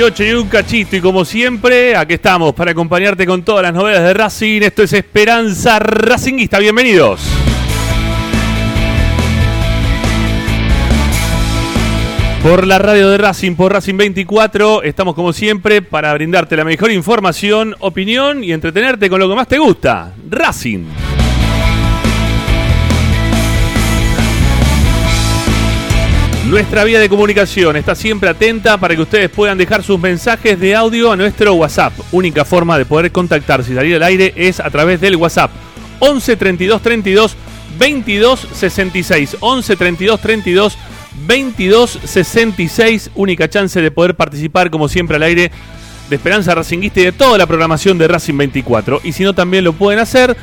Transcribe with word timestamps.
18 0.00 0.24
y 0.24 0.32
un 0.32 0.48
cachito 0.48 0.96
y 0.96 1.00
como 1.02 1.26
siempre, 1.26 1.94
aquí 1.94 2.14
estamos 2.14 2.54
para 2.54 2.70
acompañarte 2.70 3.26
con 3.26 3.42
todas 3.42 3.64
las 3.64 3.74
novedades 3.74 4.02
de 4.02 4.14
Racing. 4.14 4.62
Esto 4.62 4.82
es 4.82 4.94
Esperanza 4.94 5.78
Racinguista, 5.78 6.58
bienvenidos. 6.58 7.20
Por 12.42 12.66
la 12.66 12.78
radio 12.78 13.10
de 13.10 13.18
Racing, 13.18 13.56
por 13.56 13.74
Racing 13.74 13.98
24, 13.98 14.84
estamos 14.84 15.14
como 15.14 15.34
siempre 15.34 15.82
para 15.82 16.14
brindarte 16.14 16.56
la 16.56 16.64
mejor 16.64 16.90
información, 16.90 17.76
opinión 17.80 18.42
y 18.42 18.52
entretenerte 18.52 19.10
con 19.10 19.20
lo 19.20 19.28
que 19.28 19.34
más 19.34 19.48
te 19.48 19.58
gusta, 19.58 20.14
Racing. 20.30 21.09
Nuestra 26.50 26.82
vía 26.82 26.98
de 26.98 27.08
comunicación 27.08 27.76
está 27.76 27.94
siempre 27.94 28.28
atenta 28.28 28.76
para 28.76 28.96
que 28.96 29.02
ustedes 29.02 29.30
puedan 29.30 29.56
dejar 29.56 29.84
sus 29.84 30.00
mensajes 30.00 30.58
de 30.58 30.74
audio 30.74 31.12
a 31.12 31.16
nuestro 31.16 31.54
WhatsApp. 31.54 31.92
Única 32.10 32.44
forma 32.44 32.76
de 32.76 32.84
poder 32.84 33.12
contactarse 33.12 33.70
y 33.70 33.76
salir 33.76 33.94
al 33.94 34.02
aire 34.02 34.34
es 34.34 34.58
a 34.58 34.68
través 34.68 35.00
del 35.00 35.14
WhatsApp 35.14 35.52
11 36.00 36.34
32 36.34 36.82
32 36.82 37.36
22 37.78 38.48
66. 38.52 39.36
11 39.38 39.76
32 39.76 40.20
32 40.20 40.78
22 41.24 42.00
66. 42.02 43.10
Única 43.14 43.48
chance 43.48 43.80
de 43.80 43.92
poder 43.92 44.16
participar 44.16 44.70
como 44.70 44.88
siempre 44.88 45.18
al 45.18 45.22
aire 45.22 45.52
de 46.08 46.16
Esperanza 46.16 46.52
Racinguista 46.52 46.98
y 46.98 47.04
de 47.04 47.12
toda 47.12 47.38
la 47.38 47.46
programación 47.46 47.96
de 47.96 48.08
Racing 48.08 48.36
24. 48.36 49.02
Y 49.04 49.12
si 49.12 49.22
no, 49.22 49.36
también 49.36 49.62
lo 49.62 49.72
pueden 49.72 50.00
hacer 50.00 50.36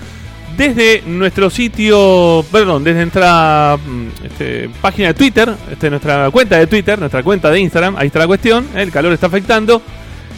desde 0.58 1.04
nuestro 1.06 1.50
sitio, 1.50 2.44
perdón, 2.52 2.84
desde 2.84 3.02
nuestra 3.02 3.78
mm, 3.78 4.08
este, 4.26 4.70
página 4.82 5.10
de 5.10 5.14
Twitter, 5.14 5.54
este, 5.72 5.90
nuestra 5.90 6.32
cuenta 6.32 6.58
de 6.58 6.68
Twitter, 6.68 6.98
nuestra 6.98 7.22
cuenta 7.22 7.52
de 7.52 7.60
Instagram, 7.60 7.96
ahí 7.98 8.08
está 8.08 8.20
la 8.20 8.28
cuestión, 8.28 8.68
el 8.76 8.92
calor 8.92 9.14
está 9.14 9.28
afectando, 9.28 9.82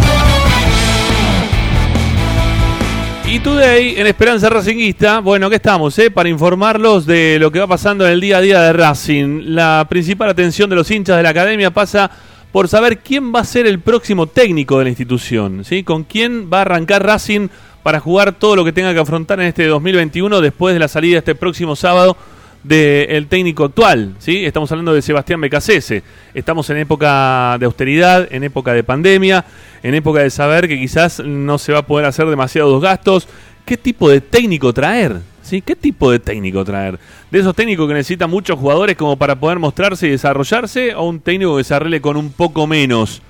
Y 3.26 3.40
today 3.40 3.96
en 3.98 4.06
Esperanza 4.06 4.50
Racinguista, 4.50 5.20
bueno, 5.20 5.50
¿qué 5.50 5.56
estamos? 5.56 5.98
Eh? 5.98 6.12
Para 6.12 6.30
informarlos 6.30 7.06
de 7.06 7.40
lo 7.40 7.52
que 7.52 7.60
va 7.60 7.68
pasando 7.68 8.06
en 8.06 8.14
el 8.14 8.22
día 8.22 8.38
a 8.38 8.42
día 8.42 8.62
de 8.62 8.74
Racing. 8.74 9.56
La 9.56 9.88
principal 9.90 10.30
atención 10.30 10.70
de 10.70 10.76
los 10.76 10.92
hinchas 10.92 11.18
de 11.18 11.24
la 11.24 11.30
academia 11.30 11.72
pasa 11.72 12.12
por 12.54 12.68
saber 12.68 13.00
quién 13.00 13.34
va 13.34 13.40
a 13.40 13.46
ser 13.46 13.66
el 13.66 13.80
próximo 13.80 14.28
técnico 14.28 14.78
de 14.78 14.84
la 14.84 14.92
institución, 14.92 15.66
¿sí? 15.66 15.84
Con 15.84 16.04
quién 16.04 16.52
va 16.54 16.60
a 16.60 16.62
arrancar 16.62 17.04
Racing 17.04 17.50
para 17.82 18.00
jugar 18.00 18.34
todo 18.34 18.56
lo 18.56 18.64
que 18.64 18.72
tenga 18.72 18.94
que 18.94 19.00
afrontar 19.00 19.40
en 19.42 19.48
este 19.48 19.66
2021 19.66 20.40
después 20.40 20.76
de 20.76 20.80
la 20.80 20.88
salida 20.88 21.18
este 21.18 21.34
próximo 21.34 21.76
sábado 21.76 22.16
del 22.64 23.26
técnico 23.26 23.66
actual, 23.66 24.14
¿sí? 24.20 24.46
Estamos 24.46 24.72
hablando 24.72 24.94
de 24.94 25.02
Sebastián 25.02 25.42
Becasese. 25.42 26.04
Estamos 26.36 26.70
en 26.70 26.78
época 26.78 27.58
de 27.60 27.66
austeridad, 27.66 28.28
en 28.32 28.44
época 28.44 28.72
de 28.74 28.84
pandemia, 28.84 29.46
en 29.82 29.96
época 29.96 30.20
de 30.20 30.30
saber 30.30 30.68
que 30.68 30.78
quizás 30.78 31.22
no 31.22 31.58
se 31.58 31.74
va 31.74 31.80
a 31.80 31.88
poder 31.88 32.06
hacer 32.06 32.28
demasiados 32.28 32.80
gastos. 32.80 33.28
¿Qué 33.66 33.78
tipo 33.78 34.12
de 34.12 34.22
técnico 34.22 34.72
traer? 34.74 35.33
¿Sí? 35.44 35.62
¿Qué 35.62 35.76
tipo 35.76 36.10
de 36.10 36.20
técnico 36.20 36.64
traer? 36.64 36.98
¿De 37.30 37.40
esos 37.40 37.54
técnicos 37.54 37.88
que 37.88 37.94
necesitan 37.94 38.30
muchos 38.30 38.58
jugadores 38.58 38.96
como 38.96 39.18
para 39.18 39.36
poder 39.36 39.60
mostrarse 39.60 40.08
y 40.08 40.12
desarrollarse? 40.12 40.96
¿O 40.96 41.04
un 41.04 41.20
técnico 41.20 41.58
que 41.58 41.66
se 41.66 41.76
arregle 41.76 42.02
con 42.02 42.16
un 42.16 42.32
poco 42.32 42.66
menos? 42.66 43.22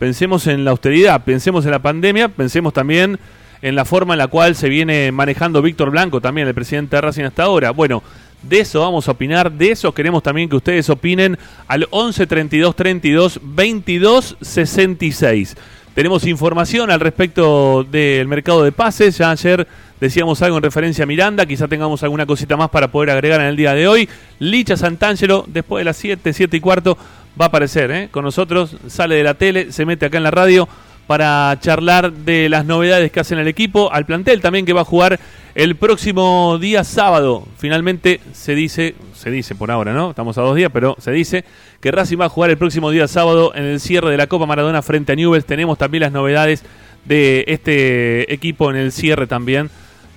Pensemos 0.00 0.48
en 0.48 0.64
la 0.64 0.72
austeridad, 0.72 1.22
pensemos 1.24 1.64
en 1.64 1.70
la 1.70 1.78
pandemia, 1.78 2.28
pensemos 2.28 2.72
también 2.72 3.18
en 3.62 3.76
la 3.76 3.84
forma 3.84 4.14
en 4.14 4.18
la 4.18 4.26
cual 4.26 4.56
se 4.56 4.68
viene 4.68 5.12
manejando 5.12 5.62
Víctor 5.62 5.90
Blanco, 5.90 6.20
también 6.20 6.48
el 6.48 6.54
presidente 6.54 6.96
de 6.96 7.02
Racing 7.02 7.22
hasta 7.22 7.44
ahora. 7.44 7.70
Bueno, 7.70 8.02
de 8.42 8.58
eso 8.58 8.80
vamos 8.80 9.06
a 9.06 9.12
opinar, 9.12 9.52
de 9.52 9.70
eso 9.70 9.94
queremos 9.94 10.24
también 10.24 10.48
que 10.48 10.56
ustedes 10.56 10.90
opinen 10.90 11.38
al 11.68 11.86
11 11.90 12.26
32 12.26 12.74
32 12.74 13.40
22 13.40 14.36
66. 14.40 15.56
Tenemos 15.94 16.26
información 16.26 16.90
al 16.90 17.00
respecto 17.00 17.84
del 17.84 18.26
mercado 18.26 18.64
de 18.64 18.72
pases. 18.72 19.18
Ya 19.18 19.30
ayer 19.30 19.68
decíamos 20.02 20.42
algo 20.42 20.56
en 20.56 20.64
referencia 20.64 21.04
a 21.04 21.06
Miranda. 21.06 21.46
Quizá 21.46 21.68
tengamos 21.68 22.02
alguna 22.02 22.26
cosita 22.26 22.56
más 22.56 22.70
para 22.70 22.88
poder 22.88 23.10
agregar 23.10 23.40
en 23.40 23.46
el 23.46 23.56
día 23.56 23.72
de 23.72 23.86
hoy. 23.86 24.08
Licha 24.40 24.76
Santangelo, 24.76 25.44
después 25.46 25.80
de 25.80 25.84
las 25.84 25.96
7, 25.96 26.32
7 26.32 26.56
y 26.56 26.60
cuarto, 26.60 26.98
va 27.40 27.44
a 27.44 27.48
aparecer 27.48 27.90
¿eh? 27.92 28.08
con 28.10 28.24
nosotros. 28.24 28.76
Sale 28.88 29.14
de 29.14 29.22
la 29.22 29.34
tele, 29.34 29.70
se 29.70 29.86
mete 29.86 30.06
acá 30.06 30.16
en 30.16 30.24
la 30.24 30.32
radio 30.32 30.68
para 31.06 31.56
charlar 31.60 32.12
de 32.12 32.48
las 32.48 32.64
novedades 32.64 33.12
que 33.12 33.20
hacen 33.20 33.38
el 33.38 33.46
equipo, 33.46 33.92
al 33.92 34.04
plantel 34.04 34.40
también 34.40 34.66
que 34.66 34.72
va 34.72 34.80
a 34.80 34.84
jugar 34.84 35.20
el 35.54 35.76
próximo 35.76 36.58
día 36.60 36.82
sábado. 36.82 37.46
Finalmente 37.56 38.18
se 38.32 38.56
dice, 38.56 38.96
se 39.14 39.30
dice 39.30 39.54
por 39.54 39.70
ahora, 39.70 39.92
¿no? 39.92 40.10
Estamos 40.10 40.36
a 40.36 40.42
dos 40.42 40.56
días, 40.56 40.70
pero 40.72 40.96
se 40.98 41.12
dice 41.12 41.44
que 41.80 41.92
Racing 41.92 42.18
va 42.20 42.24
a 42.24 42.28
jugar 42.28 42.50
el 42.50 42.58
próximo 42.58 42.90
día 42.90 43.06
sábado 43.06 43.52
en 43.54 43.64
el 43.66 43.78
cierre 43.78 44.10
de 44.10 44.16
la 44.16 44.26
Copa 44.26 44.46
Maradona 44.46 44.82
frente 44.82 45.12
a 45.12 45.14
Newell's. 45.14 45.46
Tenemos 45.46 45.78
también 45.78 46.02
las 46.02 46.12
novedades 46.12 46.64
de 47.04 47.44
este 47.46 48.32
equipo 48.32 48.68
en 48.70 48.76
el 48.76 48.90
cierre 48.90 49.28
también 49.28 49.70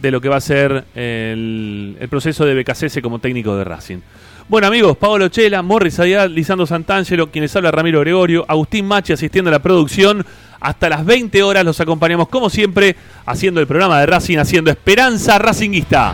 de 0.05 0.11
lo 0.11 0.21
que 0.21 0.29
va 0.29 0.35
a 0.35 0.41
ser 0.41 0.85
el, 0.93 1.97
proceso 2.09 2.45
de 2.45 2.53
BKCS 2.61 2.99
como 3.01 3.17
técnico 3.17 3.55
de 3.57 3.63
Racing. 3.63 3.97
Bueno 4.47 4.67
amigos, 4.67 4.95
Paolo 4.97 5.29
Chela, 5.29 5.63
Morris 5.63 5.99
Ayad, 5.99 6.29
Lisandro 6.29 6.67
Santangelo, 6.67 7.31
quienes 7.31 7.55
habla 7.55 7.71
Ramiro 7.71 8.01
Gregorio, 8.01 8.45
Agustín 8.47 8.85
Machi 8.85 9.13
asistiendo 9.13 9.49
a 9.49 9.53
la 9.53 9.59
producción. 9.59 10.23
Hasta 10.59 10.89
las 10.89 11.03
20 11.05 11.41
horas 11.41 11.65
los 11.65 11.79
acompañamos 11.79 12.29
como 12.29 12.51
siempre 12.51 12.95
haciendo 13.25 13.59
el 13.59 13.65
programa 13.67 13.99
de 13.99 14.05
Racing, 14.05 14.37
haciendo 14.37 14.69
Esperanza 14.69 15.39
Racinguista. 15.39 16.13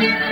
Esperanza 0.00 0.29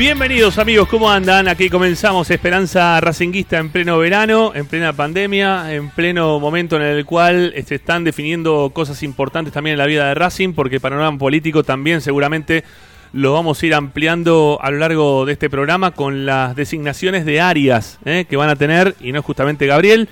Bienvenidos 0.00 0.56
amigos, 0.56 0.88
¿cómo 0.88 1.10
andan? 1.10 1.46
Aquí 1.46 1.68
comenzamos 1.68 2.30
Esperanza 2.30 2.98
Racinguista 3.02 3.58
en 3.58 3.68
pleno 3.68 3.98
verano, 3.98 4.52
en 4.54 4.64
plena 4.64 4.94
pandemia, 4.94 5.74
en 5.74 5.90
pleno 5.90 6.40
momento 6.40 6.76
en 6.76 6.82
el 6.84 7.04
cual 7.04 7.52
se 7.66 7.74
están 7.74 8.02
definiendo 8.02 8.70
cosas 8.72 9.02
importantes 9.02 9.52
también 9.52 9.74
en 9.74 9.78
la 9.78 9.84
vida 9.84 10.08
de 10.08 10.14
Racing, 10.14 10.54
porque 10.54 10.76
el 10.76 10.80
panorama 10.80 11.18
político 11.18 11.64
también 11.64 12.00
seguramente 12.00 12.64
lo 13.12 13.34
vamos 13.34 13.62
a 13.62 13.66
ir 13.66 13.74
ampliando 13.74 14.58
a 14.62 14.70
lo 14.70 14.78
largo 14.78 15.26
de 15.26 15.34
este 15.34 15.50
programa 15.50 15.90
con 15.90 16.24
las 16.24 16.56
designaciones 16.56 17.26
de 17.26 17.42
áreas 17.42 17.98
¿eh? 18.06 18.24
que 18.26 18.38
van 18.38 18.48
a 18.48 18.56
tener, 18.56 18.94
y 19.02 19.12
no 19.12 19.18
es 19.18 19.24
justamente 19.26 19.66
Gabriel, 19.66 20.08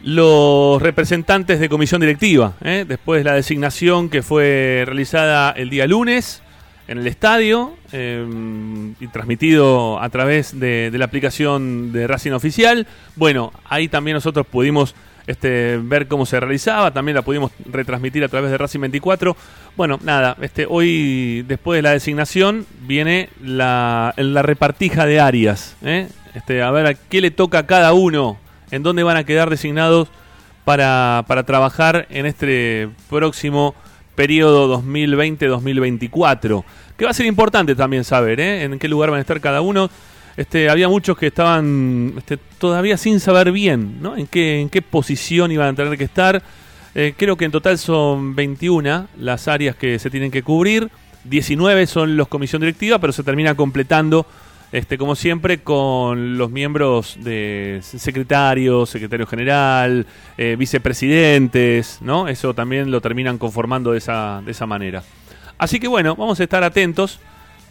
los 0.00 0.80
representantes 0.80 1.60
de 1.60 1.68
comisión 1.68 2.00
directiva, 2.00 2.54
¿eh? 2.64 2.86
después 2.88 3.20
de 3.20 3.24
la 3.24 3.34
designación 3.34 4.08
que 4.08 4.22
fue 4.22 4.84
realizada 4.86 5.50
el 5.50 5.68
día 5.68 5.86
lunes 5.86 6.42
en 6.88 6.98
el 6.98 7.06
estadio 7.06 7.74
eh, 7.92 8.24
y 9.00 9.06
transmitido 9.08 10.00
a 10.00 10.08
través 10.08 10.58
de, 10.58 10.90
la 10.92 11.04
aplicación 11.04 11.92
de 11.92 12.06
Racing 12.06 12.32
Oficial. 12.32 12.86
Bueno, 13.16 13.52
ahí 13.64 13.88
también 13.88 14.14
nosotros 14.14 14.46
pudimos 14.46 14.94
este, 15.26 15.78
ver 15.82 16.06
cómo 16.06 16.26
se 16.26 16.38
realizaba, 16.38 16.92
también 16.92 17.16
la 17.16 17.22
pudimos 17.22 17.50
retransmitir 17.64 18.22
a 18.24 18.28
través 18.28 18.50
de 18.50 18.58
Racing 18.58 18.80
24. 18.80 19.36
Bueno, 19.76 19.98
nada, 20.02 20.36
este, 20.40 20.66
hoy 20.68 21.42
después 21.42 21.78
de 21.78 21.82
la 21.82 21.90
designación 21.90 22.66
viene 22.82 23.30
la, 23.42 24.14
la 24.16 24.42
repartija 24.42 25.06
de 25.06 25.20
áreas. 25.20 25.76
¿eh? 25.82 26.08
Este, 26.34 26.62
a 26.62 26.70
ver 26.70 26.86
a 26.86 26.94
qué 26.94 27.20
le 27.20 27.30
toca 27.30 27.60
a 27.60 27.66
cada 27.66 27.92
uno, 27.92 28.38
en 28.70 28.82
dónde 28.82 29.02
van 29.02 29.16
a 29.16 29.24
quedar 29.24 29.50
designados 29.50 30.08
para, 30.64 31.24
para 31.26 31.44
trabajar 31.44 32.06
en 32.10 32.26
este 32.26 32.88
próximo 33.08 33.74
periodo 34.16 34.82
2020-2024. 34.82 36.64
Que 36.96 37.04
va 37.04 37.12
a 37.12 37.14
ser 37.14 37.26
importante 37.26 37.76
también 37.76 38.02
saber 38.02 38.40
¿eh? 38.40 38.64
en 38.64 38.78
qué 38.80 38.88
lugar 38.88 39.10
van 39.10 39.18
a 39.18 39.20
estar 39.20 39.40
cada 39.40 39.60
uno. 39.60 39.88
Este, 40.36 40.68
había 40.68 40.88
muchos 40.88 41.16
que 41.16 41.28
estaban 41.28 42.14
este, 42.18 42.36
todavía 42.36 42.96
sin 42.96 43.20
saber 43.20 43.52
bien 43.52 44.02
¿no? 44.02 44.16
en, 44.16 44.26
qué, 44.26 44.60
en 44.60 44.68
qué 44.68 44.82
posición 44.82 45.52
iban 45.52 45.68
a 45.68 45.74
tener 45.74 45.96
que 45.96 46.04
estar. 46.04 46.42
Eh, 46.94 47.14
creo 47.16 47.36
que 47.36 47.44
en 47.44 47.52
total 47.52 47.78
son 47.78 48.34
21 48.34 49.08
las 49.18 49.48
áreas 49.48 49.76
que 49.76 49.98
se 49.98 50.10
tienen 50.10 50.30
que 50.30 50.42
cubrir. 50.42 50.90
19 51.24 51.86
son 51.86 52.16
los 52.16 52.28
comisión 52.28 52.60
directiva, 52.60 52.98
pero 52.98 53.12
se 53.12 53.22
termina 53.22 53.54
completando, 53.54 54.26
este, 54.72 54.98
como 54.98 55.14
siempre, 55.14 55.58
con 55.62 56.36
los 56.38 56.50
miembros 56.50 57.16
de 57.20 57.80
secretario, 57.82 58.84
secretario 58.86 59.26
general, 59.26 60.06
eh, 60.36 60.56
vicepresidentes, 60.58 61.98
¿no? 62.00 62.28
Eso 62.28 62.54
también 62.54 62.90
lo 62.90 63.00
terminan 63.00 63.38
conformando 63.38 63.92
de 63.92 63.98
esa, 63.98 64.42
de 64.44 64.50
esa 64.52 64.66
manera. 64.66 65.02
Así 65.58 65.80
que 65.80 65.88
bueno, 65.88 66.16
vamos 66.16 66.38
a 66.40 66.42
estar 66.42 66.62
atentos 66.64 67.18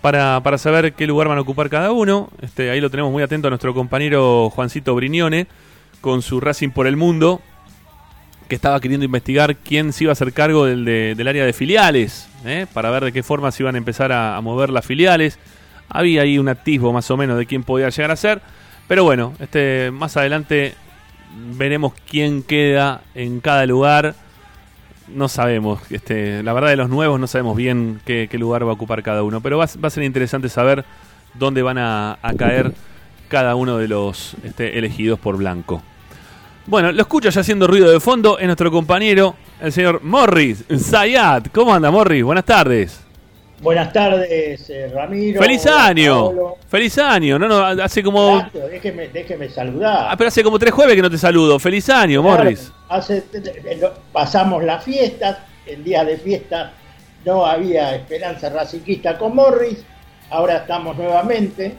para, 0.01 0.39
para 0.41 0.57
saber 0.57 0.93
qué 0.93 1.05
lugar 1.05 1.27
van 1.27 1.37
a 1.37 1.41
ocupar 1.41 1.69
cada 1.69 1.91
uno. 1.91 2.29
Este, 2.41 2.71
ahí 2.71 2.79
lo 2.81 2.89
tenemos 2.89 3.11
muy 3.11 3.21
atento 3.23 3.47
a 3.47 3.51
nuestro 3.51 3.73
compañero 3.73 4.49
Juancito 4.49 4.95
Brignone 4.95 5.47
con 6.01 6.21
su 6.21 6.39
Racing 6.39 6.69
por 6.69 6.87
el 6.87 6.95
Mundo, 6.97 7.41
que 8.47 8.55
estaba 8.55 8.79
queriendo 8.79 9.05
investigar 9.05 9.55
quién 9.57 9.91
se 9.91 10.03
iba 10.05 10.11
a 10.11 10.13
hacer 10.13 10.31
cargo 10.31 10.65
del, 10.65 10.85
de- 10.85 11.13
del 11.15 11.27
área 11.27 11.45
de 11.45 11.53
filiales, 11.53 12.29
¿eh? 12.45 12.67
para 12.73 12.89
ver 12.91 13.03
de 13.05 13.11
qué 13.11 13.23
forma 13.23 13.51
se 13.51 13.63
iban 13.63 13.75
a 13.75 13.79
empezar 13.79 14.11
a 14.11 14.39
mover 14.41 14.69
las 14.69 14.85
filiales. 14.85 15.39
Había 15.89 16.23
ahí 16.23 16.37
un 16.37 16.49
atisbo 16.49 16.91
más 16.93 17.09
o 17.11 17.17
menos 17.17 17.37
de 17.37 17.45
quién 17.45 17.63
podía 17.63 17.89
llegar 17.89 18.11
a 18.11 18.15
ser, 18.15 18.41
pero 18.87 19.03
bueno, 19.03 19.33
este, 19.39 19.91
más 19.91 20.17
adelante 20.17 20.75
veremos 21.57 21.93
quién 22.09 22.43
queda 22.43 23.01
en 23.13 23.39
cada 23.39 23.65
lugar. 23.65 24.15
No 25.07 25.27
sabemos, 25.27 25.79
este, 25.91 26.41
la 26.41 26.53
verdad 26.53 26.69
de 26.69 26.77
los 26.77 26.89
nuevos 26.89 27.19
no 27.19 27.27
sabemos 27.27 27.55
bien 27.55 28.01
qué, 28.05 28.27
lugar 28.33 28.65
va 28.65 28.71
a 28.71 28.73
ocupar 28.73 29.03
cada 29.03 29.21
uno, 29.21 29.39
pero 29.41 29.57
va, 29.59 29.65
a- 29.65 29.89
ser 29.89 30.03
interesante 30.03 30.49
saber 30.49 30.83
dónde 31.35 31.61
van 31.61 31.77
a, 31.77 32.17
a 32.23 32.33
caer 32.33 32.73
cada 33.27 33.55
uno 33.55 33.77
de 33.77 33.87
los 33.87 34.35
este, 34.43 34.79
elegidos 34.79 35.19
por 35.19 35.37
Blanco. 35.37 35.83
Bueno, 36.65 36.91
lo 36.91 37.01
escucho 37.01 37.29
ya 37.29 37.41
haciendo 37.41 37.67
ruido 37.67 37.91
de 37.91 37.99
fondo, 37.99 38.39
es 38.39 38.47
nuestro 38.47 38.71
compañero, 38.71 39.35
el 39.61 39.71
señor 39.71 40.01
Morris 40.03 40.63
Zayat. 40.75 41.49
¿Cómo 41.51 41.71
anda, 41.71 41.91
Morris? 41.91 42.23
Buenas 42.23 42.45
tardes. 42.45 43.04
Buenas 43.61 43.93
tardes, 43.93 44.69
eh, 44.69 44.91
Ramiro. 44.93 45.41
¡Feliz 45.41 45.65
año! 45.65 46.25
Paolo. 46.25 46.57
¡Feliz 46.67 46.97
año! 46.97 47.39
No, 47.39 47.47
no, 47.47 47.65
hace 47.83 48.03
como... 48.03 48.45
Déjeme, 48.69 49.07
déjeme 49.07 49.49
saludar. 49.49 50.07
Ah, 50.11 50.15
pero 50.17 50.27
hace 50.27 50.43
como 50.43 50.59
tres 50.59 50.73
jueves 50.73 50.95
que 50.95 51.01
no 51.01 51.09
te 51.09 51.17
saludo. 51.17 51.57
¡Feliz 51.57 51.89
año, 51.89 52.21
Claro, 52.21 52.43
Morris! 52.43 52.71
hace- 52.89 53.23
eh, 53.33 53.77
lo- 53.79 53.93
pasamos 54.11 54.63
las 54.63 54.83
fiestas, 54.83 55.37
el 55.65 55.83
día 55.83 56.03
de 56.03 56.17
fiesta 56.17 56.73
no 57.23 57.45
había 57.45 57.95
esperanza 57.95 58.49
raciquista 58.49 59.17
con 59.17 59.33
Morris, 59.35 59.83
ahora 60.29 60.57
estamos 60.57 60.95
nuevamente. 60.97 61.73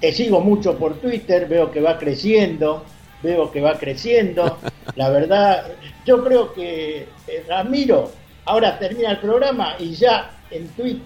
Te 0.00 0.12
sigo 0.12 0.40
mucho 0.40 0.78
por 0.78 0.94
Twitter, 1.00 1.46
veo 1.48 1.70
que 1.72 1.80
va 1.80 1.98
creciendo, 1.98 2.84
veo 3.22 3.50
que 3.50 3.60
va 3.60 3.74
creciendo. 3.78 4.58
La 4.94 5.10
verdad, 5.10 5.66
yo 6.06 6.24
creo 6.24 6.54
que 6.54 7.08
eh, 7.26 7.44
Ramiro 7.48 8.10
ahora 8.46 8.78
termina 8.78 9.10
el 9.10 9.18
programa 9.18 9.74
y 9.78 9.92
ya 9.94 10.30
en, 10.50 10.68
tweet, 10.68 10.98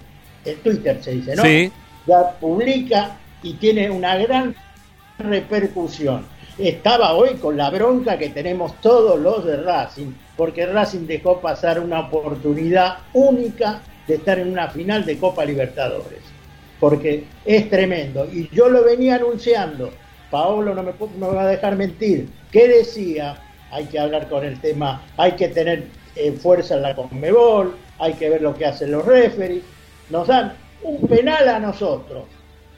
en 0.45 0.57
Twitter 0.59 0.99
se 1.03 1.13
dice, 1.13 1.37
¿no? 1.37 1.43
Sí. 1.43 1.73
ya 2.07 2.31
publica 2.41 3.17
y 3.43 3.55
tiene 3.55 3.91
una 3.91 4.17
gran 4.17 4.55
repercusión. 5.19 6.25
estaba 6.59 7.15
hoy 7.15 7.35
con 7.37 7.57
la 7.57 7.71
bronca 7.71 8.19
que 8.19 8.29
tenemos 8.29 8.75
todos 8.81 9.19
los 9.19 9.45
de 9.45 9.57
Racing, 9.59 10.13
porque 10.37 10.67
Racing 10.67 11.07
dejó 11.07 11.41
pasar 11.41 11.81
una 11.81 12.01
oportunidad 12.01 12.99
única 13.15 13.81
de 14.07 14.15
estar 14.17 14.39
en 14.39 14.51
una 14.53 14.69
final 14.69 15.05
de 15.07 15.17
Copa 15.19 15.45
Libertadores, 15.45 16.21
porque 16.79 17.25
es 17.45 17.71
tremendo. 17.71 18.27
Y 18.31 18.49
yo 18.55 18.69
lo 18.69 18.85
venía 18.85 19.17
anunciando, 19.17 19.91
Paolo 20.31 20.75
no 20.75 20.83
me, 20.83 20.93
pu- 20.93 21.15
no 21.19 21.29
me 21.31 21.37
va 21.37 21.43
a 21.45 21.47
dejar 21.49 21.77
mentir, 21.77 22.29
¿qué 22.51 22.69
decía? 22.69 23.37
Hay 23.71 23.87
que 23.87 23.99
hablar 23.99 24.29
con 24.29 24.45
el 24.45 24.61
tema, 24.61 25.03
hay 25.17 25.33
que 25.33 25.49
tener 25.49 25.85
eh, 26.17 26.33
fuerza 26.33 26.75
en 26.75 26.83
la 26.83 26.95
Conmebol, 26.95 27.75
hay 28.03 28.15
que 28.15 28.29
ver 28.29 28.43
lo 28.43 28.53
que 28.53 28.67
hacen 28.67 28.91
los 28.91 29.05
referees, 29.07 29.63
nos 30.11 30.27
dan 30.27 30.55
un 30.83 31.07
penal 31.07 31.49
a 31.49 31.61
nosotros. 31.61 32.25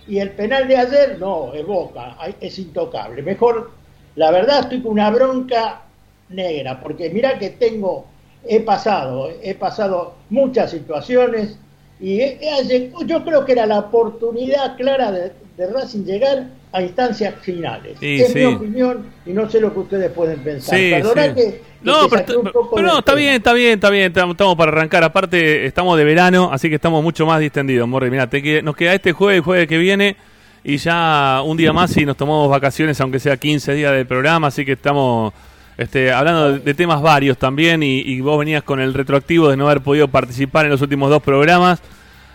Y 0.06 0.18
el 0.18 0.30
penal 0.32 0.68
de 0.68 0.76
ayer, 0.76 1.18
no, 1.18 1.54
es 1.54 1.66
Boca, 1.66 2.14
es 2.40 2.58
intocable. 2.58 3.22
Mejor, 3.22 3.70
la 4.16 4.30
verdad, 4.30 4.60
estoy 4.60 4.82
con 4.82 4.92
una 4.92 5.08
bronca 5.10 5.80
negra, 6.28 6.78
porque 6.78 7.08
mira 7.08 7.38
que 7.38 7.50
tengo, 7.50 8.04
he 8.46 8.60
pasado, 8.60 9.30
he 9.42 9.54
pasado 9.54 10.14
muchas 10.28 10.72
situaciones 10.72 11.56
y 11.98 12.20
he- 12.20 12.90
yo 13.06 13.24
creo 13.24 13.46
que 13.46 13.52
era 13.52 13.64
la 13.64 13.78
oportunidad 13.78 14.76
clara 14.76 15.10
de, 15.10 15.32
de 15.56 15.66
Racing 15.68 16.04
llegar 16.04 16.48
a 16.74 16.82
instancias 16.82 17.34
finales. 17.40 17.96
Sí, 18.00 18.20
es 18.20 18.32
sí. 18.32 18.38
mi 18.40 18.44
opinión 18.46 19.06
y 19.24 19.30
no 19.32 19.48
sé 19.48 19.60
lo 19.60 19.72
que 19.72 19.78
ustedes 19.78 20.10
pueden 20.10 20.40
pensar. 20.40 20.76
Sí, 20.76 20.90
que- 20.90 21.02
que 21.34 21.62
No, 21.82 22.08
te 22.08 22.24
pero, 22.26 22.52
no, 22.82 22.98
está 22.98 23.12
tema. 23.12 23.16
bien, 23.16 23.34
está 23.34 23.52
bien, 23.52 23.72
está 23.74 23.90
bien. 23.90 24.06
Estamos 24.06 24.56
para 24.56 24.72
arrancar. 24.72 25.04
Aparte, 25.04 25.66
estamos 25.66 25.96
de 25.96 26.04
verano, 26.04 26.50
así 26.52 26.68
que 26.68 26.74
estamos 26.74 27.02
mucho 27.02 27.26
más 27.26 27.38
distendidos, 27.40 27.86
Morri. 27.88 28.10
Mira, 28.10 28.28
nos 28.62 28.74
queda 28.76 28.92
este 28.94 29.12
jueves, 29.12 29.42
jueves 29.42 29.68
que 29.68 29.78
viene, 29.78 30.16
y 30.64 30.78
ya 30.78 31.42
un 31.44 31.56
día 31.56 31.72
más 31.72 31.96
y 31.96 32.04
nos 32.04 32.16
tomamos 32.16 32.50
vacaciones, 32.50 33.00
aunque 33.00 33.20
sea 33.20 33.36
15 33.36 33.72
días 33.74 33.92
del 33.92 34.06
programa, 34.06 34.48
así 34.48 34.64
que 34.64 34.72
estamos 34.72 35.32
este, 35.78 36.10
hablando 36.10 36.52
de, 36.54 36.58
de 36.58 36.74
temas 36.74 37.00
varios 37.02 37.38
también, 37.38 37.82
y, 37.84 38.00
y 38.00 38.20
vos 38.20 38.36
venías 38.38 38.62
con 38.64 38.80
el 38.80 38.94
retroactivo 38.94 39.48
de 39.48 39.56
no 39.56 39.66
haber 39.66 39.80
podido 39.82 40.08
participar 40.08 40.64
en 40.64 40.72
los 40.72 40.82
últimos 40.82 41.08
dos 41.10 41.22
programas. 41.22 41.80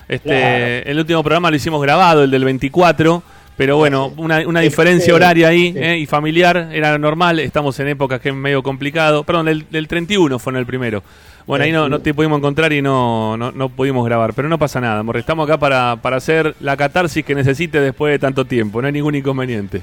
Este, 0.07 0.29
Claro. 0.29 0.89
El 0.91 0.99
último 0.99 1.23
programa 1.23 1.49
lo 1.49 1.55
hicimos 1.57 1.81
grabado, 1.81 2.23
el 2.23 2.31
del 2.31 2.45
24. 2.45 3.21
Pero 3.59 3.75
bueno, 3.75 4.13
una, 4.15 4.47
una 4.47 4.61
Sí, 4.61 4.67
diferencia 4.67 5.13
horaria 5.13 5.49
ahí 5.49 5.73
sí. 5.73 5.79
¿eh? 5.79 5.97
y 5.97 6.05
familiar 6.05 6.69
era 6.71 6.97
normal. 6.97 7.39
Estamos 7.41 7.77
en 7.81 7.89
épocas 7.89 8.21
que 8.21 8.29
es 8.29 8.35
medio 8.35 8.63
complicado. 8.63 9.25
Perdón, 9.25 9.47
del, 9.47 9.65
del 9.69 9.85
31 9.85 10.39
fue 10.39 10.53
en 10.53 10.57
el 10.59 10.65
primero. 10.65 11.03
Bueno, 11.45 11.65
ahí 11.65 11.71
no, 11.73 11.89
no 11.89 11.99
te 11.99 12.13
pudimos 12.13 12.37
encontrar 12.37 12.71
y 12.71 12.81
no, 12.81 13.35
no, 13.35 13.51
no 13.51 13.67
pudimos 13.67 14.05
grabar. 14.05 14.33
Pero 14.33 14.47
no 14.47 14.57
pasa 14.57 14.79
nada, 14.79 14.99
amor. 15.01 15.17
Estamos 15.17 15.43
acá 15.43 15.59
para, 15.59 15.97
para 16.01 16.15
hacer 16.15 16.55
la 16.61 16.77
catarsis 16.77 17.25
que 17.25 17.35
necesite 17.35 17.81
después 17.81 18.13
de 18.13 18.19
tanto 18.19 18.45
tiempo. 18.45 18.79
No 18.81 18.87
hay 18.87 18.93
ningún 18.93 19.15
inconveniente. 19.15 19.81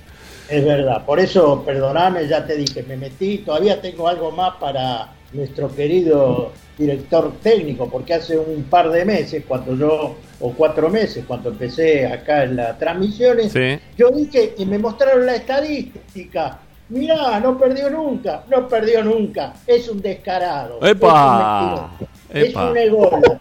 Es 0.49 0.65
verdad, 0.65 1.05
por 1.05 1.21
eso, 1.21 1.63
perdoname, 1.67 2.27
ya 2.29 2.47
te 2.47 2.57
dije, 2.57 2.83
me 2.83 2.97
metí, 2.97 3.39
todavía 3.45 3.79
tengo 3.83 4.09
algo 4.09 4.31
más 4.33 4.55
para 4.59 5.09
nuestro 5.35 5.75
querido 5.75 6.51
director 6.77 7.33
técnico, 7.43 7.89
porque 7.89 8.15
hace 8.15 8.37
un 8.39 8.65
par 8.65 8.91
de 8.91 9.05
meses, 9.05 9.45
cuando 9.47 9.75
yo, 9.77 10.17
o 10.41 10.53
cuatro 10.53 10.89
meses, 10.91 11.25
cuando 11.27 11.51
empecé 11.51 12.07
acá 12.07 12.45
en 12.45 12.57
las 12.57 12.79
transmisiones, 12.79 13.53
Sí. 13.53 13.79
yo 13.97 14.11
dije 14.11 14.55
y 14.59 14.67
me 14.67 14.79
mostraron 14.79 15.25
la 15.27 15.37
estadística. 15.37 16.59
Mirá, 16.89 17.41
no 17.41 17.59
perdió 17.59 17.91
nunca, 17.91 18.45
no 18.49 18.69
perdió 18.69 19.03
nunca, 19.03 19.55
es 19.67 19.89
un 19.89 20.01
descarado. 20.01 20.79
¡Epa! 20.87 21.11
Es 21.11 21.11
un, 21.11 22.07
mentiroso, 22.07 22.16
¡Epa! 22.33 22.65
es 22.65 22.71
un 22.71 22.77
ególatra. 22.77 23.41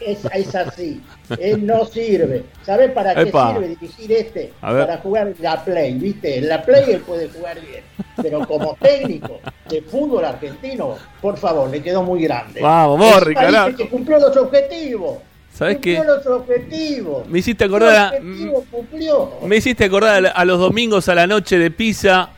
Es, 0.00 0.24
es 0.34 0.54
así, 0.54 1.00
él 1.38 1.64
no 1.66 1.84
sirve. 1.86 2.44
¿Sabes 2.64 2.90
para 2.92 3.14
qué 3.14 3.22
¡Epa! 3.22 3.52
sirve 3.54 3.68
dirigir 3.68 4.12
este? 4.12 4.52
Para 4.60 4.98
jugar 4.98 5.32
la 5.40 5.64
Play, 5.64 5.94
¿viste? 5.94 6.38
En 6.38 6.48
la 6.48 6.62
Play 6.62 6.84
él 6.92 7.00
puede 7.00 7.28
jugar 7.28 7.58
bien, 7.60 7.82
pero 8.20 8.46
como 8.46 8.76
técnico 8.80 9.38
de 9.68 9.82
fútbol 9.82 10.24
argentino, 10.24 10.96
por 11.20 11.36
favor, 11.38 11.70
le 11.70 11.82
quedó 11.82 12.02
muy 12.02 12.22
grande. 12.22 12.60
Vamos, 12.60 13.20
dice 13.20 13.34
carajo. 13.34 13.76
que 13.76 13.88
cumplió 13.88 14.18
los 14.18 14.36
objetivos. 14.36 15.18
¿Sabés 15.52 15.76
cumplió 15.76 16.00
qué? 16.02 16.06
los 16.06 16.26
objetivos. 16.26 17.28
Me 17.28 17.38
hiciste 17.40 17.64
acordar 17.64 17.96
a- 17.96 18.10
¿Qué 18.10 18.16
objetivo 18.18 18.64
cumplió? 18.70 19.30
Me 19.46 19.56
hiciste 19.56 19.84
acordar 19.84 20.26
a, 20.26 20.30
a 20.30 20.44
los 20.44 20.58
domingos 20.58 21.08
a 21.08 21.14
la 21.14 21.26
noche 21.26 21.58
de 21.58 21.70
Pisa, 21.70 22.30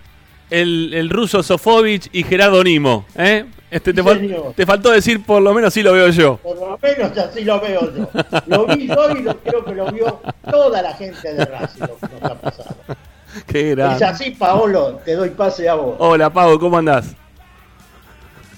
el, 0.51 0.93
el 0.95 1.09
ruso 1.11 1.43
Sofovich 1.43 2.09
y 2.13 2.23
Gerardo 2.25 2.63
Nimo. 2.65 3.07
¿eh? 3.17 3.45
Este, 3.73 3.95
te, 3.95 4.03
fal- 4.05 4.55
te 4.55 4.67
faltó 4.67 4.91
decir, 4.91 5.25
por 5.25 5.41
lo 5.41 5.55
menos 5.55 5.73
sí 5.73 5.83
lo 5.83 5.95
veo 5.95 6.09
yo. 6.11 6.37
Por 6.37 6.57
lo 6.59 6.79
menos 6.83 7.17
así 7.17 7.43
lo 7.43 7.59
veo 7.59 7.81
yo. 7.97 8.09
Lo 8.47 8.67
vi 8.67 8.87
yo 8.87 9.11
y 9.17 9.23
lo, 9.23 9.35
creo 9.39 9.65
que 9.65 9.75
lo 9.75 9.91
vio 9.91 10.21
toda 10.51 10.83
la 10.83 10.93
gente 10.93 11.33
de 11.33 11.43
Racing, 11.47 11.81
lo 11.81 11.97
que 11.97 12.07
nos 12.21 12.23
ha 12.31 12.35
pasado. 12.35 12.77
Qué 13.47 13.73
Es 13.73 14.03
así, 14.03 14.33
Paolo, 14.33 15.01
te 15.07 15.15
doy 15.15 15.31
pase 15.31 15.67
a 15.71 15.75
vos. 15.75 15.97
Hola, 15.99 16.29
Pau, 16.29 16.59
¿cómo 16.59 16.77
andás? 16.77 17.17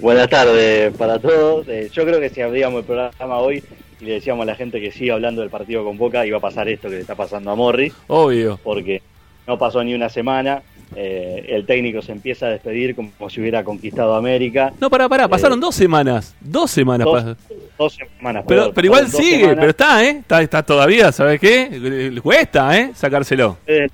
Buenas 0.01 0.29
tardes 0.29 0.93
para 0.97 1.21
todos. 1.21 1.69
Eh, 1.69 1.89
yo 1.93 2.05
creo 2.05 2.19
que 2.19 2.29
si 2.31 2.41
abríamos 2.41 2.81
el 2.81 2.85
programa 2.85 3.39
hoy 3.39 3.63
y 4.01 4.05
le 4.05 4.15
decíamos 4.15 4.43
a 4.43 4.47
la 4.47 4.57
gente 4.57 4.81
que 4.81 4.91
siga 4.91 5.15
hablando 5.15 5.43
del 5.43 5.51
partido 5.51 5.85
con 5.85 5.97
Boca, 5.97 6.27
iba 6.27 6.39
a 6.39 6.41
pasar 6.41 6.69
esto 6.69 6.89
que 6.89 6.97
le 6.97 7.01
está 7.03 7.15
pasando 7.15 7.53
a 7.53 7.55
Morri, 7.55 7.93
Obvio. 8.09 8.59
porque 8.65 9.01
no 9.47 9.57
pasó 9.59 9.85
ni 9.85 9.95
una 9.95 10.09
semana. 10.09 10.63
Eh, 10.97 11.47
el 11.49 11.67
técnico 11.67 12.03
se 12.03 12.13
empieza 12.13 12.47
a 12.47 12.51
despedir 12.51 12.95
como 12.95 13.11
si 13.31 13.41
hubiera 13.41 13.65
conquistado 13.65 14.15
América. 14.15 14.73
No, 14.81 14.89
pará, 14.91 15.09
pará, 15.09 15.29
pasaron 15.29 15.59
Eh, 15.59 15.61
dos 15.63 15.75
semanas. 15.75 16.35
Dos 16.41 16.71
semanas. 16.71 17.05
Dos, 17.07 17.25
pas- 17.25 17.37
dos 17.79 17.93
semanas. 17.95 18.45
pero, 18.47 18.61
perdón, 18.61 18.73
pero 18.75 18.87
igual 18.87 19.05
pasaron 19.05 19.23
sigue, 19.25 19.39
semanas. 19.41 19.57
pero 19.59 19.71
está, 19.71 20.05
¿eh? 20.05 20.11
Está, 20.21 20.43
está 20.43 20.63
todavía, 20.63 21.13
¿sabes 21.13 21.41
qué? 21.41 21.69
Le 22.13 22.21
Cuesta, 22.21 22.79
¿eh? 22.79 22.91
Sacárselo. 22.95 23.59
Eh, 23.67 23.89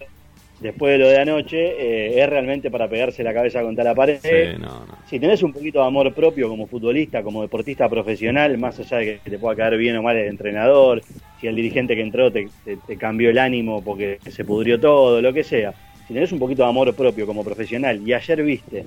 Después 0.61 0.93
de 0.93 0.99
lo 0.99 1.09
de 1.09 1.19
anoche, 1.19 1.57
eh, 1.59 2.23
es 2.23 2.29
realmente 2.29 2.71
para 2.71 2.87
pegarse 2.87 3.23
la 3.23 3.33
cabeza 3.33 3.63
contra 3.63 3.83
la 3.83 3.95
pared. 3.95 4.19
Sí, 4.23 4.59
no, 4.61 4.67
no. 4.67 4.99
Si 5.09 5.19
tenés 5.19 5.43
un 5.43 5.55
poquito 5.55 5.81
de 5.81 5.87
amor 5.87 6.13
propio 6.13 6.51
como 6.51 6.67
futbolista, 6.67 7.23
como 7.23 7.41
deportista 7.41 7.89
profesional, 7.89 8.59
más 8.59 8.79
allá 8.79 8.99
de 8.99 9.21
que 9.25 9.31
te 9.31 9.39
pueda 9.39 9.57
caer 9.57 9.79
bien 9.79 9.97
o 9.97 10.03
mal 10.03 10.19
el 10.19 10.29
entrenador, 10.29 11.01
si 11.41 11.47
el 11.47 11.57
dirigente 11.57 11.97
que 11.97 12.03
entró 12.03 12.31
te, 12.31 12.51
te- 12.63 12.77
te 12.77 12.97
cambió 12.99 13.31
el 13.31 13.39
ánimo 13.39 13.83
porque 13.83 14.19
se 14.31 14.45
pudrió 14.45 14.79
todo, 14.79 15.23
lo 15.23 15.33
que 15.33 15.45
sea. 15.45 15.73
Si 16.11 16.15
tenés 16.15 16.33
un 16.33 16.41
poquito 16.41 16.65
de 16.65 16.69
amor 16.69 16.93
propio 16.93 17.25
como 17.25 17.45
profesional 17.45 18.03
y 18.05 18.13
ayer 18.13 18.43
viste 18.43 18.85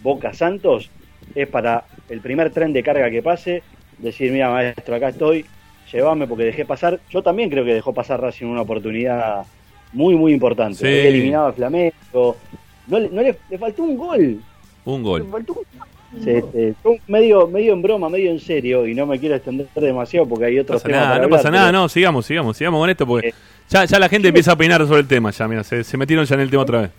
Boca 0.00 0.32
Santos, 0.32 0.90
es 1.34 1.48
para 1.48 1.82
el 2.08 2.20
primer 2.20 2.50
tren 2.52 2.72
de 2.72 2.84
carga 2.84 3.10
que 3.10 3.20
pase, 3.20 3.64
decir, 3.98 4.30
mira 4.30 4.48
maestro, 4.48 4.94
acá 4.94 5.08
estoy, 5.08 5.44
llévame 5.92 6.28
porque 6.28 6.44
dejé 6.44 6.64
pasar. 6.64 7.00
Yo 7.10 7.20
también 7.20 7.50
creo 7.50 7.64
que 7.64 7.74
dejó 7.74 7.92
pasar 7.92 8.20
Racing 8.20 8.46
una 8.46 8.60
oportunidad 8.62 9.44
muy, 9.92 10.14
muy 10.14 10.32
importante. 10.32 10.76
Sí. 10.78 10.86
Había 10.86 11.08
eliminado 11.08 11.46
a 11.48 11.52
Flamengo. 11.52 12.36
No, 12.86 12.98
le, 13.00 13.08
no 13.10 13.22
le, 13.22 13.36
le 13.50 13.58
faltó 13.58 13.82
un 13.82 13.96
gol. 13.96 14.40
Un 14.84 14.98
Le 14.98 15.02
gol. 15.02 15.28
faltó 15.32 15.54
un- 15.54 15.64
Se- 15.64 15.91
fue 16.82 16.98
medio, 17.08 17.46
medio 17.48 17.72
en 17.72 17.82
broma, 17.82 18.08
medio 18.08 18.30
en 18.30 18.38
serio, 18.40 18.86
y 18.86 18.94
no 18.94 19.06
me 19.06 19.18
quiero 19.18 19.34
extender 19.34 19.66
demasiado 19.74 20.26
porque 20.28 20.44
hay 20.46 20.58
otros 20.58 20.82
pasa 20.82 20.88
temas. 20.88 21.00
nada, 21.00 21.08
para 21.12 21.18
no 21.20 21.24
hablar, 21.24 21.38
pasa 21.40 21.50
nada, 21.50 21.66
pero- 21.68 21.78
no, 21.78 21.88
sigamos, 21.88 22.26
sigamos, 22.26 22.56
sigamos 22.56 22.80
con 22.80 22.90
esto 22.90 23.06
porque 23.06 23.28
Eh, 23.28 23.34
ya, 23.68 23.84
ya 23.84 23.98
la 23.98 24.08
gente 24.08 24.28
empieza 24.28 24.50
a 24.50 24.54
opinar 24.54 24.86
sobre 24.86 25.00
el 25.00 25.06
tema, 25.08 25.30
ya, 25.30 25.48
mira, 25.48 25.64
se, 25.64 25.82
se 25.84 25.96
metieron 25.96 26.24
ya 26.26 26.34
en 26.34 26.40
el 26.42 26.50
tema 26.50 26.62
otra 26.62 26.80
vez. 26.82 26.90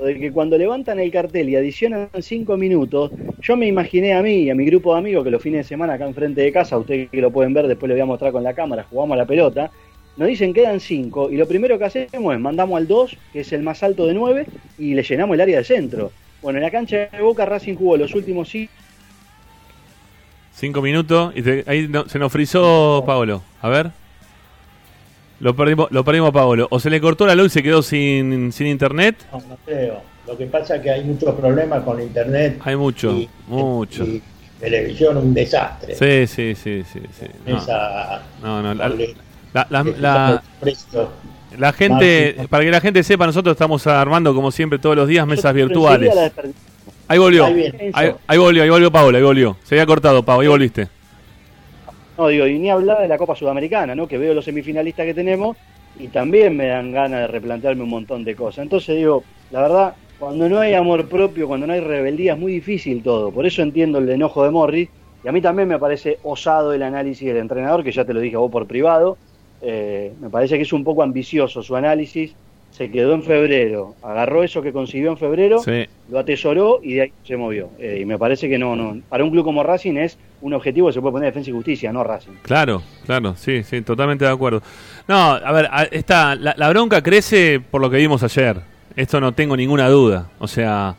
de 0.00 0.18
que 0.18 0.32
cuando 0.32 0.56
levantan 0.56 0.98
el 0.98 1.10
cartel 1.12 1.50
y 1.50 1.56
adicionan 1.56 2.08
cinco 2.20 2.56
minutos, 2.56 3.10
yo 3.42 3.54
me 3.56 3.66
imaginé 3.66 4.14
a 4.14 4.22
mí 4.22 4.44
y 4.44 4.50
a 4.50 4.54
mi 4.54 4.64
grupo 4.64 4.94
de 4.94 4.98
amigos 5.00 5.22
que 5.24 5.30
los 5.30 5.42
fines 5.42 5.58
de 5.66 5.68
semana 5.68 5.92
acá 5.92 6.06
enfrente 6.06 6.40
de 6.40 6.50
casa, 6.50 6.78
ustedes 6.78 7.10
que 7.10 7.20
lo 7.20 7.30
pueden 7.30 7.52
ver, 7.52 7.68
después 7.68 7.86
lo 7.88 7.94
voy 7.94 8.00
a 8.00 8.06
mostrar 8.06 8.32
con 8.32 8.42
la 8.42 8.54
cámara, 8.54 8.86
jugamos 8.88 9.14
a 9.14 9.18
la 9.18 9.26
pelota, 9.26 9.70
nos 10.16 10.26
dicen 10.26 10.54
quedan 10.54 10.80
cinco 10.80 11.30
y 11.30 11.36
lo 11.36 11.46
primero 11.46 11.78
que 11.78 11.84
hacemos 11.84 12.34
es 12.34 12.40
mandamos 12.40 12.78
al 12.78 12.88
2, 12.88 13.16
que 13.32 13.40
es 13.40 13.52
el 13.52 13.62
más 13.62 13.82
alto 13.82 14.06
de 14.06 14.14
9, 14.14 14.46
y 14.78 14.94
le 14.94 15.02
llenamos 15.02 15.34
el 15.34 15.40
área 15.42 15.58
de 15.58 15.64
centro. 15.64 16.10
Bueno, 16.42 16.58
en 16.58 16.64
la 16.64 16.70
cancha 16.70 16.96
de 17.12 17.20
Boca 17.20 17.44
Racing 17.44 17.74
jugó 17.76 17.96
los 17.96 18.14
últimos 18.14 18.48
cinco 18.48 18.72
Cinco 20.54 20.82
minutos 20.82 21.32
y 21.36 21.42
te- 21.42 21.64
ahí 21.66 21.88
no- 21.88 22.06
se 22.08 22.18
nos 22.18 22.30
frizó 22.30 23.02
Paolo. 23.06 23.42
A 23.62 23.68
ver. 23.70 23.90
Lo 25.38 25.56
perdimos, 25.56 25.90
lo 25.90 26.04
perdimos 26.04 26.28
a 26.28 26.32
Paolo. 26.32 26.66
O 26.70 26.78
se 26.78 26.90
le 26.90 27.00
cortó 27.00 27.26
la 27.26 27.34
luz 27.34 27.46
y 27.46 27.50
se 27.50 27.62
quedó 27.62 27.80
sin, 27.82 28.52
sin 28.52 28.66
internet. 28.66 29.16
No, 29.32 29.38
no 29.48 29.56
creo. 29.64 30.02
Lo 30.26 30.36
que 30.36 30.44
pasa 30.46 30.76
es 30.76 30.82
que 30.82 30.90
hay 30.90 31.02
muchos 31.04 31.34
problemas 31.34 31.82
con 31.82 32.00
internet. 32.02 32.60
Hay 32.62 32.76
mucho, 32.76 33.10
y- 33.12 33.28
mucho. 33.48 34.04
y 34.04 34.22
televisión 34.58 35.16
un 35.16 35.32
desastre. 35.32 35.94
Sí, 35.94 36.26
sí, 36.26 36.54
sí, 36.54 36.84
sí. 36.92 37.00
sí. 37.18 37.26
No, 37.46 37.56
Esa, 37.56 38.22
no, 38.42 38.62
no, 38.62 38.74
la, 38.74 38.88
la- 39.54 39.66
la-. 39.82 40.42
La 41.58 41.72
gente, 41.72 42.34
Martín. 42.36 42.48
para 42.48 42.64
que 42.64 42.70
la 42.70 42.80
gente 42.80 43.02
sepa, 43.02 43.26
nosotros 43.26 43.54
estamos 43.54 43.86
armando 43.86 44.34
como 44.34 44.50
siempre 44.50 44.78
todos 44.78 44.96
los 44.96 45.08
días 45.08 45.26
mesas 45.26 45.52
virtuales. 45.54 46.12
Ahí 47.08 47.18
volvió. 47.18 47.46
Ahí. 47.46 47.90
Ahí, 47.92 48.12
ahí 48.26 48.38
volvió, 48.38 48.62
ahí 48.62 48.70
volvió 48.70 48.90
Paolo, 48.90 49.16
ahí 49.16 49.24
volvió. 49.24 49.56
Se 49.64 49.74
había 49.74 49.86
cortado, 49.86 50.22
Pau, 50.22 50.40
ahí 50.40 50.48
volviste. 50.48 50.88
No, 52.16 52.28
digo, 52.28 52.46
y 52.46 52.58
ni 52.58 52.70
hablar 52.70 53.00
de 53.00 53.08
la 53.08 53.16
Copa 53.18 53.34
Sudamericana, 53.34 53.94
¿no? 53.94 54.06
Que 54.06 54.18
veo 54.18 54.34
los 54.34 54.44
semifinalistas 54.44 55.06
que 55.06 55.14
tenemos 55.14 55.56
y 55.98 56.08
también 56.08 56.56
me 56.56 56.66
dan 56.66 56.92
ganas 56.92 57.20
de 57.20 57.26
replantearme 57.26 57.82
un 57.82 57.90
montón 57.90 58.24
de 58.24 58.34
cosas. 58.34 58.62
Entonces 58.62 58.96
digo, 58.96 59.24
la 59.50 59.62
verdad, 59.62 59.94
cuando 60.18 60.48
no 60.48 60.60
hay 60.60 60.74
amor 60.74 61.08
propio, 61.08 61.48
cuando 61.48 61.66
no 61.66 61.72
hay 61.72 61.80
rebeldía, 61.80 62.34
es 62.34 62.38
muy 62.38 62.52
difícil 62.52 63.02
todo. 63.02 63.30
Por 63.30 63.46
eso 63.46 63.62
entiendo 63.62 63.98
el 63.98 64.08
enojo 64.08 64.44
de 64.44 64.50
Morris 64.50 64.88
y 65.24 65.28
a 65.28 65.32
mí 65.32 65.40
también 65.40 65.68
me 65.68 65.78
parece 65.78 66.18
osado 66.22 66.72
el 66.72 66.82
análisis 66.82 67.26
del 67.26 67.38
entrenador, 67.38 67.82
que 67.82 67.92
ya 67.92 68.04
te 68.04 68.14
lo 68.14 68.20
dije 68.20 68.36
a 68.36 68.40
vos 68.40 68.52
por 68.52 68.66
privado. 68.66 69.16
Eh, 69.62 70.12
me 70.20 70.30
parece 70.30 70.56
que 70.56 70.62
es 70.62 70.72
un 70.72 70.84
poco 70.84 71.02
ambicioso 71.02 71.62
su 71.62 71.76
análisis 71.76 72.34
se 72.70 72.88
quedó 72.90 73.14
en 73.14 73.24
febrero, 73.24 73.96
agarró 74.00 74.44
eso 74.44 74.62
que 74.62 74.72
consiguió 74.72 75.10
en 75.10 75.18
febrero, 75.18 75.58
Sí. 75.58 75.86
lo 76.08 76.20
atesoró 76.20 76.78
y 76.82 76.94
de 76.94 77.02
ahí 77.02 77.12
se 77.24 77.36
movió. 77.36 77.68
Eh, 77.80 77.98
y 78.00 78.04
me 78.06 78.16
parece 78.16 78.48
que 78.48 78.58
no, 78.58 78.76
no, 78.76 79.00
para 79.08 79.24
un 79.24 79.30
club 79.32 79.44
como 79.44 79.62
Racing 79.64 79.96
es 79.96 80.16
un 80.40 80.54
objetivo 80.54 80.86
que 80.86 80.94
se 80.94 81.00
puede 81.00 81.12
poner 81.12 81.26
defensa 81.30 81.50
y 81.50 81.52
justicia, 81.52 81.92
no 81.92 82.04
Racing. 82.04 82.30
Claro, 82.42 82.80
claro, 83.04 83.34
sí, 83.36 83.64
sí, 83.64 83.82
totalmente 83.82 84.24
de 84.24 84.30
acuerdo. 84.30 84.62
No, 85.08 85.16
a 85.32 85.52
ver, 85.52 85.68
esta, 85.90 86.36
la, 86.36 86.54
la 86.56 86.68
bronca 86.70 87.02
crece 87.02 87.60
por 87.60 87.80
lo 87.80 87.90
que 87.90 87.96
vimos 87.96 88.22
ayer. 88.22 88.58
Esto 88.94 89.20
no 89.20 89.32
tengo 89.32 89.56
ninguna 89.56 89.88
duda. 89.88 90.30
O 90.38 90.46
sea, 90.46 90.94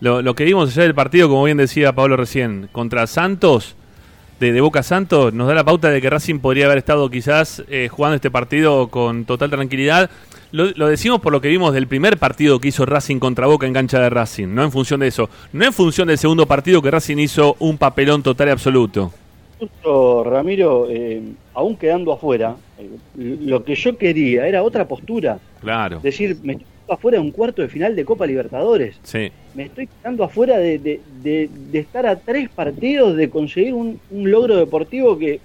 lo, 0.00 0.22
lo 0.22 0.34
que 0.34 0.44
vimos 0.44 0.70
ayer 0.70 0.84
del 0.84 0.94
partido, 0.94 1.28
como 1.28 1.44
bien 1.44 1.56
decía 1.56 1.92
Pablo 1.94 2.16
recién, 2.16 2.68
contra 2.72 3.06
Santos, 3.06 3.76
de, 4.40 4.52
de 4.52 4.60
Boca 4.60 4.82
Santos, 4.82 5.32
nos 5.32 5.48
da 5.48 5.54
la 5.54 5.64
pauta 5.64 5.90
de 5.90 6.00
que 6.00 6.10
Racing 6.10 6.40
podría 6.40 6.66
haber 6.66 6.78
estado 6.78 7.08
quizás 7.10 7.62
eh, 7.68 7.88
jugando 7.88 8.16
este 8.16 8.30
partido 8.30 8.88
con 8.88 9.24
total 9.24 9.50
tranquilidad. 9.50 10.10
Lo, 10.50 10.66
lo 10.76 10.88
decimos 10.88 11.20
por 11.20 11.32
lo 11.32 11.40
que 11.40 11.48
vimos 11.48 11.72
del 11.72 11.86
primer 11.86 12.18
partido 12.18 12.60
que 12.60 12.68
hizo 12.68 12.84
Racing 12.84 13.18
contra 13.18 13.46
Boca 13.46 13.66
en 13.66 13.72
cancha 13.72 14.00
de 14.00 14.10
Racing, 14.10 14.48
no 14.48 14.62
en 14.64 14.72
función 14.72 15.00
de 15.00 15.06
eso, 15.06 15.30
no 15.52 15.64
en 15.64 15.72
función 15.72 16.08
del 16.08 16.18
segundo 16.18 16.46
partido 16.46 16.82
que 16.82 16.90
Racing 16.90 17.18
hizo 17.18 17.56
un 17.58 17.78
papelón 17.78 18.22
total 18.22 18.48
y 18.48 18.50
absoluto. 18.50 19.12
Justo, 19.58 20.24
Ramiro, 20.24 20.88
eh, 20.90 21.22
aún 21.54 21.76
quedando 21.76 22.12
afuera, 22.12 22.56
eh, 22.78 22.90
lo 23.14 23.62
que 23.62 23.76
yo 23.76 23.96
quería 23.96 24.46
era 24.46 24.62
otra 24.62 24.88
postura. 24.88 25.38
Claro, 25.60 26.00
decir, 26.00 26.36
me 26.42 26.54
estoy 26.54 26.66
afuera 26.88 27.18
de 27.18 27.22
un 27.24 27.30
cuarto 27.32 27.62
de 27.62 27.68
final 27.68 27.94
de 27.96 28.04
Copa 28.04 28.26
Libertadores. 28.26 28.98
sí. 29.02 29.30
Me 29.54 29.64
estoy 29.64 29.86
quedando 29.86 30.24
afuera 30.24 30.56
de, 30.58 30.78
de- 30.78 31.02
de- 31.04 31.48
de 31.52 31.78
estar 31.78 32.06
a 32.06 32.18
tres 32.18 32.48
partidos 32.50 33.16
de 33.16 33.28
conseguir 33.28 33.74
un, 33.74 34.00
un 34.08 34.30
logro 34.30 34.56
deportivo 34.56 35.18
que 35.18 35.40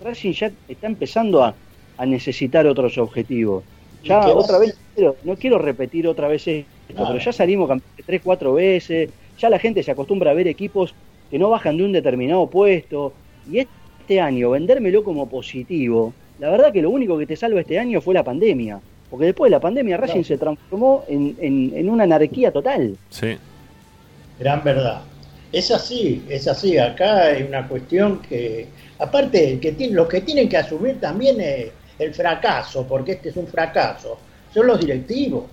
Racing 0.00 0.32
ya 0.32 0.52
está 0.68 0.86
empezando 0.86 1.42
a, 1.42 1.56
a 1.96 2.06
necesitar 2.06 2.66
otros 2.68 2.96
objetivos. 2.98 3.64
Ya 4.04 4.20
otra 4.28 4.58
vez, 4.60 4.78
no 5.24 5.36
quiero 5.36 5.58
repetir 5.58 6.06
otra 6.06 6.28
vez 6.28 6.46
esto, 6.46 6.68
pero 6.86 7.18
ya 7.18 7.32
salimos 7.32 7.68
campeones 7.68 8.04
tres, 8.06 8.20
cuatro 8.22 8.54
veces, 8.54 9.10
ya 9.36 9.50
la 9.50 9.58
gente 9.58 9.82
se 9.82 9.90
acostumbra 9.90 10.30
a 10.30 10.34
ver 10.34 10.46
equipos 10.46 10.94
que 11.28 11.38
no 11.38 11.50
bajan 11.50 11.76
de 11.76 11.84
un 11.84 11.92
determinado 11.92 12.48
puesto, 12.48 13.18
y 13.44 13.58
este 13.58 14.20
año 14.20 14.50
vendérmelo 14.50 15.02
como 15.02 15.28
positivo, 15.28 16.14
la 16.38 16.50
verdad 16.50 16.72
que 16.72 16.80
lo 16.82 16.90
único 16.90 17.18
que 17.18 17.26
te 17.26 17.34
salva 17.36 17.60
este 17.60 17.78
año 17.80 18.00
fue 18.00 18.14
la 18.14 18.22
pandemia, 18.24 18.80
porque 19.10 19.26
después 19.26 19.50
de 19.50 19.56
la 19.56 19.60
pandemia 19.60 19.96
Racing 19.96 20.14
Claro. 20.22 20.26
se 20.28 20.38
transformó 20.38 21.04
en, 21.08 21.36
en- 21.40 21.72
en 21.76 21.88
una 21.90 22.04
anarquía 22.04 22.50
total. 22.52 22.96
Sí, 23.10 23.36
Gran 24.38 24.62
verdad. 24.62 25.00
Es 25.52 25.70
así, 25.70 26.22
es 26.28 26.46
así. 26.46 26.76
Acá 26.78 27.22
hay 27.28 27.42
una 27.42 27.66
cuestión 27.66 28.20
que, 28.22 28.68
aparte, 28.98 29.58
que 29.58 29.72
tiene, 29.72 29.94
los 29.94 30.06
que 30.08 30.20
tienen 30.20 30.48
que 30.48 30.58
asumir 30.58 31.00
también 31.00 31.38
eh, 31.40 31.72
el 31.98 32.14
fracaso, 32.14 32.86
porque 32.86 33.12
este 33.12 33.30
es 33.30 33.36
un 33.36 33.46
fracaso, 33.48 34.18
son 34.54 34.66
los 34.66 34.78
directivos. 34.80 35.44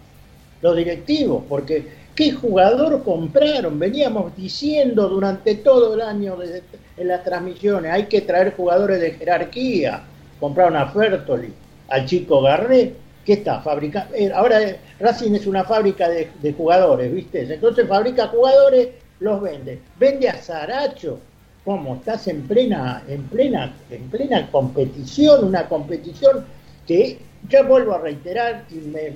Los 0.61 0.75
directivos, 0.75 1.43
porque 1.49 1.87
¿qué 2.13 2.31
jugador 2.31 3.03
compraron? 3.03 3.79
Veníamos 3.79 4.35
diciendo 4.35 5.07
durante 5.09 5.55
todo 5.55 5.95
el 5.95 6.01
año 6.01 6.35
desde- 6.37 6.63
en 6.97 7.07
las 7.07 7.23
transmisiones, 7.23 7.91
hay 7.91 8.05
que 8.05 8.21
traer 8.21 8.53
jugadores 8.55 8.99
de 9.01 9.11
jerarquía. 9.11 10.01
Compraron 10.39 10.75
a 10.75 10.87
Fertoli, 10.87 11.51
al 11.89 12.05
chico 12.05 12.41
Garré, 12.41 12.93
¿qué 13.25 13.33
está? 13.33 13.59
Fabrica 13.61 14.07
eh, 14.13 14.31
ahora 14.33 14.61
eh, 14.61 14.79
Racing 14.99 15.33
es 15.33 15.47
una 15.47 15.63
fábrica 15.63 16.07
de, 16.07 16.29
de 16.41 16.53
jugadores, 16.53 17.13
¿viste? 17.13 17.41
Entonces 17.53 17.87
fabrica 17.87 18.27
jugadores, 18.27 18.89
los 19.19 19.41
vende. 19.41 19.79
Vende 19.99 20.29
a 20.29 20.41
Saracho. 20.41 21.19
¿Cómo? 21.63 21.95
Estás 21.95 22.27
en 22.27 22.43
plena, 22.43 23.03
en 23.07 23.23
plena, 23.23 23.73
en 23.89 24.03
plena 24.09 24.49
competición, 24.51 25.45
una 25.45 25.67
competición 25.67 26.45
que 26.85 27.17
ya 27.49 27.63
vuelvo 27.63 27.93
a 27.95 27.97
reiterar 27.99 28.65
y 28.69 28.75
me, 28.75 29.13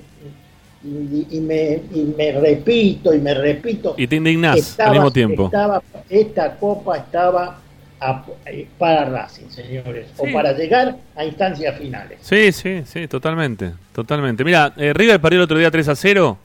y, 0.83 1.27
y 1.29 1.39
me, 1.41 1.81
y 1.93 2.13
me 2.17 2.31
repito 2.31 3.13
y 3.13 3.19
me 3.19 3.35
repito. 3.35 3.93
Y 3.97 4.07
te 4.07 4.15
indignás 4.15 4.57
Estaba- 4.57 4.89
al 4.89 4.95
mismo 4.95 5.11
tiempo. 5.11 5.45
estaba- 5.45 5.83
esta 6.09 6.55
copa 6.55 6.97
estaba 6.97 7.59
a- 7.99 8.23
eh, 8.45 8.67
para 8.77 9.05
Racing, 9.05 9.49
señores, 9.49 10.07
Sí. 10.15 10.21
o 10.29 10.33
para 10.33 10.53
llegar 10.53 10.95
a 11.15 11.25
instancias 11.25 11.77
finales. 11.77 12.19
Sí, 12.21 12.51
sí, 12.51 12.81
sí, 12.85 13.07
totalmente, 13.07 13.73
totalmente. 13.93 14.43
Mira, 14.43 14.73
eh, 14.77 14.93
River 14.93 15.19
perdió 15.19 15.39
el 15.39 15.43
otro 15.43 15.57
día 15.57 15.69
3 15.71 15.87
a 15.89 15.95
0, 15.95 16.37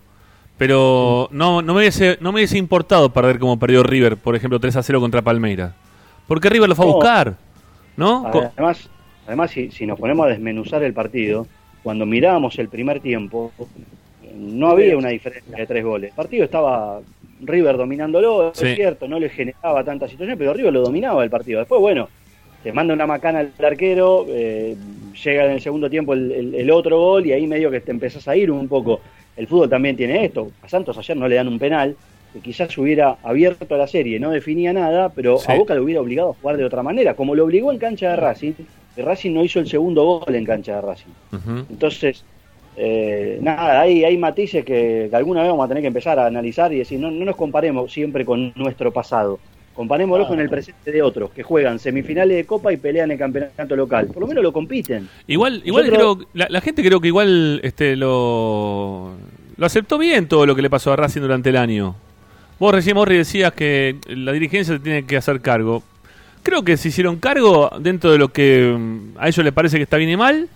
pero 0.58 1.28
no, 1.30 1.62
no, 1.62 1.74
me 1.74 1.80
hubiese, 1.80 2.18
no 2.20 2.32
me 2.32 2.38
hubiese 2.38 2.58
importado 2.58 3.12
perder 3.12 3.38
como 3.38 3.58
perdió 3.58 3.82
River, 3.82 4.16
por 4.16 4.36
ejemplo, 4.36 4.60
3 4.60 4.76
a 4.76 4.82
0 4.82 5.00
contra 5.00 5.22
Palmeiras. 5.22 5.72
Porque 6.26 6.48
River 6.48 6.68
lo 6.68 6.74
fue 6.74 6.86
a 6.86 6.88
No. 6.88 6.94
buscar, 6.94 7.34
¿no? 7.96 8.26
Además, 8.56 8.88
además 9.26 9.50
si, 9.50 9.70
si 9.70 9.86
nos 9.86 9.98
ponemos 9.98 10.26
a 10.26 10.30
desmenuzar 10.30 10.82
el 10.82 10.94
partido, 10.94 11.46
cuando 11.82 12.06
mirábamos 12.06 12.58
el 12.58 12.68
primer 12.68 13.00
tiempo, 13.00 13.52
no 14.34 14.68
había 14.68 14.96
una 14.96 15.10
diferencia 15.10 15.56
de 15.56 15.66
tres 15.66 15.84
goles. 15.84 16.10
El 16.10 16.16
partido 16.16 16.44
estaba 16.44 17.00
River 17.46 17.76
dominándolo, 17.76 18.52
Sí. 18.54 18.66
es 18.68 18.76
cierto, 18.76 19.08
no 19.08 19.18
le 19.18 19.28
generaba 19.28 19.82
tantas 19.84 20.10
situaciones, 20.10 20.38
pero 20.38 20.52
River 20.54 20.72
lo 20.72 20.82
dominaba 20.82 21.22
el 21.24 21.30
partido. 21.30 21.60
Después, 21.60 21.80
bueno, 21.80 22.08
te 22.62 22.72
manda 22.72 22.94
una 22.94 23.06
macana 23.06 23.40
al 23.40 23.52
arquero, 23.64 24.24
eh, 24.28 24.74
llega 25.22 25.44
en 25.46 25.50
el 25.52 25.60
segundo 25.60 25.88
tiempo 25.90 26.14
el, 26.14 26.32
el- 26.32 26.54
el 26.54 26.70
otro 26.70 26.98
gol 26.98 27.26
y 27.26 27.32
ahí 27.32 27.46
medio 27.46 27.70
que 27.70 27.80
te 27.80 27.90
empezás 27.90 28.26
a 28.28 28.36
ir 28.36 28.50
un 28.50 28.68
poco. 28.68 29.00
El 29.36 29.46
fútbol 29.46 29.68
también 29.68 29.96
tiene 29.96 30.24
esto. 30.24 30.50
A 30.62 30.68
Santos 30.68 30.96
ayer 30.96 31.16
no 31.16 31.28
le 31.28 31.34
dan 31.36 31.48
un 31.48 31.58
penal, 31.58 31.96
que 32.32 32.40
quizás 32.40 32.76
hubiera 32.78 33.16
abierto 33.22 33.76
la 33.76 33.86
serie, 33.86 34.18
no 34.18 34.30
definía 34.30 34.72
nada, 34.72 35.08
pero 35.10 35.38
Sí. 35.38 35.52
a 35.52 35.56
Boca 35.56 35.74
lo 35.74 35.84
hubiera 35.84 36.00
obligado 36.00 36.30
a 36.30 36.34
jugar 36.34 36.56
de 36.56 36.64
otra 36.64 36.82
manera, 36.82 37.14
como 37.14 37.34
lo 37.34 37.44
obligó 37.44 37.70
en 37.70 37.78
cancha 37.78 38.10
de 38.10 38.16
Racing, 38.16 38.52
Racing 38.96 39.32
no 39.34 39.44
hizo 39.44 39.58
el 39.60 39.68
segundo 39.68 40.02
gol 40.20 40.34
en 40.34 40.44
cancha 40.44 40.76
de 40.76 40.80
Racing. 40.80 41.10
Entonces, 41.70 42.24
eh, 42.76 43.38
nada, 43.40 43.80
hay, 43.80 44.04
hay 44.04 44.16
matices 44.18 44.64
que, 44.64 45.08
que 45.10 45.16
alguna 45.16 45.40
vez 45.42 45.50
vamos 45.50 45.64
a 45.64 45.68
tener 45.68 45.82
que 45.82 45.88
empezar 45.88 46.18
a 46.18 46.26
analizar 46.26 46.72
y 46.72 46.78
decir, 46.78 46.98
no, 46.98 47.10
no 47.10 47.24
nos 47.24 47.36
comparemos 47.36 47.92
siempre 47.92 48.24
con 48.24 48.52
nuestro 48.56 48.92
pasado. 48.92 49.38
Comparémoslo 49.74 50.24
Ah. 50.24 50.28
con 50.28 50.38
el 50.40 50.48
presente 50.48 50.92
de 50.92 51.02
otros 51.02 51.30
que 51.30 51.42
juegan 51.42 51.78
semifinales 51.80 52.36
de 52.36 52.44
Copa 52.44 52.72
y 52.72 52.76
pelean 52.76 53.10
el 53.10 53.18
campeonato 53.18 53.74
local. 53.74 54.06
Por 54.06 54.20
lo 54.20 54.26
menos 54.28 54.42
lo 54.44 54.52
compiten. 54.52 55.08
Igual, 55.26 55.62
igual 55.64 55.86
Nosotros- 55.88 56.16
creo, 56.18 56.28
la, 56.34 56.46
la 56.48 56.60
gente 56.60 56.82
creo 56.84 57.00
que 57.00 57.08
igual 57.08 57.60
este 57.64 57.96
lo, 57.96 59.12
lo 59.56 59.66
aceptó 59.66 59.98
bien 59.98 60.28
todo 60.28 60.46
lo 60.46 60.54
que 60.54 60.62
le 60.62 60.70
pasó 60.70 60.92
a 60.92 60.96
Racing 60.96 61.22
durante 61.22 61.50
el 61.50 61.56
año. 61.56 61.96
Vos 62.60 62.72
recién, 62.72 62.94
Morri, 62.96 63.16
decías 63.16 63.52
que 63.52 63.96
la 64.06 64.30
dirigencia 64.30 64.74
se 64.76 64.80
tiene 64.80 65.04
que 65.06 65.16
hacer 65.16 65.40
cargo. 65.40 65.82
Creo 66.44 66.62
que 66.62 66.76
se 66.76 66.88
hicieron 66.88 67.16
cargo 67.16 67.68
dentro 67.80 68.12
de 68.12 68.18
lo 68.18 68.28
que 68.28 68.72
mm, 68.78 69.18
a 69.18 69.26
ellos 69.26 69.44
les 69.44 69.52
parece 69.52 69.76
que 69.76 69.82
está 69.82 69.96
bien 69.96 70.10
y 70.10 70.16
mal. 70.16 70.48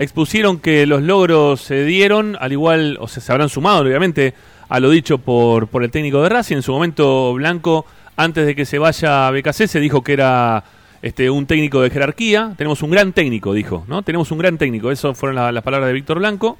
Expusieron 0.00 0.58
que 0.58 0.86
los 0.86 1.02
logros 1.02 1.60
se 1.60 1.84
dieron, 1.84 2.36
al 2.40 2.50
igual, 2.52 2.96
o 3.00 3.06
sea, 3.06 3.22
se 3.22 3.30
habrán 3.30 3.48
sumado, 3.50 3.82
obviamente, 3.82 4.34
a 4.68 4.80
lo 4.80 4.90
dicho 4.90 5.18
por, 5.18 5.68
por 5.68 5.84
el 5.84 5.90
técnico 5.90 6.22
de 6.22 6.30
Racing. 6.30 6.56
En 6.56 6.62
su 6.62 6.72
momento, 6.72 7.32
Blanco, 7.34 7.84
antes 8.16 8.46
de 8.46 8.54
que 8.56 8.64
se 8.64 8.78
vaya 8.78 9.28
a 9.28 9.30
BKC, 9.30 9.66
se 9.68 9.78
dijo 9.78 10.02
que 10.02 10.14
era 10.14 10.64
este, 11.02 11.28
un 11.30 11.44
técnico 11.46 11.82
de 11.82 11.90
jerarquía. 11.90 12.54
Tenemos 12.56 12.82
un 12.82 12.90
gran 12.90 13.12
técnico, 13.12 13.52
dijo, 13.52 13.84
¿no? 13.88 14.02
Tenemos 14.02 14.30
un 14.32 14.38
gran 14.38 14.56
técnico. 14.58 14.90
Esas 14.90 15.16
fueron 15.18 15.36
la- 15.36 15.52
las 15.52 15.62
palabras 15.62 15.88
de 15.88 15.92
Víctor 15.94 16.18
Blanco. 16.18 16.56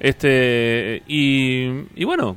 Este, 0.00 1.02
y, 1.06 1.68
y 1.94 2.04
bueno, 2.04 2.36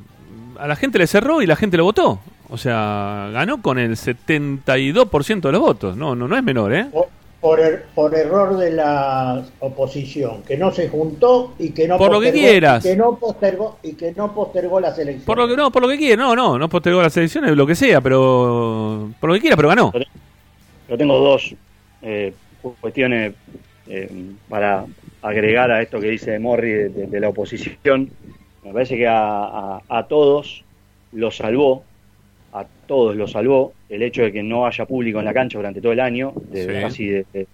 a 0.58 0.66
la 0.66 0.76
gente 0.76 0.98
le 0.98 1.06
cerró 1.06 1.42
y 1.42 1.46
la 1.46 1.56
gente 1.56 1.76
lo 1.76 1.84
votó. 1.84 2.20
O 2.48 2.56
sea, 2.56 3.30
ganó 3.32 3.60
con 3.62 3.78
el 3.78 3.96
72% 3.96 5.40
de 5.40 5.52
los 5.52 5.60
votos. 5.60 5.96
No, 5.96 6.14
no, 6.14 6.26
no 6.28 6.36
es 6.36 6.42
menor, 6.42 6.72
¿eh? 6.74 6.86
Por 7.40 7.58
er- 7.58 7.84
por 7.94 8.14
error 8.14 8.56
de 8.58 8.70
la 8.72 9.42
oposición, 9.60 10.42
que 10.42 10.56
no 10.58 10.70
se 10.72 10.88
juntó 10.90 11.54
y 11.58 11.70
que 11.70 11.88
no 11.88 11.96
Por 11.96 12.12
lo 12.12 12.20
que 12.20 12.28
postergó- 12.28 12.32
quieras. 12.48 12.84
y 12.84 12.88
que 12.90 12.96
no 12.96 13.16
postergó 13.16 13.78
y 13.82 13.92
que 13.94 14.12
no 14.12 14.34
postergó 14.34 14.78
las 14.80 14.98
elecciones. 14.98 15.24
Por 15.24 15.38
lo 15.38 15.48
que 15.48 15.56
no, 15.56 15.70
por 15.70 15.80
lo 15.82 15.88
que 15.88 15.96
quiera, 15.96 16.22
no, 16.22 16.36
no, 16.36 16.58
no 16.58 16.68
postergó 16.68 17.00
las 17.02 17.16
elecciones, 17.16 17.56
lo 17.56 17.66
que 17.66 17.74
sea, 17.74 18.00
pero 18.02 19.10
por 19.18 19.28
lo 19.30 19.34
que 19.34 19.40
quiera, 19.40 19.56
pero 19.56 19.68
ganó. 19.68 19.90
Yo 20.88 20.98
tengo 20.98 21.18
dos 21.18 21.54
eh, 22.02 22.34
cuestiones 22.80 23.32
eh, 23.86 24.10
para 24.48 24.84
agregar 25.22 25.70
a 25.70 25.80
esto 25.82 25.98
que 26.00 26.10
dice 26.10 26.38
Morri 26.38 26.70
de, 26.72 26.88
de- 26.90 27.06
de 27.06 27.20
la 27.20 27.28
oposición. 27.30 28.10
Me 28.62 28.72
parece 28.72 28.96
que 28.96 29.06
a, 29.08 29.44
a- 29.44 29.82
a 29.88 30.06
todos 30.06 30.62
lo 31.12 31.30
salvó, 31.30 31.84
a 32.52 32.64
todos 32.86 33.14
lo 33.16 33.26
salvó 33.28 33.72
el 33.88 34.02
hecho 34.02 34.22
de 34.22 34.32
que 34.32 34.42
no 34.42 34.66
haya 34.66 34.84
público 34.86 35.18
en 35.20 35.24
la 35.24 35.32
cancha 35.34 35.58
durante 35.58 35.80
todo 35.80 35.92
el 35.92 36.00
año, 36.00 36.32
de, 36.50 36.62
Sí. 36.66 36.80
casi 36.80 37.06
de, 37.06 37.26
de- 37.32 37.46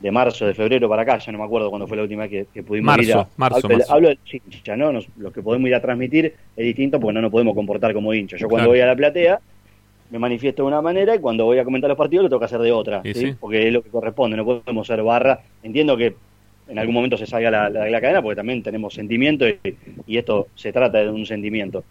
de 0.00 0.10
marzo, 0.10 0.46
de 0.46 0.54
febrero 0.54 0.88
para 0.88 1.02
acá, 1.02 1.18
ya 1.18 1.30
no 1.30 1.36
me 1.38 1.44
acuerdo 1.44 1.68
cuándo 1.68 1.86
fue 1.86 1.94
la 1.98 2.04
última 2.04 2.22
vez 2.22 2.30
que, 2.30 2.46
que 2.54 2.62
pudimos 2.62 2.86
Marzo, 2.86 3.02
ir 3.10 3.14
a... 3.16 3.26
marzo, 3.36 3.56
hablo, 3.66 3.76
marzo. 3.76 3.92
hablo 3.92 4.08
de 4.08 4.14
los 4.24 4.34
hinchas, 4.34 4.78
¿no? 4.78 4.92
Nos- 4.92 5.08
los 5.18 5.30
que 5.30 5.42
podemos 5.42 5.68
ir 5.68 5.74
a 5.74 5.80
transmitir 5.82 6.34
es 6.56 6.64
distinto 6.64 6.98
porque 6.98 7.12
no 7.12 7.20
nos 7.20 7.30
podemos 7.30 7.54
comportar 7.54 7.92
como 7.92 8.14
hinchas. 8.14 8.40
Yo 8.40 8.48
cuando 8.48 8.68
Claro. 8.68 8.70
voy 8.70 8.80
a 8.80 8.86
la 8.86 8.96
platea 8.96 9.40
me 10.10 10.18
manifiesto 10.18 10.62
de 10.62 10.68
una 10.68 10.80
manera 10.80 11.14
y 11.14 11.18
cuando 11.18 11.44
voy 11.44 11.58
a 11.58 11.64
comentar 11.64 11.88
los 11.88 11.98
partidos 11.98 12.22
lo 12.24 12.28
tengo 12.30 12.40
que 12.40 12.46
hacer 12.46 12.60
de 12.60 12.72
otra, 12.72 13.02
sí. 13.12 13.34
porque 13.38 13.66
es 13.66 13.72
lo 13.74 13.82
que 13.82 13.90
corresponde, 13.90 14.36
no 14.38 14.44
podemos 14.46 14.86
ser 14.86 15.02
barra. 15.02 15.40
Entiendo 15.62 15.96
que 15.98 16.14
en 16.70 16.78
algún 16.78 16.94
momento 16.94 17.16
se 17.16 17.26
salga 17.26 17.50
la, 17.50 17.68
la- 17.70 17.88
la 17.90 18.00
cadena 18.00 18.22
porque 18.22 18.36
también 18.36 18.62
tenemos 18.62 18.94
sentimiento 18.94 19.46
y, 19.48 19.58
y 20.06 20.16
esto 20.18 20.48
se 20.54 20.72
trata 20.72 20.98
de 20.98 21.10
un 21.10 21.26
sentimiento. 21.26 21.84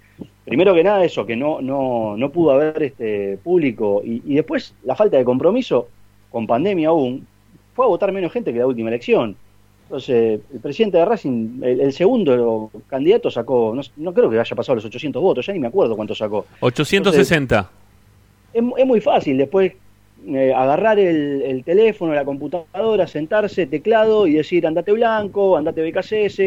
Primero 0.45 0.73
que 0.73 0.83
nada 0.83 1.03
eso, 1.03 1.25
que 1.25 1.35
no, 1.35 1.61
no, 1.61 2.15
no 2.17 2.31
pudo 2.31 2.51
haber 2.51 2.81
este 2.83 3.37
público 3.43 4.01
y, 4.03 4.21
y 4.25 4.35
después 4.35 4.73
la 4.83 4.95
falta 4.95 5.17
de 5.17 5.23
compromiso 5.25 5.87
con 6.31 6.47
pandemia 6.47 6.89
aún, 6.89 7.25
fue 7.75 7.85
a 7.85 7.87
votar 7.89 8.11
menos 8.11 8.31
gente 8.31 8.51
que 8.53 8.59
la 8.59 8.67
última 8.67 8.89
elección. 8.89 9.35
Entonces, 9.83 10.39
el 10.53 10.59
presidente 10.59 10.97
de 10.99 11.05
Racing, 11.05 11.63
el, 11.63 11.81
el 11.81 11.93
segundo 11.93 12.69
candidato 12.87 13.31
sacó, 13.31 13.73
no, 13.75 13.81
no 13.97 14.13
creo 14.13 14.29
que 14.29 14.39
haya 14.39 14.55
pasado 14.55 14.75
los 14.75 14.85
800 14.85 15.19
votos, 15.21 15.45
ya 15.45 15.53
ni 15.53 15.59
me 15.59 15.67
acuerdo 15.67 15.95
cuánto 15.95 16.13
sacó. 16.13 16.45
860. 16.59 17.69
Es, 18.53 18.63
es 18.77 18.85
muy 18.85 19.01
fácil 19.01 19.37
después 19.37 19.73
eh, 20.35 20.53
agarrar 20.53 20.99
el, 20.99 21.41
el 21.41 21.63
teléfono, 21.63 22.13
la 22.13 22.25
computadora, 22.25 23.07
sentarse, 23.07 23.65
teclado 23.65 24.27
y 24.27 24.33
decir 24.33 24.65
andate 24.65 24.91
blanco, 24.91 25.57
andate 25.57 25.89
BKCS, 25.89 26.39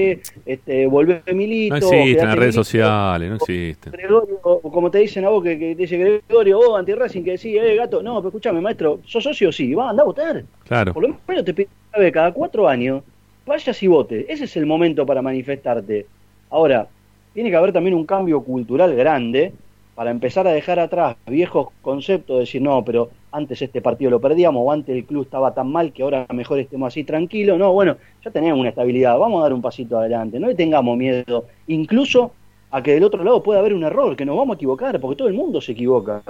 este, 0.46 0.86
volvé 0.86 1.22
Milito. 1.32 1.78
no 1.78 1.86
existen 1.86 2.28
las 2.28 2.38
redes 2.38 2.54
sociales, 2.54 3.28
no 3.28 3.36
existen. 3.36 3.92
Gregorio, 3.92 4.40
como 4.40 4.90
te 4.90 4.98
dicen 4.98 5.24
a 5.24 5.28
vos, 5.28 5.42
que, 5.42 5.58
que 5.58 5.74
te 5.74 5.82
dice 5.82 5.96
Gregorio, 5.96 6.58
vos 6.58 6.78
anti-Racing, 6.78 7.22
que 7.22 7.32
decís, 7.32 7.56
eh, 7.60 7.76
gato, 7.76 8.02
no, 8.02 8.16
pero 8.16 8.28
escuchame, 8.28 8.60
maestro, 8.60 9.00
¿sos 9.04 9.24
socio? 9.24 9.52
Sí, 9.52 9.74
va, 9.74 9.90
anda 9.90 10.02
a 10.02 10.06
votar. 10.06 10.44
Claro. 10.64 10.92
Por 10.92 11.02
lo 11.02 11.16
menos 11.26 11.44
te 11.44 11.52
vez 11.52 12.12
cada 12.12 12.32
cuatro 12.32 12.68
años, 12.68 13.02
vayas 13.46 13.82
y 13.82 13.86
votes. 13.86 14.26
Ese 14.28 14.44
es 14.44 14.56
el 14.56 14.66
momento 14.66 15.04
para 15.04 15.22
manifestarte. 15.22 16.06
Ahora, 16.50 16.86
tiene 17.34 17.50
que 17.50 17.56
haber 17.56 17.72
también 17.72 17.94
un 17.94 18.06
cambio 18.06 18.42
cultural 18.42 18.94
grande 18.94 19.52
para 19.94 20.10
empezar 20.10 20.46
a 20.46 20.52
dejar 20.52 20.78
atrás 20.78 21.16
viejos 21.26 21.68
conceptos, 21.82 22.36
de 22.36 22.40
decir, 22.40 22.62
no, 22.62 22.84
pero 22.84 23.10
antes 23.32 23.60
este 23.62 23.80
partido 23.80 24.10
lo 24.10 24.20
perdíamos, 24.20 24.62
o 24.64 24.70
antes 24.72 24.94
el 24.94 25.04
club 25.06 25.22
estaba 25.24 25.54
tan 25.54 25.70
mal 25.72 25.92
que 25.92 26.02
ahora 26.02 26.26
mejor 26.32 26.58
estemos 26.60 26.88
así 26.88 27.04
tranquilos. 27.04 27.58
No, 27.58 27.72
bueno, 27.72 27.96
ya 28.24 28.30
tenemos 28.30 28.60
una 28.60 28.68
estabilidad, 28.70 29.18
vamos 29.18 29.40
a 29.40 29.44
dar 29.44 29.52
un 29.52 29.62
pasito 29.62 29.98
adelante, 29.98 30.38
no 30.38 30.46
le 30.48 30.54
tengamos 30.54 30.96
miedo, 30.96 31.46
incluso 31.66 32.32
a 32.70 32.82
que 32.82 32.94
del 32.94 33.04
otro 33.04 33.22
lado 33.24 33.42
pueda 33.42 33.60
haber 33.60 33.74
un 33.74 33.84
error, 33.84 34.16
que 34.16 34.24
nos 34.24 34.36
vamos 34.36 34.54
a 34.54 34.56
equivocar, 34.56 35.00
porque 35.00 35.16
todo 35.16 35.28
el 35.28 35.34
mundo 35.34 35.60
se 35.60 35.72
equivoca. 35.72 36.22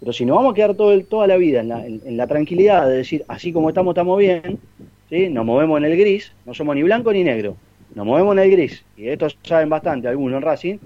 Pero 0.00 0.12
si 0.12 0.24
nos 0.24 0.36
vamos 0.36 0.52
a 0.52 0.54
quedar 0.54 0.74
todo 0.74 0.92
el- 0.92 1.06
toda 1.06 1.26
la 1.26 1.36
vida 1.36 1.60
en 1.60 2.16
la, 2.16 2.26
tranquilidad 2.26 2.88
de 2.88 2.98
decir, 2.98 3.24
así 3.28 3.52
como 3.52 3.68
estamos, 3.70 3.92
estamos 3.92 4.18
bien, 4.18 4.58
¿sí? 5.08 5.28
nos 5.28 5.44
movemos 5.44 5.78
en 5.78 5.84
el 5.86 5.96
gris, 5.98 6.32
no 6.44 6.54
somos 6.54 6.76
ni 6.76 6.82
blanco 6.82 7.12
ni 7.12 7.24
negro, 7.24 7.56
nos 7.94 8.06
movemos 8.06 8.32
en 8.36 8.42
el 8.44 8.50
gris, 8.50 8.84
y 8.96 9.02
de 9.04 9.12
esto 9.14 9.26
saben 9.42 9.68
bastante 9.68 10.08
algunos 10.08 10.36
en 10.36 10.42
Racing, 10.42 10.78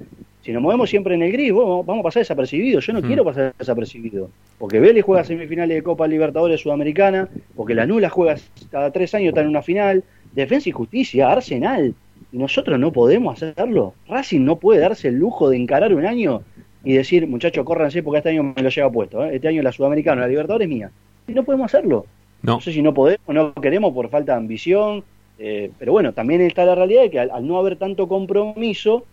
si 0.42 0.52
nos 0.52 0.62
movemos 0.62 0.90
siempre 0.90 1.14
en 1.14 1.22
el 1.22 1.32
gris, 1.32 1.52
vos- 1.52 1.86
vamos 1.86 2.00
a 2.00 2.04
pasar 2.04 2.20
desapercibidos, 2.22 2.86
yo 2.86 2.92
no 2.92 3.00
Mm. 3.00 3.06
quiero 3.06 3.24
pasar 3.24 3.54
desapercibido, 3.58 4.28
porque 4.58 4.80
Vélez 4.80 5.04
juega 5.04 5.24
semifinales 5.24 5.76
de 5.76 5.82
Copa 5.82 6.06
Libertadores 6.08 6.60
Sudamericana, 6.60 7.28
porque 7.56 7.74
la 7.74 7.86
Nula 7.86 8.08
juega 8.10 8.36
cada 8.70 8.90
tres 8.90 9.14
años, 9.14 9.28
está 9.28 9.40
en 9.40 9.48
una 9.48 9.62
final, 9.62 10.02
Defensa 10.32 10.68
y 10.68 10.72
Justicia, 10.72 11.30
Arsenal, 11.30 11.94
y 12.32 12.38
nosotros 12.38 12.78
no 12.78 12.92
podemos 12.92 13.42
hacerlo, 13.42 13.94
Racing 14.08 14.40
no 14.44 14.56
puede 14.56 14.80
darse 14.80 15.08
el 15.08 15.16
lujo 15.16 15.50
de 15.50 15.56
encarar 15.58 15.94
un 15.94 16.06
año 16.06 16.42
y 16.84 16.94
decir, 16.94 17.26
muchachos, 17.28 17.64
córranse 17.64 18.02
porque 18.02 18.18
este 18.18 18.30
año 18.30 18.42
me 18.56 18.62
lo 18.62 18.68
lleva 18.70 18.90
puesto, 18.90 19.24
¿eh? 19.24 19.36
este 19.36 19.48
año 19.48 19.62
la 19.62 19.70
Sudamericana, 19.70 20.22
la 20.22 20.28
Libertadores 20.28 20.66
es 20.66 20.74
mía, 20.74 20.90
y 21.28 21.32
no 21.32 21.44
podemos 21.44 21.66
hacerlo. 21.66 22.06
No. 22.42 22.54
No 22.54 22.60
sé 22.60 22.72
si 22.72 22.82
no 22.82 22.92
podemos, 22.92 23.20
no 23.28 23.52
queremos 23.54 23.92
por 23.92 24.08
falta 24.08 24.32
de 24.32 24.38
ambición, 24.38 25.04
eh, 25.38 25.70
pero 25.78 25.92
bueno, 25.92 26.12
también 26.12 26.40
está 26.40 26.64
la 26.64 26.74
realidad 26.74 27.02
de 27.02 27.10
que 27.10 27.20
al, 27.20 27.30
al 27.30 27.46
no 27.46 27.56
haber 27.58 27.76
tanto 27.76 28.08
compromiso, 28.08 29.04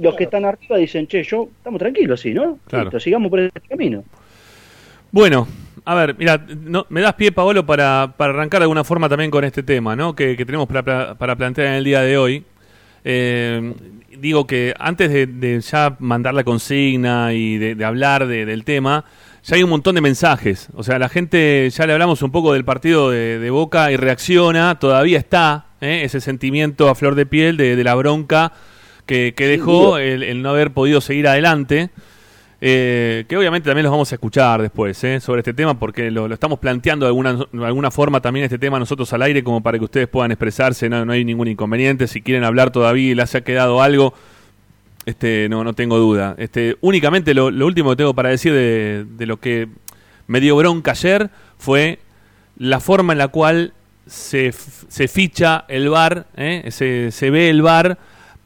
los 0.00 0.14
que 0.16 0.24
están 0.24 0.44
arriba 0.44 0.76
dicen, 0.76 1.06
che, 1.06 1.22
yo 1.22 1.48
estamos 1.58 1.78
tranquilos, 1.78 2.20
sí, 2.20 2.32
¿no? 2.34 2.58
Claro. 2.66 2.84
Listo, 2.86 3.00
sigamos 3.00 3.30
por 3.30 3.40
este 3.40 3.60
camino. 3.60 4.02
Bueno, 5.12 5.46
a 5.84 5.94
ver, 5.94 6.14
mira, 6.18 6.44
no, 6.64 6.86
me 6.88 7.00
das 7.00 7.14
pie, 7.14 7.32
Paolo, 7.32 7.64
para, 7.66 8.14
para 8.16 8.32
arrancar 8.32 8.60
de 8.60 8.64
alguna 8.64 8.84
forma 8.84 9.08
también 9.08 9.30
con 9.30 9.44
este 9.44 9.62
tema, 9.62 9.96
¿no? 9.96 10.14
Que, 10.14 10.36
que 10.36 10.44
tenemos 10.44 10.66
para, 10.68 10.82
para- 10.84 11.14
para 11.16 11.36
plantear 11.36 11.68
en 11.68 11.72
el 11.74 11.84
día 11.84 12.00
de 12.02 12.16
hoy. 12.18 12.44
Eh, 13.04 13.72
digo 14.18 14.46
que 14.46 14.74
antes 14.78 15.10
de, 15.10 15.26
de 15.26 15.60
ya 15.60 15.96
mandar 16.00 16.34
la 16.34 16.44
consigna 16.44 17.32
y 17.32 17.56
de, 17.58 17.74
de 17.74 17.84
hablar 17.84 18.26
de- 18.26 18.44
del 18.44 18.64
tema, 18.64 19.04
ya 19.42 19.56
hay 19.56 19.62
un 19.62 19.70
montón 19.70 19.94
de 19.94 20.00
mensajes. 20.00 20.68
O 20.74 20.82
sea, 20.82 20.98
la 20.98 21.08
gente, 21.08 21.68
ya 21.70 21.86
le 21.86 21.92
hablamos 21.94 22.22
un 22.22 22.30
poco 22.30 22.52
del 22.52 22.64
partido 22.64 23.10
de, 23.10 23.38
de 23.38 23.50
Boca 23.50 23.90
y 23.90 23.96
reacciona, 23.96 24.78
todavía 24.78 25.18
está 25.18 25.66
¿eh? 25.80 26.02
ese 26.04 26.20
sentimiento 26.20 26.88
a 26.88 26.94
flor 26.94 27.14
de 27.14 27.24
piel 27.26 27.56
de, 27.56 27.74
de 27.74 27.84
la 27.84 27.94
bronca 27.94 28.52
que, 29.06 29.34
que 29.36 29.46
dejó 29.46 29.98
el, 29.98 30.22
el 30.22 30.42
no 30.42 30.50
haber 30.50 30.72
podido 30.72 31.00
seguir 31.00 31.28
adelante. 31.28 31.90
Eh, 32.62 33.24
que 33.26 33.38
obviamente 33.38 33.70
también 33.70 33.84
los 33.84 33.90
vamos 33.90 34.12
a 34.12 34.16
escuchar 34.16 34.60
después 34.60 35.02
¿eh? 35.02 35.18
sobre 35.18 35.40
este 35.40 35.54
tema 35.54 35.78
porque 35.78 36.10
lo, 36.10 36.28
lo 36.28 36.34
estamos 36.34 36.58
planteando 36.58 37.06
de 37.06 37.08
alguna, 37.08 37.32
de 37.32 37.64
alguna 37.64 37.90
forma 37.90 38.20
también 38.20 38.44
este 38.44 38.58
tema 38.58 38.78
nosotros 38.78 39.10
al 39.14 39.22
aire 39.22 39.42
como 39.42 39.62
para 39.62 39.78
que 39.78 39.84
ustedes 39.84 40.08
puedan 40.08 40.30
expresarse, 40.30 40.90
no, 40.90 41.06
no 41.06 41.14
hay 41.14 41.24
ningún 41.24 41.48
inconveniente, 41.48 42.06
si 42.06 42.20
quieren 42.20 42.44
hablar 42.44 42.70
todavía 42.70 43.12
y 43.12 43.14
les 43.14 43.34
ha 43.34 43.40
quedado 43.40 43.80
algo, 43.80 44.12
este 45.06 45.48
no, 45.48 45.64
no 45.64 45.72
tengo 45.72 45.96
duda. 45.96 46.34
Este, 46.36 46.76
únicamente 46.82 47.32
lo, 47.32 47.50
lo 47.50 47.64
último 47.64 47.90
que 47.90 47.96
tengo 47.96 48.12
para 48.12 48.28
decir 48.28 48.52
de, 48.52 49.06
de 49.08 49.24
lo 49.24 49.38
que 49.38 49.68
me 50.26 50.38
dio 50.40 50.54
bronca 50.54 50.90
ayer 50.90 51.30
fue 51.56 51.98
la 52.58 52.78
forma 52.78 53.14
en 53.14 53.18
la 53.20 53.28
cual 53.28 53.72
se, 54.06 54.52
se 54.52 55.08
ficha 55.08 55.64
el 55.68 55.88
VAR, 55.88 56.26
¿eh? 56.36 56.66
se, 56.70 57.10
se 57.10 57.30
ve 57.30 57.48
el 57.48 57.62
VAR 57.62 57.96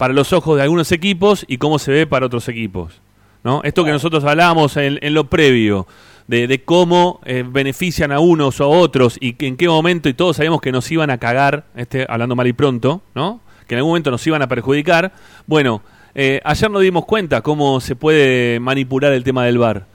para 0.05 0.13
los 0.13 0.35
ojos 0.35 0.59
de 0.59 0.63
algunos 0.65 0.93
equipos 0.93 1.47
y 1.49 1.57
cómo 1.57 1.79
se 1.79 1.91
ve 1.91 2.07
para 2.07 2.27
otros 2.27 2.47
equipos. 2.51 3.01
¿no? 3.43 3.63
Esto 3.65 3.87
que 3.87 3.91
nosotros 3.91 4.23
hablábamos 4.25 4.77
en, 4.77 4.99
en 5.01 5.15
lo 5.15 5.31
previo, 5.31 5.87
de, 6.27 6.47
de 6.47 6.63
cómo 6.63 7.21
eh, 7.25 7.43
benefician 7.43 8.13
a 8.13 8.21
unos 8.21 8.61
o 8.61 8.65
a 8.65 8.69
otros 8.69 9.17
y 9.19 9.33
que 9.33 9.47
en 9.47 9.57
qué 9.57 9.67
momento, 9.67 10.11
y 10.11 10.13
todos 10.13 10.37
sabíamos 10.37 10.61
que 10.61 10.73
nos 10.73 10.93
iban 10.93 11.09
a 11.09 11.17
cagar, 11.17 11.65
este, 11.75 12.05
hablando 12.07 12.37
mal 12.37 12.47
y 12.47 12.53
pronto, 12.53 13.01
¿no? 13.15 13.41
que 13.67 13.77
en 13.77 13.79
algún 13.79 13.93
momento 13.93 14.11
nos 14.11 14.27
iban 14.27 14.43
a 14.43 14.47
perjudicar. 14.47 15.11
Bueno, 15.47 15.81
eh, 16.15 16.43
ayer 16.45 16.71
nos 16.71 16.83
dimos 16.83 17.07
cuenta 17.07 17.41
cómo 17.41 17.81
se 17.81 17.97
puede 17.97 18.61
manipular 18.61 19.11
el 19.15 19.25
tema 19.25 19.47
del 19.47 19.57
VAR. 19.57 19.87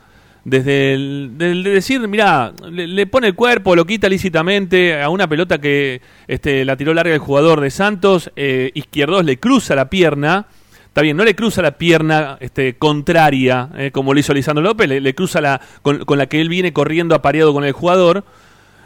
Desde 0.46 0.94
el, 0.94 1.32
del 1.38 1.64
de 1.64 1.70
decir, 1.72 2.08
mira, 2.08 2.54
le, 2.72 2.88
le 2.88 3.08
pone 3.08 3.28
el 3.28 3.36
cuerpo, 3.36 3.76
lo 3.76 3.86
quita 3.86 4.08
lícitamente 4.08 5.02
a 5.02 5.10
una 5.10 5.28
pelota 5.28 5.60
que 5.60 6.02
este, 6.28 6.64
la 6.64 6.78
tiró 6.78 6.94
larga 6.94 7.14
el 7.14 7.20
jugador 7.20 7.60
de 7.60 7.70
Santos, 7.70 8.32
eh, 8.36 8.72
Izquierdos 8.74 9.26
le 9.26 9.38
cruza 9.38 9.76
la 9.76 9.90
pierna, 9.90 10.48
está 10.86 11.02
bien, 11.02 11.18
no 11.18 11.26
le 11.26 11.36
cruza 11.36 11.62
la 11.62 11.78
pierna 11.78 12.38
este, 12.40 12.78
contraria, 12.78 13.70
eh, 13.78 13.92
como 13.92 14.14
lo 14.14 14.20
hizo 14.20 14.34
Lisandro 14.34 14.64
López, 14.64 14.88
le, 14.88 15.02
le 15.02 15.14
cruza 15.14 15.42
la 15.42 15.60
con, 15.82 16.06
con 16.06 16.18
la 16.18 16.28
que 16.28 16.40
él 16.40 16.48
viene 16.48 16.72
corriendo 16.72 17.16
apareado 17.16 17.54
con 17.54 17.66
el 17.66 17.74
jugador, 17.74 18.24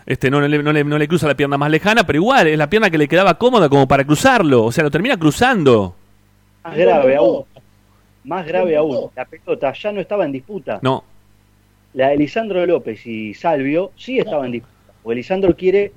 este, 0.07 0.31
no, 0.31 0.41
le, 0.41 0.61
no, 0.61 0.73
le, 0.73 0.83
no 0.83 0.97
le 0.97 1.07
cruza 1.07 1.27
la 1.27 1.35
pierna 1.35 1.57
más 1.57 1.69
lejana, 1.69 2.03
pero 2.03 2.17
igual 2.17 2.47
es 2.47 2.57
la 2.57 2.69
pierna 2.69 2.89
que 2.89 2.97
le 2.97 3.07
quedaba 3.07 3.37
cómoda 3.37 3.69
como 3.69 3.87
para 3.87 4.03
cruzarlo, 4.03 4.65
o 4.65 4.71
sea, 4.71 4.83
lo 4.83 4.91
termina 4.91 5.17
cruzando. 5.17 5.95
Más 6.63 6.75
grave 6.75 7.15
aún, 7.15 7.45
más 8.23 8.45
grave 8.45 8.75
aún, 8.75 9.11
la 9.15 9.25
pelota 9.25 9.71
ya 9.73 9.91
no 9.91 10.01
estaba 10.01 10.25
en 10.25 10.31
disputa. 10.31 10.79
No, 10.81 11.03
La 11.93 12.09
de 12.09 12.17
Lisandro 12.17 12.65
López 12.65 13.05
y 13.05 13.33
Salvio 13.33 13.91
sí 13.95 14.17
estaba 14.19 14.45
en 14.45 14.53
disputa, 14.53 14.73
porque 15.03 15.15
Lisandro 15.15 15.55
quiere 15.55 15.91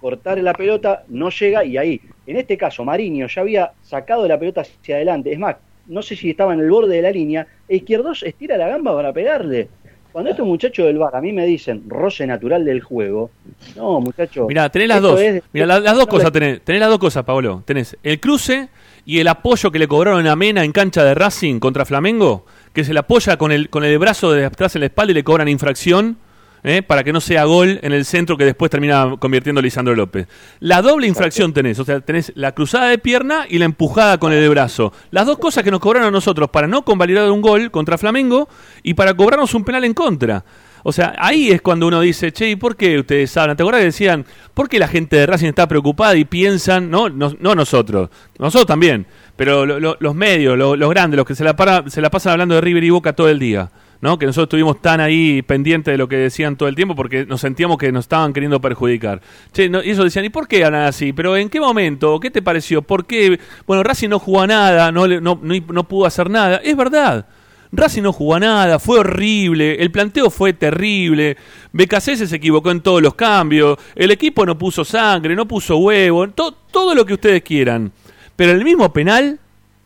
cortar 0.00 0.38
la 0.38 0.52
pelota, 0.54 1.04
no 1.08 1.30
llega 1.30 1.64
y 1.64 1.76
ahí, 1.76 2.00
en 2.26 2.36
este 2.36 2.56
caso, 2.56 2.84
Mariño 2.84 3.26
ya 3.26 3.40
había 3.42 3.72
sacado 3.82 4.26
la 4.28 4.38
pelota 4.38 4.62
hacia 4.62 4.96
adelante, 4.96 5.32
es 5.32 5.38
más, 5.38 5.56
no 5.88 6.02
sé 6.02 6.14
si 6.16 6.30
estaba 6.30 6.54
en 6.54 6.60
el 6.60 6.70
borde 6.70 6.96
de 6.96 7.02
la 7.02 7.10
línea, 7.10 7.46
e 7.68 7.76
Izquierdos 7.76 8.22
estira 8.22 8.56
la 8.56 8.68
gamba 8.68 8.94
para 8.94 9.12
pegarle. 9.12 9.68
Cuando 10.12 10.30
estos 10.30 10.44
muchachos 10.46 10.86
del 10.86 10.98
bar 10.98 11.14
a 11.14 11.20
mí 11.20 11.32
me 11.32 11.46
dicen 11.46 11.84
roce 11.86 12.26
natural 12.26 12.64
del 12.64 12.80
juego, 12.80 13.30
no, 13.76 14.00
muchachos. 14.00 14.46
Mira, 14.48 14.68
tenés 14.68 14.88
las 14.88 15.02
dos. 15.02 15.20
es- 15.20 15.42
Mira, 15.52 15.66
las, 15.66 15.82
las 15.82 15.94
dos 15.94 16.06
no 16.06 16.10
cosas 16.10 16.32
tenés. 16.32 16.60
Tenés 16.62 16.80
las 16.80 16.88
dos 16.90 16.98
cosas, 16.98 17.22
Pablo. 17.24 17.62
Tenés 17.64 17.96
el 18.02 18.18
cruce 18.18 18.70
y 19.06 19.20
el 19.20 19.28
apoyo 19.28 19.70
que 19.70 19.78
le 19.78 19.86
cobraron 19.86 20.26
a 20.26 20.34
Mena 20.34 20.64
en 20.64 20.72
cancha 20.72 21.04
de 21.04 21.14
Racing 21.14 21.60
contra 21.60 21.84
Flamengo, 21.84 22.44
que 22.72 22.84
se 22.84 22.92
le 22.92 23.00
apoya 23.00 23.36
con 23.36 23.52
el, 23.52 23.70
con 23.70 23.84
el 23.84 23.98
brazo 23.98 24.32
de 24.32 24.44
atrás 24.44 24.74
en 24.74 24.80
la 24.80 24.86
espalda 24.86 25.12
y 25.12 25.14
le 25.14 25.24
cobran 25.24 25.48
infracción. 25.48 26.18
¿eh? 26.62 26.82
para 26.82 27.04
que 27.04 27.12
no 27.12 27.20
sea 27.20 27.44
gol 27.44 27.78
en 27.82 27.92
el 27.92 28.04
centro 28.04 28.36
que 28.36 28.44
después 28.44 28.70
termina 28.70 29.16
convirtiendo 29.18 29.62
Lisandro 29.62 29.94
López. 29.94 30.28
La 30.60 30.82
doble 30.82 31.06
infracción 31.06 31.52
tenés, 31.52 31.78
o 31.78 31.84
sea, 31.84 32.00
tenés 32.00 32.32
la 32.34 32.52
cruzada 32.52 32.88
de 32.88 32.98
pierna 32.98 33.46
y 33.48 33.58
la 33.58 33.64
empujada 33.64 34.18
con 34.18 34.32
el 34.32 34.48
brazo. 34.48 34.92
Las 35.10 35.26
dos 35.26 35.38
cosas 35.38 35.64
que 35.64 35.70
nos 35.70 35.80
cobraron 35.80 36.08
a 36.08 36.10
nosotros 36.10 36.50
para 36.50 36.66
no 36.66 36.82
convalidar 36.82 37.30
un 37.30 37.40
gol 37.40 37.70
contra 37.70 37.98
Flamengo 37.98 38.48
y 38.82 38.94
para 38.94 39.14
cobrarnos 39.14 39.54
un 39.54 39.64
penal 39.64 39.84
en 39.84 39.94
contra. 39.94 40.44
O 40.82 40.92
sea, 40.92 41.14
ahí 41.18 41.50
es 41.50 41.60
cuando 41.62 41.86
uno 41.86 42.00
dice, 42.00 42.32
che, 42.32 42.48
¿y 42.50 42.56
por 42.56 42.76
qué 42.76 42.98
ustedes 42.98 43.36
hablan? 43.36 43.56
¿Te 43.56 43.62
acuerdas 43.62 43.80
que 43.80 43.86
decían, 43.86 44.24
¿por 44.54 44.68
qué 44.68 44.78
la 44.78 44.88
gente 44.88 45.16
de 45.16 45.26
Racing 45.26 45.48
está 45.48 45.68
preocupada 45.68 46.16
y 46.16 46.24
piensan, 46.24 46.90
no, 46.90 47.08
no, 47.08 47.34
no 47.38 47.54
nosotros, 47.54 48.08
nosotros 48.38 48.66
también, 48.66 49.06
pero 49.36 49.66
lo- 49.66 49.78
lo- 49.80 49.96
los 50.00 50.14
medios, 50.14 50.56
lo- 50.56 50.76
los 50.76 50.90
grandes, 50.90 51.16
los 51.18 51.26
que 51.26 51.34
se 51.34 51.44
la, 51.44 51.54
para- 51.56 51.88
se 51.90 52.00
la 52.00 52.10
pasan 52.10 52.32
hablando 52.32 52.54
de 52.54 52.60
River 52.60 52.84
y 52.84 52.90
Boca 52.90 53.12
todo 53.14 53.28
el 53.28 53.38
día, 53.38 53.70
¿no? 54.00 54.18
Que 54.18 54.24
nosotros 54.24 54.46
estuvimos 54.46 54.80
tan 54.80 55.00
ahí 55.00 55.42
pendientes 55.42 55.92
de 55.92 55.98
lo 55.98 56.08
que 56.08 56.16
decían 56.16 56.56
todo 56.56 56.68
el 56.68 56.74
tiempo 56.74 56.94
porque 56.94 57.26
nos 57.26 57.42
sentíamos 57.42 57.76
que 57.76 57.92
nos 57.92 58.04
estaban 58.06 58.32
queriendo 58.32 58.58
perjudicar. 58.60 59.20
Che, 59.52 59.68
no, 59.68 59.82
y 59.82 59.90
ellos 59.90 60.04
decían, 60.04 60.24
¿y 60.24 60.30
por 60.30 60.48
qué 60.48 60.64
hablan 60.64 60.84
así? 60.84 61.12
¿Pero 61.12 61.36
en 61.36 61.50
qué 61.50 61.60
momento? 61.60 62.18
¿Qué 62.20 62.30
te 62.30 62.40
pareció? 62.40 62.80
¿Por 62.80 63.04
qué? 63.04 63.38
Bueno, 63.66 63.82
Racing 63.82 64.08
no 64.08 64.18
jugó 64.18 64.46
nada, 64.46 64.90
no, 64.90 65.06
no, 65.06 65.38
no, 65.42 65.54
no 65.72 65.84
pudo 65.88 66.06
hacer 66.06 66.30
nada. 66.30 66.56
Es 66.64 66.74
verdad. 66.76 67.26
Racing 67.72 68.02
no 68.02 68.12
jugó 68.12 68.34
a 68.34 68.40
nada, 68.40 68.78
fue 68.80 68.98
horrible, 68.98 69.76
el 69.76 69.92
planteo 69.92 70.28
fue 70.30 70.52
terrible, 70.52 71.36
BKC 71.72 72.16
se 72.26 72.36
equivocó 72.36 72.70
en 72.72 72.80
todos 72.80 73.00
los 73.00 73.14
cambios, 73.14 73.78
el 73.94 74.10
equipo 74.10 74.44
no 74.44 74.58
puso 74.58 74.84
sangre, 74.84 75.36
no 75.36 75.46
puso 75.46 75.76
huevo, 75.76 76.28
to- 76.30 76.52
todo 76.72 76.94
lo 76.94 77.06
que 77.06 77.14
ustedes 77.14 77.42
quieran. 77.42 77.92
Pero 78.34 78.52
el 78.52 78.64
mismo 78.64 78.92
penal 78.92 79.38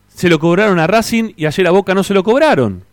se 0.07 0.29
lo 0.29 0.39
cobraron 0.39 0.79
a 0.79 0.87
Racing 0.87 1.33
y 1.37 1.45
ayer 1.45 1.67
a 1.67 1.71
Boca 1.71 1.93
no 1.93 2.03
se 2.03 2.13
lo 2.15 2.23
cobraron. 2.23 2.83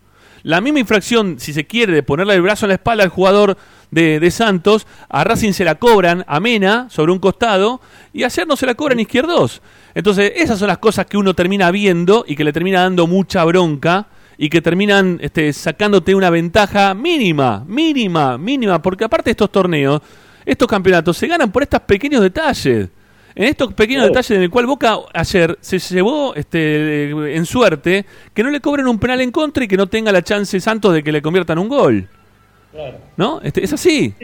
La 0.42 0.60
misma 0.60 0.80
infracción, 0.80 1.38
si 1.38 1.52
se 1.52 1.66
quiere, 1.66 1.94
de 1.94 2.02
ponerle 2.02 2.34
el 2.34 2.42
brazo 2.42 2.66
en 2.66 2.70
la 2.70 2.74
espalda 2.74 3.04
al 3.04 3.10
jugador 3.10 3.56
de, 3.92 4.18
de 4.18 4.30
Santos, 4.32 4.88
a 5.08 5.22
Racing 5.22 5.52
se 5.52 5.64
la 5.64 5.76
cobran 5.76 6.24
a 6.26 6.40
Mena 6.40 6.88
sobre 6.90 7.12
un 7.12 7.20
costado 7.20 7.80
y 8.12 8.24
ayer 8.24 8.46
no 8.46 8.56
se 8.56 8.66
la 8.66 8.74
cobran 8.74 8.98
izquierdos. 8.98 9.62
Entonces, 9.94 10.32
esas 10.34 10.58
son 10.58 10.66
las 10.68 10.78
cosas 10.78 11.06
que 11.06 11.16
uno 11.16 11.32
termina 11.34 11.70
viendo 11.70 12.24
y 12.26 12.34
que 12.34 12.42
le 12.44 12.52
termina 12.52 12.80
dando 12.82 13.06
mucha 13.06 13.44
bronca 13.44 14.08
y 14.38 14.48
que 14.48 14.60
terminan 14.60 15.18
este, 15.22 15.52
sacándote 15.52 16.14
una 16.14 16.30
ventaja 16.30 16.94
mínima, 16.94 17.64
mínima, 17.66 18.38
mínima, 18.38 18.80
porque 18.82 19.04
aparte 19.04 19.30
de 19.30 19.32
estos 19.32 19.50
torneos, 19.52 20.00
estos 20.44 20.66
campeonatos 20.68 21.16
se 21.16 21.26
ganan 21.26 21.52
por 21.52 21.62
estos 21.62 21.80
pequeños 21.80 22.20
detalles. 22.22 22.88
En 23.34 23.44
estos 23.44 23.72
pequeños 23.72 24.02
Claro. 24.02 24.14
detalles 24.14 24.30
en 24.32 24.42
el 24.42 24.50
cual 24.50 24.66
Boca 24.66 24.96
ayer 25.14 25.56
se 25.60 25.78
llevó 25.78 26.34
este, 26.34 27.10
en 27.10 27.46
suerte 27.46 28.04
que 28.34 28.42
no 28.42 28.50
le 28.50 28.60
cobren 28.60 28.86
un 28.86 28.98
penal 28.98 29.20
en 29.22 29.30
contra 29.30 29.64
y 29.64 29.68
que 29.68 29.76
no 29.76 29.86
tenga 29.86 30.12
la 30.12 30.22
chance 30.22 30.60
Santos 30.60 30.92
de 30.92 31.02
que 31.02 31.12
le 31.12 31.22
conviertan 31.22 31.58
un 31.58 31.68
gol. 31.68 32.08
Claro. 32.72 32.98
¿No? 33.16 33.40
Este, 33.42 33.64
es 33.64 33.72
así. 33.72 34.14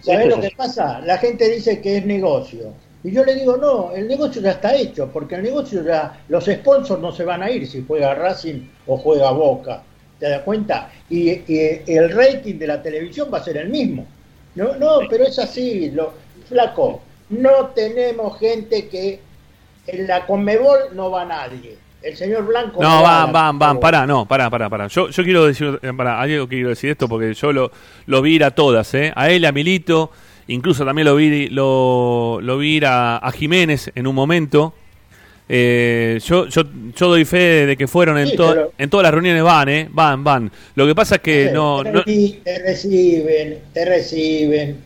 ¿Sabés 0.00 0.28
lo 0.28 0.40
que 0.40 0.50
pasa? 0.56 1.00
La 1.00 1.18
gente 1.18 1.50
dice 1.50 1.80
que 1.82 1.98
es 1.98 2.06
negocio. 2.06 2.72
Y 3.04 3.12
yo 3.12 3.24
le 3.24 3.34
digo, 3.34 3.56
no, 3.56 3.92
el 3.92 4.08
negocio 4.08 4.42
ya 4.42 4.52
está 4.52 4.74
hecho, 4.74 5.08
porque 5.12 5.36
el 5.36 5.42
negocio 5.42 5.84
ya, 5.84 6.20
los 6.28 6.44
sponsors 6.46 7.00
no 7.00 7.12
se 7.12 7.24
van 7.24 7.42
a 7.42 7.50
ir 7.50 7.66
si 7.66 7.84
juega 7.86 8.14
Racing 8.14 8.68
o 8.86 8.96
juega 8.96 9.30
Boca. 9.30 9.82
¿Te 10.18 10.28
das 10.28 10.42
cuenta? 10.42 10.90
Y, 11.08 11.30
y 11.30 11.82
el 11.86 12.10
rating 12.10 12.58
de 12.58 12.66
la 12.66 12.82
televisión 12.82 13.28
va 13.32 13.38
a 13.38 13.44
ser 13.44 13.56
el 13.56 13.68
mismo. 13.68 14.04
No, 14.56 14.74
no, 14.74 15.00
pero 15.08 15.24
es 15.24 15.38
así, 15.38 15.92
lo, 15.92 16.12
flaco. 16.48 17.02
No 17.30 17.66
tenemos 17.68 18.38
gente 18.40 18.88
que 18.88 19.20
en 19.86 20.06
la 20.06 20.26
Conmebol 20.26 20.94
no 20.94 21.10
va 21.10 21.24
nadie. 21.24 21.76
El 22.00 22.16
señor 22.16 22.46
Blanco 22.46 22.80
No, 22.80 23.02
van, 23.02 23.32
van, 23.32 23.58
van, 23.58 23.80
pará, 23.80 24.06
no, 24.06 24.26
pará, 24.26 24.48
pará, 24.48 24.68
pará. 24.68 24.86
Yo, 24.86 25.08
yo 25.08 25.24
quiero 25.24 25.44
decir, 25.46 25.80
pará, 25.96 26.20
algo 26.20 26.48
quiero 26.48 26.70
decir 26.70 26.90
esto 26.90 27.08
porque 27.08 27.34
yo 27.34 27.52
lo, 27.52 27.72
lo 28.06 28.22
vi 28.22 28.36
ir 28.36 28.44
a 28.44 28.52
todas, 28.52 28.94
¿eh? 28.94 29.12
A 29.14 29.30
él, 29.30 29.44
a 29.44 29.52
Milito, 29.52 30.10
incluso 30.48 30.84
también 30.84 31.06
lo 31.06 31.14
vi, 31.16 31.48
lo, 31.48 32.40
lo 32.42 32.58
vi 32.58 32.76
ir 32.76 32.86
a, 32.86 33.16
a 33.18 33.30
Jiménez 33.32 33.90
en 33.94 34.06
un 34.06 34.14
momento. 34.14 34.74
Eh, 35.50 36.18
yo, 36.26 36.46
yo, 36.46 36.62
yo 36.94 37.08
doy 37.08 37.24
fe 37.24 37.64
de 37.66 37.76
que 37.76 37.86
fueron 37.88 38.18
en, 38.18 38.28
Sí, 38.28 38.36
to- 38.36 38.48
pero- 38.50 38.72
en 38.76 38.90
todas 38.90 39.04
las 39.04 39.14
reuniones, 39.14 39.42
van, 39.42 39.68
¿eh? 39.70 39.88
Van, 39.90 40.22
van. 40.22 40.50
Lo 40.74 40.86
que 40.86 40.94
pasa 40.94 41.14
es 41.16 41.20
que 41.22 41.46
Sí, 41.48 41.54
no... 41.54 41.82
te, 41.82 41.92
no 41.92 42.02
reci- 42.04 42.42
te 42.44 42.58
reciben, 42.58 43.58
te 43.72 43.84
reciben, 43.86 44.76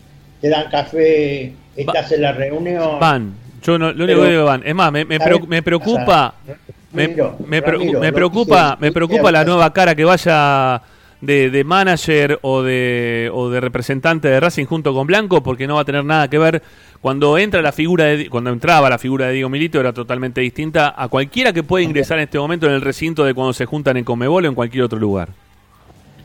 te 0.41 0.49
dan 0.49 0.71
café, 0.71 1.53
estás 1.77 2.13
en 2.13 2.23
la 2.23 2.33
reunión. 2.33 3.01
van. 3.01 3.35
Yo 3.65 3.79
no, 3.79 3.93
lo 3.93 4.05
único 4.05 4.23
que 4.23 4.31
digo 4.31 4.45
van. 4.45 4.63
Es 4.65 4.75
más, 4.75 4.93
me, 4.93 5.05
me, 5.05 5.19
me 5.49 5.63
preocupa... 5.63 6.35
O 6.43 6.47
sea, 6.47 6.57
Me, 6.93 7.07
Ramiro, 7.07 7.37
me 7.47 7.61
Ramiro, 7.61 8.01
me 8.01 8.13
preocupa, 8.13 8.77
me 8.79 8.93
preocupa 8.93 9.33
la 9.33 9.45
nueva 9.45 9.73
cara 9.73 9.95
que 9.95 10.05
vaya 10.05 10.83
de, 11.23 11.51
de 11.51 11.65
manager 11.65 12.39
o 12.43 12.63
de, 12.63 13.31
o 13.33 13.49
de 13.49 13.61
representante 13.61 14.29
de 14.29 14.41
Racing 14.41 14.67
junto 14.67 14.93
con 14.93 15.07
Blanco, 15.07 15.43
porque 15.43 15.67
no 15.67 15.77
va 15.77 15.83
a 15.83 15.85
tener 15.85 16.05
nada 16.05 16.29
que 16.29 16.39
ver. 16.39 16.63
Cuando 17.01 17.39
entra 17.39 17.63
la 17.63 17.73
figura 17.73 18.05
de, 18.05 18.29
cuando 18.29 18.51
entraba 18.51 18.91
la 18.91 18.99
figura 18.99 19.29
de 19.29 19.35
Diego 19.35 19.49
Milito 19.49 19.81
era 19.81 19.93
totalmente 19.93 20.41
distinta 20.41 20.95
a 20.97 21.09
cualquiera 21.09 21.53
que 21.53 21.63
puede 21.63 21.85
ingresar 21.85 22.19
en 22.19 22.25
este 22.25 22.39
momento 22.39 22.67
en 22.67 22.75
el 22.75 22.81
recinto 22.81 23.25
de 23.25 23.35
cuando 23.35 23.53
se 23.53 23.65
juntan 23.65 23.97
en 23.97 24.05
Comebol 24.05 24.45
o 24.45 24.49
en 24.49 24.55
cualquier 24.55 24.85
otro 24.85 24.99
lugar. 24.99 25.29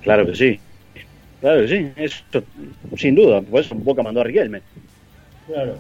Claro 0.02 0.26
que 0.26 0.36
sí. 0.36 0.60
Claro 1.40 1.62
que 1.62 1.68
sí. 1.68 1.92
Eso, 1.96 2.24
sin 2.98 3.16
duda. 3.16 3.42
Por 3.42 3.62
eso 3.62 3.76
Boca 3.76 4.02
mandó 4.02 4.22
a 4.22 4.24
Riquelme. 4.24 4.62
Claro. 5.48 5.78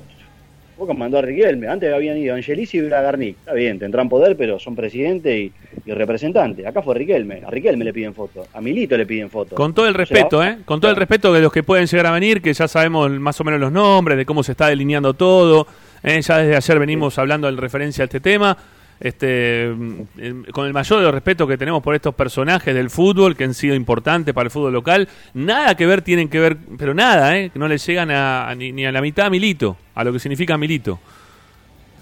Boca 0.77 0.93
mandó 0.93 1.17
a 1.17 1.21
Riquelme. 1.21 1.67
Antes 1.67 1.91
habían 1.93 2.17
ido 2.17 2.35
Angelici 2.35 2.77
y 2.77 2.81
Bragarnik. 2.81 3.37
Está 3.39 3.53
bien, 3.53 3.79
tendrán 3.79 4.07
poder, 4.07 4.37
pero 4.37 4.59
son 4.59 4.75
presidente 4.75 5.37
y, 5.37 5.51
y 5.85 5.91
representante. 5.91 6.67
Acá 6.67 6.81
fue 6.81 6.95
Riquelme. 6.95 7.41
A 7.45 7.49
Riquelme 7.49 7.83
le 7.83 7.93
piden 7.93 8.13
foto. 8.13 8.45
A 8.53 8.61
Milito 8.61 8.95
le 8.95 9.05
piden 9.05 9.29
foto. 9.29 9.55
Con 9.55 9.73
todo 9.73 9.87
el 9.87 9.95
O 9.95 10.05
sea, 10.05 10.05
respeto, 10.05 10.43
¿eh? 10.43 10.59
Con 10.65 10.79
todo 10.79 10.91
el 10.91 10.97
respeto 10.97 11.33
de 11.33 11.41
los 11.41 11.51
que 11.51 11.63
pueden 11.63 11.87
llegar 11.87 12.05
a 12.05 12.11
venir, 12.11 12.41
que 12.41 12.53
ya 12.53 12.67
sabemos 12.67 13.09
más 13.11 13.39
o 13.41 13.43
menos 13.43 13.59
los 13.59 13.71
nombres, 13.71 14.17
de 14.17 14.25
cómo 14.25 14.43
se 14.43 14.51
está 14.51 14.67
delineando 14.67 15.13
todo. 15.13 15.67
¿eh? 16.03 16.21
Ya 16.21 16.37
desde 16.37 16.55
ayer 16.55 16.79
venimos 16.79 17.17
hablando 17.17 17.49
en 17.49 17.57
referencia 17.57 18.03
a 18.03 18.05
este 18.05 18.19
tema. 18.19 18.55
Este, 18.99 19.71
mm, 19.75 20.01
eh, 20.17 20.33
con 20.51 20.65
el 20.65 20.73
mayor 20.73 20.99
de 20.99 21.05
los 21.05 21.13
respetos 21.13 21.47
que 21.47 21.57
tenemos 21.57 21.83
por 21.83 21.93
estos 21.93 22.15
personajes 22.15 22.73
del 22.73 22.89
fútbol 22.89 23.35
que 23.35 23.43
han 23.43 23.53
sido 23.53 23.75
importantes 23.75 24.33
para 24.33 24.45
el 24.45 24.51
fútbol 24.51 24.73
local, 24.73 25.07
nada 25.33 25.75
que 25.75 25.85
ver 25.85 26.01
tienen 26.01 26.29
que 26.29 26.39
ver, 26.39 26.57
pero 26.77 26.93
nada, 26.93 27.37
¿eh? 27.37 27.49
que 27.51 27.59
no 27.59 27.67
le 27.67 27.77
llegan 27.77 28.09
a, 28.11 28.53
ni, 28.55 28.85
a 28.85 28.91
la 28.91 29.01
mitad 29.01 29.27
a 29.27 29.29
Milito, 29.29 29.77
a 29.93 30.03
lo 30.03 30.13
que 30.13 30.19
significa 30.19 30.57
Milito. 30.57 30.99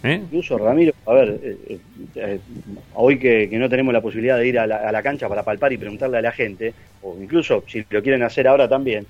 ¿Eh? 0.03 0.21
Incluso 0.21 0.57
Ramiro, 0.59 0.93
a 1.07 1.13
ver, 1.13 1.39
eh, 1.41 1.79
eh, 2.15 2.39
hoy 2.93 3.17
que, 3.17 3.49
que 3.49 3.57
no 3.57 3.67
tenemos 3.67 3.91
la 3.91 4.01
posibilidad 4.01 4.37
de 4.37 4.47
ir 4.47 4.59
a 4.59 4.67
la, 4.67 4.75
a 4.87 4.91
la 4.91 5.01
cancha 5.01 5.27
para 5.27 5.41
palpar 5.41 5.73
y 5.73 5.77
preguntarle 5.77 6.19
a 6.19 6.21
la 6.21 6.31
gente, 6.31 6.75
o 7.01 7.17
incluso 7.19 7.63
si 7.67 7.83
lo 7.89 8.03
quieren 8.03 8.21
hacer 8.21 8.47
ahora 8.47 8.69
también, 8.69 9.07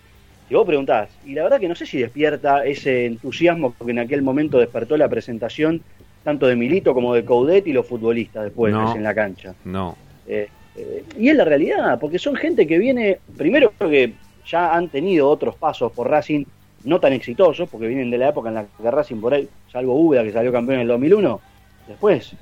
si 0.48 0.54
vos 0.54 0.65
preguntás, 0.65 1.10
y 1.26 1.34
la 1.34 1.43
verdad 1.43 1.60
que 1.60 1.67
no 1.67 1.76
sé 1.76 1.86
si 1.86 1.98
despierta 1.98 2.65
ese 2.65 3.08
entusiasmo 3.08 3.76
que 3.76 3.91
en 3.91 4.00
aquel 4.00 4.21
momento 4.21 4.60
despertó 4.60 4.95
la 4.95 5.10
presentación 5.10 5.82
tanto 6.25 6.47
de 6.47 6.55
Milito 6.55 6.93
como 6.95 7.13
de 7.13 7.23
Coudet 7.23 7.67
y 7.67 7.71
los 7.71 7.85
futbolistas 7.88 8.45
después 8.45 8.73
No. 8.73 8.95
en 8.95 9.03
la 9.03 9.13
cancha. 9.13 9.53
No. 9.63 9.95
Eh, 10.27 10.49
eh, 10.75 11.03
y 11.19 11.29
es 11.29 11.35
la 11.35 11.45
realidad, 11.45 11.99
porque 11.99 12.17
son 12.17 12.35
gente 12.35 12.65
que 12.65 12.79
viene, 12.79 13.19
primero 13.38 13.71
que 13.79 14.11
ya 14.49 14.75
han 14.75 14.89
tenido 14.89 15.29
otros 15.29 15.55
pasos 15.55 15.91
por 15.91 16.09
Racing 16.09 16.43
no 16.83 16.99
tan 16.99 17.13
exitosos, 17.13 17.69
porque 17.69 17.88
vienen 17.88 18.09
de 18.09 18.17
la 18.17 18.29
época 18.29 18.49
en 18.49 18.55
la 18.55 18.65
que 18.65 18.89
Racing 18.91 19.17
por 19.21 19.35
ahí, 19.35 19.47
salvo 19.71 19.93
Úbeda 19.99 20.23
que 20.23 20.31
salió 20.31 20.51
campeón 20.51 20.77
en 20.77 20.81
el 20.81 20.88
2001, 20.88 21.39
después 21.88 22.35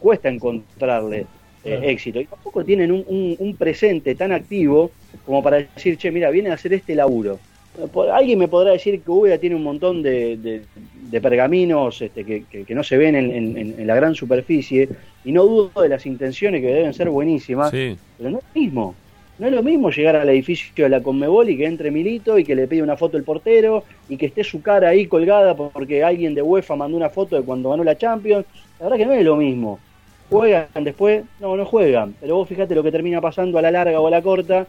cuesta 0.00 0.28
encontrarle 0.28 1.20
eh, 1.20 1.26
Claro. 1.76 1.82
éxito. 1.84 2.20
Y 2.20 2.24
tampoco 2.26 2.64
tienen 2.64 2.90
un, 2.90 3.04
un- 3.06 3.36
un 3.38 3.56
presente 3.56 4.16
tan 4.16 4.32
activo 4.32 4.90
como 5.24 5.44
para 5.44 5.58
decir, 5.58 5.96
che, 5.96 6.10
mira, 6.10 6.28
viene 6.30 6.50
a 6.50 6.54
hacer 6.54 6.72
este 6.72 6.96
laburo. 6.96 7.38
Por- 7.92 8.10
Alguien 8.10 8.38
me 8.38 8.48
podrá 8.48 8.72
decir 8.72 9.00
que 9.00 9.10
Úbeda 9.10 9.38
tiene 9.38 9.56
un 9.56 9.62
montón 9.62 10.02
de, 10.02 10.36
de- 10.36 10.62
de 11.10 11.20
pergaminos 11.20 12.00
este, 12.02 12.24
que, 12.24 12.44
que- 12.44 12.64
que 12.64 12.74
no 12.74 12.82
se 12.84 12.96
ven 12.98 13.14
en, 13.16 13.30
en- 13.32 13.56
en- 13.78 13.86
la 13.86 13.94
gran 13.94 14.14
superficie, 14.14 14.88
y 15.24 15.32
no 15.32 15.44
dudo 15.44 15.82
de 15.82 15.88
las 15.88 16.04
intenciones 16.06 16.60
que 16.60 16.66
deben 16.68 16.92
ser 16.92 17.08
buenísimas, 17.08 17.70
Sí. 17.70 17.96
pero 18.18 18.30
no 18.30 18.38
es 18.38 18.44
lo 18.54 18.60
mismo. 18.60 18.94
No 19.38 19.46
es 19.46 19.52
lo 19.54 19.62
mismo 19.62 19.90
llegar 19.90 20.14
al 20.16 20.28
edificio 20.28 20.84
de 20.84 20.90
la 20.90 21.02
Conmebol 21.02 21.48
y 21.48 21.56
que 21.56 21.64
entre 21.64 21.90
Milito 21.90 22.38
y 22.38 22.44
que 22.44 22.54
le 22.54 22.68
pide 22.68 22.82
una 22.82 22.96
foto 22.98 23.16
el 23.16 23.24
portero 23.24 23.82
y 24.08 24.16
que 24.18 24.26
esté 24.26 24.44
su 24.44 24.60
cara 24.62 24.90
ahí 24.90 25.06
colgada 25.06 25.56
porque 25.56 26.04
alguien 26.04 26.34
de 26.34 26.42
UEFA 26.42 26.76
mandó 26.76 26.96
una 26.96 27.08
foto 27.08 27.34
de 27.36 27.42
cuando 27.42 27.70
ganó 27.70 27.82
la 27.82 27.96
Champions. 27.96 28.44
La 28.78 28.84
verdad 28.86 28.98
que 28.98 29.06
no 29.06 29.12
es 29.14 29.24
lo 29.24 29.36
mismo. 29.36 29.80
Juegan 30.30 30.66
después, 30.84 31.24
no, 31.40 31.56
no 31.56 31.64
juegan. 31.64 32.14
Pero 32.20 32.36
vos 32.36 32.48
fíjate 32.48 32.74
lo 32.74 32.82
que 32.82 32.92
termina 32.92 33.20
pasando 33.20 33.58
a 33.58 33.62
la 33.62 33.70
larga 33.70 33.98
o 34.00 34.06
a 34.06 34.10
la 34.10 34.22
corta. 34.22 34.66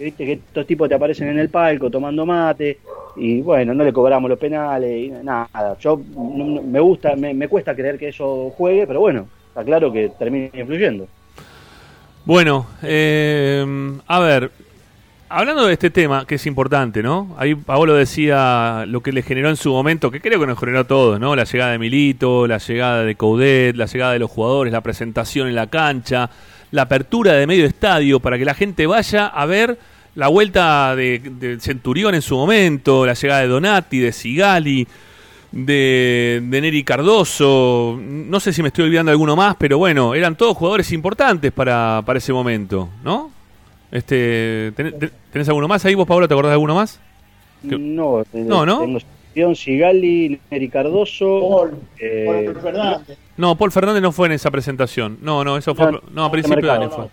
Viste 0.00 0.24
que 0.24 0.32
estos 0.32 0.66
tipos 0.66 0.88
te 0.88 0.94
aparecen 0.94 1.28
en 1.28 1.38
el 1.38 1.48
palco 1.50 1.90
tomando 1.90 2.24
mate 2.24 2.78
y 3.16 3.42
bueno, 3.42 3.74
no 3.74 3.84
le 3.84 3.92
cobramos 3.92 4.30
los 4.30 4.38
penales 4.38 4.90
y 5.06 5.08
nada. 5.10 5.76
Yo 5.78 6.00
no- 6.16 6.62
me 6.62 6.80
gusta, 6.80 7.14
me, 7.16 7.34
me 7.34 7.48
cuesta 7.48 7.74
creer 7.74 7.98
que 7.98 8.08
eso 8.08 8.50
juegue, 8.56 8.86
pero 8.86 9.00
bueno, 9.00 9.26
está 9.48 9.62
claro 9.64 9.92
que 9.92 10.10
termina 10.18 10.48
influyendo. 10.54 11.06
Bueno, 12.24 12.66
eh, 12.82 13.64
a 14.06 14.20
ver, 14.20 14.50
hablando 15.28 15.66
de 15.66 15.72
este 15.72 15.90
tema, 15.90 16.26
que 16.26 16.36
es 16.36 16.46
importante, 16.46 17.02
¿no? 17.02 17.34
Ahí 17.38 17.54
Paolo 17.54 17.94
decía 17.94 18.84
lo 18.86 19.00
que 19.02 19.12
le 19.12 19.22
generó 19.22 19.48
en 19.48 19.56
su 19.56 19.70
momento, 19.70 20.10
que 20.10 20.20
creo 20.20 20.38
que 20.40 20.46
nos 20.46 20.58
generó 20.58 20.80
a 20.80 20.84
todos, 20.84 21.18
¿no? 21.20 21.34
La 21.36 21.44
llegada 21.44 21.72
de 21.72 21.78
Milito, 21.78 22.46
la 22.46 22.58
llegada 22.58 23.04
de 23.04 23.14
Coudet, 23.16 23.74
la 23.76 23.86
llegada 23.86 24.12
de 24.12 24.18
los 24.18 24.30
jugadores, 24.30 24.72
la 24.72 24.80
presentación 24.82 25.48
en 25.48 25.54
la 25.54 25.66
cancha, 25.66 26.30
la 26.70 26.82
apertura 26.82 27.32
de 27.32 27.46
medio 27.46 27.66
estadio 27.66 28.20
para 28.20 28.38
que 28.38 28.44
la 28.44 28.54
gente 28.54 28.86
vaya 28.86 29.26
a 29.26 29.44
ver 29.46 29.76
la 30.14 30.28
vuelta 30.28 30.94
de, 30.96 31.18
de 31.18 31.60
Centurión 31.60 32.14
en 32.14 32.22
su 32.22 32.36
momento, 32.36 33.06
la 33.06 33.14
llegada 33.14 33.40
de 33.40 33.48
Donati, 33.48 33.98
de 33.98 34.12
Sigali, 34.12 34.86
de, 35.52 36.40
de 36.44 36.60
Neri 36.60 36.84
Cardoso, 36.84 37.98
no 38.00 38.38
sé 38.40 38.52
si 38.52 38.62
me 38.62 38.68
estoy 38.68 38.84
olvidando 38.84 39.10
de 39.10 39.14
alguno 39.14 39.34
más, 39.36 39.56
pero 39.58 39.78
bueno, 39.78 40.14
eran 40.14 40.36
todos 40.36 40.56
jugadores 40.56 40.92
importantes 40.92 41.52
para, 41.52 42.02
para 42.04 42.18
ese 42.18 42.32
momento, 42.32 42.88
¿no? 43.02 43.30
Este, 43.90 44.72
¿tenés, 44.76 44.94
tenés 45.32 45.48
alguno 45.48 45.66
más 45.66 45.84
ahí 45.84 45.94
vos, 45.94 46.06
Pablo? 46.06 46.28
¿Te 46.28 46.34
acordás 46.34 46.50
de 46.50 46.54
alguno 46.54 46.74
más? 46.76 47.00
¿Qué? 47.68 47.76
No, 47.76 48.22
No, 48.32 48.64
¿no? 48.64 48.78
Tengo 48.80 49.00
Sebastián 49.00 49.56
Sigali, 49.56 50.40
Neri 50.50 50.68
Cardoso. 50.68 51.40
Paul, 51.50 51.80
eh, 51.98 52.24
Paul 52.52 52.60
Fernández. 52.62 53.18
No, 53.36 53.56
Paul 53.56 53.72
Fernández 53.72 54.02
no 54.02 54.12
fue 54.12 54.26
en 54.26 54.32
esa 54.32 54.50
presentación. 54.50 55.18
No, 55.20 55.42
no, 55.44 55.56
eso 55.56 55.74
fue 55.74 55.90
No, 55.90 56.00
no, 56.12 56.24
a 56.24 56.30
principio 56.30 56.66
de 56.68 56.70
año 56.72 56.84
no, 56.88 56.90
fue. 56.90 57.06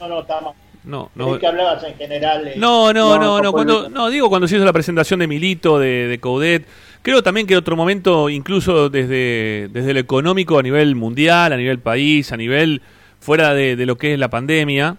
no, 0.00 0.08
no, 0.08 0.20
está 0.20 0.40
mal. 0.40 0.54
No, 0.84 1.10
Creí 1.14 1.26
no. 1.26 1.38
que 1.38 1.46
hablabas 1.46 1.84
en 1.84 1.94
general. 1.96 2.48
eh, 2.48 2.54
No, 2.56 2.92
no, 2.92 3.10
No, 3.10 3.18
no, 3.18 3.36
no 3.38 3.42
no, 3.42 3.52
cuando, 3.52 3.88
no, 3.90 4.08
digo 4.08 4.28
cuando 4.28 4.48
se 4.48 4.56
hizo 4.56 4.64
la 4.64 4.72
presentación 4.72 5.20
de 5.20 5.26
Milito, 5.26 5.78
de, 5.78 6.06
de 6.08 6.18
Coudet. 6.20 6.66
Creo 7.02 7.22
también 7.22 7.46
que 7.46 7.56
otro 7.56 7.76
momento, 7.76 8.28
incluso 8.28 8.88
desde, 8.90 9.68
desde 9.72 9.94
lo 9.94 10.00
económico 10.00 10.58
a 10.58 10.62
nivel 10.62 10.94
mundial, 10.96 11.52
a 11.52 11.56
nivel 11.56 11.78
país, 11.78 12.30
a 12.32 12.36
nivel 12.36 12.82
fuera 13.20 13.54
de, 13.54 13.76
de 13.76 13.86
lo 13.86 13.96
que 13.96 14.14
es 14.14 14.18
la 14.18 14.28
pandemia. 14.28 14.96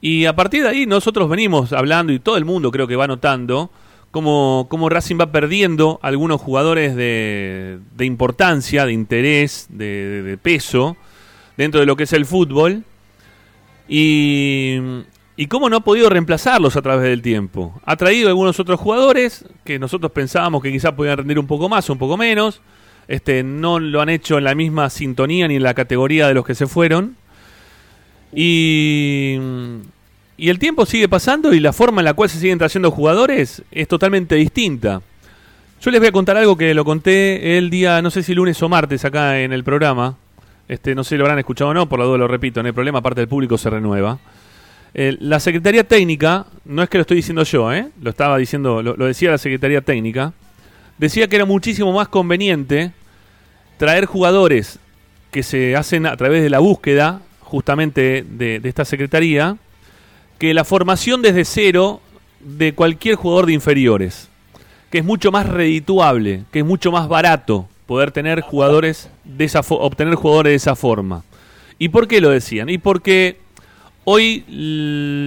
Y 0.00 0.26
a 0.26 0.34
partir 0.36 0.62
de 0.62 0.68
ahí 0.68 0.86
nosotros 0.86 1.28
venimos 1.28 1.72
hablando 1.72 2.12
y 2.12 2.18
todo 2.18 2.36
el 2.36 2.44
mundo 2.44 2.70
creo 2.70 2.86
que 2.86 2.94
va 2.96 3.06
notando 3.06 3.70
cómo, 4.10 4.66
cómo 4.68 4.88
Racing 4.88 5.16
va 5.20 5.32
perdiendo 5.32 5.98
algunos 6.02 6.40
jugadores 6.40 6.94
de, 6.94 7.78
de 7.96 8.04
importancia, 8.04 8.84
de 8.86 8.92
interés, 8.92 9.66
de 9.70 10.38
peso 10.42 10.96
dentro 11.56 11.80
de 11.80 11.86
lo 11.86 11.96
que 11.96 12.02
es 12.04 12.12
el 12.12 12.26
fútbol. 12.26 12.84
Y, 13.88 14.78
¿Y 15.36 15.46
cómo 15.46 15.68
no 15.68 15.78
ha 15.78 15.80
podido 15.80 16.08
reemplazarlos 16.08 16.76
a 16.76 16.82
través 16.82 17.10
del 17.10 17.20
tiempo? 17.20 17.80
Ha 17.84 17.96
traído 17.96 18.28
algunos 18.28 18.60
otros 18.60 18.78
jugadores 18.78 19.44
que 19.64 19.80
nosotros 19.80 20.12
pensábamos 20.12 20.62
que 20.62 20.70
quizás 20.70 20.92
podían 20.92 21.18
rendir 21.18 21.40
un 21.40 21.46
poco 21.48 21.68
más 21.68 21.90
un 21.90 21.98
poco 21.98 22.16
menos. 22.16 22.60
Este, 23.08 23.42
no 23.42 23.80
lo 23.80 24.00
han 24.00 24.08
hecho 24.10 24.38
en 24.38 24.44
la 24.44 24.54
misma 24.54 24.88
sintonía 24.90 25.48
ni 25.48 25.56
en 25.56 25.64
la 25.64 25.74
categoría 25.74 26.28
de 26.28 26.34
los 26.34 26.46
que 26.46 26.54
se 26.54 26.68
fueron. 26.68 27.16
Y, 28.32 29.38
y 30.36 30.48
el 30.48 30.58
tiempo 30.60 30.86
sigue 30.86 31.08
pasando 31.08 31.52
y 31.52 31.58
la 31.58 31.72
forma 31.72 32.00
en 32.00 32.06
la 32.06 32.14
cual 32.14 32.30
se 32.30 32.38
siguen 32.38 32.58
trayendo 32.58 32.92
jugadores 32.92 33.62
es 33.72 33.88
totalmente 33.88 34.36
distinta. 34.36 35.02
Yo 35.80 35.90
les 35.90 36.00
voy 36.00 36.08
a 36.08 36.12
contar 36.12 36.36
algo 36.36 36.56
que 36.56 36.74
lo 36.74 36.84
conté 36.84 37.58
el 37.58 37.70
día, 37.70 38.00
no 38.02 38.10
sé 38.10 38.22
si 38.22 38.34
lunes 38.34 38.62
o 38.62 38.68
martes 38.68 39.04
acá 39.04 39.40
en 39.40 39.52
el 39.52 39.64
programa. 39.64 40.16
Este, 40.68 40.94
no 40.94 41.04
sé 41.04 41.10
si 41.10 41.16
lo 41.16 41.24
habrán 41.24 41.38
escuchado 41.38 41.70
o 41.70 41.74
no, 41.74 41.88
por 41.88 41.98
la 41.98 42.06
duda 42.06 42.18
lo 42.18 42.28
repito, 42.28 42.62
no 42.62 42.66
hay 42.66 42.72
problema, 42.72 43.00
aparte 43.00 43.20
del 43.20 43.28
público 43.28 43.58
se 43.58 43.68
renueva. 43.68 44.18
Eh, 44.94 45.16
la 45.20 45.40
Secretaría 45.40 45.84
Técnica, 45.84 46.46
no 46.64 46.82
es 46.82 46.88
que 46.88 46.98
lo 46.98 47.02
estoy 47.02 47.18
diciendo 47.18 47.42
yo, 47.42 47.72
¿eh? 47.72 47.88
lo 48.00 48.10
estaba 48.10 48.38
diciendo, 48.38 48.82
lo, 48.82 48.94
decía 49.06 49.30
la 49.30 49.38
Secretaría 49.38 49.80
Técnica, 49.82 50.32
decía 50.96 51.28
que 51.28 51.36
era 51.36 51.44
muchísimo 51.44 51.92
más 51.92 52.08
conveniente 52.08 52.92
traer 53.76 54.06
jugadores 54.06 54.78
que 55.30 55.42
se 55.42 55.76
hacen 55.76 56.06
a 56.06 56.16
través 56.16 56.42
de 56.42 56.50
la 56.50 56.60
búsqueda 56.60 57.20
justamente 57.40 58.24
de, 58.26 58.60
de 58.60 58.68
esta 58.68 58.84
Secretaría 58.84 59.56
que 60.38 60.54
la 60.54 60.64
formación 60.64 61.22
desde 61.22 61.44
cero 61.44 62.00
de 62.40 62.72
cualquier 62.74 63.16
jugador 63.16 63.46
de 63.46 63.52
inferiores, 63.52 64.28
que 64.90 64.98
es 64.98 65.04
mucho 65.04 65.32
más 65.32 65.46
redituable, 65.46 66.44
que 66.52 66.60
es 66.60 66.64
mucho 66.64 66.92
más 66.92 67.08
barato 67.08 67.68
poder 67.86 68.10
tener 68.10 68.40
jugadores 68.40 69.10
de 69.24 69.44
esa 69.44 69.60
obtener 69.68 70.14
jugadores 70.14 70.50
de 70.52 70.56
esa 70.56 70.76
forma. 70.76 71.22
¿Y 71.78 71.88
por 71.88 72.08
qué 72.08 72.20
lo 72.20 72.30
decían? 72.30 72.68
Y 72.68 72.78
porque 72.78 73.38
hoy 74.04 74.44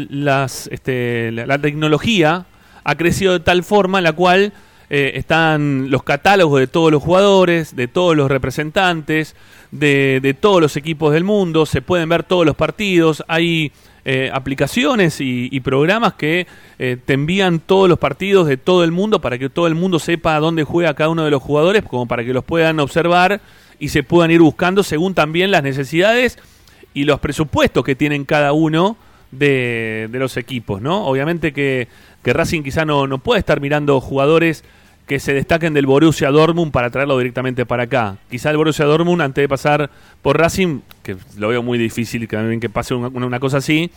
las, 0.10 0.68
este, 0.68 1.32
la, 1.32 1.46
la 1.46 1.60
tecnología 1.60 2.46
ha 2.84 2.96
crecido 2.96 3.34
de 3.34 3.40
tal 3.42 3.64
forma 3.64 3.98
en 3.98 4.06
la 4.06 4.14
cual 4.14 4.54
eh, 4.90 5.12
están 5.16 5.92
los 5.92 6.04
catálogos 6.04 6.62
de 6.62 6.68
todos 6.68 6.92
los 6.92 7.04
jugadores, 7.04 7.76
de 7.76 7.90
todos 7.90 8.16
los 8.16 8.32
representantes, 8.32 9.36
de, 9.72 10.20
de 10.22 10.34
todos 10.34 10.62
los 10.62 10.78
equipos 10.78 11.14
del 11.14 11.26
mundo, 11.26 11.66
se 11.66 11.82
pueden 11.82 12.08
ver 12.08 12.24
todos 12.24 12.46
los 12.46 12.56
partidos, 12.56 13.22
hay 13.28 13.74
eh, 14.10 14.30
aplicaciones 14.32 15.18
y, 15.20 15.60
programas 15.60 16.14
que 16.14 16.48
eh, 16.80 16.96
te 17.04 17.12
envían 17.12 17.60
todos 17.60 17.90
los 17.90 18.00
partidos 18.00 18.48
de 18.48 18.56
todo 18.56 18.86
el 18.86 18.94
mundo 18.94 19.20
para 19.20 19.38
que 19.38 19.50
todo 19.50 19.68
el 19.68 19.76
mundo 19.76 20.00
sepa 20.00 20.40
dónde 20.40 20.64
juega 20.64 20.94
cada 20.94 21.10
uno 21.10 21.26
de 21.26 21.30
los 21.32 21.44
jugadores, 21.44 21.84
como 21.84 22.06
para 22.08 22.24
que 22.24 22.32
los 22.32 22.46
puedan 22.46 22.80
observar 22.80 23.42
y 23.80 23.90
se 23.90 24.04
puedan 24.04 24.32
ir 24.32 24.40
buscando 24.40 24.82
según 24.82 25.14
también 25.14 25.52
las 25.52 25.62
necesidades 25.62 26.40
y 26.94 27.04
los 27.04 27.20
presupuestos 27.20 27.84
que 27.84 27.96
tienen 27.96 28.24
cada 28.24 28.54
uno 28.54 28.96
de, 29.32 30.08
de 30.10 30.20
los 30.20 30.38
equipos, 30.38 30.82
¿no? 30.82 31.06
Obviamente 31.06 31.52
que, 31.52 31.90
que 32.24 32.32
Racing 32.32 32.64
quizá 32.64 32.86
no, 32.86 33.08
no 33.08 33.18
puede 33.18 33.40
estar 33.40 33.60
mirando 33.60 34.00
jugadores 34.00 34.64
que 35.08 35.20
se 35.20 35.34
destaquen 35.34 35.74
del 35.74 35.86
Borussia 35.86 36.30
Dortmund 36.30 36.72
para 36.72 36.90
traerlo 36.90 37.18
directamente 37.18 37.66
para 37.66 37.84
acá. 37.84 38.18
Quizá 38.30 38.52
el 38.52 38.58
Borussia 38.58 38.86
Dortmund, 38.86 39.22
antes 39.22 39.42
de 39.42 39.48
pasar 39.48 39.90
por 40.22 40.38
Racing, 40.38 40.82
que 41.02 41.16
lo 41.38 41.48
veo 41.48 41.64
muy 41.64 41.78
difícil 41.80 42.28
que, 42.28 42.58
que 42.60 42.70
pase 42.70 42.94
una, 42.94 43.08
una 43.08 43.40
cosa 43.40 43.58
así, 43.58 43.90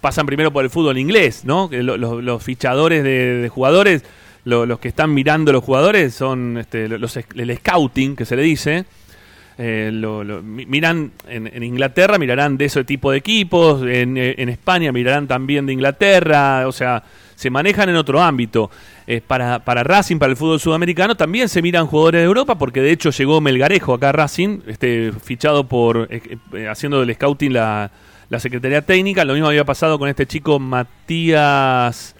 pasan 0.00 0.26
primero 0.26 0.52
por 0.52 0.64
el 0.64 0.70
fútbol 0.70 0.98
inglés, 0.98 1.44
¿no? 1.44 1.70
Que 1.70 1.82
lo- 1.84 1.96
lo- 1.96 2.20
los 2.20 2.42
fichadores 2.42 3.04
de, 3.04 3.36
de 3.42 3.48
jugadores, 3.48 4.02
lo- 4.44 4.66
los 4.66 4.80
que 4.80 4.88
están 4.88 5.14
mirando 5.14 5.52
los 5.52 5.62
jugadores 5.62 6.14
son 6.14 6.58
este, 6.58 6.88
los, 6.88 7.16
el 7.16 7.56
scouting, 7.58 8.16
que 8.16 8.24
se 8.24 8.34
le 8.34 8.42
dice, 8.42 8.84
eh, 9.58 9.90
lo- 9.92 10.22
lo- 10.24 10.42
mi- 10.42 10.66
miran 10.66 11.12
en, 11.28 11.46
en 11.46 11.62
Inglaterra, 11.62 12.18
mirarán 12.18 12.56
de 12.58 12.66
ese 12.66 12.84
tipo 12.84 13.10
de 13.10 13.18
equipos, 13.18 13.82
en, 13.82 14.16
eh, 14.16 14.34
en 14.38 14.48
España 14.48 14.92
mirarán 14.92 15.26
también 15.26 15.66
de 15.66 15.72
Inglaterra, 15.72 16.66
o 16.68 16.72
sea, 16.72 17.02
se 17.34 17.50
manejan 17.50 17.88
en 17.88 17.96
otro 17.96 18.20
ámbito. 18.22 18.70
Eh, 19.08 19.20
para, 19.24 19.60
para 19.60 19.84
Racing, 19.84 20.18
para 20.18 20.30
el 20.32 20.36
fútbol 20.36 20.58
sudamericano, 20.58 21.14
también 21.14 21.48
se 21.48 21.62
miran 21.62 21.86
jugadores 21.86 22.20
de 22.20 22.24
Europa, 22.26 22.58
porque 22.58 22.80
de 22.80 22.90
hecho 22.90 23.10
llegó 23.10 23.40
Melgarejo 23.40 23.94
acá 23.94 24.08
a 24.08 24.12
Racing, 24.12 24.60
este, 24.66 25.12
fichado 25.22 25.64
por, 25.68 26.08
eh, 26.10 26.38
eh, 26.52 26.66
haciendo 26.68 26.98
del 27.00 27.14
scouting 27.14 27.52
la, 27.52 27.90
la 28.28 28.40
Secretaría 28.40 28.82
Técnica, 28.82 29.24
lo 29.24 29.34
mismo 29.34 29.46
había 29.48 29.64
pasado 29.64 29.98
con 29.98 30.08
este 30.08 30.26
chico 30.26 30.58
Matías... 30.58 32.14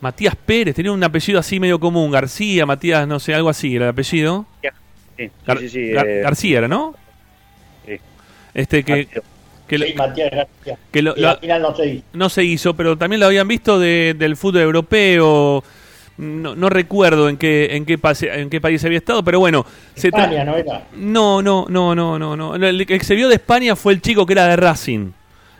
Matías 0.00 0.34
Pérez, 0.34 0.74
tenía 0.74 0.90
un 0.90 1.04
apellido 1.04 1.38
así 1.38 1.60
medio 1.60 1.78
común, 1.78 2.10
García, 2.10 2.66
Matías, 2.66 3.06
no 3.06 3.20
sé, 3.20 3.34
algo 3.34 3.48
así 3.48 3.76
era 3.76 3.84
el 3.84 3.90
apellido. 3.90 4.46
Sí, 5.28 5.30
Gar- 5.46 5.58
sí, 5.58 5.68
sí, 5.68 5.80
Gar- 5.92 6.06
eh, 6.06 6.20
García 6.22 6.58
era, 6.58 6.68
¿no? 6.68 6.94
sí. 7.86 7.96
Este 8.54 8.84
que, 8.84 9.04
García. 9.04 9.22
que 9.68 9.78
lo- 9.78 9.86
Matías 9.96 10.30
García. 10.30 10.78
que 10.90 11.02
lo- 11.02 11.14
Y 11.16 11.20
lo- 11.20 11.28
al 11.30 11.38
final 11.38 11.62
no 11.62 11.74
se 11.76 11.86
hizo. 11.86 12.04
no 12.12 12.28
se 12.28 12.44
hizo, 12.44 12.74
pero 12.74 12.96
también 12.96 13.20
lo 13.20 13.26
habían 13.26 13.48
visto 13.48 13.78
de- 13.78 14.14
del 14.18 14.36
fútbol 14.36 14.62
europeo. 14.62 15.64
No, 16.18 16.54
no 16.54 16.68
recuerdo 16.68 17.30
en 17.30 17.38
qué 17.38 17.74
en 17.74 17.86
qué 17.86 17.96
pase- 17.96 18.28
en 18.38 18.50
qué 18.50 18.60
país 18.60 18.84
había 18.84 18.98
estado, 18.98 19.24
pero 19.24 19.40
bueno, 19.40 19.64
se 19.94 20.08
España, 20.08 20.44
¿no 20.44 20.54
era? 20.56 20.86
no, 20.94 21.40
no, 21.40 21.64
no, 21.70 21.94
no, 21.94 22.18
no, 22.18 22.36
no. 22.36 22.54
El 22.54 22.86
que 22.86 23.00
se 23.02 23.14
vio 23.14 23.28
de 23.28 23.36
España 23.36 23.74
fue 23.76 23.94
el 23.94 24.02
chico 24.02 24.26
que 24.26 24.34
era 24.34 24.46
de 24.46 24.56
Racing, 24.56 25.12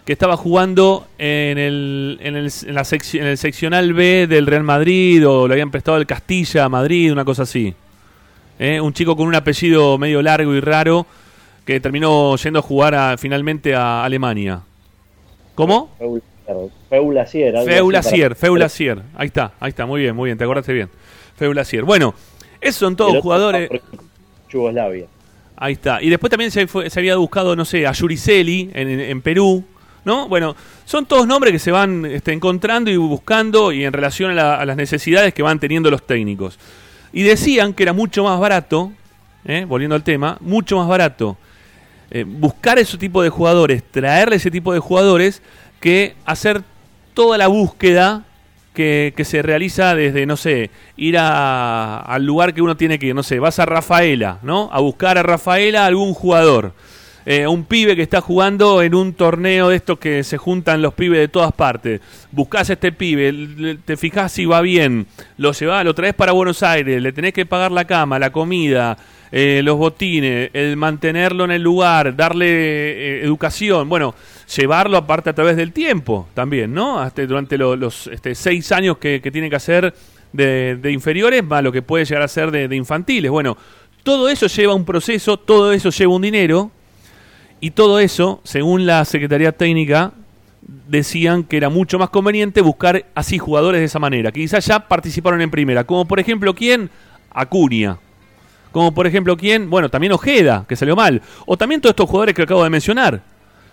que 0.05 0.13
estaba 0.13 0.37
jugando 0.37 1.09
en 1.17 1.57
el, 1.57 2.19
en 2.21 2.37
el, 2.37 2.53
en 2.67 2.75
la 2.75 2.83
sec- 2.83 3.19
en 3.19 3.27
el 3.27 3.39
seccional 3.39 3.95
B 3.95 4.27
del 4.27 4.47
Real 4.47 4.63
Madrid 4.63 5.27
o 5.27 5.49
le 5.49 5.55
habían 5.55 5.71
prestado 5.71 5.97
el 5.97 6.07
Castilla 6.07 6.65
a 6.65 6.69
Madrid, 6.69 7.11
una 7.11 7.25
cosa 7.25 7.45
así. 7.45 7.75
¿Eh? 8.65 8.81
Un 8.81 8.93
chico 8.93 9.17
con 9.17 9.27
un 9.27 9.35
apellido 9.35 9.99
medio 9.99 10.23
largo 10.23 10.55
y 10.55 10.61
raro 10.61 11.05
que 11.65 11.81
terminó 11.81 12.37
yendo 12.37 12.61
a 12.61 12.63
jugar 12.63 12.95
a- 12.95 13.17
finalmente 13.19 13.75
a 13.75 14.05
Alemania. 14.05 14.61
¿Cómo? 15.57 15.91
Feulasier. 16.89 17.57
algo 17.57 17.69
así 17.99 18.37
Feulasier, 18.37 18.97
para-. 18.99 19.09
Ahí 19.21 19.27
está, 19.27 19.53
ahí 19.59 19.69
está, 19.71 19.87
muy 19.87 20.01
bien, 20.03 20.15
muy 20.15 20.29
bien, 20.29 20.39
te 20.39 20.45
acordaste 20.45 20.73
bien. 20.73 20.89
Feulasier. 21.37 21.83
Bueno, 21.85 22.15
esos 22.61 22.77
son 22.77 22.95
todos 22.97 23.13
jugadores. 23.21 23.69
Yugoslavia. 24.49 25.07
Ahí 25.57 25.73
está. 25.75 26.03
Y 26.03 26.09
después 26.11 26.31
también 26.31 26.51
se, 26.51 26.67
fue- 26.67 26.89
se 26.91 26.99
había 27.01 27.17
buscado, 27.17 27.57
no 27.57 27.65
sé, 27.65 27.87
a 27.87 27.93
Yuriceli 27.93 28.71
en, 28.75 28.89
en- 28.89 29.01
en 29.01 29.23
Perú, 29.23 29.65
¿no? 30.05 30.29
Bueno, 30.29 30.55
son 30.85 31.07
todos 31.07 31.27
nombres 31.27 31.53
que 31.53 31.59
se 31.59 31.71
van 31.73 32.05
este, 32.07 32.33
encontrando 32.33 32.91
y 32.91 32.97
buscando 32.97 33.73
y 33.73 33.85
en 33.85 33.93
relación 33.93 34.31
a, 34.33 34.35
la- 34.35 34.55
a 34.57 34.65
las 34.65 34.77
necesidades 34.77 35.33
que 35.35 35.43
van 35.43 35.59
teniendo 35.59 35.91
los 35.91 36.07
técnicos. 36.07 36.59
Y 37.13 37.23
decían 37.23 37.75
que 37.75 37.83
era 37.83 37.93
mucho 37.93 38.25
más 38.25 38.39
barato, 38.41 38.93
¿eh? 39.45 39.65
volviendo 39.67 39.95
al 39.95 40.03
tema, 40.03 40.39
mucho 40.41 40.77
más 40.79 40.89
barato 40.89 41.37
eh, 42.11 42.25
buscar 42.27 42.79
ese 42.79 42.99
tipo 42.99 43.23
de 43.23 43.31
jugadores, 43.31 43.83
traerle 43.91 44.37
ese 44.37 44.51
tipo 44.51 44.73
de 44.75 44.79
jugadores, 44.81 45.41
que 45.81 46.15
hacer 46.27 46.63
toda 47.15 47.39
la 47.39 47.47
búsqueda 47.49 48.25
que, 48.75 49.15
que 49.17 49.25
se 49.25 49.41
realiza 49.43 49.95
desde, 49.95 50.27
no 50.27 50.37
sé, 50.37 50.71
ir 50.97 51.17
a- 51.19 51.99
al 52.01 52.25
lugar 52.27 52.53
que 52.55 52.61
uno 52.63 52.77
tiene 52.77 52.99
que 52.99 53.07
ir, 53.07 53.15
no 53.15 53.23
sé, 53.23 53.39
vas 53.39 53.59
a 53.59 53.65
Rafaela, 53.67 54.39
¿no? 54.43 54.69
A 54.73 54.81
buscar 54.81 55.17
a 55.19 55.23
Rafaela 55.23 55.87
algún 55.87 56.13
jugador. 56.15 56.75
Eh, 57.25 57.47
un 57.47 57.65
pibe 57.65 57.95
que 57.95 58.03
está 58.03 58.21
jugando 58.21 58.83
en 58.83 58.95
un 58.95 59.13
torneo 59.15 59.69
de 59.69 59.77
estos 59.77 59.99
que 59.99 60.25
se 60.25 60.39
juntan 60.39 60.83
los 60.83 60.95
pibes 60.95 61.21
de 61.21 61.29
todas 61.29 61.53
partes. 61.53 62.01
Buscás 62.33 62.69
a 62.71 62.73
este 62.73 62.91
pibe, 62.91 63.79
te 63.85 63.97
fijás 63.97 64.33
si 64.33 64.45
va 64.45 64.61
bien, 64.61 65.07
lo 65.37 65.53
llevás, 65.53 65.85
lo 65.85 65.95
traes 65.95 66.15
para 66.15 66.33
Buenos 66.33 66.63
Aires, 66.65 67.01
le 67.01 67.13
tenés 67.13 67.33
que 67.33 67.47
pagar 67.47 67.71
la 67.71 67.85
cama, 67.85 68.19
la 68.19 68.31
comida, 68.33 68.97
eh, 69.31 69.61
los 69.63 69.79
botines, 69.79 70.51
el 70.53 70.77
mantenerlo 70.77 71.45
en 71.45 71.53
el 71.53 71.63
lugar, 71.63 72.17
darle 72.17 72.47
eh, 72.49 73.25
educación, 73.25 73.89
bueno, 73.89 74.15
llevarlo 74.57 74.97
aparte 74.97 75.31
a 75.31 75.33
través 75.33 75.57
del 75.57 75.73
tiempo 75.73 76.29
también, 76.35 76.75
¿no? 76.75 76.99
Hasta 76.99 77.25
durante 77.25 77.57
lo- 77.57 77.77
los 77.77 78.09
este, 78.09 78.35
seis 78.35 78.73
años 78.73 78.99
que, 78.99 79.21
que 79.23 79.31
tiene 79.31 79.49
que 79.49 79.57
hacer 79.57 79.95
de, 80.33 80.77
de 80.77 80.91
inferiores, 80.91 81.45
más 81.45 81.63
lo 81.63 81.71
que 81.71 81.83
puede 81.83 82.05
llegar 82.05 82.23
a 82.25 82.29
ser 82.29 82.51
de, 82.51 82.67
de 82.67 82.77
infantiles. 82.77 83.31
Bueno, 83.31 83.57
todo 84.03 84.29
eso 84.29 84.49
lleva 84.49 84.75
un 84.75 84.85
proceso, 84.85 85.37
todo 85.37 85.73
eso 85.73 85.91
lleva 85.91 86.13
un 86.15 86.23
dinero, 86.23 86.71
y 87.63 87.71
todo 87.71 88.01
eso, 88.01 88.41
según 88.43 88.87
la 88.87 89.05
Secretaría 89.05 89.53
Técnica, 89.53 90.11
decían 90.89 91.45
que 91.45 91.57
era 91.57 91.69
mucho 91.69 91.97
más 91.97 92.11
conveniente 92.11 92.61
buscar 92.61 93.07
así 93.15 93.39
jugadores 93.39 93.81
de 93.81 93.85
esa 93.85 94.01
manera, 94.01 94.33
que 94.33 94.41
quizás 94.41 94.67
ya 94.67 94.89
participaron 94.89 95.41
en 95.41 95.49
primera, 95.49 95.85
como 95.85 96.05
por 96.05 96.19
ejemplo 96.19 96.57
quién, 96.57 96.91
Acuña. 97.31 97.99
Como 98.73 98.93
por 98.93 99.07
ejemplo 99.07 99.37
quién, 99.37 99.71
bueno, 99.71 99.89
también 99.89 100.13
Ojeda, 100.13 100.65
que 100.69 100.75
salió 100.75 100.97
mal. 100.97 101.23
O 101.47 101.57
también 101.57 101.81
todos 101.81 101.93
estos 101.93 102.11
jugadores 102.11 102.35
que 102.35 102.43
acabo 102.43 102.65
de 102.65 102.71
mencionar. 102.71 103.23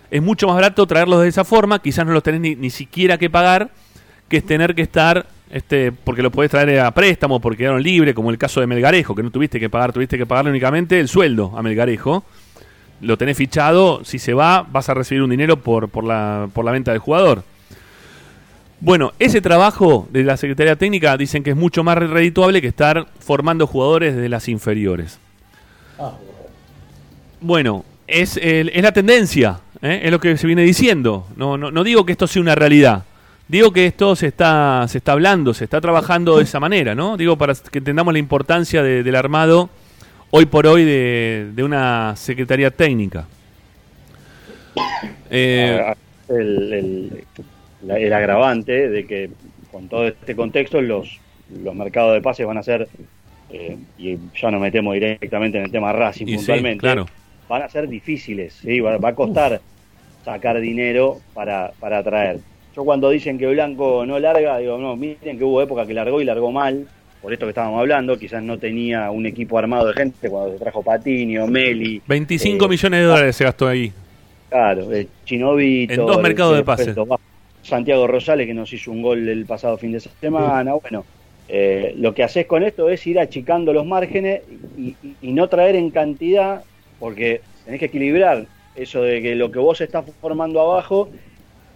Es 0.08 0.22
mucho 0.22 0.46
más 0.46 0.54
barato 0.54 0.86
traerlos 0.86 1.22
de 1.22 1.28
esa 1.28 1.42
forma, 1.42 1.82
quizás 1.82 2.06
no 2.06 2.12
los 2.12 2.22
tenés 2.22 2.40
ni, 2.40 2.54
ni 2.54 2.70
siquiera 2.70 3.18
que 3.18 3.28
pagar, 3.28 3.70
que 4.28 4.36
es 4.36 4.46
tener 4.46 4.76
que 4.76 4.82
estar, 4.82 5.26
este, 5.50 5.90
porque 5.90 6.22
los 6.22 6.30
podés 6.30 6.52
traer 6.52 6.78
a 6.78 6.94
préstamo, 6.94 7.40
porque 7.40 7.64
quedaron 7.64 7.82
libres, 7.82 8.14
como 8.14 8.30
el 8.30 8.38
caso 8.38 8.60
de 8.60 8.68
Melgarejo, 8.68 9.16
que 9.16 9.24
no 9.24 9.32
tuviste 9.32 9.58
que 9.58 9.68
pagar, 9.68 9.92
tuviste 9.92 10.16
que 10.16 10.26
pagarle 10.26 10.52
únicamente 10.52 11.00
el 11.00 11.08
sueldo 11.08 11.52
a 11.56 11.62
Melgarejo. 11.64 12.24
Lo 13.00 13.16
tenés 13.16 13.36
fichado, 13.36 14.04
si 14.04 14.18
se 14.18 14.34
va, 14.34 14.66
vas 14.70 14.88
a 14.88 14.94
recibir 14.94 15.22
un 15.22 15.30
dinero 15.30 15.56
por, 15.58 15.88
por, 15.88 16.04
la, 16.04 16.48
por 16.52 16.64
la 16.64 16.70
venta 16.72 16.90
del 16.90 17.00
jugador. 17.00 17.42
Bueno, 18.80 19.12
ese 19.18 19.40
trabajo 19.40 20.08
de 20.10 20.24
la 20.24 20.36
Secretaría 20.36 20.76
Técnica 20.76 21.16
dicen 21.16 21.42
que 21.42 21.50
es 21.50 21.56
mucho 21.56 21.84
más 21.84 21.98
redituable 21.98 22.60
que 22.62 22.68
estar 22.68 23.06
formando 23.18 23.66
jugadores 23.66 24.14
desde 24.16 24.28
las 24.28 24.48
inferiores. 24.48 25.18
Ah, 25.98 26.12
Bueno, 27.40 27.84
es, 28.06 28.36
el- 28.38 28.70
es 28.70 28.82
la 28.82 28.92
tendencia, 28.92 29.60
¿eh? 29.82 30.00
es 30.04 30.10
lo 30.10 30.18
que 30.20 30.36
se 30.36 30.46
viene 30.46 30.62
diciendo. 30.62 31.26
No, 31.36 31.56
no, 31.58 31.70
no 31.70 31.84
digo 31.84 32.04
que 32.06 32.12
esto 32.12 32.26
sea 32.26 32.42
una 32.42 32.54
realidad, 32.54 33.04
Digo 33.48 33.72
que 33.72 33.84
esto 33.84 34.14
se 34.14 34.28
está, 34.28 34.86
se 34.86 34.98
está 34.98 35.10
hablando, 35.10 35.52
se 35.54 35.64
está 35.64 35.80
trabajando 35.80 36.36
de 36.36 36.44
esa 36.44 36.60
manera, 36.60 36.94
¿no? 36.94 37.16
Digo, 37.16 37.36
para 37.36 37.52
que 37.54 37.78
entendamos 37.78 38.12
la 38.14 38.20
importancia 38.20 38.80
de- 38.80 39.02
del 39.02 39.16
armado 39.16 39.70
hoy 40.30 40.46
por 40.46 40.66
hoy 40.66 40.84
de, 40.84 41.50
de 41.54 41.62
una 41.64 42.14
Secretaría 42.16 42.70
Técnica. 42.70 43.26
Eh, 45.30 45.80
Ah, 45.84 45.96
el, 46.28 46.72
el- 46.72 47.24
la- 47.82 47.98
el 47.98 48.12
agravante 48.12 48.88
de 48.88 49.06
que 49.06 49.30
con 49.72 49.88
todo 49.88 50.06
este 50.08 50.36
contexto 50.36 50.80
los, 50.80 51.18
los 51.62 51.74
mercados 51.74 52.14
de 52.14 52.20
pases 52.20 52.46
van 52.46 52.58
a 52.58 52.62
ser, 52.62 52.88
eh, 53.50 53.76
y 53.98 54.16
ya 54.40 54.50
nos 54.50 54.60
metemos 54.60 54.94
directamente 54.94 55.58
en 55.58 55.64
el 55.64 55.70
tema 55.70 55.92
Racing 55.92 56.26
sí, 56.26 56.36
puntualmente, 56.36 56.80
claro. 56.80 57.06
van 57.48 57.62
a 57.62 57.68
ser 57.68 57.88
difíciles, 57.88 58.54
¿sí? 58.54 58.80
va, 58.80 58.98
va 58.98 59.08
a 59.10 59.14
costar 59.14 59.60
sacar 60.24 60.60
dinero 60.60 61.20
para, 61.34 61.72
para 61.80 61.98
atraer. 61.98 62.40
Yo 62.76 62.84
cuando 62.84 63.10
dicen 63.10 63.38
que 63.38 63.46
Blanco 63.48 64.04
no 64.06 64.18
larga, 64.18 64.58
digo, 64.58 64.78
no, 64.78 64.94
miren 64.94 65.38
que 65.38 65.44
hubo 65.44 65.62
época 65.62 65.86
que 65.86 65.94
largó 65.94 66.20
y 66.20 66.24
largó 66.24 66.52
mal, 66.52 66.86
por 67.20 67.32
esto 67.32 67.46
que 67.46 67.50
estábamos 67.50 67.80
hablando, 67.80 68.18
quizás 68.18 68.42
no 68.42 68.58
tenía 68.58 69.10
un 69.10 69.26
equipo 69.26 69.58
armado 69.58 69.88
de 69.88 69.94
gente 69.94 70.28
cuando 70.30 70.52
se 70.52 70.58
trajo 70.58 70.82
Patiño, 70.82 71.46
Meli, 71.46 72.00
25 72.06 72.64
eh, 72.64 72.68
millones 72.68 73.00
de 73.00 73.06
dólares 73.06 73.36
se 73.36 73.44
gastó 73.44 73.68
ahí. 73.68 73.92
Claro, 74.48 74.90
el 74.92 75.08
Chinovito. 75.24 75.92
En 75.94 76.06
dos 76.06 76.20
mercados 76.22 76.52
el- 76.54 76.58
de 76.60 76.64
pases. 76.64 76.96
Santiago 77.62 78.06
Rosales, 78.06 78.46
que 78.46 78.54
nos 78.54 78.72
hizo 78.72 78.90
un 78.90 79.02
gol 79.02 79.28
el 79.28 79.44
pasado 79.44 79.76
fin 79.76 79.92
de 79.92 80.00
semana. 80.00 80.74
Bueno, 80.74 81.04
eh, 81.46 81.94
lo 81.98 82.14
que 82.14 82.22
haces 82.22 82.46
con 82.46 82.62
esto 82.62 82.88
es 82.88 83.06
ir 83.06 83.20
achicando 83.20 83.72
los 83.72 83.84
márgenes 83.84 84.40
y, 84.78 84.96
y- 85.02 85.16
y 85.20 85.32
no 85.32 85.48
traer 85.48 85.76
en 85.76 85.90
cantidad, 85.90 86.62
porque 86.98 87.42
tenés 87.64 87.80
que 87.80 87.86
equilibrar 87.86 88.46
eso 88.74 89.02
de 89.02 89.20
que 89.20 89.34
lo 89.34 89.52
que 89.52 89.58
vos 89.58 89.80
estás 89.82 90.04
formando 90.22 90.60
abajo 90.60 91.10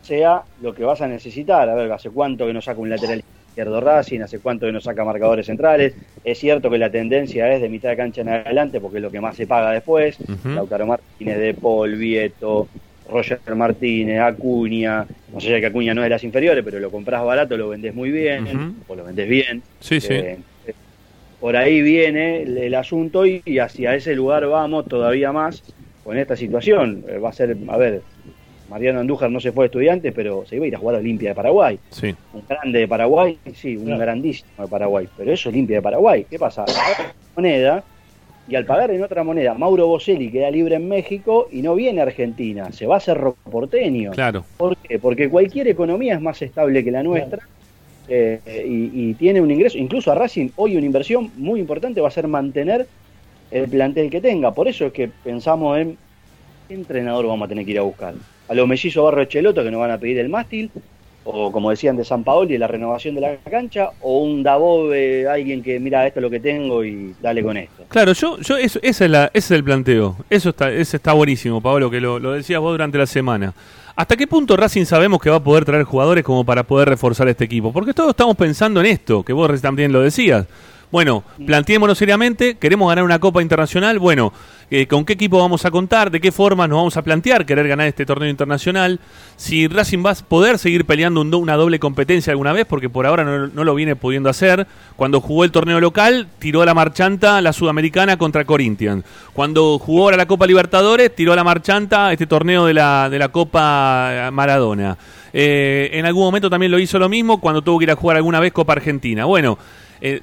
sea 0.01 0.43
lo 0.63 0.75
que 0.75 0.85
vas 0.85 1.01
a 1.03 1.07
necesitar. 1.09 1.69
A 1.69 1.75
ver, 1.75 1.93
hace 1.93 2.09
cuánto 2.11 2.47
que 2.47 2.53
no 2.55 2.63
saca 2.63 2.81
un 2.81 2.89
lateral 2.91 3.23
izquierdo 3.55 3.81
Racing, 3.81 4.21
hace 4.21 4.41
cuánto 4.41 4.67
que 4.67 4.73
no 4.73 4.81
saca 4.81 5.05
marcadores 5.05 5.47
centrales. 5.47 5.95
Es 6.25 6.39
cierto 6.39 6.69
que 6.69 6.77
la 6.77 6.91
tendencia 6.91 7.53
es 7.55 7.63
de 7.63 7.69
mitad 7.69 7.91
de 7.91 7.97
cancha 7.97 8.23
en 8.23 8.29
adelante, 8.31 8.81
porque 8.81 8.97
es 8.99 9.03
lo 9.03 9.13
que 9.13 9.21
más 9.21 9.37
se 9.37 9.47
paga 9.47 9.71
después. 9.71 10.19
Ujú. 10.21 10.49
Lautaro 10.49 10.87
Martínez, 10.87 11.39
De 11.39 11.55
Paul, 11.55 11.95
Vieto, 11.95 12.67
Roger 13.09 13.39
Martínez, 13.55 14.19
Acuña. 14.21 15.07
No 15.33 15.41
sé 15.41 15.61
que 15.61 15.67
Acuña 15.67 15.95
no 15.95 16.01
es 16.01 16.07
de 16.07 16.11
las 16.11 16.25
inferiores, 16.25 16.65
pero 16.65 16.81
lo 16.81 16.91
compras 16.91 17.25
barato, 17.25 17.57
lo 17.57 17.69
vendés 17.69 17.95
muy 17.95 18.11
bien, 18.11 18.45
Ujú. 18.45 18.75
o 18.89 18.97
lo 18.97 19.05
vendés 19.05 19.29
bien. 19.29 19.63
Sí, 19.79 20.01
sí. 20.01 20.15
Eh, 20.15 20.39
por 21.39 21.57
ahí 21.57 21.81
viene 21.81 22.43
el, 22.43 22.59
el 22.59 22.75
asunto 22.75 23.25
y, 23.25 23.41
y 23.45 23.59
hacia 23.59 23.95
ese 23.95 24.17
lugar 24.17 24.47
vamos 24.49 24.87
todavía 24.87 25.31
más 25.31 25.63
con 26.03 26.19
esta 26.19 26.35
situación. 26.35 27.05
Eh, 27.09 27.19
va 27.19 27.29
a 27.29 27.33
ser, 27.33 27.57
a 27.69 27.77
ver, 27.77 28.03
Mariano 28.69 29.01
Andújar 29.01 29.31
no 29.31 29.41
se 29.41 29.53
fue 29.53 29.65
de 29.65 29.67
estudiante, 29.67 30.13
pero 30.13 30.45
se 30.47 30.57
iba 30.57 30.65
a 30.65 30.69
ir 30.69 30.75
a 30.75 30.79
jugar 30.79 30.97
a 30.97 30.99
Olimpia 30.99 31.31
de 31.31 31.35
Paraguay. 31.35 31.79
Sí. 31.91 32.15
Un 32.33 32.43
grande 32.49 32.79
de 32.81 32.89
Paraguay, 32.89 33.39
sí, 33.55 33.77
un 33.77 33.85
Claro. 33.85 34.01
grandísimo 34.01 34.49
de 34.59 34.69
Paraguay, 34.69 35.09
pero 35.17 35.33
eso 35.33 35.49
es 35.49 35.55
Olimpia 35.55 35.77
de 35.77 35.83
Paraguay. 35.83 36.27
¿Qué 36.29 36.39
pasa? 36.39 36.65
Pagar 36.65 37.13
moneda 37.37 37.85
y 38.49 38.55
al 38.57 38.65
pagar 38.67 38.91
en 38.91 39.03
otra 39.03 39.23
moneda, 39.25 39.55
Mauro 39.55 39.87
Boselli 39.87 40.31
queda 40.31 40.51
libre 40.51 40.77
en 40.77 40.89
México 40.89 41.49
y 41.53 41.63
no 41.63 41.75
viene 41.75 42.01
a 42.01 42.05
Argentina, 42.05 42.73
se 42.73 42.87
va 42.87 42.95
a 42.95 42.99
hacer 42.99 43.21
porteño. 43.51 44.11
Claro. 44.13 44.45
¿Por 44.57 44.77
qué? 44.79 44.99
Porque 44.99 45.29
cualquier 45.29 45.69
economía 45.69 46.15
es 46.15 46.21
más 46.21 46.41
estable 46.43 46.83
que 46.85 46.91
la 46.91 47.03
nuestra 47.03 47.41
eh, 48.09 48.39
y, 48.67 49.11
y 49.11 49.15
tiene 49.15 49.41
un 49.41 49.51
ingreso. 49.51 49.79
Incluso 49.79 50.11
a 50.13 50.15
Racing 50.15 50.51
hoy 50.57 50.77
una 50.77 50.85
inversión 50.87 51.31
muy 51.37 51.61
importante 51.61 52.01
va 52.01 52.09
a 52.09 52.11
ser 52.11 52.29
mantener 52.29 52.87
el 53.51 53.69
plantel 53.69 54.11
que 54.11 54.21
tenga. 54.21 54.53
Por 54.53 54.69
eso 54.69 54.87
es 54.87 54.93
que 54.93 55.09
pensamos 55.09 55.79
en 55.79 55.97
qué 56.69 56.75
entrenador 56.75 57.27
vamos 57.27 57.47
a 57.47 57.49
tener 57.49 57.65
que 57.65 57.71
ir 57.73 57.79
a 57.79 57.83
buscar. 57.83 58.15
A 58.49 58.55
los 58.55 58.69
mellizos 58.69 59.05
Barro 59.05 59.23
Echeloto 59.23 59.63
que 59.63 59.71
nos 59.71 59.81
van 59.81 59.91
a 59.91 59.99
pedir 59.99 60.19
el 60.19 60.29
mástil, 60.29 60.71
o 61.25 61.51
como 61.51 61.71
decían 61.71 61.97
de 61.97 62.05
San 62.05 62.23
Paoli, 62.23 62.59
la 62.59 62.67
renovación 62.67 63.15
de 63.15 63.23
la 63.23 63.37
cancha, 63.37 63.91
o 64.03 64.19
un 64.19 64.43
Dabove, 64.43 65.27
alguien 65.27 65.63
que 65.63 65.81
mira 65.81 66.07
esto 66.07 66.21
es 66.21 66.23
lo 66.23 66.31
que 66.31 66.41
tengo 66.41 66.85
y 66.85 67.15
dale 67.23 67.43
con 67.43 67.57
esto. 67.57 67.85
Claro, 67.89 68.13
yo, 68.13 68.39
yo 68.41 68.57
eso, 68.57 68.79
esa 68.83 69.05
es 69.07 69.11
la, 69.11 69.25
ese 69.33 69.39
es 69.39 69.51
el 69.53 69.65
planteo. 69.65 70.17
Eso 70.29 70.51
está, 70.51 70.71
ese 70.71 70.99
está 70.99 71.15
buenísimo, 71.15 71.61
Pablo, 71.63 71.91
que 71.91 72.01
lo, 72.01 72.19
lo 72.19 72.33
decías 72.33 72.61
vos 72.61 72.73
durante 72.73 72.99
la 72.99 73.07
semana. 73.07 73.55
¿Hasta 73.97 74.17
qué 74.17 74.27
punto 74.27 74.57
Racing 74.57 74.85
sabemos 74.85 75.21
que 75.23 75.31
va 75.31 75.37
a 75.37 75.43
poder 75.43 75.65
traer 75.65 75.85
jugadores 75.85 76.25
como 76.25 76.45
para 76.45 76.65
poder 76.65 76.89
reforzar 76.89 77.29
este 77.29 77.45
equipo? 77.45 77.73
Porque 77.73 77.95
todos 77.95 78.11
estamos 78.11 78.37
pensando 78.37 78.81
en 78.81 78.87
esto, 78.87 79.23
que 79.23 79.33
vos 79.33 79.61
también 79.63 79.93
lo 79.93 80.01
decías. 80.01 80.47
Bueno, 80.95 81.25
planteémonos 81.45 81.99
seriamente, 81.99 82.57
queremos 82.57 82.89
ganar 82.89 83.03
una 83.03 83.19
Copa 83.19 83.43
Internacional, 83.43 83.99
bueno, 83.99 84.33
eh, 84.71 84.87
¿con 84.87 85.05
qué 85.05 85.15
equipo 85.15 85.41
vamos 85.41 85.65
a 85.65 85.73
contar? 85.73 86.09
¿De 86.09 86.21
qué 86.21 86.31
forma 86.31 86.69
nos 86.69 86.77
vamos 86.77 86.97
a 86.97 87.03
plantear 87.03 87.45
querer 87.45 87.67
ganar 87.67 87.89
este 87.89 88.07
torneo 88.07 88.31
internacional? 88.31 89.01
Si 89.35 89.67
Racing 89.67 90.07
va 90.07 90.13
a 90.13 90.15
poder 90.15 90.57
seguir 90.57 90.85
peleando 90.85 91.21
un 91.23 91.33
do- 91.33 91.39
una 91.39 91.57
doble 91.57 91.81
competencia 91.81 92.31
alguna 92.31 92.53
vez, 92.53 92.65
porque 92.67 92.89
por 92.89 93.07
ahora 93.07 93.25
no, 93.25 93.49
no 93.49 93.65
lo 93.65 93.75
viene 93.75 93.97
pudiendo 93.97 94.31
hacer. 94.31 94.69
Cuando 94.95 95.21
jugó 95.21 95.43
el 95.43 95.51
torneo 95.51 95.81
local, 95.81 96.29
tiró 96.39 96.63
a 96.63 96.65
la 96.65 96.75
marchanta 96.75 97.41
la 97.41 97.53
sudamericana 97.53 98.17
contra 98.17 98.45
Corinthians. 98.45 99.05
Cuando 99.33 99.81
jugó 99.81 100.05
ahora 100.05 100.17
la 100.17 100.27
Copa 100.27 100.47
Libertadores, 100.47 101.13
tiró 101.13 101.33
a 101.33 101.37
la 101.37 101.43
marchanta 101.43 102.13
este 102.13 102.29
torneo 102.29 102.67
de 102.67 102.75
la, 102.75 103.11
de 103.11 103.19
la 103.19 103.31
Copa 103.31 104.31
Maradona. 104.33 104.97
Eh, 105.33 105.91
en 105.95 106.07
algún 106.07 106.23
momento 106.23 106.49
también 106.49 106.71
lo 106.71 106.79
hizo 106.79 107.01
lo 107.01 107.09
mismo 107.09 107.41
cuando 107.41 107.63
tuvo 107.63 107.81
que 107.81 107.85
ir 107.87 107.91
a 107.91 107.97
jugar 107.97 108.17
alguna 108.17 108.39
vez 108.39 108.53
Copa 108.53 108.75
Argentina. 108.75 109.25
Bueno, 109.25 109.59
eh, 110.01 110.21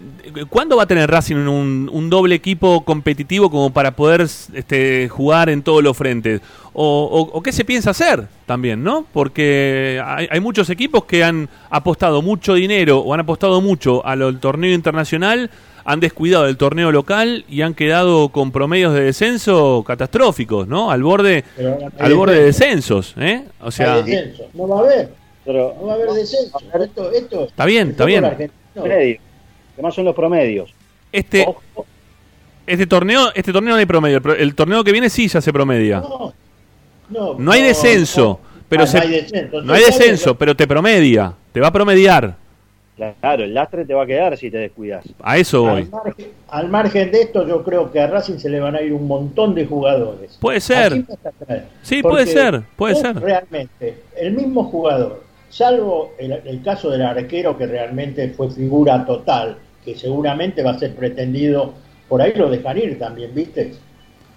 ¿cuándo 0.49 0.77
va 0.77 0.83
a 0.83 0.87
tener 0.87 1.09
Racing 1.09 1.35
un, 1.47 1.89
un 1.91 2.09
doble 2.09 2.35
equipo 2.35 2.83
competitivo 2.83 3.49
como 3.49 3.71
para 3.71 3.95
poder 3.95 4.21
este, 4.21 5.07
jugar 5.09 5.49
en 5.49 5.63
todos 5.63 5.83
los 5.83 5.95
frentes? 5.97 6.41
O, 6.73 6.83
o- 7.11 7.37
o 7.37 7.41
qué 7.43 7.51
se 7.51 7.65
piensa 7.65 7.89
hacer 7.91 8.27
también, 8.45 8.83
¿no? 8.83 9.05
Porque 9.11 10.01
hay, 10.05 10.27
hay 10.31 10.39
muchos 10.39 10.69
equipos 10.69 11.03
que 11.05 11.23
han 11.23 11.49
apostado 11.69 12.21
mucho 12.21 12.53
dinero 12.53 12.99
o 12.99 13.13
han 13.13 13.19
apostado 13.19 13.59
mucho 13.61 14.05
al 14.05 14.39
torneo 14.39 14.73
internacional, 14.73 15.49
han 15.83 15.99
descuidado 15.99 16.45
el 16.47 16.57
torneo 16.57 16.91
local 16.91 17.43
y 17.49 17.61
han 17.63 17.73
quedado 17.73 18.29
con 18.29 18.51
promedios 18.51 18.93
de 18.93 19.01
descenso 19.01 19.83
catastróficos, 19.85 20.67
¿no? 20.67 20.91
Al 20.91 21.01
borde, 21.03 21.43
hay 21.57 21.65
al 21.99 22.13
borde 22.13 22.35
de 22.35 22.43
descenso. 22.45 22.97
descensos, 22.97 23.15
¿eh? 23.17 23.43
O 23.61 23.71
sea, 23.71 24.01
descenso. 24.01 24.43
No 24.53 24.67
va 24.67 24.77
a 24.77 24.79
haber. 24.83 25.09
Pero 25.43 25.75
No 25.81 25.87
va 25.87 25.93
a 25.93 25.95
haber 25.95 26.09
descenso. 26.11 26.57
Esto, 26.79 27.11
esto 27.11 27.43
Está 27.45 27.65
bien, 27.65 27.89
está 27.89 28.05
bien. 28.05 28.23
argentino- 28.23 28.51
Además 29.81 29.95
son 29.95 30.05
los 30.05 30.15
promedios. 30.15 30.71
este, 31.11 31.43
Ojo, 31.47 31.85
este 32.67 32.85
torneo, 32.85 33.31
este 33.33 33.51
torneo 33.51 33.73
no 33.73 33.79
hay 33.79 33.85
promedio. 33.87 34.21
El, 34.37 34.53
torneo 34.53 34.83
que 34.83 34.91
viene 34.91 35.09
sí 35.09 35.27
ya 35.27 35.41
se 35.41 35.51
promedia. 35.51 35.99
No, 36.01 36.33
no, 37.09 37.33
No 37.39 37.51
hay 37.51 37.63
descenso, 37.63 38.39
pero 38.69 38.83
Ah, 38.83 38.87
se- 38.87 38.97
no 38.97 39.03
hay 39.03 39.09
descenso. 39.09 39.61
No 39.63 39.73
hay 39.73 39.79
Entonces, 39.81 39.97
descenso, 39.99 40.35
pero 40.35 40.55
te 40.55 40.67
promedia. 40.67 41.33
Te 41.51 41.59
va 41.59 41.67
a 41.69 41.71
promediar. 41.73 42.35
claro, 43.19 43.43
el 43.43 43.55
lastre 43.55 43.83
te 43.85 43.95
va 43.95 44.03
a 44.03 44.05
quedar 44.05 44.37
si 44.37 44.51
te 44.51 44.59
descuidas. 44.59 45.03
A 45.23 45.37
eso 45.39 45.67
Al 45.67 45.73
voy. 45.73 45.85
margen, 45.91 46.27
al 46.49 46.69
margen 46.69 47.11
de 47.11 47.21
esto, 47.23 47.47
yo 47.47 47.63
creo 47.63 47.91
que 47.91 47.99
a 47.99 48.05
Racing 48.05 48.37
se 48.37 48.47
le 48.49 48.59
van 48.59 48.75
a 48.75 48.81
ir 48.83 48.93
un 48.93 49.07
montón 49.07 49.55
de 49.55 49.65
jugadores. 49.65 50.37
Puede 50.39 50.61
ser. 50.61 51.03
Sí, 51.81 52.03
Porque 52.03 52.13
puede 52.13 52.25
ser, 52.27 52.61
puede 52.75 52.95
ser. 52.95 53.19
Realmente, 53.19 54.03
el 54.15 54.33
mismo 54.33 54.65
jugador, 54.65 55.23
salvo 55.49 56.13
el, 56.19 56.31
el 56.45 56.61
caso 56.61 56.91
del 56.91 57.01
arquero 57.01 57.57
que 57.57 57.65
realmente 57.65 58.29
fue 58.29 58.51
figura 58.51 59.03
total, 59.05 59.57
que 59.83 59.95
seguramente 59.97 60.63
va 60.63 60.71
a 60.71 60.79
ser 60.79 60.95
pretendido, 60.95 61.73
por 62.07 62.21
ahí 62.21 62.33
lo 62.35 62.49
dejan 62.49 62.77
ir 62.77 62.99
también, 62.99 63.31
¿viste? 63.33 63.73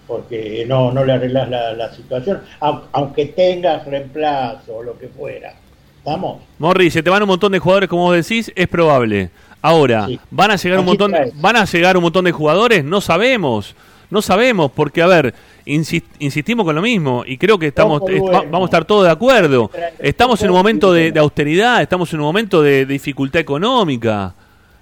Porque 0.07 0.65
no, 0.67 0.91
no 0.91 1.03
le 1.03 1.13
arreglas 1.13 1.49
la, 1.49 1.73
la 1.73 1.93
situación, 1.93 2.41
au- 2.59 2.81
aunque 2.91 3.25
tengas 3.27 3.85
reemplazo 3.85 4.75
o 4.77 4.83
lo 4.83 4.97
que 4.99 5.07
fuera. 5.07 5.53
¿Estamos? 5.97 6.37
Morri, 6.59 6.91
se 6.91 7.01
te 7.01 7.09
van 7.09 7.23
un 7.23 7.29
montón 7.29 7.51
de 7.51 7.59
jugadores, 7.59 7.89
como 7.89 8.03
vos 8.03 8.15
decís, 8.15 8.51
es 8.55 8.67
probable. 8.67 9.31
Ahora, 9.63 10.05
Sí. 10.05 10.19
¿van 10.29 10.51
a 10.51 10.55
llegar 10.57 10.77
un 10.79 10.85
montón 10.85 11.09
traes. 11.11 11.41
van 11.41 11.55
a 11.55 11.65
llegar 11.65 11.97
un 11.97 12.03
montón 12.03 12.25
de 12.25 12.31
jugadores? 12.31 12.83
No 12.83 13.01
sabemos. 13.01 13.75
No 14.11 14.21
sabemos, 14.21 14.71
porque, 14.71 15.01
a 15.01 15.07
ver, 15.07 15.33
insis- 15.65 16.03
insistimos 16.19 16.63
con 16.63 16.75
lo 16.75 16.81
mismo 16.83 17.23
y 17.25 17.37
creo 17.39 17.57
que 17.57 17.65
estamos 17.67 17.99
va- 18.03 18.43
vamos 18.43 18.61
a 18.61 18.65
estar 18.65 18.85
todos 18.85 19.05
de 19.05 19.09
acuerdo. 19.11 19.71
Estamos 19.97 20.39
en 20.43 20.51
un 20.51 20.55
momento 20.57 20.93
de 20.93 21.11
austeridad, 21.17 21.81
estamos 21.81 22.13
en 22.13 22.19
un 22.19 22.25
momento 22.27 22.61
de 22.61 22.85
dificultad 22.85 23.41
económica. 23.41 24.35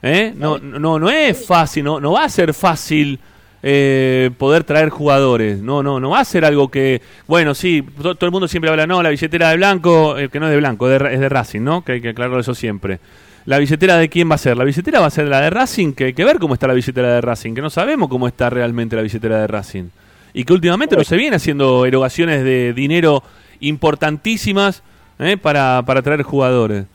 ¿Eh? 0.04 0.34
No, 0.36 0.60
no, 0.60 1.00
no 1.00 1.10
es 1.10 1.44
fácil, 1.46 1.84
no, 1.86 2.00
no 2.00 2.12
va 2.12 2.26
a 2.26 2.30
ser 2.30 2.54
fácil 2.54 3.18
eh, 3.64 4.30
poder 4.38 4.64
traer 4.66 4.90
jugadores. 4.90 5.60
No, 5.60 5.82
no, 5.82 6.00
no 6.00 6.12
va 6.12 6.20
a 6.20 6.26
ser 6.26 6.46
algo 6.46 6.70
que, 6.70 7.02
bueno, 7.28 7.56
sí, 7.56 7.82
to- 8.02 8.14
todo 8.16 8.28
el 8.28 8.32
mundo 8.32 8.48
siempre 8.48 8.70
habla, 8.70 8.86
no, 8.86 9.02
la 9.02 9.10
billetera 9.10 9.50
de 9.50 9.56
Blanco, 9.58 10.18
eh, 10.18 10.30
que 10.30 10.40
no 10.40 10.46
es 10.48 10.52
de 10.52 10.58
Blanco, 10.58 10.88
de 10.88 11.14
es 11.14 11.20
de 11.20 11.30
Racing, 11.30 11.62
¿no? 11.62 11.84
Que 11.84 11.94
hay 11.94 12.02
que 12.02 12.10
aclarar 12.10 12.40
eso 12.40 12.54
siempre. 12.54 13.00
La 13.46 13.58
billetera 13.58 13.98
de 13.98 14.08
quién 14.08 14.30
va 14.30 14.36
a 14.36 14.38
ser? 14.38 14.56
La 14.56 14.64
billetera 14.64 15.00
va 15.02 15.08
a 15.08 15.10
ser 15.10 15.28
la 15.28 15.42
de 15.42 15.50
Racing, 15.50 15.94
que 15.94 16.06
hay 16.06 16.14
que 16.14 16.24
ver 16.24 16.40
cómo 16.40 16.54
está 16.54 16.68
la 16.68 16.74
billetera 16.74 17.16
de 17.16 17.22
Racing, 17.22 17.54
que 17.54 17.62
no 17.62 17.70
sabemos 17.70 18.08
cómo 18.10 18.28
está 18.28 18.50
realmente 18.50 18.96
la 18.96 19.02
billetera 19.02 19.40
de 19.42 19.48
Racing. 19.48 19.86
Y 20.34 20.46
que 20.46 20.54
últimamente 20.54 20.96
no 20.96 21.04
se 21.04 21.16
viene 21.18 21.36
haciendo 21.36 21.86
erogaciones 21.86 22.44
de 22.44 22.74
dinero 22.74 23.22
importantísimas 23.60 24.82
¿eh? 25.20 25.38
para, 25.38 25.84
para 25.86 26.02
traer 26.02 26.24
jugadores. 26.24 26.86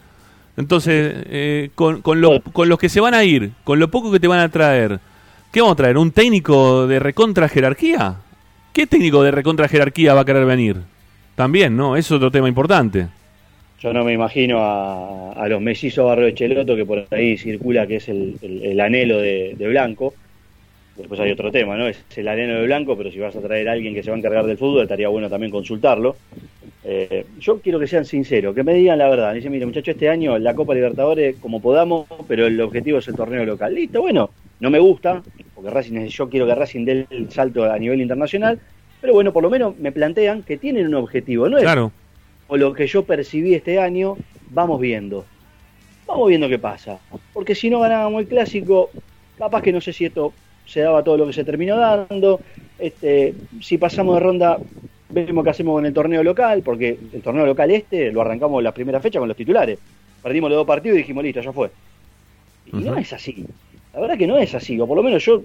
Entonces, 0.58 1.14
eh, 1.30 1.70
con, 1.74 2.02
lo- 2.20 2.42
con 2.42 2.68
los 2.68 2.78
que 2.78 2.88
se 2.90 3.00
van 3.00 3.14
a 3.14 3.24
ir, 3.24 3.52
con 3.64 3.78
lo 3.78 3.88
poco 3.90 4.10
que 4.12 4.20
te 4.20 4.26
van 4.26 4.40
a 4.40 4.48
traer, 4.50 4.98
¿qué 5.52 5.60
vamos 5.60 5.74
a 5.74 5.76
traer? 5.76 5.96
¿Un 5.96 6.10
técnico 6.10 6.86
de 6.86 6.98
recontra 6.98 7.48
jerarquía? 7.48 8.16
¿Qué 8.72 8.86
técnico 8.86 9.22
de 9.22 9.30
recontra 9.30 9.68
jerarquía 9.68 10.14
va 10.14 10.22
a 10.22 10.24
querer 10.24 10.44
venir? 10.44 10.76
También, 11.36 11.76
¿no? 11.76 11.96
Es 11.96 12.10
otro 12.10 12.30
tema 12.30 12.48
importante. 12.48 13.06
Yo 13.80 13.92
no 13.92 14.04
me 14.04 14.12
imagino 14.12 14.58
a, 14.58 15.32
a 15.32 15.48
los 15.48 15.60
mellizos 15.60 16.04
Barrio 16.04 16.32
Cheloto, 16.32 16.74
que 16.74 16.84
por 16.84 17.06
ahí 17.12 17.38
circula 17.38 17.86
que 17.86 17.96
es 17.96 18.08
el 18.08 18.80
anhelo 18.80 19.18
de, 19.18 19.54
de 19.56 19.68
Blanco. 19.68 20.14
Después 20.96 21.20
hay 21.20 21.30
otro 21.30 21.52
tema, 21.52 21.76
¿no? 21.76 21.86
Es 21.86 22.04
el 22.16 22.26
anhelo 22.26 22.54
de 22.58 22.66
Blanco, 22.66 22.96
pero 22.98 23.12
si 23.12 23.20
vas 23.20 23.36
a 23.36 23.40
traer 23.40 23.68
a 23.68 23.72
alguien 23.72 23.94
que 23.94 24.02
se 24.02 24.10
va 24.10 24.16
a 24.16 24.18
encargar 24.18 24.44
del 24.46 24.58
fútbol, 24.58 24.82
estaría 24.82 25.06
bueno 25.08 25.30
también 25.30 25.52
consultarlo. 25.52 26.16
Eh, 26.90 27.26
yo 27.38 27.60
quiero 27.60 27.78
que 27.78 27.86
sean 27.86 28.06
sinceros, 28.06 28.54
que 28.54 28.64
me 28.64 28.72
digan 28.72 28.98
la 28.98 29.08
verdad. 29.10 29.34
Dice, 29.34 29.50
mire, 29.50 29.66
muchacho, 29.66 29.90
este 29.90 30.08
año 30.08 30.38
la 30.38 30.54
Copa 30.54 30.72
Libertadores, 30.74 31.36
como 31.38 31.60
podamos, 31.60 32.06
pero 32.26 32.46
el 32.46 32.58
objetivo 32.62 32.98
es 32.98 33.08
el 33.08 33.14
torneo 33.14 33.44
local. 33.44 33.74
Listo, 33.74 34.00
bueno, 34.00 34.30
no 34.60 34.70
me 34.70 34.78
gusta, 34.78 35.22
porque 35.54 35.68
Racing, 35.70 35.98
es- 35.98 36.12
yo 36.14 36.30
quiero 36.30 36.46
que 36.46 36.54
Racing 36.54 36.84
dé 36.86 37.06
el 37.10 37.30
salto 37.30 37.64
a 37.64 37.78
nivel 37.78 38.00
internacional, 38.00 38.58
pero 39.02 39.12
bueno, 39.12 39.34
por 39.34 39.42
lo 39.42 39.50
menos 39.50 39.76
me 39.78 39.92
plantean 39.92 40.42
que 40.42 40.56
tienen 40.56 40.86
un 40.86 40.94
objetivo, 40.94 41.46
¿no? 41.48 41.58
es 41.58 41.64
Claro. 41.64 41.92
o 42.46 42.56
lo 42.56 42.72
que 42.72 42.86
yo 42.86 43.04
percibí 43.04 43.52
este 43.54 43.78
año, 43.78 44.16
vamos 44.50 44.80
viendo. 44.80 45.26
Vamos 46.06 46.28
viendo 46.28 46.48
qué 46.48 46.58
pasa. 46.58 46.98
Porque 47.34 47.54
si 47.54 47.68
no 47.68 47.80
ganábamos 47.80 48.22
el 48.22 48.28
clásico, 48.28 48.88
capaz 49.36 49.60
que 49.60 49.72
no 49.72 49.80
sé 49.82 49.92
si 49.92 50.06
esto 50.06 50.32
se 50.64 50.80
daba 50.80 51.04
todo 51.04 51.18
lo 51.18 51.26
que 51.26 51.34
se 51.34 51.44
terminó 51.44 51.76
dando. 51.76 52.40
Este, 52.78 53.34
si 53.60 53.76
pasamos 53.76 54.14
de 54.14 54.20
ronda, 54.20 54.58
vemos 55.08 55.44
qué 55.44 55.50
hacemos 55.50 55.74
con 55.74 55.86
el 55.86 55.92
torneo 55.92 56.22
local, 56.22 56.62
porque 56.64 56.98
el 57.12 57.22
torneo 57.22 57.46
local 57.46 57.70
este 57.70 58.12
lo 58.12 58.20
arrancamos 58.20 58.62
la 58.62 58.72
primera 58.72 59.00
fecha 59.00 59.18
con 59.18 59.28
los 59.28 59.36
titulares. 59.36 59.78
Perdimos 60.22 60.50
los 60.50 60.58
dos 60.58 60.66
partidos 60.66 60.96
y 60.96 61.02
dijimos, 61.02 61.24
listo, 61.24 61.40
ya 61.40 61.52
fue. 61.52 61.70
Y 62.72 62.76
no 62.76 62.96
es 62.96 63.12
así. 63.12 63.44
La 63.94 64.00
verdad 64.00 64.18
que 64.18 64.26
no 64.26 64.38
es 64.38 64.54
así, 64.54 64.78
o 64.78 64.86
por 64.86 64.96
lo 64.96 65.02
menos 65.02 65.24
yo 65.24 65.42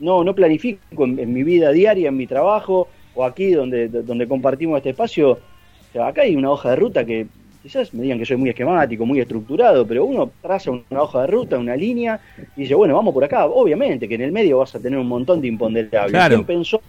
no, 0.00 0.24
no 0.24 0.34
planifico 0.34 1.04
en, 1.04 1.18
en 1.18 1.32
mi 1.32 1.42
vida 1.42 1.70
diaria, 1.70 2.08
en 2.08 2.16
mi 2.16 2.26
trabajo, 2.26 2.88
o 3.14 3.24
aquí 3.24 3.50
donde, 3.50 3.88
donde 3.88 4.26
compartimos 4.26 4.78
este 4.78 4.90
espacio. 4.90 5.32
O 5.32 5.92
sea, 5.92 6.08
acá 6.08 6.22
hay 6.22 6.36
una 6.36 6.50
hoja 6.50 6.70
de 6.70 6.76
ruta 6.76 7.04
que 7.04 7.26
quizás 7.62 7.92
me 7.92 8.02
digan 8.02 8.18
que 8.18 8.24
soy 8.24 8.36
muy 8.36 8.48
esquemático, 8.48 9.04
muy 9.04 9.20
estructurado, 9.20 9.86
pero 9.86 10.04
uno 10.04 10.30
traza 10.40 10.70
una 10.70 11.02
hoja 11.02 11.22
de 11.22 11.26
ruta, 11.26 11.58
una 11.58 11.76
línea, 11.76 12.20
y 12.56 12.62
dice, 12.62 12.74
bueno, 12.74 12.94
vamos 12.94 13.12
por 13.12 13.24
acá. 13.24 13.46
Obviamente 13.46 14.08
que 14.08 14.14
en 14.14 14.22
el 14.22 14.32
medio 14.32 14.58
vas 14.58 14.74
a 14.74 14.80
tener 14.80 14.98
un 14.98 15.08
montón 15.08 15.40
de 15.40 15.48
imponderables. 15.48 16.12
Claro. 16.12 16.36
¿Quién 16.36 16.46
pensó, 16.46 16.80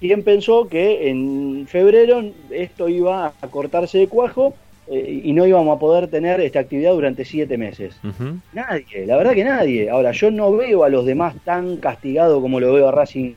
quién 0.00 0.22
pensó 0.22 0.68
que 0.68 1.08
en 1.08 1.66
febrero 1.68 2.22
esto 2.50 2.88
iba 2.88 3.32
a 3.40 3.48
cortarse 3.48 3.98
de 3.98 4.08
cuajo 4.08 4.54
eh, 4.88 5.22
y 5.24 5.32
no 5.32 5.46
íbamos 5.46 5.76
a 5.76 5.80
poder 5.80 6.08
tener 6.08 6.40
esta 6.40 6.60
actividad 6.60 6.92
durante 6.92 7.24
siete 7.24 7.58
meses? 7.58 7.96
Nadie, 8.52 9.06
la 9.06 9.16
verdad 9.16 9.34
que 9.34 9.44
nadie. 9.44 9.90
Ahora, 9.90 10.12
yo 10.12 10.30
no 10.30 10.52
veo 10.52 10.84
a 10.84 10.88
los 10.88 11.04
demás 11.04 11.34
tan 11.44 11.76
castigados 11.76 12.40
como 12.40 12.60
lo 12.60 12.72
veo 12.72 12.88
a 12.88 12.92
Racing 12.92 13.34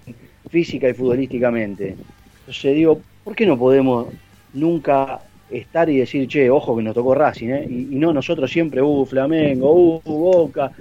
física 0.50 0.90
y 0.90 0.94
futbolísticamente. 0.94 1.96
Entonces 2.42 2.76
digo, 2.76 3.02
¿por 3.24 3.36
qué 3.36 3.46
no 3.46 3.58
podemos 3.58 4.08
nunca 4.54 5.22
estar 5.50 5.90
y 5.90 5.98
decir, 5.98 6.28
che, 6.28 6.50
ojo 6.50 6.76
que 6.76 6.84
nos 6.84 6.94
tocó 6.94 7.14
Racing, 7.16 7.50
¿eh? 7.50 7.66
y, 7.70 7.96
y 7.96 8.00
no 8.00 8.14
nosotros 8.14 8.50
siempre, 8.50 8.82
uh, 8.82 9.06
Flamengo, 9.06 9.74
uh, 9.74 10.02
Boca? 10.06 10.72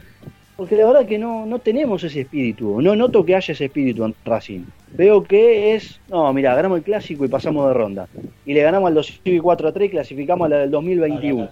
Porque 0.60 0.76
la 0.76 0.84
verdad 0.84 1.06
que 1.06 1.16
no, 1.16 1.46
no 1.46 1.58
tenemos 1.58 2.04
ese 2.04 2.20
espíritu, 2.20 2.82
no 2.82 2.94
noto 2.94 3.24
que 3.24 3.34
haya 3.34 3.50
ese 3.54 3.64
espíritu 3.64 4.04
en 4.04 4.14
Racing. 4.26 4.60
Veo 4.92 5.24
que 5.24 5.74
es, 5.74 5.98
no, 6.10 6.30
mira, 6.34 6.54
ganamos 6.54 6.76
el 6.76 6.84
clásico 6.84 7.24
y 7.24 7.28
pasamos 7.28 7.66
de 7.68 7.72
ronda. 7.72 8.06
Y 8.44 8.52
le 8.52 8.60
ganamos 8.60 8.88
al 8.88 8.94
2 8.94 9.20
y 9.24 9.38
4 9.38 9.68
a 9.68 9.72
3 9.72 9.86
y 9.86 9.90
clasificamos 9.90 10.44
a 10.44 10.48
la 10.50 10.56
del 10.58 10.70
2021. 10.70 11.48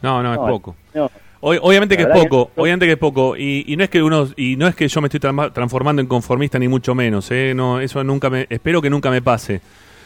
No, 0.00 0.22
no, 0.22 0.32
es 0.32 0.38
No, 0.38 0.46
poco. 0.46 0.76
no. 0.94 1.10
Ob- 1.40 1.58
Obviamente 1.60 1.96
que 1.96 2.04
es 2.04 2.08
poco, 2.08 2.52
que- 2.54 2.60
obviamente 2.60 2.86
que 2.86 2.92
es 2.92 2.98
poco 2.98 3.36
y, 3.36 3.64
y 3.66 3.76
no 3.76 3.82
es 3.82 3.90
que 3.90 4.00
uno 4.00 4.28
y 4.36 4.54
no 4.54 4.68
es 4.68 4.76
que 4.76 4.86
yo 4.86 5.00
me 5.00 5.08
estoy 5.08 5.18
transformando 5.52 6.00
en 6.00 6.06
conformista 6.06 6.56
ni 6.60 6.68
mucho 6.68 6.94
menos, 6.94 7.28
¿eh? 7.32 7.52
no 7.56 7.80
eso 7.80 8.04
nunca 8.04 8.30
me 8.30 8.46
espero 8.48 8.80
que 8.80 8.90
nunca 8.90 9.10
me 9.10 9.22
pase. 9.22 9.60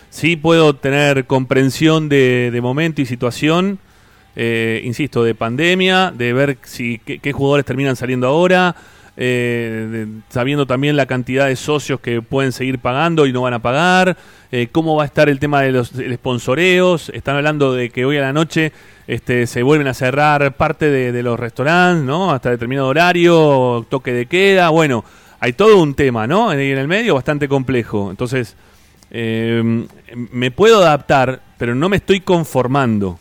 Sí 0.09 0.37
puedo 0.37 0.75
tener 0.77 1.27
comprensión 1.27 2.09
de, 2.09 2.51
de 2.51 2.61
momento 2.63 3.03
y 3.03 3.05
situación, 3.07 3.79
eh, 4.41 4.81
insisto, 4.85 5.25
de 5.25 5.35
pandemia, 5.35 6.13
de 6.17 6.33
ver 6.33 6.59
si 6.63 6.99
qué, 6.99 7.33
jugadores 7.33 7.67
terminan 7.67 7.97
saliendo 7.97 8.29
ahora, 8.29 8.77
eh, 9.17 9.89
de- 9.91 10.07
sabiendo 10.29 10.65
también 10.65 10.97
la 10.97 11.07
cantidad 11.07 11.49
de 11.49 11.57
socios 11.57 11.99
que 11.99 12.23
pueden 12.23 12.53
seguir 12.53 12.79
pagando 12.79 13.27
y 13.27 13.33
no 13.33 13.43
van 13.43 13.55
a 13.55 13.59
pagar, 13.59 14.17
eh, 14.53 14.69
cómo 14.71 14.95
va 14.95 15.03
a 15.03 15.07
estar 15.07 15.29
el 15.29 15.41
tema 15.41 15.63
de 15.63 15.73
los 15.73 15.93
sponsoreos, 16.15 17.09
están 17.09 17.35
hablando 17.35 17.75
de 17.75 17.91
que 17.91 18.05
hoy 18.05 18.17
a 18.19 18.21
la 18.21 18.33
noche 18.33 18.73
este, 19.09 19.49
se 19.49 19.65
vuelven 19.65 19.89
a 19.89 19.95
cerrar 19.95 20.57
parte 20.57 20.89
de, 20.89 21.23
los 21.25 21.41
restaurantes, 21.41 22.05
¿no? 22.05 22.31
Hasta 22.31 22.51
determinado 22.51 22.87
horario, 22.87 23.85
toque 23.91 24.13
de 24.13 24.27
queda, 24.27 24.69
bueno, 24.69 25.05
hay 25.41 25.53
todo 25.53 25.83
un 25.83 25.95
tema, 25.95 26.29
¿no? 26.29 26.53
En 26.53 26.61
el 26.61 26.87
medio 26.87 27.17
bastante 27.17 27.49
complejo, 27.49 28.09
entonces 28.09 28.55
eh, 29.11 29.85
me 30.31 30.53
puedo 30.53 30.79
adaptar, 30.79 31.43
pero 31.59 31.75
no 31.75 31.89
me 31.89 31.97
estoy 31.97 32.21
conformando. 32.21 33.19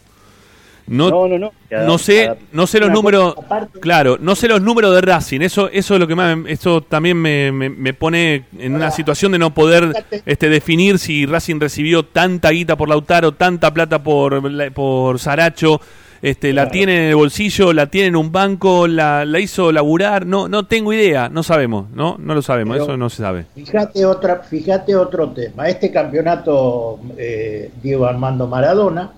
No, 0.87 1.09
No, 1.09 1.27
no, 1.27 1.37
no. 1.37 1.51
no 1.85 1.97
sé, 1.97 2.31
no 2.53 2.65
sé 2.65 2.79
los 2.79 2.89
números, 2.91 3.35
claro, 3.81 4.17
no 4.21 4.35
sé 4.35 4.47
los 4.47 4.61
números 4.61 4.95
de 4.95 5.01
Racing. 5.01 5.41
Eso, 5.41 5.69
eso 5.69 5.93
es 5.95 5.99
lo 5.99 6.07
que 6.07 6.15
más, 6.15 6.37
eso 6.47 6.81
también 6.81 7.17
me, 7.17 7.51
me- 7.51 7.69
me 7.69 7.93
pone 7.93 8.45
en 8.57 8.73
una 8.75 8.89
situación 8.91 9.33
de 9.33 9.39
no 9.39 9.53
poder 9.53 9.91
este, 10.25 10.49
definir 10.49 10.97
si 10.97 11.25
Racing 11.25 11.59
recibió 11.59 12.03
tanta 12.05 12.51
guita 12.51 12.77
por 12.77 12.87
Lautaro, 12.87 13.33
tanta 13.33 13.73
plata 13.73 14.01
por, 14.01 14.71
por 14.73 15.19
Saracho, 15.19 15.81
este, 16.21 16.51
la 16.53 16.69
tiene 16.69 16.97
en 16.97 17.03
el 17.09 17.15
bolsillo, 17.15 17.73
la 17.73 17.87
tiene 17.87 18.07
en 18.07 18.15
un 18.15 18.31
banco, 18.31 18.87
la, 18.87 19.23
la 19.25 19.39
hizo 19.39 19.71
laburar. 19.71 20.25
No, 20.25 20.47
no 20.47 20.65
tengo 20.65 20.91
idea, 20.93 21.29
no 21.29 21.43
sabemos, 21.43 21.89
no, 21.91 22.15
no 22.17 22.33
lo 22.33 22.41
sabemos, 22.41 22.75
Pero- 22.75 22.83
eso 22.85 22.97
no 22.97 23.09
se 23.09 23.17
sabe. 23.17 23.45
Fíjate 23.53 24.05
otra, 24.05 24.37
fíjate 24.37 24.95
otro 24.95 25.29
tema. 25.31 25.67
Este 25.67 25.91
campeonato 25.91 26.97
eh, 27.17 27.71
Diego 27.83 28.05
Armando 28.07 28.47
Maradona, 28.47 29.11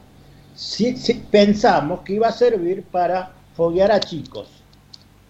sí, 0.60 0.98
sí, 0.98 1.24
pensamos 1.32 2.02
que 2.02 2.14
iba 2.14 2.28
a 2.28 2.32
servir 2.32 2.84
para 2.84 3.32
foguear 3.56 3.92
a 3.92 4.00
chicos. 4.00 4.48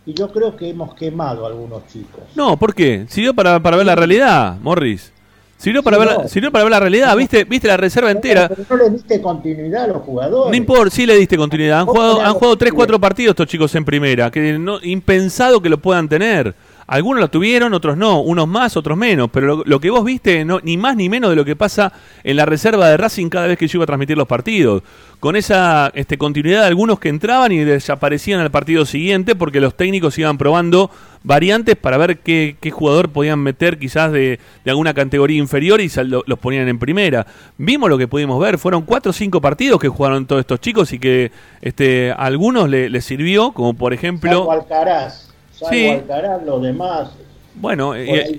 Y 0.05 0.13
yo 0.13 0.31
creo 0.31 0.55
que 0.55 0.69
hemos 0.69 0.95
quemado 0.95 1.45
a 1.45 1.49
algunos 1.49 1.85
chicos. 1.87 2.21
No, 2.35 2.57
¿por 2.57 2.73
qué? 2.73 3.05
Sirvió 3.09 3.33
para, 3.33 3.59
para 3.59 3.77
ver 3.77 3.85
la 3.85 3.95
realidad, 3.95 4.57
Morris. 4.61 5.11
Sirvió 5.57 5.83
para, 5.83 5.97
Sí, 5.97 6.05
ver, 6.05 6.17
no. 6.17 6.27
sirvió 6.29 6.51
para 6.51 6.63
ver 6.63 6.71
la 6.71 6.79
realidad, 6.79 7.15
¿viste? 7.17 7.43
¿Viste 7.43 7.67
la 7.67 7.75
reserva 7.77 8.09
entera? 8.09 8.47
Pero 8.47 8.63
no 8.69 8.77
le 8.77 8.89
diste 8.91 9.21
continuidad 9.21 9.83
a 9.83 9.87
los 9.87 10.01
jugadores. 10.03 10.49
No 10.51 10.55
importa, 10.55 10.95
sí 10.95 11.05
le 11.05 11.17
diste 11.17 11.37
continuidad. 11.37 11.81
Han 11.81 11.85
jugado, 11.85 12.21
han 12.21 12.33
jugado 12.33 12.57
3, 12.57 12.71
pibes. 12.71 12.77
4 12.77 12.99
partidos 12.99 13.31
estos 13.33 13.47
chicos 13.47 13.75
en 13.75 13.83
primera. 13.85 14.31
Que 14.31 14.57
no, 14.57 14.79
impensado 14.81 15.61
que 15.61 15.69
lo 15.69 15.77
puedan 15.77 16.07
tener. 16.07 16.55
Algunos 16.89 17.21
lo 17.21 17.29
tuvieron, 17.29 17.73
otros 17.75 17.95
no. 17.97 18.19
Unos 18.21 18.47
más, 18.47 18.75
otros 18.75 18.97
menos. 18.97 19.29
Pero 19.31 19.63
lo, 19.63 19.79
que 19.79 19.91
vos 19.91 20.03
viste, 20.03 20.43
no, 20.43 20.59
ni 20.63 20.75
más 20.75 20.95
ni 20.95 21.07
menos 21.07 21.29
de 21.29 21.35
lo 21.35 21.45
que 21.45 21.55
pasa 21.55 21.93
en 22.23 22.35
la 22.35 22.45
reserva 22.45 22.89
de 22.89 22.97
Racing 22.97 23.29
cada 23.29 23.45
vez 23.45 23.59
que 23.59 23.67
yo 23.67 23.77
iba 23.77 23.83
a 23.83 23.87
transmitir 23.87 24.17
los 24.17 24.27
partidos. 24.27 24.81
Con 25.19 25.35
esa 25.35 25.91
este, 25.93 26.17
continuidad 26.17 26.61
de 26.61 26.67
algunos 26.67 26.99
que 26.99 27.09
entraban 27.09 27.51
y 27.51 27.59
desaparecían 27.59 28.39
al 28.39 28.49
partido 28.49 28.85
siguiente 28.85 29.35
porque 29.35 29.59
los 29.59 29.75
técnicos 29.75 30.17
iban 30.17 30.37
probando 30.37 30.89
variantes 31.23 31.75
para 31.75 31.97
ver 31.97 32.19
qué, 32.19 32.55
jugador 32.71 33.09
podían 33.09 33.39
meter 33.39 33.77
quizás 33.77 34.11
de, 34.11 34.39
alguna 34.65 34.93
categoría 34.93 35.37
inferior 35.37 35.81
y 35.81 35.91
los 36.03 36.39
ponían 36.39 36.67
en 36.69 36.79
primera. 36.79 37.27
Vimos 37.57 37.89
lo 37.89 37.97
que 37.97 38.07
pudimos 38.07 38.39
ver, 38.41 38.57
fueron 38.57 38.83
cuatro 38.83 39.11
o 39.11 39.13
cinco 39.13 39.41
partidos 39.41 39.79
que 39.79 39.89
jugaron 39.89 40.25
todos 40.25 40.39
estos 40.39 40.59
chicos 40.59 40.91
y 40.93 40.99
que 40.99 41.31
este, 41.61 42.11
a 42.11 42.15
algunos 42.15 42.69
le- 42.69 42.89
les 42.89 43.05
sirvió, 43.05 43.51
como 43.51 43.73
por 43.73 43.93
ejemplo, 43.93 44.51
Alcaraz. 44.51 45.28
Salvo 45.59 45.73
Sí. 45.73 45.87
Alcaraz, 45.89 46.43
los 46.43 46.61
demás. 46.61 47.11
bueno, 47.55 47.93
eh, 47.95 48.31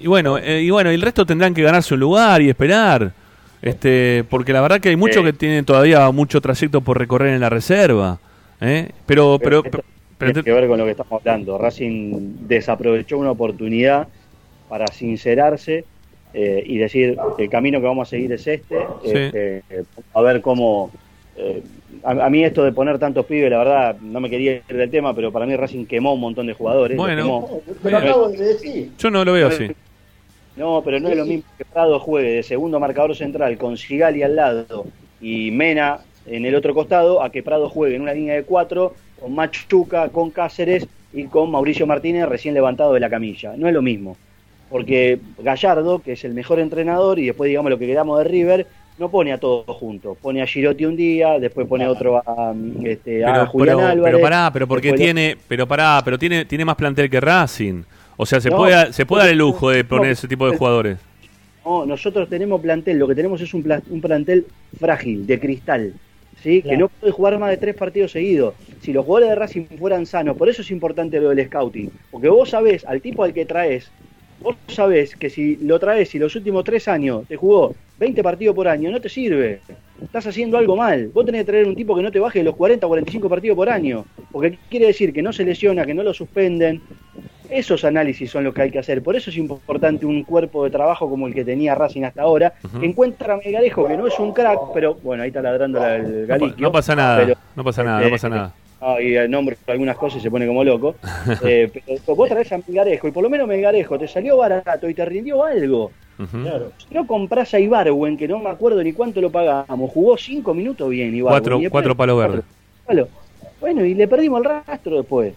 y 0.00 0.06
bueno, 0.06 0.38
eh, 0.38 0.62
y 0.62 0.70
bueno, 0.70 0.90
el 0.90 1.00
resto 1.02 1.24
tendrán 1.26 1.52
que 1.54 1.62
ganarse 1.62 1.94
un 1.94 2.00
lugar 2.00 2.40
y 2.42 2.48
esperar. 2.48 3.12
Este, 3.62 4.24
porque 4.28 4.52
la 4.52 4.60
verdad 4.60 4.80
que 4.80 4.90
hay 4.90 4.96
muchos 4.96 5.18
Sí. 5.18 5.24
que 5.24 5.32
tienen 5.32 5.64
todavía 5.64 6.10
mucho 6.10 6.40
trayecto 6.40 6.80
por 6.82 6.98
recorrer 6.98 7.34
en 7.34 7.40
la 7.40 7.48
reserva. 7.48 8.18
¿eh? 8.60 8.90
Pero, 9.06 9.38
pero, 9.42 9.58
esto 9.64 9.82
pero- 10.18 10.32
tiene 10.32 10.44
que 10.44 10.52
ver 10.52 10.68
con 10.68 10.78
lo 10.78 10.84
que 10.84 10.90
estamos 10.90 11.12
hablando. 11.20 11.56
Racing 11.58 12.36
desaprovechó 12.46 13.18
una 13.18 13.30
oportunidad 13.30 14.06
para 14.68 14.86
sincerarse 14.88 15.84
eh, 16.34 16.62
y 16.66 16.78
decir 16.78 17.16
el 17.38 17.48
camino 17.48 17.80
que 17.80 17.86
vamos 17.86 18.08
a 18.08 18.10
seguir 18.10 18.32
es 18.32 18.46
este. 18.46 18.76
Sí. 19.02 19.10
Este, 19.12 19.62
eh, 19.70 19.84
a 20.12 20.20
ver 20.20 20.40
cómo. 20.40 20.90
eh, 21.36 21.62
a, 22.04 22.26
a 22.26 22.30
mí 22.30 22.44
esto 22.44 22.62
de 22.62 22.72
poner 22.72 22.98
tantos 22.98 23.24
pibes, 23.26 23.50
la 23.50 23.58
verdad, 23.58 23.96
no 24.00 24.20
me 24.20 24.28
quería 24.30 24.56
ir 24.56 24.76
del 24.76 24.90
tema, 24.90 25.14
pero 25.14 25.32
para 25.32 25.46
mí 25.46 25.56
Racing 25.56 25.86
quemó 25.86 26.14
un 26.14 26.20
montón 26.20 26.46
de 26.46 26.52
jugadores. 26.52 26.96
Bueno. 26.96 27.22
quemó. 27.22 27.62
Te 27.82 27.90
lo 27.90 27.98
acabo 27.98 28.28
de 28.28 28.44
decir. 28.44 28.90
yo 28.98 29.10
no 29.10 29.24
lo 29.24 29.32
veo 29.32 29.48
así. 29.48 29.70
No, 30.56 30.82
pero 30.84 31.00
no 31.00 31.08
es 31.08 31.16
lo 31.16 31.24
mismo 31.24 31.44
que 31.58 31.64
Prado 31.64 31.98
juegue 31.98 32.30
de 32.30 32.42
segundo 32.42 32.78
marcador 32.78 33.16
central 33.16 33.58
con 33.58 33.76
Sigali 33.76 34.22
al 34.22 34.36
lado 34.36 34.86
y 35.20 35.50
Mena 35.50 35.98
en 36.26 36.44
el 36.46 36.54
otro 36.54 36.74
costado, 36.74 37.22
a 37.22 37.30
que 37.30 37.42
Prado 37.42 37.68
juegue 37.68 37.96
en 37.96 38.02
una 38.02 38.14
línea 38.14 38.34
de 38.34 38.44
cuatro 38.44 38.94
con 39.20 39.34
Machuca, 39.34 40.08
con 40.10 40.30
Cáceres 40.30 40.86
y 41.12 41.24
con 41.24 41.50
Mauricio 41.50 41.86
Martínez 41.86 42.28
recién 42.28 42.54
levantado 42.54 42.92
de 42.92 43.00
la 43.00 43.10
camilla. 43.10 43.54
No 43.56 43.66
es 43.66 43.74
lo 43.74 43.82
mismo. 43.82 44.16
Porque 44.70 45.18
Gallardo, 45.38 46.00
que 46.00 46.12
es 46.12 46.24
el 46.24 46.34
mejor 46.34 46.58
entrenador, 46.58 47.18
y 47.18 47.26
después 47.26 47.48
digamos 47.48 47.70
lo 47.70 47.78
que 47.78 47.86
quedamos 47.86 48.18
de 48.18 48.24
River, 48.24 48.66
no 48.98 49.10
pone 49.10 49.32
a 49.32 49.38
todos 49.38 49.64
juntos. 49.76 50.16
Pone 50.20 50.42
a 50.42 50.46
Girotti 50.46 50.84
un 50.86 50.96
día, 50.96 51.38
después 51.38 51.66
pone 51.66 51.84
a 51.84 51.90
otro 51.90 52.18
a, 52.18 52.54
este, 52.84 53.24
a 53.24 53.32
Pero, 53.32 53.46
Julián 53.46 53.76
pero, 53.76 53.88
Álvarez. 53.88 54.02
pero 54.04 54.20
pará, 54.20 54.50
pero 54.52 54.68
porque 54.68 54.92
tiene, 54.92 55.36
pero 55.48 55.66
pará, 55.66 56.00
pero 56.04 56.18
tiene, 56.18 56.44
tiene 56.44 56.64
más 56.64 56.76
plantel 56.76 57.10
que 57.10 57.20
Racing. 57.20 57.84
O 58.16 58.26
sea, 58.26 58.40
se 58.40 58.50
No, 58.50 58.56
puede, 58.56 58.92
se 58.92 59.06
puede 59.06 59.24
dar 59.24 59.32
el 59.32 59.38
lujo 59.38 59.70
de 59.70 59.84
no, 59.88 59.88
poner 59.88 60.12
ese 60.12 60.28
tipo 60.28 60.46
de 60.46 60.52
jugadores. 60.52 60.98
No, 61.64 61.86
nosotros 61.86 62.28
tenemos 62.28 62.60
plantel, 62.60 62.98
lo 62.98 63.08
que 63.08 63.14
tenemos 63.14 63.40
es 63.40 63.54
un, 63.54 63.62
pla- 63.62 63.82
un 63.88 64.00
plantel 64.00 64.46
frágil, 64.78 65.26
de 65.26 65.40
cristal. 65.40 65.94
¿sí? 66.36 66.62
Claro. 66.62 66.68
que 66.68 66.76
no 66.76 66.88
puede 66.88 67.12
jugar 67.12 67.38
más 67.38 67.50
de 67.50 67.56
tres 67.56 67.74
partidos 67.74 68.12
seguidos. 68.12 68.54
Si 68.80 68.92
los 68.92 69.04
jugadores 69.06 69.30
de 69.30 69.34
Racing 69.36 69.64
fueran 69.78 70.04
sanos, 70.06 70.36
por 70.36 70.48
eso 70.48 70.62
es 70.62 70.70
importante 70.70 71.20
lo 71.20 71.30
del 71.30 71.46
scouting, 71.46 71.90
porque 72.10 72.28
vos 72.28 72.50
sabés, 72.50 72.84
al 72.84 73.00
tipo 73.00 73.24
al 73.24 73.32
que 73.32 73.46
traes, 73.46 73.90
vos 74.40 74.56
sabés 74.68 75.16
que 75.16 75.30
si 75.30 75.56
lo 75.56 75.78
traes 75.78 76.14
y 76.14 76.18
los 76.18 76.36
últimos 76.36 76.64
tres 76.64 76.86
años 76.88 77.26
te 77.28 77.36
jugó 77.36 77.74
20 77.98 78.22
partidos 78.22 78.54
por 78.56 78.66
año, 78.68 78.90
no 78.90 79.00
te 79.00 79.08
sirve. 79.08 79.60
Estás 80.02 80.26
haciendo 80.26 80.58
algo 80.58 80.76
mal. 80.76 81.08
Vos 81.14 81.24
tenés 81.24 81.42
que 81.42 81.46
traer 81.52 81.66
un 81.66 81.76
tipo 81.76 81.94
que 81.94 82.02
no 82.02 82.10
te 82.10 82.18
baje 82.18 82.40
de 82.40 82.44
los 82.44 82.56
40 82.56 82.86
o 82.86 82.88
45 82.88 83.28
partidos 83.28 83.56
por 83.56 83.68
año, 83.68 84.04
porque 84.32 84.58
quiere 84.68 84.86
decir 84.86 85.12
que 85.12 85.22
no 85.22 85.32
se 85.32 85.44
lesiona, 85.44 85.86
que 85.86 85.94
no 85.94 86.02
lo 86.02 86.12
suspenden. 86.12 86.82
Esos 87.50 87.84
análisis 87.84 88.30
son 88.30 88.42
los 88.42 88.54
que 88.54 88.62
hay 88.62 88.70
que 88.70 88.78
hacer. 88.78 89.02
Por 89.02 89.14
eso 89.14 89.30
es 89.30 89.36
importante 89.36 90.06
un 90.06 90.24
cuerpo 90.24 90.64
de 90.64 90.70
trabajo 90.70 91.08
como 91.08 91.26
el 91.28 91.34
que 91.34 91.44
tenía 91.44 91.74
Racing 91.74 92.02
hasta 92.02 92.22
ahora, 92.22 92.54
que 92.80 92.86
encuentra 92.86 93.34
a 93.34 93.36
Melgarejo, 93.36 93.86
que 93.86 93.96
no 93.96 94.06
es 94.06 94.18
un 94.18 94.32
crack, 94.32 94.58
pero 94.72 94.94
bueno, 95.02 95.22
ahí 95.22 95.28
está 95.28 95.42
ladrando 95.42 95.78
la- 95.78 95.96
el 95.96 96.26
Galiquio. 96.26 96.56
no 96.66 96.72
pasa 96.72 96.96
nada, 96.96 97.18
pero- 97.24 97.34
no 97.54 97.62
pasa 97.64 97.84
nada, 97.84 98.00
no 98.00 98.10
pasa 98.10 98.28
nada. 98.28 98.54
Ah, 98.80 98.96
y 99.00 99.14
eh, 99.14 99.28
nombro 99.28 99.56
algunas 99.68 99.96
cosas 99.96 100.18
y 100.18 100.22
se 100.22 100.30
pone 100.30 100.46
como 100.46 100.64
loco. 100.64 100.96
Eh, 101.44 101.70
pero 101.74 102.16
vos 102.16 102.28
traes 102.28 102.50
a 102.52 102.58
Melgarejo 102.58 103.08
y 103.08 103.12
por 103.12 103.22
lo 103.22 103.30
menos 103.30 103.46
Melgarejo 103.46 103.98
te 103.98 104.08
salió 104.08 104.36
barato 104.38 104.88
y 104.88 104.94
te 104.94 105.04
rindió 105.04 105.44
algo. 105.44 105.92
Claro. 106.16 106.72
Si 106.76 106.94
no 106.94 107.06
compras 107.06 107.52
a 107.54 107.60
Ibarwen, 107.60 108.16
que 108.16 108.28
no 108.28 108.38
me 108.38 108.50
acuerdo 108.50 108.82
ni 108.82 108.92
cuánto 108.92 109.20
lo 109.20 109.30
pagamos, 109.30 109.90
jugó 109.90 110.16
cinco 110.16 110.54
minutos 110.54 110.88
bien 110.88 111.14
Ibarwen. 111.14 111.40
Cuatro- 111.40 111.54
después- 111.58 111.70
cuatro 111.70 111.96
palos 111.96 112.18
verdes. 112.18 112.44
Palo. 112.86 113.08
Bueno, 113.60 113.84
y 113.84 113.94
le 113.94 114.06
perdimos 114.06 114.38
el 114.40 114.44
rastro 114.44 114.96
después. 114.98 115.34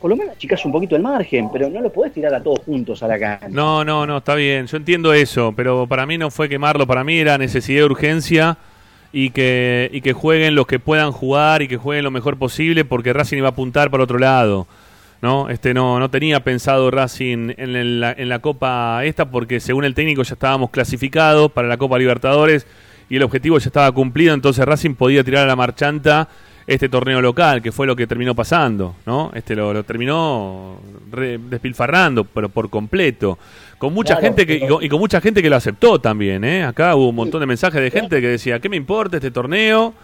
Por 0.00 0.10
lo 0.10 0.16
menos 0.16 0.36
chicas 0.36 0.64
un 0.64 0.72
poquito 0.72 0.96
el 0.96 1.02
margen, 1.02 1.48
pero 1.52 1.70
no 1.70 1.80
lo 1.80 1.92
podés 1.92 2.12
tirar 2.12 2.34
a 2.34 2.42
todos 2.42 2.58
juntos 2.66 3.02
a 3.04 3.08
la 3.08 3.18
cancha. 3.20 3.48
No, 3.48 3.84
no, 3.84 4.04
no, 4.04 4.16
está 4.18 4.34
bien. 4.34 4.66
Yo 4.66 4.76
entiendo 4.76 5.12
eso, 5.12 5.52
pero 5.56 5.86
para 5.86 6.06
mí 6.06 6.18
no 6.18 6.30
fue 6.32 6.48
quemarlo, 6.48 6.86
para 6.88 7.04
mí 7.04 7.16
era 7.18 7.38
necesidad 7.38 7.80
de 7.80 7.84
urgencia 7.84 8.58
y 9.12 9.30
que, 9.30 9.88
y 9.92 10.00
que 10.00 10.12
jueguen 10.12 10.56
los 10.56 10.66
que 10.66 10.80
puedan 10.80 11.12
jugar 11.12 11.62
y 11.62 11.68
que 11.68 11.76
jueguen 11.76 12.04
lo 12.04 12.10
mejor 12.10 12.36
posible 12.36 12.84
porque 12.84 13.12
Racing 13.12 13.38
iba 13.38 13.46
a 13.46 13.50
apuntar 13.52 13.90
para 13.90 14.02
otro 14.02 14.18
lado. 14.18 14.66
¿No? 15.22 15.48
Este 15.48 15.74
no, 15.74 15.98
no 15.98 16.10
tenía 16.10 16.40
pensado 16.44 16.90
Racing 16.90 17.52
en, 17.56 18.00
la, 18.00 18.12
en 18.12 18.28
la 18.28 18.38
Copa 18.38 19.04
esta 19.04 19.30
porque 19.30 19.60
según 19.60 19.84
el 19.84 19.94
técnico 19.94 20.22
ya 20.22 20.34
estábamos 20.34 20.70
clasificados 20.70 21.50
para 21.52 21.68
la 21.68 21.76
Copa 21.76 21.98
Libertadores 21.98 22.66
y 23.10 23.16
el 23.16 23.22
objetivo 23.22 23.58
ya 23.58 23.66
estaba 23.66 23.90
cumplido, 23.92 24.34
entonces 24.34 24.64
Racing 24.64 24.94
podía 24.94 25.24
tirar 25.24 25.44
a 25.44 25.46
la 25.46 25.56
marchanta 25.56 26.28
este 26.66 26.90
torneo 26.90 27.22
local, 27.22 27.62
que 27.62 27.72
fue 27.72 27.86
lo 27.86 27.96
que 27.96 28.06
terminó 28.06 28.34
pasando, 28.34 28.94
¿no? 29.06 29.30
Este 29.34 29.56
lo, 29.56 29.72
lo 29.72 29.84
terminó 29.84 30.78
re- 31.10 31.38
despilfarrando, 31.38 32.24
pero 32.24 32.50
por 32.50 32.68
completo. 32.68 33.38
Con 33.78 33.94
mucha 33.94 34.16
Claro, 34.18 34.26
gente 34.34 34.46
que, 34.46 34.56
y, 34.56 34.66
con, 34.68 34.84
y 34.84 34.88
con 34.90 34.98
mucha 34.98 35.18
gente 35.22 35.40
que 35.40 35.48
lo 35.48 35.56
aceptó 35.56 35.98
también, 35.98 36.44
¿eh? 36.44 36.64
Acá 36.64 36.94
hubo 36.94 37.08
un 37.08 37.14
montón 37.14 37.40
de 37.40 37.46
mensajes 37.46 37.80
de 37.80 37.90
gente 37.90 38.20
que 38.20 38.28
decía, 38.28 38.60
¿qué 38.60 38.68
me 38.68 38.76
importa 38.76 39.16
este 39.16 39.30
torneo? 39.30 39.94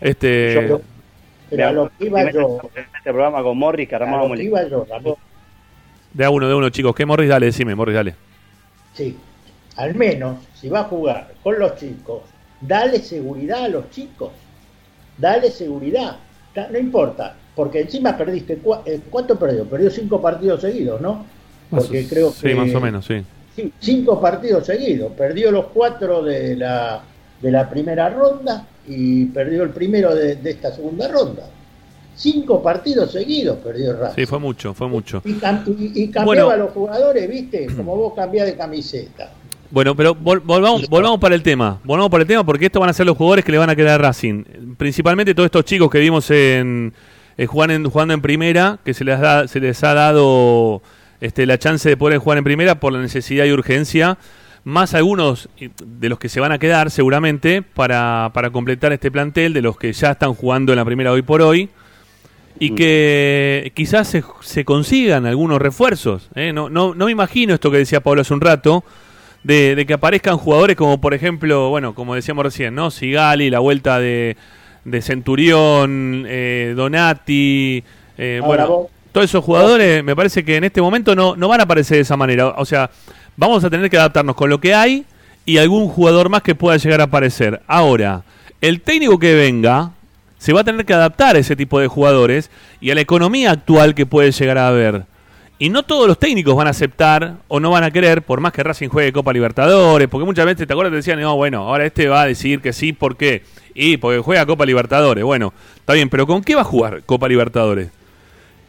Este, 0.00 0.76
Pero 1.56 1.68
a 1.68 1.72
lo 1.72 1.90
que 1.98 2.06
iba 2.06 2.30
yo, 2.30 2.60
Este 2.74 3.10
programa 3.12 3.42
con 3.42 3.58
Morris 3.58 3.88
que 3.88 3.94
a 3.94 3.98
lo 3.98 4.04
armábamos 4.06 4.36
que 4.36 4.42
el 4.42 4.46
iba 4.48 4.62
yo, 4.68 4.86
Ramón, 4.88 5.14
de 6.12 6.24
a 6.24 6.30
uno, 6.30 6.48
de 6.48 6.54
uno, 6.54 6.68
chicos. 6.70 6.94
¿Qué 6.94 7.06
Morris? 7.06 7.28
Dale, 7.28 7.46
decime, 7.46 7.74
Morris, 7.74 7.94
dale. 7.94 8.14
sí, 8.94 9.16
al 9.76 9.94
menos 9.94 10.38
si 10.54 10.68
va 10.68 10.80
a 10.80 10.84
jugar 10.84 11.32
con 11.42 11.58
los 11.58 11.76
chicos, 11.76 12.22
dale 12.60 12.98
seguridad 13.00 13.64
a 13.64 13.68
los 13.68 13.90
chicos, 13.90 14.30
dale 15.18 15.50
seguridad, 15.50 16.16
no 16.70 16.78
importa, 16.78 17.34
porque 17.54 17.80
encima 17.80 18.16
perdiste, 18.16 18.60
cua- 18.62 18.82
eh, 18.84 19.00
¿cuánto 19.10 19.38
perdió? 19.38 19.64
Perdió 19.64 19.90
cinco 19.90 20.20
partidos 20.20 20.60
seguidos, 20.60 21.00
¿no? 21.00 21.24
Porque 21.70 22.06
creo 22.06 22.30
sí, 22.30 22.48
que 22.48 22.54
más 22.54 22.74
o 22.74 22.80
menos, 22.80 23.06
sí. 23.06 23.22
Sí, 23.56 23.72
cinco 23.80 24.20
partidos 24.20 24.66
seguidos. 24.66 25.12
Perdió 25.12 25.50
los 25.50 25.66
cuatro 25.68 26.22
de 26.22 26.56
la, 26.56 27.02
de 27.40 27.50
la 27.50 27.68
primera 27.68 28.08
ronda 28.10 28.66
y 28.86 29.26
perdió 29.26 29.62
el 29.62 29.70
primero 29.70 30.14
de, 30.14 30.36
de 30.36 30.50
esta 30.50 30.72
segunda 30.74 31.08
ronda. 31.08 31.44
Cinco 32.14 32.62
partidos 32.62 33.10
seguidos 33.12 33.58
perdió 33.64 33.96
Racing. 33.98 34.16
Sí, 34.16 34.26
fue 34.26 34.38
mucho, 34.38 34.74
fue 34.74 34.86
mucho. 34.88 35.22
Y, 35.24 35.30
y- 35.30 35.92
y 35.94 36.08
cambiaba 36.08 36.24
Bueno. 36.24 36.50
a 36.50 36.56
los 36.56 36.70
jugadores, 36.72 37.28
¿viste? 37.28 37.66
Como 37.74 37.96
vos 37.96 38.12
cambiás 38.14 38.46
de 38.46 38.54
camiseta. 38.56 39.32
Bueno, 39.70 39.96
pero 39.96 40.14
vol- 40.14 40.42
volvamos, 40.44 40.86
volvamos 40.90 41.18
para 41.18 41.34
el 41.34 41.42
tema. 41.42 41.80
Volvamos 41.84 42.10
para 42.10 42.22
el 42.22 42.28
tema 42.28 42.44
porque 42.44 42.66
estos 42.66 42.80
van 42.80 42.90
a 42.90 42.92
ser 42.92 43.06
los 43.06 43.16
jugadores 43.16 43.44
que 43.44 43.50
le 43.52 43.58
van 43.58 43.70
a 43.70 43.74
quedar 43.76 43.94
a 43.98 43.98
Racing. 44.08 44.44
Principalmente 44.76 45.34
todos 45.34 45.46
estos 45.46 45.64
chicos 45.64 45.90
que 45.90 45.98
vimos 45.98 46.30
en, 46.30 46.92
eh, 47.38 47.46
jugar 47.46 47.70
en- 47.70 47.88
jugando 47.88 48.12
en 48.12 48.20
primera, 48.20 48.78
que 48.84 48.92
se 48.92 49.04
les, 49.04 49.18
da, 49.18 49.48
se 49.48 49.58
les 49.60 49.82
ha 49.82 49.94
dado 49.94 50.82
este, 51.22 51.46
la 51.46 51.56
chance 51.58 51.88
de 51.88 51.96
poder 51.96 52.18
jugar 52.18 52.36
en 52.36 52.44
primera 52.44 52.78
por 52.78 52.92
la 52.92 53.00
necesidad 53.00 53.46
y 53.46 53.52
urgencia. 53.52 54.18
Más 54.64 54.94
algunos 54.94 55.48
de 55.58 56.08
los 56.08 56.18
que 56.18 56.28
se 56.28 56.40
van 56.40 56.52
a 56.52 56.58
quedar 56.58 56.90
seguramente 56.90 57.62
para, 57.62 58.30
para 58.32 58.50
completar 58.50 58.92
este 58.92 59.10
plantel, 59.10 59.52
de 59.52 59.62
los 59.62 59.76
que 59.76 59.92
ya 59.92 60.12
están 60.12 60.34
jugando 60.34 60.72
en 60.72 60.76
la 60.76 60.84
primera 60.84 61.12
hoy 61.12 61.22
por 61.22 61.42
hoy. 61.42 61.68
Y 62.58 62.74
que 62.76 63.72
quizás 63.74 64.06
se, 64.06 64.22
se 64.40 64.64
consigan 64.64 65.26
algunos 65.26 65.60
refuerzos. 65.60 66.28
¿eh? 66.36 66.52
No, 66.52 66.70
no, 66.70 66.94
no 66.94 67.06
me 67.06 67.12
imagino 67.12 67.54
esto 67.54 67.72
que 67.72 67.78
decía 67.78 68.00
Pablo 68.00 68.20
hace 68.20 68.34
un 68.34 68.40
rato, 68.40 68.84
de, 69.42 69.74
de 69.74 69.86
que 69.86 69.94
aparezcan 69.94 70.36
jugadores 70.36 70.76
como 70.76 71.00
por 71.00 71.14
ejemplo, 71.14 71.70
bueno, 71.70 71.94
como 71.94 72.14
decíamos 72.14 72.44
recién, 72.44 72.74
¿no? 72.76 72.92
Sigali, 72.92 73.50
la 73.50 73.58
vuelta 73.58 73.98
de, 73.98 74.36
de 74.84 75.02
Centurión, 75.02 76.24
eh, 76.28 76.74
Donati, 76.76 77.82
eh, 78.18 78.40
Ahora 78.42 78.66
bueno, 78.66 78.88
todos 79.12 79.24
esos 79.24 79.44
jugadores 79.44 80.02
me 80.04 80.16
parece 80.16 80.44
que 80.44 80.56
en 80.56 80.64
este 80.64 80.80
momento 80.80 81.14
no, 81.14 81.36
no 81.36 81.48
van 81.48 81.60
a 81.60 81.64
aparecer 81.64 81.96
de 81.96 82.02
esa 82.02 82.16
manera. 82.16 82.48
O 82.48 82.64
sea, 82.64 82.90
vamos 83.48 83.64
a 83.64 83.70
tener 83.70 83.90
que 83.90 83.96
adaptarnos 83.96 84.36
con 84.36 84.50
lo 84.50 84.60
que 84.60 84.74
hay 84.74 85.04
y 85.44 85.58
algún 85.58 85.88
jugador 85.88 86.28
más 86.28 86.42
que 86.42 86.54
pueda 86.54 86.76
llegar 86.76 87.00
a 87.00 87.04
aparecer. 87.04 87.60
Ahora, 87.66 88.22
el 88.60 88.80
técnico 88.80 89.18
que 89.18 89.34
venga 89.34 89.90
se 90.38 90.52
va 90.52 90.60
a 90.60 90.64
tener 90.64 90.84
que 90.86 90.94
adaptar 90.94 91.34
a 91.34 91.38
ese 91.40 91.56
tipo 91.56 91.80
de 91.80 91.88
jugadores 91.88 92.50
y 92.80 92.90
a 92.90 92.94
la 92.94 93.00
economía 93.00 93.50
actual 93.50 93.94
que 93.94 94.06
puede 94.06 94.30
llegar 94.30 94.58
a 94.58 94.68
haber. 94.68 95.04
Y 95.58 95.70
no 95.70 95.82
todos 95.82 96.06
los 96.06 96.18
técnicos 96.18 96.56
van 96.56 96.68
a 96.68 96.70
aceptar 96.70 97.34
o 97.48 97.60
no 97.60 97.70
van 97.70 97.84
a 97.84 97.90
querer, 97.90 98.22
por 98.22 98.40
más 98.40 98.52
que 98.52 98.62
Racing 98.62 98.88
juegue 98.88 99.12
Copa 99.12 99.32
Libertadores, 99.32 100.08
porque 100.08 100.24
muchas 100.24 100.46
veces, 100.46 100.66
¿te 100.66 100.72
acuerdas? 100.72 100.92
Te 100.92 100.96
decían, 100.96 101.20
no, 101.20 101.36
bueno, 101.36 101.68
ahora 101.68 101.84
este 101.84 102.08
va 102.08 102.22
a 102.22 102.26
decir 102.26 102.60
que 102.60 102.72
sí, 102.72 102.92
¿por 102.92 103.16
qué? 103.16 103.42
Y 103.74 103.96
porque 103.96 104.20
juega 104.20 104.46
Copa 104.46 104.66
Libertadores. 104.66 105.22
Bueno, 105.24 105.52
está 105.76 105.94
bien, 105.94 106.08
pero 106.08 106.26
¿con 106.26 106.42
qué 106.42 106.54
va 106.54 106.62
a 106.62 106.64
jugar 106.64 107.02
Copa 107.04 107.28
Libertadores? 107.28 107.90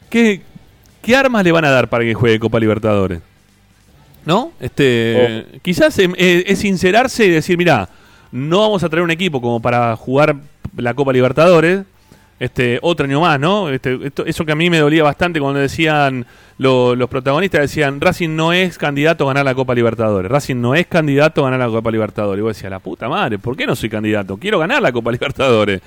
¿Qué, 0.09 0.41
qué 1.01 1.15
armas 1.15 1.43
le 1.43 1.51
van 1.51 1.65
a 1.65 1.71
dar 1.71 1.89
para 1.89 2.03
que 2.03 2.13
juegue 2.13 2.39
Copa 2.39 2.59
Libertadores? 2.59 3.21
¿No? 4.25 4.51
Este, 4.59 5.45
Quizás 5.61 5.97
em, 5.99 6.13
eh, 6.17 6.43
es 6.47 6.59
sincerarse 6.59 7.25
y 7.25 7.29
decir, 7.29 7.57
mira, 7.57 7.89
no 8.31 8.59
vamos 8.61 8.83
a 8.83 8.89
traer 8.89 9.03
un 9.03 9.11
equipo 9.11 9.41
como 9.41 9.61
para 9.61 9.95
jugar 9.95 10.35
la 10.77 10.93
Copa 10.93 11.11
Libertadores, 11.13 11.81
este 12.39 12.79
otro 12.81 13.05
año 13.05 13.21
más, 13.21 13.39
¿no? 13.39 13.69
Este, 13.69 13.97
esto- 14.07 14.25
eso 14.25 14.43
que 14.45 14.51
a 14.51 14.55
mí 14.55 14.69
me 14.69 14.79
dolía 14.79 15.03
bastante 15.03 15.39
cuando 15.39 15.59
decían 15.59 16.25
lo- 16.57 16.95
los 16.95 17.09
protagonistas, 17.09 17.61
decían, 17.61 18.01
Racing 18.01 18.35
no 18.35 18.51
es 18.53 18.77
candidato 18.77 19.25
a 19.25 19.27
ganar 19.27 19.45
la 19.45 19.53
Copa 19.55 19.75
Libertadores, 19.75 20.31
Racing 20.31 20.55
no 20.59 20.73
es 20.75 20.87
candidato 20.87 21.41
a 21.45 21.49
ganar 21.51 21.67
la 21.67 21.73
Copa 21.73 21.91
Libertadores. 21.91 22.39
Y 22.39 22.43
vos 22.43 22.55
decías, 22.55 22.71
la 22.71 22.79
puta 22.79 23.07
madre, 23.07 23.37
¿por 23.39 23.55
qué 23.55 23.65
no 23.67 23.75
soy 23.75 23.89
candidato? 23.89 24.37
Quiero 24.37 24.57
ganar 24.59 24.81
la 24.81 24.91
Copa 24.91 25.11
Libertadores. 25.11 25.81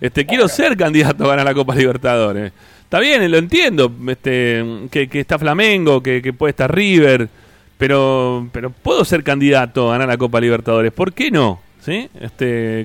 Este, 0.00 0.26
quiero 0.26 0.48
ser 0.48 0.76
candidato 0.76 1.24
a 1.24 1.28
ganar 1.28 1.44
la 1.46 1.54
Copa 1.54 1.74
Libertadores. 1.74 2.52
Está 2.82 2.98
bien, 2.98 3.30
lo 3.30 3.38
entiendo, 3.38 3.90
este, 4.08 4.62
que, 4.90 5.08
que 5.08 5.20
está 5.20 5.38
Flamengo, 5.38 6.02
que, 6.02 6.20
que 6.20 6.32
puede 6.32 6.50
estar 6.50 6.74
River, 6.74 7.28
pero, 7.82 8.46
pero 8.52 8.70
puedo 8.70 9.04
ser 9.04 9.24
candidato 9.24 9.88
a 9.88 9.94
ganar 9.94 10.06
la 10.06 10.16
Copa 10.16 10.40
Libertadores. 10.40 10.92
¿Por 10.92 11.12
qué 11.12 11.32
no? 11.32 11.58
¿Sí? 11.80 12.08
Este, 12.20 12.82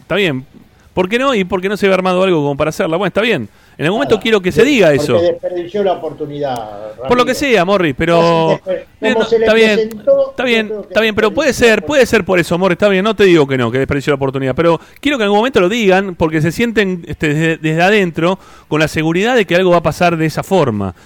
está 0.00 0.16
bien. 0.16 0.44
¿Por 0.92 1.08
qué 1.08 1.16
no? 1.16 1.32
¿Y 1.32 1.44
por 1.44 1.60
qué 1.60 1.68
no 1.68 1.76
se 1.76 1.86
había 1.86 1.94
armado 1.94 2.24
algo 2.24 2.38
como 2.38 2.56
para 2.56 2.70
hacerla? 2.70 2.96
Bueno, 2.96 3.06
está 3.06 3.20
bien. 3.20 3.48
En 3.78 3.84
algún 3.84 3.98
momento 3.98 4.16
Nada. 4.16 4.22
quiero 4.24 4.40
que 4.40 4.50
se 4.50 4.64
diga 4.64 4.92
eso. 4.92 5.20
desperdició 5.20 5.84
la 5.84 5.92
oportunidad. 5.92 6.94
Por 7.06 7.16
lo 7.16 7.24
que 7.24 7.36
sea, 7.36 7.64
Morris, 7.64 7.94
pero... 7.96 8.60
Eh, 8.66 9.14
no, 9.16 9.24
se 9.26 9.38
le 9.38 9.44
está 9.44 9.54
bien, 9.54 9.78
está 9.78 10.42
bien, 10.42 10.72
está 10.88 11.00
bien, 11.02 11.14
pero 11.14 11.30
puede 11.30 11.52
ser, 11.52 11.84
puede 11.84 12.04
ser 12.04 12.24
por 12.24 12.40
eso, 12.40 12.58
Morris, 12.58 12.74
está 12.74 12.88
bien, 12.88 13.04
no 13.04 13.14
te 13.14 13.22
digo 13.22 13.46
que 13.46 13.56
no, 13.56 13.70
que 13.70 13.78
desperdició 13.78 14.10
la 14.10 14.16
oportunidad, 14.16 14.56
pero 14.56 14.80
quiero 15.00 15.18
que 15.18 15.22
en 15.22 15.26
algún 15.26 15.38
momento 15.38 15.60
lo 15.60 15.68
digan 15.68 16.16
porque 16.16 16.42
se 16.42 16.50
sienten 16.50 17.04
este, 17.06 17.28
desde, 17.28 17.56
desde 17.58 17.82
adentro 17.82 18.40
con 18.66 18.80
la 18.80 18.88
seguridad 18.88 19.36
de 19.36 19.44
que 19.44 19.54
algo 19.54 19.70
va 19.70 19.76
a 19.76 19.82
pasar 19.84 20.16
de 20.16 20.26
esa 20.26 20.42
forma. 20.42 20.96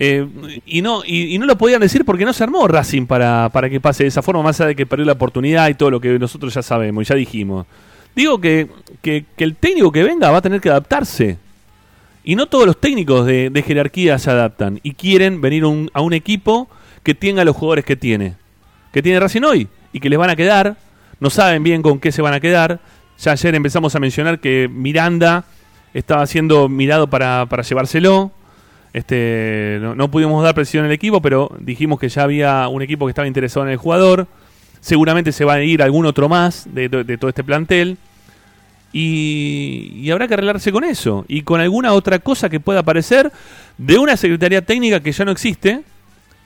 Eh, 0.00 0.24
y 0.64 0.80
no 0.80 1.02
y, 1.04 1.36
no 1.38 1.46
lo 1.46 1.58
podían 1.58 1.80
decir 1.80 2.04
porque 2.04 2.24
no 2.24 2.32
se 2.32 2.44
armó 2.44 2.68
Racing 2.68 3.06
para, 3.06 3.48
para 3.52 3.68
que 3.68 3.80
pase 3.80 4.04
de 4.04 4.08
esa 4.08 4.22
forma, 4.22 4.44
más 4.44 4.60
allá 4.60 4.68
de 4.68 4.76
que 4.76 4.86
perdió 4.86 5.04
la 5.04 5.14
oportunidad 5.14 5.68
y 5.68 5.74
todo 5.74 5.90
lo 5.90 6.00
que 6.00 6.16
nosotros 6.20 6.54
ya 6.54 6.62
sabemos 6.62 7.02
y 7.02 7.06
ya 7.08 7.16
dijimos. 7.16 7.66
Digo 8.14 8.40
que, 8.40 8.68
que, 9.02 9.24
el 9.38 9.56
técnico 9.56 9.90
que 9.90 10.04
venga 10.04 10.30
va 10.30 10.38
a 10.38 10.42
tener 10.42 10.60
que 10.60 10.70
adaptarse. 10.70 11.38
Y 12.22 12.36
no 12.36 12.46
todos 12.46 12.64
los 12.66 12.80
técnicos 12.80 13.26
de, 13.26 13.50
de 13.50 13.62
jerarquía 13.62 14.18
se 14.20 14.30
adaptan 14.30 14.78
y 14.84 14.94
quieren 14.94 15.40
venir 15.40 15.64
un- 15.64 15.90
a 15.92 16.00
un 16.00 16.12
equipo 16.12 16.68
que 17.02 17.14
tenga 17.14 17.44
los 17.44 17.56
jugadores 17.56 17.84
que 17.84 17.96
tiene. 17.96 18.34
Que 18.92 19.02
tiene 19.02 19.18
Racing 19.18 19.42
hoy 19.42 19.66
y 19.92 19.98
que 19.98 20.08
les 20.08 20.18
van 20.18 20.30
a 20.30 20.36
quedar. 20.36 20.76
No 21.18 21.28
saben 21.30 21.64
bien 21.64 21.82
con 21.82 21.98
qué 21.98 22.12
se 22.12 22.22
van 22.22 22.34
a 22.34 22.40
quedar. 22.40 22.78
Ya 23.18 23.32
ayer 23.32 23.52
empezamos 23.54 23.96
a 23.96 23.98
mencionar 23.98 24.38
que 24.38 24.68
Miranda 24.72 25.44
estaba 25.92 26.24
siendo 26.28 26.68
mirado 26.68 27.08
para, 27.08 27.46
para 27.46 27.64
llevárselo. 27.64 28.30
Este, 28.92 29.78
no, 29.80 30.10
pudimos 30.10 30.42
dar 30.42 30.54
precisión 30.54 30.84
al 30.86 30.92
equipo, 30.92 31.20
pero 31.20 31.50
dijimos 31.60 32.00
que 32.00 32.08
ya 32.08 32.22
había 32.22 32.68
un 32.68 32.82
equipo 32.82 33.06
que 33.06 33.10
estaba 33.10 33.28
interesado 33.28 33.66
en 33.66 33.72
el 33.72 33.78
jugador. 33.78 34.26
Seguramente 34.80 35.32
se 35.32 35.44
va 35.44 35.54
a 35.54 35.62
ir 35.62 35.82
algún 35.82 36.06
otro 36.06 36.28
más 36.28 36.66
de, 36.72 36.88
todo 36.88 37.28
este 37.28 37.44
plantel. 37.44 37.98
y, 38.92 40.10
habrá 40.10 40.26
que 40.26 40.34
arreglarse 40.34 40.72
con 40.72 40.84
eso 40.84 41.24
y 41.28 41.42
con 41.42 41.60
alguna 41.60 41.92
otra 41.92 42.18
cosa 42.18 42.48
que 42.48 42.60
pueda 42.60 42.80
aparecer 42.80 43.30
de 43.76 43.98
una 43.98 44.16
secretaría 44.16 44.62
técnica 44.62 45.00
que 45.00 45.12
ya 45.12 45.24
no 45.24 45.30
existe, 45.30 45.82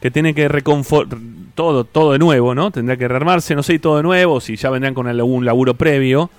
que 0.01 0.11
tiene 0.11 0.35
que 0.35 0.49
reconfor 0.49 1.07
todo, 1.55 1.85
todo 1.85 2.13
de 2.13 2.19
nuevo, 2.19 2.55
¿no? 2.55 2.71
Tendrá 2.73 2.97
que 2.97 3.07
rearmarse, 3.07 3.55
no 3.55 3.63
sé, 3.63 3.79
todo 3.79 3.99
de 3.99 4.03
nuevo, 4.03 4.41
si 4.41 4.57
ya 4.57 4.71
vendrán 4.71 4.95
con 4.95 5.07
algún 5.07 5.45
laburo 5.45 5.75
previo. 5.75 6.31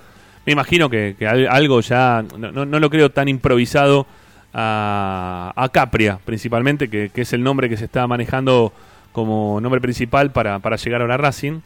Me 0.44 0.52
imagino 0.52 0.90
que, 0.90 1.16
que 1.18 1.26
al- 1.26 1.48
algo 1.48 1.80
ya, 1.80 2.22
no 2.38 2.78
lo 2.78 2.90
creo 2.90 3.10
tan 3.10 3.28
improvisado 3.28 4.06
a, 4.54 5.52
a 5.56 5.68
Capria, 5.68 6.18
principalmente, 6.24 6.88
que, 6.88 7.10
es 7.14 7.32
el 7.32 7.42
nombre 7.42 7.68
que 7.68 7.76
se 7.76 7.84
está 7.84 8.06
manejando 8.06 8.72
como 9.12 9.60
nombre 9.60 9.80
principal 9.80 10.30
para, 10.30 10.60
para 10.60 10.76
llegar 10.76 11.00
ahora 11.00 11.14
a 11.14 11.18
Racing. 11.18 11.60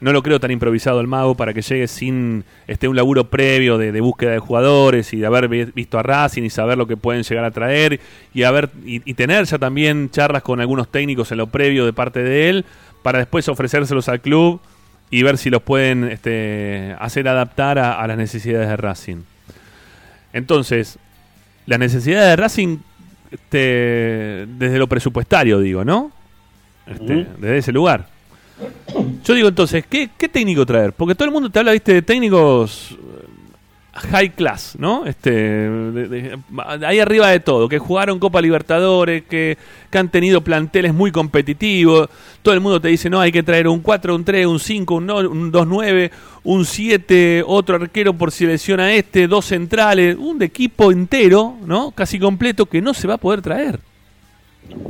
No 0.00 0.12
lo 0.12 0.22
creo 0.22 0.40
tan 0.40 0.50
improvisado 0.50 1.00
el 1.00 1.06
mago 1.06 1.34
para 1.34 1.52
que 1.52 1.60
llegue 1.60 1.86
sin 1.86 2.44
este 2.66 2.88
un 2.88 2.96
laburo 2.96 3.24
previo 3.28 3.76
de, 3.76 4.00
búsqueda 4.00 4.30
de 4.30 4.38
jugadores 4.38 5.12
y 5.12 5.18
de 5.18 5.26
haber 5.26 5.48
vi- 5.48 5.64
visto 5.74 5.98
a 5.98 6.02
Racing 6.02 6.42
y 6.42 6.50
saber 6.50 6.78
lo 6.78 6.86
que 6.86 6.96
pueden 6.96 7.22
llegar 7.22 7.44
a 7.44 7.50
traer 7.50 8.00
y 8.32 8.44
haber 8.44 8.70
y, 8.84 9.12
tener 9.12 9.44
ya 9.44 9.58
también 9.58 10.08
charlas 10.10 10.42
con 10.42 10.58
algunos 10.60 10.88
técnicos 10.88 11.30
en 11.32 11.38
lo 11.38 11.48
previo 11.48 11.84
de 11.84 11.92
parte 11.92 12.22
de 12.22 12.48
él 12.48 12.64
para 13.02 13.18
después 13.18 13.46
ofrecérselos 13.48 14.08
al 14.08 14.22
club 14.22 14.60
y 15.10 15.22
ver 15.22 15.36
si 15.36 15.50
los 15.50 15.60
pueden 15.60 16.04
este, 16.04 16.96
hacer 16.98 17.28
adaptar 17.28 17.78
a 17.78 18.06
las 18.06 18.16
necesidades 18.16 18.68
de 18.68 18.76
Racing. 18.78 19.18
Entonces, 20.32 20.98
las 21.70 21.78
necesidades 21.78 22.30
de 22.30 22.36
Racing 22.36 22.78
este, 23.30 24.46
desde 24.58 24.76
lo 24.76 24.88
presupuestario, 24.88 25.60
digo, 25.60 25.84
¿no? 25.84 26.10
Este. 26.84 27.28
Desde 27.38 27.58
ese 27.58 27.72
lugar. 27.72 28.08
Yo 29.24 29.34
digo 29.34 29.46
entonces, 29.46 29.84
¿qué, 29.88 30.10
¿qué 30.18 30.28
técnico 30.28 30.66
traer? 30.66 30.92
Porque 30.92 31.14
todo 31.14 31.26
el 31.26 31.30
mundo 31.32 31.48
te 31.48 31.60
habla, 31.60 31.70
viste, 31.70 31.94
de 31.94 32.02
técnicos 32.02 32.98
high 33.92 34.30
class, 34.30 34.76
¿no? 34.78 35.04
Este, 35.06 35.68
ahí 36.86 37.00
arriba 37.00 37.28
de 37.28 37.40
todo, 37.40 37.68
que 37.68 37.78
jugaron 37.78 38.18
Copa 38.18 38.40
Libertadores, 38.40 39.24
que, 39.24 39.58
que 39.90 39.98
han 39.98 40.08
tenido 40.10 40.40
planteles 40.42 40.94
muy 40.94 41.10
competitivos. 41.10 42.08
Todo 42.42 42.54
el 42.54 42.60
mundo 42.60 42.80
te 42.80 42.88
dice, 42.88 43.10
no, 43.10 43.20
hay 43.20 43.32
que 43.32 43.42
traer 43.42 43.66
un 43.68 43.80
4, 43.80 44.14
un 44.14 44.24
3, 44.24 44.46
un 44.46 44.60
5, 44.60 44.94
un, 44.94 45.10
un 45.10 45.52
2-9, 45.52 46.10
un 46.44 46.64
7, 46.64 47.42
otro 47.46 47.76
arquero 47.76 48.14
por 48.14 48.30
si 48.30 48.46
lesiona 48.46 48.92
este, 48.92 49.26
dos 49.26 49.46
centrales, 49.46 50.16
un 50.18 50.40
equipo 50.42 50.92
entero, 50.92 51.56
¿no? 51.66 51.90
Casi 51.90 52.18
completo 52.18 52.66
que 52.66 52.80
no 52.80 52.94
se 52.94 53.08
va 53.08 53.14
a 53.14 53.18
poder 53.18 53.42
traer. 53.42 53.80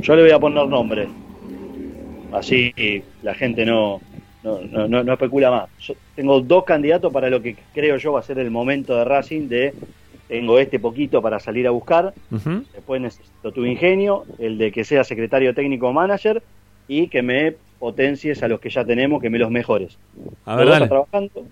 Yo 0.01 0.15
le 0.15 0.21
voy 0.23 0.31
a 0.31 0.39
poner 0.39 0.67
nombre. 0.67 1.07
Así 2.33 2.73
la 3.23 3.33
gente 3.33 3.65
no, 3.65 3.99
no, 4.43 4.59
no- 4.87 5.03
no 5.03 5.13
especula 5.13 5.51
más. 5.51 5.69
Yo 5.79 5.93
tengo 6.15 6.41
dos 6.41 6.63
candidatos 6.65 7.11
para 7.11 7.29
lo 7.29 7.41
que 7.41 7.55
creo 7.73 7.97
yo 7.97 8.13
va 8.13 8.19
a 8.19 8.23
ser 8.23 8.39
el 8.39 8.51
momento 8.51 8.95
de 8.95 9.05
Racing 9.05 9.47
de 9.47 9.73
tengo 10.27 10.59
este 10.59 10.79
poquito 10.79 11.21
para 11.21 11.39
salir 11.39 11.67
a 11.67 11.71
buscar, 11.71 12.13
después 12.29 13.01
necesito 13.01 13.51
tu 13.51 13.65
ingenio, 13.65 14.23
el 14.39 14.57
de 14.57 14.71
que 14.71 14.85
sea 14.85 15.03
secretario 15.03 15.53
técnico 15.53 15.89
o 15.89 15.93
manager 15.93 16.41
y 16.87 17.07
que 17.07 17.21
me 17.21 17.55
potencies 17.79 18.41
a 18.41 18.47
los 18.47 18.61
que 18.61 18.69
ya 18.69 18.85
tenemos, 18.85 19.21
que 19.21 19.29
me 19.29 19.39
los 19.39 19.51
mejores. 19.51 19.97
A 20.45 20.55
ver, 20.55 20.69
dale. 20.69 20.87
trabajando, 20.87 21.45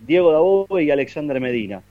Diego 0.00 0.32
Dabove 0.32 0.82
y 0.82 0.90
Alexander 0.90 1.40
Medina. 1.40 1.82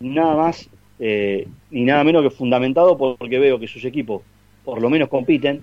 Nada 0.00 0.34
más 0.34 0.68
eh, 0.98 1.46
ni 1.70 1.84
nada 1.84 2.02
menos 2.02 2.24
que 2.24 2.30
fundamentado 2.30 2.98
porque 2.98 3.38
veo 3.38 3.60
que 3.60 3.68
sus 3.68 3.84
equipos 3.84 4.22
por 4.68 4.82
lo 4.82 4.90
menos 4.90 5.08
compiten, 5.08 5.62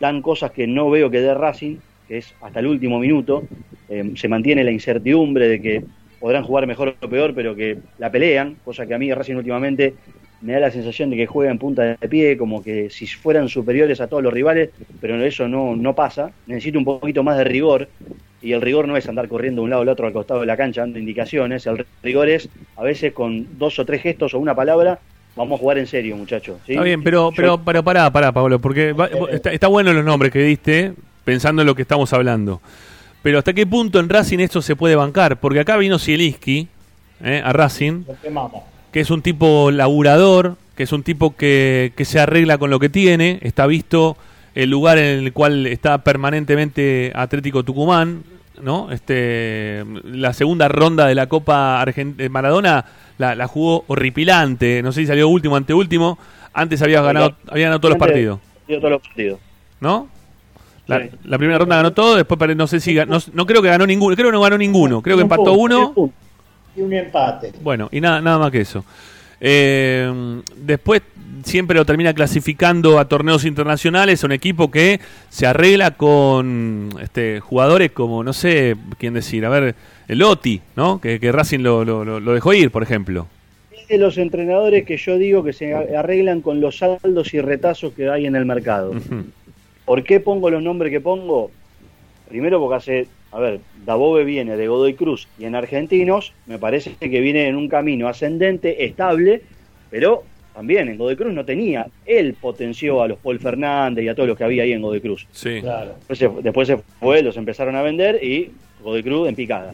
dan 0.00 0.22
cosas 0.22 0.52
que 0.52 0.66
no 0.66 0.88
veo 0.88 1.10
que 1.10 1.20
dé 1.20 1.34
Racing, 1.34 1.76
que 2.08 2.18
es 2.18 2.36
hasta 2.40 2.60
el 2.60 2.66
último 2.66 2.98
minuto, 2.98 3.50
eh, 3.88 4.12
se 4.16 4.28
mantiene 4.28 4.64
la 4.64 4.72
incertidumbre 4.72 5.48
de 5.48 5.60
que 5.62 5.86
podrán 6.18 6.42
jugar 6.44 6.66
mejor 6.66 6.96
o 7.00 7.08
peor, 7.08 7.34
pero 7.34 7.54
que 7.54 7.82
la 7.98 8.10
pelean, 8.10 8.56
cosa 8.62 8.86
que 8.86 8.94
a 8.94 8.98
mí 8.98 9.12
Racing 9.12 9.36
últimamente 9.36 9.94
me 10.40 10.52
da 10.54 10.60
la 10.60 10.70
sensación 10.70 11.10
de 11.10 11.16
que 11.16 11.26
juega 11.26 11.50
en 11.50 11.58
punta 11.58 11.96
de 12.00 12.08
pie, 12.08 12.36
como 12.36 12.62
que 12.62 12.90
si 12.90 13.06
fueran 13.06 13.48
superiores 13.48 14.00
a 14.00 14.08
todos 14.08 14.22
los 14.22 14.32
rivales, 14.32 14.70
pero 15.00 15.22
eso 15.24 15.48
no, 15.48 15.76
no 15.76 15.94
pasa. 15.94 16.34
Necesito 16.46 16.78
un 16.78 16.84
poquito 16.84 17.22
más 17.22 17.38
de 17.38 17.44
rigor, 17.44 17.90
y 18.40 18.52
el 18.52 18.60
rigor 18.62 18.86
no 18.86 18.96
es 18.96 19.08
andar 19.08 19.28
corriendo 19.28 19.62
de 19.62 19.64
un 19.64 19.70
lado 19.70 19.82
al 19.82 19.88
otro 19.88 20.06
al 20.06 20.12
costado 20.12 20.40
de 20.40 20.46
la 20.46 20.56
cancha 20.56 20.82
dando 20.82 20.98
indicaciones, 20.98 21.66
el 21.66 21.84
rigor 22.02 22.28
es 22.28 22.50
a 22.76 22.84
veces 22.84 23.12
con 23.12 23.58
dos 23.58 23.78
o 23.80 23.84
tres 23.84 24.02
gestos 24.02 24.34
o 24.34 24.38
una 24.38 24.54
palabra, 24.54 25.00
vamos 25.34 25.58
a 25.58 25.60
jugar 25.60 25.78
en 25.78 25.86
serio, 25.86 26.16
muchachos. 26.16 26.60
¿sí? 26.64 26.72
Está 26.72 26.84
bien, 26.84 27.02
pero, 27.02 27.32
pero, 27.34 27.62
pero 27.64 27.82
pará, 27.82 28.12
pará, 28.12 28.32
Pablo, 28.32 28.60
porque 28.60 28.92
va- 28.92 29.08
está, 29.32 29.52
está 29.52 29.66
bueno 29.66 29.92
los 29.92 30.04
nombres 30.04 30.30
que 30.32 30.40
diste, 30.42 30.92
pensando 31.28 31.60
en 31.60 31.66
lo 31.66 31.74
que 31.74 31.82
estamos 31.82 32.10
hablando. 32.14 32.62
Pero 33.22 33.36
¿hasta 33.36 33.52
qué 33.52 33.66
punto 33.66 34.00
en 34.00 34.08
Racing 34.08 34.38
esto 34.38 34.62
se 34.62 34.76
puede 34.76 34.96
bancar? 34.96 35.38
Porque 35.38 35.60
acá 35.60 35.76
vino 35.76 35.98
Zielinski 35.98 36.68
eh, 37.22 37.42
a 37.44 37.52
Racing, 37.52 38.04
que 38.90 39.00
es 39.00 39.10
un 39.10 39.20
tipo 39.20 39.70
laburador, 39.70 40.56
que 40.74 40.84
es 40.84 40.92
un 40.92 41.02
tipo 41.02 41.36
que, 41.36 41.92
que 41.94 42.06
se 42.06 42.18
arregla 42.18 42.56
con 42.56 42.70
lo 42.70 42.78
que 42.78 42.88
tiene, 42.88 43.40
está 43.42 43.66
visto 43.66 44.16
el 44.54 44.70
lugar 44.70 44.96
en 44.96 45.18
el 45.26 45.32
cual 45.34 45.66
está 45.66 45.98
permanentemente 45.98 47.12
Atlético 47.14 47.62
Tucumán, 47.62 48.22
¿no? 48.62 48.90
Este, 48.90 49.84
la 50.04 50.32
segunda 50.32 50.68
ronda 50.68 51.06
de 51.06 51.14
la 51.14 51.26
Copa 51.26 51.82
Argent- 51.84 52.26
Maradona 52.30 52.86
la, 53.18 53.34
la 53.34 53.46
jugó 53.48 53.84
horripilante, 53.88 54.82
no 54.82 54.92
sé 54.92 55.02
si 55.02 55.06
salió 55.08 55.28
último, 55.28 55.56
anteúltimo, 55.56 56.18
antes 56.54 56.80
había 56.80 57.02
ganado, 57.02 57.34
había 57.48 57.64
ganado 57.64 57.80
todos 57.80 57.90
los 57.90 57.98
partidos, 58.08 58.38
todos 58.80 58.90
los 58.92 59.02
partidos. 59.02 59.40
¿no? 59.80 60.08
La, 60.88 61.00
Sí. 61.02 61.10
la 61.24 61.38
primera 61.38 61.58
ronda 61.58 61.76
ganó 61.76 61.92
todo, 61.92 62.16
después 62.16 62.56
no 62.56 62.66
sé 62.66 62.80
si 62.80 62.94
ga- 62.94 63.06
no, 63.06 63.18
no 63.34 63.46
creo 63.46 63.62
que 63.62 63.68
ganó 63.68 63.86
ninguno, 63.86 64.16
creo 64.16 64.28
que 64.28 64.32
no 64.32 64.40
ganó 64.40 64.58
ninguno, 64.58 65.00
creo 65.02 65.16
que 65.16 65.22
empató 65.22 65.52
uno. 65.52 65.94
Y 66.74 66.80
un 66.80 66.92
empate. 66.92 67.52
Bueno, 67.62 67.88
y 67.92 68.00
nada, 68.00 68.20
nada 68.20 68.38
más 68.38 68.50
que 68.50 68.60
eso. 68.62 68.84
Eh, 69.40 70.40
después 70.56 71.02
siempre 71.44 71.76
lo 71.76 71.84
termina 71.84 72.12
clasificando 72.14 72.98
a 72.98 73.04
torneos 73.06 73.44
internacionales, 73.44 74.22
a 74.22 74.26
un 74.26 74.32
equipo 74.32 74.70
que 74.70 75.00
se 75.28 75.46
arregla 75.46 75.92
con 75.92 76.88
este, 77.00 77.40
jugadores 77.40 77.92
como, 77.92 78.24
no 78.24 78.32
sé 78.32 78.74
quién 78.98 79.14
decir, 79.14 79.44
a 79.46 79.48
ver, 79.50 79.74
el 80.08 80.22
Oti, 80.22 80.60
¿no? 80.74 81.00
Que, 81.00 81.20
que 81.20 81.30
Racing 81.30 81.60
lo, 81.60 81.84
lo- 81.84 82.32
dejó 82.34 82.52
ir, 82.54 82.70
por 82.70 82.82
ejemplo. 82.82 83.26
Es 83.72 83.86
de 83.88 83.98
los 83.98 84.18
entrenadores 84.18 84.84
que 84.84 84.96
yo 84.96 85.16
digo 85.18 85.44
que 85.44 85.52
se 85.52 85.74
arreglan 85.74 86.40
con 86.40 86.60
los 86.60 86.78
saldos 86.78 87.32
y 87.34 87.40
retazos 87.40 87.92
que 87.92 88.08
hay 88.08 88.26
en 88.26 88.34
el 88.36 88.44
mercado. 88.46 88.92
¿Por 89.88 90.04
qué 90.04 90.20
pongo 90.20 90.50
los 90.50 90.62
nombres 90.62 90.92
que 90.92 91.00
pongo? 91.00 91.50
Primero 92.28 92.60
porque 92.60 92.76
hace, 92.76 93.06
a 93.32 93.40
ver, 93.40 93.60
Dabove 93.86 94.22
viene 94.24 94.56
de 94.58 94.68
Godoy 94.68 94.92
Cruz 94.92 95.26
y 95.38 95.46
en 95.46 95.54
Argentinos 95.54 96.34
me 96.46 96.58
parece 96.58 96.92
que 97.00 97.20
viene 97.20 97.48
en 97.48 97.56
un 97.56 97.68
camino 97.68 98.06
ascendente, 98.06 98.84
estable, 98.84 99.40
pero 99.90 100.24
también 100.54 100.88
en 100.90 100.98
Godoy 100.98 101.16
Cruz 101.16 101.32
no 101.32 101.46
tenía. 101.46 101.86
Él 102.04 102.34
potenció 102.38 103.00
a 103.02 103.08
los 103.08 103.18
Paul 103.18 103.38
Fernández 103.40 104.04
y 104.04 104.08
a 104.08 104.14
todos 104.14 104.28
los 104.28 104.36
que 104.36 104.44
había 104.44 104.64
ahí 104.64 104.72
en 104.72 104.82
Godoy 104.82 105.00
Cruz. 105.00 105.26
Sí. 105.32 105.60
Claro. 105.62 105.94
Después 106.06 106.18
se, 106.18 106.28
después 106.42 106.68
se 106.68 106.76
fue, 107.00 107.22
los 107.22 107.38
empezaron 107.38 107.74
a 107.74 107.82
vender 107.82 108.22
y 108.22 108.50
Godoy 108.82 109.02
Cruz 109.02 109.26
en 109.28 109.34
picada. 109.36 109.72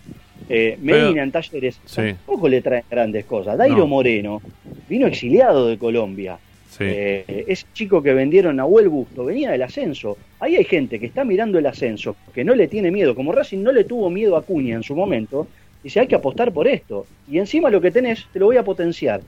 Eh, 0.48 0.78
Medina 0.80 1.08
Pero- 1.10 1.22
en 1.24 1.32
Talleres 1.32 1.80
Sí. 1.86 2.02
tampoco 2.02 2.48
le 2.48 2.62
traen 2.62 2.84
grandes 2.88 3.24
cosas. 3.24 3.58
Dairo 3.58 3.78
No. 3.78 3.86
Moreno 3.88 4.40
vino 4.88 5.08
exiliado 5.08 5.66
de 5.66 5.76
Colombia. 5.76 6.38
Sí. 6.76 6.84
Eh, 6.88 7.44
ese 7.46 7.66
chico 7.72 8.02
que 8.02 8.12
vendieron 8.12 8.58
a 8.58 8.66
Huel 8.66 8.88
Busto 8.88 9.24
venía 9.24 9.52
del 9.52 9.62
ascenso. 9.62 10.18
Ahí 10.40 10.56
hay 10.56 10.64
gente 10.64 10.98
que 10.98 11.06
está 11.06 11.24
mirando 11.24 11.58
el 11.58 11.66
ascenso, 11.66 12.16
que 12.34 12.42
no 12.42 12.54
le 12.54 12.66
tiene 12.66 12.90
miedo, 12.90 13.14
como 13.14 13.30
Racing 13.30 13.62
no 13.62 13.70
le 13.70 13.84
tuvo 13.84 14.10
miedo 14.10 14.36
a 14.36 14.42
Cuña 14.42 14.74
en 14.74 14.82
su 14.82 14.96
momento, 14.96 15.46
dice 15.84 16.00
hay 16.00 16.08
que 16.08 16.16
apostar 16.16 16.52
por 16.52 16.66
esto. 16.66 17.06
Y 17.30 17.38
encima 17.38 17.70
lo 17.70 17.80
que 17.80 17.92
tenés, 17.92 18.26
te 18.32 18.40
lo 18.40 18.46
voy 18.46 18.56
a 18.56 18.64
potenciar. 18.64 19.20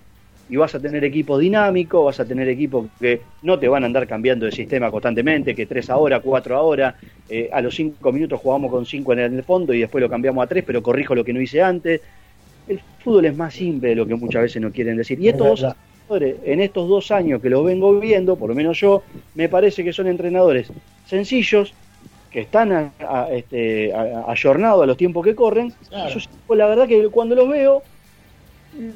Y 0.49 0.57
vas 0.57 0.75
a 0.75 0.81
tener 0.81 1.05
equipo 1.05 1.39
dinámico, 1.39 2.05
vas 2.05 2.19
a 2.21 2.25
tener 2.25 2.49
equipos 2.49 2.89
que 3.01 3.21
no 3.43 3.59
te 3.59 3.69
van 3.69 3.85
a 3.85 3.87
andar 3.87 4.07
cambiando 4.07 4.47
de 4.47 4.53
sistema 4.53 4.91
constantemente, 4.91 5.55
que 5.55 5.67
tres 5.67 5.89
ahora, 5.89 6.21
cuatro 6.21 6.57
ahora, 6.57 6.97
eh, 7.29 7.49
a 7.53 7.61
los 7.61 7.75
cinco 7.75 8.13
minutos 8.13 8.41
jugamos 8.41 8.71
con 8.71 8.87
cinco 8.87 9.13
en 9.13 9.21
el 9.21 9.43
fondo 9.43 9.73
y 9.73 9.81
después 9.81 10.03
lo 10.03 10.09
cambiamos 10.09 10.45
a 10.45 10.49
tres, 10.49 10.65
pero 10.65 10.83
corrijo 10.83 11.15
lo 11.15 11.25
que 11.25 11.33
no 11.33 11.41
hice 11.41 11.63
antes. 11.63 12.01
El 12.69 12.81
fútbol 12.99 13.27
es 13.27 13.37
más 13.37 13.55
simple 13.55 13.91
de 13.91 13.95
lo 13.97 14.07
que 14.07 14.17
muchas 14.17 14.43
veces 14.43 14.61
no 14.61 14.71
quieren 14.73 14.97
decir. 14.97 15.21
Y 15.21 15.29
Es 15.29 15.35
estos. 15.35 15.65
Entrenadores, 16.09 16.41
en 16.45 16.61
estos 16.61 16.89
dos 16.89 17.11
años 17.11 17.41
que 17.43 17.51
los 17.51 17.65
vengo 17.65 17.99
viendo, 17.99 18.37
por 18.37 18.49
lo 18.49 18.55
menos 18.55 18.79
yo, 18.81 19.03
me 19.35 19.49
parece 19.49 19.83
que 19.85 19.93
son 19.93 20.07
entrenadores 20.07 20.71
sencillos, 21.07 21.75
que 22.31 22.41
están 22.41 22.73
a- 22.73 22.93
a- 23.01 23.29
este, 23.33 23.93
a- 23.95 24.25
ayornados 24.31 24.83
a 24.83 24.87
los 24.87 24.97
tiempos 24.97 25.25
que 25.25 25.35
corren. 25.35 25.73
Claro. 25.89 26.11
Yo, 26.15 26.21
pues, 26.47 26.59
la 26.59 26.67
verdad 26.67 26.87
que 26.87 27.09
cuando 27.09 27.35
los 27.35 27.49
veo, 27.49 27.83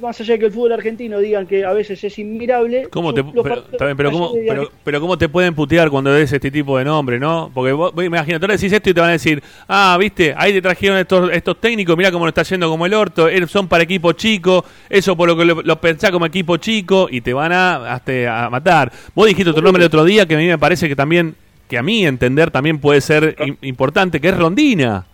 más 0.00 0.20
allá 0.20 0.34
de 0.34 0.38
que 0.40 0.46
el 0.46 0.52
fútbol 0.52 0.72
argentino 0.72 1.18
digan 1.18 1.46
que 1.46 1.64
a 1.64 1.72
veces 1.72 2.02
es 2.04 2.18
inmirable. 2.18 2.88
¿Cómo 2.90 3.14
te, 3.14 3.22
pero, 3.24 3.64
pero, 3.96 4.10
cómo, 4.10 4.30
ayer 4.30 4.42
digan 4.42 4.56
pero, 4.56 4.70
pero 4.84 5.00
cómo 5.00 5.18
te 5.18 5.28
pueden 5.28 5.54
putear 5.54 5.90
cuando 5.90 6.10
ves 6.12 6.32
este 6.32 6.50
tipo 6.50 6.78
de 6.78 6.84
nombre, 6.84 7.18
¿no? 7.18 7.50
Porque 7.54 7.72
vos, 7.72 7.92
imagínate, 8.04 8.44
ahora 8.44 8.54
decís 8.56 8.72
esto 8.72 8.90
y 8.90 8.94
te 8.94 9.00
van 9.00 9.10
a 9.10 9.12
decir, 9.12 9.42
ah, 9.68 9.96
viste, 9.98 10.34
ahí 10.36 10.52
te 10.52 10.62
trajeron 10.62 10.98
estos, 10.98 11.30
estos 11.32 11.60
técnicos, 11.60 11.96
mirá 11.96 12.10
cómo 12.10 12.24
lo 12.24 12.28
está 12.30 12.42
yendo 12.42 12.68
como 12.68 12.86
el 12.86 12.94
orto, 12.94 13.28
eh, 13.28 13.46
son 13.46 13.68
para 13.68 13.84
equipo 13.84 14.12
chico, 14.12 14.64
eso 14.88 15.16
por 15.16 15.28
lo 15.28 15.36
que 15.36 15.44
lo, 15.44 15.62
lo 15.62 15.80
pensás 15.80 16.10
como 16.10 16.26
equipo 16.26 16.56
chico 16.56 17.08
y 17.10 17.20
te 17.20 17.32
van 17.32 17.52
a, 17.52 17.94
hasta 17.94 18.46
a 18.46 18.50
matar. 18.50 18.92
Vos 19.14 19.26
dijiste 19.26 19.50
otro 19.50 19.62
nombre 19.62 19.82
el 19.82 19.86
otro 19.86 20.04
día 20.04 20.26
que 20.26 20.34
a 20.34 20.38
mí 20.38 20.46
me 20.46 20.58
parece 20.58 20.88
que 20.88 20.96
también, 20.96 21.34
que 21.68 21.78
a 21.78 21.82
mí 21.82 22.04
entender 22.04 22.50
también 22.50 22.78
puede 22.78 23.00
ser 23.00 23.36
im- 23.36 23.56
importante, 23.62 24.20
que 24.20 24.28
es 24.28 24.36
Rondina. 24.36 25.06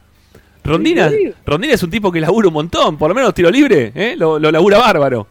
Rondina. 0.66 1.10
Rondina 1.44 1.74
es 1.74 1.82
un 1.82 1.90
tipo 1.90 2.10
que 2.12 2.20
labura 2.20 2.48
un 2.48 2.54
montón, 2.54 2.96
por 2.98 3.08
lo 3.08 3.14
menos 3.14 3.32
tiro 3.34 3.50
libre, 3.50 3.92
¿eh? 3.94 4.14
lo, 4.16 4.38
lo 4.38 4.50
labura 4.50 4.78
bárbaro. 4.78 5.26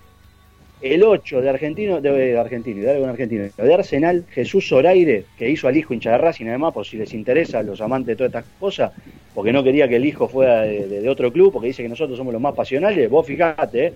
El 0.81 1.01
8 1.03 1.41
de 1.41 1.49
Argentino, 1.49 1.99
de, 1.99 2.11
de 2.11 2.37
Argentino, 2.37 2.81
de 2.83 3.05
Argentino, 3.05 3.45
de 3.57 3.73
Arsenal, 3.73 4.23
Jesús 4.29 4.67
Zoraire, 4.67 5.25
que 5.37 5.49
hizo 5.49 5.67
al 5.67 5.75
hijo 5.75 5.93
hincha 5.95 6.11
de 6.11 6.17
Racing, 6.19 6.45
además, 6.45 6.73
por 6.73 6.85
si 6.85 6.97
les 6.97 7.11
interesa 7.13 7.59
a 7.59 7.63
los 7.63 7.81
amantes 7.81 8.07
de 8.07 8.15
todas 8.17 8.29
estas 8.29 8.45
cosas, 8.59 8.91
porque 9.33 9.51
no 9.51 9.63
quería 9.63 9.87
que 9.87 9.95
el 9.95 10.05
hijo 10.05 10.27
fuera 10.27 10.61
de, 10.61 10.85
de- 10.87 11.01
de 11.01 11.09
otro 11.09 11.31
club, 11.31 11.51
porque 11.53 11.69
dice 11.69 11.81
que 11.81 11.89
nosotros 11.89 12.17
somos 12.17 12.31
los 12.33 12.41
más 12.41 12.53
pasionales, 12.53 13.09
vos 13.09 13.25
fijate, 13.25 13.87
¿eh? 13.87 13.93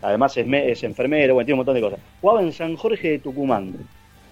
además 0.00 0.34
es, 0.38 0.46
me- 0.46 0.70
es 0.70 0.82
enfermero, 0.82 1.34
bueno, 1.34 1.44
tiene 1.44 1.54
un 1.56 1.58
montón 1.58 1.74
de 1.74 1.80
cosas. 1.82 1.98
Jugaba 2.22 2.40
en 2.42 2.52
San 2.52 2.74
Jorge 2.76 3.10
de 3.10 3.18
Tucumán. 3.18 3.74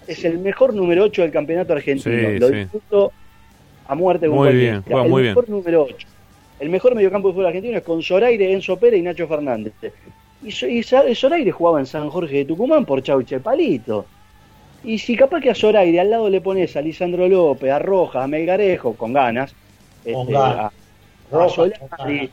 Es 0.07 0.25
el 0.25 0.39
mejor 0.39 0.73
número 0.73 1.03
8 1.03 1.21
del 1.21 1.31
campeonato 1.31 1.73
argentino. 1.73 2.29
Sí, 2.29 2.39
Lo 2.39 2.47
sí. 2.47 2.55
disfruto 2.55 3.11
a 3.87 3.93
muerte 3.93 4.25
con 4.27 4.37
Muy 4.37 4.53
bien, 4.55 4.81
juega 4.81 5.03
el 5.03 5.09
muy 5.09 5.23
mejor 5.23 5.47
número 5.47 5.83
8. 5.83 6.07
El 6.59 6.69
mejor 6.69 6.95
mediocampo 6.95 7.29
de 7.29 7.33
fútbol 7.33 7.47
argentino 7.47 7.77
es 7.77 7.83
con 7.83 8.03
Zoraire, 8.03 8.51
Enzo 8.53 8.77
Pérez 8.77 8.99
y 8.99 9.03
Nacho 9.03 9.27
Fernández. 9.27 9.73
Y, 10.41 10.49
y 10.49 10.83
Zoraire 11.15 11.51
jugaba 11.51 11.79
en 11.79 11.85
San 11.85 12.09
Jorge 12.09 12.37
de 12.37 12.45
Tucumán 12.45 12.85
por 12.85 13.01
Chauche 13.03 13.39
Palito. 13.39 14.11
Y 14.83 14.99
si 14.99 15.15
capaz 15.15 15.41
que 15.41 15.49
a 15.51 15.55
Zoraire 15.55 15.99
al 15.99 16.09
lado 16.09 16.29
le 16.29 16.41
pones 16.41 16.75
a 16.77 16.81
Lisandro 16.81 17.27
López, 17.27 17.71
a 17.71 17.79
Rojas, 17.79 18.23
a 18.23 18.27
Melgarejo, 18.27 18.95
con 18.95 19.13
ganas, 19.13 19.55
Con 20.11 20.29
este, 20.29 20.33
ganas. 20.33 20.71
a, 21.31 21.37
a 21.37 21.49
Rojas, 21.51 21.53
Solari, 21.53 21.79
Rojas. 21.79 22.31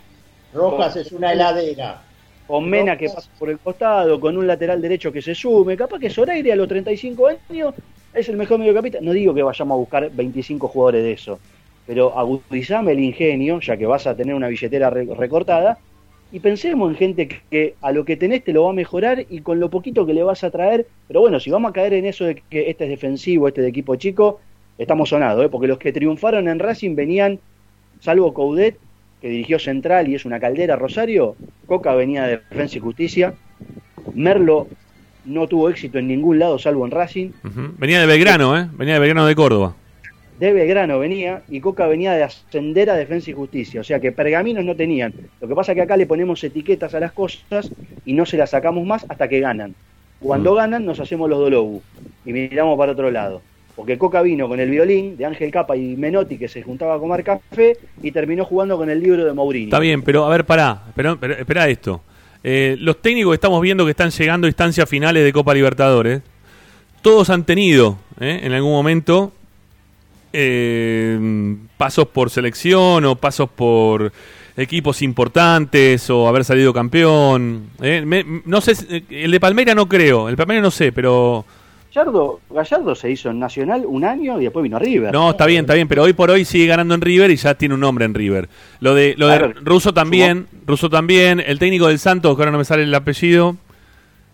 Rojas 0.52 0.96
es 0.96 1.12
una 1.12 1.32
heladera. 1.32 2.06
con 2.46 2.68
Mena 2.68 2.96
que 2.96 3.10
pasa 3.10 3.30
por 3.38 3.50
el 3.50 3.58
costado, 3.60 4.20
con 4.20 4.36
un 4.36 4.46
lateral 4.46 4.80
derecho 4.80 5.12
que 5.12 5.22
se 5.22 5.34
sume, 5.34 5.76
capaz 5.76 5.98
que 5.98 6.10
Zoraire 6.10 6.52
a 6.52 6.56
los 6.56 6.68
35 6.68 7.26
años 7.28 7.74
es 8.14 8.28
el 8.28 8.36
mejor 8.36 8.58
mediocampista. 8.58 9.00
No 9.00 9.12
digo 9.12 9.34
que 9.34 9.42
vayamos 9.42 9.74
a 9.74 9.78
buscar 9.78 10.10
25 10.12 10.68
jugadores 10.68 11.02
de 11.02 11.12
eso, 11.12 11.40
pero 11.86 12.18
agudizame 12.18 12.92
el 12.92 13.00
ingenio, 13.00 13.60
ya 13.60 13.76
que 13.76 13.86
vas 13.86 14.06
a 14.06 14.16
tener 14.16 14.34
una 14.34 14.48
billetera 14.48 14.90
re- 14.90 15.06
recortada, 15.16 15.78
y 16.32 16.40
pensemos 16.40 16.90
en 16.90 16.96
gente 16.96 17.28
que, 17.50 17.74
a 17.80 17.92
lo 17.92 18.04
que 18.04 18.16
tenés 18.16 18.42
te 18.42 18.52
lo 18.52 18.64
va 18.64 18.70
a 18.70 18.74
mejorar 18.74 19.24
y 19.30 19.40
con 19.40 19.60
lo 19.60 19.70
poquito 19.70 20.04
que 20.04 20.12
le 20.14 20.24
vas 20.24 20.42
a 20.42 20.50
traer, 20.50 20.86
pero 21.06 21.20
bueno, 21.20 21.38
si 21.38 21.50
vamos 21.50 21.70
a 21.70 21.72
caer 21.72 21.94
en 21.94 22.04
eso 22.04 22.24
de 22.24 22.42
que 22.50 22.68
este 22.68 22.84
es 22.84 22.90
defensivo, 22.90 23.46
este 23.46 23.62
de 23.62 23.68
equipo 23.68 23.94
chico, 23.96 24.40
estamos 24.76 25.08
sonados, 25.10 25.46
¿eh? 25.46 25.48
porque 25.48 25.68
los 25.68 25.78
que 25.78 25.92
triunfaron 25.92 26.48
en 26.48 26.58
Racing 26.58 26.96
venían, 26.96 27.38
salvo 28.00 28.34
Coudet, 28.34 28.76
que 29.22 29.28
dirigió 29.28 29.58
Central 29.58 30.08
y 30.08 30.16
es 30.16 30.24
una 30.24 30.40
caldera 30.40 30.76
Rosario, 30.76 31.36
Coca 31.66 31.94
venía 31.94 32.24
de 32.24 32.36
Defensa 32.50 32.76
y 32.76 32.80
Justicia, 32.80 33.34
Merlo 34.14 34.66
no 35.24 35.46
tuvo 35.48 35.70
éxito 35.70 35.98
en 35.98 36.08
ningún 36.08 36.38
lado 36.38 36.58
salvo 36.58 36.84
en 36.84 36.90
Racing. 36.90 37.30
Venía 37.78 38.00
de 38.00 38.06
Belgrano, 38.06 38.58
¿eh? 38.58 38.68
venía 38.72 38.94
de 38.94 39.00
Belgrano 39.00 39.26
de 39.26 39.34
Córdoba. 39.34 39.74
De 40.38 40.52
Belgrano 40.52 40.98
venía 40.98 41.42
y 41.48 41.60
Coca 41.60 41.86
venía 41.86 42.12
de 42.12 42.22
ascender 42.22 42.90
a 42.90 42.94
Defensa 42.94 43.30
y 43.30 43.34
Justicia, 43.34 43.80
o 43.80 43.84
sea 43.84 44.00
que 44.00 44.12
pergaminos 44.12 44.64
no 44.64 44.74
tenían. 44.76 45.12
Lo 45.40 45.48
que 45.48 45.54
pasa 45.54 45.72
es 45.72 45.76
que 45.76 45.82
acá 45.82 45.96
le 45.96 46.06
ponemos 46.06 46.42
etiquetas 46.44 46.94
a 46.94 47.00
las 47.00 47.12
cosas 47.12 47.70
y 48.04 48.12
no 48.12 48.26
se 48.26 48.36
las 48.36 48.50
sacamos 48.50 48.84
más 48.86 49.06
hasta 49.08 49.28
que 49.28 49.40
ganan. 49.40 49.74
Cuando 50.20 50.52
Mm. 50.52 50.56
ganan 50.56 50.84
nos 50.84 51.00
hacemos 51.00 51.28
los 51.30 51.38
dolobu 51.38 51.82
y 52.24 52.32
miramos 52.32 52.78
para 52.78 52.92
otro 52.92 53.10
lado. 53.10 53.42
Porque 53.74 53.98
Coca 53.98 54.22
vino 54.22 54.48
con 54.48 54.58
el 54.58 54.70
violín 54.70 55.18
de 55.18 55.26
Ángel 55.26 55.50
Capa 55.50 55.76
y 55.76 55.96
Menotti 55.96 56.38
que 56.38 56.48
se 56.48 56.62
juntaba 56.62 56.94
a 56.94 56.98
comer 56.98 57.22
café 57.22 57.76
y 58.02 58.10
terminó 58.10 58.46
jugando 58.46 58.78
con 58.78 58.88
el 58.88 59.00
libro 59.00 59.24
de 59.26 59.34
Mourinho. 59.34 59.66
Está 59.66 59.80
bien, 59.80 60.00
pero 60.02 60.24
a 60.24 60.30
ver, 60.30 60.46
pará, 60.46 60.84
espera 61.38 61.68
esto. 61.68 62.00
Eh, 62.42 62.76
los 62.78 63.02
técnicos 63.02 63.32
que 63.32 63.34
estamos 63.34 63.60
viendo 63.60 63.84
que 63.84 63.90
están 63.90 64.10
llegando 64.10 64.46
a 64.46 64.48
instancias 64.48 64.88
finales 64.88 65.24
de 65.24 65.32
Copa 65.32 65.52
Libertadores, 65.52 66.22
todos 67.02 67.28
han 67.28 67.44
tenido 67.44 67.98
¿eh? 68.18 68.40
en 68.44 68.52
algún 68.52 68.72
momento 68.72 69.32
eh, 70.38 71.56
pasos 71.76 72.06
por 72.08 72.28
selección 72.30 73.04
o 73.06 73.16
pasos 73.16 73.48
por 73.48 74.12
equipos 74.56 75.02
importantes 75.02 76.08
o 76.10 76.28
haber 76.28 76.44
salido 76.44 76.72
campeón. 76.72 77.70
¿eh? 77.82 78.02
Me- 78.06 78.24
no 78.44 78.60
sé, 78.60 78.74
si- 78.74 79.04
el 79.10 79.30
de 79.30 79.40
Palmeira 79.40 79.74
no 79.74 79.88
creo, 79.88 80.28
el 80.28 80.36
Palmeira 80.36 80.62
no 80.62 80.70
sé, 80.70 80.92
pero 80.92 81.44
Gallardo, 81.94 82.40
Gallardo 82.50 82.94
se 82.94 83.10
hizo 83.10 83.30
en 83.30 83.38
Nacional 83.38 83.84
un 83.86 84.04
año 84.04 84.38
y 84.38 84.44
después 84.44 84.62
vino 84.62 84.78
River. 84.78 85.12
No, 85.14 85.30
está 85.30 85.46
bien, 85.46 85.60
está 85.64 85.72
bien, 85.72 85.88
pero 85.88 86.02
hoy 86.02 86.12
por 86.12 86.30
hoy 86.30 86.44
sigue 86.44 86.66
ganando 86.66 86.94
en 86.94 87.00
River 87.00 87.30
y 87.30 87.36
ya 87.36 87.54
tiene 87.54 87.74
un 87.74 87.80
nombre 87.80 88.04
en 88.04 88.12
River. 88.12 88.48
Lo 88.80 88.94
de, 88.94 89.14
lo 89.16 89.28
de. 89.28 89.38
Russo 89.62 89.94
también, 89.94 90.46
Russo 90.66 90.90
también, 90.90 91.40
el 91.40 91.58
técnico 91.58 91.86
del 91.88 91.98
Santos, 91.98 92.36
que 92.36 92.42
ahora 92.42 92.52
no 92.52 92.58
me 92.58 92.64
sale 92.66 92.82
el 92.82 92.94
apellido. 92.94 93.56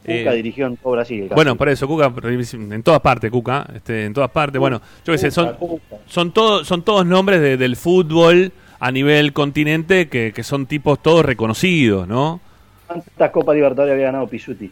Cuca 0.02 0.12
Eh, 0.32 0.36
dirigió 0.36 0.66
en 0.66 0.76
todo 0.76 0.92
Brasil. 0.92 1.28
bueno, 1.34 1.56
por 1.56 1.68
eso, 1.68 1.86
Cuca, 1.86 2.12
en 2.24 2.82
todas 2.82 3.00
partes, 3.00 3.30
Cuca, 3.30 3.66
este, 3.74 4.04
en 4.06 4.12
todas 4.12 4.30
partes. 4.30 4.58
Bueno, 4.58 4.80
yo 5.06 5.12
qué 5.12 5.18
sé, 5.18 5.30
son, 5.30 5.54
Cuca. 5.54 5.96
son, 6.06 6.32
todos 6.32 6.66
son 6.66 6.82
todos 6.82 7.06
nombres 7.06 7.40
de- 7.40 7.56
del 7.56 7.76
fútbol 7.76 8.52
a 8.80 8.90
nivel 8.90 9.32
continente 9.32 10.08
que, 10.08 10.32
que 10.34 10.42
son 10.42 10.66
tipos 10.66 11.00
todos 11.02 11.24
reconocidos, 11.24 12.08
¿no? 12.08 12.40
¿Cuántas 12.88 13.30
Copas 13.30 13.54
Libertadores 13.54 13.92
había 13.94 14.06
ganado 14.06 14.26
Pisuti? 14.26 14.70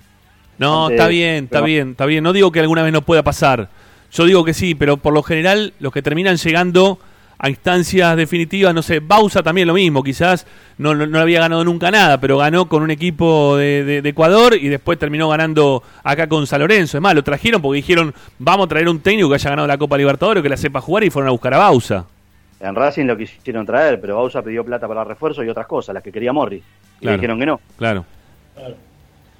No, 0.59 0.87
Antes- 0.87 0.99
está 0.99 1.09
bien, 1.09 1.45
está 1.45 1.57
pero- 1.59 1.65
bien, 1.67 1.91
está 1.91 2.07
bien. 2.07 2.25
No 2.25 2.33
digo 2.33 2.51
que 2.53 2.61
alguna 2.61 2.83
vez 2.83 2.93
no 2.93 3.03
pueda 3.03 3.23
pasar. 3.23 3.69
Yo 4.13 4.25
digo 4.25 4.45
que 4.45 4.53
sí, 4.53 4.75
pero 4.75 4.97
por 4.97 5.15
lo 5.15 5.23
general 5.23 5.73
los 5.79 5.93
que 5.93 6.03
terminan 6.03 6.37
llegando 6.37 6.99
a 7.43 7.49
instancias 7.49 8.17
definitivas, 8.19 8.75
no 8.75 8.83
sé, 8.83 9.01
Bausa 9.01 9.43
también 9.43 9.67
lo 9.67 9.73
mismo, 9.73 10.03
quizás 10.03 10.47
no, 10.77 10.95
no, 10.95 11.07
no 11.07 11.19
había 11.21 11.41
ganado 11.41 11.65
nunca 11.65 11.91
nada, 11.91 12.21
pero 12.21 12.37
ganó 12.37 12.69
con 12.69 12.83
un 12.83 12.91
equipo 12.91 13.57
de, 13.57 13.83
de- 13.83 14.03
de 14.03 14.09
Ecuador 14.11 14.55
y 14.55 14.69
después 14.69 14.99
terminó 14.99 15.27
ganando 15.31 15.83
acá 16.05 16.29
con 16.29 16.47
San 16.47 16.61
Lorenzo. 16.61 16.99
Es 16.99 17.03
más, 17.03 17.15
lo 17.15 17.25
trajeron 17.25 17.63
porque 17.63 17.77
dijeron, 17.77 18.15
vamos 18.39 18.67
a 18.67 18.69
traer 18.69 18.91
un 18.91 19.01
técnico 19.01 19.31
que 19.31 19.37
haya 19.37 19.49
ganado 19.51 19.67
la 19.67 19.79
Copa 19.79 19.97
Libertadores, 19.97 20.43
que 20.43 20.51
la 20.51 20.59
sepa 20.59 20.83
jugar 20.83 21.03
y 21.05 21.09
fueron 21.11 21.29
a 21.29 21.33
buscar 21.33 21.55
a 21.55 21.59
Bausa. 21.59 22.05
En 22.61 22.75
Racing 22.75 23.07
lo 23.07 23.17
quisieron 23.17 23.65
traer, 23.65 23.99
pero 24.03 24.17
Bausa 24.17 24.43
pidió 24.43 24.63
plata 24.63 24.87
para 24.87 25.03
refuerzo 25.03 25.43
y 25.43 25.49
otras 25.49 25.67
cosas, 25.67 25.95
las 25.95 26.03
que 26.03 26.13
quería 26.13 26.35
Morris. 26.35 26.61
Y 26.63 27.01
Claro. 27.01 27.13
le 27.17 27.21
dijeron 27.23 27.39
que 27.41 27.47
no. 27.47 27.61
Claro. 27.79 28.05
Claro. 28.55 28.75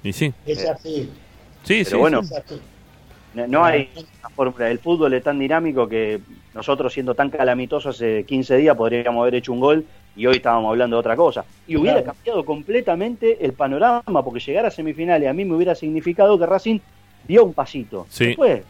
Y 0.03 0.11
sí. 0.11 0.33
Es 0.47 0.67
así. 0.67 1.07
Sí, 1.63 1.83
Pero 1.83 1.89
sí. 1.91 1.95
bueno, 1.97 2.21
Es 2.21 2.31
así. 2.31 2.59
No, 3.33 3.47
no 3.47 3.63
hay 3.63 3.89
una 3.95 4.29
fórmula. 4.29 4.69
El 4.69 4.79
fútbol 4.79 5.13
es 5.13 5.23
tan 5.23 5.39
dinámico 5.39 5.87
que 5.87 6.19
nosotros, 6.53 6.91
siendo 6.93 7.15
tan 7.15 7.29
calamitosos 7.29 7.95
hace 7.95 8.23
15 8.25 8.57
días, 8.57 8.75
podríamos 8.75 9.21
haber 9.21 9.35
hecho 9.35 9.53
un 9.53 9.59
gol 9.61 9.85
y 10.15 10.25
hoy 10.25 10.35
estábamos 10.37 10.69
hablando 10.69 10.97
de 10.97 10.99
otra 10.99 11.15
cosa. 11.15 11.45
Y 11.67 11.77
hubiera 11.77 12.01
Claro. 12.01 12.13
cambiado 12.17 12.45
completamente 12.45 13.43
el 13.45 13.53
panorama, 13.53 14.23
porque 14.23 14.39
llegar 14.41 14.65
a 14.65 14.71
semifinales 14.71 15.29
a 15.29 15.33
mí 15.33 15.45
me 15.45 15.55
hubiera 15.55 15.75
significado 15.75 16.37
que 16.37 16.45
Racing 16.45 16.79
dio 17.27 17.45
un 17.45 17.53
pasito. 17.53 18.05
Sí. 18.09 18.27
Después, 18.27 18.63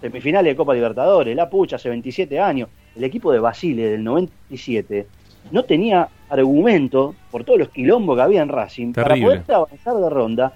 semifinales 0.00 0.52
de 0.52 0.56
Copa 0.56 0.74
Libertadores, 0.74 1.34
la 1.34 1.48
pucha, 1.50 1.76
hace 1.76 1.88
27 1.88 2.38
años. 2.38 2.68
El 2.94 3.02
equipo 3.02 3.32
de 3.32 3.40
Basile 3.40 3.90
del 3.90 4.04
97 4.04 5.06
no 5.50 5.64
tenía 5.64 6.08
argumento 6.28 7.14
por 7.30 7.42
todos 7.44 7.58
los 7.58 7.68
quilombos 7.70 8.16
que 8.16 8.22
había 8.22 8.42
en 8.42 8.48
Racing 8.48 8.92
Terrible. 8.92 9.40
para 9.40 9.42
poder 9.44 9.56
avanzar 9.56 9.96
de 9.96 10.10
ronda 10.10 10.52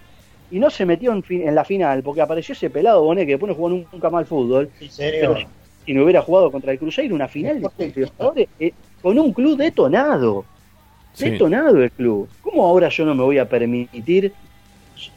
y 0.51 0.59
no 0.59 0.71
se 0.71 0.87
metió 0.87 1.13
en, 1.13 1.23
fin- 1.23 1.47
en 1.47 1.55
la 1.55 1.65
final 1.65 2.03
porque 2.03 2.21
apareció 2.23 2.53
ese 2.55 2.71
pelado 2.71 3.03
Bonet 3.03 3.27
que 3.27 3.33
después 3.33 3.49
no 3.51 3.55
jugó 3.55 3.69
nunca 3.71 4.11
más 4.11 4.21
al 4.21 4.27
fútbol 4.27 4.71
Sí, 4.79 4.89
señor. 4.89 5.13
pero 5.21 5.37
si 5.85 5.95
no 5.95 6.05
hubiera 6.05 6.23
jugado 6.23 6.51
contra 6.51 6.73
el 6.73 6.79
Cruzeiro 6.79 7.15
una 7.15 7.29
final 7.29 7.61
de 7.61 8.49
eh, 8.61 8.73
con 9.03 9.19
un 9.19 9.33
club 9.33 9.57
detonado 9.59 10.45
Sí. 11.15 11.31
detonado 11.31 11.83
el 11.83 11.91
club 11.91 12.29
¿cómo 12.43 12.65
ahora 12.67 12.89
yo 12.91 13.05
no 13.05 13.15
me 13.15 13.25
voy 13.25 13.39
a 13.39 13.49
permitir 13.49 14.33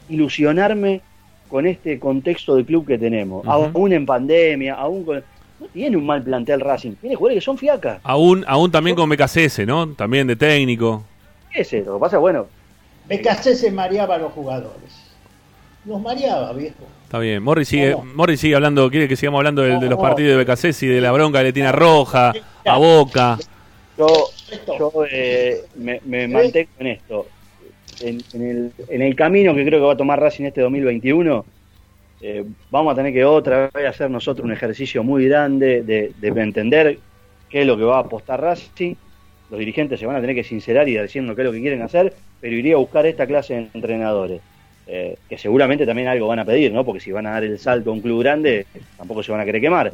ilusionarme 0.08 1.00
con 1.48 1.66
este 1.66 1.98
contexto 1.98 2.56
del 2.56 2.64
club 2.64 2.86
que 2.86 2.98
tenemos 2.98 3.44
Ujú. 3.46 3.50
aún 3.74 3.92
en 3.92 4.06
pandemia 4.06 4.74
aún 4.74 5.04
con 5.04 5.22
no 5.60 5.66
tiene 5.68 5.96
un 5.96 6.04
mal 6.06 6.22
plantel 6.22 6.60
Racing 6.60 6.92
tiene 7.00 7.14
jugadores 7.14 7.42
que 7.42 7.44
son 7.44 7.56
fiacas 7.58 8.00
Aún, 8.02 8.44
aún 8.48 8.70
también 8.70 8.96
con 8.96 9.08
BKCS, 9.08 9.60
¿no? 9.66 9.88
También 9.94 10.26
de 10.26 10.34
técnico. 10.34 11.04
ese 11.54 11.82
lo 11.82 11.94
que 11.94 12.00
pasa 12.00 12.18
bueno 12.18 12.46
BKC 13.08 13.54
se 13.54 13.70
mareaba 13.72 14.14
a 14.14 14.18
los 14.18 14.32
jugadores. 14.32 15.01
Los 15.84 16.00
mareaba, 16.00 16.52
viejo. 16.52 16.76
Está 17.04 17.18
bien. 17.18 17.42
Morri 17.42 17.64
sigue, 17.64 17.90
No. 17.90 18.04
Morri 18.04 18.36
sigue 18.36 18.54
hablando, 18.54 18.90
quiere 18.90 19.08
que 19.08 19.16
sigamos 19.16 19.38
hablando 19.38 19.62
de, 19.62 19.78
de 19.78 19.88
los 19.88 19.98
partidos 19.98 20.36
de 20.36 20.44
BKC 20.44 20.82
y 20.82 20.86
de 20.86 21.00
la 21.00 21.12
bronca 21.12 21.38
que 21.38 21.44
le 21.44 21.52
tiene 21.52 21.68
a 21.68 21.72
Roja, 21.72 22.32
a 22.64 22.78
Boca. 22.78 23.38
yo 23.98 24.06
yo 24.78 24.92
eh, 25.10 25.62
me, 25.76 26.00
me 26.04 26.28
mantengo 26.28 26.70
en 26.78 26.86
esto. 26.86 27.26
En, 28.00 28.18
en 28.32 28.42
el, 28.42 28.72
en 28.88 29.02
el 29.02 29.14
camino 29.14 29.54
que 29.54 29.64
creo 29.64 29.80
que 29.80 29.86
va 29.86 29.92
a 29.92 29.96
tomar 29.96 30.18
Racing 30.20 30.44
este 30.44 30.60
2021, 30.60 31.44
eh, 32.22 32.44
vamos 32.70 32.92
a 32.92 32.96
tener 32.96 33.12
que 33.12 33.24
otra 33.24 33.70
vez 33.72 33.86
hacer 33.86 34.10
nosotros 34.10 34.44
un 34.44 34.52
ejercicio 34.52 35.02
muy 35.04 35.28
grande 35.28 35.82
de, 35.82 36.12
de 36.18 36.28
entender 36.42 36.98
qué 37.48 37.60
es 37.60 37.66
lo 37.66 37.76
que 37.76 37.84
va 37.84 37.96
a 37.98 38.00
apostar 38.00 38.40
Racing. 38.40 38.94
Los 39.50 39.58
dirigentes 39.58 40.00
se 40.00 40.06
van 40.06 40.16
a 40.16 40.20
tener 40.20 40.34
que 40.34 40.44
sincerar 40.44 40.88
y 40.88 40.94
decirnos 40.94 41.36
qué 41.36 41.42
es 41.42 41.46
lo 41.46 41.52
que 41.52 41.60
quieren 41.60 41.82
hacer, 41.82 42.14
pero 42.40 42.56
iría 42.56 42.74
a 42.74 42.78
buscar 42.78 43.04
esta 43.06 43.26
clase 43.26 43.54
de 43.54 43.68
entrenadores. 43.74 44.40
Eh, 44.86 45.16
que 45.28 45.38
seguramente 45.38 45.86
también 45.86 46.08
algo 46.08 46.26
van 46.26 46.40
a 46.40 46.44
pedir, 46.44 46.72
¿no? 46.72 46.84
Porque 46.84 47.00
si 47.00 47.12
van 47.12 47.26
a 47.26 47.30
dar 47.32 47.44
el 47.44 47.58
salto 47.58 47.90
a 47.90 47.92
un 47.92 48.00
club 48.00 48.20
grande, 48.22 48.66
tampoco 48.96 49.22
se 49.22 49.30
van 49.32 49.40
a 49.40 49.44
querer 49.44 49.60
quemar 49.60 49.92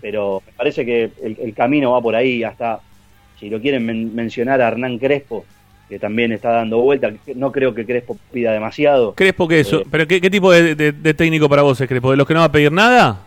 pero 0.00 0.42
me 0.46 0.52
parece 0.52 0.84
que 0.84 1.10
el, 1.22 1.36
el 1.42 1.54
camino 1.54 1.92
va 1.92 2.00
por 2.02 2.14
ahí 2.14 2.44
hasta, 2.44 2.80
si 3.40 3.48
lo 3.50 3.60
quieren 3.60 3.84
men- 3.86 4.14
mencionar 4.14 4.60
a 4.60 4.68
Hernán 4.68 4.98
Crespo, 4.98 5.44
que 5.88 5.98
también 5.98 6.32
está 6.32 6.50
dando 6.50 6.78
vuelta, 6.80 7.12
no 7.34 7.52
creo 7.52 7.72
que 7.74 7.86
Crespo 7.86 8.16
pida 8.32 8.52
demasiado. 8.52 9.14
Crespo, 9.14 9.46
¿qué 9.48 9.60
es? 9.60 9.72
Eh. 9.72 9.84
¿Pero 9.90 10.06
qué, 10.06 10.20
qué 10.20 10.30
tipo 10.30 10.50
de, 10.52 10.74
de- 10.74 10.92
de 10.92 11.14
técnico 11.14 11.48
para 11.48 11.62
vos 11.62 11.80
es 11.80 11.88
Crespo? 11.88 12.10
¿De 12.10 12.16
los 12.16 12.26
que 12.26 12.34
no 12.34 12.40
va 12.40 12.46
a 12.46 12.52
pedir 12.52 12.72
nada? 12.72 13.20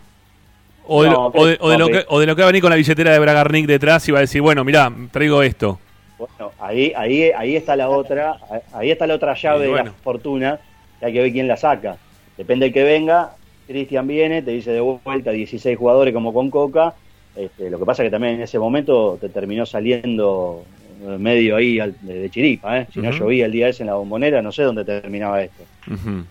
¿O 0.86 1.02
de, 1.02 1.08
No, 1.10 1.14
lo, 1.14 1.40
o 1.40 1.46
de- 1.46 1.58
o 1.60 1.86
que, 1.88 2.04
o 2.08 2.20
de 2.20 2.26
lo 2.26 2.36
que 2.36 2.42
va 2.42 2.46
a 2.48 2.52
venir 2.52 2.62
con 2.62 2.70
la 2.70 2.76
billetera 2.76 3.12
de 3.12 3.18
Bragarnik 3.18 3.66
detrás 3.66 4.08
y 4.08 4.12
va 4.12 4.18
a 4.18 4.22
decir, 4.22 4.42
bueno, 4.42 4.62
mirá, 4.64 4.92
traigo 5.10 5.42
esto? 5.42 5.78
Bueno, 6.18 6.52
ahí, 6.60 6.92
ahí, 6.96 7.30
ahí 7.34 7.56
está 7.56 7.76
la 7.76 7.88
otra, 7.88 8.36
ahí 8.74 8.90
está 8.90 9.06
la 9.06 9.14
otra 9.14 9.34
llave 9.34 9.68
de 9.68 9.72
la 9.72 9.92
fortuna, 9.92 10.58
hay 11.00 11.12
que 11.12 11.20
ver 11.22 11.32
quién 11.32 11.48
la 11.48 11.56
saca. 11.56 11.96
Depende 12.36 12.66
del 12.66 12.72
que 12.72 12.84
venga, 12.84 13.32
Cristian 13.66 14.06
viene, 14.06 14.42
te 14.42 14.50
dice 14.52 14.70
de 14.72 14.80
vuelta 14.80 15.30
16 15.30 15.76
jugadores 15.78 16.12
como 16.14 16.32
con 16.32 16.50
Coca. 16.50 16.94
Este, 17.36 17.70
lo 17.70 17.78
que 17.78 17.84
pasa 17.84 18.02
que 18.02 18.10
también 18.10 18.34
en 18.34 18.42
ese 18.42 18.58
momento 18.58 19.16
te 19.20 19.28
terminó 19.28 19.64
saliendo 19.64 20.64
eh, 21.06 21.16
medio 21.18 21.56
ahí 21.56 21.78
al- 21.78 21.94
de, 22.00 22.28
chiripa, 22.30 22.80
¿eh? 22.80 22.86
Si 22.92 23.00
no 23.00 23.10
llovía 23.18 23.46
el 23.46 23.52
día 23.52 23.68
ese 23.68 23.82
en 23.82 23.86
la 23.88 23.94
bombonera, 23.94 24.42
no 24.42 24.50
sé 24.52 24.62
dónde 24.64 24.84
terminaba 24.84 25.42
esto. 25.42 25.62
Ujú. 25.86 26.24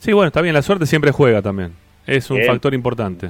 Sí, 0.00 0.12
bueno, 0.12 0.28
está 0.28 0.40
bien, 0.40 0.54
la 0.54 0.62
suerte 0.62 0.86
siempre 0.86 1.10
juega 1.10 1.42
también. 1.42 1.72
Es 2.06 2.30
un 2.30 2.38
factor 2.46 2.72
importante. 2.74 3.28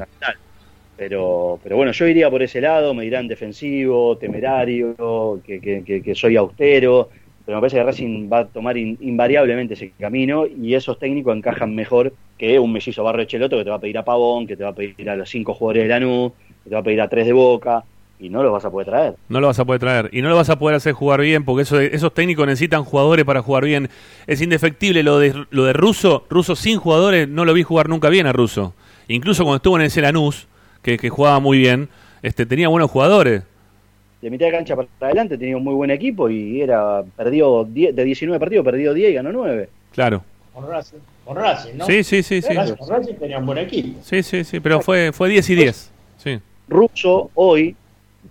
Pero, 0.97 1.61
pero 1.63 1.77
bueno, 1.77 1.93
yo 1.93 2.07
iría 2.07 2.31
por 2.31 2.43
ese 2.43 2.61
lado, 2.61 2.95
me 2.95 3.05
dirán 3.05 3.29
defensivo, 3.29 4.17
temerario, 4.17 5.41
que, 5.45 5.61
que- 5.61 5.83
que- 5.85 6.03
que 6.03 6.15
soy 6.15 6.37
austero, 6.37 7.11
pero 7.47 7.57
me 7.59 7.61
parece 7.63 7.77
que 7.79 7.85
Racing 7.85 8.29
va 8.31 8.41
a 8.41 8.45
tomar 8.47 8.77
in- 8.77 8.99
invariablemente 9.01 9.75
ese 9.75 9.93
camino 9.99 10.45
y 10.47 10.75
esos 10.75 10.99
técnicos 10.99 11.35
encajan 11.37 11.75
mejor 11.75 12.13
que 12.37 12.59
un 12.59 12.73
mellizo 12.73 13.03
Barrio 13.05 13.25
Cheloto 13.25 13.57
que 13.57 13.65
te 13.65 13.71
va 13.71 13.77
a 13.77 13.81
pedir 13.81 13.97
a 13.99 14.05
Pavón, 14.05 14.47
que 14.47 14.57
te 14.57 14.65
va 14.65 14.71
a 14.71 14.75
pedir 14.75 15.09
a 15.09 15.17
los 15.17 15.31
cinco 15.31 15.55
jugadores 15.55 15.85
de 15.85 15.89
Lanús, 15.89 16.33
que 16.65 16.69
te 16.71 16.75
va 16.75 16.81
a 16.81 16.85
pedir 16.85 17.01
a 17.01 17.09
tres 17.09 17.25
de 17.27 17.33
Boca 17.33 17.85
y 18.19 18.29
no 18.31 18.43
los 18.43 18.51
vas 18.53 18.65
a 18.65 18.71
poder 18.71 18.89
traer. 18.89 19.15
No 19.29 19.41
lo 19.41 19.47
vas 19.47 19.59
a 19.61 19.65
poder 19.65 19.81
traer. 19.81 20.09
Y 20.13 20.23
no 20.23 20.29
lo 20.29 20.37
vas 20.37 20.49
a 20.51 20.59
poder 20.59 20.75
hacer 20.77 20.93
jugar 20.95 21.21
bien, 21.21 21.45
porque 21.45 21.63
eso, 21.63 21.79
esos 21.81 22.13
técnicos 22.15 22.47
necesitan 22.47 22.83
jugadores 22.83 23.25
para 23.25 23.43
jugar 23.43 23.65
bien. 23.65 23.91
Es 24.27 24.41
indefectible 24.43 25.03
lo 25.03 25.19
de, 25.19 25.35
lo 25.51 25.65
de 25.65 25.73
Russo. 25.75 26.25
Russo 26.31 26.57
sin 26.57 26.79
jugadores, 26.79 27.29
no 27.29 27.45
lo 27.45 27.53
vi 27.53 27.63
jugar 27.63 27.89
nunca 27.91 28.09
bien 28.09 28.27
a 28.27 28.33
Russo. 28.33 28.75
Incluso 29.09 29.45
cuando 29.45 29.57
estuvo 29.57 29.77
en 29.79 29.85
ese 29.85 30.01
Lanús, 30.01 30.49
que, 30.83 30.97
que 30.97 31.11
jugaba 31.11 31.41
muy 31.41 31.59
bien, 31.59 31.89
este, 32.23 32.47
tenía 32.47 32.69
buenos 32.69 32.91
jugadores. 32.91 33.43
De 34.21 34.31
mitad 34.31 34.47
de 34.47 34.53
cancha 34.53 34.75
para 34.77 34.89
adelante 35.01 35.37
tenía 35.39 35.57
un 35.57 35.64
muy 35.64 35.75
buen 35.75 35.91
equipo 35.91 36.29
y 36.31 36.61
era 36.62 37.03
perdió 37.17 37.64
10 37.64 37.95
de 37.95 38.05
19 38.05 38.41
partidos, 38.41 38.64
perdió 38.64 38.95
10 38.95 39.11
y 39.11 39.14
ganó 39.14 39.31
9. 39.33 39.69
Claro. 39.93 40.23
Con 40.55 40.67
Racing, 40.69 40.97
con 41.25 41.37
Racing, 41.37 41.75
¿no? 41.77 41.85
Sí, 41.87 42.03
sí, 42.03 42.23
sí, 42.23 42.41
sí. 42.41 42.49
Racing- 42.55 42.77
Con 42.77 42.89
Racing 42.89 43.14
tenía 43.14 43.39
un 43.39 43.47
buen 43.47 43.59
equipo. 43.59 43.99
Sí, 44.03 44.23
sí, 44.23 44.43
sí, 44.45 44.59
pero 44.61 44.81
fue, 44.81 45.12
fue 45.12 45.29
10 45.29 45.51
y 45.51 45.55
10. 45.55 45.91
Sí. 46.17 46.39
Russo 46.69 47.31
hoy, 47.35 47.77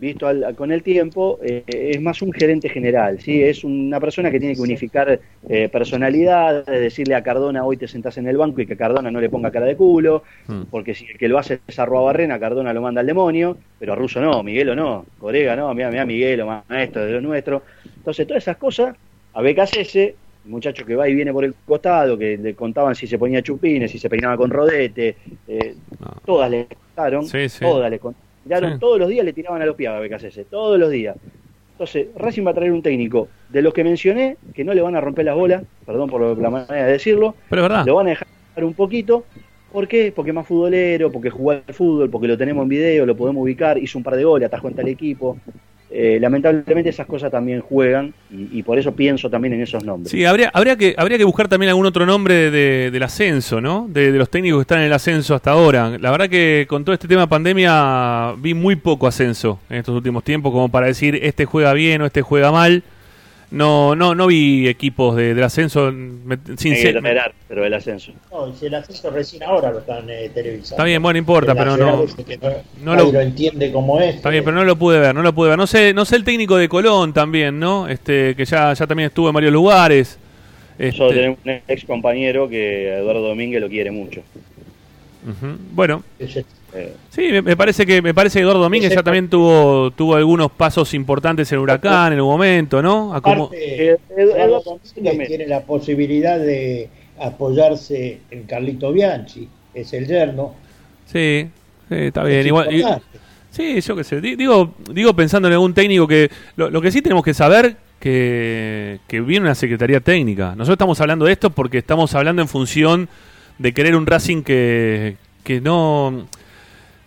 visto 0.05 0.27
al- 0.27 0.55
con 0.55 0.71
el 0.71 0.81
tiempo, 0.83 1.39
eh, 1.43 1.63
es 1.67 2.01
más 2.01 2.21
un 2.21 2.31
gerente 2.31 2.69
general, 2.69 3.19
¿sí? 3.19 3.41
Es 3.43 3.63
una 3.63 3.99
persona 3.99 4.31
que 4.31 4.39
tiene 4.39 4.55
que 4.55 4.61
unificar 4.61 5.19
eh, 5.49 5.69
personalidades, 5.69 6.65
decirle 6.65 7.15
a 7.15 7.21
Cardona 7.23 7.65
hoy 7.65 7.77
te 7.77 7.87
sentás 7.87 8.17
en 8.17 8.27
el 8.27 8.37
banco 8.37 8.61
y 8.61 8.65
que 8.65 8.77
Cardona 8.77 9.11
no 9.11 9.19
le 9.19 9.29
ponga 9.29 9.51
cara 9.51 9.65
de 9.65 9.75
culo, 9.75 10.23
Mm. 10.47 10.63
porque 10.71 10.93
si 10.95 11.05
el 11.05 11.17
que 11.17 11.27
lo 11.27 11.37
hace 11.37 11.59
es 11.67 11.79
Barrena, 12.05 12.39
Cardona 12.39 12.73
lo 12.73 12.81
manda 12.81 13.01
al 13.01 13.07
demonio, 13.07 13.57
pero 13.79 13.93
a 13.93 13.95
Russo 13.95 14.21
no, 14.21 14.41
Miguelo 14.43 14.75
no, 14.75 15.05
Corega 15.19 15.55
no, 15.55 15.73
mira, 15.73 15.89
mira 15.91 16.05
Miguelo, 16.05 16.45
maestro 16.69 17.05
de 17.05 17.11
lo 17.13 17.21
nuestro. 17.21 17.63
Entonces, 17.97 18.27
todas 18.27 18.43
esas 18.43 18.57
cosas, 18.57 18.95
a 19.33 19.41
el 20.45 20.51
muchacho 20.51 20.85
que 20.85 20.95
va 20.95 21.09
y 21.09 21.15
viene 21.15 21.33
por 21.33 21.43
el 21.43 21.55
costado, 21.65 22.17
que 22.17 22.37
le 22.37 22.53
contaban 22.53 22.93
si 22.95 23.07
se 23.07 23.17
ponía 23.17 23.41
chupines, 23.41 23.89
si 23.91 23.97
se 23.97 24.09
peinaba 24.09 24.37
con 24.37 24.51
rodete, 24.51 25.15
eh, 25.47 25.75
No. 25.99 26.13
todas 26.25 26.51
le 26.51 26.67
contaron, 26.67 27.25
Sí, 27.25 27.49
sí. 27.49 27.59
todas 27.61 27.89
le 27.89 27.97
contaron. 27.99 28.24
Sí. 28.47 28.79
todos 28.79 28.99
los 28.99 29.09
días, 29.09 29.25
le 29.25 29.33
tiraban 29.33 29.61
a 29.61 29.65
los 29.65 29.75
pies 29.75 29.89
a 29.89 29.99
BKSS, 29.99 30.45
todos 30.49 30.77
los 30.79 30.89
días. 30.91 31.15
Entonces, 31.73 32.07
Racing 32.15 32.45
va 32.45 32.51
a 32.51 32.53
traer 32.53 32.71
un 32.71 32.81
técnico 32.81 33.27
de 33.49 33.61
los 33.61 33.73
que 33.73 33.83
mencioné, 33.83 34.37
que 34.53 34.63
no 34.63 34.73
le 34.73 34.81
van 34.81 34.95
a 34.95 35.01
romper 35.01 35.25
las 35.25 35.35
bolas, 35.35 35.63
perdón 35.85 36.09
por 36.09 36.21
lo- 36.21 36.35
la 36.35 36.49
manera 36.49 36.85
de 36.85 36.91
decirlo, 36.93 37.35
Pero 37.49 37.63
es 37.63 37.69
verdad. 37.69 37.85
lo 37.85 37.95
van 37.95 38.07
a 38.07 38.09
dejar 38.11 38.27
un 38.61 38.73
poquito. 38.73 39.25
¿Por 39.73 39.87
qué? 39.89 40.13
Porque 40.15 40.31
es 40.31 40.35
más 40.35 40.47
futbolero, 40.47 41.11
porque 41.11 41.29
jugó 41.29 41.51
al 41.51 41.63
fútbol, 41.73 42.09
porque 42.09 42.29
lo 42.29 42.37
tenemos 42.37 42.63
en 42.63 42.69
video, 42.69 43.05
lo 43.05 43.17
podemos 43.17 43.43
ubicar, 43.43 43.77
hizo 43.77 43.97
un 43.97 44.05
par 44.05 44.15
de 44.15 44.23
goles, 44.23 44.47
atajó 44.47 44.69
en 44.69 44.75
tal 44.75 44.87
equipo. 44.87 45.37
Eh, 45.91 46.17
lamentablemente 46.19 46.89
esas 46.89 47.05
cosas 47.05 47.31
también 47.31 47.61
juegan 47.61 48.13
y, 48.31 48.63
por 48.63 48.77
eso 48.77 48.93
pienso 48.93 49.29
también 49.29 49.53
en 49.53 49.61
esos 49.61 49.83
nombres. 49.85 50.11
Sí, 50.11 50.25
habría, 50.25 50.49
habría, 50.53 50.75
que, 50.75 50.95
habría 50.97 51.17
que 51.17 51.23
buscar 51.23 51.47
también 51.47 51.69
algún 51.69 51.85
otro 51.85 52.05
nombre 52.05 52.49
de- 52.51 52.89
del 52.91 53.03
ascenso, 53.03 53.61
¿no? 53.61 53.87
De, 53.87 54.11
de 54.11 54.17
los 54.17 54.29
técnicos 54.29 54.57
que 54.59 54.61
están 54.63 54.79
en 54.79 54.85
el 54.85 54.93
ascenso 54.93 55.35
hasta 55.35 55.51
ahora. 55.51 55.97
La 55.99 56.11
verdad 56.11 56.27
que 56.27 56.65
con 56.67 56.83
todo 56.83 56.93
este 56.93 57.07
tema 57.07 57.21
de 57.21 57.27
pandemia 57.27 58.33
vi 58.39 58.53
muy 58.53 58.75
poco 58.75 59.07
ascenso 59.07 59.59
en 59.69 59.77
estos 59.77 59.95
últimos 59.95 60.23
tiempos, 60.23 60.51
como 60.51 60.69
para 60.69 60.87
decir 60.87 61.19
este 61.21 61.45
juega 61.45 61.71
bien 61.73 62.01
o 62.01 62.05
este 62.07 62.21
juega 62.21 62.51
mal. 62.51 62.83
No, 63.51 63.95
no, 63.95 64.15
no 64.15 64.27
vi 64.27 64.67
equipos 64.67 65.15
de- 65.15 65.33
del 65.35 65.43
ascenso. 65.43 65.91
me- 65.91 66.35
Hay 66.35 66.55
que 66.55 66.93
traer 66.93 67.33
pero 67.47 67.63
el 67.65 67.73
ascenso. 67.73 68.11
No, 68.31 68.47
el 68.61 68.73
ascenso 68.75 69.09
recién 69.11 69.43
ahora 69.43 69.71
lo 69.71 69.79
están 69.79 70.09
eh, 70.09 70.29
televisando. 70.33 70.75
Está 70.75 70.83
bien, 70.83 71.01
bueno, 71.01 71.13
no 71.13 71.19
importa, 71.19 71.51
El 71.51 71.57
pero 71.57 71.77
no. 71.77 72.05
que 72.25 72.39
no, 72.83 72.95
lo- 72.95 73.11
lo 73.11 73.21
entiende 73.21 73.71
como 73.71 73.99
es. 74.01 74.15
Está 74.15 74.29
bien, 74.29 74.43
pero 74.43 74.55
no 74.57 74.63
lo 74.65 74.75
pude 74.75 74.99
ver, 74.99 75.13
no 75.15 75.21
lo 75.21 75.33
pude 75.33 75.49
ver. 75.49 75.57
No 75.57 75.67
sé, 75.67 75.93
no 75.93 76.05
sé 76.05 76.15
el 76.17 76.23
técnico 76.23 76.57
de 76.57 76.67
Colón 76.67 77.13
también, 77.13 77.59
¿no? 77.59 77.87
Este, 77.87 78.35
que 78.35 78.45
ya, 78.45 78.73
ya 78.73 78.87
también 78.87 79.07
estuvo 79.07 79.27
en 79.29 79.33
varios 79.35 79.53
lugares. 79.53 80.17
Este, 80.77 80.87
Nosotros 80.99 81.13
tenemos 81.13 81.39
un 81.45 81.61
ex 81.67 81.85
compañero 81.85 82.49
que 82.49 82.97
Eduardo 82.97 83.21
Domínguez 83.29 83.61
lo 83.61 83.69
quiere 83.69 83.91
mucho. 83.91 84.21
Bueno, 85.73 86.03
Eh, 86.75 86.93
Sí, 87.09 87.29
me, 87.31 87.41
me 87.41 87.55
parece 87.55 87.85
que 87.85 88.01
me 88.01 88.13
parece 88.13 88.39
que 88.39 88.43
Eduardo 88.43 88.61
Domínguez 88.61 88.93
ya 88.93 89.01
también 89.01 89.29
tuvo 89.29 89.91
tuvo 89.91 90.15
algunos 90.15 90.51
pasos 90.51 90.93
importantes 90.93 91.51
en 91.51 91.59
Huracán 91.59 92.13
en 92.13 92.19
un 92.21 92.27
momento, 92.27 92.81
¿no? 92.81 93.13
A 93.13 93.21
como- 93.21 93.45
Aparte, 93.45 93.97
Eduardo 94.17 94.61
Edu- 94.63 94.79
Domínguez 94.95 95.27
tiene 95.29 95.47
la 95.47 95.61
posibilidad 95.61 96.37
de 96.37 96.89
apoyarse 97.19 98.19
en 98.31 98.43
Carlito 98.43 98.91
Bianchi, 98.91 99.47
es 99.73 99.93
el 99.93 100.05
yerno. 100.07 100.53
sí, 101.05 101.47
sí, 101.89 101.95
está 101.95 102.23
bien. 102.23 102.39
Es 102.41 102.45
Igual, 102.47 102.73
y- 102.73 102.75
importante. 102.81 103.05
sí, 103.51 103.81
yo 103.81 103.95
qué 103.95 104.03
sé. 104.03 104.19
Di- 104.21 104.35
Digo, 104.35 104.73
digo 104.91 105.13
pensando 105.15 105.47
en 105.47 105.53
algún 105.53 105.73
técnico 105.73 106.07
que 106.07 106.29
lo, 106.55 106.69
lo 106.69 106.81
que 106.81 106.91
sí 106.91 107.01
tenemos 107.01 107.23
que 107.23 107.33
saber 107.33 107.77
que, 107.99 108.99
que 109.07 109.21
viene 109.21 109.45
una 109.45 109.55
secretaría 109.55 109.99
técnica. 109.99 110.49
Nosotros 110.55 110.73
estamos 110.75 110.99
hablando 111.01 111.25
de 111.25 111.31
esto 111.31 111.49
porque 111.49 111.77
estamos 111.77 112.13
hablando 112.15 112.41
en 112.41 112.47
función 112.47 113.07
de 113.57 113.73
querer 113.73 113.95
un 113.95 114.05
Racing 114.05 114.43
que, 114.43 115.15
que 115.43 115.61
no 115.61 116.27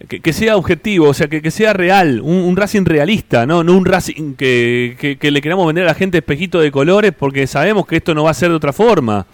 que, 0.06 0.32
sea 0.32 0.56
objetivo, 0.56 1.08
o 1.08 1.14
sea, 1.14 1.26
que, 1.26 1.42
que 1.42 1.50
sea 1.50 1.72
real, 1.72 2.20
un, 2.22 2.56
Racing 2.56 2.84
realista, 2.84 3.46
no, 3.46 3.64
no 3.64 3.76
un 3.76 3.84
Racing 3.84 4.34
que, 4.34 5.16
que- 5.18 5.30
le 5.30 5.40
queramos 5.40 5.66
vender 5.66 5.84
a 5.84 5.88
la 5.88 5.94
gente 5.94 6.18
espejito 6.18 6.60
de 6.60 6.70
colores 6.70 7.12
porque 7.18 7.46
sabemos 7.48 7.86
que 7.86 7.96
esto 7.96 8.14
no 8.14 8.24
va 8.24 8.30
a 8.30 8.34
ser 8.34 8.50
de 8.50 8.54
otra 8.54 8.72
forma. 8.72 9.26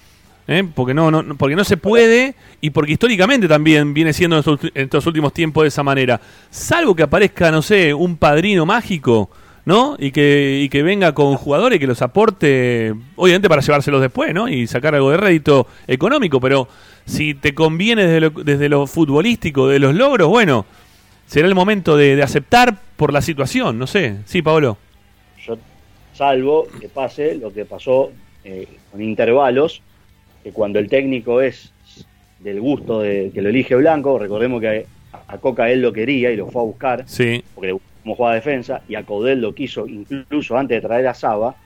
¿eh? 0.48 0.64
Porque, 0.74 0.94
no, 0.94 1.10
no, 1.10 1.36
porque 1.36 1.54
no 1.54 1.64
se 1.64 1.76
puede 1.76 2.34
y 2.62 2.70
porque 2.70 2.92
históricamente 2.92 3.46
también 3.46 3.92
viene 3.92 4.14
siendo 4.14 4.36
en 4.36 4.70
estos, 4.74 5.06
últimos 5.06 5.34
tiempos 5.34 5.64
de 5.64 5.68
esa 5.68 5.82
manera. 5.82 6.18
Salvo 6.50 6.94
que 6.94 7.02
aparezca, 7.02 7.50
no 7.50 7.60
sé, 7.60 7.92
un 7.92 8.16
padrino 8.16 8.64
mágico, 8.64 9.30
¿no? 9.66 9.96
Y 9.98 10.12
que, 10.12 10.60
y 10.62 10.70
que 10.70 10.82
venga 10.82 11.12
con 11.12 11.36
jugadores 11.36 11.78
que 11.78 11.86
los 11.86 12.00
aporte, 12.00 12.94
obviamente 13.16 13.50
para 13.50 13.60
llevárselos 13.60 14.00
después, 14.00 14.32
¿no? 14.32 14.48
Y 14.48 14.66
sacar 14.66 14.94
algo 14.94 15.10
de 15.10 15.18
rédito 15.18 15.66
económico, 15.86 16.40
pero 16.40 16.68
si 17.07 17.34
te 17.34 17.55
conviene 17.55 18.05
desde 18.05 18.20
lo, 18.20 18.30
desde 18.30 18.68
lo 18.68 18.86
futbolístico, 18.86 19.68
de 19.68 19.78
los 19.78 19.94
logros, 19.94 20.28
bueno, 20.28 20.66
será 21.26 21.46
el 21.48 21.55
momento 21.55 21.96
de, 21.96 22.16
de 22.16 22.22
aceptar 22.22 22.76
por 22.96 23.12
la 23.12 23.22
situación, 23.22 23.78
no 23.78 23.86
sé. 23.86 24.16
Sí, 24.24 24.42
Pablo. 24.42 24.78
yo 25.44 25.59
salvo 26.12 26.66
que 26.80 26.88
pase 26.88 27.34
lo 27.34 27.52
que 27.52 27.64
pasó 27.64 28.11
eh, 28.44 28.68
con 28.90 29.02
intervalos, 29.02 29.82
que 30.42 30.52
cuando 30.52 30.78
el 30.78 30.88
técnico 30.88 31.40
es 31.40 31.72
del 32.40 32.61
gusto 32.61 33.00
de 33.00 33.30
que 33.32 33.42
lo 33.42 33.48
elige 33.48 33.74
Blanco, 33.74 34.18
recordemos 34.18 34.61
que 34.61 34.86
a, 35.12 35.34
a 35.34 35.38
Coca 35.38 35.70
él 35.70 35.80
lo 35.80 35.92
quería 35.92 36.30
y 36.30 36.36
lo 36.36 36.46
fue 36.46 36.62
a 36.62 36.64
buscar, 36.64 37.05
Sí, 37.07 37.42
porque 37.55 37.68
le 37.68 37.72
gustó 37.72 37.88
cómo 38.02 38.14
jugaba 38.16 38.34
defensa, 38.34 38.82
y 38.86 38.96
a 38.96 39.02
Caudel 39.02 39.40
lo 39.40 39.55
quiso 39.55 39.86
incluso 39.86 40.59
antes 40.59 40.76
de 40.82 40.86
traer 40.86 41.07
a 41.07 41.14
Saba, 41.14 41.57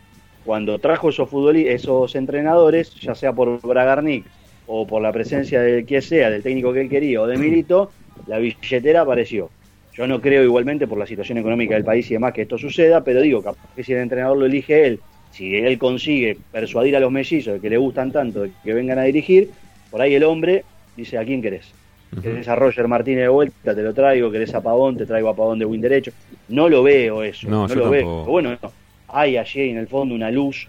cuando 0.44 0.78
trajo 0.78 1.08
esos 1.10 1.28
esos 1.56 2.14
entrenadores, 2.14 2.94
ya 2.94 3.14
sea 3.14 3.32
por 3.32 3.60
Bragarnik 3.60 4.24
o 4.68 4.86
por 4.86 5.02
la 5.02 5.10
presencia 5.12 5.60
del 5.60 5.84
que 5.84 6.00
sea, 6.00 6.30
del 6.30 6.42
técnico 6.42 6.72
que 6.72 6.82
él 6.82 6.88
quería 6.88 7.22
o 7.22 7.26
de 7.26 7.36
Milito, 7.38 7.90
la 8.26 8.38
billetera 8.38 9.00
apareció. 9.00 9.50
Yo 9.94 10.06
no 10.06 10.20
creo 10.20 10.44
igualmente 10.44 10.86
por 10.86 10.98
la 10.98 11.06
situación 11.06 11.38
económica 11.38 11.74
del 11.74 11.84
país 11.84 12.08
y 12.10 12.14
demás 12.14 12.32
que 12.32 12.42
esto 12.42 12.58
suceda, 12.58 13.02
pero 13.02 13.20
digo, 13.20 13.42
capaz 13.42 13.66
que 13.74 13.82
si 13.82 13.92
el 13.94 13.98
entrenador 13.98 14.36
lo 14.36 14.46
elige 14.46 14.86
él, 14.86 15.00
si 15.32 15.56
él 15.56 15.78
consigue 15.78 16.36
persuadir 16.52 16.96
a 16.96 17.00
los 17.00 17.10
mellizos 17.10 17.54
de 17.54 17.60
que 17.60 17.70
le 17.70 17.78
gustan 17.78 18.12
tanto, 18.12 18.42
de 18.42 18.50
que 18.62 18.74
vengan 18.74 18.98
a 18.98 19.04
dirigir, 19.04 19.50
por 19.90 20.00
ahí 20.00 20.14
el 20.14 20.22
hombre 20.24 20.64
dice, 20.96 21.18
¿a 21.18 21.24
quién 21.24 21.42
querés? 21.42 21.72
¿Querés 22.22 22.48
a 22.48 22.54
Roger 22.54 22.88
Martínez 22.88 23.22
de 23.22 23.28
vuelta? 23.28 23.74
Te 23.74 23.82
lo 23.82 23.92
traigo. 23.92 24.30
¿Querés 24.30 24.54
a 24.54 24.62
Pavón? 24.62 24.96
Te 24.96 25.04
traigo 25.04 25.28
a 25.28 25.36
Pavón 25.36 25.58
de 25.58 25.66
win 25.66 25.80
derecho. 25.80 26.10
No 26.48 26.68
lo 26.68 26.82
veo 26.82 27.22
eso. 27.22 27.48
No, 27.48 27.66
No, 27.66 27.68
yo 27.68 27.74
lo 27.74 27.90
veo. 27.90 28.22
Pero 28.22 28.32
Bueno, 28.32 28.58
hay 29.08 29.36
allí 29.36 29.70
en 29.70 29.76
el 29.76 29.88
fondo 29.88 30.14
una 30.14 30.30
luz 30.30 30.68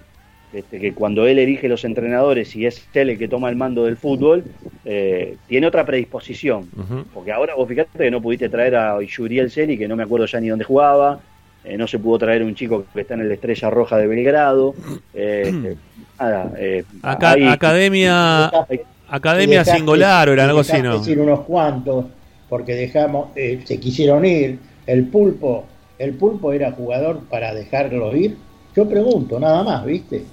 este, 0.53 0.79
que 0.79 0.93
cuando 0.93 1.27
él 1.27 1.37
elige 1.39 1.67
los 1.69 1.83
entrenadores 1.85 2.55
y 2.55 2.65
es 2.65 2.87
él 2.93 3.11
el 3.11 3.17
que 3.17 3.27
toma 3.27 3.49
el 3.49 3.55
mando 3.55 3.85
del 3.85 3.97
fútbol, 3.97 4.43
eh, 4.85 5.35
tiene 5.47 5.67
otra 5.67 5.85
predisposición. 5.85 6.67
Porque 7.13 7.31
ahora 7.31 7.55
vos 7.55 7.67
fíjate 7.67 7.97
que 7.97 8.11
no 8.11 8.21
pudiste 8.21 8.49
traer 8.49 8.75
a 8.75 8.99
Yuriel 9.01 9.51
Celi, 9.51 9.77
que 9.77 9.87
no 9.87 9.95
me 9.95 10.03
acuerdo 10.03 10.25
ya 10.25 10.39
ni 10.39 10.47
dónde 10.49 10.65
jugaba. 10.65 11.19
eh, 11.65 11.77
no 11.77 11.87
se 11.87 11.99
pudo 11.99 12.17
traer 12.19 12.41
un 12.41 12.55
chico 12.55 12.85
que 12.93 13.01
está 13.01 13.15
en 13.15 13.19
el 13.21 13.31
Estrella 13.33 13.69
Roja 13.69 13.97
de 13.97 14.07
Belgrado. 14.07 14.73
eh, 15.13 15.75
nada. 16.19 16.51
eh, 16.57 16.83
Acá, 17.03 17.31
hay- 17.31 17.43
academia, 17.43 18.47
hay- 18.69 18.79
Academia 19.09 19.61
dejaste- 19.63 19.77
Singolar, 19.77 20.29
era 20.29 20.45
algo 20.45 20.59
así, 20.61 20.71
dejaste 20.73 20.87
¿no? 20.87 20.99
decir 20.99 21.19
unos 21.19 21.41
cuantos, 21.41 22.05
porque 22.47 22.75
dejamos, 22.75 23.29
eh, 23.35 23.59
se 23.65 23.79
quisieron 23.79 24.23
ir. 24.25 24.57
El 24.87 25.05
pulpo, 25.07 25.65
el 25.99 26.13
pulpo 26.13 26.53
era 26.53 26.71
jugador 26.71 27.19
para 27.29 27.53
dejarlos 27.53 28.15
ir. 28.15 28.37
Yo 28.75 28.87
pregunto, 28.87 29.39
nada 29.39 29.63
más, 29.63 29.85
¿viste? 29.85 30.23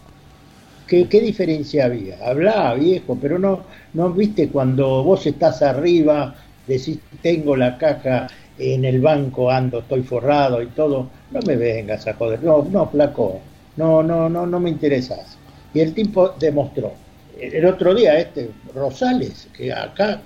¿Qué, 0.87 1.05
diferencia 1.05 1.87
había? 1.87 2.17
Hablá, 2.25 2.75
viejo, 2.75 3.19
pero 3.21 3.39
no, 3.39 3.65
no, 3.95 4.11
¿viste? 4.11 4.49
Cuando 4.49 5.03
vos 5.03 5.27
estás 5.27 5.61
arriba, 5.63 6.37
decís, 6.67 6.99
tengo 7.23 7.57
la 7.57 7.77
caja 7.77 8.29
en 8.57 8.85
el 8.85 9.01
banco, 9.01 9.51
ando, 9.51 9.81
estoy 9.81 10.03
forrado 10.03 10.63
y 10.63 10.67
todo, 10.69 11.09
no 11.33 11.41
me 11.45 11.57
vengas 11.57 12.07
a 12.07 12.15
joder. 12.15 12.43
No, 12.43 12.65
no, 12.71 12.89
flaco, 12.89 13.41
no, 13.77 14.03
no, 14.03 14.29
no, 14.29 14.47
no 14.47 14.61
me 14.61 14.71
interesas. 14.71 15.37
Y 15.75 15.81
el 15.81 15.93
tipo 15.93 16.29
demostró. 16.39 16.93
El 17.39 17.67
otro 17.67 17.93
día, 17.93 18.19
este 18.19 18.51
Rosales, 18.73 19.49
que 19.57 19.73
acá 19.73 20.23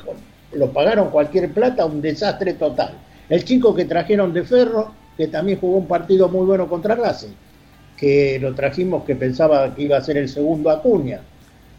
lo 0.52 0.70
pagaron 0.72 1.11
cualquier 1.11 1.50
plata, 1.52 1.86
un 1.86 2.02
desastre 2.02 2.52
total. 2.54 2.92
El 3.30 3.44
chico 3.44 3.74
que 3.74 3.86
trajeron 3.86 4.32
de 4.34 4.44
Ferro, 4.44 4.92
que 5.16 5.28
también 5.28 5.58
jugó 5.58 5.78
un 5.78 5.86
partido 5.86 6.28
muy 6.28 6.44
bueno 6.46 6.68
contra 6.68 6.94
Racing, 6.94 7.32
que 8.01 8.38
lo 8.40 8.55
trajimos 8.55 9.05
que 9.05 9.14
pensaba 9.14 9.74
que 9.74 9.82
iba 9.82 9.98
a 9.98 10.01
ser 10.01 10.16
el 10.16 10.28
segundo 10.28 10.70
Acuña. 10.70 11.20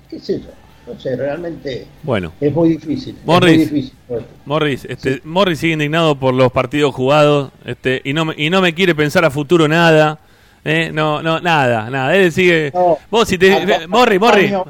¿Qué 0.07 0.19
sé 0.19 0.39
yo? 0.39 0.47
No 0.87 0.99
sé, 0.99 1.15
realmente 1.15 1.85
Bueno, 2.03 2.31
es 2.39 2.53
muy 2.53 2.69
difícil. 2.69 3.15
Morris. 3.25 3.51
Es 3.61 3.71
muy 3.71 3.81
difícil. 3.81 3.97
Morris, 4.45 4.85
este, 4.85 5.21
Morris 5.23 5.59
sigue 5.59 5.73
indignado 5.73 6.15
por 6.19 6.33
los 6.33 6.51
partidos 6.51 6.93
jugados 6.93 7.51
este, 7.65 8.01
y, 8.03 8.13
no, 8.13 8.25
me- 8.25 8.33
y 8.37 8.49
no 8.49 8.61
me 8.61 8.73
quiere 8.73 8.93
pensar 8.95 9.25
a 9.25 9.31
futuro 9.31 9.67
nada. 9.67 10.19
¿eh? 10.65 10.91
No, 10.93 11.21
no, 11.23 11.39
nada, 11.39 11.89
nada. 11.89 12.15
Él 12.15 12.31
sigue. 12.31 12.71
No, 12.73 12.97
Vos, 13.09 13.27
si 13.27 13.37
te. 13.37 13.87
Morris, 13.87 14.21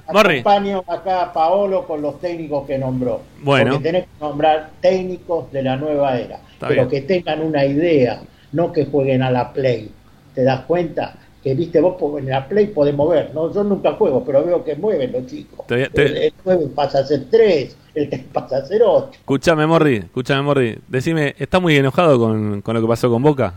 acompaño- 0.08 0.84
acá 0.88 1.24
a 1.24 1.34
Paolo 1.34 1.86
con 1.86 2.02
los 2.02 2.20
técnicos 2.20 2.66
que 2.68 2.78
nombró. 2.78 3.22
Bueno. 3.42 3.74
Porque 3.74 3.84
tenés 3.84 4.04
que 4.04 4.10
nombrar 4.22 4.70
técnicos 4.82 5.52
de 5.52 5.64
la 5.64 5.76
nueva 5.78 6.18
era. 6.18 6.38
Está 6.54 6.68
pero 6.68 6.88
bien. 6.88 6.90
que 6.90 7.02
tengan 7.08 7.42
una 7.42 7.66
idea, 7.66 8.22
no 8.52 8.72
que 8.72 8.86
jueguen 8.86 9.22
a 9.24 9.32
la 9.32 9.52
play. 9.54 9.90
¿Te 10.36 10.44
das 10.44 10.62
cuenta? 10.62 11.16
Que 11.44 11.56
viste, 11.56 11.80
vos 11.82 11.96
en 12.20 12.28
la 12.30 12.48
play 12.48 12.68
podés 12.68 12.94
mover. 12.96 13.32
¿no? 13.34 13.52
Yo 13.54 13.64
nunca 13.64 13.94
juego, 13.94 14.24
pero 14.24 14.44
veo 14.46 14.64
que 14.64 14.76
mueven 14.76 15.12
los 15.12 15.26
chicos. 15.26 15.66
Te- 15.68 15.90
te- 15.90 16.06
El, 16.06 16.18
el 16.18 16.34
9 16.46 16.68
pasa 16.76 17.00
a 17.00 17.04
ser 17.04 17.26
3, 17.32 17.78
el 17.96 18.10
3 18.10 18.22
pasa 18.34 18.58
a 18.58 18.66
ser 18.66 18.82
8. 18.86 19.10
Escúchame, 19.14 19.66
Morris, 19.66 20.04
escúchame, 20.04 20.42
Morris. 20.44 20.78
Decime, 20.88 21.36
¿estás 21.40 21.62
muy 21.62 21.76
enojado 21.76 22.20
con, 22.20 22.62
con 22.62 22.76
lo 22.76 22.82
que 22.82 22.88
pasó 22.88 23.10
con 23.10 23.24
Boca? 23.24 23.54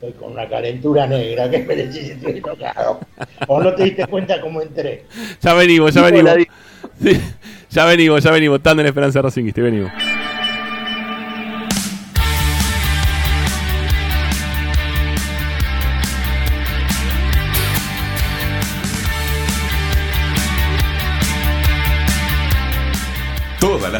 Estoy 0.00 0.12
con 0.12 0.32
una 0.32 0.48
calentura 0.48 1.06
negra. 1.06 1.50
¿Qué 1.50 1.58
me 1.64 1.74
decís 1.74 2.06
si 2.06 2.10
estoy 2.12 2.38
enojado? 2.38 3.00
¿O 3.48 3.60
no 3.62 3.74
te 3.74 3.84
diste 3.84 4.06
cuenta 4.06 4.40
cómo 4.40 4.62
entré? 4.62 5.04
Ya 5.42 5.54
venimos, 5.54 5.92
ya 5.94 6.02
venimos. 6.02 6.32
Sí, 7.02 7.12
ya 7.70 7.84
venimos, 7.84 8.22
ya 8.24 8.30
venimos. 8.30 8.56
Estando 8.58 8.80
en 8.82 8.86
Esperanza 8.88 9.20
Racingista, 9.22 9.60
venimos. 9.60 9.90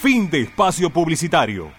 Fin 0.00 0.28
de 0.28 0.42
espacio 0.42 0.90
publicitario. 0.90 1.72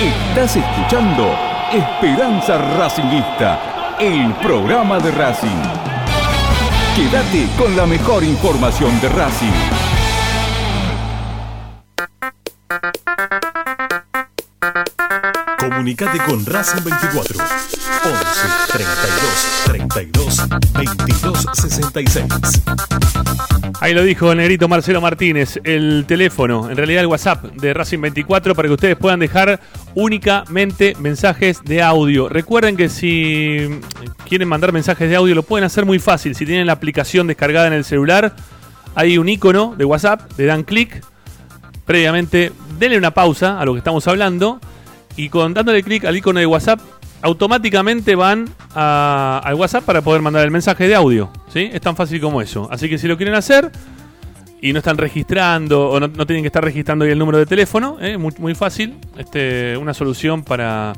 Estás 0.00 0.56
escuchando 0.56 1.36
Esperanza 1.72 2.56
Racinguista, 2.78 3.96
el 3.98 4.32
programa 4.34 5.00
de 5.00 5.10
Racing. 5.10 5.62
Quédate 6.94 7.48
con 7.58 7.76
la 7.76 7.84
mejor 7.84 8.22
información 8.22 8.98
de 9.00 9.08
Racing. 9.08 9.52
Comunicate 15.58 16.18
con 16.18 16.46
Racing 16.46 16.84
24 16.84 17.42
11 17.42 17.75
32 18.06 19.62
32 19.66 20.48
22 20.72 21.46
66. 21.54 22.26
Ahí 23.80 23.94
lo 23.94 24.02
dijo 24.04 24.30
el 24.30 24.38
negrito 24.38 24.68
Marcelo 24.68 25.00
Martínez, 25.00 25.58
el 25.64 26.04
teléfono, 26.06 26.70
en 26.70 26.76
realidad 26.76 27.02
el 27.02 27.08
WhatsApp 27.08 27.44
de 27.44 27.74
Racing 27.74 28.00
24 28.00 28.54
para 28.54 28.68
que 28.68 28.74
ustedes 28.74 28.96
puedan 28.96 29.18
dejar 29.18 29.60
únicamente 29.94 30.94
mensajes 31.00 31.62
de 31.64 31.82
audio. 31.82 32.28
Recuerden 32.28 32.76
que 32.76 32.88
si 32.88 33.80
quieren 34.28 34.48
mandar 34.48 34.72
mensajes 34.72 35.10
de 35.10 35.16
audio 35.16 35.34
lo 35.34 35.42
pueden 35.42 35.64
hacer 35.64 35.84
muy 35.84 35.98
fácil. 35.98 36.34
Si 36.34 36.46
tienen 36.46 36.66
la 36.66 36.74
aplicación 36.74 37.26
descargada 37.26 37.66
en 37.66 37.72
el 37.72 37.84
celular, 37.84 38.34
hay 38.94 39.18
un 39.18 39.28
icono 39.28 39.74
de 39.76 39.84
WhatsApp, 39.84 40.30
le 40.38 40.46
dan 40.46 40.62
clic, 40.62 41.04
previamente 41.84 42.52
denle 42.78 42.98
una 42.98 43.10
pausa 43.10 43.60
a 43.60 43.64
lo 43.64 43.72
que 43.72 43.78
estamos 43.78 44.06
hablando 44.06 44.60
y 45.16 45.28
con 45.28 45.54
dándole 45.54 45.82
clic 45.82 46.04
al 46.04 46.16
icono 46.16 46.38
de 46.38 46.46
WhatsApp 46.46 46.80
automáticamente 47.26 48.14
van 48.14 48.48
al 48.72 49.54
WhatsApp 49.54 49.84
para 49.84 50.00
poder 50.00 50.22
mandar 50.22 50.44
el 50.44 50.52
mensaje 50.52 50.86
de 50.86 50.94
audio. 50.94 51.28
¿sí? 51.52 51.68
Es 51.72 51.80
tan 51.80 51.96
fácil 51.96 52.20
como 52.20 52.40
eso. 52.40 52.68
Así 52.70 52.88
que 52.88 52.98
si 52.98 53.08
lo 53.08 53.16
quieren 53.16 53.34
hacer 53.34 53.70
y 54.62 54.72
no 54.72 54.78
están 54.78 54.96
registrando 54.96 55.90
o 55.90 55.98
no, 55.98 56.08
tienen 56.26 56.44
que 56.44 56.48
estar 56.48 56.62
registrando 56.62 57.04
el 57.04 57.18
número 57.18 57.38
de 57.38 57.46
teléfono, 57.46 57.98
¿eh? 58.00 58.16
muy, 58.16 58.32
muy 58.38 58.54
fácil. 58.54 58.94
Este, 59.18 59.76
una 59.76 59.92
solución 59.92 60.44
para, 60.44 60.92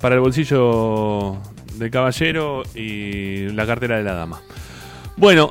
para 0.00 0.14
el 0.14 0.22
bolsillo 0.22 1.36
del 1.74 1.90
caballero 1.90 2.62
y 2.74 3.48
la 3.50 3.66
cartera 3.66 3.98
de 3.98 4.02
la 4.02 4.14
dama. 4.14 4.40
Bueno, 5.16 5.50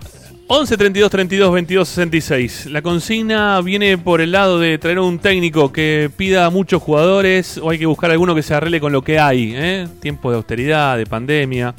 11 0.51 0.77
32 0.77 1.11
32 1.11 1.53
22 1.53 1.88
66. 1.88 2.65
La 2.71 2.81
consigna 2.81 3.61
viene 3.61 3.99
por 3.99 4.19
el 4.19 4.31
lado 4.31 4.57
de 4.57 4.80
traer 4.80 4.97
un 4.97 5.19
técnico 5.19 5.71
que 5.71 6.09
pida 6.17 6.47
a 6.47 6.49
muchos 6.49 6.81
jugadores 6.81 7.59
o 7.59 7.69
hay 7.69 7.77
que 7.77 7.85
buscar 7.85 8.09
alguno 8.09 8.34
que 8.34 8.41
se 8.41 8.55
arregle 8.55 8.80
con 8.80 8.91
lo 8.91 9.03
que 9.03 9.19
hay. 9.19 9.53
¿eh? 9.55 9.88
Tiempo 10.01 10.31
de 10.31 10.38
austeridad, 10.38 10.97
de 10.97 11.05
pandemia, 11.05 11.76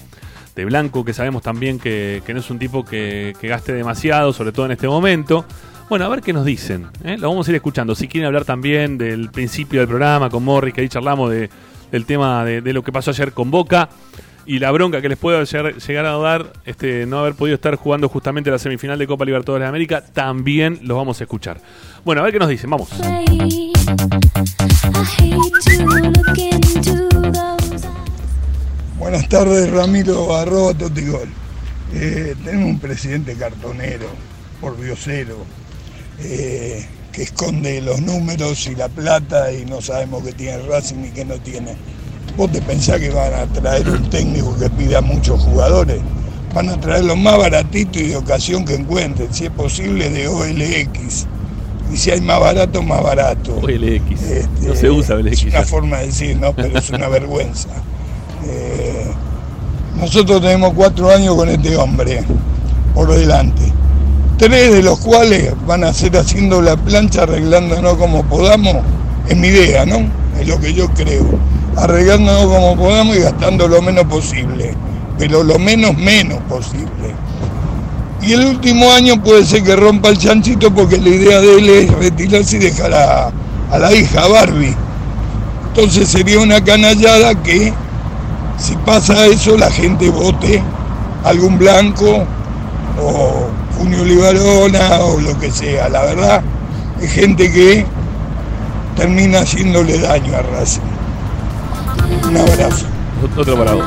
de 0.55 0.65
Blanco, 0.65 1.05
que 1.05 1.13
sabemos 1.13 1.43
también 1.43 1.81
que, 1.81 2.23
no 2.29 2.39
es 2.39 2.49
un 2.49 2.61
tipo 2.61 2.85
que, 2.85 3.35
gaste 3.43 3.73
demasiado, 3.73 4.33
sobre 4.33 4.53
todo 4.53 4.67
en 4.67 4.73
este 4.73 4.87
momento. 4.87 5.45
Bueno, 5.89 6.05
a 6.05 6.09
ver 6.09 6.21
qué 6.21 6.33
nos 6.33 6.45
dicen. 6.45 6.87
¿eh? 7.03 7.19
Lo 7.19 7.29
vamos 7.29 7.49
a 7.49 7.51
ir 7.51 7.57
escuchando. 7.57 7.97
Si 7.97 8.07
quieren 8.07 8.29
hablar 8.29 8.45
también 8.45 8.99
del 8.99 9.33
principio 9.33 9.81
del 9.81 9.89
programa 9.89 10.31
con 10.31 10.45
Morris, 10.45 10.73
que 10.73 10.83
ahí 10.83 10.89
charlamos 10.89 11.29
de, 11.33 11.51
del 11.91 12.07
tema 12.07 12.45
de 12.45 12.73
lo 12.73 12.85
que 12.85 12.93
pasó 12.93 13.11
ayer 13.11 13.33
con 13.33 13.51
Boca 13.51 13.89
y 14.47 14.59
la 14.59 14.71
bronca 14.71 15.01
que 15.01 15.09
les 15.09 15.19
puede 15.19 15.45
llegar, 15.45 15.77
llegar 15.77 16.07
a 16.07 16.17
dar 16.17 16.53
este, 16.65 17.07
no 17.07 17.19
haber 17.21 17.35
podido 17.35 17.55
estar 17.55 17.77
jugando 17.77 18.09
justamente 18.09 18.51
la 18.51 18.59
semifinal 18.59 18.99
de 18.99 19.07
Copa 19.07 19.25
Libertadores 19.25 19.65
de 19.65 19.69
América, 19.69 20.03
también 20.03 20.81
los 20.83 20.97
vamos 20.97 21.21
a 21.21 21.25
escuchar. 21.25 21.61
Bueno, 22.05 22.23
a 22.23 22.25
ver 22.25 22.33
qué 22.33 22.39
nos 22.39 22.49
dicen, 22.49 22.71
vamos. 22.71 22.89
Buenas 28.99 29.29
tardes, 29.29 29.71
Ramiro 29.71 30.37
arroba 30.37 30.75
Totigol. 30.75 31.29
Eh, 31.95 32.37
tenemos 32.45 32.71
un 32.71 32.79
presidente 32.79 33.35
cartonero, 33.35 34.07
por 34.61 34.81
diosero, 34.81 35.39
eh, 36.21 36.87
que 37.13 37.23
esconde 37.23 37.81
los 37.81 38.01
números 38.01 38.67
y 38.67 38.77
la 38.77 38.89
plata 38.89 39.53
y 39.53 39.65
no 39.65 39.81
sabemos 39.81 40.23
qué 40.23 40.33
tiene 40.33 40.59
Racing 40.63 41.05
y 41.07 41.11
qué 41.11 41.25
no 41.25 41.39
tiene. 41.39 41.75
¿Vos 42.37 42.51
te 42.53 42.63
pensás 42.63 42.99
que 42.99 43.11
van 43.11 43.33
a 43.35 43.47
traer 43.47 43.89
un 43.89 44.09
técnico 44.09 44.57
que 44.59 44.71
pida 44.71 45.01
muchos 45.01 45.41
jugadores? 45.41 46.01
Van 46.55 46.69
a 46.69 46.81
traer 46.81 47.05
lo 47.05 47.17
más 47.17 47.39
baratito 47.39 47.99
y 47.99 48.09
de 48.09 48.17
ocasión 48.17 48.65
que 48.65 48.75
encuentren, 48.75 49.33
si 49.33 49.47
es 49.47 49.51
posible 49.51 50.11
de 50.11 50.29
OLX. 50.29 51.27
Y 51.93 51.97
si 51.97 52.11
hay 52.11 52.21
más 52.21 52.41
barato, 52.41 52.83
más 52.83 53.03
barato. 53.03 53.57
OLX. 53.57 54.23
Este, 54.23 54.67
no 54.67 54.75
se 54.75 54.91
usa 54.91 55.17
OLX. 55.17 55.33
Es 55.33 55.45
una 55.45 55.63
forma 55.63 55.99
de 55.99 56.07
decir, 56.07 56.37
¿no? 56.37 56.55
Pero 56.55 56.79
es 56.79 56.91
una 56.91 57.09
vergüenza. 57.11 57.69
Eh, 58.47 59.11
nosotros 59.99 60.41
tenemos 60.41 60.73
cuatro 60.75 61.11
años 61.11 61.35
con 61.35 61.49
este 61.49 61.77
hombre 61.77 62.23
por 62.95 63.13
delante. 63.13 63.63
Tres 64.39 64.73
de 64.73 64.83
los 64.83 64.99
cuales 65.01 65.53
van 65.67 65.85
a 65.85 65.93
ser 65.93 66.17
haciendo 66.17 66.63
la 66.63 66.77
plancha, 66.77 67.25
arreglándonos 67.25 67.97
como 67.97 68.25
podamos, 68.25 68.77
es 69.29 69.37
mi 69.37 69.49
idea, 69.49 69.85
¿no? 69.85 70.09
Es 70.41 70.49
lo 70.49 70.59
que 70.59 70.73
yo 70.73 70.89
creo. 70.95 71.27
Arreglándonos 71.77 72.45
como 72.45 72.77
podamos 72.77 73.17
y 73.17 73.21
gastando 73.21 73.69
lo 73.69 73.81
menos 73.81 74.05
posible, 74.05 74.75
pero 75.19 75.43
lo 75.43 75.59
menos 75.59 75.97
menos 75.97 76.39
posible. 76.49 77.15
Y 78.23 78.33
el 78.33 78.47
último 78.47 78.91
año 78.93 79.23
puede 79.23 79.45
ser 79.45 79.63
que 79.63 79.77
rompa 79.77 80.11
el 80.11 80.19
chanchito 80.19 80.73
porque 80.75 80.99
la 80.99 81.09
idea 81.09 81.41
de 81.41 81.59
él 81.59 81.69
es 81.69 81.93
retirarse 81.93 82.57
y 82.57 82.61
dejar 82.61 82.93
a, 82.93 83.33
a 83.71 83.79
la 83.79 83.93
hija 83.95 84.27
Barbie. 84.29 84.77
Entonces 85.69 86.09
sería 86.09 86.39
una 86.39 86.63
canallada 86.63 87.35
que 87.43 87.73
si 88.59 88.77
pasa 88.85 89.27
eso 89.27 89.57
la 89.57 89.71
gente 89.71 90.11
vote 90.11 90.63
algún 91.25 91.59
blanco 91.59 92.25
o 93.03 93.49
Junio 93.79 94.05
Libarona 94.05 95.01
o 95.01 95.19
lo 95.21 95.39
que 95.39 95.51
sea. 95.51 95.89
La 95.89 96.03
verdad 96.03 96.43
es 97.01 97.13
gente 97.13 97.51
que 97.51 97.87
termina 98.97 99.41
haciéndole 99.41 99.99
daño 99.99 100.37
a 100.37 100.43
Racing. 100.43 101.00
Un 102.29 102.37
abrazo. 102.37 102.87
Otro 103.37 103.57
para 103.57 103.73
vos. 103.75 103.85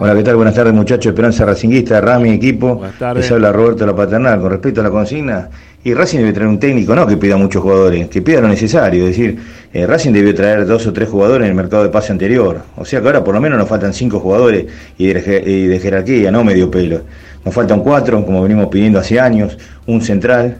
Hola, 0.00 0.16
¿qué 0.16 0.22
tal? 0.24 0.36
Buenas 0.36 0.54
tardes, 0.54 0.74
muchachos. 0.74 1.06
Esperanza 1.06 1.44
Racinguista, 1.44 2.00
Rami, 2.00 2.30
equipo. 2.30 2.76
Buenas 2.76 2.98
tardes. 2.98 3.24
Les 3.24 3.32
habla 3.32 3.52
Roberto 3.52 3.86
La 3.86 3.94
Paternal. 3.94 4.40
Con 4.40 4.50
respecto 4.50 4.80
a 4.80 4.84
la 4.84 4.90
consigna, 4.90 5.48
y 5.84 5.94
Racing 5.94 6.18
debe 6.18 6.32
traer 6.32 6.48
un 6.48 6.58
técnico, 6.60 6.94
no 6.94 7.06
que 7.06 7.16
pida 7.16 7.36
muchos 7.36 7.62
jugadores, 7.62 8.08
que 8.08 8.22
pida 8.22 8.40
lo 8.40 8.48
necesario. 8.48 9.04
Es 9.06 9.16
decir, 9.16 9.38
eh, 9.72 9.86
Racing 9.86 10.12
debió 10.12 10.34
traer 10.34 10.66
dos 10.66 10.86
o 10.86 10.92
tres 10.92 11.08
jugadores 11.08 11.44
en 11.44 11.50
el 11.50 11.56
mercado 11.56 11.82
de 11.82 11.88
pase 11.88 12.12
anterior. 12.12 12.62
O 12.76 12.84
sea 12.84 13.00
que 13.00 13.06
ahora 13.06 13.24
por 13.24 13.34
lo 13.34 13.40
menos 13.40 13.58
nos 13.58 13.68
faltan 13.68 13.92
cinco 13.92 14.20
jugadores 14.20 14.66
y 14.96 15.06
de, 15.06 15.42
y 15.44 15.66
de 15.66 15.80
jerarquía, 15.80 16.30
no 16.30 16.44
medio 16.44 16.70
pelo. 16.70 17.02
Nos 17.44 17.54
faltan 17.54 17.80
cuatro, 17.80 18.24
como 18.24 18.42
venimos 18.42 18.68
pidiendo 18.68 19.00
hace 19.00 19.18
años, 19.18 19.58
un 19.86 20.00
central, 20.02 20.58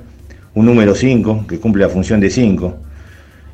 un 0.54 0.66
número 0.66 0.94
cinco, 0.94 1.44
que 1.48 1.58
cumple 1.58 1.84
la 1.84 1.88
función 1.88 2.20
de 2.20 2.30
cinco. 2.30 2.76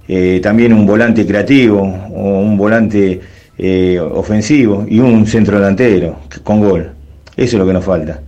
Eh, 0.07 0.41
también 0.43 0.73
un 0.73 0.87
volante 0.87 1.27
creativo 1.27 1.81
o 1.81 2.41
un 2.41 2.57
volante 2.57 3.21
eh, 3.59 3.99
ofensivo 4.01 4.87
y 4.89 5.01
un 5.01 5.27
centro 5.27 5.59
delantero 5.59 6.21
con 6.43 6.61
gol. 6.61 6.91
Eso 7.37 7.57
es 7.57 7.61
lo 7.61 7.67
que 7.67 7.73
nos 7.73 7.85
falta. 7.85 8.21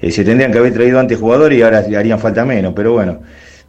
Eh, 0.00 0.10
se 0.10 0.24
tendrían 0.24 0.50
que 0.50 0.58
haber 0.58 0.72
traído 0.72 0.98
antes 0.98 1.18
jugadores 1.18 1.58
y 1.58 1.62
ahora 1.62 1.84
harían 1.96 2.18
falta 2.18 2.44
menos, 2.44 2.72
pero 2.74 2.94
bueno, 2.94 3.20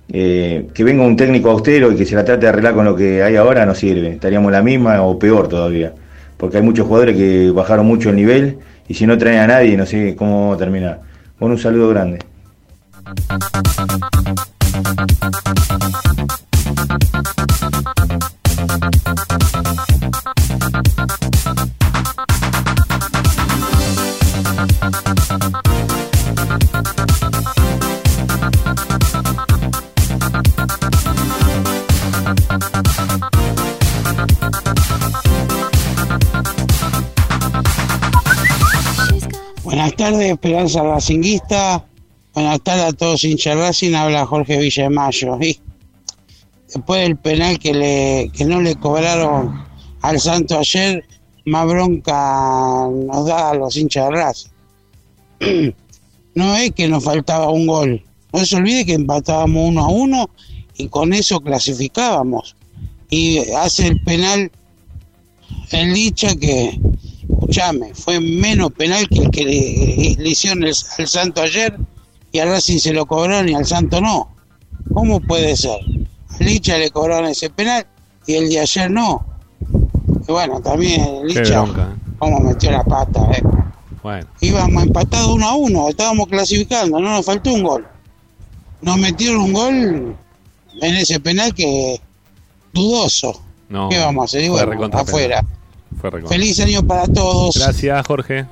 que 0.10 0.84
venga 0.84 1.04
un 1.04 1.18
técnico 1.18 1.50
austero 1.52 1.92
y 1.92 1.96
que 1.98 2.06
se 2.06 2.16
la 2.16 2.24
trate 2.24 2.42
de 2.42 2.48
arreglar 2.48 2.74
con 2.74 2.86
lo 2.86 2.96
que 2.96 3.22
hay 3.22 3.36
ahora 3.36 3.66
no 3.66 3.76
sirve. 3.76 4.14
Estaríamos 4.14 4.52
la 4.52 4.64
misma 4.64 5.02
o 5.04 5.20
peor 5.20 5.50
todavía, 5.50 5.92
porque 6.38 6.58
hay 6.58 6.64
muchos 6.64 6.88
jugadores 6.88 7.18
que 7.18 7.52
bajaron 7.52 7.86
mucho 7.86 8.10
el 8.10 8.16
nivel 8.16 8.58
y 8.88 8.94
si 8.94 9.06
no 9.06 9.18
traen 9.18 9.40
a 9.40 9.48
nadie 9.48 9.76
no 9.76 9.86
sé 9.86 10.16
cómo 10.16 10.56
terminar. 10.58 11.02
Bueno, 11.38 11.56
un 11.56 11.62
saludo 11.62 11.90
grande. 11.90 12.20
Buenas 39.64 39.96
tardes, 39.96 40.32
Esperanza 40.32 40.84
Racinguista. 40.84 41.86
Buenas 42.38 42.62
tardes 42.62 42.86
a 42.86 42.94
todos 42.94 43.24
hinchas 43.24 43.58
Racing. 43.58 43.96
Habla 43.96 44.24
Jorge 44.28 44.60
Villamayo. 44.60 45.40
Y 45.42 45.60
después 46.72 47.02
del 47.02 47.18
penal 47.18 47.58
que, 47.58 47.74
le, 47.74 48.32
que 48.32 48.46
no 48.46 48.62
le 48.62 48.76
cobraron 48.76 49.66
al 50.04 50.20
Santo 50.20 50.60
ayer, 50.60 51.04
más 51.46 51.66
bronca 51.66 52.88
nos 52.92 53.26
da 53.26 53.50
a 53.50 53.54
los 53.56 53.76
hinchas. 53.76 54.52
No 56.36 56.56
es 56.56 56.74
que 56.74 56.88
nos 56.88 57.04
faltaba 57.04 57.50
un 57.50 57.66
gol. 57.66 58.04
No 58.32 58.46
se 58.46 58.56
olvide 58.56 58.86
que 58.86 58.94
empatábamos 58.94 59.70
uno 59.70 59.84
a 59.84 59.88
uno 59.88 60.30
y 60.76 60.90
con 60.90 61.14
eso 61.14 61.40
clasificábamos. 61.40 62.56
Y 63.10 63.40
hace 63.54 63.88
el 63.88 64.00
penal 64.04 64.52
el 65.72 65.92
Licha 65.92 66.36
que, 66.36 66.80
escuchame, 67.28 67.96
fue 67.96 68.20
menos 68.20 68.74
penal 68.74 69.10
que 69.10 69.22
el 69.22 69.32
que 69.32 69.44
le, 69.44 70.24
le 70.24 70.30
hicieron 70.30 70.64
el- 70.64 70.76
al 71.00 71.08
Santo 71.08 71.42
ayer 71.42 71.76
y 72.38 72.40
a 72.40 72.46
Racing 72.46 72.78
se 72.78 72.94
lo 72.94 73.08
cobraron 73.08 73.50
y 73.50 73.56
al 73.56 73.66
Santo 73.66 74.00
no. 74.00 74.30
¿Cómo 74.94 75.20
puede 75.20 75.58
ser? 75.58 75.80
Al 76.30 76.46
Licha 76.46 76.78
le 76.78 76.92
cobraron 76.92 77.26
ese 77.26 77.50
penal 77.50 77.88
y 78.28 78.36
el 78.36 78.48
de 78.48 78.60
ayer 78.60 78.92
no. 78.92 79.26
Y 80.28 80.32
bueno, 80.32 80.62
también 80.62 81.26
Licha. 81.26 81.64
¿eh? 81.64 81.68
cómo 82.20 82.40
metió 82.42 82.70
la 82.70 82.84
pata, 82.84 83.32
eh. 83.32 83.42
Bueno, 84.04 84.28
Íbamos 84.40 84.84
empatados 84.84 85.30
uno 85.30 85.48
a 85.48 85.56
uno, 85.56 85.90
estábamos 85.90 86.28
clasificando, 86.28 87.00
no 87.00 87.10
nos 87.10 87.26
faltó 87.26 87.52
un 87.52 87.64
gol. 87.64 87.88
nos 88.84 88.98
metieron 89.00 89.42
un 89.42 89.54
gol 89.54 90.16
en 90.80 90.96
ese 90.96 91.20
penal 91.20 91.56
que 91.56 92.00
dudoso. 92.72 93.42
No, 93.68 93.90
¿Qué 93.90 93.98
vamos 93.98 94.22
a 94.22 94.26
hacer? 94.26 94.52
Bueno, 94.52 94.90
afuera. 94.94 95.44
Fue. 96.00 96.12
Feliz 96.28 96.60
año 96.60 96.84
para 96.84 97.08
todos. 97.08 97.58
Gracias, 97.58 98.06
Jorge. 98.06 98.46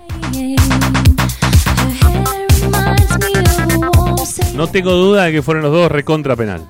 No 4.53 4.67
tengo 4.67 4.91
duda 4.91 5.23
de 5.23 5.31
que 5.33 5.41
fueron 5.41 5.63
los 5.63 5.71
dos 5.71 5.91
recontra 5.91 6.35
penal. 6.35 6.65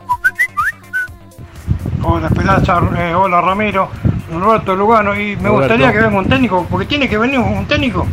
Hola 2.04 2.28
Esperanza, 2.28 2.82
eh, 2.98 3.14
hola 3.16 3.42
Ramiro, 3.42 3.90
Roberto 4.32 4.76
Lugano 4.76 5.16
y 5.16 5.36
me 5.36 5.50
Roberto. 5.50 5.52
gustaría 5.74 5.92
que 5.92 6.00
venga 6.00 6.18
un 6.20 6.28
técnico, 6.30 6.66
porque 6.70 6.86
tiene 6.86 7.08
que 7.10 7.18
venir 7.18 7.40
un 7.40 7.66
técnico 7.66 8.06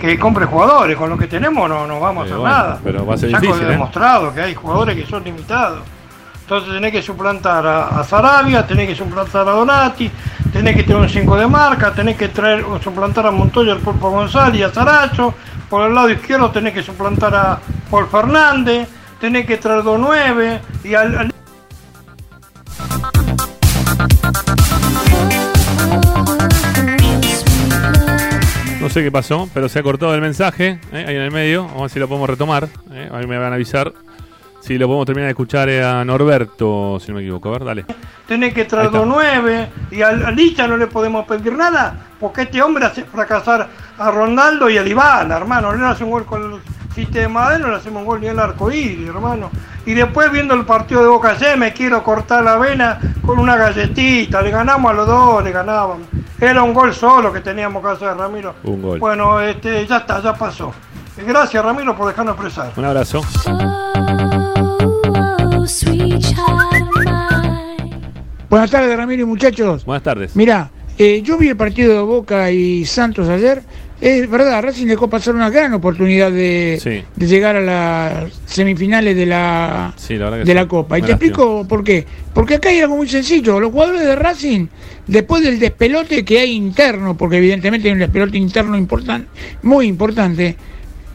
que 0.00 0.18
compre 0.18 0.46
jugadores, 0.46 0.96
con 0.96 1.10
lo 1.10 1.16
que 1.18 1.26
tenemos 1.26 1.68
no, 1.68 1.86
no 1.86 2.00
vamos 2.00 2.22
a 2.22 2.24
hacer 2.26 2.36
bueno, 2.38 2.54
nada. 2.56 2.78
pero 2.82 3.04
va 3.06 3.14
a 3.14 3.18
ser 3.18 3.30
Ya 3.30 3.40
difícil, 3.40 3.64
¿eh? 3.64 3.70
demostrado 3.70 4.32
que 4.34 4.40
hay 4.40 4.54
jugadores 4.54 4.96
que 4.96 5.06
son 5.06 5.22
limitados. 5.24 5.80
Entonces 6.42 6.72
tenés 6.74 6.90
que 6.92 7.02
suplantar 7.02 7.66
a, 7.66 7.88
a 8.00 8.04
Sarabia, 8.04 8.66
tenés 8.66 8.88
que 8.88 8.94
suplantar 8.96 9.46
a 9.48 9.52
Donati, 9.52 10.10
tenés 10.52 10.74
que 10.76 10.82
tener 10.82 11.00
un 11.00 11.08
5 11.08 11.36
de 11.36 11.46
marca, 11.46 11.92
tenés 11.92 12.16
que 12.16 12.28
traer 12.28 12.64
o 12.64 12.80
suplantar 12.82 13.26
a 13.26 13.30
Montoya, 13.30 13.72
al 13.72 13.78
Pulpo 13.78 14.10
González 14.10 14.60
y 14.60 14.62
a 14.64 14.72
Saracho. 14.72 15.32
Por 15.70 15.86
el 15.86 15.94
lado 15.94 16.10
izquierdo 16.10 16.50
tenés 16.50 16.74
que 16.74 16.82
suplantar 16.82 17.34
a 17.34 17.58
Paul 17.90 18.08
Fernández, 18.08 18.88
tenés 19.20 19.46
que 19.46 19.56
traer 19.56 19.82
2-9 19.82 20.60
y 20.84 20.94
al- 20.94 21.16
al 21.18 21.30
No 28.80 28.88
sé 28.88 29.02
qué 29.02 29.12
pasó, 29.12 29.48
pero 29.52 29.68
se 29.68 29.78
ha 29.78 29.82
cortado 29.82 30.14
el 30.14 30.20
mensaje 30.22 30.80
eh, 30.92 31.04
ahí 31.06 31.14
en 31.14 31.22
el 31.22 31.30
medio. 31.30 31.64
Vamos 31.64 31.78
a 31.78 31.82
ver 31.82 31.90
si 31.90 31.98
lo 31.98 32.08
podemos 32.08 32.30
retomar. 32.30 32.68
eh, 32.92 33.10
Ahí 33.12 33.26
me 33.26 33.36
van 33.38 33.52
a 33.52 33.56
avisar. 33.56 33.92
Si 34.62 34.78
lo 34.78 34.86
podemos 34.86 35.06
terminar 35.06 35.26
de 35.26 35.30
escuchar 35.32 35.68
eh, 35.68 35.82
a 35.84 36.04
Norberto, 36.04 36.98
si 37.00 37.08
no 37.12 37.16
me 37.16 37.20
equivoco. 37.22 37.50
A 37.50 37.52
ver, 37.52 37.64
dale. 37.64 37.84
Tenés 38.26 38.54
que 38.54 38.64
traer 38.64 38.86
está. 38.86 38.98
2-9 39.00 39.68
y 39.90 40.02
al, 40.02 40.24
al 40.24 40.34
Licha 40.34 40.66
no 40.66 40.76
le 40.78 40.86
podemos 40.86 41.26
pedir 41.26 41.52
nada 41.52 42.06
porque 42.20 42.42
este 42.42 42.62
hombre 42.62 42.84
hace 42.84 43.04
fracasar 43.04 43.68
a 43.98 44.10
Ronaldo 44.10 44.68
y 44.68 44.76
a 44.76 44.86
Iván, 44.86 45.32
hermano. 45.32 45.72
No 45.72 45.78
le 45.78 45.86
hace 45.86 46.04
un 46.04 46.10
gol 46.10 46.26
con 46.26 46.52
el 46.52 46.60
sistema 46.94 47.48
de 47.48 47.56
él, 47.56 47.62
no 47.62 47.68
le 47.68 47.76
hacemos 47.76 48.02
un 48.02 48.06
gol 48.06 48.20
ni 48.20 48.26
el 48.26 48.38
arco 48.38 48.70
iris, 48.70 49.08
hermano. 49.08 49.50
Y 49.86 49.94
después 49.94 50.30
viendo 50.30 50.52
el 50.54 50.66
partido 50.66 51.02
de 51.02 51.08
Boca 51.08 51.30
ayer 51.30 51.56
me 51.56 51.72
quiero 51.72 52.04
cortar 52.04 52.44
la 52.44 52.58
vena 52.58 53.00
con 53.24 53.38
una 53.38 53.56
galletita. 53.56 54.42
Le 54.42 54.50
ganamos 54.50 54.90
a 54.90 54.94
los 54.94 55.06
dos, 55.06 55.42
le 55.42 55.50
ganábamos. 55.50 56.06
Era 56.38 56.62
un 56.62 56.74
gol 56.74 56.94
solo 56.94 57.32
que 57.32 57.40
teníamos 57.40 57.82
que 57.82 57.90
hacer, 57.90 58.16
Ramiro. 58.16 58.54
Un 58.64 58.82
gol. 58.82 58.98
Bueno, 58.98 59.40
este, 59.40 59.86
ya 59.86 59.98
está, 59.98 60.20
ya 60.22 60.34
pasó. 60.34 60.72
Gracias, 61.26 61.64
Ramiro, 61.64 61.96
por 61.96 62.08
dejarnos 62.08 62.34
expresar. 62.34 62.72
Un 62.76 62.84
abrazo. 62.84 63.22
Buenas 68.48 68.70
tardes, 68.70 68.96
Ramiro 68.96 69.22
y 69.22 69.26
muchachos. 69.26 69.84
Buenas 69.84 70.02
tardes. 70.02 70.34
Mira, 70.34 70.70
eh, 71.02 71.22
yo 71.22 71.38
vi 71.38 71.48
el 71.48 71.56
partido 71.56 71.94
de 71.94 72.00
Boca 72.02 72.50
y 72.50 72.84
Santos 72.84 73.26
ayer. 73.28 73.62
Es 74.02 74.28
verdad, 74.30 74.62
Racing 74.62 74.86
dejó 74.86 75.08
pasar 75.08 75.34
una 75.34 75.48
gran 75.50 75.72
oportunidad 75.74 76.30
de, 76.30 76.78
Sí. 76.82 77.02
de 77.16 77.26
llegar 77.26 77.56
a 77.56 77.60
las 77.62 78.32
semifinales 78.46 79.16
de 79.16 79.24
la, 79.26 79.92
Sí, 79.96 80.16
de 80.16 80.44
sí. 80.44 80.54
la 80.54 80.66
Copa. 80.68 80.98
Y 80.98 81.02
te 81.02 81.12
explico 81.12 81.66
por 81.66 81.82
qué. 81.84 82.06
Porque 82.34 82.54
acá 82.56 82.68
hay 82.70 82.80
algo 82.80 82.96
muy 82.96 83.08
sencillo. 83.08 83.58
Los 83.60 83.72
jugadores 83.72 84.02
de 84.02 84.14
Racing, 84.16 84.66
después 85.06 85.42
del 85.42 85.58
despelote 85.58 86.22
que 86.24 86.38
hay 86.38 86.52
interno, 86.52 87.16
porque 87.16 87.38
evidentemente 87.38 87.88
hay 87.88 87.94
un 87.94 88.00
despelote 88.00 88.36
interno 88.38 88.76
importante, 88.76 89.28
muy 89.62 89.86
importante, 89.86 90.56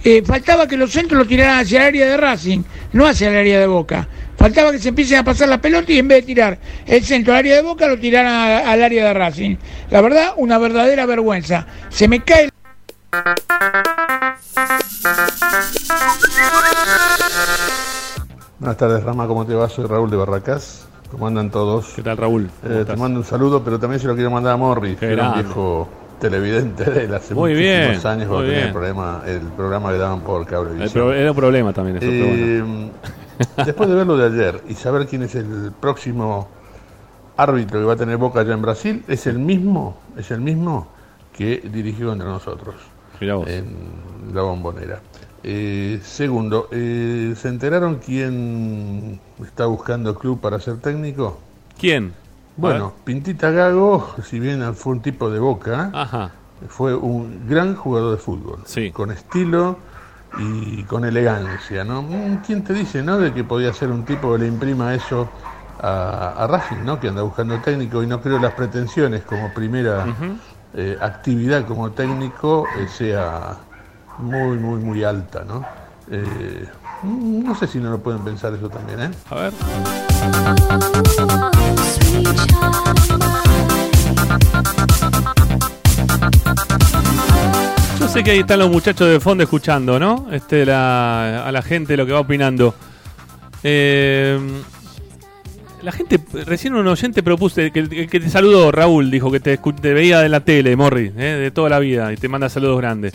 eh, 0.03 0.21
faltaba 0.23 0.67
que 0.67 0.77
los 0.77 0.91
centros 0.91 1.17
lo 1.19 1.25
tiraran 1.27 1.59
hacia 1.61 1.81
el 1.81 1.87
área 1.87 2.05
de 2.07 2.17
Racing, 2.17 2.59
no 2.93 3.07
hacia 3.07 3.29
el 3.29 3.35
área 3.35 3.59
de 3.59 3.67
Boca. 3.67 4.07
Faltaba 4.37 4.71
que 4.71 4.79
se 4.79 4.89
empiecen 4.89 5.19
a 5.19 5.23
pasar 5.23 5.49
la 5.49 5.59
pelota 5.59 5.91
y 5.91 5.99
en 5.99 6.07
vez 6.07 6.21
de 6.21 6.27
tirar 6.27 6.57
el 6.85 7.03
centro 7.03 7.33
al 7.33 7.39
área 7.39 7.55
de 7.55 7.61
Boca, 7.61 7.87
lo 7.87 7.97
tiraran 7.97 8.67
al 8.67 8.83
área 8.83 9.05
de 9.07 9.13
Racing. 9.13 9.55
La 9.89 10.01
verdad, 10.01 10.33
una 10.37 10.57
verdadera 10.57 11.05
vergüenza. 11.05 11.65
Se 11.89 12.07
me 12.07 12.21
cae 12.23 12.45
el 12.45 12.51
Buenas 18.59 18.77
tardes, 18.77 19.03
Rama, 19.03 19.27
¿cómo 19.27 19.45
te 19.45 19.53
va? 19.53 19.69
Soy 19.69 19.85
Raúl 19.85 20.09
de 20.09 20.17
Barracás. 20.17 20.87
¿Cómo 21.11 21.27
andan 21.27 21.51
todos? 21.51 21.93
¿Qué 21.95 22.01
tal, 22.01 22.17
Raúl? 22.17 22.49
¿Cómo 22.63 22.73
Eh, 22.81 22.85
te 22.85 22.95
mando 22.95 23.19
un 23.19 23.25
saludo, 23.25 23.63
pero 23.63 23.79
también 23.79 23.99
se 23.99 24.07
lo 24.07 24.15
quiero 24.15 24.31
mandar 24.31 24.53
a 24.53 24.57
Morris, 24.57 24.97
que 24.97 25.11
era 25.13 25.29
un 25.29 25.35
viejo 25.43 25.87
televidente 26.19 26.83
de 26.89 27.05
él 27.05 27.13
hace 27.13 27.33
Muy 27.35 27.51
muchísimos 27.53 27.57
bien, 27.57 28.07
años 28.07 28.27
cuando 28.27 28.35
muy 28.37 28.45
tenía 28.45 28.55
bien. 28.55 28.67
el 28.67 28.73
programa, 28.73 29.21
el 29.27 29.39
programa 29.41 29.91
que 29.91 29.97
daban 29.97 30.21
por 30.21 30.41
El 30.41 30.47
cablevisión. 30.47 30.91
pro- 30.91 31.13
era 31.13 31.31
un 31.31 31.37
problema 31.37 31.73
también 31.73 31.97
eso, 31.97 32.07
pero 32.07 32.25
Eh, 32.25 32.61
bueno. 32.61 32.89
Después 33.65 33.89
de 33.89 33.95
ver 33.95 34.07
lo 34.07 34.17
de 34.17 34.27
ayer 34.27 34.63
y 34.67 34.73
saber 34.75 35.07
quién 35.07 35.23
es 35.23 35.35
el 35.35 35.71
próximo 35.79 36.47
árbitro 37.37 37.79
que 37.79 37.85
va 37.85 37.93
a 37.93 37.97
tener 37.97 38.17
Boca 38.17 38.41
allá 38.41 38.53
en 38.53 38.61
Brasil, 38.61 39.03
es 39.07 39.27
el 39.27 39.39
mismo, 39.39 39.97
es 40.17 40.31
el 40.31 40.41
mismo 40.41 40.87
que 41.33 41.61
dirigió 41.71 42.13
entre 42.13 42.27
nosotros 42.27 42.75
en 43.19 43.65
la 44.33 44.41
bombonera. 44.41 45.01
Eh, 45.43 45.99
segundo, 46.03 46.69
eh, 46.71 47.35
¿se 47.37 47.49
enteraron 47.49 47.99
quién 48.03 49.19
está 49.43 49.67
buscando 49.67 50.15
club 50.15 50.39
para 50.39 50.59
ser 50.59 50.77
técnico? 50.77 51.39
¿Quién? 51.77 52.13
Bueno, 52.57 52.93
Pintita 53.03 53.51
Gago, 53.51 54.15
si 54.23 54.39
bien 54.39 54.73
fue 54.75 54.93
un 54.93 55.01
tipo 55.01 55.29
de 55.29 55.39
boca, 55.39 55.91
Ajá. 55.93 56.31
fue 56.69 56.95
un 56.95 57.47
gran 57.47 57.75
jugador 57.75 58.15
de 58.15 58.17
fútbol, 58.17 58.59
con 58.93 59.11
estilo 59.11 59.77
y 60.37 60.83
con 60.83 61.05
elegancia, 61.05 61.83
¿no? 61.83 62.01
Mm, 62.01 62.37
¿Quién 62.45 62.63
te 62.63 62.73
dice, 62.73 63.01
no, 63.01 63.17
de 63.17 63.33
que 63.33 63.43
podía 63.43 63.73
ser 63.73 63.89
un 63.89 64.05
tipo 64.05 64.33
que 64.33 64.39
le 64.39 64.47
imprima 64.47 64.93
eso 64.93 65.29
a, 65.81 66.33
a 66.37 66.47
Racing, 66.47 66.83
¿no? 66.83 66.99
Que 66.99 67.09
anda 67.09 67.21
buscando 67.21 67.59
técnico 67.59 68.03
y 68.03 68.07
no 68.07 68.21
creo 68.21 68.39
las 68.39 68.53
pretensiones 68.53 69.23
como 69.23 69.53
primera 69.53 70.05
eh, 70.73 70.97
actividad 70.99 71.65
como 71.65 71.91
técnico 71.91 72.65
eh, 72.77 72.87
sea 72.87 73.57
muy, 74.17 74.57
muy, 74.57 74.79
muy 74.79 75.03
alta, 75.03 75.43
¿no? 75.45 75.65
Eh, 76.09 76.67
mm, 77.03 77.43
no 77.43 77.55
sé 77.55 77.67
si 77.67 77.79
no 77.79 77.91
lo 77.91 77.99
pueden 77.99 78.21
pensar 78.21 78.53
eso 78.53 78.69
también, 78.69 79.01
¿eh? 79.01 79.11
A 79.29 79.35
ver. 79.35 79.53
Yo 87.99 88.07
sé 88.09 88.23
que 88.23 88.31
ahí 88.31 88.39
están 88.39 88.59
los 88.59 88.69
muchachos 88.69 89.09
de 89.09 89.19
fondo 89.19 89.43
escuchando, 89.43 89.99
¿no? 89.99 90.27
Este, 90.31 90.65
la, 90.65 91.45
a 91.47 91.51
la 91.51 91.61
gente 91.61 91.95
lo 91.97 92.05
que 92.05 92.11
va 92.11 92.19
opinando. 92.19 92.75
Eh, 93.63 94.39
la 95.81 95.91
gente, 95.91 96.19
recién 96.45 96.73
un 96.75 96.87
oyente 96.87 97.23
propuso, 97.23 97.55
que, 97.55 97.71
que- 97.71 98.19
te 98.19 98.29
saludó, 98.29 98.71
Raúl, 98.71 99.09
dijo 99.11 99.31
que 99.31 99.39
te, 99.39 99.57
veía 99.93 100.19
de 100.19 100.29
la 100.29 100.39
tele, 100.41 100.75
Morri, 100.75 101.11
¿eh? 101.15 101.37
de 101.39 101.51
toda 101.51 101.69
la 101.69 101.79
vida, 101.79 102.11
y 102.11 102.17
te 102.17 102.27
manda 102.27 102.49
saludos 102.49 102.77
grandes. 102.79 103.13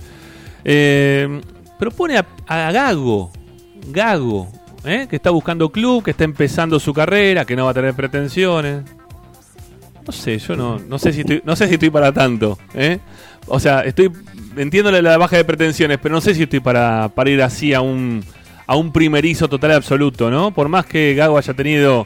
Eh, 0.64 1.40
propone 1.78 2.18
a, 2.18 2.72
Gago, 2.72 3.32
Gago, 3.88 4.48
que 4.84 5.16
está 5.16 5.30
buscando 5.30 5.70
club, 5.70 6.04
que 6.04 6.12
está 6.12 6.24
empezando 6.24 6.78
su 6.80 6.94
carrera, 6.94 7.44
que 7.44 7.56
no 7.56 7.64
va 7.66 7.72
a 7.72 7.74
tener 7.74 7.94
pretensiones. 7.94 8.82
No 10.06 10.12
sé, 10.12 10.38
yo 10.38 10.56
no, 10.56 10.78
no 10.78 10.98
sé 10.98 11.12
si 11.12 11.20
estoy, 11.20 11.42
no 11.44 11.54
sé 11.54 11.68
si 11.68 11.74
estoy 11.74 11.90
para 11.90 12.12
tanto. 12.12 12.58
O 13.46 13.58
sea, 13.58 13.80
estoy 13.80 14.10
entiendo 14.56 14.90
la 14.90 15.18
baja 15.18 15.36
de 15.36 15.44
pretensiones, 15.44 15.98
pero 16.02 16.14
no 16.14 16.20
sé 16.20 16.34
si 16.34 16.44
estoy 16.44 16.60
para, 16.60 17.10
para 17.14 17.30
ir 17.30 17.42
así 17.42 17.74
a 17.74 17.80
un 17.80 18.22
a 18.66 18.76
un 18.76 18.92
primerizo 18.92 19.48
total 19.48 19.72
y 19.72 19.74
absoluto, 19.74 20.30
¿no? 20.30 20.52
Por 20.52 20.68
más 20.68 20.86
que 20.86 21.14
Gago 21.14 21.36
haya 21.36 21.54
tenido 21.54 22.04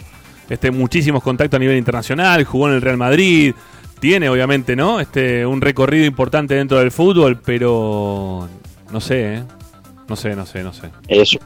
este 0.48 0.70
muchísimos 0.70 1.22
contactos 1.22 1.58
a 1.58 1.60
nivel 1.60 1.76
internacional, 1.76 2.44
jugó 2.44 2.68
en 2.68 2.74
el 2.74 2.80
Real 2.80 2.96
Madrid, 2.96 3.54
tiene 4.00 4.30
obviamente, 4.30 4.74
¿no? 4.74 4.98
Este 4.98 5.44
un 5.44 5.60
recorrido 5.60 6.06
importante 6.06 6.54
dentro 6.54 6.78
del 6.78 6.90
fútbol, 6.90 7.38
pero 7.44 8.48
no 8.90 9.00
sé, 9.00 9.34
¿eh? 9.34 9.44
No 10.08 10.16
sé, 10.16 10.34
no 10.34 10.46
sé, 10.46 10.62
no 10.62 10.72
sé. 10.72 10.90
Es, 11.08 11.36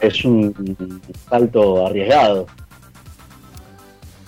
es 0.00 0.24
un 0.24 1.00
salto 1.28 1.86
arriesgado. 1.86 2.46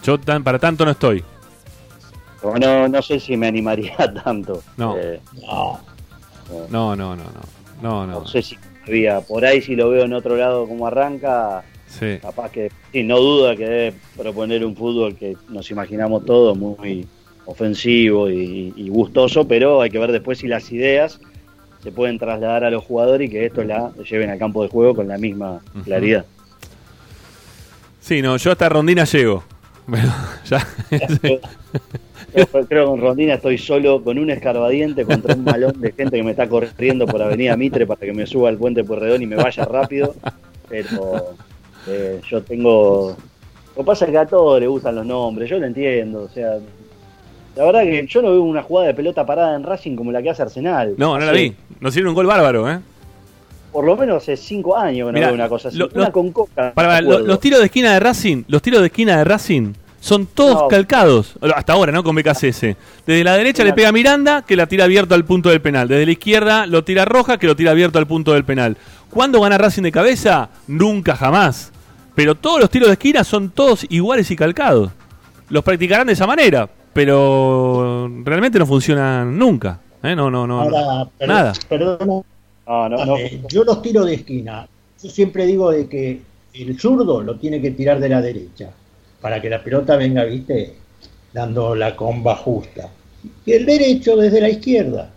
Yo 0.04 0.18
tan, 0.20 0.44
para 0.44 0.58
tanto 0.58 0.84
no 0.84 0.92
estoy. 0.92 1.24
No, 2.54 2.88
no 2.88 3.02
sé 3.02 3.18
si 3.20 3.36
me 3.36 3.46
animaría 3.46 3.96
tanto. 4.24 4.62
No. 4.76 4.96
Eh, 4.96 5.20
no. 5.46 5.80
No, 6.70 6.96
no, 6.96 7.16
no, 7.16 7.24
no. 7.24 7.56
No, 7.82 8.06
no. 8.06 8.26
Sé 8.26 8.42
si 8.42 8.56
había. 8.86 9.20
Por 9.20 9.44
ahí 9.44 9.60
si 9.60 9.74
lo 9.76 9.90
veo 9.90 10.04
en 10.04 10.12
otro 10.12 10.36
lado 10.36 10.66
como 10.66 10.86
arranca, 10.86 11.64
Sí. 11.88 12.18
capaz 12.20 12.50
que. 12.50 12.70
Sí, 12.92 13.02
no 13.02 13.18
duda 13.18 13.54
que 13.56 13.64
debe 13.64 13.94
proponer 14.16 14.64
un 14.64 14.74
fútbol 14.76 15.16
que 15.16 15.36
nos 15.48 15.70
imaginamos 15.70 16.24
todos 16.24 16.56
muy 16.56 17.06
ofensivo 17.44 18.28
y, 18.28 18.72
y 18.76 18.88
gustoso, 18.88 19.46
pero 19.46 19.80
hay 19.80 19.90
que 19.90 19.98
ver 19.98 20.10
después 20.12 20.38
si 20.38 20.48
las 20.48 20.70
ideas 20.72 21.20
se 21.82 21.92
pueden 21.92 22.18
trasladar 22.18 22.64
a 22.64 22.70
los 22.70 22.82
jugadores 22.84 23.28
y 23.28 23.32
que 23.32 23.46
estos 23.46 23.64
la 23.66 23.92
lleven 24.08 24.30
al 24.30 24.38
campo 24.38 24.62
de 24.64 24.68
juego 24.68 24.96
con 24.96 25.06
la 25.06 25.16
misma 25.18 25.60
claridad. 25.84 26.24
Sí, 28.00 28.22
no, 28.22 28.36
yo 28.36 28.50
hasta 28.52 28.68
Rondina 28.68 29.04
llego. 29.04 29.44
Pero 29.90 30.08
ya. 30.46 30.66
Creo 32.32 32.66
que 32.68 32.94
en 32.94 33.00
Rondina 33.00 33.34
estoy 33.34 33.56
solo 33.58 34.02
con 34.02 34.18
un 34.18 34.30
escarbadiente 34.30 35.04
contra 35.04 35.34
un 35.34 35.44
malón 35.44 35.80
de 35.80 35.92
gente 35.92 36.16
que 36.16 36.22
me 36.22 36.32
está 36.32 36.48
corriendo 36.48 37.06
por 37.06 37.22
Avenida 37.22 37.56
Mitre 37.56 37.86
para 37.86 38.00
que 38.00 38.12
me 38.12 38.26
suba 38.26 38.48
al 38.48 38.56
puente 38.58 38.84
Puerredón 38.84 39.22
y 39.22 39.26
me 39.26 39.36
vaya 39.36 39.64
rápido. 39.64 40.14
Pero 40.68 41.34
Eh, 41.88 42.20
yo 42.28 42.42
tengo. 42.42 43.16
Lo 43.76 43.82
que 43.82 43.86
pasa 43.86 44.06
es 44.06 44.10
que 44.10 44.18
a 44.18 44.26
todos 44.26 44.58
les 44.58 44.68
gustan 44.68 44.96
los 44.96 45.06
nombres, 45.06 45.48
yo 45.48 45.58
lo 45.58 45.66
entiendo. 45.66 46.22
O 46.22 46.28
sea, 46.28 46.58
la 47.54 47.64
verdad 47.64 47.82
que 47.82 48.06
yo 48.08 48.22
no 48.22 48.30
veo 48.32 48.42
una 48.42 48.62
jugada 48.62 48.88
de 48.88 48.94
pelota 48.94 49.24
parada 49.24 49.54
en 49.54 49.62
Racing 49.62 49.94
como 49.94 50.10
la 50.10 50.20
que 50.20 50.30
hace 50.30 50.42
Arsenal. 50.42 50.94
No, 50.98 51.16
no 51.18 51.24
la 51.24 51.30
vi. 51.32 51.54
Nos 51.78 51.92
hicieron 51.92 52.08
un 52.08 52.14
gol 52.16 52.26
bárbaro, 52.26 52.68
¿eh? 52.68 52.80
Por 53.76 53.84
lo 53.84 53.94
menos 53.94 54.22
hace 54.22 54.38
cinco 54.38 54.74
años 54.74 55.08
que 55.08 55.12
no 55.12 55.18
Mirá, 55.18 55.26
veo 55.26 55.34
una 55.34 55.48
cosa 55.50 55.68
así. 55.68 55.76
lo- 55.76 55.90
una 55.94 56.06
lo- 56.06 56.12
con 56.12 56.32
coca. 56.32 56.72
Para, 56.72 56.98
lo- 57.02 57.10
acuerdo. 57.10 57.26
los 57.26 57.40
tiros 57.40 57.58
de 57.60 57.66
esquina 57.66 57.92
de 57.92 58.00
Racing, 58.00 58.44
los 58.48 58.62
tiros 58.62 58.80
de 58.80 58.86
esquina 58.86 59.18
de 59.18 59.24
Racing 59.24 59.74
son 60.00 60.24
todos 60.26 60.62
No. 60.62 60.68
calcados. 60.68 61.34
Hasta 61.54 61.74
ahora, 61.74 61.92
¿no? 61.92 62.02
Con 62.02 62.14
BKCS. 62.16 62.74
Desde 63.06 63.22
la 63.22 63.36
derecha 63.36 63.64
le 63.64 63.74
pega 63.74 63.92
Miranda, 63.92 64.40
que 64.40 64.56
la 64.56 64.66
tira 64.66 64.84
abierto 64.84 65.14
al 65.14 65.26
punto 65.26 65.50
del 65.50 65.60
penal. 65.60 65.88
Desde 65.88 66.06
la 66.06 66.12
izquierda 66.12 66.66
lo 66.66 66.84
tira 66.84 67.04
Roja, 67.04 67.36
que 67.36 67.46
lo 67.46 67.54
tira 67.54 67.72
abierto 67.72 67.98
al 67.98 68.06
punto 68.06 68.32
del 68.32 68.44
penal. 68.44 68.78
¿Cuándo 69.10 69.42
gana 69.42 69.58
Racing 69.58 69.82
de 69.82 69.92
cabeza? 69.92 70.48
Nunca, 70.66 71.14
jamás. 71.14 71.70
Pero 72.14 72.34
todos 72.34 72.58
los 72.60 72.70
tiros 72.70 72.88
de 72.88 72.94
esquina 72.94 73.24
son 73.24 73.50
todos 73.50 73.84
iguales 73.90 74.30
y 74.30 74.36
calcados. 74.36 74.90
Los 75.50 75.62
practicarán 75.62 76.06
de 76.06 76.14
esa 76.14 76.26
manera, 76.26 76.66
pero 76.94 78.10
realmente 78.24 78.58
no 78.58 78.64
funcionan 78.64 79.38
nunca. 79.38 79.80
¿eh? 80.02 80.16
No, 80.16 80.30
no, 80.30 80.46
no. 80.46 80.64
Nada. 81.20 81.52
perdona, 81.68 82.22
No, 82.66 82.88
no, 82.88 83.04
no. 83.04 83.16
eh, 83.16 83.42
yo 83.48 83.64
los 83.64 83.82
tiro 83.82 84.04
de 84.04 84.14
esquina. 84.14 84.68
Yo 85.02 85.10
siempre 85.10 85.46
digo 85.46 85.70
de 85.70 85.86
que 85.88 86.20
el 86.54 86.78
zurdo 86.80 87.22
lo 87.22 87.36
tiene 87.38 87.60
que 87.60 87.70
tirar 87.70 88.00
de 88.00 88.08
la 88.08 88.20
derecha 88.22 88.70
para 89.20 89.40
que 89.40 89.50
la 89.50 89.62
pelota 89.62 89.96
venga, 89.96 90.24
viste, 90.24 90.74
dando 91.32 91.74
la 91.74 91.96
comba 91.96 92.36
justa. 92.36 92.88
Y 93.44 93.52
el 93.52 93.66
derecho 93.66 94.16
desde 94.16 94.40
la 94.40 94.48
izquierda. 94.48 95.10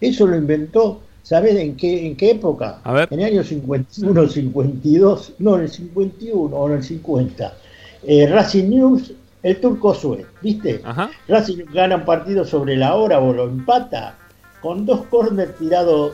Eso 0.00 0.26
lo 0.26 0.36
inventó, 0.36 1.00
¿sabes 1.22 1.56
en 1.56 1.76
qué, 1.76 2.06
en 2.06 2.16
qué 2.16 2.32
época? 2.32 2.80
A 2.84 2.92
ver. 2.92 3.08
En 3.10 3.20
el 3.20 3.26
año 3.32 3.44
51, 3.44 4.28
52, 4.28 5.32
no, 5.38 5.56
en 5.56 5.62
el 5.62 5.70
51 5.70 6.54
o 6.56 6.68
en 6.68 6.74
el 6.76 6.84
50. 6.84 7.54
Eh, 8.02 8.26
Racing 8.26 8.68
News, 8.68 9.12
el 9.42 9.60
turco 9.60 9.94
Suez, 9.94 10.26
¿viste? 10.42 10.80
Ajá. 10.84 11.10
Racing 11.28 11.64
gana 11.72 11.96
un 11.96 12.04
partido 12.04 12.44
sobre 12.44 12.76
la 12.76 12.94
hora 12.94 13.20
o 13.20 13.32
lo 13.32 13.44
empata 13.44 14.18
con 14.60 14.84
dos 14.84 15.06
corners 15.06 15.56
tirados 15.56 16.12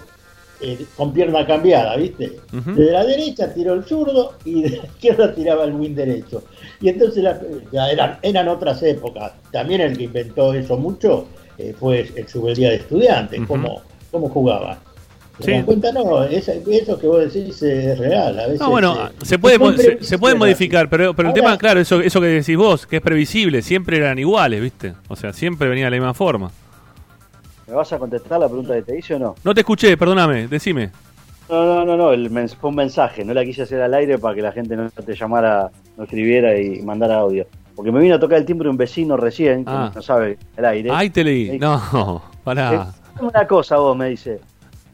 eh, 0.63 0.79
con 0.97 1.13
pierna 1.13 1.47
cambiada, 1.47 1.97
¿viste? 1.97 2.39
De 2.53 2.91
la 2.93 3.05
derecha 3.05 3.53
tiró 3.53 3.75
el 3.75 3.85
zurdo 3.85 4.35
y 4.45 4.63
de 4.63 4.71
la 4.79 4.85
izquierda 4.85 5.35
tiraba 5.35 5.65
el 5.65 5.73
win 5.75 5.95
derecho. 5.95 6.45
Y 6.81 6.89
entonces 6.89 7.23
la- 7.23 7.41
ya 7.73 7.91
eran, 7.91 8.19
eran 8.23 8.49
otras 8.49 8.83
épocas. 8.83 9.33
También 9.51 9.81
el 9.81 9.97
que 9.97 10.05
inventó 10.05 10.55
eso 10.55 10.77
mucho 10.77 11.27
eh, 11.59 11.75
fue 11.79 12.11
el 12.17 12.27
Subeldía 12.29 12.71
de 12.71 12.77
Estudiantes, 12.77 13.39
Ujú. 13.41 13.49
cómo, 13.49 13.83
cómo 14.11 14.29
jugaba. 14.29 14.79
¿Te 15.39 15.59
Sí. 15.59 15.63
cuenta? 15.65 15.91
No, 15.93 16.23
eso 16.25 16.53
que 17.01 17.07
vos 17.07 17.33
decís 17.33 17.61
es 17.63 17.99
real. 17.99 18.39
A 18.39 18.45
veces, 18.47 18.61
No, 18.61 18.71
bueno, 18.71 19.07
eh, 19.09 19.13
se 19.25 19.39
puede, 19.39 19.59
se, 20.03 20.19
puede 20.19 20.35
modificar, 20.35 20.89
pero, 20.89 21.15
pero 21.15 21.29
el 21.29 21.35
tema, 21.35 21.57
claro, 21.59 21.81
eso, 21.81 22.01
eso 22.01 22.21
que 22.21 22.27
decís 22.29 22.57
vos, 22.57 22.87
que 22.87 22.97
es 22.97 23.03
previsible, 23.03 23.63
siempre 23.63 23.97
eran 23.97 24.19
iguales, 24.19 24.61
¿viste? 24.61 24.93
O 25.09 25.17
sea, 25.17 25.33
siempre 25.33 25.69
venía 25.69 25.87
de 25.87 25.91
la 25.93 25.97
misma 25.97 26.15
forma. 26.15 26.51
¿Me 27.67 27.75
vas 27.75 27.93
a 27.93 27.99
contestar 27.99 28.41
la 28.41 28.47
pregunta 28.49 28.75
que 28.75 28.83
te 28.83 28.99
hice 28.99 29.15
o 29.15 29.19
no? 29.19 29.35
No 29.45 29.55
te 29.55 29.61
escuché, 29.61 29.97
perdóname, 29.97 30.49
decime. 30.49 30.91
No, 31.49 31.65
no, 31.65 31.85
no, 31.85 31.97
no, 31.97 32.13
el 32.13 32.31
mens- 32.31 32.57
fue 32.57 32.71
un 32.71 32.77
mensaje, 32.77 33.25
no 33.25 33.35
la 33.35 33.45
quise 33.45 33.63
hacer 33.63 33.81
al 33.83 33.93
aire 33.95 34.19
para 34.19 34.35
que 34.35 34.43
la 34.43 34.53
gente 34.53 34.77
no 34.77 34.89
te 34.91 35.15
llamara, 35.15 35.71
no 35.97 36.05
escribiera 36.05 36.59
y 36.59 36.81
mandara 36.83 37.17
audio. 37.19 37.47
Porque 37.75 37.91
me 37.93 38.01
vino 38.01 38.15
a 38.15 38.19
tocar 38.19 38.39
el 38.39 38.45
timbre 38.45 38.69
un 38.69 38.77
vecino 38.77 39.17
recién, 39.17 39.65
que 39.65 39.71
Ah. 39.71 39.91
no 39.95 40.03
sabe 40.03 40.39
el 40.57 40.65
aire. 40.65 40.91
Ahí 40.93 41.11
te 41.11 41.25
leí. 41.25 41.59
No, 41.59 42.21
pará. 42.45 42.73
"Eh, 43.19 43.23
Una 43.23 43.47
cosa 43.47 43.77
vos 43.77 43.97
me 43.97 44.09
dice, 44.09 44.41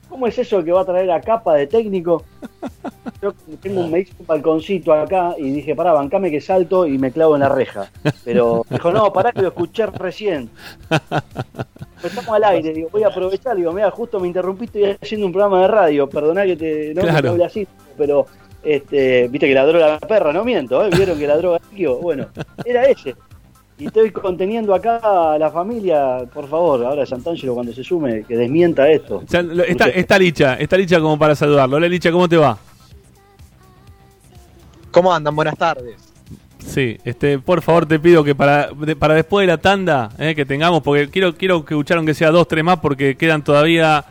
¿cómo 0.08 0.26
es 0.26 0.38
eso 0.38 0.62
que 0.64 0.72
va 0.72 0.82
a 0.82 0.84
traer 0.84 1.10
a 1.10 1.20
capa 1.20 1.54
de 1.54 1.66
técnico? 1.66 2.24
Yo 3.22 3.32
tengo 3.60 3.80
un, 3.80 3.90
me 3.90 4.00
hice 4.00 4.12
un 4.18 4.26
balconcito 4.26 4.92
acá 4.92 5.34
y 5.38 5.50
dije, 5.50 5.74
pará, 5.74 5.92
bancame 5.92 6.30
que 6.30 6.40
salto 6.40 6.86
y 6.86 6.98
me 6.98 7.10
clavo 7.10 7.34
en 7.34 7.40
la 7.40 7.48
reja. 7.48 7.90
Pero 8.24 8.64
me 8.70 8.76
dijo, 8.76 8.92
no, 8.92 9.12
pará 9.12 9.32
que 9.32 9.42
lo 9.42 9.48
escuché 9.48 9.86
recién. 9.86 10.50
Estamos 12.02 12.28
al 12.34 12.44
aire, 12.44 12.72
digo, 12.72 12.88
voy 12.92 13.02
a 13.02 13.08
aprovechar, 13.08 13.56
digo, 13.56 13.72
mira, 13.72 13.90
justo 13.90 14.20
me 14.20 14.28
interrumpiste 14.28 14.78
y 14.80 14.84
estoy 14.84 14.98
haciendo 15.06 15.26
un 15.26 15.32
programa 15.32 15.62
de 15.62 15.68
radio, 15.68 16.08
perdoná 16.08 16.44
que 16.44 16.56
te 16.56 16.94
no, 16.94 17.02
Claro. 17.02 17.30
hable 17.30 17.44
así, 17.44 17.66
pero 17.96 18.26
este, 18.62 19.26
viste 19.28 19.48
que 19.48 19.54
ladró 19.54 19.78
la 19.80 19.98
perra, 19.98 20.32
no 20.32 20.44
miento, 20.44 20.84
¿eh? 20.84 20.90
vieron 20.94 21.18
que 21.18 21.26
ladró 21.26 21.58
Gallo, 21.72 21.98
bueno, 21.98 22.28
era 22.64 22.84
ese. 22.84 23.16
Y 23.78 23.86
estoy 23.86 24.10
conteniendo 24.10 24.74
acá 24.74 25.00
a 25.34 25.38
la 25.38 25.50
familia, 25.52 26.18
por 26.34 26.48
favor, 26.48 26.84
ahora 26.84 27.06
Santangelo 27.06 27.54
cuando 27.54 27.72
se 27.72 27.84
sume, 27.84 28.24
que 28.24 28.36
desmienta 28.36 28.88
esto. 28.90 29.18
O 29.24 29.28
sea, 29.28 29.40
lo- 29.42 29.62
está, 29.62 29.86
está 29.88 30.18
Licha, 30.18 30.54
está 30.54 30.76
Licha 30.76 31.00
como 31.00 31.16
para 31.16 31.36
saludarlo. 31.36 31.76
Hola 31.76 31.86
Licha, 31.88 32.10
¿cómo 32.10 32.28
te 32.28 32.36
va? 32.36 32.58
¿Cómo 34.90 35.12
andan? 35.14 35.36
Buenas 35.36 35.56
tardes. 35.56 35.94
Sí, 36.58 36.98
este, 37.04 37.38
por 37.38 37.62
favor 37.62 37.86
te 37.86 38.00
pido 38.00 38.24
que 38.24 38.34
para, 38.34 38.68
de- 38.72 38.96
para 38.96 39.14
después 39.14 39.44
de 39.46 39.52
la 39.52 39.58
tanda 39.58 40.10
eh, 40.18 40.34
que 40.34 40.44
tengamos, 40.44 40.82
porque 40.82 41.08
quiero, 41.08 41.36
quiero 41.36 41.64
que 41.64 41.74
escucharon 41.74 42.04
que 42.04 42.14
sea 42.14 42.30
dos, 42.32 42.48
tres 42.48 42.64
más, 42.64 42.80
porque 42.80 43.16
quedan 43.16 43.44
todavía, 43.44 44.04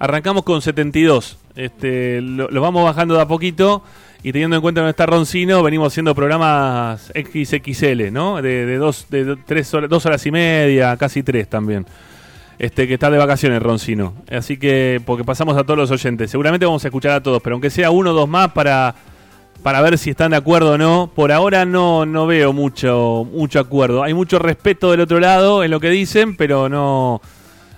arrancamos 0.00 0.42
con 0.42 0.60
72, 0.60 1.38
este, 1.54 2.20
lo, 2.20 2.48
lo 2.48 2.60
vamos 2.60 2.82
bajando 2.84 3.14
de 3.14 3.20
a 3.22 3.28
poquito 3.28 3.82
y 4.22 4.32
teniendo 4.32 4.56
en 4.56 4.62
cuenta 4.62 4.82
no 4.82 4.88
está 4.88 5.06
Roncino, 5.06 5.62
venimos 5.62 5.92
haciendo 5.92 6.14
programas 6.14 7.12
XXL, 7.14 8.12
¿no? 8.12 8.40
De, 8.40 8.66
de 8.66 8.76
dos, 8.76 9.06
de 9.10 9.36
tres 9.44 9.72
horas, 9.74 9.90
dos 9.90 10.06
horas 10.06 10.24
y 10.26 10.30
media, 10.30 10.96
casi 10.96 11.22
tres 11.22 11.48
también. 11.48 11.86
Este, 12.58 12.86
que 12.86 12.94
está 12.94 13.10
de 13.10 13.18
vacaciones 13.18 13.60
Roncino. 13.60 14.14
Así 14.30 14.56
que, 14.56 15.02
porque 15.04 15.24
pasamos 15.24 15.56
a 15.56 15.64
todos 15.64 15.76
los 15.76 15.90
oyentes. 15.90 16.30
Seguramente 16.30 16.64
vamos 16.64 16.84
a 16.84 16.88
escuchar 16.88 17.12
a 17.12 17.22
todos, 17.22 17.42
pero 17.42 17.54
aunque 17.54 17.70
sea 17.70 17.90
uno 17.90 18.10
o 18.10 18.14
dos 18.14 18.28
más 18.28 18.52
para 18.52 18.94
para 19.62 19.80
ver 19.80 19.96
si 19.96 20.10
están 20.10 20.32
de 20.32 20.36
acuerdo 20.36 20.72
o 20.72 20.78
no. 20.78 21.10
Por 21.14 21.32
ahora 21.32 21.64
no, 21.64 22.04
no 22.04 22.26
veo 22.26 22.52
mucho, 22.52 23.26
mucho 23.30 23.60
acuerdo. 23.60 24.02
Hay 24.02 24.14
mucho 24.14 24.38
respeto 24.38 24.90
del 24.90 25.00
otro 25.00 25.20
lado 25.20 25.64
en 25.64 25.70
lo 25.70 25.80
que 25.80 25.90
dicen, 25.90 26.36
pero 26.36 26.68
no, 26.68 27.20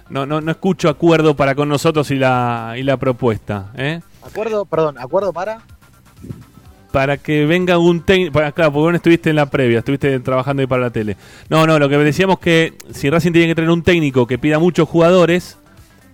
no, 0.08 0.26
no, 0.26 0.40
no 0.40 0.50
escucho 0.50 0.88
acuerdo 0.88 1.34
para 1.34 1.54
con 1.54 1.68
nosotros 1.68 2.10
y 2.10 2.16
la, 2.16 2.74
y 2.76 2.82
la 2.82 2.96
propuesta. 2.96 3.70
¿eh? 3.76 4.00
Acuerdo, 4.22 4.64
perdón, 4.64 4.98
acuerdo 4.98 5.32
para. 5.32 5.60
Para 6.92 7.16
que 7.16 7.44
venga 7.44 7.76
un 7.78 8.02
técnico. 8.02 8.32
Claro, 8.32 8.52
porque 8.54 8.70
vos 8.70 8.90
no 8.92 8.96
estuviste 8.96 9.30
en 9.30 9.36
la 9.36 9.50
previa, 9.50 9.80
estuviste 9.80 10.20
trabajando 10.20 10.60
ahí 10.60 10.66
para 10.66 10.82
la 10.82 10.90
tele. 10.90 11.16
No, 11.48 11.66
no, 11.66 11.78
lo 11.78 11.88
que 11.88 11.98
decíamos 11.98 12.38
que 12.38 12.74
si 12.92 13.10
Racing 13.10 13.32
tiene 13.32 13.48
que 13.48 13.54
tener 13.56 13.70
un 13.70 13.82
técnico 13.82 14.26
que 14.28 14.38
pida 14.38 14.60
muchos 14.60 14.88
jugadores, 14.88 15.58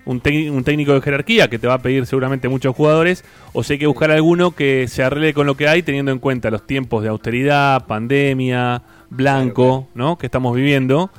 un, 0.07 0.23
técnico- 0.23 0.55
un 0.55 0.65
técnico 0.65 0.95
de 0.95 1.03
jerarquía 1.03 1.51
que 1.51 1.59
te 1.59 1.66
va 1.66 1.74
a 1.74 1.78
pedir 1.82 2.07
seguramente 2.07 2.49
muchos 2.49 2.74
jugadores, 2.74 3.24
o 3.53 3.62
si 3.62 3.74
hay 3.74 3.78
que 3.78 3.87
buscar 3.87 4.11
alguno 4.11 4.53
que 4.53 4.89
se 4.89 5.03
arregle 5.03 5.35
con 5.35 5.47
lo 5.47 5.55
que 5.55 5.69
hay, 5.69 5.82
teniendo 5.82 6.12
en 6.12 6.19
cuenta 6.19 6.51
los 6.51 6.66
tiempos 6.66 7.03
de 7.03 7.11
austeridad, 7.11 7.87
pandemia, 7.87 8.81
blanco, 9.11 9.87
¿no? 9.95 10.16
Que 10.16 10.27
estamos 10.27 10.57
viviendo. 10.57 11.11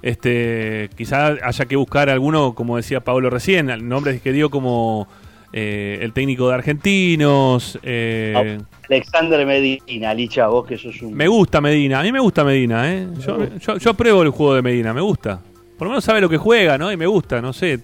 Este, 0.00 0.88
quizá 0.96 1.36
haya 1.44 1.64
que 1.66 1.76
buscar 1.76 2.08
alguno, 2.08 2.54
como 2.54 2.78
decía 2.78 3.00
Pablo 3.00 3.28
recién, 3.28 3.68
el 3.68 3.86
nombre 3.86 4.18
que 4.20 4.32
dio 4.32 4.48
como 4.50 5.06
eh, 5.52 5.98
el 6.00 6.12
técnico 6.12 6.48
de 6.48 6.54
Argentinos. 6.54 7.78
eh, 7.82 8.58
Alexander 8.88 9.44
Medina, 9.46 10.12
Licha, 10.14 10.46
vos 10.48 10.66
que 10.66 10.76
sos 10.78 11.00
un... 11.02 11.14
me 11.14 11.28
gusta 11.28 11.60
Medina, 11.60 12.00
a 12.00 12.02
mí 12.02 12.12
me 12.12 12.20
gusta 12.20 12.44
Medina, 12.44 12.92
¿eh? 12.92 13.06
Yo, 13.18 13.38
yo, 13.58 13.76
yo 13.78 13.90
apruebo 13.90 14.22
el 14.22 14.30
juego 14.30 14.54
de 14.54 14.62
Medina, 14.62 14.92
me 14.92 15.00
gusta. 15.00 15.40
Por 15.78 15.86
lo 15.86 15.90
menos 15.92 16.04
sabe 16.04 16.20
lo 16.20 16.28
que 16.28 16.36
juega, 16.36 16.78
¿no? 16.78 16.92
Y 16.92 16.96
me 16.96 17.06
gusta, 17.06 17.40
no 17.40 17.52
sé. 17.52 17.80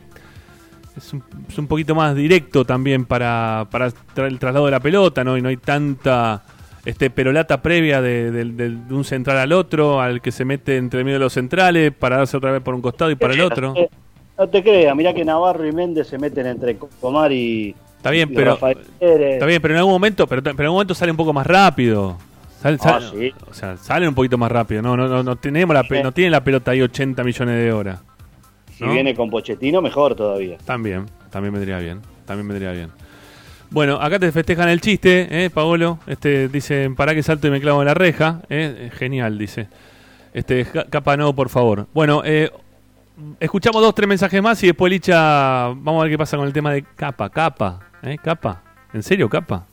Es 0.97 1.12
un, 1.12 1.23
es 1.49 1.57
un 1.59 1.66
poquito 1.66 1.95
más 1.95 2.15
directo 2.16 2.65
también 2.65 3.05
para, 3.05 3.66
para 3.70 3.89
tra- 3.89 4.27
el 4.27 4.39
traslado 4.39 4.65
de 4.66 4.73
la 4.73 4.81
pelota, 4.81 5.23
¿no? 5.24 5.36
Y 5.36 5.43
no 5.43 5.49
hay 5.49 5.57
tanta 5.57 6.43
este 6.85 7.11
perolata 7.11 7.61
previa 7.62 8.01
de, 8.01 8.31
de- 8.31 8.45
de- 8.47 8.70
de 8.70 8.95
un 8.95 9.05
central 9.05 9.39
al 9.39 9.53
otro, 9.53 10.01
al 10.01 10.20
que 10.20 10.32
se 10.32 10.45
mete 10.45 10.77
entre 10.77 11.05
medio 11.05 11.19
de 11.19 11.24
los 11.24 11.32
centrales 11.32 11.93
para 11.93 12.16
darse 12.19 12.36
otra 12.36 12.51
vez 12.53 12.62
por 12.62 12.74
un 12.74 12.81
costado 12.82 13.11
y 13.11 13.15
para 13.15 13.35
el 13.35 13.40
otro. 13.43 13.74
No 14.39 14.48
te 14.48 14.62
creas, 14.62 14.94
mirá 14.94 15.12
que 15.12 15.24
Navarro 15.24 15.66
y 15.66 15.73
Méndez 15.73 16.06
se 16.06 16.19
meten 16.19 16.47
entre 16.47 16.77
Comar 17.01 17.32
y... 17.32 17.74
Está 17.97 18.10
bien, 18.10 18.28
y 18.31 18.35
pero 18.36 18.52
Rafael 18.52 18.78
está 19.01 19.47
bien, 19.47 19.60
pero 19.60 19.74
en 19.74 19.78
algún 19.78 19.93
momento, 19.93 20.27
pero, 20.28 20.40
pero 20.40 20.55
en 20.55 20.60
algún 20.60 20.77
momento 20.77 20.94
sale 20.94 21.10
un 21.10 21.16
poco 21.16 21.32
más 21.32 21.44
rápido. 21.47 22.16
Sale, 22.62 22.78
Ah, 22.82 23.01
sí. 23.01 23.32
O 23.51 23.55
sea, 23.55 23.77
salen 23.77 24.09
un 24.09 24.15
poquito 24.15 24.39
más 24.39 24.51
rápido. 24.51 24.81
No, 24.82 24.97
no, 24.97 25.09
no, 25.09 25.23
no 25.24 25.36
tenemos 25.36 25.74
la, 25.74 25.82
no 26.02 26.12
tienen 26.12 26.31
la 26.31 26.43
pelota 26.43 26.70
ahí 26.70 26.81
80 26.81 27.24
millones 27.24 27.56
de 27.65 27.73
horas. 27.73 28.01
Si 28.77 28.85
¿no? 28.85 28.93
viene 28.93 29.15
con 29.15 29.28
Pochettino, 29.28 29.82
mejor 29.82 30.15
todavía. 30.15 30.59
También, 30.65 31.06
también 31.31 31.52
vendría 31.52 31.78
bien. 31.81 32.01
También 32.24 32.47
vendría 32.47 32.73
bien. 32.73 32.90
Bueno, 33.70 33.97
acá 34.01 34.19
te 34.19 34.31
festejan 34.32 34.69
el 34.69 34.81
chiste, 34.81 35.27
¿eh, 35.31 35.51
Paolo? 35.51 35.98
Este, 36.06 36.48
dicen, 36.48 36.94
para 36.94 37.15
que 37.15 37.23
salto 37.23 37.48
y 37.48 37.51
me 37.51 37.60
clavo 37.60 37.82
en 37.82 37.86
la 37.86 37.94
reja. 37.94 38.40
¿eh? 38.48 38.90
Genial, 38.94 39.36
dice. 39.36 39.66
Este, 40.32 40.65
capa 40.90 41.16
no, 41.16 41.35
por 41.35 41.48
favor. 41.48 41.86
Bueno, 41.93 42.23
eh, 42.24 42.51
escuchamos 43.40 43.82
dos, 43.82 43.95
tres 43.95 44.09
mensajes 44.09 44.43
más 44.43 44.62
y 44.62 44.69
después, 44.69 44.90
Licha, 44.90 45.69
vamos 45.69 46.01
a 46.01 46.03
ver 46.05 46.12
qué 46.12 46.19
pasa 46.19 46.36
con 46.36 46.47
el 46.47 46.53
tema 46.53 46.73
de 46.73 46.82
capa, 46.82 47.31
capa. 47.31 47.81
¿Eh? 48.03 48.16
¿Capa? 48.23 48.62
¿En 48.93 49.03
serio, 49.03 49.28
capa? 49.28 49.66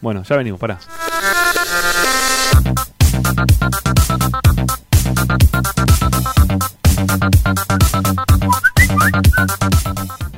Bueno, 0.00 0.22
ya 0.22 0.36
venimos, 0.36 0.60
pará. 0.60 0.78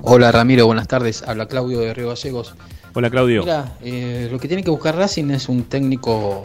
Hola 0.03 0.33
Ramiro, 0.33 0.67
buenas 0.67 0.89
tardes. 0.89 1.23
Habla 1.27 1.47
Claudio 1.47 1.81
de 1.81 1.93
Río 1.93 2.09
Gallegos. 2.09 2.55
Hola 2.95 3.11
Claudio. 3.11 3.43
Mira, 3.43 3.77
eh, 3.83 4.29
lo 4.33 4.39
que 4.39 4.49
tiene 4.49 4.63
que 4.63 4.71
buscar 4.71 4.97
Racing 4.97 5.31
es 5.31 5.49
un 5.49 5.65
técnico 5.65 6.45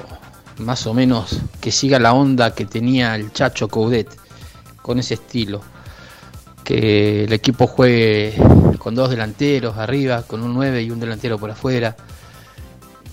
más 0.58 0.86
o 0.86 0.94
menos 0.94 1.42
que 1.62 1.72
siga 1.72 1.98
la 1.98 2.14
onda 2.14 2.54
que 2.54 2.66
tenía 2.66 3.16
el 3.16 3.32
Chacho 3.32 3.70
Coudet, 3.70 4.10
con 4.82 5.00
ese 5.00 5.14
estilo. 5.14 5.62
Que 6.64 7.26
el 7.26 7.34
equipo 7.34 7.68
juegue 7.68 8.36
con 8.78 8.96
dos 8.96 9.10
delanteros 9.10 9.78
arriba, 9.78 10.24
con 10.24 10.44
un 10.44 10.54
9 10.54 10.84
y 10.84 10.92
un 10.92 11.00
delantero 11.00 11.38
por 11.38 11.52
afuera. 11.52 11.96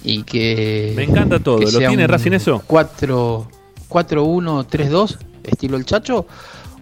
Y 0.05 0.23
que. 0.23 0.93
Me 0.97 1.05
encanta 1.05 1.39
todo. 1.41 1.61
¿Lo 1.61 1.79
tiene 1.79 2.07
Racing 2.07 2.33
eso? 2.33 2.63
4 2.67 3.49
4-1-3-2, 3.91 5.19
estilo 5.43 5.77
el 5.77 5.85
Chacho, 5.85 6.27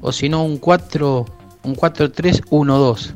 o 0.00 0.12
si 0.12 0.28
no 0.28 0.44
un 0.44 0.58
4 0.58 1.26
un 1.64 1.74
4-3-1-2. 1.74 3.10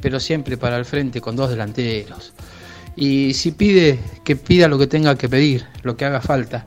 Pero 0.00 0.20
siempre 0.20 0.56
para 0.56 0.76
el 0.76 0.84
frente 0.84 1.20
con 1.20 1.36
dos 1.36 1.50
delanteros. 1.50 2.32
Y 2.96 3.34
si 3.34 3.52
pide, 3.52 3.98
que 4.24 4.36
pida 4.36 4.68
lo 4.68 4.78
que 4.78 4.86
tenga 4.86 5.16
que 5.16 5.28
pedir, 5.28 5.64
lo 5.82 5.96
que 5.96 6.04
haga 6.04 6.20
falta. 6.20 6.66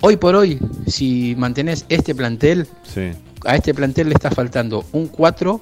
Hoy 0.00 0.16
por 0.16 0.34
hoy, 0.34 0.58
si 0.86 1.34
mantenés 1.36 1.86
este 1.88 2.14
plantel, 2.14 2.68
Sí. 2.82 3.12
A 3.44 3.56
este 3.56 3.74
plantel 3.74 4.08
le 4.08 4.14
está 4.14 4.30
faltando 4.30 4.84
un 4.92 5.08
4, 5.08 5.60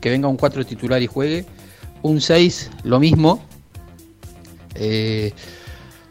que 0.00 0.10
venga 0.10 0.28
un 0.28 0.36
4 0.36 0.64
titular 0.64 1.02
y 1.02 1.06
juegue, 1.06 1.44
un 2.02 2.20
6 2.20 2.70
lo 2.84 3.00
mismo, 3.00 3.42
eh, 4.74 5.32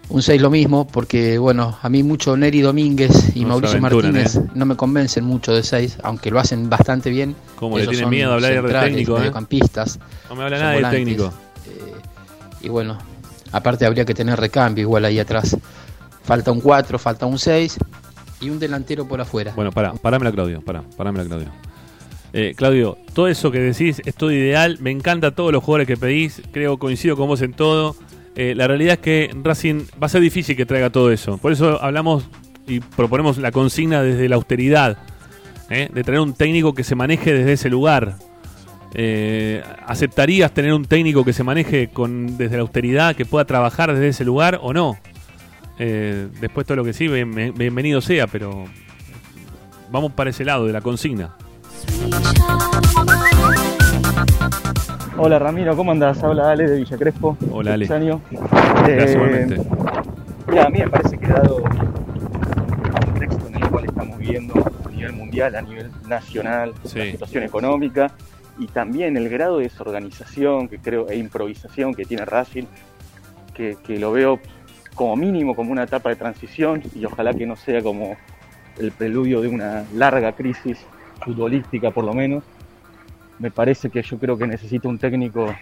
un 0.10 0.22
6 0.22 0.42
lo 0.42 0.50
mismo, 0.50 0.88
porque 0.88 1.38
bueno, 1.38 1.78
a 1.82 1.90
mí 1.90 2.04
mucho 2.04 2.36
Neri 2.36 2.62
Domínguez 2.62 3.36
y 3.36 3.42
No 3.42 3.50
Mauricio 3.50 3.78
aventuran, 3.78 4.14
Martínez 4.14 4.36
¿eh? 4.36 4.52
no 4.56 4.66
me 4.66 4.76
convencen 4.76 5.24
mucho 5.24 5.54
de 5.54 5.64
6, 5.64 5.98
aunque 6.04 6.32
lo 6.32 6.40
hacen 6.40 6.70
bastante 6.70 7.10
bien. 7.10 7.36
¿Cómo 7.56 7.78
le 7.78 7.84
Ellos 7.84 7.92
tiene 7.92 8.04
son 8.04 8.10
miedo 8.12 8.32
a 8.32 8.36
hablar 8.36 8.64
de 8.64 8.74
técnico, 8.74 9.16
eh? 9.16 9.20
mediocampistas, 9.20 10.00
No 10.30 10.36
me 10.36 10.44
habla 10.44 10.60
nada 10.60 10.74
volantes. 10.76 11.00
técnico. 11.00 11.34
Y 12.62 12.70
bueno, 12.70 12.98
aparte 13.52 13.86
habría 13.86 14.04
que 14.04 14.14
tener 14.14 14.40
recambio 14.40 14.82
igual 14.82 15.06
ahí 15.06 15.20
atrás. 15.20 15.56
Falta 16.24 16.52
un 16.52 16.60
4, 16.60 17.00
falta 17.00 17.26
un 17.26 17.40
6 17.40 17.78
y 18.42 18.50
un 18.50 18.60
delantero 18.60 19.08
por 19.08 19.22
afuera. 19.22 19.54
Bueno, 19.56 19.72
pará, 19.72 19.94
parámela 19.94 20.32
Claudio, 20.32 20.62
pará, 20.62 20.84
parámela 20.98 21.26
Claudio. 21.26 21.50
Eh, 22.32 22.54
Claudio, 22.56 22.98
todo 23.14 23.28
eso 23.28 23.52
que 23.52 23.60
decís 23.60 24.02
es 24.06 24.16
todo 24.16 24.32
ideal, 24.32 24.78
me 24.80 24.92
encanta 24.92 25.32
todos 25.32 25.52
los 25.52 25.64
jugadores 25.64 25.88
que 25.88 25.98
pedís, 25.98 26.42
creo 26.52 26.78
coincido 26.78 27.16
con 27.18 27.28
vos 27.28 27.42
en 27.42 27.54
todo. 27.54 27.96
Eh, 28.36 28.54
la 28.56 28.68
realidad 28.68 28.94
es 28.94 29.00
que 29.00 29.36
Racing 29.44 29.86
va 30.02 30.06
a 30.06 30.10
ser 30.10 30.22
difícil 30.22 30.56
que 30.56 30.66
traiga 30.66 30.90
todo 30.90 31.12
eso. 31.12 31.38
Por 31.38 31.52
eso 31.52 31.82
hablamos 31.82 32.26
y 32.68 32.80
proponemos 32.80 33.38
la 33.38 33.52
consigna 33.52 34.02
desde 34.02 34.30
la 34.30 34.36
austeridad, 34.36 34.98
¿eh? 35.70 35.90
de 35.92 36.04
tener 36.04 36.20
un 36.20 36.34
técnico 36.34 36.74
que 36.74 36.84
se 36.84 36.96
maneje 36.96 37.34
desde 37.34 37.54
ese 37.54 37.70
lugar. 37.70 38.16
Eh, 38.94 39.64
¿Aceptarías 39.86 40.54
tener 40.54 40.74
un 40.74 40.86
técnico 40.86 41.24
que 41.24 41.34
se 41.34 41.44
maneje 41.44 41.90
con 41.90 42.38
desde 42.38 42.56
la 42.56 42.62
austeridad, 42.62 43.16
que 43.16 43.26
pueda 43.26 43.46
trabajar 43.46 43.92
desde 43.92 44.10
ese 44.10 44.26
lugar 44.26 44.60
o 44.62 44.74
no? 44.74 44.98
Eh, 45.80 46.28
después 46.42 46.68
todo 46.68 46.76
lo 46.78 46.84
que 46.84 46.94
sí, 46.94 47.08
bien- 47.08 47.34
bien- 47.34 47.54
bienvenido 47.56 48.02
sea, 48.02 48.28
pero 48.28 48.66
vamos 49.92 50.12
para 50.12 50.30
ese 50.30 50.44
lado 50.44 50.66
de 50.68 50.74
la 50.74 50.82
consigna. 50.82 51.36
Hola 55.18 55.40
Ramiro, 55.40 55.76
¿cómo 55.76 55.92
andás? 55.92 56.22
Habla 56.24 56.52
Ale 56.52 56.68
de 56.70 56.78
Villa 56.78 56.98
Crespo. 56.98 57.38
Hola, 57.52 57.74
Ale. 57.74 57.88
Año. 57.94 58.22
Gracias, 58.86 59.12
igualmente. 59.16 59.62
Mira, 60.48 60.66
a 60.66 60.70
mí 60.70 60.80
me 60.80 60.88
parece 60.90 61.18
que 61.18 61.28
dado 61.28 61.58
el 61.60 62.92
contexto 62.92 63.48
en 63.48 63.56
el 63.56 63.70
cual 63.70 63.86
estamos 63.86 64.18
viviendo 64.18 64.54
a 64.86 64.90
nivel 64.90 65.14
mundial, 65.14 65.56
a 65.56 65.62
nivel 65.62 65.92
nacional, 66.08 66.74
la 66.84 66.90
situación 67.06 67.44
económica 67.44 68.12
y 68.58 68.68
también 68.68 69.16
el 69.18 69.30
grado 69.30 69.58
de 69.58 69.64
desorganización 69.66 70.68
que 70.68 70.80
creo 70.80 71.10
e 71.10 71.18
improvisación 71.18 71.94
que 71.94 72.04
tiene 72.06 72.26
Racing, 72.26 72.66
que, 73.54 73.78
que 73.86 74.00
lo 74.00 74.12
veo 74.12 74.40
como 75.00 75.16
mínimo 75.16 75.56
como 75.56 75.72
una 75.72 75.84
etapa 75.84 76.10
de 76.10 76.18
transición 76.18 76.84
y 76.94 77.06
ojalá 77.06 77.34
que 77.34 77.46
no 77.46 77.56
sea 77.56 77.82
como 77.82 78.18
el 78.78 78.92
preludio 78.92 79.40
de 79.40 79.48
una 79.48 79.86
larga 79.94 80.34
crisis 80.34 80.78
futbolística 81.24 81.90
por 81.92 82.04
lo 82.04 82.14
menos. 82.14 82.44
Me 83.40 83.50
parece 83.50 83.90
que 83.90 84.02
yo 84.02 84.20
creo 84.20 84.38
que 84.38 84.46
necesita 84.46 84.90
un 84.90 84.98
técnico 84.98 85.56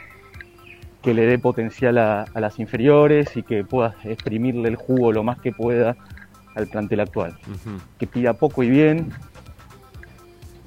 que 1.04 1.14
le 1.14 1.28
dé 1.28 1.38
potencial 1.38 2.00
a, 2.00 2.24
a 2.24 2.40
las 2.40 2.58
inferiores 2.58 3.38
y 3.38 3.44
que 3.44 3.64
pueda 3.64 3.94
exprimirle 4.06 4.70
el 4.70 4.76
jugo 4.76 5.12
lo 5.12 5.22
más 5.24 5.38
que 5.38 5.52
pueda 5.52 5.96
al 6.56 6.66
plantel 6.66 7.02
actual. 7.02 7.38
Que 8.00 8.08
pida 8.08 8.34
poco 8.34 8.64
y 8.64 8.72
bien 8.72 9.12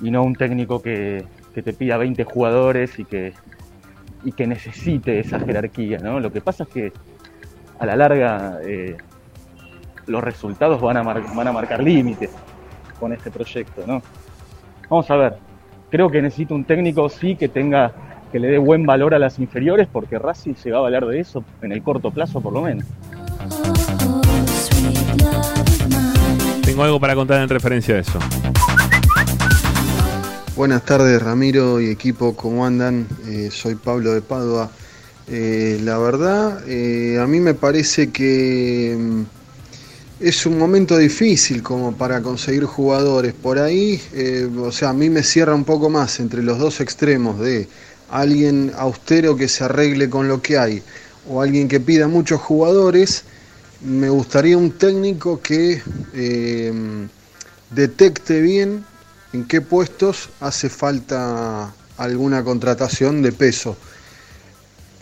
y 0.00 0.12
no 0.12 0.22
un 0.22 0.36
técnico 0.36 0.80
que, 0.80 1.24
que 1.56 1.62
te 1.62 1.72
pida 1.72 1.96
20 1.96 2.22
jugadores 2.22 3.00
y 3.00 3.04
que, 3.04 3.32
y 4.22 4.30
que 4.30 4.46
necesite 4.46 5.18
esa 5.18 5.40
jerarquía. 5.40 5.98
¿no? 5.98 6.20
Lo 6.20 6.30
que 6.30 6.40
pasa 6.40 6.62
es 6.62 6.68
que 6.68 6.92
a 7.80 7.86
la 7.86 7.96
larga 7.96 8.58
eh, 8.62 8.96
los 10.06 10.22
resultados 10.22 10.80
van 10.80 10.98
a, 10.98 11.02
mar- 11.02 11.24
van 11.34 11.48
a 11.48 11.52
marcar 11.52 11.82
límites 11.82 12.30
con 13.00 13.12
este 13.12 13.30
proyecto. 13.30 13.82
¿no? 13.86 14.02
Vamos 14.88 15.10
a 15.10 15.16
ver, 15.16 15.36
creo 15.90 16.10
que 16.10 16.20
necesita 16.22 16.54
un 16.54 16.64
técnico 16.64 17.08
sí 17.08 17.34
que 17.36 17.48
tenga 17.48 17.90
que 18.30 18.38
le 18.38 18.46
dé 18.48 18.58
buen 18.58 18.86
valor 18.86 19.12
a 19.14 19.18
las 19.18 19.40
inferiores 19.40 19.88
porque 19.90 20.16
Racing 20.18 20.54
se 20.54 20.70
va 20.70 20.78
a 20.78 20.82
valer 20.82 21.04
de 21.06 21.18
eso 21.18 21.42
en 21.62 21.72
el 21.72 21.82
corto 21.82 22.12
plazo 22.12 22.40
por 22.40 22.52
lo 22.52 22.60
menos. 22.62 22.84
Tengo 26.62 26.84
algo 26.84 27.00
para 27.00 27.14
contar 27.16 27.40
en 27.42 27.48
referencia 27.48 27.96
a 27.96 27.98
eso. 27.98 28.18
Buenas 30.54 30.82
tardes 30.84 31.20
Ramiro 31.22 31.80
y 31.80 31.90
equipo, 31.90 32.36
¿cómo 32.36 32.64
andan? 32.66 33.06
Eh, 33.26 33.48
soy 33.50 33.74
Pablo 33.74 34.12
de 34.12 34.20
Padua. 34.22 34.70
Eh, 35.32 35.78
la 35.84 35.96
verdad, 35.98 36.64
eh, 36.66 37.18
a 37.20 37.26
mí 37.28 37.38
me 37.38 37.54
parece 37.54 38.10
que 38.10 38.96
mm, 38.98 39.22
es 40.20 40.44
un 40.44 40.58
momento 40.58 40.96
difícil 40.98 41.62
como 41.62 41.96
para 41.96 42.20
conseguir 42.20 42.64
jugadores. 42.64 43.32
Por 43.32 43.58
ahí, 43.60 44.00
eh, 44.12 44.48
o 44.58 44.72
sea, 44.72 44.90
a 44.90 44.92
mí 44.92 45.08
me 45.08 45.22
cierra 45.22 45.54
un 45.54 45.64
poco 45.64 45.88
más 45.88 46.18
entre 46.18 46.42
los 46.42 46.58
dos 46.58 46.80
extremos 46.80 47.38
de 47.38 47.68
alguien 48.10 48.72
austero 48.76 49.36
que 49.36 49.46
se 49.46 49.64
arregle 49.64 50.10
con 50.10 50.26
lo 50.26 50.42
que 50.42 50.58
hay 50.58 50.82
o 51.28 51.40
alguien 51.40 51.68
que 51.68 51.78
pida 51.78 52.08
muchos 52.08 52.40
jugadores. 52.40 53.22
Me 53.82 54.10
gustaría 54.10 54.58
un 54.58 54.72
técnico 54.72 55.40
que 55.40 55.80
eh, 56.12 56.72
detecte 57.70 58.40
bien 58.40 58.84
en 59.32 59.44
qué 59.44 59.60
puestos 59.60 60.28
hace 60.40 60.68
falta 60.68 61.72
alguna 61.96 62.42
contratación 62.42 63.22
de 63.22 63.30
peso. 63.30 63.76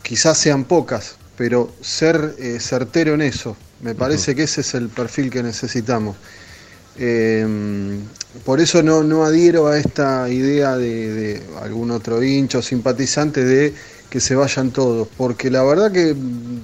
Quizás 0.08 0.38
sean 0.38 0.64
pocas, 0.64 1.16
pero 1.36 1.70
ser 1.82 2.34
eh, 2.38 2.58
certero 2.60 3.12
en 3.12 3.20
eso. 3.20 3.56
Me 3.82 3.94
parece 3.94 4.34
que 4.34 4.44
ese 4.44 4.62
es 4.62 4.72
el 4.74 4.88
perfil 4.88 5.28
que 5.30 5.42
necesitamos. 5.42 6.16
Eh, 6.98 7.46
por 8.42 8.58
eso 8.58 8.82
no, 8.82 9.02
no 9.02 9.24
adhiero 9.24 9.68
a 9.68 9.76
esta 9.78 10.28
idea 10.30 10.76
de, 10.78 11.12
de 11.12 11.42
algún 11.60 11.90
otro 11.90 12.22
hincho 12.22 12.62
simpatizante 12.62 13.44
de 13.44 13.74
que 14.08 14.18
se 14.18 14.34
vayan 14.34 14.70
todos, 14.70 15.06
porque 15.16 15.50
la 15.50 15.62
verdad 15.62 15.92
que 15.92 16.14
mm, 16.14 16.60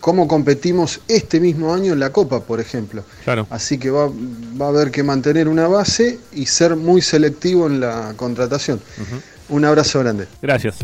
cómo 0.00 0.26
competimos 0.26 1.02
este 1.06 1.38
mismo 1.38 1.74
año 1.74 1.92
en 1.92 2.00
la 2.00 2.10
Copa, 2.10 2.40
por 2.40 2.60
ejemplo. 2.60 3.04
Claro. 3.24 3.46
Así 3.50 3.76
que 3.76 3.90
va, 3.90 4.08
va 4.08 4.66
a 4.66 4.68
haber 4.70 4.90
que 4.90 5.02
mantener 5.02 5.48
una 5.48 5.68
base 5.68 6.18
y 6.32 6.46
ser 6.46 6.76
muy 6.76 7.02
selectivo 7.02 7.66
en 7.66 7.80
la 7.80 8.14
contratación. 8.16 8.80
Un 9.50 9.66
abrazo 9.66 10.00
grande. 10.00 10.26
Gracias. 10.40 10.78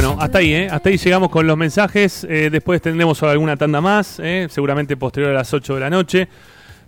Bueno, 0.00 0.16
hasta 0.20 0.38
ahí, 0.38 0.54
¿eh? 0.54 0.68
Hasta 0.70 0.90
ahí 0.90 0.96
llegamos 0.96 1.28
con 1.28 1.44
los 1.44 1.56
mensajes. 1.56 2.22
Eh, 2.30 2.50
después 2.52 2.80
tendremos 2.80 3.20
alguna 3.24 3.56
tanda 3.56 3.80
más, 3.80 4.20
¿eh? 4.20 4.46
seguramente 4.48 4.96
posterior 4.96 5.32
a 5.32 5.34
las 5.34 5.52
8 5.52 5.74
de 5.74 5.80
la 5.80 5.90
noche. 5.90 6.28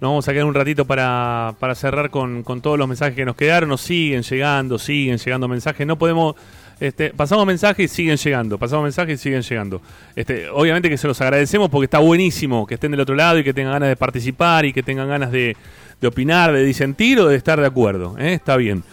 Nos 0.00 0.10
vamos 0.10 0.28
a 0.28 0.32
quedar 0.32 0.44
un 0.44 0.54
ratito 0.54 0.84
para, 0.84 1.56
para 1.58 1.74
cerrar 1.74 2.10
con, 2.10 2.44
con 2.44 2.60
todos 2.60 2.78
los 2.78 2.86
mensajes 2.86 3.16
que 3.16 3.24
nos 3.24 3.34
quedaron. 3.34 3.68
Nos 3.68 3.80
siguen 3.80 4.22
llegando, 4.22 4.78
siguen 4.78 5.18
llegando 5.18 5.48
mensajes. 5.48 5.84
No 5.88 5.98
podemos. 5.98 6.36
Este, 6.78 7.10
pasamos 7.10 7.44
mensajes 7.46 7.90
y 7.90 7.92
siguen 7.92 8.16
llegando. 8.16 8.58
Pasamos 8.58 8.84
mensajes 8.84 9.18
y 9.18 9.22
siguen 9.24 9.42
llegando. 9.42 9.82
Este, 10.14 10.48
obviamente 10.48 10.88
que 10.88 10.96
se 10.96 11.08
los 11.08 11.20
agradecemos 11.20 11.68
porque 11.68 11.86
está 11.86 11.98
buenísimo 11.98 12.64
que 12.64 12.74
estén 12.74 12.92
del 12.92 13.00
otro 13.00 13.16
lado 13.16 13.40
y 13.40 13.42
que 13.42 13.52
tengan 13.52 13.72
ganas 13.72 13.88
de 13.88 13.96
participar 13.96 14.66
y 14.66 14.72
que 14.72 14.84
tengan 14.84 15.08
ganas 15.08 15.32
de, 15.32 15.56
de 16.00 16.06
opinar, 16.06 16.52
de 16.52 16.62
disentir 16.62 17.18
o 17.18 17.26
de 17.26 17.34
estar 17.34 17.60
de 17.60 17.66
acuerdo. 17.66 18.14
¿eh? 18.20 18.34
Está 18.34 18.56
bien. 18.56 18.84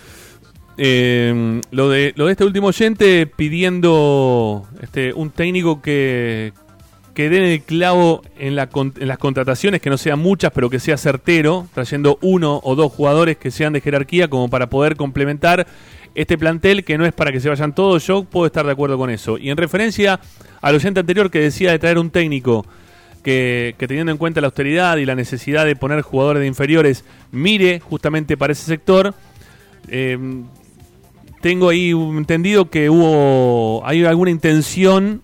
Eh, 0.78 1.62
lo, 1.72 1.90
de, 1.90 2.14
lo 2.16 2.28
de 2.28 2.32
este 2.32 2.44
último 2.44 2.68
oyente 2.68 3.26
pidiendo 3.26 4.68
este, 4.82 5.12
un 5.14 5.32
técnico 5.32 5.82
que, 5.82 6.54
que 7.18 7.32
den 7.32 7.42
el 7.42 7.64
clavo 7.64 8.22
en, 8.38 8.56
las 8.56 9.18
contrataciones, 9.18 9.82
que 9.82 9.90
no 9.90 9.98
sean 9.98 10.20
muchas, 10.20 10.52
pero 10.52 10.70
que 10.70 10.80
sea 10.80 10.98
certero, 10.98 11.68
trayendo 11.74 12.20
uno 12.22 12.62
o 12.64 12.76
dos 12.76 12.92
jugadores 12.92 13.38
que 13.38 13.50
sean 13.50 13.74
de 13.74 13.82
jerarquía 13.82 14.28
como 14.28 14.52
para 14.52 14.70
poder 14.70 14.96
complementar 14.96 15.66
este 16.14 16.38
plantel, 16.38 16.84
que 16.84 16.96
no 16.96 17.08
es 17.08 17.14
para 17.14 17.32
que 17.32 17.40
se 17.40 17.50
vayan 17.50 17.74
todos, 17.74 18.06
yo 18.06 18.24
puedo 18.24 18.46
estar 18.46 18.68
de 18.68 18.72
acuerdo 18.72 19.00
con 19.00 19.10
eso. 19.10 19.40
Y 19.40 19.50
en 19.50 19.58
referencia 19.58 20.20
al 20.62 20.76
oyente 20.76 21.00
anterior 21.00 21.32
que 21.32 21.40
decía 21.40 21.72
de 21.72 21.80
traer 21.80 21.98
un 21.98 22.12
técnico 22.12 22.68
que, 23.24 23.74
teniendo 23.80 24.12
en 24.12 24.20
cuenta 24.20 24.40
la 24.40 24.50
austeridad 24.50 24.98
y 24.98 25.06
la 25.06 25.16
necesidad 25.16 25.66
de 25.66 25.76
poner 25.76 26.04
jugadores 26.04 26.42
de 26.42 26.48
inferiores, 26.48 27.04
mire 27.32 27.80
justamente 27.80 28.38
para 28.38 28.54
ese 28.54 28.66
sector, 28.66 29.16
eh, 29.88 30.20
tengo 31.48 31.70
ahí 31.70 31.92
entendido 31.92 32.70
que 32.70 32.90
hubo 32.90 33.82
hay 33.88 34.04
alguna 34.04 34.32
intención 34.32 35.22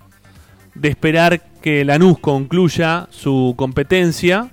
de 0.74 0.88
esperar 0.88 1.42
que 1.62 1.84
Lanús 1.84 2.18
concluya 2.18 3.10
su 3.12 3.56
competencia 3.58 4.50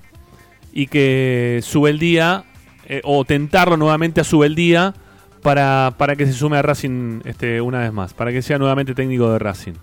y 0.73 0.89
que 0.89 1.61
Subeldía 1.63 2.43
eh, 2.89 3.03
o 3.05 3.25
tentarlo 3.25 3.77
nuevamente 3.77 4.21
a 4.21 4.25
Subeldía 4.25 4.95
para, 5.43 5.95
para 5.97 6.17
que 6.17 6.27
se 6.27 6.33
sume 6.33 6.57
a 6.57 6.63
Racing 6.63 7.21
este, 7.25 7.61
una 7.61 7.79
vez 7.79 7.93
más, 7.93 8.15
para 8.15 8.33
que 8.33 8.43
sea 8.43 8.59
nuevamente 8.59 8.93
técnico 8.93 9.31
de 9.31 9.39
Racing. 9.39 9.75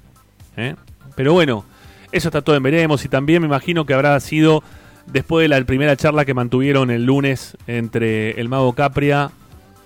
¿eh? 0.57 0.75
Pero 1.15 1.31
bueno, 1.31 1.63
eso 2.11 2.27
está 2.27 2.41
todo 2.41 2.57
en 2.57 2.63
veremos 2.63 3.05
y 3.05 3.07
también 3.07 3.41
me 3.41 3.47
imagino 3.47 3.85
que 3.85 3.93
habrá 3.93 4.19
sido 4.19 4.61
después 5.05 5.45
de 5.45 5.47
la 5.47 5.63
primera 5.63 5.95
charla 5.95 6.25
que 6.25 6.33
mantuvieron 6.33 6.91
el 6.91 7.05
lunes 7.05 7.55
entre 7.65 8.31
el 8.41 8.49
mago 8.49 8.73
Capria, 8.73 9.31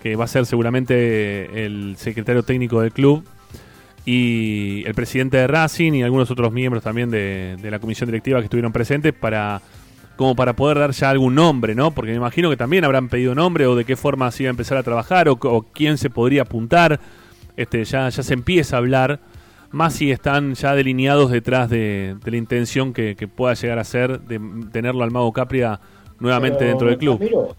que 0.02 0.16
va 0.16 0.26
a 0.26 0.28
ser 0.28 0.46
seguramente 0.46 1.66
el 1.66 1.96
secretario 1.98 2.44
técnico 2.44 2.82
del 2.82 2.92
club, 2.92 3.24
y 4.06 4.84
el 4.86 4.96
presidente 4.96 5.38
de 5.38 5.48
Racing 5.48 5.94
y 5.94 6.04
algunos 6.04 6.32
otros 6.32 6.52
miembros 6.52 6.84
también 6.84 7.12
de, 7.12 7.56
de 7.62 7.72
la 7.72 7.80
comisión 7.80 8.08
directiva 8.08 8.40
que 8.40 8.46
estuvieron 8.46 8.72
presentes 8.72 9.14
para 9.14 9.62
como 10.16 10.36
para 10.36 10.56
poder 10.56 10.78
dar 10.78 10.92
ya 10.92 11.10
algún 11.10 11.36
nombre, 11.36 11.74
¿no? 11.74 11.92
Porque 11.92 12.12
me 12.12 12.18
imagino 12.18 12.50
que 12.50 12.58
también 12.58 12.84
habrán 12.84 13.10
pedido 13.10 13.34
nombre 13.34 13.66
o 13.66 13.76
de 13.76 13.86
qué 13.86 13.96
forma 13.96 14.30
se 14.32 14.44
iba 14.44 14.50
a 14.50 14.52
empezar 14.52 14.78
a 14.78 14.84
trabajar 14.84 15.30
o, 15.30 15.34
o 15.34 15.64
quién 15.64 15.98
se 15.98 16.10
podría 16.10 16.44
apuntar. 16.44 17.00
Este, 17.58 17.84
ya, 17.86 18.08
ya 18.10 18.24
se 18.24 18.34
empieza 18.34 18.76
a 18.76 18.80
hablar, 18.80 19.20
más 19.72 19.94
si 19.94 20.12
están 20.12 20.54
ya 20.54 20.76
delineados 20.76 21.32
detrás 21.32 21.70
de, 21.70 22.18
de 22.24 22.32
la 22.32 22.38
intención 22.38 22.94
que, 22.94 23.16
que 23.16 23.28
pueda 23.28 23.54
llegar 23.56 23.80
a 23.80 23.84
ser 23.84 24.22
de 24.22 24.40
tenerlo 24.72 25.04
al 25.04 25.12
Mago 25.12 25.34
Capria 25.34 25.80
nuevamente 26.20 26.60
Pero, 26.60 26.70
dentro 26.70 26.88
del 26.88 26.98
club. 26.98 27.20
Ramiro, 27.20 27.56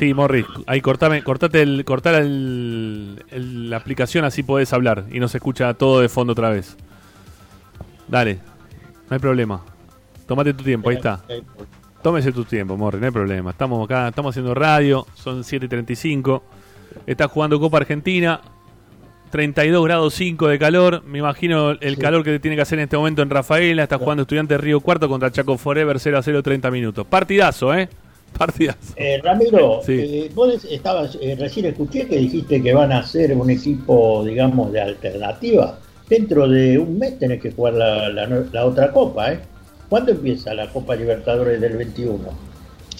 Sí, 0.00 0.14
Morris, 0.14 0.46
ahí 0.66 0.80
cortame, 0.80 1.22
cortate 1.22 1.60
el, 1.60 1.84
cortar 1.84 2.14
el, 2.14 3.22
el- 3.30 3.68
la 3.68 3.76
aplicación 3.76 4.24
así 4.24 4.42
podés 4.42 4.72
hablar 4.72 5.04
y 5.12 5.20
no 5.20 5.28
se 5.28 5.36
escucha 5.36 5.74
todo 5.74 6.00
de 6.00 6.08
fondo 6.08 6.32
otra 6.32 6.48
vez. 6.48 6.74
Dale, 8.08 8.36
no 9.10 9.14
hay 9.14 9.18
problema. 9.18 9.62
Tómate 10.26 10.54
tu 10.54 10.64
tiempo, 10.64 10.88
ahí 10.88 10.96
está. 10.96 11.20
Tómese 12.02 12.32
tu 12.32 12.46
tiempo, 12.46 12.78
Morris, 12.78 12.98
no 12.98 13.08
hay 13.08 13.12
problema. 13.12 13.50
Estamos 13.50 13.84
acá, 13.84 14.08
estamos 14.08 14.30
haciendo 14.32 14.54
radio, 14.54 15.06
son 15.12 15.42
7.35. 15.42 16.40
Está 17.06 17.28
jugando 17.28 17.60
Copa 17.60 17.76
Argentina, 17.76 18.40
32 19.30 19.84
grados 19.84 20.14
5 20.14 20.48
de 20.48 20.58
calor. 20.58 21.02
Me 21.04 21.18
imagino 21.18 21.72
el 21.72 21.98
calor 21.98 22.24
que 22.24 22.38
tiene 22.40 22.56
que 22.56 22.62
hacer 22.62 22.78
en 22.78 22.84
este 22.84 22.96
momento 22.96 23.20
en 23.20 23.28
Rafaela. 23.28 23.82
Está 23.82 23.98
jugando 23.98 24.22
Estudiante 24.22 24.56
Río 24.56 24.80
Cuarto 24.80 25.10
contra 25.10 25.30
Chaco 25.30 25.58
Forever 25.58 26.00
0 26.00 26.16
a 26.16 26.22
0, 26.22 26.42
30 26.42 26.70
minutos. 26.70 27.06
Partidazo, 27.06 27.74
¿eh? 27.74 27.90
Partidazo. 28.38 28.94
eh, 28.96 29.20
Ramiro, 29.22 29.80
Sí. 29.84 29.92
eh, 29.98 30.30
vos 30.34 30.64
estabas, 30.64 31.18
eh, 31.20 31.36
recién 31.38 31.66
escuché 31.66 32.06
que 32.06 32.16
dijiste 32.18 32.62
que 32.62 32.72
van 32.74 32.92
a 32.92 33.04
ser 33.06 33.34
un 33.36 33.50
equipo, 33.50 34.24
digamos, 34.24 34.72
de 34.72 34.80
alternativa. 34.80 35.78
Dentro 36.08 36.48
de 36.48 36.78
un 36.78 36.98
mes 36.98 37.18
tenés 37.18 37.40
que 37.40 37.52
jugar 37.52 37.74
la, 37.74 38.08
la 38.08 38.26
la 38.52 38.66
otra 38.66 38.90
copa, 38.90 39.32
¿eh? 39.32 39.40
¿Cuándo 39.88 40.12
empieza 40.12 40.54
la 40.54 40.68
Copa 40.68 40.94
Libertadores 40.96 41.60
del 41.60 41.76
21? 41.76 42.18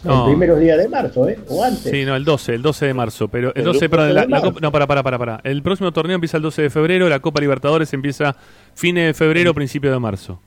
No. 0.02 0.24
El 0.24 0.30
primeros 0.30 0.58
días 0.60 0.78
de 0.78 0.88
marzo, 0.88 1.28
¿eh? 1.28 1.38
O 1.48 1.62
antes. 1.62 1.90
Sí, 1.90 2.04
no, 2.04 2.16
el 2.16 2.24
12, 2.24 2.54
el 2.54 2.62
12 2.62 2.86
de 2.86 2.94
marzo. 2.94 3.28
Pero 3.28 3.48
el 3.54 3.58
El 3.58 3.64
12, 3.64 3.74
12 3.78 3.88
perdón, 3.88 4.08
de 4.08 4.14
la. 4.14 4.40
Copa- 4.40 4.60
no, 4.60 4.72
para, 4.72 4.86
para, 4.86 5.02
para, 5.02 5.18
para. 5.18 5.40
El 5.44 5.62
próximo 5.62 5.92
torneo 5.92 6.14
empieza 6.14 6.36
el 6.38 6.42
12 6.42 6.62
de 6.62 6.70
febrero, 6.70 7.08
la 7.08 7.20
Copa 7.20 7.40
Libertadores 7.40 7.92
empieza 7.92 8.34
fines 8.74 9.06
de 9.06 9.14
febrero, 9.14 9.52
principio 9.54 9.90
de 9.92 9.98
marzo. 9.98 10.40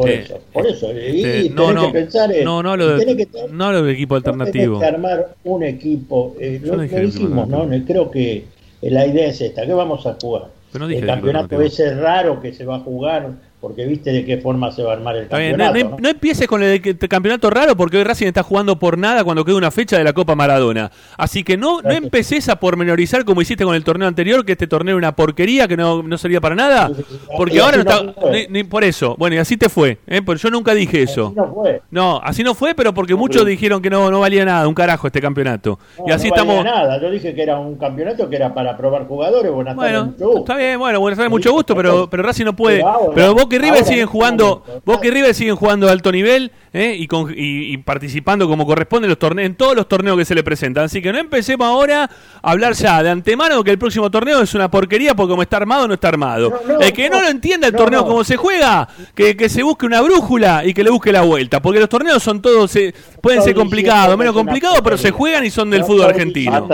Por 0.00 0.10
eso, 0.10 0.38
por 0.52 0.66
eso. 0.66 0.90
Y 0.92 1.22
tenés 1.22 1.50
no, 1.54 1.72
no, 1.72 1.86
que 1.86 1.92
pensar 2.00 2.32
en. 2.32 2.44
no, 2.44 2.62
no 2.62 2.76
tenés 2.98 3.16
de, 3.16 3.26
que- 3.26 3.48
no 3.52 3.82
de 3.82 3.92
equipo 3.92 4.14
alternativo. 4.16 4.78
Tenés 4.78 4.90
que 4.90 4.94
armar 4.96 5.34
un 5.44 5.62
equipo. 5.62 6.36
eh, 6.40 6.60
lo, 6.62 6.72
no 6.72 6.76
lo 6.76 6.82
dijimos, 6.82 7.48
¿no? 7.48 7.68
Creo 7.86 8.10
que 8.10 8.44
la 8.82 9.06
idea 9.06 9.28
es 9.28 9.40
esta. 9.40 9.66
¿Qué 9.66 9.72
vamos 9.72 10.06
a 10.06 10.16
jugar? 10.20 10.48
Pero 10.72 10.84
no 10.84 10.88
dije 10.88 11.00
el 11.00 11.06
campeonato 11.06 11.60
ese 11.60 11.94
raro 11.94 12.40
que 12.40 12.52
se 12.52 12.64
va 12.64 12.76
a 12.76 12.80
jugar, 12.80 13.30
porque 13.60 13.84
viste 13.86 14.10
de 14.10 14.24
qué 14.24 14.38
forma 14.38 14.72
se 14.72 14.82
va 14.82 14.92
a 14.92 14.96
armar 14.96 15.16
el 15.16 15.24
Está 15.24 15.38
bien, 15.38 15.56
no, 15.56 15.64
campeonato. 15.64 15.90
no- 15.90 15.96
¿no? 15.96 16.02
no 16.02 16.08
empieces 16.08 16.46
con 16.48 16.62
el, 16.62 16.80
campeonato 17.08 17.50
raro 17.50 17.76
porque 17.76 17.98
hoy 17.98 18.04
Racing 18.04 18.26
está 18.26 18.42
jugando 18.42 18.78
por 18.78 18.96
nada 18.96 19.22
cuando 19.24 19.44
queda 19.44 19.56
una 19.56 19.70
fecha 19.70 19.98
de 19.98 20.04
la 20.04 20.12
Copa 20.12 20.34
Maradona. 20.34 20.90
Así 21.18 21.44
que 21.44 21.56
no, 21.56 21.82
no 21.82 21.90
empeces 21.90 22.48
a 22.48 22.56
pormenorizar 22.56 23.24
como 23.24 23.42
hiciste 23.42 23.64
con 23.64 23.74
el 23.74 23.84
torneo 23.84 24.08
anterior, 24.08 24.44
que 24.44 24.52
este 24.52 24.66
torneo 24.66 24.92
era 24.94 24.98
una 24.98 25.16
porquería, 25.16 25.68
que 25.68 25.76
no, 25.76 26.02
no 26.02 26.16
servía 26.18 26.40
para 26.40 26.54
nada. 26.54 26.90
Porque 27.36 27.56
Y 27.56 27.58
ahora 27.58 27.82
no 27.84 27.90
así 27.90 28.06
está. 28.08 28.30
ni- 28.30 28.46
ni 28.48 28.64
por 28.64 28.82
eso. 28.84 29.14
Bueno, 29.18 29.36
y 29.36 29.38
así 29.40 29.56
te 29.56 29.68
fue. 29.68 29.98
¿eh? 30.06 30.22
Porque 30.22 30.40
yo 30.42 30.50
nunca 30.50 30.72
dije 30.74 31.02
eso. 31.02 31.32
No 31.36 31.52
fue. 31.52 31.82
No, 31.90 32.20
así 32.24 32.42
no 32.42 32.54
fue, 32.54 32.74
pero 32.74 32.94
porque 32.94 33.14
muchos 33.14 33.44
dijeron 33.44 33.82
que 33.82 33.90
no, 33.90 34.10
no 34.10 34.20
valía 34.20 34.44
nada, 34.44 34.66
un 34.68 34.74
carajo 34.74 35.06
este 35.06 35.20
campeonato. 35.20 35.78
Y 36.06 36.10
así 36.12 36.28
no 36.30 36.36
valía 36.36 36.52
estamos. 36.60 36.64
nada. 36.64 37.00
Yo 37.00 37.10
dije 37.10 37.34
que 37.34 37.42
era 37.42 37.58
un 37.58 37.76
campeonato 37.76 38.28
que 38.30 38.36
era 38.36 38.54
para 38.54 38.76
probar 38.76 39.06
jugadores. 39.06 39.52
Buenas 39.52 39.76
tardes, 39.76 39.92
Bueno, 39.92 40.06
mucho 40.12 40.24
gusto. 40.26 40.40
está 40.40 40.56
bien, 40.56 40.78
bueno, 40.78 41.00
Buenos 41.00 41.18
Aires 41.18 41.30
mucho 41.30 41.52
gusto, 41.52 41.74
pero, 41.76 42.08
pero 42.08 42.22
Racing 42.22 42.44
no 42.44 42.56
puede. 42.56 42.78
Pero 43.14 43.14
Pero 43.14 43.34
Boca 43.50 43.66
y 43.66 43.70
River 43.70 43.84
siguen 43.84 44.00
en 44.02 44.06
jugando, 44.06 44.62
momento, 44.66 44.82
Boca 44.84 45.06
y 45.06 45.10
River 45.10 45.34
siguen 45.34 45.56
jugando 45.56 45.88
a 45.88 45.92
alto 45.92 46.12
nivel 46.12 46.52
¿eh? 46.72 46.94
y, 46.98 47.06
con- 47.06 47.30
y- 47.30 47.72
y 47.72 47.76
participando 47.78 48.48
como 48.48 48.64
corresponde 48.66 49.06
en 49.06 49.10
los 49.10 49.18
torneos, 49.18 49.46
en 49.46 49.54
todos 49.54 49.74
los 49.76 49.88
torneos 49.88 50.16
que 50.16 50.24
se 50.24 50.34
le 50.34 50.42
presentan. 50.42 50.84
Así 50.84 51.02
que 51.02 51.12
no 51.12 51.18
empecemos 51.18 51.66
ahora 51.66 52.04
a 52.42 52.50
hablar 52.50 52.74
ya 52.74 53.02
de 53.02 53.10
antemano 53.10 53.62
que 53.64 53.70
el 53.70 53.78
próximo 53.78 54.10
torneo 54.10 54.40
es 54.42 54.54
una 54.54 54.70
porquería 54.70 55.14
porque 55.14 55.30
como 55.30 55.42
está 55.42 55.56
armado 55.58 55.88
no 55.88 55.94
está 55.94 56.08
armado. 56.08 56.50
No, 56.66 56.74
no, 56.74 56.80
el 56.80 56.92
que 56.92 57.08
no, 57.10 57.16
no, 57.16 57.22
lo 57.22 57.28
entienda 57.28 57.66
el 57.66 57.72
no, 57.72 57.78
torneo 57.78 58.00
no. 58.02 58.06
como 58.06 58.24
se 58.24 58.36
juega, 58.36 58.88
que, 59.14 59.36
que 59.36 59.48
se 59.48 59.62
busque 59.62 59.86
una 59.86 60.00
brújula 60.00 60.64
y 60.64 60.72
que 60.74 60.84
le 60.84 60.90
busque 60.90 61.12
la 61.12 61.22
vuelta, 61.22 61.60
porque 61.60 61.80
los 61.80 61.88
torneos 61.88 62.22
son 62.22 62.40
todos 62.40 62.74
eh, 62.76 62.94
pueden 63.20 63.42
ser 63.42 63.54
complicados, 63.54 64.16
menos 64.16 64.34
complicados, 64.34 64.80
pero 64.82 64.96
se 64.96 65.10
juegan 65.10 65.44
y 65.44 65.50
son 65.50 65.70
del 65.70 65.80
No 65.80 65.86
fútbol 65.86 66.06
argentino. 66.06 66.68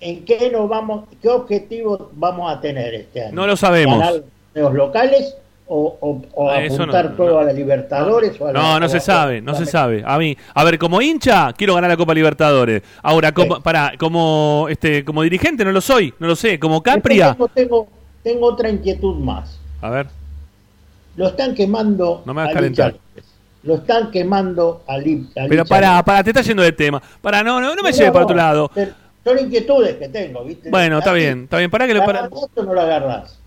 ¿En 0.00 0.24
qué 0.24 0.50
nos 0.50 0.68
vamos, 0.68 1.04
qué 1.20 1.28
objetivos 1.28 2.00
vamos 2.14 2.50
a 2.50 2.60
tener 2.60 2.94
este 2.94 3.24
año? 3.24 3.34
No 3.34 3.46
lo 3.46 3.56
sabemos. 3.56 3.98
¿Ganar 3.98 4.22
los 4.54 4.72
locales 4.74 5.34
o, 5.66 5.96
o- 6.00 6.22
o 6.34 6.50
Ah, 6.50 6.58
apuntar 6.64 7.10
no, 7.10 7.16
todo 7.16 7.30
no. 7.34 7.38
a 7.38 7.44
la 7.44 7.52
Libertadores? 7.52 8.40
o 8.40 8.46
a 8.48 8.52
la- 8.52 8.60
No, 8.60 8.80
no 8.80 8.86
o 8.86 8.88
se 8.88 8.96
a- 8.96 9.00
sabe, 9.00 9.40
no 9.42 9.54
se 9.54 9.66
sabe. 9.66 10.02
A 10.06 10.16
mí, 10.18 10.36
a 10.54 10.64
ver, 10.64 10.78
como 10.78 11.02
hincha 11.02 11.52
quiero 11.52 11.74
ganar 11.74 11.90
la 11.90 11.96
Copa 11.98 12.14
Libertadores. 12.14 12.82
Ahora, 13.02 13.32
como, 13.32 13.60
para, 13.60 13.92
como 13.98 14.66
este, 14.70 15.04
como 15.04 15.22
dirigente 15.22 15.64
no 15.64 15.70
lo 15.72 15.80
soy, 15.82 16.14
no 16.18 16.26
lo 16.26 16.34
sé. 16.34 16.58
Como 16.58 16.82
Capria, 16.82 17.28
Después 17.28 17.52
Tengo, 17.54 17.68
tengo, 17.84 17.88
tengo 18.22 18.46
otra 18.46 18.70
inquietud 18.70 19.16
más. 19.16 19.58
a 19.82 19.90
ver, 19.90 20.06
Lo 21.16 21.26
están 21.28 21.54
quemando 21.54 22.22
no 22.24 22.32
me 22.32 22.40
hagas 22.40 22.52
a 22.52 22.54
calentar. 22.54 22.94
Lo 23.62 23.74
están 23.74 24.10
quemando 24.10 24.82
a, 24.88 24.96
Li- 24.96 25.28
a 25.38 25.46
Pero 25.46 25.66
para, 25.66 26.02
para, 26.02 26.24
te 26.24 26.30
estás 26.30 26.46
yendo 26.46 26.62
de 26.62 26.72
tema. 26.72 27.02
Para, 27.20 27.42
no, 27.42 27.60
no, 27.60 27.74
no 27.76 27.82
me 27.82 27.90
No, 27.90 27.96
lleves 27.96 28.10
para 28.10 28.24
otro 28.24 28.34
lado. 28.36 28.70
pero 28.74 28.92
Son 29.24 29.38
inquietudes 29.38 29.96
que 29.96 30.08
tengo, 30.08 30.44
¿viste? 30.44 30.70
Bueno, 30.70 30.98
está 30.98 31.12
bien, 31.12 31.44
está 31.44 31.58
bien. 31.58 31.70
Para 31.70 31.86
que 31.86 31.94
lo 31.94 32.00
¿la 32.00 32.06
para. 32.06 32.18
agarrás 32.20 32.48
o 32.54 32.62
no 32.62 32.74
lo 32.74 32.80
agarrás? 32.80 33.38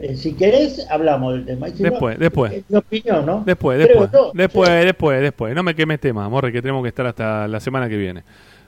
Eh, 0.00 0.14
si 0.16 0.34
querés, 0.34 0.86
hablamos 0.90 1.32
del 1.34 1.46
tema. 1.46 1.68
No, 1.68 1.74
Después, 1.74 2.18
después. 2.18 2.52
Es 2.52 2.64
mi 2.68 2.76
opinión, 2.76 3.24
¿no? 3.26 3.42
Después, 3.46 3.76
Creo 3.82 3.88
después, 3.88 4.10
yo, 4.12 4.30
después, 4.34 4.68
sí. 4.68 4.84
después, 4.84 5.20
después. 5.22 5.54
No 5.54 5.62
me 5.62 5.74
quemes 5.74 6.00
tema, 6.00 6.28
Morre, 6.28 6.52
que 6.52 6.60
tenemos 6.60 6.82
que 6.82 6.88
estar 6.88 7.06
hasta 7.06 7.48
la 7.48 7.60
semana 7.60 7.88
que 7.88 7.96
viene. 7.96 8.22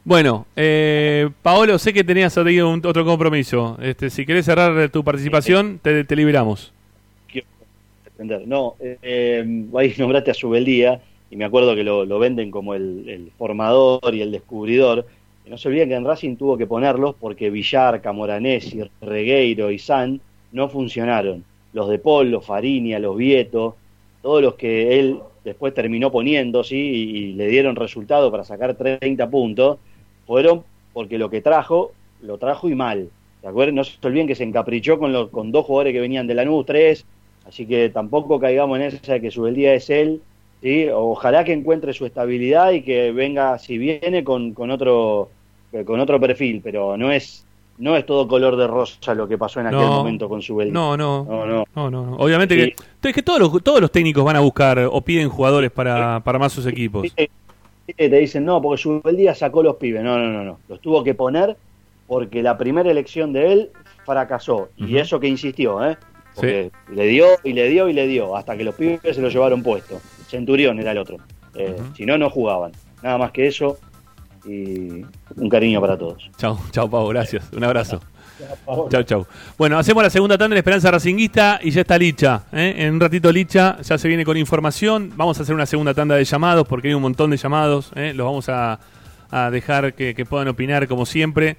Bueno, 0.04 0.46
eh, 0.56 1.28
Paolo, 1.42 1.78
sé 1.78 1.92
que 1.92 2.02
tenías 2.02 2.34
un- 2.36 2.82
otro 2.86 3.04
compromiso. 3.04 3.76
Este, 3.82 4.08
si 4.10 4.24
querés 4.24 4.46
cerrar 4.46 4.88
tu 4.90 5.04
participación, 5.04 5.80
te, 5.82 6.04
te 6.04 6.16
liberamos. 6.16 6.72
entender. 8.18 8.46
No, 8.48 8.74
eh, 8.80 8.98
eh, 9.02 9.64
ahí 9.76 9.94
nombraste 9.98 10.30
a 10.30 10.34
Subeldía 10.34 11.00
y 11.30 11.36
me 11.36 11.44
acuerdo 11.44 11.74
que 11.74 11.84
lo, 11.84 12.04
lo 12.04 12.18
venden 12.18 12.50
como 12.50 12.74
el, 12.74 13.04
el 13.08 13.30
formador 13.38 14.14
y 14.14 14.22
el 14.22 14.32
descubridor. 14.32 15.06
No 15.48 15.56
se 15.56 15.68
olviden 15.68 15.88
que 15.88 15.94
en 15.94 16.04
Racing 16.04 16.36
tuvo 16.36 16.58
que 16.58 16.66
ponerlos 16.66 17.14
porque 17.18 17.50
Villar, 17.50 18.02
Camoranesi, 18.02 18.82
Regueiro 19.00 19.70
y 19.70 19.78
San 19.78 20.20
no 20.52 20.68
funcionaron. 20.68 21.44
Los 21.72 21.88
de 21.88 21.98
Paul, 21.98 22.30
los 22.30 22.44
Farinia, 22.44 22.98
los 22.98 23.16
Vieto, 23.16 23.76
todos 24.22 24.42
los 24.42 24.54
que 24.54 24.98
él 24.98 25.18
después 25.44 25.72
terminó 25.72 26.10
poniendo, 26.12 26.64
¿sí? 26.64 26.76
Y, 26.76 27.32
le 27.32 27.48
dieron 27.48 27.76
resultado 27.76 28.30
para 28.30 28.44
sacar 28.44 28.74
30 28.74 29.30
puntos, 29.30 29.78
fueron 30.26 30.64
porque 30.92 31.18
lo 31.18 31.30
que 31.30 31.40
trajo, 31.40 31.92
lo 32.20 32.38
trajo 32.38 32.68
y 32.68 32.74
mal. 32.74 33.08
No 33.42 33.84
se 33.84 34.06
olviden 34.06 34.26
que 34.26 34.34
se 34.34 34.44
encaprichó 34.44 34.98
con, 34.98 35.12
los, 35.12 35.30
con 35.30 35.52
dos 35.52 35.64
jugadores 35.64 35.94
que 35.94 36.00
venían 36.00 36.26
de 36.26 36.34
Lanús, 36.34 36.66
tres, 36.66 37.06
así 37.46 37.64
que 37.66 37.88
tampoco 37.88 38.38
caigamos 38.38 38.78
en 38.78 38.86
esa 38.86 39.14
de 39.14 39.20
que 39.20 39.30
su 39.30 39.46
día 39.46 39.72
es 39.74 39.88
él. 39.88 40.20
¿sí? 40.60 40.88
Ojalá 40.92 41.44
que 41.44 41.52
encuentre 41.52 41.94
su 41.94 42.04
estabilidad 42.04 42.72
y 42.72 42.82
que 42.82 43.12
venga, 43.12 43.58
si 43.58 43.78
viene, 43.78 44.24
con, 44.24 44.52
con 44.52 44.70
otro 44.70 45.30
con 45.86 46.00
otro 46.00 46.18
perfil, 46.20 46.60
pero 46.62 46.96
no 46.96 47.10
es 47.12 47.44
no 47.78 47.96
es 47.96 48.04
todo 48.04 48.26
color 48.26 48.56
de 48.56 48.66
rosa 48.66 49.14
lo 49.14 49.28
que 49.28 49.38
pasó 49.38 49.60
en 49.60 49.68
aquel 49.68 49.78
No. 49.78 49.92
momento 49.98 50.28
con 50.28 50.42
su 50.42 50.60
No, 50.64 50.96
no. 50.96 51.24
no, 51.24 51.46
no. 51.46 51.64
No, 51.76 51.90
no, 51.90 52.06
no. 52.06 52.16
Obviamente 52.16 52.56
Sí. 52.56 52.74
que, 53.00 53.08
es 53.10 53.14
que 53.14 53.22
todos 53.22 53.38
los, 53.38 53.62
todos 53.62 53.80
los 53.80 53.92
técnicos 53.92 54.24
van 54.24 54.34
a 54.34 54.40
buscar 54.40 54.80
o 54.90 55.00
piden 55.00 55.28
jugadores 55.28 55.70
para, 55.70 56.18
para 56.24 56.40
más 56.40 56.52
sus 56.52 56.66
equipos. 56.66 57.06
Te 57.96 58.08
dicen, 58.08 58.44
no, 58.44 58.60
porque 58.60 58.82
Subeldía 58.82 59.32
sacó 59.34 59.62
los 59.62 59.76
pibes. 59.76 60.02
No, 60.02 60.18
no, 60.18 60.26
no, 60.32 60.42
no. 60.44 60.58
Los 60.68 60.80
tuvo 60.80 61.04
que 61.04 61.14
poner 61.14 61.56
porque 62.08 62.42
la 62.42 62.58
primera 62.58 62.90
elección 62.90 63.32
de 63.32 63.52
él 63.52 63.70
fracasó. 64.04 64.70
Y 64.76 64.96
eso 64.98 65.20
que 65.20 65.28
insistió, 65.28 65.84
¿eh? 65.88 65.96
Porque 66.34 66.70
le 66.92 67.06
dio 67.06 67.26
y 67.44 67.52
le 67.52 67.68
dio 67.68 67.88
y 67.88 67.92
le 67.92 68.06
dio, 68.08 68.36
hasta 68.36 68.56
que 68.56 68.64
los 68.64 68.74
pibes 68.74 69.00
se 69.14 69.22
lo 69.22 69.28
llevaron 69.28 69.62
puesto. 69.62 70.00
Centurión 70.28 70.78
era 70.80 70.90
el 70.92 70.98
otro. 70.98 71.16
Eh, 71.54 71.76
Si 71.96 72.04
no, 72.04 72.18
no 72.18 72.28
jugaban. 72.28 72.72
Nada 73.02 73.18
más 73.18 73.30
que 73.32 73.46
eso. 73.46 73.78
Y 74.44 75.04
un 75.36 75.48
cariño 75.48 75.80
para 75.80 75.96
todos. 75.96 76.30
Chao, 76.36 76.58
chao 76.70 76.88
Pau, 76.90 77.08
gracias. 77.08 77.48
Un 77.52 77.64
abrazo. 77.64 78.00
Chau, 78.88 79.02
chau. 79.02 79.26
Bueno, 79.56 79.78
hacemos 79.78 80.02
la 80.02 80.10
segunda 80.10 80.38
tanda 80.38 80.54
en 80.54 80.58
Esperanza 80.58 80.90
Racinguista 80.90 81.58
y 81.62 81.70
ya 81.70 81.80
está 81.80 81.98
Licha. 81.98 82.44
¿eh? 82.52 82.74
En 82.78 82.94
un 82.94 83.00
ratito 83.00 83.32
Licha 83.32 83.78
ya 83.82 83.98
se 83.98 84.06
viene 84.06 84.24
con 84.24 84.36
información. 84.36 85.12
Vamos 85.16 85.38
a 85.38 85.42
hacer 85.42 85.54
una 85.54 85.66
segunda 85.66 85.92
tanda 85.92 86.14
de 86.14 86.24
llamados 86.24 86.66
porque 86.68 86.88
hay 86.88 86.94
un 86.94 87.02
montón 87.02 87.30
de 87.30 87.36
llamados. 87.36 87.90
¿eh? 87.96 88.12
Los 88.14 88.24
vamos 88.26 88.48
a, 88.48 88.78
a 89.30 89.50
dejar 89.50 89.94
que, 89.94 90.14
que 90.14 90.24
puedan 90.24 90.46
opinar 90.48 90.86
como 90.86 91.04
siempre. 91.04 91.56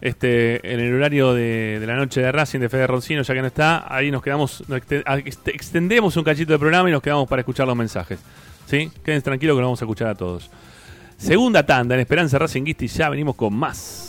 Este, 0.00 0.72
en 0.72 0.78
el 0.78 0.94
horario 0.94 1.34
de, 1.34 1.80
de 1.80 1.86
la 1.86 1.96
noche 1.96 2.20
de 2.20 2.30
Racing 2.30 2.60
de 2.60 2.68
Fede 2.68 2.86
Roncino, 2.86 3.22
ya 3.22 3.34
que 3.34 3.40
no 3.40 3.48
está, 3.48 3.92
ahí 3.92 4.12
nos 4.12 4.22
quedamos, 4.22 4.62
nos 4.68 4.80
exte- 4.82 5.50
extendemos 5.52 6.16
un 6.16 6.22
cachito 6.22 6.52
de 6.52 6.58
programa 6.60 6.88
y 6.88 6.92
nos 6.92 7.02
quedamos 7.02 7.26
para 7.26 7.40
escuchar 7.40 7.66
los 7.66 7.74
mensajes. 7.74 8.20
¿Sí? 8.66 8.92
Queden 9.02 9.22
tranquilos 9.22 9.56
que 9.56 9.60
los 9.60 9.66
vamos 9.66 9.82
a 9.82 9.84
escuchar 9.86 10.08
a 10.08 10.14
todos. 10.14 10.50
Segunda 11.18 11.66
tanda 11.66 11.94
en 11.96 12.00
Esperanza 12.00 12.38
Racinguista 12.38 12.84
y 12.84 12.88
ya 12.88 13.08
venimos 13.08 13.34
con 13.34 13.52
más. 13.52 14.08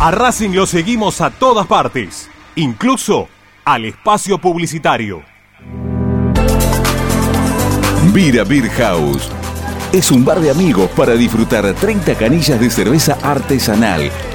A 0.00 0.10
Racing 0.10 0.50
lo 0.50 0.66
seguimos 0.66 1.20
a 1.20 1.28
todas 1.30 1.66
partes, 1.66 2.30
incluso 2.56 3.28
al 3.66 3.84
espacio 3.84 4.38
publicitario. 4.38 5.22
Vira 8.14 8.44
Beer 8.44 8.70
House. 8.70 9.30
Es 9.92 10.10
un 10.10 10.24
bar 10.24 10.40
de 10.40 10.50
amigos 10.50 10.90
para 10.96 11.12
disfrutar 11.14 11.74
30 11.74 12.14
canillas 12.14 12.58
de 12.58 12.70
cerveza 12.70 13.18
artesanal, 13.22 14.10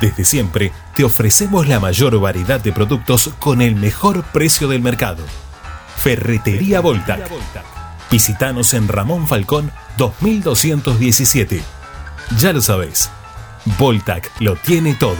Desde 0.00 0.24
siempre 0.24 0.72
te 0.94 1.04
ofrecemos 1.04 1.66
la 1.66 1.80
mayor 1.80 2.18
variedad 2.20 2.60
de 2.60 2.72
productos 2.72 3.30
con 3.38 3.60
el 3.60 3.74
mejor 3.74 4.22
precio 4.24 4.68
del 4.68 4.80
mercado. 4.80 5.24
Ferretería 5.96 6.80
Voltac. 6.80 7.28
Visítanos 8.10 8.74
en 8.74 8.88
Ramón 8.88 9.26
Falcón 9.26 9.72
2217. 9.96 11.60
Ya 12.38 12.52
lo 12.52 12.60
sabés, 12.60 13.10
Voltac 13.78 14.30
lo 14.40 14.56
tiene 14.56 14.94
todo. 14.94 15.16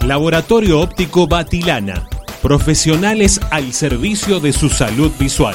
Laboratorio 0.00 0.80
Óptico 0.80 1.26
Batilana. 1.26 2.06
Profesionales 2.42 3.40
al 3.50 3.72
servicio 3.72 4.40
de 4.40 4.52
su 4.52 4.68
salud 4.68 5.12
visual. 5.18 5.54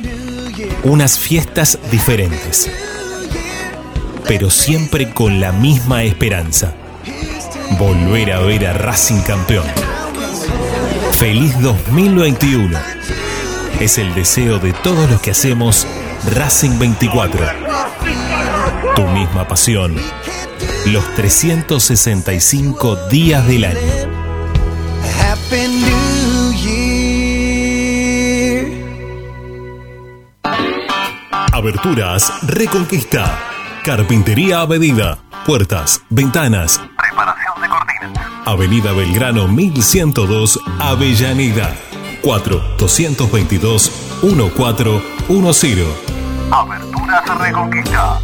Unas 0.83 1.19
fiestas 1.19 1.77
diferentes. 1.91 2.67
Pero 4.27 4.49
siempre 4.49 5.13
con 5.13 5.39
la 5.39 5.51
misma 5.51 6.03
esperanza. 6.03 6.73
Volver 7.77 8.33
a 8.33 8.39
ver 8.39 8.65
a 8.65 8.73
Racing 8.73 9.21
campeón. 9.21 9.65
Feliz 11.11 11.53
2021. 11.61 12.79
Es 13.79 13.99
el 13.99 14.15
deseo 14.15 14.57
de 14.57 14.73
todos 14.73 15.07
los 15.07 15.21
que 15.21 15.31
hacemos 15.31 15.85
Racing 16.33 16.79
24. 16.79 17.45
Tu 18.95 19.03
misma 19.03 19.47
pasión. 19.47 19.95
Los 20.87 21.13
365 21.13 23.07
días 23.07 23.47
del 23.47 23.65
año. 23.65 24.00
Aberturas 31.61 32.33
Reconquista. 32.41 33.37
Carpintería 33.83 34.61
a 34.61 34.65
medida. 34.65 35.19
Puertas, 35.45 36.01
ventanas. 36.09 36.81
Preparación 36.97 37.61
de 37.61 37.69
cortinas. 37.69 38.27
Avenida 38.47 38.93
Belgrano 38.93 39.47
1102, 39.47 40.59
Avellaneda. 40.79 41.75
4 42.23 42.77
222 42.79 43.91
1410. 44.23 45.87
Aberturas 46.49 47.39
Reconquista. 47.39 48.19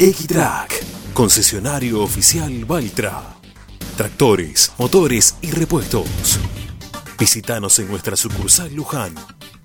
X-Track, 0.00 1.12
concesionario 1.12 2.02
oficial 2.02 2.64
Valtra. 2.64 3.20
Tractores, 3.98 4.72
motores 4.78 5.36
y 5.42 5.50
repuestos. 5.50 6.40
Visítanos 7.18 7.78
en 7.80 7.88
nuestra 7.88 8.16
sucursal 8.16 8.72
Luján, 8.72 9.12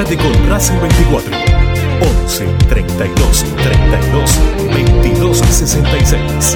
Con 0.00 0.48
Racing 0.48 0.80
24 0.80 1.36
11 2.00 2.46
32 2.70 3.44
32 3.62 4.40
22 4.74 5.38
66. 5.38 6.54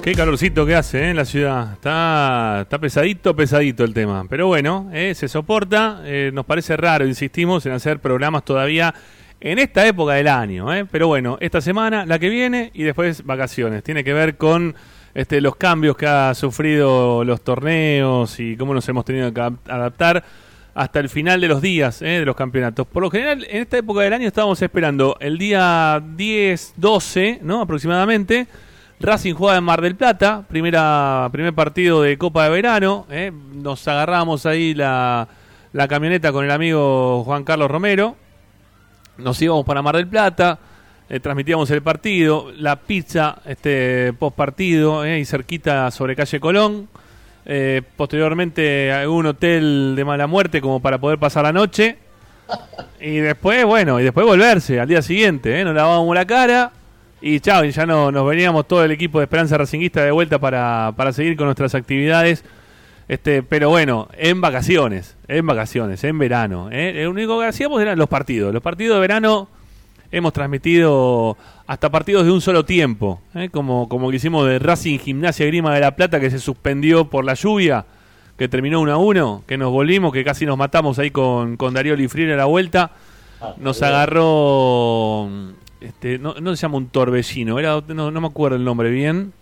Qué 0.00 0.14
calorcito 0.14 0.64
que 0.64 0.76
hace 0.76 1.00
¿eh? 1.00 1.10
en 1.10 1.16
la 1.16 1.24
ciudad. 1.24 1.72
Está, 1.72 2.60
está 2.62 2.78
pesadito, 2.78 3.34
pesadito 3.34 3.82
el 3.82 3.92
tema. 3.92 4.24
Pero 4.30 4.46
bueno, 4.46 4.88
¿eh? 4.92 5.16
se 5.16 5.26
soporta. 5.26 6.02
Eh, 6.04 6.30
nos 6.32 6.46
parece 6.46 6.76
raro, 6.76 7.04
insistimos, 7.08 7.66
en 7.66 7.72
hacer 7.72 7.98
programas 7.98 8.44
todavía 8.44 8.94
en 9.40 9.58
esta 9.58 9.84
época 9.84 10.14
del 10.14 10.28
año. 10.28 10.72
¿eh? 10.72 10.86
Pero 10.88 11.08
bueno, 11.08 11.38
esta 11.40 11.60
semana, 11.60 12.06
la 12.06 12.20
que 12.20 12.28
viene 12.28 12.70
y 12.72 12.84
después 12.84 13.24
vacaciones. 13.24 13.82
Tiene 13.82 14.04
que 14.04 14.12
ver 14.12 14.36
con 14.36 14.76
este, 15.18 15.40
los 15.40 15.56
cambios 15.56 15.96
que 15.96 16.06
ha 16.06 16.32
sufrido 16.34 17.24
los 17.24 17.40
torneos 17.40 18.38
y 18.38 18.56
cómo 18.56 18.72
nos 18.72 18.88
hemos 18.88 19.04
tenido 19.04 19.32
que 19.34 19.40
adap- 19.40 19.58
adaptar 19.68 20.22
hasta 20.76 21.00
el 21.00 21.08
final 21.08 21.40
de 21.40 21.48
los 21.48 21.60
días 21.60 22.02
¿eh? 22.02 22.20
de 22.20 22.24
los 22.24 22.36
campeonatos. 22.36 22.86
Por 22.86 23.02
lo 23.02 23.10
general, 23.10 23.44
en 23.50 23.62
esta 23.62 23.78
época 23.78 24.02
del 24.02 24.12
año 24.12 24.28
estábamos 24.28 24.62
esperando 24.62 25.16
el 25.18 25.36
día 25.36 26.00
10, 26.14 26.74
12, 26.76 27.40
¿no? 27.42 27.62
Aproximadamente. 27.62 28.46
Racing 29.00 29.34
juega 29.34 29.58
en 29.58 29.64
Mar 29.64 29.80
del 29.80 29.96
Plata, 29.96 30.44
primera, 30.48 31.28
primer 31.32 31.52
partido 31.52 32.02
de 32.02 32.16
Copa 32.16 32.44
de 32.44 32.50
Verano. 32.50 33.06
¿eh? 33.10 33.32
Nos 33.54 33.88
agarramos 33.88 34.46
ahí 34.46 34.72
la 34.74 35.26
camioneta 35.88 36.30
con 36.30 36.44
el 36.44 36.50
amigo 36.52 37.24
Juan 37.24 37.42
Carlos 37.42 37.68
Romero. 37.70 38.14
Nos 39.16 39.42
íbamos 39.42 39.64
para 39.66 39.82
Mar 39.82 39.96
del 39.96 40.06
Plata, 40.06 40.58
eh, 41.08 41.20
transmitíamos 41.20 41.70
el 41.70 41.82
partido, 41.82 42.52
la 42.56 42.76
pizza 42.76 43.38
este, 43.46 44.12
post 44.18 44.36
partido, 44.36 45.06
y 45.06 45.24
cerquita 45.24 45.90
sobre 45.90 46.14
calle 46.14 46.38
Colón. 46.40 46.88
Eh, 47.50 47.80
posteriormente 47.96 48.92
algún 48.92 49.24
hotel 49.24 49.94
de 49.96 50.04
mala 50.04 50.26
muerte 50.26 50.60
como 50.60 50.80
para 50.80 50.98
poder 50.98 51.18
pasar 51.18 51.44
la 51.44 51.52
noche. 51.52 51.96
Y 53.00 53.16
después, 53.16 53.64
bueno, 53.64 54.00
y 54.00 54.04
después 54.04 54.26
volverse 54.26 54.80
al 54.80 54.88
día 54.88 55.02
siguiente, 55.02 55.58
¿eh? 55.58 55.64
nos 55.64 55.74
lavábamos 55.74 56.14
la 56.14 56.26
cara 56.26 56.72
y 57.20 57.40
chao, 57.40 57.64
y 57.64 57.70
ya 57.70 57.84
no, 57.84 58.12
nos 58.12 58.26
veníamos 58.26 58.68
todo 58.68 58.84
el 58.84 58.90
equipo 58.90 59.18
de 59.18 59.24
Esperanza 59.24 59.58
Racinguista 59.58 60.04
de 60.04 60.10
vuelta 60.10 60.38
para, 60.38 60.92
para 60.96 61.12
seguir 61.12 61.36
con 61.36 61.46
nuestras 61.46 61.74
actividades. 61.74 62.44
Este, 63.08 63.42
pero 63.42 63.70
bueno, 63.70 64.08
en 64.18 64.40
vacaciones, 64.40 65.16
en 65.26 65.46
vacaciones, 65.46 66.04
en 66.04 66.18
verano. 66.18 66.68
¿eh? 66.70 66.92
Lo 67.02 67.10
único 67.10 67.40
que 67.40 67.46
hacíamos 67.46 67.80
eran 67.80 67.98
los 67.98 68.08
partidos. 68.08 68.52
Los 68.52 68.62
partidos 68.62 68.96
de 68.96 69.00
verano 69.00 69.48
hemos 70.10 70.32
transmitido 70.32 71.36
hasta 71.66 71.90
partidos 71.90 72.24
de 72.24 72.32
un 72.32 72.40
solo 72.40 72.64
tiempo, 72.64 73.20
¿eh? 73.34 73.48
como, 73.50 73.88
como 73.88 74.10
que 74.10 74.16
hicimos 74.16 74.46
de 74.46 74.58
Racing 74.58 74.98
Gimnasia 74.98 75.46
Grima 75.46 75.74
de 75.74 75.80
la 75.80 75.94
Plata, 75.96 76.18
que 76.20 76.30
se 76.30 76.38
suspendió 76.38 77.04
por 77.10 77.24
la 77.24 77.34
lluvia, 77.34 77.84
que 78.36 78.48
terminó 78.48 78.80
1 78.80 78.92
a 78.92 78.96
1, 78.96 79.44
que 79.46 79.58
nos 79.58 79.70
volvimos, 79.70 80.12
que 80.12 80.24
casi 80.24 80.46
nos 80.46 80.56
matamos 80.56 80.98
ahí 80.98 81.10
con, 81.10 81.56
con 81.56 81.74
Darío 81.74 81.94
Lifrier 81.96 82.32
a 82.32 82.36
la 82.36 82.44
vuelta. 82.46 82.92
Nos 83.58 83.82
agarró, 83.82 85.28
este, 85.80 86.18
no, 86.18 86.34
no 86.40 86.56
se 86.56 86.62
llama 86.62 86.76
un 86.78 86.88
torbellino, 86.88 87.58
era, 87.58 87.82
no, 87.88 88.10
no 88.10 88.20
me 88.20 88.26
acuerdo 88.26 88.56
el 88.56 88.64
nombre 88.64 88.90
bien. 88.90 89.32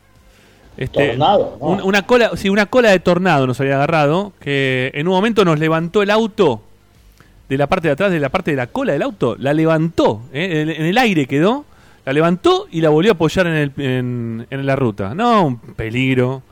Este, 0.77 1.09
Tornado, 1.11 1.57
¿no? 1.61 1.67
un- 1.69 1.83
una 1.83 2.03
cola, 2.03 2.33
sí, 2.37 2.51
una 2.51 2.67
cola 2.67 2.91
de 2.91 3.01
tornado 3.01 3.47
nos 3.47 3.59
había 3.61 3.77
agarrado, 3.77 4.33
que 4.41 4.91
en 4.95 5.09
un 5.09 5.15
momento 5.15 5.45
nos 5.45 5.59
levantó 5.59 6.03
el 6.03 6.11
auto 6.11 6.61
de 7.49 7.57
la 7.59 7.67
parte 7.67 7.89
de 7.89 7.93
atrás, 7.93 8.11
de 8.11 8.19
la 8.21 8.29
parte 8.29 8.51
de 8.51 8.57
la 8.57 8.67
cola 8.67 8.93
del 8.93 9.03
auto, 9.03 9.37
la 9.39 9.55
levantó, 9.55 10.23
¿eh? 10.33 10.75
en, 10.77 10.85
el 10.87 10.99
aire 10.99 11.27
quedó, 11.27 11.65
la 12.05 12.13
levantó 12.13 12.67
y 12.71 12.81
la 12.81 12.89
volvió 12.89 13.13
a 13.13 13.15
apoyar 13.15 13.47
en, 13.47 13.55
el, 13.55 13.73
en, 13.77 14.47
en 14.51 14.67
la 14.67 14.77
ruta. 14.77 15.15
No, 15.15 15.47
un 15.47 15.59
peligro 15.59 16.43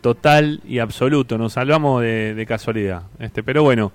total 0.00 0.60
y 0.66 0.78
absoluto, 0.78 1.36
nos 1.38 1.52
salvamos 1.52 2.02
de, 2.02 2.44
casualidad. 2.48 3.02
Este, 3.18 3.42
pero 3.42 3.62
bueno, 3.62 3.92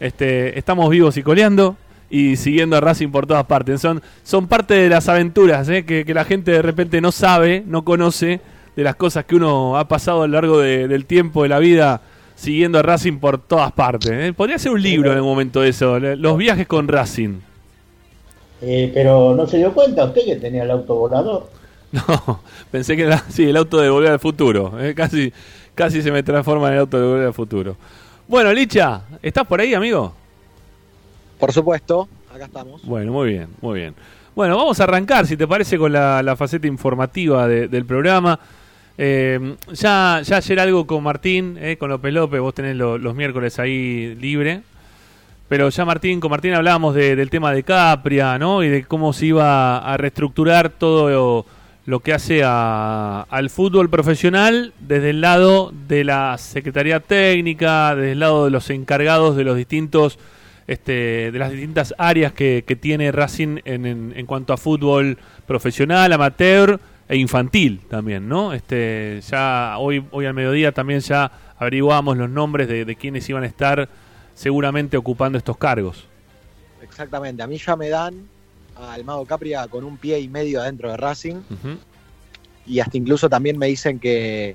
este, 0.00 0.58
estamos 0.58 0.90
vivos 0.90 1.16
y 1.16 1.22
coleando 1.22 1.76
y 2.10 2.36
siguiendo 2.36 2.76
a 2.76 2.80
Racing 2.80 3.08
por 3.08 3.26
todas 3.26 3.46
partes. 3.46 3.80
Son, 3.80 4.02
son 4.24 4.48
parte 4.48 4.74
de 4.74 4.88
las 4.88 5.08
aventuras 5.08 5.68
¿eh? 5.68 5.84
que, 5.84 6.04
la 6.12 6.24
gente 6.24 6.50
de 6.50 6.62
repente 6.62 7.00
no 7.00 7.12
sabe, 7.12 7.62
no 7.66 7.84
conoce, 7.84 8.40
de 8.76 8.82
las 8.84 8.96
cosas 8.96 9.24
que 9.24 9.36
uno 9.36 9.76
ha 9.78 9.88
pasado 9.88 10.22
a 10.22 10.26
lo 10.26 10.32
largo 10.34 10.58
de- 10.58 10.88
del 10.88 11.04
tiempo, 11.04 11.42
de 11.42 11.48
la 11.48 11.58
vida, 11.58 12.02
siguiendo 12.40 12.78
a 12.78 12.82
Racing 12.82 13.18
por 13.18 13.38
todas 13.38 13.70
partes. 13.72 14.10
¿eh? 14.10 14.32
Podría 14.32 14.58
ser 14.58 14.72
un 14.72 14.82
libro 14.82 15.10
en 15.10 15.16
algún 15.18 15.30
momento 15.32 15.62
eso, 15.62 15.98
le- 15.98 16.16
los 16.16 16.36
viajes 16.38 16.66
con 16.66 16.88
Racing. 16.88 17.38
Eh, 18.62 18.90
pero 18.94 19.34
no 19.34 19.46
se 19.46 19.58
dio 19.58 19.72
cuenta 19.72 20.04
usted 20.04 20.24
que 20.24 20.36
tenía 20.36 20.62
el 20.64 20.70
auto 20.70 20.94
volador. 20.94 21.48
No, 21.92 22.40
pensé 22.70 22.94
que 22.96 23.02
era 23.02 23.18
sí, 23.30 23.48
el 23.48 23.56
auto 23.56 23.80
de 23.80 23.90
Volver 23.90 24.12
al 24.12 24.20
Futuro. 24.20 24.72
¿eh? 24.80 24.94
Casi, 24.94 25.32
casi 25.74 26.02
se 26.02 26.12
me 26.12 26.22
transforma 26.22 26.68
en 26.68 26.74
el 26.74 26.80
auto 26.80 27.00
de 27.00 27.06
Volver 27.06 27.26
al 27.26 27.34
Futuro. 27.34 27.76
Bueno, 28.28 28.52
Licha, 28.52 29.02
¿estás 29.20 29.44
por 29.44 29.60
ahí, 29.60 29.74
amigo? 29.74 30.14
Por 31.40 31.52
supuesto, 31.52 32.08
acá 32.32 32.44
estamos. 32.44 32.82
Bueno, 32.84 33.10
muy 33.12 33.30
bien, 33.30 33.48
muy 33.60 33.80
bien. 33.80 33.94
Bueno, 34.36 34.56
vamos 34.56 34.78
a 34.78 34.84
arrancar, 34.84 35.26
si 35.26 35.36
te 35.36 35.48
parece, 35.48 35.76
con 35.78 35.92
la, 35.92 36.22
la 36.22 36.36
faceta 36.36 36.68
informativa 36.68 37.48
de- 37.48 37.66
del 37.66 37.84
programa. 37.84 38.38
Eh, 38.98 39.56
ya, 39.72 40.20
ya 40.22 40.36
ayer 40.36 40.60
algo 40.60 40.86
con 40.86 41.02
Martín, 41.02 41.56
eh, 41.60 41.76
con 41.78 41.90
López 41.90 42.12
López, 42.12 42.40
vos 42.40 42.54
tenés 42.54 42.76
lo- 42.76 42.98
los 42.98 43.14
miércoles 43.14 43.58
ahí 43.58 44.14
libre. 44.20 44.62
Pero 45.48 45.68
ya 45.68 45.84
Martín, 45.84 46.20
con 46.20 46.30
Martín 46.30 46.54
hablábamos 46.54 46.94
de- 46.94 47.16
del 47.16 47.30
tema 47.30 47.52
de 47.52 47.62
Capria, 47.64 48.38
¿no? 48.38 48.62
Y 48.62 48.68
de 48.68 48.84
cómo 48.84 49.12
se 49.12 49.26
iba 49.26 49.78
a 49.78 49.96
reestructurar 49.96 50.68
todo 50.70 51.44
lo, 51.86 52.00
que 52.00 52.12
hace 52.12 52.42
a- 52.44 53.22
al 53.28 53.50
fútbol 53.50 53.90
profesional 53.90 54.72
desde 54.78 55.10
el 55.10 55.20
lado 55.22 55.72
de 55.88 56.04
la 56.04 56.36
Secretaría 56.38 57.00
Técnica, 57.00 57.96
desde 57.96 58.12
el 58.12 58.20
lado 58.20 58.44
de 58.44 58.50
los 58.52 58.70
encargados 58.70 59.36
de 59.36 59.44
los 59.44 59.56
distintos 59.56 60.18
este, 60.68 61.32
de 61.32 61.38
las 61.40 61.50
distintas 61.50 61.92
áreas 61.98 62.32
que, 62.32 62.62
que 62.64 62.76
tiene 62.76 63.10
Racing 63.10 63.58
en, 63.64 64.12
en 64.14 64.26
cuanto 64.26 64.52
a 64.52 64.56
fútbol 64.56 65.18
profesional, 65.44 66.12
amateur 66.12 66.78
e 67.10 67.16
infantil 67.16 67.80
también, 67.88 68.28
¿no? 68.28 68.52
Este, 68.52 69.20
ya 69.28 69.74
hoy, 69.78 70.04
hoy 70.12 70.26
al 70.26 70.32
mediodía 70.34 70.70
también 70.72 71.00
ya 71.00 71.30
averiguamos 71.58 72.16
los 72.16 72.30
nombres 72.30 72.68
de, 72.68 72.84
de 72.84 72.94
quienes 72.96 73.28
iban 73.28 73.42
a 73.42 73.46
estar 73.46 73.88
seguramente 74.34 74.96
ocupando 74.96 75.36
estos 75.36 75.56
cargos. 75.56 76.06
Exactamente, 76.82 77.42
a 77.42 77.46
mí 77.48 77.58
ya 77.58 77.74
me 77.76 77.88
dan 77.88 78.14
al 78.76 79.04
Mago 79.04 79.26
Capria 79.26 79.66
con 79.66 79.82
un 79.84 79.96
pie 79.96 80.20
y 80.20 80.28
medio 80.28 80.60
adentro 80.62 80.88
de 80.90 80.96
Racing 80.96 81.36
y 82.66 82.78
hasta 82.80 82.96
incluso 82.96 83.28
también 83.28 83.58
me 83.58 83.66
dicen 83.66 83.98
que 83.98 84.54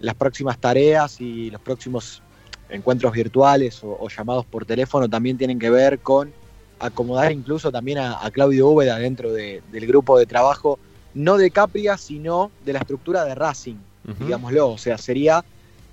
las 0.00 0.14
próximas 0.14 0.58
tareas 0.58 1.20
y 1.20 1.50
los 1.50 1.60
próximos 1.60 2.22
encuentros 2.70 3.12
virtuales 3.12 3.82
o, 3.84 3.96
o 4.00 4.08
llamados 4.08 4.46
por 4.46 4.64
teléfono 4.64 5.08
también 5.08 5.36
tienen 5.36 5.58
que 5.58 5.68
ver 5.68 5.98
con 5.98 6.32
acomodar 6.78 7.32
incluso 7.32 7.70
también 7.70 7.98
a, 7.98 8.24
a 8.24 8.30
Claudio 8.30 8.68
Úbeda 8.68 8.98
dentro 8.98 9.32
de- 9.32 9.62
del 9.70 9.86
grupo 9.86 10.18
de 10.18 10.26
trabajo, 10.26 10.78
no 11.14 11.36
de 11.36 11.50
Capria, 11.50 11.96
sino 11.96 12.50
de 12.64 12.72
la 12.72 12.80
estructura 12.80 13.24
de 13.24 13.34
Racing, 13.34 13.76
digámoslo. 14.20 14.70
O 14.70 14.78
sea, 14.78 14.98
sería 14.98 15.44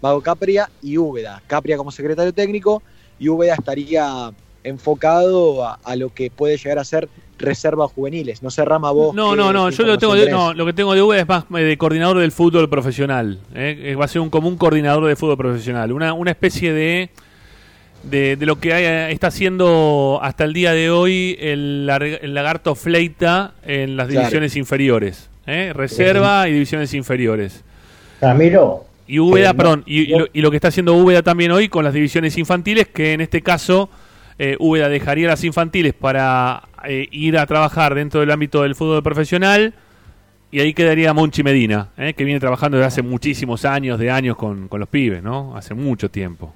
Mago 0.01 0.21
Capria 0.21 0.69
y 0.81 0.97
Úbeda. 0.97 1.41
Capria 1.47 1.77
como 1.77 1.91
secretario 1.91 2.33
técnico 2.33 2.81
y 3.19 3.29
Úbeda 3.29 3.55
estaría 3.55 4.31
enfocado 4.63 5.65
a, 5.65 5.79
a 5.83 5.95
lo 5.95 6.13
que 6.13 6.29
puede 6.31 6.57
llegar 6.57 6.79
a 6.79 6.83
ser 6.83 7.09
reservas 7.39 7.91
juveniles. 7.91 8.43
No 8.43 8.51
sé, 8.51 8.63
Rama, 8.65 8.91
vos. 8.91 9.15
No, 9.15 9.35
no, 9.35 9.51
no, 9.51 9.69
yo 9.69 9.83
lo 9.83 9.97
tengo 9.97 10.13
de, 10.13 10.29
no, 10.29 10.53
lo 10.53 10.65
que 10.65 10.73
tengo 10.73 10.93
de 10.93 11.01
V 11.01 11.19
es 11.19 11.27
más 11.27 11.45
eh, 11.55 11.61
de 11.61 11.77
coordinador 11.77 12.19
del 12.19 12.31
fútbol 12.31 12.69
profesional. 12.69 13.39
¿eh? 13.55 13.77
Eh, 13.81 13.95
Va 13.95 14.05
a 14.05 14.07
ser 14.07 14.21
un 14.21 14.29
común 14.29 14.57
coordinador 14.57 15.05
de 15.05 15.15
fútbol 15.15 15.37
profesional. 15.37 15.91
Una, 15.91 16.13
una 16.13 16.31
especie 16.31 16.73
de, 16.73 17.09
de, 18.03 18.35
de 18.35 18.45
lo 18.45 18.59
que 18.59 18.73
hay- 18.73 19.11
está 19.13 19.27
haciendo 19.27 20.19
hasta 20.21 20.43
el 20.45 20.53
día 20.53 20.73
de 20.73 20.89
hoy 20.89 21.37
el, 21.39 21.89
el 22.21 22.33
lagarto 22.33 22.75
Fleita 22.75 23.53
en 23.65 23.97
las 23.97 24.07
Claro. 24.07 24.21
divisiones 24.21 24.55
inferiores. 24.55 25.29
¿eh? 25.47 25.71
Reserva 25.75 26.47
y 26.47 26.53
divisiones 26.53 26.93
inferiores. 26.93 27.63
Ramiro, 28.21 28.85
Y 29.07 29.19
Úbeda, 29.19 29.49
Eh, 29.49 29.53
no, 29.53 29.57
perdón, 29.57 29.83
y, 29.87 30.01
y 30.01 30.07
yo- 30.07 30.19
lo, 30.19 30.27
y 30.33 30.41
lo 30.41 30.51
que 30.51 30.57
está 30.57 30.67
haciendo 30.67 30.93
Úbeda 30.93 31.23
también 31.23 31.51
hoy 31.51 31.67
con 31.69 31.83
las 31.83 31.93
divisiones 31.93 32.37
infantiles, 32.37 32.87
que 32.87 33.13
en 33.13 33.21
este 33.21 33.41
caso 33.41 33.89
eh, 34.37 34.55
Úbeda 34.59 34.87
dejaría 34.87 35.27
las 35.27 35.43
infantiles 35.43 35.93
para 35.93 36.63
eh, 36.87 37.07
ir 37.11 37.37
a 37.37 37.45
trabajar 37.45 37.95
dentro 37.95 38.19
del 38.21 38.31
ámbito 38.31 38.61
del 38.63 38.75
fútbol 38.75 39.01
profesional 39.03 39.73
y 40.51 40.59
ahí 40.61 40.73
quedaría 40.73 41.13
Monchi 41.13 41.43
Medina, 41.43 41.89
eh, 41.97 42.13
que 42.13 42.23
viene 42.23 42.39
trabajando 42.39 42.77
desde 42.77 42.87
hace 42.87 43.01
muchísimos 43.01 43.65
años, 43.65 43.99
de 43.99 44.09
años 44.11 44.35
con, 44.37 44.67
con 44.67 44.79
los 44.79 44.87
pibes, 44.89 45.21
¿no? 45.23 45.55
Hace 45.57 45.73
mucho 45.73 46.09
tiempo. 46.09 46.53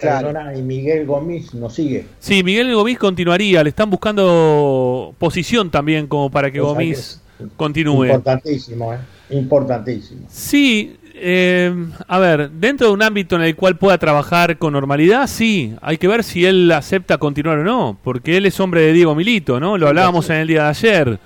Perdona, 0.00 0.56
y 0.56 0.62
Miguel 0.62 1.06
Gómez 1.06 1.54
no 1.54 1.68
sigue. 1.70 2.06
Sí, 2.18 2.42
Miguel 2.42 2.74
Gomis 2.74 2.98
continuaría, 2.98 3.62
le 3.62 3.70
están 3.70 3.90
buscando 3.90 5.14
posición 5.18 5.70
también 5.70 6.06
como 6.06 6.30
para 6.30 6.50
que 6.50 6.60
Gomis 6.60 7.20
continúe. 7.56 8.06
Importantísimo, 8.06 8.94
¿eh? 8.94 8.98
Importantísimo. 9.30 10.26
Sí, 10.28 10.96
eh, 11.14 11.72
a 12.08 12.18
ver, 12.18 12.50
dentro 12.50 12.86
de 12.88 12.92
un 12.94 13.02
ámbito 13.02 13.36
en 13.36 13.42
el 13.42 13.54
cual 13.54 13.76
pueda 13.76 13.98
trabajar 13.98 14.56
con 14.58 14.72
normalidad, 14.72 15.26
sí, 15.26 15.74
hay 15.82 15.98
que 15.98 16.08
ver 16.08 16.24
si 16.24 16.46
él 16.46 16.70
acepta 16.72 17.18
continuar 17.18 17.58
o 17.58 17.64
no, 17.64 17.98
porque 18.02 18.36
él 18.36 18.46
es 18.46 18.58
hombre 18.58 18.80
de 18.80 18.92
Diego 18.92 19.14
Milito, 19.14 19.60
¿no? 19.60 19.76
Lo 19.76 19.88
hablábamos 19.88 20.30
en 20.30 20.36
el 20.36 20.48
día 20.48 20.64
de 20.64 20.68
ayer. 20.70 21.18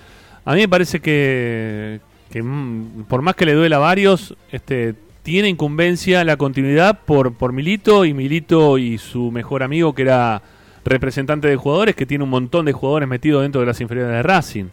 A 0.45 0.55
mí 0.55 0.61
me 0.61 0.69
parece 0.69 1.01
que, 1.01 2.01
que, 2.31 2.43
mm, 2.43 3.05
por 3.09 3.23
más 3.23 3.37
que 3.37 3.47
le 3.47 3.55
duela 3.55 3.77
a 3.77 3.81
varios, 3.81 4.37
este, 4.51 4.95
tiene 5.25 5.49
incumbencia 5.49 6.23
la 6.23 6.37
continuidad 6.37 7.01
por, 7.05 7.33
por 7.35 7.53
Milito 7.53 8.05
y 8.05 8.13
Milito 8.15 8.77
y 8.79 8.99
su 8.99 9.31
mejor 9.31 9.63
amigo 9.63 9.95
que 9.95 10.03
era 10.03 10.43
representante 10.85 11.49
de 11.49 11.57
jugadores, 11.57 11.97
que 11.97 12.05
tiene 12.05 12.23
un 12.25 12.31
montón 12.31 12.67
de 12.67 12.73
jugadores 12.73 13.09
metidos 13.09 13.41
dentro 13.43 13.61
de 13.63 13.67
las 13.67 13.81
inferiores 13.81 14.13
de 14.13 14.23
Racing. 14.23 14.67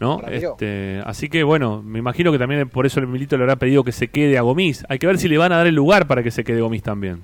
¿no? 0.00 0.22
Este, 0.26 1.00
así 1.04 1.28
que 1.28 1.44
bueno, 1.44 1.82
me 1.82 1.98
imagino 1.98 2.32
que 2.32 2.38
también 2.38 2.68
por 2.68 2.86
eso 2.86 2.98
el 2.98 3.06
Milito 3.06 3.36
le 3.36 3.42
habrá 3.44 3.56
pedido 3.56 3.84
que 3.84 3.92
se 3.92 4.08
quede 4.08 4.38
a 4.38 4.42
Gomis. 4.42 4.84
Hay 4.88 4.98
que 4.98 5.06
ver 5.06 5.18
si 5.18 5.28
le 5.28 5.36
van 5.38 5.52
a 5.52 5.58
dar 5.58 5.66
el 5.66 5.74
lugar 5.74 6.06
para 6.06 6.22
que 6.22 6.30
se 6.30 6.44
quede 6.44 6.62
Gomis 6.62 6.82
también. 6.82 7.20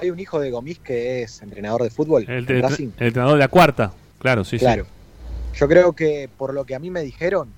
Hay 0.00 0.08
un 0.10 0.18
hijo 0.20 0.38
de 0.40 0.50
Gomis 0.52 0.78
que 0.78 1.22
es 1.22 1.42
entrenador 1.42 1.82
de 1.82 1.90
fútbol 1.90 2.24
El, 2.28 2.48
en 2.48 2.62
Racing. 2.62 2.90
el 2.98 3.06
entrenador 3.08 3.34
de 3.34 3.40
la 3.40 3.48
cuarta, 3.48 3.92
claro, 4.20 4.44
sí, 4.44 4.58
Claro. 4.58 4.84
sí. 4.84 5.58
Yo 5.58 5.68
creo 5.68 5.92
que 5.92 6.30
por 6.38 6.54
lo 6.54 6.64
que 6.64 6.74
a 6.76 6.78
mí 6.78 6.90
me 6.90 7.02
dijeron, 7.02 7.48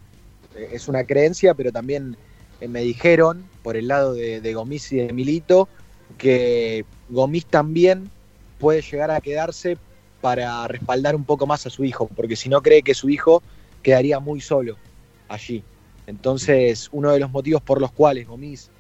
eh, 0.57 0.71
es 0.73 0.89
una 0.89 1.05
creencia, 1.05 1.55
pero 1.55 1.71
también 1.71 2.17
eh, 2.61 2.69
me 2.69 2.81
dijeron, 2.81 3.45
por 3.65 3.77
el 3.77 3.89
lado 3.89 4.15
de, 4.15 4.41
de 4.41 4.55
Gomis 4.55 4.93
y 4.93 4.99
de 4.99 5.13
Milito, 5.13 5.69
que 6.17 6.85
Gomis 7.09 7.47
también 7.47 8.09
puede 8.61 8.83
llegar 8.83 9.11
a 9.11 9.21
quedarse 9.21 9.77
para 10.21 10.69
respaldar 10.69 11.17
un 11.17 11.25
poco 11.25 11.47
más 11.47 11.67
a 11.67 11.71
su 11.71 11.85
hijo, 11.85 12.09
porque 12.15 12.37
si 12.37 12.49
no 12.49 12.63
cree 12.63 12.83
que 12.83 12.95
su 12.95 13.11
hijo 13.11 13.43
quedaría 13.83 14.21
muy 14.21 14.41
solo 14.41 14.77
allí. 15.29 15.65
Entonces, 16.07 16.89
uno 16.93 17.11
de 17.11 17.19
los 17.21 17.31
motivos 17.31 17.63
por 17.63 17.81
los 17.81 17.91
cuales 17.91 18.29
Gomis 18.29 18.71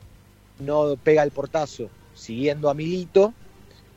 no 0.60 0.94
pega 1.02 1.22
el 1.22 1.30
portazo 1.30 1.88
siguiendo 2.14 2.70
a 2.70 2.74
Milito 2.74 3.34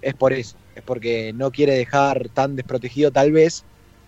es 0.02 0.14
por 0.14 0.34
eso, 0.34 0.56
es 0.76 0.84
porque 0.84 1.34
no 1.34 1.52
quiere 1.52 1.74
dejar 1.74 2.30
tan 2.30 2.56
desprotegido 2.56 3.12
tal 3.12 3.32
vez, 3.32 3.64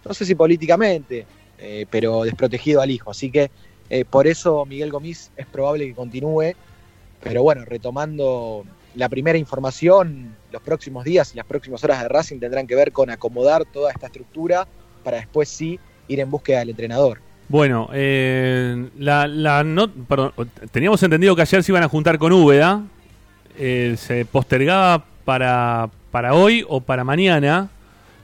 no 0.06 0.14
sé 0.14 0.26
si 0.26 0.36
políticamente, 0.36 1.26
eh, 1.58 1.86
pero 1.90 2.24
desprotegido 2.24 2.82
al 2.82 2.92
hijo. 2.92 3.12
Así 3.12 3.30
que 3.30 3.52
eh, 3.90 4.06
por 4.06 4.28
eso 4.28 4.66
Miguel 4.66 4.92
Gomis 4.92 5.32
es 5.36 5.46
probable 5.48 5.88
que 5.88 5.96
continúe, 5.96 6.54
pero 7.22 7.44
bueno, 7.44 7.66
retomando 7.66 8.66
la 8.96 9.10
primera 9.10 9.38
información, 9.38 10.36
los 10.52 10.62
próximos 10.62 11.06
días 11.06 11.34
y 11.34 11.38
las 11.38 11.46
próximas 11.46 11.84
horas 11.84 12.02
de 12.02 12.08
Racing 12.08 12.40
tendrán 12.40 12.68
que 12.68 12.76
ver 12.76 12.92
con 12.92 13.10
acomodar 13.10 13.66
toda 13.66 13.92
esta 13.92 14.08
estructura 14.08 14.68
para 15.04 15.18
después 15.18 15.50
sí 15.50 15.80
ir 16.08 16.20
en 16.20 16.30
búsqueda 16.30 16.60
del 16.60 16.72
entrenador. 16.72 17.22
Bueno, 17.48 17.90
eh, 17.94 18.90
la, 18.98 19.28
la 19.28 19.64
no, 19.64 19.92
perdón, 19.92 20.34
teníamos 20.72 21.02
entendido 21.02 21.36
que 21.36 21.42
ayer 21.42 21.64
se 21.64 21.72
iban 21.72 21.84
a 21.84 21.90
juntar 21.90 22.20
con 22.20 22.32
Úbeda. 22.32 22.84
Eh, 23.58 23.96
se 23.98 24.24
postergaba 24.26 25.04
para, 25.26 25.90
para 26.12 26.34
hoy 26.34 26.64
o 26.68 26.82
para 26.82 27.04
mañana. 27.04 27.70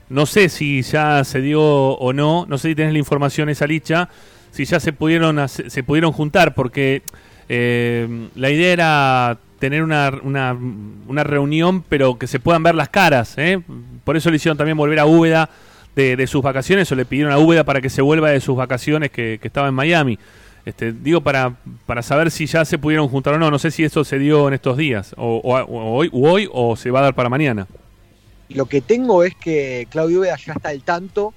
No 0.08 0.26
sé 0.26 0.48
si 0.48 0.82
ya 0.82 1.24
se 1.24 1.40
dio 1.40 1.60
o 1.62 2.12
no. 2.12 2.46
No 2.48 2.56
sé 2.56 2.68
si 2.68 2.74
tenés 2.76 2.92
la 2.92 3.00
información 3.00 3.48
esa 3.48 3.66
licha. 3.66 4.08
Si 4.52 4.64
ya 4.64 4.78
se 4.78 4.92
pudieron 4.92 5.48
se 5.48 5.82
pudieron 5.82 6.12
juntar 6.12 6.54
porque 6.54 7.02
eh, 7.48 8.28
la 8.34 8.50
idea 8.50 8.72
era 8.72 9.38
tener 9.58 9.82
una, 9.82 10.12
una, 10.22 10.56
una 11.08 11.24
reunión 11.24 11.82
pero 11.82 12.18
que 12.18 12.26
se 12.26 12.40
puedan 12.40 12.62
ver 12.62 12.74
las 12.74 12.88
caras. 12.88 13.34
¿eh? 13.38 13.60
Por 14.04 14.16
eso 14.16 14.30
le 14.30 14.36
hicieron 14.36 14.56
también 14.58 14.76
volver 14.76 14.98
a 14.98 15.06
Úbeda 15.06 15.48
de, 15.94 16.26
sus 16.26 16.42
vacaciones 16.42 16.90
o 16.92 16.94
le 16.94 17.06
pidieron 17.06 17.32
a 17.32 17.38
Úbeda 17.38 17.64
para 17.64 17.80
que 17.80 17.88
se 17.88 18.02
vuelva 18.02 18.30
de 18.30 18.40
sus 18.40 18.56
vacaciones 18.56 19.10
que, 19.10 19.40
estaba 19.42 19.68
en 19.68 19.74
Miami. 19.74 20.18
Este, 20.66 20.92
digo 20.92 21.20
para, 21.20 21.54
para 21.86 22.02
saber 22.02 22.30
si 22.30 22.46
ya 22.46 22.64
se 22.64 22.76
pudieron 22.76 23.08
juntar 23.08 23.34
o 23.34 23.38
no. 23.38 23.50
No 23.50 23.58
sé 23.58 23.70
si 23.70 23.84
eso 23.84 24.04
se 24.04 24.18
dio 24.18 24.48
en 24.48 24.54
estos 24.54 24.76
días, 24.76 25.14
o, 25.16 25.40
o- 25.42 25.56
o 25.56 25.94
hoy, 25.94 26.10
u 26.12 26.26
hoy, 26.26 26.48
o 26.52 26.76
se 26.76 26.90
va 26.90 26.98
a 26.98 27.02
dar 27.02 27.14
para 27.14 27.28
mañana. 27.28 27.66
Lo 28.48 28.66
que 28.66 28.80
tengo 28.80 29.24
es 29.24 29.34
que 29.34 29.86
Claudio 29.90 30.20
Úbeda 30.20 30.36
ya 30.36 30.52
está 30.52 30.68
al 30.68 30.82
tanto 30.82 31.32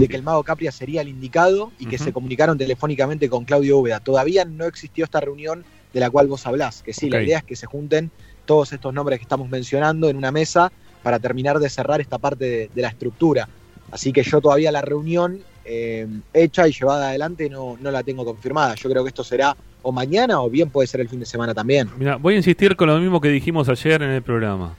de 0.00 0.08
que 0.08 0.16
el 0.16 0.22
mago 0.22 0.42
Capria 0.42 0.72
sería 0.72 1.02
el 1.02 1.08
indicado 1.08 1.72
y 1.78 1.86
que 1.86 1.98
se 1.98 2.12
comunicaron 2.12 2.56
telefónicamente 2.56 3.28
con 3.28 3.44
Claudio 3.44 3.78
Úbeda. 3.78 4.00
Todavía 4.00 4.44
no 4.44 4.64
existió 4.64 5.04
esta 5.04 5.20
reunión 5.20 5.64
de 5.92 6.00
la 6.00 6.10
cual 6.10 6.26
vos 6.26 6.46
hablás, 6.46 6.82
que 6.82 6.92
sí, 6.92 7.10
la 7.10 7.22
idea 7.22 7.38
es 7.38 7.44
que 7.44 7.56
se 7.56 7.66
junten 7.66 8.10
todos 8.46 8.72
estos 8.72 8.94
nombres 8.94 9.18
que 9.18 9.24
estamos 9.24 9.48
mencionando 9.48 10.08
en 10.08 10.16
una 10.16 10.32
mesa 10.32 10.72
para 11.02 11.18
terminar 11.18 11.58
de 11.58 11.68
cerrar 11.68 12.00
esta 12.00 12.18
parte 12.18 12.44
de, 12.44 12.70
de 12.74 12.82
la 12.82 12.88
estructura. 12.88 13.48
Así 13.90 14.12
que 14.12 14.22
yo 14.22 14.40
todavía 14.40 14.72
la 14.72 14.82
reunión 14.82 15.40
eh, 15.64 16.06
hecha 16.32 16.66
y 16.66 16.72
llevada 16.72 17.10
adelante 17.10 17.48
no, 17.50 17.76
no 17.80 17.90
la 17.90 18.02
tengo 18.02 18.24
confirmada. 18.24 18.74
Yo 18.74 18.88
creo 18.88 19.02
que 19.04 19.08
esto 19.08 19.24
será 19.24 19.56
o 19.82 19.92
mañana 19.92 20.40
o 20.40 20.50
bien 20.50 20.70
puede 20.70 20.86
ser 20.86 21.00
el 21.00 21.08
fin 21.08 21.20
de 21.20 21.26
semana 21.26 21.54
también. 21.54 21.88
Mira, 21.98 22.16
voy 22.16 22.34
a 22.34 22.36
insistir 22.38 22.76
con 22.76 22.88
lo 22.88 22.98
mismo 22.98 23.20
que 23.20 23.28
dijimos 23.28 23.68
ayer 23.68 24.02
en 24.02 24.10
el 24.10 24.22
programa. 24.22 24.74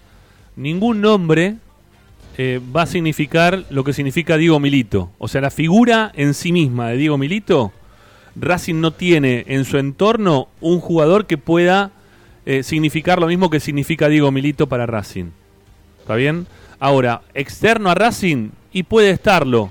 Ningún 0.56 1.02
nombre 1.02 1.56
eh, 2.38 2.60
va 2.76 2.84
a 2.84 2.88
significar 2.88 3.66
lo 3.70 3.84
que 3.84 3.94
significa 3.94 4.38
Diego 4.38 4.60
Milito. 4.60 5.12
O 5.18 5.28
sea, 5.28 5.42
la 5.42 5.52
figura 5.52 6.12
en 6.16 6.34
sí 6.34 6.52
misma 6.52 6.90
de 6.90 6.98
Diego 6.98 7.18
Milito, 7.18 7.72
Racing 8.36 8.80
no 8.80 8.92
tiene 8.92 9.44
en 9.48 9.66
su 9.66 9.78
entorno 9.78 10.48
un 10.62 10.80
jugador 10.80 11.26
que 11.26 11.38
pueda 11.38 11.92
eh, 12.46 12.64
significar 12.64 13.20
lo 13.20 13.28
mismo 13.28 13.50
que 13.50 13.60
significa 13.60 14.08
Diego 14.08 14.32
Milito 14.32 14.68
para 14.68 14.86
Racing. 14.86 15.32
¿Está 16.00 16.16
bien? 16.16 16.48
Ahora, 16.80 17.22
externo 17.34 17.90
a 17.92 17.96
Racing, 17.96 18.50
y 18.74 18.84
puede 18.84 19.12
estarlo, 19.12 19.70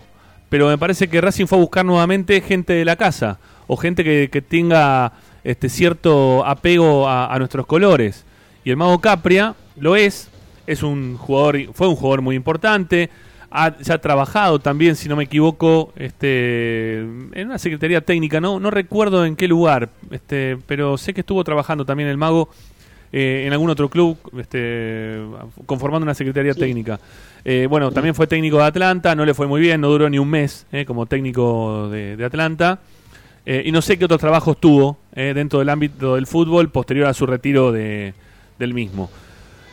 pero 0.49 0.69
me 0.69 0.79
parece 0.79 1.09
que 1.09 1.21
Racing 1.21 1.47
fue 1.47 1.59
a 1.59 1.61
buscar 1.61 1.85
nuevamente 1.85 2.41
gente 2.41 2.73
de 2.73 2.85
la 2.85 2.97
casa, 2.97 3.39
o 3.67 3.77
gente 3.77 4.05
que, 4.05 4.43
tenga 4.43 5.13
este 5.43 5.69
cierto 5.69 6.45
apego 6.45 7.09
a, 7.09 7.33
a 7.33 7.39
nuestros 7.39 7.67
colores. 7.67 8.25
Y 8.65 8.71
el 8.71 8.77
Mago 8.77 8.99
Capria 9.01 9.55
lo 9.77 9.97
es, 9.97 10.30
es 10.71 10.83
un 10.85 11.17
jugador, 11.17 11.73
fue 11.75 11.89
un 11.89 11.97
jugador 11.97 12.23
muy 12.23 12.37
importante, 12.37 13.11
ha, 13.51 13.77
ya 13.79 13.95
ha 13.95 13.99
trabajado 13.99 14.61
también, 14.61 14.95
si 14.95 15.09
no 15.09 15.17
me 15.17 15.25
equivoco, 15.25 15.93
este, 15.97 17.01
en 17.01 17.47
una 17.47 17.59
secretaría 17.59 18.01
técnica, 18.01 18.41
no, 18.41 18.61
no 18.61 18.71
recuerdo 18.71 19.27
en 19.27 19.35
qué 19.35 19.49
lugar, 19.49 19.89
este, 20.13 20.59
pero 20.67 20.97
sé 20.97 21.13
que 21.13 21.23
estuvo 21.23 21.43
trabajando 21.43 21.85
también 21.85 22.09
el 22.09 22.17
Mago 22.17 22.49
eh, 23.13 23.43
en 23.47 23.53
algún 23.53 23.69
otro 23.69 23.89
club, 23.89 24.17
este, 24.39 25.19
conformando 25.67 26.05
una 26.05 26.15
secretaría 26.15 26.55
técnica. 26.55 27.01
Eh, 27.45 27.67
bueno, 27.69 27.91
también 27.91 28.15
fue 28.15 28.29
técnico 28.29 28.59
de 28.59 28.65
Atlanta, 28.65 29.17
no 29.17 29.25
le 29.25 29.35
fue 29.35 29.49
muy 29.49 29.61
bien, 29.61 29.81
no 29.81 29.89
duró 29.89 30.09
ni 30.09 30.21
un 30.21 30.31
mes 30.31 30.67
eh, 30.71 30.85
como 30.85 31.07
técnico 31.07 31.89
de, 31.89 32.17
de 32.17 32.25
Atlanta. 32.25 32.79
Y 33.47 33.73
no 33.73 33.83
sé 33.83 33.99
qué 33.99 34.05
otros 34.05 34.21
trabajos 34.21 34.61
tuvo 34.61 34.99
dentro 35.13 35.59
del 35.59 35.71
ámbito 35.71 36.15
del 36.15 36.29
fútbol 36.29 36.69
posterior 36.69 37.09
a 37.09 37.15
su 37.15 37.27
retiro 37.27 37.73
de, 37.73 38.15
del 38.61 38.75
mismo. 38.75 39.11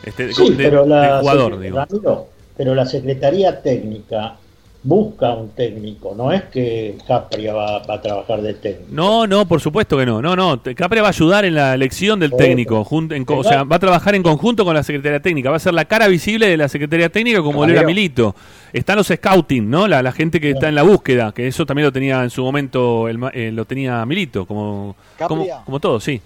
Este, 0.04 0.32
Sí, 0.32 0.50
de- 0.50 0.64
pero 0.64 0.86
la, 0.86 1.00
del 1.14 1.20
jugador, 1.20 1.52
secre- 1.54 1.60
digo. 1.60 1.76
Ramiro, 1.78 2.26
pero 2.56 2.74
la 2.74 2.86
Secretaría 2.86 3.60
Técnica 3.62 4.36
busca 4.80 5.34
un 5.34 5.50
técnico, 5.50 6.14
no 6.16 6.32
es 6.32 6.44
que 6.44 6.96
Capria 7.06 7.52
va, 7.52 7.80
va 7.80 7.94
a 7.94 8.00
trabajar 8.00 8.40
de 8.40 8.54
técnico. 8.54 8.86
No, 8.92 9.26
no, 9.26 9.46
por 9.46 9.60
supuesto 9.60 9.98
que 9.98 10.06
no. 10.06 10.22
No, 10.22 10.36
no. 10.36 10.62
Capria 10.76 11.02
va 11.02 11.08
a 11.08 11.10
ayudar 11.10 11.44
en 11.44 11.56
la 11.56 11.74
elección 11.74 12.20
del 12.20 12.30
Por 12.30 12.38
técnico. 12.38 12.84
jun- 12.84 13.12
en 13.12 13.24
o 13.28 13.42
sea, 13.42 13.64
va 13.64 13.76
a 13.76 13.78
trabajar 13.80 14.14
en 14.14 14.22
conjunto 14.22 14.64
con 14.64 14.74
la 14.74 14.82
Secretaría 14.84 15.20
Técnica. 15.20 15.50
Va 15.50 15.56
a 15.56 15.60
ser 15.60 15.74
la 15.74 15.84
cara 15.84 16.06
visible 16.06 16.46
de 16.48 16.56
la 16.56 16.68
Secretaría 16.68 17.08
Técnica 17.10 17.42
como 17.42 17.66
lo 17.66 17.72
era. 17.72 17.82
Milito. 17.82 18.34
Están 18.72 18.96
los 18.96 19.08
scouting, 19.08 19.68
¿no? 19.68 19.88
La, 19.88 20.00
la 20.02 20.12
gente 20.12 20.40
que 20.40 20.50
está 20.50 20.68
en 20.68 20.76
la 20.76 20.84
búsqueda, 20.84 21.32
que 21.32 21.48
eso 21.48 21.66
también 21.66 21.84
lo 21.86 21.92
tenía 21.92 22.22
en 22.22 22.30
su 22.30 22.42
momento, 22.44 23.08
el 23.08 23.18
ma- 23.18 23.32
eh, 23.34 23.50
lo 23.52 23.64
tenía 23.64 24.06
Milito, 24.06 24.46
como, 24.46 24.94
como, 25.26 25.44
como 25.64 25.80
todo, 25.80 25.98
sí. 26.00 26.20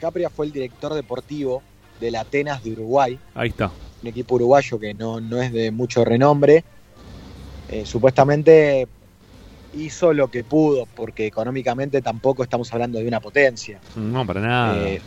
Capria 0.00 0.30
fue 0.30 0.46
el 0.46 0.52
director 0.52 0.94
deportivo 0.94 1.62
del 2.00 2.16
Atenas 2.16 2.62
de 2.62 2.72
Uruguay, 2.72 3.18
Ahí 3.34 3.48
está. 3.48 3.70
un 4.02 4.08
equipo 4.08 4.34
uruguayo 4.36 4.78
que 4.78 4.94
no, 4.94 5.20
no 5.20 5.40
es 5.40 5.52
de 5.52 5.70
mucho 5.70 6.04
renombre. 6.04 6.64
Eh, 7.70 7.84
supuestamente 7.84 8.86
hizo 9.74 10.12
lo 10.12 10.28
que 10.28 10.44
pudo, 10.44 10.86
porque 10.94 11.26
económicamente 11.26 12.00
tampoco 12.02 12.42
estamos 12.42 12.72
hablando 12.72 12.98
de 12.98 13.08
una 13.08 13.20
potencia. 13.20 13.80
No, 13.96 14.26
para 14.26 14.40
nada. 14.40 14.88
Eh, 14.88 15.00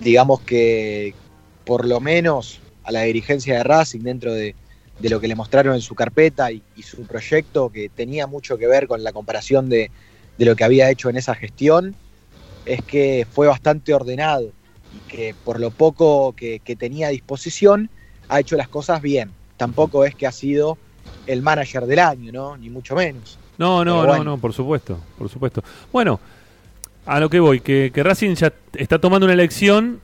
digamos 0.00 0.40
que 0.40 1.14
por 1.64 1.86
lo 1.86 2.00
menos 2.00 2.60
a 2.84 2.92
la 2.92 3.02
dirigencia 3.02 3.54
de 3.56 3.64
Racing 3.64 4.00
dentro 4.00 4.32
de, 4.32 4.54
de 4.98 5.08
lo 5.08 5.20
que 5.20 5.28
le 5.28 5.34
mostraron 5.34 5.74
en 5.74 5.80
su 5.80 5.94
carpeta 5.94 6.52
y, 6.52 6.62
y 6.76 6.82
su 6.82 7.02
proyecto 7.02 7.70
que 7.70 7.88
tenía 7.88 8.26
mucho 8.26 8.58
que 8.58 8.66
ver 8.66 8.86
con 8.86 9.02
la 9.02 9.12
comparación 9.12 9.68
de, 9.68 9.90
de 10.38 10.44
lo 10.44 10.54
que 10.56 10.64
había 10.64 10.90
hecho 10.90 11.08
en 11.10 11.16
esa 11.16 11.34
gestión, 11.34 11.94
es 12.66 12.82
que 12.82 13.26
fue 13.30 13.46
bastante 13.46 13.92
ordenado 13.94 14.52
y 14.94 15.10
que 15.10 15.34
por 15.44 15.60
lo 15.60 15.70
poco 15.70 16.34
que, 16.34 16.60
que 16.60 16.76
tenía 16.76 17.08
a 17.08 17.10
disposición 17.10 17.90
ha 18.28 18.40
hecho 18.40 18.56
las 18.56 18.68
cosas 18.68 19.02
bien. 19.02 19.30
Tampoco 19.56 20.04
es 20.04 20.14
que 20.14 20.26
ha 20.26 20.32
sido 20.32 20.78
el 21.26 21.42
manager 21.42 21.86
del 21.86 21.98
año, 21.98 22.32
¿no? 22.32 22.56
Ni 22.56 22.70
mucho 22.70 22.94
menos. 22.94 23.38
No, 23.58 23.84
no, 23.84 24.04
no, 24.04 24.24
no, 24.24 24.38
por 24.38 24.52
supuesto, 24.52 24.98
por 25.16 25.28
supuesto. 25.28 25.62
Bueno, 25.92 26.18
a 27.06 27.20
lo 27.20 27.30
que 27.30 27.40
voy, 27.40 27.60
que, 27.60 27.90
que 27.94 28.02
Racing 28.02 28.34
ya 28.34 28.52
está 28.72 28.98
tomando 28.98 29.26
una 29.26 29.34
elección 29.34 30.00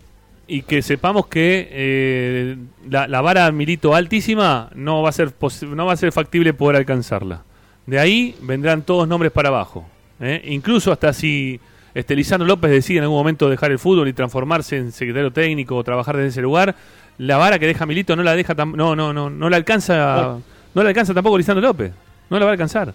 y 0.46 0.62
que 0.62 0.82
sepamos 0.82 1.26
que 1.26 1.68
eh, 1.70 2.56
la, 2.88 3.08
la 3.08 3.20
vara 3.20 3.50
Milito 3.52 3.94
altísima 3.94 4.70
no 4.74 5.02
va 5.02 5.10
a 5.10 5.12
ser 5.12 5.32
no 5.68 5.86
va 5.86 5.92
a 5.92 5.96
ser 5.96 6.12
factible 6.12 6.54
poder 6.54 6.76
alcanzarla. 6.76 7.44
De 7.86 7.98
ahí 7.98 8.36
vendrán 8.42 8.82
todos 8.82 9.08
nombres 9.08 9.32
para 9.32 9.48
abajo. 9.48 9.86
¿eh? 10.20 10.42
Incluso 10.46 10.92
hasta 10.92 11.12
si 11.12 11.60
este 11.94 12.14
Lisandro 12.16 12.46
López 12.46 12.70
decide 12.70 12.98
en 12.98 13.04
algún 13.04 13.18
momento 13.18 13.48
dejar 13.50 13.70
el 13.72 13.78
fútbol 13.78 14.08
y 14.08 14.12
transformarse 14.12 14.76
en 14.76 14.92
secretario 14.92 15.32
técnico 15.32 15.76
o 15.76 15.84
trabajar 15.84 16.16
desde 16.16 16.28
ese 16.28 16.42
lugar, 16.42 16.74
la 17.18 17.36
vara 17.36 17.58
que 17.58 17.66
deja 17.66 17.84
Milito 17.86 18.14
no 18.16 18.22
la 18.22 18.34
deja 18.34 18.54
tam- 18.56 18.74
no 18.74 18.94
no 18.96 19.12
no 19.12 19.28
no 19.28 19.50
la 19.50 19.56
alcanza 19.56 20.38
no 20.74 20.82
la 20.82 20.88
alcanza 20.88 21.12
tampoco 21.14 21.36
Lisandro 21.36 21.66
López. 21.66 21.92
No 22.30 22.38
la 22.38 22.44
va 22.44 22.50
a 22.50 22.52
alcanzar. 22.52 22.94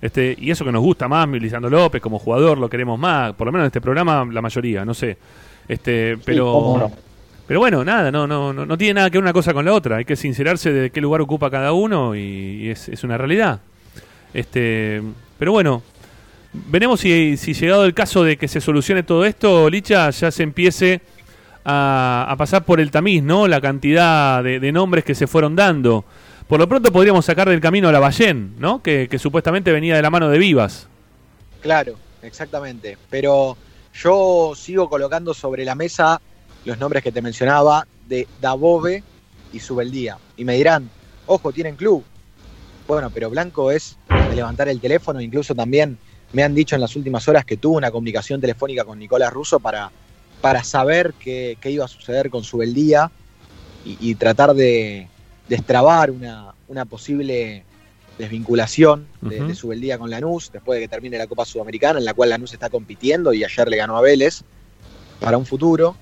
Este, 0.00 0.34
y 0.38 0.50
eso 0.50 0.64
que 0.64 0.72
nos 0.72 0.80
gusta 0.82 1.06
más, 1.06 1.28
Lisandro 1.28 1.68
López 1.70 2.00
como 2.00 2.18
jugador, 2.18 2.56
lo 2.56 2.70
queremos 2.70 2.98
más, 2.98 3.34
por 3.34 3.46
lo 3.46 3.52
menos 3.52 3.64
en 3.64 3.66
este 3.66 3.82
programa 3.82 4.26
la 4.32 4.40
mayoría, 4.40 4.84
no 4.86 4.94
sé. 4.94 5.18
Este, 5.68 6.16
pero 6.24 6.90
pero 7.46 7.60
bueno, 7.60 7.84
nada, 7.84 8.10
no, 8.10 8.26
no, 8.26 8.52
no, 8.52 8.64
no 8.64 8.78
tiene 8.78 8.94
nada 8.94 9.10
que 9.10 9.18
ver 9.18 9.24
una 9.24 9.32
cosa 9.34 9.52
con 9.52 9.64
la 9.66 9.74
otra. 9.74 9.96
Hay 9.96 10.04
que 10.06 10.16
sincerarse 10.16 10.72
de 10.72 10.90
qué 10.90 11.00
lugar 11.02 11.20
ocupa 11.20 11.50
cada 11.50 11.72
uno 11.72 12.14
y, 12.14 12.20
y 12.20 12.70
es, 12.70 12.88
es 12.88 13.04
una 13.04 13.18
realidad. 13.18 13.60
Este, 14.32 15.02
pero 15.38 15.52
bueno, 15.52 15.82
veremos 16.52 17.00
si, 17.00 17.36
llegado 17.36 17.84
el 17.84 17.94
caso 17.94 18.24
de 18.24 18.36
que 18.36 18.48
se 18.48 18.60
solucione 18.60 19.02
todo 19.02 19.24
esto, 19.24 19.68
Licha, 19.70 20.10
ya 20.10 20.30
se 20.30 20.42
empiece 20.42 21.00
a, 21.64 22.34
pasar 22.38 22.64
por 22.64 22.80
el 22.80 22.90
tamiz, 22.90 23.22
¿no? 23.22 23.46
La 23.46 23.60
cantidad 23.60 24.42
de, 24.42 24.72
nombres 24.72 25.04
que 25.04 25.14
se 25.14 25.26
fueron 25.26 25.56
dando. 25.56 26.04
Por 26.48 26.58
lo 26.58 26.68
pronto 26.68 26.90
podríamos 26.90 27.24
sacar 27.24 27.48
del 27.48 27.60
camino 27.60 27.88
a 27.88 27.92
la 27.92 28.00
Ballén, 28.00 28.54
¿no? 28.58 28.82
Que, 28.82 29.08
que 29.08 29.18
supuestamente 29.18 29.72
venía 29.72 29.94
de 29.94 30.02
la 30.02 30.10
mano 30.10 30.28
de 30.28 30.38
Vivas. 30.38 30.88
Claro, 31.60 31.94
exactamente. 32.22 32.98
Pero 33.08 33.56
yo 33.94 34.52
sigo 34.56 34.88
colocando 34.88 35.32
sobre 35.32 35.64
la 35.64 35.74
mesa 35.74 36.20
los 36.64 36.78
nombres 36.78 37.02
que 37.02 37.12
te 37.12 37.22
mencionaba 37.22 37.86
de 38.08 38.26
Dabove 38.40 39.02
y 39.52 39.60
Subeldía. 39.60 40.18
Y 40.36 40.44
me 40.44 40.56
dirán, 40.56 40.90
ojo, 41.26 41.52
tienen 41.52 41.76
club. 41.76 42.04
Bueno, 42.88 43.10
pero 43.10 43.30
Blanco 43.30 43.70
es 43.70 43.96
de 44.08 44.34
levantar 44.34 44.68
el 44.68 44.80
teléfono, 44.80 45.20
incluso 45.20 45.54
también 45.54 45.98
me 46.32 46.42
han 46.42 46.54
dicho 46.54 46.74
en 46.74 46.80
las 46.80 46.94
últimas 46.96 47.26
horas 47.28 47.44
que 47.44 47.56
tuvo 47.56 47.76
una 47.76 47.90
comunicación 47.90 48.40
telefónica 48.40 48.84
con 48.84 48.98
Nicolás 48.98 49.32
Russo 49.32 49.58
para, 49.60 49.90
para 50.40 50.62
saber 50.62 51.14
qué, 51.14 51.58
qué 51.60 51.70
iba 51.70 51.84
a 51.84 51.88
suceder 51.88 52.30
con 52.30 52.44
Subeldía 52.44 53.10
y, 53.84 53.98
y 54.00 54.14
tratar 54.14 54.54
de 54.54 55.08
destrabar 55.48 56.10
una, 56.10 56.54
una 56.68 56.84
posible 56.84 57.64
desvinculación 58.18 59.08
de, 59.22 59.38
Ujú. 59.38 59.48
de 59.48 59.54
Subeldía 59.54 59.98
con 59.98 60.10
Lanús 60.10 60.50
después 60.52 60.76
de 60.78 60.84
que 60.84 60.88
termine 60.88 61.18
la 61.18 61.26
Copa 61.26 61.44
Sudamericana, 61.44 61.98
en 61.98 62.04
la 62.04 62.14
cual 62.14 62.30
Lanús 62.30 62.52
está 62.52 62.68
compitiendo 62.70 63.32
y 63.32 63.42
ayer 63.42 63.68
le 63.68 63.76
ganó 63.76 63.96
a 63.96 64.02
Vélez 64.02 64.42
para 65.18 65.38
un 65.38 65.46
futuro. 65.46 65.96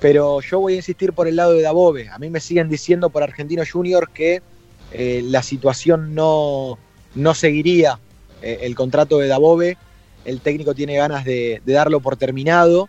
Pero 0.00 0.40
yo 0.40 0.60
voy 0.60 0.74
a 0.74 0.76
insistir 0.76 1.12
por 1.12 1.28
el 1.28 1.36
lado 1.36 1.52
de 1.52 1.62
Dabove. 1.62 2.08
A 2.08 2.18
mí 2.18 2.28
me 2.28 2.40
siguen 2.40 2.68
diciendo 2.68 3.10
por 3.10 3.22
Argentino 3.22 3.62
Junior 3.70 4.10
que 4.10 4.42
eh, 4.92 5.22
la 5.24 5.42
situación 5.42 6.14
no, 6.14 6.76
no 7.14 7.34
seguiría 7.34 7.98
eh, 8.42 8.58
el 8.62 8.74
contrato 8.74 9.18
de 9.18 9.28
Dabove. 9.28 9.76
El 10.24 10.40
técnico 10.40 10.74
tiene 10.74 10.96
ganas 10.96 11.24
de, 11.24 11.62
de 11.64 11.72
darlo 11.72 12.00
por 12.00 12.16
terminado, 12.16 12.88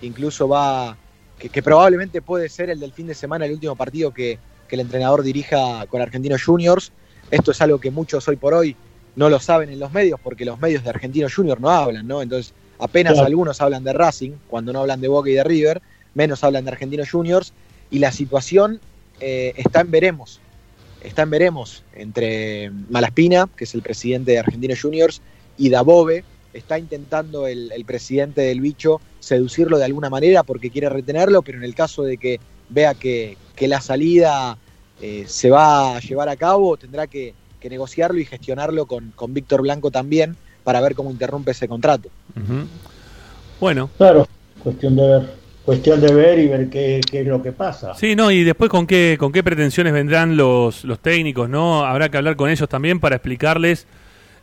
que 0.00 0.06
incluso 0.06 0.48
va, 0.48 0.96
que, 1.38 1.48
que 1.48 1.62
probablemente 1.62 2.22
puede 2.22 2.48
ser 2.48 2.70
el 2.70 2.80
del 2.80 2.92
fin 2.92 3.06
de 3.06 3.14
semana, 3.14 3.46
el 3.46 3.52
último 3.52 3.76
partido 3.76 4.12
que, 4.12 4.38
que 4.68 4.74
el 4.76 4.80
entrenador 4.80 5.22
dirija 5.22 5.86
con 5.86 6.00
Argentinos 6.00 6.42
Juniors. 6.42 6.92
Esto 7.30 7.52
es 7.52 7.60
algo 7.60 7.78
que 7.78 7.90
muchos 7.90 8.26
hoy 8.28 8.36
por 8.36 8.52
hoy 8.52 8.74
no 9.14 9.28
lo 9.28 9.38
saben 9.38 9.70
en 9.70 9.78
los 9.78 9.92
medios, 9.92 10.18
porque 10.20 10.44
los 10.44 10.58
medios 10.58 10.82
de 10.82 10.90
Argentinos 10.90 11.34
Juniors 11.34 11.60
no 11.60 11.70
hablan, 11.70 12.06
¿no? 12.06 12.20
Entonces, 12.20 12.52
apenas 12.78 13.12
Claro. 13.12 13.26
algunos 13.26 13.60
hablan 13.60 13.84
de 13.84 13.92
Racing, 13.92 14.32
cuando 14.48 14.72
no 14.72 14.80
hablan 14.80 15.00
de 15.00 15.08
Boca 15.08 15.30
y 15.30 15.34
de 15.34 15.44
River, 15.44 15.82
menos 16.14 16.42
hablan 16.42 16.64
de 16.64 16.72
Argentinos 16.72 17.10
Juniors, 17.10 17.52
y 17.90 18.00
la 18.00 18.10
situación 18.10 18.80
eh, 19.20 19.52
está 19.56 19.82
en 19.82 19.90
veremos. 19.90 20.40
Está 21.02 21.22
en 21.22 21.30
veremos 21.30 21.82
entre 21.94 22.70
Malaspina, 22.90 23.48
que 23.56 23.64
es 23.64 23.74
el 23.74 23.82
presidente 23.82 24.32
de 24.32 24.38
Argentinos 24.38 24.80
Juniors, 24.80 25.20
y 25.58 25.68
Dabove. 25.68 26.24
Está 26.52 26.78
intentando 26.78 27.46
el, 27.46 27.72
el 27.72 27.84
presidente 27.84 28.42
del 28.42 28.60
bicho 28.60 29.00
seducirlo 29.20 29.78
de 29.78 29.86
alguna 29.86 30.10
manera 30.10 30.42
porque 30.42 30.70
quiere 30.70 30.88
retenerlo, 30.88 31.42
pero 31.42 31.58
en 31.58 31.64
el 31.64 31.74
caso 31.74 32.02
de 32.02 32.18
que 32.18 32.40
vea 32.68 32.94
que, 32.94 33.36
que 33.56 33.68
la 33.68 33.80
salida 33.80 34.58
eh, 35.00 35.24
se 35.26 35.50
va 35.50 35.96
a 35.96 36.00
llevar 36.00 36.28
a 36.28 36.36
cabo, 36.36 36.76
tendrá 36.76 37.06
que, 37.06 37.34
que 37.58 37.70
negociarlo 37.70 38.20
y 38.20 38.24
gestionarlo 38.24 38.86
con, 38.86 39.12
con 39.16 39.34
Víctor 39.34 39.62
Blanco 39.62 39.90
también 39.90 40.36
para 40.62 40.80
ver 40.80 40.94
cómo 40.94 41.10
interrumpe 41.10 41.52
ese 41.52 41.68
contrato. 41.68 42.08
Bueno. 43.60 43.90
Claro, 43.96 44.28
cuestión 44.62 44.96
de 44.96 45.02
ver. 45.02 45.41
Cuestión 45.64 46.00
de 46.00 46.12
ver 46.12 46.40
y 46.40 46.48
ver 46.48 46.68
qué, 46.68 47.00
qué 47.08 47.20
es 47.20 47.26
lo 47.26 47.40
que 47.40 47.52
pasa. 47.52 47.94
Sí, 47.94 48.16
no, 48.16 48.32
y 48.32 48.42
después 48.42 48.68
con 48.68 48.84
qué, 48.84 49.16
con 49.18 49.30
qué 49.30 49.44
pretensiones 49.44 49.92
vendrán 49.92 50.36
los, 50.36 50.84
los 50.84 50.98
técnicos, 50.98 51.48
¿no? 51.48 51.84
Habrá 51.84 52.08
que 52.08 52.16
hablar 52.16 52.34
con 52.34 52.50
ellos 52.50 52.68
también 52.68 52.98
para 52.98 53.16
explicarles 53.16 53.86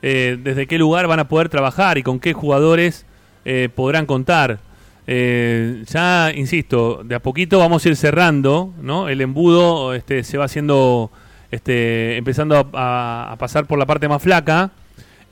eh, 0.02 0.38
desde 0.42 0.66
qué 0.66 0.78
lugar 0.78 1.08
van 1.08 1.20
a 1.20 1.28
poder 1.28 1.50
trabajar 1.50 1.98
y 1.98 2.04
con 2.04 2.22
qué 2.22 2.32
jugadores 2.32 3.06
eh, 3.44 3.68
podrán 3.74 4.06
contar. 4.06 4.60
Eh, 5.08 5.84
ya, 5.88 6.32
insisto, 6.34 7.02
de 7.04 7.16
a 7.16 7.20
poquito 7.20 7.60
vamos 7.60 7.86
a 7.86 7.90
ir 7.90 7.98
cerrando, 7.98 8.74
¿no? 8.82 9.10
El 9.10 9.20
embudo 9.20 9.94
este, 9.94 10.24
se 10.24 10.38
va 10.38 10.46
haciendo, 10.46 11.12
este, 11.52 12.16
empezando 12.16 12.70
a, 12.74 13.36
pasar 13.38 13.66
por 13.66 13.78
la 13.78 13.86
parte 13.86 14.08
más 14.08 14.22
flaca 14.22 14.72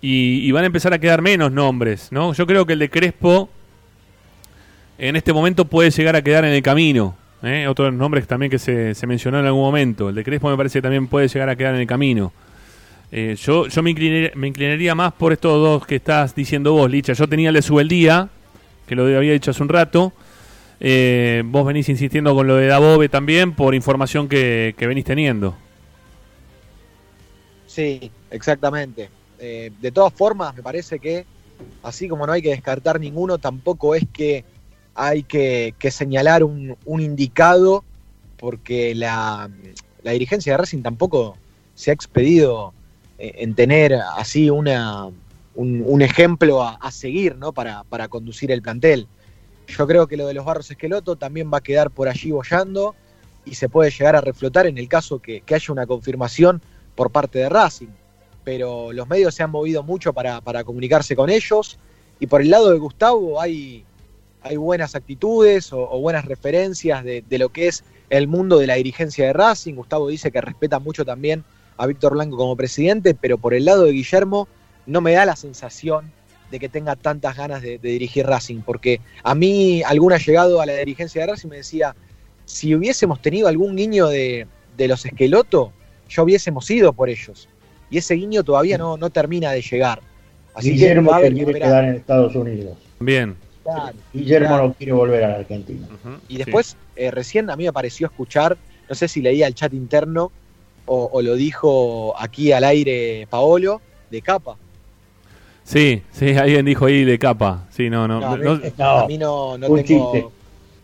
y, 0.01 0.39
y 0.45 0.51
van 0.51 0.63
a 0.63 0.67
empezar 0.67 0.93
a 0.93 0.99
quedar 0.99 1.21
menos 1.21 1.53
nombres, 1.53 2.11
¿no? 2.11 2.33
Yo 2.33 2.45
creo 2.45 2.65
que 2.65 2.73
el 2.73 2.79
de 2.79 2.89
Crespo 2.89 3.49
en 4.97 5.15
este 5.15 5.33
momento 5.33 5.65
puede 5.65 5.91
llegar 5.91 6.15
a 6.15 6.21
quedar 6.21 6.45
en 6.45 6.53
el 6.53 6.61
camino. 6.61 7.15
¿eh? 7.43 7.67
Otros 7.67 7.93
nombres 7.93 8.27
también 8.27 8.49
que 8.49 8.59
se, 8.59 8.95
se 8.95 9.07
mencionó 9.07 9.39
en 9.39 9.45
algún 9.45 9.61
momento. 9.61 10.09
El 10.09 10.15
de 10.15 10.23
Crespo 10.23 10.49
me 10.49 10.57
parece 10.57 10.79
que 10.79 10.83
también 10.83 11.07
puede 11.07 11.27
llegar 11.27 11.49
a 11.49 11.55
quedar 11.55 11.75
en 11.75 11.81
el 11.81 11.87
camino. 11.87 12.33
Eh, 13.11 13.35
yo 13.39 13.67
yo 13.67 13.83
me, 13.83 13.91
inclinaría, 13.91 14.31
me 14.35 14.47
inclinaría 14.47 14.93
más 14.93 15.13
por 15.13 15.31
estos 15.31 15.53
dos 15.53 15.85
que 15.85 15.95
estás 15.95 16.35
diciendo 16.35 16.73
vos, 16.73 16.89
Licha. 16.89 17.13
Yo 17.13 17.27
tenía 17.27 17.49
el 17.49 17.55
de 17.55 17.61
Subeldía, 17.61 18.29
que 18.85 18.95
lo 18.95 19.03
había 19.03 19.31
dicho 19.31 19.51
hace 19.51 19.63
un 19.63 19.69
rato. 19.69 20.13
Eh, 20.79 21.41
vos 21.45 21.65
venís 21.65 21.89
insistiendo 21.89 22.35
con 22.35 22.47
lo 22.47 22.55
de 22.55 22.67
Dabove 22.67 23.09
también 23.09 23.53
por 23.53 23.73
información 23.73 24.27
que, 24.27 24.75
que 24.77 24.87
venís 24.87 25.05
teniendo. 25.05 25.55
Sí, 27.65 28.11
exactamente. 28.31 29.09
Eh, 29.39 29.71
de 29.79 29.91
todas 29.91 30.13
formas, 30.13 30.55
me 30.55 30.63
parece 30.63 30.99
que 30.99 31.25
así 31.83 32.07
como 32.07 32.25
no 32.27 32.33
hay 32.33 32.41
que 32.41 32.49
descartar 32.49 32.99
ninguno, 32.99 33.37
tampoco 33.37 33.95
es 33.95 34.03
que 34.11 34.43
hay 34.97 35.23
que, 35.23 35.73
señalar 35.91 36.43
un, 36.43 36.75
indicado, 36.85 37.83
porque 38.37 38.95
la, 38.95 39.49
la 40.01 40.11
dirigencia 40.11 40.53
de 40.53 40.57
Racing 40.57 40.81
tampoco 40.81 41.37
se 41.75 41.91
ha 41.91 41.93
expedido 41.93 42.73
eh, 43.19 43.35
en 43.37 43.53
tener 43.53 43.93
así 43.93 44.49
una, 44.49 45.09
un, 45.53 46.01
ejemplo 46.01 46.63
a, 46.63 46.91
seguir 46.91 47.35
¿no? 47.35 47.53
para, 47.53 48.07
conducir 48.09 48.51
el 48.51 48.61
plantel. 48.61 49.07
Yo 49.67 49.85
creo 49.85 50.07
que 50.07 50.17
lo 50.17 50.27
de 50.27 50.33
los 50.33 50.45
Barros 50.45 50.71
Esqueloto 50.71 51.15
también 51.15 51.51
va 51.53 51.59
a 51.59 51.61
quedar 51.61 51.91
por 51.91 52.07
allí 52.07 52.31
bollando 52.31 52.95
y 53.45 53.55
se 53.55 53.69
puede 53.69 53.91
llegar 53.91 54.15
a 54.15 54.21
reflotar 54.21 54.65
en 54.65 54.77
el 54.77 54.87
caso 54.87 55.19
que, 55.19 55.43
haya 55.47 55.73
una 55.73 55.85
confirmación 55.85 56.61
por 56.95 57.11
parte 57.11 57.39
de 57.39 57.49
Racing. 57.49 57.89
Pero 58.43 58.93
los 58.93 59.07
medios 59.07 59.35
se 59.35 59.43
han 59.43 59.51
movido 59.51 59.83
mucho 59.83 60.13
para 60.13 60.63
comunicarse 60.63 61.15
con 61.15 61.29
ellos 61.29 61.77
y 62.19 62.27
por 62.27 62.41
el 62.41 62.49
lado 62.49 62.71
de 62.71 62.79
Gustavo 62.79 63.39
hay, 63.39 63.85
hay 64.41 64.57
buenas 64.57 64.95
actitudes 64.95 65.73
o, 65.73 65.89
o 65.89 65.99
buenas 65.99 66.25
referencias 66.25 67.03
de, 67.03 67.23
de 67.27 67.37
lo 67.37 67.49
que 67.49 67.67
es 67.67 67.83
el 68.09 68.27
mundo 68.27 68.59
de 68.59 68.67
la 68.67 68.75
dirigencia 68.75 69.25
de 69.27 69.33
Racing. 69.33 69.75
Gustavo 69.75 70.07
dice 70.07 70.31
que 70.31 70.41
respeta 70.41 70.79
mucho 70.79 71.03
también 71.03 71.43
a 71.77 71.85
Víctor 71.85 72.13
Blanco 72.13 72.37
como 72.37 72.55
presidente, 72.55 73.13
pero 73.13 73.37
por 73.37 73.53
el 73.53 73.65
lado 73.65 73.83
de 73.83 73.91
Guillermo 73.91 74.47
no 74.85 75.01
me 75.01 75.13
da 75.13 75.25
la 75.25 75.35
sensación 75.35 76.11
de 76.49 76.59
que 76.59 76.69
tenga 76.69 76.95
tantas 76.95 77.35
ganas 77.35 77.61
de, 77.61 77.77
de 77.77 77.89
dirigir 77.89 78.25
Racing, 78.25 78.61
porque 78.61 79.01
a 79.23 79.35
mí 79.35 79.83
algún 79.83 80.13
llegado 80.13 80.61
a 80.61 80.65
la 80.65 80.73
dirigencia 80.73 81.21
de 81.21 81.27
Racing 81.27 81.49
me 81.49 81.57
decía, 81.57 81.93
si 82.45 82.73
hubiésemos 82.73 83.21
tenido 83.21 83.49
algún 83.49 83.75
guiño 83.75 84.07
de, 84.07 84.47
de 84.77 84.87
los 84.87 85.05
esquelotos, 85.05 85.71
ya 86.09 86.23
hubiésemos 86.23 86.69
ido 86.71 86.93
por 86.93 87.09
ellos. 87.09 87.49
Y 87.89 87.97
ese 87.97 88.13
guiño 88.15 88.43
todavía 88.43 88.77
no, 88.77 88.95
no 88.95 89.09
termina 89.09 89.51
de 89.51 89.61
llegar. 89.61 90.01
Así 90.53 90.71
Guillermo 90.71 91.11
que, 91.19 91.29
va 91.29 91.49
a 91.49 91.53
quedar 91.53 91.83
en 91.83 91.95
Estados 91.95 92.35
Unidos. 92.35 92.77
Bien. 92.99 93.35
Claro, 93.73 93.97
Guillermo 94.13 94.47
claro. 94.47 94.67
no 94.69 94.73
quiere 94.73 94.93
volver 94.93 95.23
a 95.25 95.27
la 95.29 95.35
Argentina. 95.39 95.87
Y 96.29 96.37
después, 96.37 96.77
eh, 96.95 97.11
recién 97.11 97.49
a 97.49 97.57
mí 97.57 97.65
me 97.65 97.73
pareció 97.73 98.07
escuchar, 98.07 98.57
no 98.87 98.95
sé 98.95 99.09
si 99.09 99.21
leía 99.21 99.45
el 99.45 99.55
chat 99.55 99.73
interno 99.73 100.31
o, 100.85 101.09
o 101.11 101.21
lo 101.21 101.35
dijo 101.35 102.15
aquí 102.17 102.53
al 102.53 102.63
aire 102.63 103.27
Paolo, 103.29 103.81
de 104.09 104.21
capa. 104.21 104.57
Sí, 105.65 106.01
sí, 106.13 106.29
alguien 106.37 106.65
dijo 106.65 106.85
ahí 106.85 107.03
de 107.03 107.19
capa. 107.19 107.67
Sí, 107.71 107.89
no, 107.89 108.07
no. 108.07 108.21
No, 108.21 108.27
a 108.27 108.37
mí- 108.37 108.45
no- 108.77 108.97
a 108.99 109.05
mí 109.07 109.17
no, 109.17 109.57
no 109.57 109.67
un 109.67 109.83
tengo, 109.83 110.11
chiste. 110.13 110.29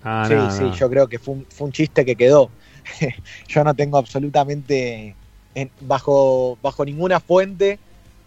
Ah, 0.04 0.26
sí, 0.28 0.34
no, 0.34 0.52
sí, 0.52 0.64
no. 0.64 0.76
yo 0.76 0.90
creo 0.90 1.08
que 1.08 1.20
fue 1.20 1.36
un, 1.36 1.48
fue 1.50 1.68
un 1.68 1.72
chiste 1.72 2.04
que 2.04 2.18
quedó. 2.18 2.50
yo 3.48 3.64
no 3.64 3.74
tengo 3.74 3.98
absolutamente 3.98 5.16
en- 5.56 5.72
bajo, 5.80 6.58
bajo 6.62 6.84
ninguna 6.84 7.22
fuente 7.22 7.80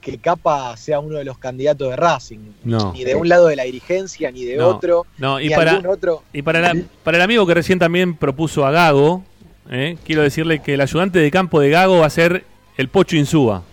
que 0.06 0.18
Capa 0.18 0.76
sea 0.76 1.00
uno 1.00 1.16
de 1.18 1.24
los 1.24 1.36
candidatos 1.36 1.90
de 1.90 1.96
Racing. 1.96 2.38
No. 2.62 2.92
Ni 2.92 3.02
de 3.02 3.16
un 3.16 3.28
lado 3.28 3.48
de 3.48 3.56
la 3.56 3.64
dirigencia, 3.64 4.30
ni 4.30 4.44
de 4.44 4.56
No, 4.56 4.68
otro. 4.68 5.04
No, 5.18 5.40
y 5.40 5.48
ni 5.48 5.54
para, 5.54 5.72
algún 5.72 5.86
otro. 5.90 6.22
y 6.32 6.42
para, 6.42 6.60
la- 6.60 6.76
para 7.02 7.16
el 7.16 7.22
amigo 7.24 7.44
que 7.44 7.54
recién 7.54 7.80
también 7.80 8.14
propuso 8.14 8.64
a 8.64 8.70
Gago, 8.70 9.24
¿eh? 9.68 9.96
quiero 10.04 10.22
decirle 10.22 10.60
que 10.62 10.74
el 10.74 10.80
ayudante 10.80 11.18
de 11.18 11.28
campo 11.32 11.58
de 11.60 11.70
Gago 11.70 11.98
va 11.98 12.06
a 12.06 12.10
ser 12.10 12.44
el 12.76 12.88
Pocho 12.88 13.16
Insúa. 13.16 13.64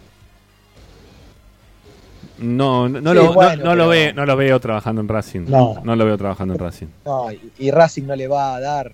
No, 2.39 2.89
no, 2.89 2.99
no 2.99 3.11
Sí, 3.11 3.15
lo, 3.15 3.23
no- 3.25 3.33
bueno, 3.33 3.63
no 3.63 3.75
lo 3.75 3.87
ve, 3.87 4.11
no 4.13 4.25
lo 4.25 4.35
veo 4.35 4.59
trabajando 4.59 5.01
en 5.01 5.07
Racing. 5.07 5.41
No. 5.47 5.79
lo 5.83 6.05
veo 6.05 6.17
trabajando 6.17 6.55
en 6.55 6.59
Racing. 6.59 6.87
No, 7.05 7.31
y, 7.31 7.39
y 7.59 7.69
Racing 7.71 8.03
no 8.03 8.15
le 8.15 8.27
va 8.27 8.55
a 8.55 8.59
dar 8.59 8.91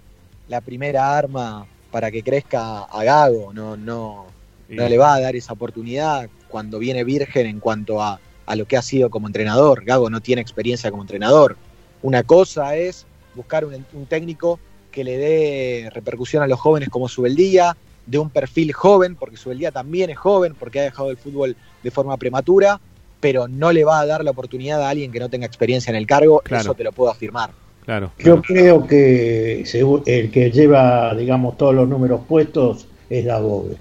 la 0.50 0.60
primera 0.62 1.18
arma 1.18 1.66
para 1.90 2.12
que 2.12 2.22
crezca 2.22 2.80
a 2.84 3.04
Gago. 3.04 3.54
No, 3.54 3.78
no, 3.78 4.26
no 4.68 4.90
le 4.90 4.98
va 4.98 5.14
a 5.16 5.22
dar 5.22 5.36
esa 5.38 5.54
oportunidad 5.54 6.30
cuando 6.50 6.80
viene 6.80 7.04
virgen 7.04 7.46
en 7.46 7.60
cuanto 7.60 8.02
a, 8.02 8.20
a 8.46 8.56
lo 8.56 8.66
que 8.66 8.76
ha 8.78 8.82
sido 8.82 9.10
como 9.10 9.28
entrenador. 9.28 9.86
Gago 9.86 10.10
no 10.10 10.22
tiene 10.22 10.42
experiencia 10.42 10.90
como 10.92 11.04
entrenador. 11.04 11.56
Una 12.02 12.24
cosa 12.24 12.76
es 12.76 13.06
buscar 13.36 13.64
un, 13.66 13.86
un 13.94 14.06
técnico 14.06 14.60
que 14.92 15.04
le 15.04 15.18
dé 15.18 15.90
repercusión 15.94 16.44
a 16.44 16.48
los 16.48 16.60
jóvenes 16.60 16.90
como 16.90 17.08
Subeldía, 17.08 17.78
de 18.06 18.18
un 18.18 18.30
perfil 18.32 18.74
joven, 18.74 19.16
porque 19.16 19.38
Subeldía 19.38 19.72
también 19.72 20.10
es 20.10 20.18
joven, 20.18 20.56
porque 20.60 20.80
ha 20.80 20.84
dejado 20.84 21.12
el 21.12 21.18
fútbol 21.18 21.56
de 21.84 21.92
forma 21.92 22.18
prematura, 22.18 22.82
pero 23.20 23.48
no 23.48 23.72
le 23.72 23.84
va 23.84 24.00
a 24.00 24.06
dar 24.06 24.24
la 24.24 24.32
oportunidad 24.32 24.82
a 24.82 24.90
alguien 24.90 25.12
que 25.12 25.20
no 25.20 25.30
tenga 25.30 25.46
experiencia 25.46 25.92
en 25.92 25.98
el 25.98 26.08
cargo, 26.08 26.40
Claro. 26.44 26.62
eso 26.62 26.74
te 26.74 26.84
lo 26.84 26.92
puedo 26.92 27.12
afirmar. 27.12 27.52
Claro. 27.86 28.12
Yo 28.20 28.42
creo 28.42 28.86
que 28.88 29.64
el 30.06 30.32
que 30.32 30.52
lleva, 30.52 31.14
digamos, 31.16 31.58
todos 31.58 31.76
los 31.76 31.88
números 31.88 32.22
puestos 32.28 32.88
es 33.10 33.26
Dabove. 33.26 33.78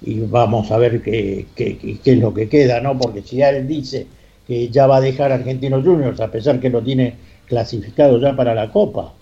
Y 0.00 0.20
vamos 0.20 0.70
a 0.70 0.78
ver 0.78 1.02
qué, 1.02 1.46
qué- 1.56 1.78
qué- 1.78 2.12
es 2.12 2.18
lo 2.18 2.34
que 2.34 2.48
queda, 2.48 2.80
¿no? 2.80 2.98
Porque 2.98 3.22
si 3.22 3.36
ya 3.36 3.50
él 3.50 3.66
dice 3.66 4.06
que 4.46 4.68
ya 4.70 4.86
va 4.86 4.96
a 4.98 5.00
dejar 5.00 5.32
a 5.32 5.36
Argentinos 5.36 5.84
Juniors, 5.84 6.20
a 6.20 6.30
pesar 6.30 6.60
que 6.60 6.70
lo 6.70 6.82
tiene 6.82 7.14
clasificado 7.46 8.18
ya 8.20 8.36
para 8.36 8.54
la 8.54 8.70
Copa, 8.70 9.14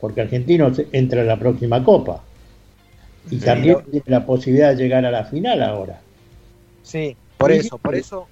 porque 0.00 0.20
Argentinos 0.22 0.80
entra 0.92 1.22
en 1.22 1.26
la 1.28 1.38
próxima 1.38 1.82
Copa. 1.84 2.22
Y 3.30 3.38
Sí. 3.38 3.44
también 3.44 3.76
tiene 3.90 4.04
la 4.06 4.24
posibilidad 4.24 4.70
de 4.70 4.82
llegar 4.82 5.04
a 5.04 5.10
la 5.10 5.24
final 5.24 5.62
ahora. 5.62 6.00
Sí, 6.82 7.18
por 7.36 7.50
eso, 7.52 7.78
por 7.78 7.94
eso, 7.96 8.28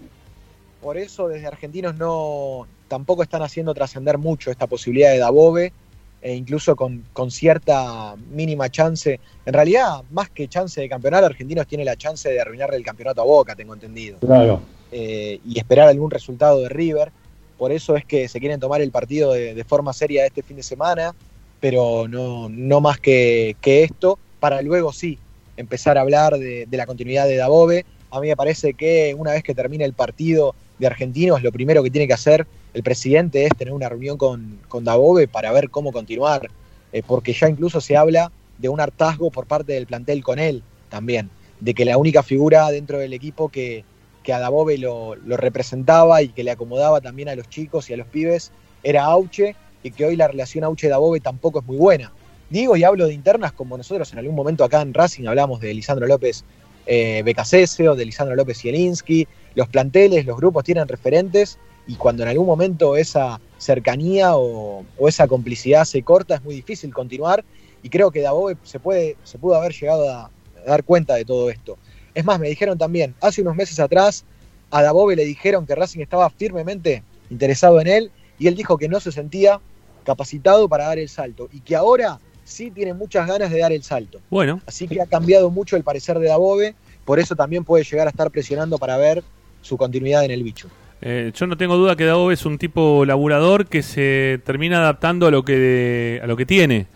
por 0.80 0.98
eso 0.98 1.28
desde 1.28 1.46
Argentinos 1.46 1.96
no 1.96 2.68
tampoco 2.88 3.22
están 3.22 3.42
haciendo 3.42 3.74
trascender 3.74 4.18
mucho 4.18 4.50
esta 4.50 4.66
posibilidad 4.68 5.12
de 5.12 5.18
Dabove, 5.18 5.74
e 6.24 6.34
incluso 6.34 6.74
con, 6.74 7.04
con 7.12 7.30
cierta 7.30 8.16
mínima 8.30 8.70
chance. 8.70 9.20
En 9.44 9.52
realidad, 9.52 10.02
más 10.10 10.30
que 10.30 10.48
chance 10.48 10.80
de 10.80 10.88
campeonar, 10.88 11.22
Argentinos 11.22 11.66
tiene 11.66 11.84
la 11.84 11.96
chance 11.96 12.30
de 12.30 12.40
arruinarle 12.40 12.78
el 12.78 12.82
campeonato 12.82 13.20
a 13.20 13.24
Boca, 13.24 13.54
tengo 13.54 13.74
entendido. 13.74 14.18
Claro. 14.20 14.62
Eh, 14.90 15.38
y 15.46 15.58
esperar 15.58 15.86
algún 15.86 16.10
resultado 16.10 16.60
de 16.62 16.70
River. 16.70 17.12
Por 17.58 17.72
eso 17.72 17.94
es 17.94 18.06
que 18.06 18.26
se 18.28 18.40
quieren 18.40 18.58
tomar 18.58 18.80
el 18.80 18.90
partido 18.90 19.34
de, 19.34 19.54
de 19.54 19.64
forma 19.64 19.92
seria 19.92 20.24
este 20.24 20.42
fin 20.42 20.56
de 20.56 20.62
semana, 20.62 21.14
pero 21.60 22.08
no, 22.08 22.48
no 22.48 22.80
más 22.80 22.98
que, 22.98 23.56
que 23.60 23.82
esto, 23.82 24.18
para 24.40 24.62
luego 24.62 24.94
sí 24.94 25.18
empezar 25.58 25.98
a 25.98 26.00
hablar 26.00 26.38
de, 26.38 26.64
de 26.64 26.76
la 26.78 26.86
continuidad 26.86 27.28
de 27.28 27.36
Dabove. 27.36 27.84
A 28.10 28.20
mí 28.20 28.28
me 28.28 28.36
parece 28.36 28.72
que 28.72 29.14
una 29.14 29.32
vez 29.32 29.42
que 29.42 29.54
termine 29.54 29.84
el 29.84 29.92
partido 29.92 30.54
de 30.78 30.86
Argentinos, 30.86 31.42
lo 31.42 31.52
primero 31.52 31.82
que 31.82 31.90
tiene 31.90 32.06
que 32.06 32.14
hacer 32.14 32.46
el 32.72 32.82
presidente 32.82 33.44
es 33.44 33.56
tener 33.56 33.72
una 33.72 33.88
reunión 33.88 34.16
con, 34.16 34.58
con 34.68 34.84
para 35.30 35.52
ver 35.52 35.70
cómo 35.70 35.92
continuar, 35.92 36.50
eh, 36.92 37.02
porque 37.06 37.32
ya 37.32 37.48
incluso 37.48 37.80
se 37.80 37.96
habla 37.96 38.32
de 38.58 38.68
un 38.68 38.80
hartazgo 38.80 39.30
por 39.30 39.46
parte 39.46 39.72
del 39.72 39.86
plantel 39.86 40.22
con 40.22 40.38
él 40.38 40.62
también, 40.88 41.30
de 41.60 41.74
que 41.74 41.84
la 41.84 41.96
única 41.96 42.22
figura 42.22 42.68
dentro 42.70 42.98
del 42.98 43.12
equipo 43.12 43.48
que, 43.48 43.84
que 44.22 44.32
a 44.32 44.40
Dabove 44.40 44.78
lo, 44.78 45.14
lo 45.14 45.36
representaba 45.36 46.22
y 46.22 46.28
que 46.28 46.44
le 46.44 46.50
acomodaba 46.50 47.00
también 47.00 47.28
a 47.28 47.36
los 47.36 47.48
chicos 47.48 47.88
y 47.90 47.94
a 47.94 47.96
los 47.96 48.06
pibes 48.08 48.50
era 48.82 49.04
Auche, 49.04 49.54
y 49.84 49.90
que 49.90 50.04
hoy 50.04 50.16
la 50.16 50.26
relación 50.26 50.64
Auche-Dabove 50.64 51.20
tampoco 51.20 51.60
es 51.60 51.66
muy 51.66 51.76
buena. 51.76 52.10
Digo 52.50 52.76
y 52.76 52.84
hablo 52.84 53.06
de 53.06 53.14
internas 53.14 53.52
como 53.52 53.76
nosotros 53.76 54.12
en 54.12 54.18
algún 54.18 54.34
momento 54.34 54.64
acá 54.64 54.80
en 54.80 54.94
Racing 54.94 55.26
hablamos 55.26 55.60
de 55.60 55.72
Lisandro 55.72 56.06
López 56.06 56.44
eh, 56.86 57.22
Becasese 57.24 57.88
o 57.88 57.94
de 57.94 58.04
Lisandro 58.04 58.34
López 58.34 58.58
Zielinski. 58.58 59.28
Los 59.54 59.68
planteles, 59.68 60.26
los 60.26 60.36
grupos 60.36 60.64
tienen 60.64 60.88
referentes 60.88 61.58
y 61.86 61.94
cuando 61.96 62.22
en 62.22 62.30
algún 62.30 62.46
momento 62.46 62.96
esa 62.96 63.40
cercanía 63.58 64.36
o, 64.36 64.84
o 64.98 65.08
esa 65.08 65.28
complicidad 65.28 65.84
se 65.84 66.02
corta 66.02 66.36
es 66.36 66.44
muy 66.44 66.54
difícil 66.54 66.92
continuar 66.92 67.44
y 67.82 67.90
creo 67.90 68.10
que 68.10 68.22
Dabove 68.22 68.56
se, 68.62 68.80
puede, 68.80 69.16
se 69.24 69.38
pudo 69.38 69.56
haber 69.56 69.72
llegado 69.72 70.10
a, 70.10 70.24
a 70.24 70.30
dar 70.66 70.84
cuenta 70.84 71.14
de 71.14 71.24
todo 71.24 71.50
esto. 71.50 71.76
Es 72.14 72.24
más, 72.24 72.40
me 72.40 72.48
dijeron 72.48 72.78
también, 72.78 73.14
hace 73.20 73.42
unos 73.42 73.56
meses 73.56 73.78
atrás 73.78 74.24
a 74.70 74.82
Dabove 74.82 75.16
le 75.16 75.24
dijeron 75.24 75.66
que 75.66 75.74
Racing 75.74 76.00
estaba 76.00 76.30
firmemente 76.30 77.02
interesado 77.30 77.80
en 77.80 77.86
él 77.86 78.10
y 78.38 78.48
él 78.48 78.56
dijo 78.56 78.78
que 78.78 78.88
no 78.88 79.00
se 79.00 79.12
sentía 79.12 79.60
capacitado 80.04 80.68
para 80.68 80.86
dar 80.86 80.98
el 80.98 81.08
salto 81.08 81.48
y 81.52 81.60
que 81.60 81.76
ahora 81.76 82.18
sí 82.44 82.70
tiene 82.70 82.94
muchas 82.94 83.26
ganas 83.26 83.50
de 83.50 83.58
dar 83.58 83.72
el 83.72 83.82
salto. 83.82 84.20
Bueno, 84.30 84.60
Así 84.66 84.86
que 84.86 85.00
ha 85.00 85.06
cambiado 85.06 85.50
mucho 85.50 85.76
el 85.76 85.82
parecer 85.82 86.18
de 86.18 86.28
Dabove, 86.28 86.74
por 87.04 87.18
eso 87.18 87.34
también 87.34 87.64
puede 87.64 87.84
llegar 87.84 88.06
a 88.06 88.10
estar 88.10 88.30
presionando 88.30 88.78
para 88.78 88.96
ver 88.96 89.22
su 89.64 89.76
continuidad 89.76 90.24
en 90.24 90.30
el 90.30 90.42
bicho. 90.42 90.68
eh, 91.00 91.32
yo 91.34 91.46
no 91.46 91.56
tengo 91.56 91.76
duda 91.76 91.96
que 91.96 92.04
Daobe 92.04 92.34
es 92.34 92.46
un 92.46 92.58
tipo 92.58 93.04
laburador 93.04 93.66
que 93.66 93.82
se 93.82 94.40
termina 94.44 94.78
adaptando 94.78 95.26
a 95.26 95.30
lo 95.30 95.44
que, 95.44 96.20
a 96.22 96.26
lo 96.26 96.36
que 96.36 96.46
tiene. 96.46 96.86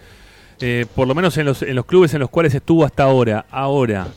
Eh, 0.60 0.86
por 0.94 1.06
lo 1.06 1.14
menos 1.14 1.36
en 1.38 1.46
los, 1.46 1.62
en 1.62 1.74
los 1.76 1.86
clubes 1.86 2.14
en 2.14 2.20
los 2.20 2.30
cuales 2.30 2.54
estuvo 2.54 2.84
hasta 2.84 3.04
ahora. 3.04 3.46
Ahora, 3.50 4.08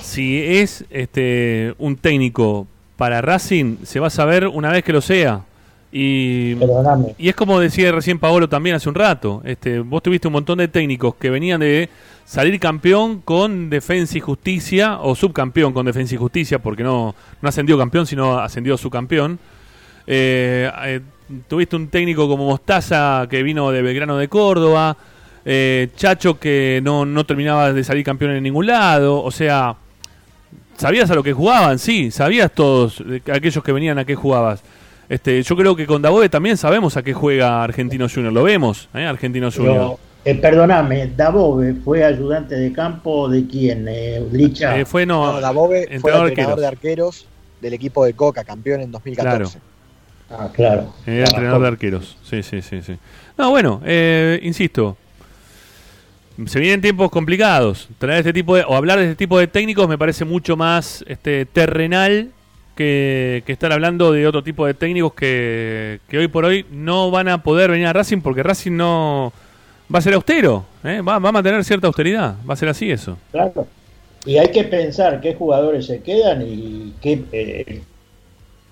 si 0.00 0.42
es 0.42 0.84
este 0.90 1.74
un 1.78 1.96
técnico 1.96 2.66
para 2.96 3.20
Racing, 3.20 3.78
se 3.84 4.00
va 4.00 4.06
a 4.06 4.10
saber 4.10 4.46
una 4.46 4.70
vez 4.70 4.84
que 4.84 4.92
lo 4.92 5.00
sea. 5.00 5.44
Y, 5.92 6.54
Perdóname. 6.56 7.14
y 7.16 7.28
es 7.28 7.34
como 7.34 7.58
decía 7.60 7.90
recién 7.92 8.18
Paolo 8.18 8.48
también 8.48 8.76
hace 8.76 8.88
un 8.88 8.94
rato. 8.94 9.40
Este, 9.44 9.78
vos 9.80 10.02
tuviste 10.02 10.28
un 10.28 10.32
montón 10.32 10.58
de 10.58 10.68
técnicos 10.68 11.14
que 11.14 11.30
venían 11.30 11.60
de 11.60 11.88
salir 12.24 12.58
campeón 12.58 13.20
con 13.20 13.70
defensa 13.70 14.18
y 14.18 14.20
justicia, 14.20 14.98
o 15.00 15.14
subcampeón 15.14 15.72
con 15.72 15.86
defensa 15.86 16.14
y 16.14 16.18
justicia, 16.18 16.58
porque 16.58 16.82
no, 16.82 17.14
no 17.40 17.48
ascendió 17.48 17.78
campeón, 17.78 18.06
sino 18.06 18.38
ascendió 18.38 18.76
subcampeón. 18.76 19.38
Eh, 20.06 20.70
eh, 20.84 21.00
tuviste 21.48 21.76
un 21.76 21.88
técnico 21.88 22.28
como 22.28 22.44
Mostaza 22.46 23.26
que 23.30 23.42
vino 23.42 23.70
de 23.70 23.82
Belgrano 23.82 24.16
de 24.16 24.28
Córdoba. 24.28 24.96
eh, 25.44 25.88
Chacho 25.96 26.38
que 26.38 26.80
no, 26.82 27.06
no 27.06 27.24
terminaba 27.24 27.72
de 27.72 27.84
salir 27.84 28.04
campeón 28.04 28.32
en 28.32 28.42
ningún 28.42 28.66
lado. 28.66 29.22
O 29.22 29.30
sea, 29.30 29.76
sabías 30.76 31.10
a 31.10 31.14
lo 31.14 31.22
que 31.22 31.32
jugaban, 31.32 31.78
sí, 31.78 32.10
sabías 32.10 32.50
todos, 32.52 33.02
eh, 33.08 33.22
aquellos 33.32 33.62
que 33.62 33.72
venían 33.72 33.98
a 33.98 34.04
qué 34.04 34.14
jugabas. 34.14 34.62
Este, 35.08 35.42
yo 35.42 35.56
creo 35.56 35.76
que 35.76 35.86
con 35.86 36.02
Dabove 36.02 36.28
también 36.28 36.56
sabemos 36.56 36.96
a 36.96 37.02
qué 37.02 37.14
juega 37.14 37.62
Argentino 37.62 38.08
Junior, 38.12 38.32
lo 38.32 38.42
vemos, 38.42 38.88
¿eh? 38.94 39.04
Argentino 39.04 39.50
Junior. 39.50 39.74
Pero, 39.74 39.98
eh, 40.24 40.34
perdóname, 40.34 41.12
Dabove 41.16 41.74
fue 41.74 42.04
ayudante 42.04 42.56
de 42.56 42.72
campo 42.72 43.28
de 43.28 43.46
quién, 43.46 43.86
eh, 43.88 44.26
Licha. 44.32 44.76
Eh, 44.76 44.84
fue 44.84 45.06
no, 45.06 45.34
No, 45.34 45.40
Dabove 45.40 45.86
fue 46.00 46.12
entrenador 46.12 46.60
de 46.60 46.66
arqueros. 46.66 47.26
del 47.60 47.72
equipo 47.74 48.04
de 48.04 48.14
Coca, 48.14 48.44
campeón 48.44 48.80
en 48.80 48.90
2014. 48.90 49.58
Ah, 50.28 50.50
claro. 50.52 50.92
Era 51.06 51.26
entrenador 51.26 51.62
de 51.62 51.68
arqueros. 51.68 52.16
Sí, 52.22 52.42
sí, 52.42 52.60
sí, 52.60 52.82
sí. 52.82 52.98
No, 53.38 53.50
bueno, 53.50 53.80
eh, 53.84 54.40
insisto. 54.42 54.96
Se 56.46 56.60
vienen 56.60 56.82
tiempos 56.82 57.10
complicados. 57.10 57.88
Traer 57.98 58.18
este 58.18 58.32
tipo 58.32 58.56
de, 58.56 58.64
o 58.64 58.74
hablar 58.74 58.98
de 58.98 59.04
este 59.04 59.16
tipo 59.16 59.38
de 59.38 59.46
técnicos 59.46 59.88
me 59.88 59.96
parece 59.96 60.24
mucho 60.24 60.56
más 60.56 61.04
este, 61.06 61.46
terrenal 61.46 62.30
que, 62.76 63.42
que 63.44 63.52
estar 63.52 63.72
hablando 63.72 64.12
de 64.12 64.26
otro 64.26 64.44
tipo 64.44 64.66
de 64.66 64.74
técnicos 64.74 65.14
que, 65.14 65.98
que 66.08 66.18
hoy 66.18 66.28
por 66.28 66.44
hoy 66.44 66.64
no 66.70 67.10
van 67.10 67.28
a 67.28 67.42
poder 67.42 67.70
venir 67.72 67.86
a 67.86 67.92
Racing 67.92 68.20
porque 68.20 68.42
Racing 68.44 68.76
no 68.76 69.32
va 69.92 69.98
a 69.98 70.02
ser 70.02 70.14
austero. 70.14 70.64
¿eh? 70.84 71.00
Va, 71.00 71.18
va 71.18 71.30
a 71.30 71.32
mantener 71.32 71.64
cierta 71.64 71.88
austeridad. 71.88 72.36
Va 72.48 72.54
a 72.54 72.56
ser 72.56 72.68
así 72.68 72.90
eso. 72.90 73.16
Claro. 73.32 73.66
Y 74.24 74.38
hay 74.38 74.48
que 74.48 74.64
pensar 74.64 75.20
qué 75.20 75.34
jugadores 75.34 75.86
se 75.86 76.02
quedan 76.02 76.42
y 76.42 76.92
qué 77.00 77.24
eh, 77.32 77.82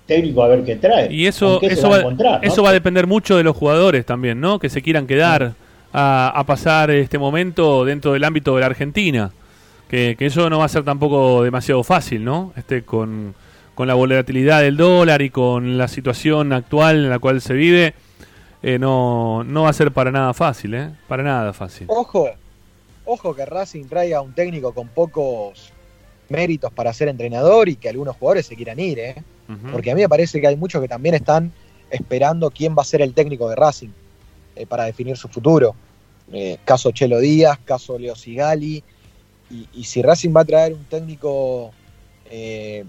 técnico 0.05 0.43
a 0.43 0.49
ver 0.49 0.63
qué 0.63 0.75
trae. 0.75 1.11
Y 1.11 1.25
eso, 1.27 1.59
¿Con 1.59 1.69
qué 1.69 1.75
se 1.75 1.81
eso, 1.81 1.89
va 1.89 1.97
a 1.97 2.03
va, 2.03 2.39
eso 2.41 2.61
va 2.61 2.69
a 2.69 2.73
depender 2.73 3.07
mucho 3.07 3.37
de 3.37 3.43
los 3.43 3.55
jugadores 3.55 4.05
también, 4.05 4.39
¿no? 4.39 4.59
Que 4.59 4.69
se 4.69 4.81
quieran 4.81 5.07
quedar 5.07 5.53
a, 5.93 6.27
a 6.27 6.43
pasar 6.45 6.91
este 6.91 7.17
momento 7.17 7.85
dentro 7.85 8.13
del 8.13 8.23
ámbito 8.23 8.53
de 8.55 8.61
la 8.61 8.67
Argentina. 8.67 9.31
Que, 9.89 10.15
que 10.17 10.25
eso 10.25 10.49
no 10.49 10.59
va 10.59 10.65
a 10.65 10.69
ser 10.69 10.83
tampoco 10.83 11.43
demasiado 11.43 11.83
fácil, 11.83 12.23
¿no? 12.25 12.51
Este, 12.57 12.81
con, 12.81 13.35
con 13.75 13.87
la 13.87 13.93
volatilidad 13.93 14.61
del 14.61 14.77
dólar 14.77 15.21
y 15.21 15.29
con 15.29 15.77
la 15.77 15.87
situación 15.87 16.53
actual 16.53 16.95
en 17.03 17.09
la 17.09 17.19
cual 17.19 17.41
se 17.41 17.53
vive, 17.53 17.93
eh, 18.63 18.79
no, 18.79 19.43
no 19.43 19.63
va 19.63 19.69
a 19.69 19.73
ser 19.73 19.91
para 19.91 20.11
nada 20.11 20.33
fácil, 20.33 20.73
¿eh? 20.73 20.89
Para 21.07 21.21
nada 21.23 21.53
fácil. 21.53 21.85
Ojo, 21.89 22.29
ojo 23.05 23.35
que 23.35 23.45
Racing 23.45 23.85
traiga 23.85 24.21
un 24.21 24.33
técnico 24.33 24.73
con 24.73 24.87
pocos 24.87 25.71
méritos 26.29 26.71
para 26.71 26.91
ser 26.93 27.09
entrenador 27.09 27.69
y 27.69 27.75
que 27.75 27.89
algunos 27.89 28.15
jugadores 28.15 28.47
se 28.47 28.55
quieran 28.55 28.79
ir, 28.79 28.97
¿eh? 28.97 29.15
Porque 29.71 29.91
a 29.91 29.95
mí 29.95 30.01
me 30.01 30.09
parece 30.09 30.41
que 30.41 30.47
hay 30.47 30.55
muchos 30.55 30.81
que 30.81 30.87
también 30.87 31.13
están 31.13 31.51
esperando 31.91 32.49
quién 32.49 32.75
va 32.75 32.81
a 32.81 32.85
ser 32.85 33.03
el 33.03 33.13
técnico 33.13 33.47
de 33.47 33.55
Racing 33.55 33.89
eh, 34.55 34.65
para 34.65 34.85
definir 34.85 35.15
su 35.17 35.27
futuro. 35.27 35.75
eh, 36.31 36.57
caso 36.65 36.89
Chelo 36.91 37.19
Díaz, 37.19 37.59
caso 37.63 37.99
Leo 37.99 38.15
Sigali, 38.15 38.83
y, 39.51 39.67
y 39.73 39.83
si 39.83 40.01
Racing 40.01 40.35
va 40.35 40.41
a 40.41 40.45
traer 40.45 40.73
un 40.73 40.85
técnico 40.85 41.71
eh, 42.31 42.83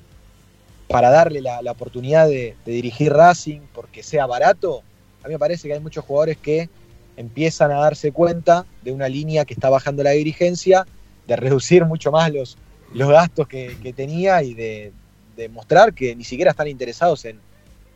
para 0.89 1.11
darle 1.11 1.41
la, 1.41 1.63
la 1.63 1.73
oportunidad 1.73 2.29
de, 2.29 2.55
de 2.65 2.73
dirigir 2.73 3.13
Racing 3.13 3.61
porque 3.73 4.03
sea 4.03 4.27
barato, 4.27 4.83
a 5.23 5.29
mí 5.29 5.35
me 5.35 5.39
parece 5.39 5.67
que 5.67 5.75
hay 5.75 5.81
muchos 5.81 6.05
jugadores 6.05 6.37
que 6.37 6.69
empiezan 7.17 7.71
a 7.73 7.77
darse 7.81 8.13
cuenta 8.13 8.67
de 8.83 8.93
una 8.93 9.09
línea 9.09 9.45
que 9.45 9.55
está 9.55 9.69
bajando 9.71 10.03
la 10.03 10.11
dirigencia, 10.11 10.87
de 11.27 11.37
reducir 11.37 11.85
mucho 11.85 12.13
más 12.13 12.33
los, 12.33 12.57
los 12.93 13.09
gastos 13.09 13.49
que, 13.49 13.77
que 13.83 13.93
tenía 13.93 14.43
y 14.43 14.55
de, 14.55 14.93
de 15.37 15.49
mostrar 15.49 15.93
que 15.93 16.15
ni 16.15 16.25
siquiera 16.25 16.53
están 16.53 16.69
interesados 16.69 17.25
en, 17.25 17.41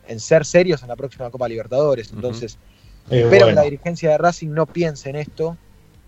en 0.07 0.19
ser 0.19 0.45
serios 0.45 0.81
en 0.81 0.89
la 0.89 0.95
próxima 0.95 1.29
Copa 1.29 1.47
Libertadores. 1.47 2.11
Entonces, 2.11 2.57
Eh, 3.09 3.21
espero 3.23 3.47
que 3.47 3.53
la 3.53 3.63
dirigencia 3.63 4.11
de 4.11 4.17
Racing 4.19 4.49
no 4.49 4.65
piense 4.67 5.09
en 5.09 5.15
esto 5.15 5.57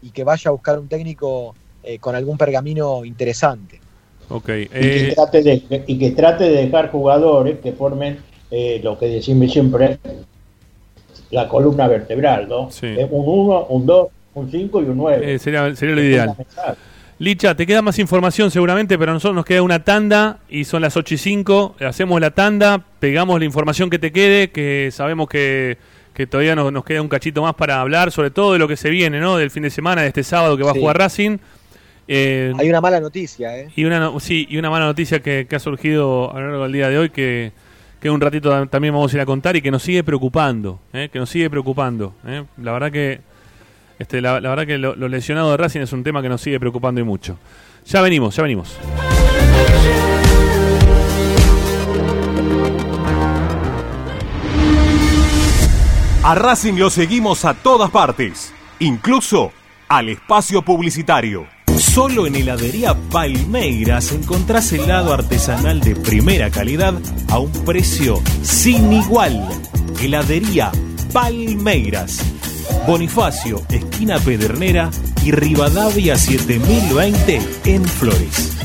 y 0.02 0.12
que 0.12 0.24
vaya 0.24 0.50
a 0.50 0.52
buscar 0.52 0.78
un 0.78 0.88
técnico 0.88 1.56
eh, 1.82 1.98
con 1.98 2.16
algún 2.16 2.38
pergamino 2.38 3.04
interesante. 3.04 3.80
Ok. 4.30 4.50
y, 4.50 4.66
que 4.68 5.10
eh, 5.10 5.14
trate 5.16 5.44
de, 5.44 5.84
y 5.88 6.00
que 6.00 6.12
trate 6.12 6.46
de 6.46 6.66
dejar 6.66 6.90
jugadores 6.92 7.60
que 7.60 7.72
formen 7.74 8.18
eh, 8.52 8.80
lo 8.84 8.98
que 8.98 9.08
decimos 9.08 9.52
siempre, 9.52 9.98
la 11.32 11.48
columna 11.48 11.88
vertebral, 11.88 12.48
¿no? 12.48 12.70
Es 12.70 12.82
un 13.10 13.24
1, 13.28 13.66
un 13.70 13.86
2, 13.86 14.08
un 14.36 14.52
5 14.52 14.82
y 14.82 14.86
un 14.86 14.98
9. 14.98 15.34
eh, 15.34 15.40
sería, 15.40 15.76
sería 15.76 15.96
lo 15.96 16.04
ideal. 16.04 16.36
Licha, 17.20 17.56
te 17.56 17.66
queda 17.66 17.82
más 17.82 18.00
información 18.00 18.52
seguramente, 18.52 18.98
pero 18.98 19.12
a 19.12 19.14
nosotros 19.14 19.36
nos 19.36 19.46
queda 19.46 19.62
una 19.62 19.84
tanda 19.84 20.40
y 20.50 20.66
son 20.66 20.82
las 20.82 20.98
8 20.98 21.14
y 21.14 21.18
5. 21.18 21.76
Hacemos 21.80 22.20
la 22.20 22.32
tanda, 22.32 22.84
pegamos 23.00 23.40
la 23.40 23.46
información 23.46 23.90
que 23.90 24.00
te 24.00 24.12
quede, 24.12 24.50
que 24.52 24.90
sabemos 24.92 25.30
que, 25.30 25.78
que 26.14 26.28
todavía 26.28 26.56
nos, 26.56 26.72
nos 26.74 26.84
queda 26.84 27.02
un 27.02 27.08
cachito 27.08 27.42
más 27.42 27.54
para 27.56 27.80
hablar, 27.82 28.12
sobre 28.12 28.30
todo 28.32 28.54
de 28.54 28.60
lo 28.60 28.68
que 28.68 28.76
se 28.78 28.90
viene, 28.90 29.20
¿no? 29.20 29.38
Del 29.38 29.52
fin 29.52 29.64
de 29.64 29.70
semana, 29.70 30.02
de 30.02 30.08
este 30.10 30.24
sábado 30.24 30.58
que 30.58 30.64
va 30.64 30.74
Sí. 30.74 30.80
a 30.80 30.82
jugar 30.82 30.98
Racing. 30.98 31.38
Eh, 32.08 32.54
Hay 32.58 32.70
una 32.70 32.82
mala 32.82 33.00
noticia, 33.00 33.58
¿eh? 33.58 33.70
y 33.76 33.86
una, 33.86 34.00
no- 34.00 34.20
sí, 34.20 34.46
y 34.50 34.58
una 34.58 34.70
mala 34.70 34.86
noticia 34.86 35.22
que, 35.22 35.48
que 35.50 35.56
ha 35.56 35.60
surgido 35.60 36.32
a 36.36 36.40
lo 36.40 36.48
largo 36.50 36.64
del 36.64 36.74
día 36.74 36.90
de 36.90 36.98
hoy 36.98 37.10
que, 37.10 37.52
que 38.02 38.10
un 38.10 38.20
ratito 38.20 38.52
tam- 38.52 38.70
también 38.70 38.94
vamos 38.94 39.14
a 39.14 39.16
ir 39.16 39.22
a 39.22 39.26
contar 39.26 39.56
y 39.56 39.62
que 39.62 39.72
nos 39.72 39.84
sigue 39.84 40.04
preocupando, 40.04 40.80
¿eh? 40.92 41.10
que 41.12 41.20
nos 41.20 41.30
sigue 41.30 41.50
preocupando. 41.50 42.14
¿eh? 42.28 42.44
La 42.62 42.74
verdad 42.74 42.92
que 42.92 43.22
este, 44.00 44.20
la, 44.22 44.42
la 44.42 44.50
verdad 44.50 44.66
que 44.68 44.78
lo, 44.78 44.96
lo 44.96 45.08
lesionado 45.08 45.52
de 45.52 45.58
Racing 45.58 45.80
es 45.82 45.94
un 45.94 46.04
tema 46.04 46.22
que 46.22 46.28
nos 46.30 46.42
sigue 46.42 46.60
preocupando 46.60 47.00
y 47.00 47.04
mucho. 47.06 47.38
Ya 47.86 48.02
venimos, 48.02 48.36
ya 48.36 48.44
venimos. 48.44 48.78
A 56.24 56.36
Racing 56.36 56.76
lo 56.78 56.90
seguimos 56.90 57.44
a 57.44 57.54
todas 57.54 57.92
partes, 57.92 58.54
incluso 58.80 59.52
al 59.90 60.10
espacio 60.10 60.62
publicitario. 60.62 61.46
Solo 61.92 62.26
en 62.26 62.36
heladería 62.36 62.96
Palmeiras 63.12 64.14
encontrás 64.14 64.72
helado 64.74 65.14
artesanal 65.14 65.80
de 65.80 65.96
primera 65.96 66.50
calidad 66.50 66.96
a 67.30 67.38
un 67.38 67.52
precio 67.66 68.20
sin 68.42 68.94
igual. 68.94 69.48
Heladería 70.02 70.72
Palmeiras. 71.12 72.20
Bonifacio, 72.88 73.62
esquina 73.70 74.18
Pedernera 74.18 74.90
y 75.24 75.32
Rivadavia 75.32 76.18
7020 76.18 77.42
en 77.66 77.86
Flores. 77.86 78.58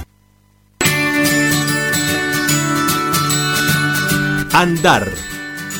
Andar. 4.54 5.06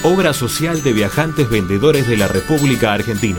Obra 0.02 0.35
social 0.35 0.82
de 0.82 0.93
viajantes 0.93 1.48
vendedores 1.48 2.06
de 2.06 2.19
la 2.19 2.28
República 2.28 2.93
Argentina. 2.93 3.39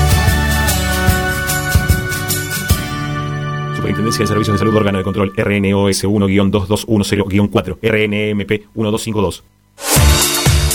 Superintendencia 3.81 4.21
de 4.21 4.27
Servicios 4.27 4.53
de 4.53 4.59
Salud, 4.59 4.75
órgano 4.75 4.99
de 4.99 5.03
control 5.03 5.33
RNOS 5.35 6.03
1-2210-4, 6.03 7.79
RNMP 7.81 8.51
1252. 8.75 9.43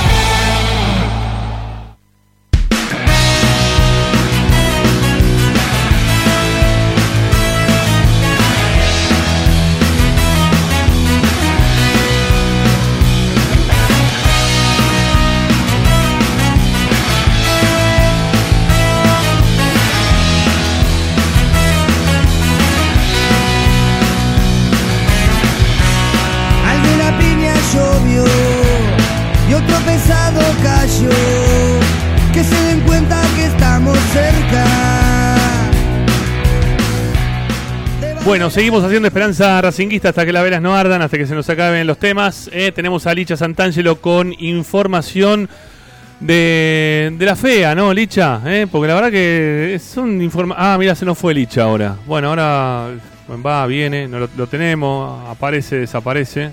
Pesado 29.85 30.41
cayó. 30.63 31.09
Que 32.33 32.43
se 32.43 32.55
den 32.65 32.81
cuenta 32.81 33.21
que 33.35 33.45
estamos 33.45 33.97
cerca. 34.13 34.65
Bueno, 38.23 38.51
seguimos 38.51 38.83
haciendo 38.83 39.07
Esperanza 39.07 39.59
Racinguista 39.61 40.09
hasta 40.09 40.25
que 40.25 40.31
las 40.31 40.43
velas 40.43 40.61
no 40.61 40.75
ardan, 40.75 41.01
hasta 41.01 41.17
que 41.17 41.25
se 41.25 41.33
nos 41.33 41.49
acaben 41.49 41.87
los 41.87 41.97
temas. 41.97 42.49
Eh, 42.53 42.71
tenemos 42.71 43.07
a 43.07 43.13
Licha 43.15 43.35
Santangelo 43.35 43.99
con 43.99 44.33
información 44.37 45.49
de, 46.19 47.11
de 47.17 47.25
la 47.25 47.35
fea, 47.35 47.73
¿no, 47.73 47.91
Licha? 47.91 48.39
Eh, 48.45 48.67
porque 48.71 48.87
la 48.87 48.93
verdad 48.93 49.09
que 49.09 49.73
es 49.73 49.97
un 49.97 50.21
informa... 50.21 50.53
Ah, 50.55 50.77
mira, 50.77 50.93
se 50.93 51.03
nos 51.03 51.17
fue 51.17 51.33
Licha 51.33 51.63
ahora. 51.63 51.95
Bueno, 52.05 52.29
ahora 52.29 52.89
va, 53.43 53.65
viene, 53.65 54.07
no 54.07 54.19
lo 54.19 54.47
tenemos, 54.47 55.27
aparece, 55.27 55.77
desaparece. 55.77 56.51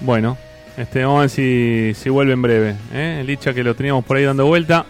Bueno, 0.00 0.38
este, 0.78 1.04
vamos 1.04 1.18
a 1.18 1.20
ver 1.22 1.30
si, 1.30 1.92
si 1.94 2.08
vuelve 2.08 2.32
en 2.32 2.42
breve. 2.42 2.74
¿eh? 2.92 3.22
Licha 3.26 3.52
que 3.52 3.62
lo 3.64 3.74
teníamos 3.74 4.04
por 4.04 4.16
ahí 4.16 4.24
dando 4.24 4.46
vuelta. 4.46 4.84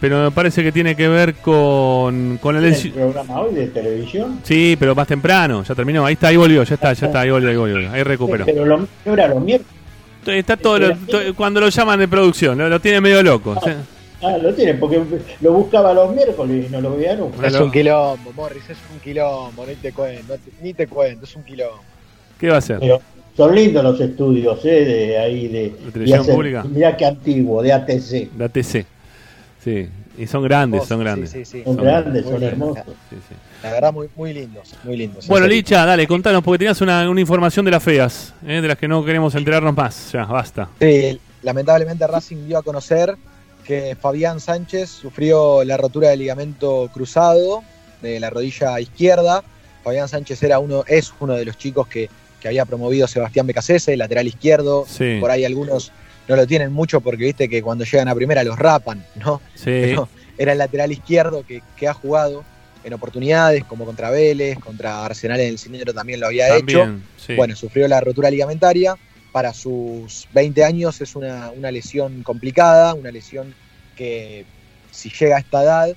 Pero 0.00 0.24
me 0.24 0.30
parece 0.32 0.64
que 0.64 0.72
tiene 0.72 0.96
que 0.96 1.06
ver 1.06 1.34
con, 1.34 2.38
con 2.42 2.56
el... 2.56 2.64
¿El 2.64 2.90
programa 2.90 3.40
hoy 3.40 3.54
de 3.54 3.68
televisión? 3.68 4.40
Sí, 4.42 4.76
pero 4.76 4.96
más 4.96 5.06
temprano, 5.06 5.62
ya 5.62 5.76
terminó. 5.76 6.04
Ahí 6.04 6.14
está, 6.14 6.26
ahí 6.28 6.36
volvió, 6.36 6.64
ya 6.64 6.74
está, 6.74 6.92
ya 6.92 7.06
está, 7.06 7.20
ahí 7.20 7.30
volvió, 7.30 7.50
ahí 7.50 7.56
volvió. 7.56 7.90
Ahí 7.92 8.02
recuperó. 8.02 8.44
Pero 8.44 8.64
lo, 8.64 8.78
¿no 8.78 9.12
era 9.12 9.28
los 9.28 9.40
miércoles. 9.40 9.72
Está 10.26 10.56
todo, 10.56 10.78
lo- 10.80 10.96
cuando 11.36 11.60
lo 11.60 11.68
llaman 11.68 12.00
de 12.00 12.08
producción, 12.08 12.58
lo, 12.58 12.68
lo 12.68 12.80
tiene 12.80 13.00
medio 13.00 13.22
loco. 13.22 13.56
¿sí? 13.64 13.70
Ah, 14.22 14.36
lo 14.38 14.52
tienen, 14.54 14.78
porque 14.80 15.00
lo 15.40 15.52
buscaba 15.52 15.92
los 15.94 16.12
miércoles 16.14 16.66
y 16.68 16.72
no 16.72 16.80
lo 16.80 16.96
veía 16.96 17.14
nunca. 17.16 17.46
Es 17.46 17.54
un 17.54 17.70
quilombo, 17.70 18.32
Morris, 18.34 18.70
es 18.70 18.78
un 18.92 18.98
quilombo, 19.00 19.64
ni 19.66 19.74
te 19.76 19.92
cuento, 19.92 20.36
ni 20.60 20.74
te 20.74 20.86
cuento, 20.88 21.24
es 21.24 21.36
un 21.36 21.44
quilombo. 21.44 21.80
¿Qué 22.38 22.48
va 22.48 22.56
a 22.56 22.58
hacer? 22.58 22.78
Pero 22.80 23.00
son 23.36 23.54
lindos 23.54 23.82
los 23.82 24.00
estudios, 24.00 24.64
¿eh? 24.64 24.84
De 24.84 25.18
ahí, 25.18 25.48
de. 25.48 25.68
televisión 25.92 26.06
de 26.18 26.22
hacer- 26.22 26.34
pública? 26.34 26.64
Mirá 26.64 26.96
qué 26.96 27.06
antiguo, 27.06 27.62
de 27.62 27.72
ATC. 27.72 28.30
La 28.38 28.48
TC. 28.48 28.86
Sí, 29.62 29.88
y 30.18 30.26
son 30.26 30.42
grandes, 30.42 30.84
son 30.86 30.98
Sí, 30.98 31.04
grandes. 31.04 31.30
sí, 31.30 31.44
sí. 31.44 31.62
Son 31.64 31.76
grandes, 31.76 32.24
son 32.24 32.42
hermosos. 32.42 32.84
La 33.62 33.70
verdad, 33.72 33.92
muy, 33.92 34.08
muy 34.16 34.34
lindos, 34.34 34.74
muy 34.82 34.96
lindos. 34.96 35.26
Bueno. 35.28 35.46
Licha, 35.46 35.84
dale, 35.86 36.06
contanos, 36.08 36.42
porque 36.42 36.58
tenías 36.58 36.80
una, 36.80 37.08
una 37.08 37.20
información 37.20 37.64
de 37.64 37.70
las 37.70 37.82
feas, 37.82 38.34
¿eh? 38.44 38.60
de 38.60 38.66
las 38.68 38.76
que 38.76 38.88
no 38.88 39.04
queremos 39.04 39.34
enterarnos 39.36 39.74
más. 39.76 40.10
Ya, 40.12 40.24
basta. 40.24 40.68
Sí, 40.80 41.20
lamentablemente 41.42 42.04
Racing 42.06 42.48
dio 42.48 42.58
a 42.58 42.62
conocer 42.62 43.14
que 43.64 43.96
Fabián 44.00 44.40
Sánchez 44.40 44.90
sufrió 44.90 45.62
la 45.62 45.76
rotura 45.76 46.08
del 46.08 46.18
ligamento 46.18 46.90
cruzado 46.92 47.62
de 48.02 48.18
la 48.18 48.30
rodilla 48.30 48.80
izquierda. 48.80 49.44
Fabián 49.84 50.08
Sánchez 50.08 50.42
era 50.42 50.58
uno, 50.58 50.82
es 50.88 51.12
uno 51.20 51.34
de 51.34 51.44
los 51.44 51.56
chicos 51.56 51.86
que, 51.86 52.10
que 52.42 52.48
había 52.48 52.64
promovido 52.66 53.06
Sebastián 53.06 53.46
Becasese, 53.46 53.96
lateral 53.96 54.26
izquierdo. 54.26 54.84
Sí. 54.88 55.18
Por 55.20 55.30
ahí 55.30 55.44
algunos 55.44 55.92
no 56.28 56.36
lo 56.36 56.46
tienen 56.46 56.72
mucho 56.72 57.00
porque 57.00 57.24
viste 57.24 57.48
que 57.48 57.62
cuando 57.62 57.84
llegan 57.84 58.08
a 58.08 58.14
primera 58.14 58.42
los 58.44 58.58
rapan, 58.58 59.04
¿no? 59.14 59.40
Sí. 59.54 59.64
Pero 59.66 60.08
era 60.36 60.52
el 60.52 60.58
lateral 60.58 60.90
izquierdo 60.92 61.44
que, 61.46 61.62
que 61.76 61.86
ha 61.88 61.94
jugado 61.94 62.44
en 62.84 62.92
oportunidades, 62.94 63.62
como 63.64 63.84
contra 63.84 64.10
Vélez, 64.10 64.58
contra 64.58 65.04
Arsenal 65.04 65.38
en 65.40 65.48
el 65.50 65.58
cilindro 65.58 65.94
también 65.94 66.18
lo 66.18 66.26
había 66.26 66.48
También, 66.48 66.78
hecho. 66.80 67.24
sí. 67.26 67.34
Bueno, 67.36 67.54
sufrió 67.54 67.86
la 67.86 68.00
rotura 68.00 68.28
ligamentaria. 68.30 68.96
Para 69.30 69.54
sus 69.54 70.26
20 70.34 70.62
años 70.64 71.00
es 71.00 71.14
una, 71.16 71.50
una 71.52 71.70
lesión 71.70 72.22
complicada, 72.22 72.92
una 72.92 73.10
lesión 73.10 73.54
que 73.96 74.44
si 74.90 75.10
llega 75.10 75.36
a 75.36 75.40
esta 75.40 75.62
edad 75.62 75.88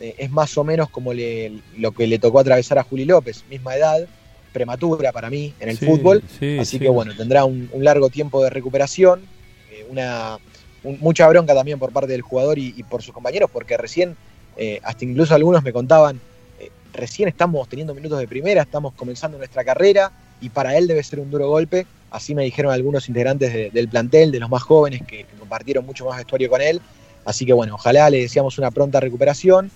eh, 0.00 0.14
es 0.16 0.30
más 0.30 0.56
o 0.56 0.64
menos 0.64 0.88
como 0.90 1.12
le- 1.12 1.60
lo 1.76 1.90
que 1.92 2.06
le 2.06 2.18
tocó 2.18 2.38
atravesar 2.40 2.78
a 2.78 2.84
Juli 2.84 3.04
López, 3.04 3.44
misma 3.50 3.74
edad, 3.76 4.06
prematura 4.52 5.12
para 5.12 5.30
mí 5.30 5.54
en 5.58 5.68
el 5.68 5.78
Sí, 5.78 5.78
fútbol. 5.78 6.24
sí, 6.26 6.64
Así 6.64 6.78
sí. 6.78 6.78
que 6.80 6.88
bueno, 6.88 7.14
tendrá 7.14 7.44
un, 7.44 7.68
un 7.72 7.84
largo 7.84 8.10
tiempo 8.10 8.42
de 8.42 8.50
recuperación, 8.50 9.30
eh, 9.66 9.84
una, 9.84 10.38
un- 10.82 10.98
mucha 11.00 11.28
bronca 11.28 11.54
también 11.54 11.78
por 11.78 11.92
parte 11.92 12.12
del 12.12 12.22
jugador 12.22 12.58
y, 12.58 12.72
y 12.76 12.82
por 12.84 13.02
sus 13.02 13.12
compañeros, 13.14 13.50
porque 13.52 13.76
recién, 13.76 14.18
eh, 14.56 14.80
hasta 14.82 15.04
incluso 15.04 15.34
algunos 15.34 15.62
me 15.62 15.72
contaban, 15.72 16.22
eh, 16.56 16.70
recién 16.92 17.28
estamos 17.28 17.68
teniendo 17.68 17.94
minutos 17.94 18.18
de 18.18 18.28
primera, 18.28 18.62
estamos 18.62 18.94
comenzando 18.94 19.38
nuestra 19.38 19.64
carrera 19.64 20.12
y 20.38 20.50
para 20.50 20.76
él 20.76 20.86
debe 20.86 21.02
ser 21.04 21.20
un 21.20 21.30
duro 21.30 21.48
golpe. 21.48 21.88
Así 22.10 22.34
me 22.34 22.44
dijeron 22.44 22.72
algunos 22.72 23.08
integrantes 23.08 23.52
de- 23.52 23.70
del 23.70 23.88
plantel, 23.88 24.30
de 24.32 24.40
los 24.40 24.48
más 24.50 24.62
jóvenes 24.62 25.02
que, 25.06 25.26
que 25.26 25.36
compartieron 25.36 25.84
mucho 25.84 26.06
más 26.06 26.16
vestuario 26.18 26.48
con 26.48 26.60
él. 26.62 26.82
Así 27.24 27.44
que 27.46 27.52
bueno, 27.52 27.74
ojalá 27.74 28.08
le 28.10 28.20
deseamos 28.20 28.58
una 28.58 28.70
pronta 28.70 29.00
recuperación, 29.00 29.72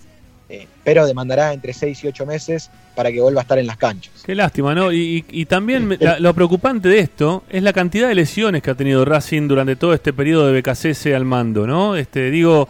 eh, 0.55 0.67
pero 0.85 1.07
demandará 1.07 1.53
entre 1.55 1.73
6 1.73 2.05
y 2.05 2.09
8 2.09 2.27
meses 2.27 2.71
para 2.95 3.11
que 3.11 3.21
vuelva 3.23 3.41
a 3.41 3.43
estar 3.43 3.59
en 3.59 3.67
las 3.67 3.79
canchas. 3.79 4.13
Qué 4.27 4.35
lástima, 4.35 4.75
¿no? 4.75 4.93
Y, 4.93 5.25
y- 5.31 5.41
y 5.43 5.47
también 5.47 5.87
me- 5.89 5.97
la- 5.99 6.19
lo 6.21 6.35
preocupante 6.35 6.89
de 6.91 6.99
esto 6.99 7.43
es 7.49 7.63
la 7.63 7.73
cantidad 7.73 8.07
de 8.07 8.15
lesiones 8.15 8.63
que 8.63 8.71
ha 8.71 8.75
tenido 8.75 9.05
Racing 9.05 9.49
durante 9.49 9.77
todo 9.77 9.95
este 9.95 10.13
periodo 10.13 10.47
de 10.47 10.61
BKCS 10.61 11.07
al 11.15 11.25
mando, 11.25 11.67
¿no? 11.67 11.97
Este, 11.97 12.31
digo, 12.31 12.69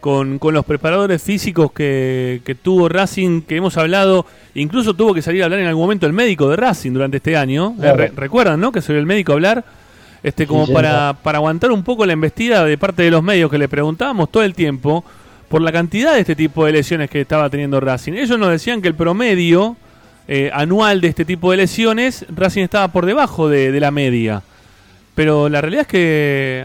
con, 0.00 0.38
con 0.38 0.54
los 0.54 0.64
preparadores 0.64 1.22
físicos 1.22 1.70
que, 1.72 2.40
que 2.44 2.54
tuvo 2.56 2.88
Racing, 2.88 3.42
que 3.42 3.56
hemos 3.56 3.76
hablado, 3.76 4.26
incluso 4.54 4.94
tuvo 4.94 5.12
que 5.14 5.22
salir 5.22 5.42
a 5.42 5.44
hablar 5.44 5.60
en 5.60 5.66
algún 5.66 5.84
momento 5.84 6.06
el 6.06 6.12
médico 6.14 6.48
de 6.48 6.56
Racing 6.56 6.92
durante 6.92 7.18
este 7.18 7.36
año. 7.36 7.74
Claro. 7.78 7.96
Re- 7.96 8.12
¿Recuerdan, 8.16 8.58
no? 8.60 8.72
Que 8.72 8.80
salió 8.80 8.98
el 8.98 9.06
médico 9.06 9.32
a 9.32 9.34
hablar. 9.36 9.64
Este, 10.22 10.46
como 10.46 10.66
Sí, 10.66 10.72
para, 10.72 11.14
para 11.22 11.38
aguantar 11.38 11.70
un 11.70 11.82
poco 11.82 12.04
la 12.04 12.12
embestida 12.12 12.64
de 12.64 12.76
parte 12.76 13.02
de 13.02 13.10
los 13.10 13.22
medios 13.22 13.50
que 13.50 13.56
le 13.58 13.68
preguntábamos 13.68 14.30
todo 14.30 14.42
el 14.42 14.54
tiempo 14.54 15.02
por 15.50 15.60
la 15.60 15.72
cantidad 15.72 16.14
de 16.14 16.20
este 16.20 16.36
tipo 16.36 16.64
de 16.64 16.72
lesiones 16.72 17.10
que 17.10 17.20
estaba 17.20 17.50
teniendo 17.50 17.80
Racing. 17.80 18.12
Ellos 18.14 18.38
nos 18.38 18.50
decían 18.50 18.80
que 18.80 18.88
el 18.88 18.94
promedio 18.94 19.76
eh, 20.28 20.48
anual 20.54 21.00
de 21.00 21.08
este 21.08 21.24
tipo 21.24 21.50
de 21.50 21.56
lesiones, 21.58 22.24
Racing 22.34 22.62
estaba 22.62 22.88
por 22.88 23.04
debajo 23.04 23.48
de, 23.48 23.72
de 23.72 23.80
la 23.80 23.90
media. 23.90 24.42
Pero 25.16 25.48
la 25.48 25.60
realidad 25.60 25.82
es 25.82 25.88
que, 25.88 26.64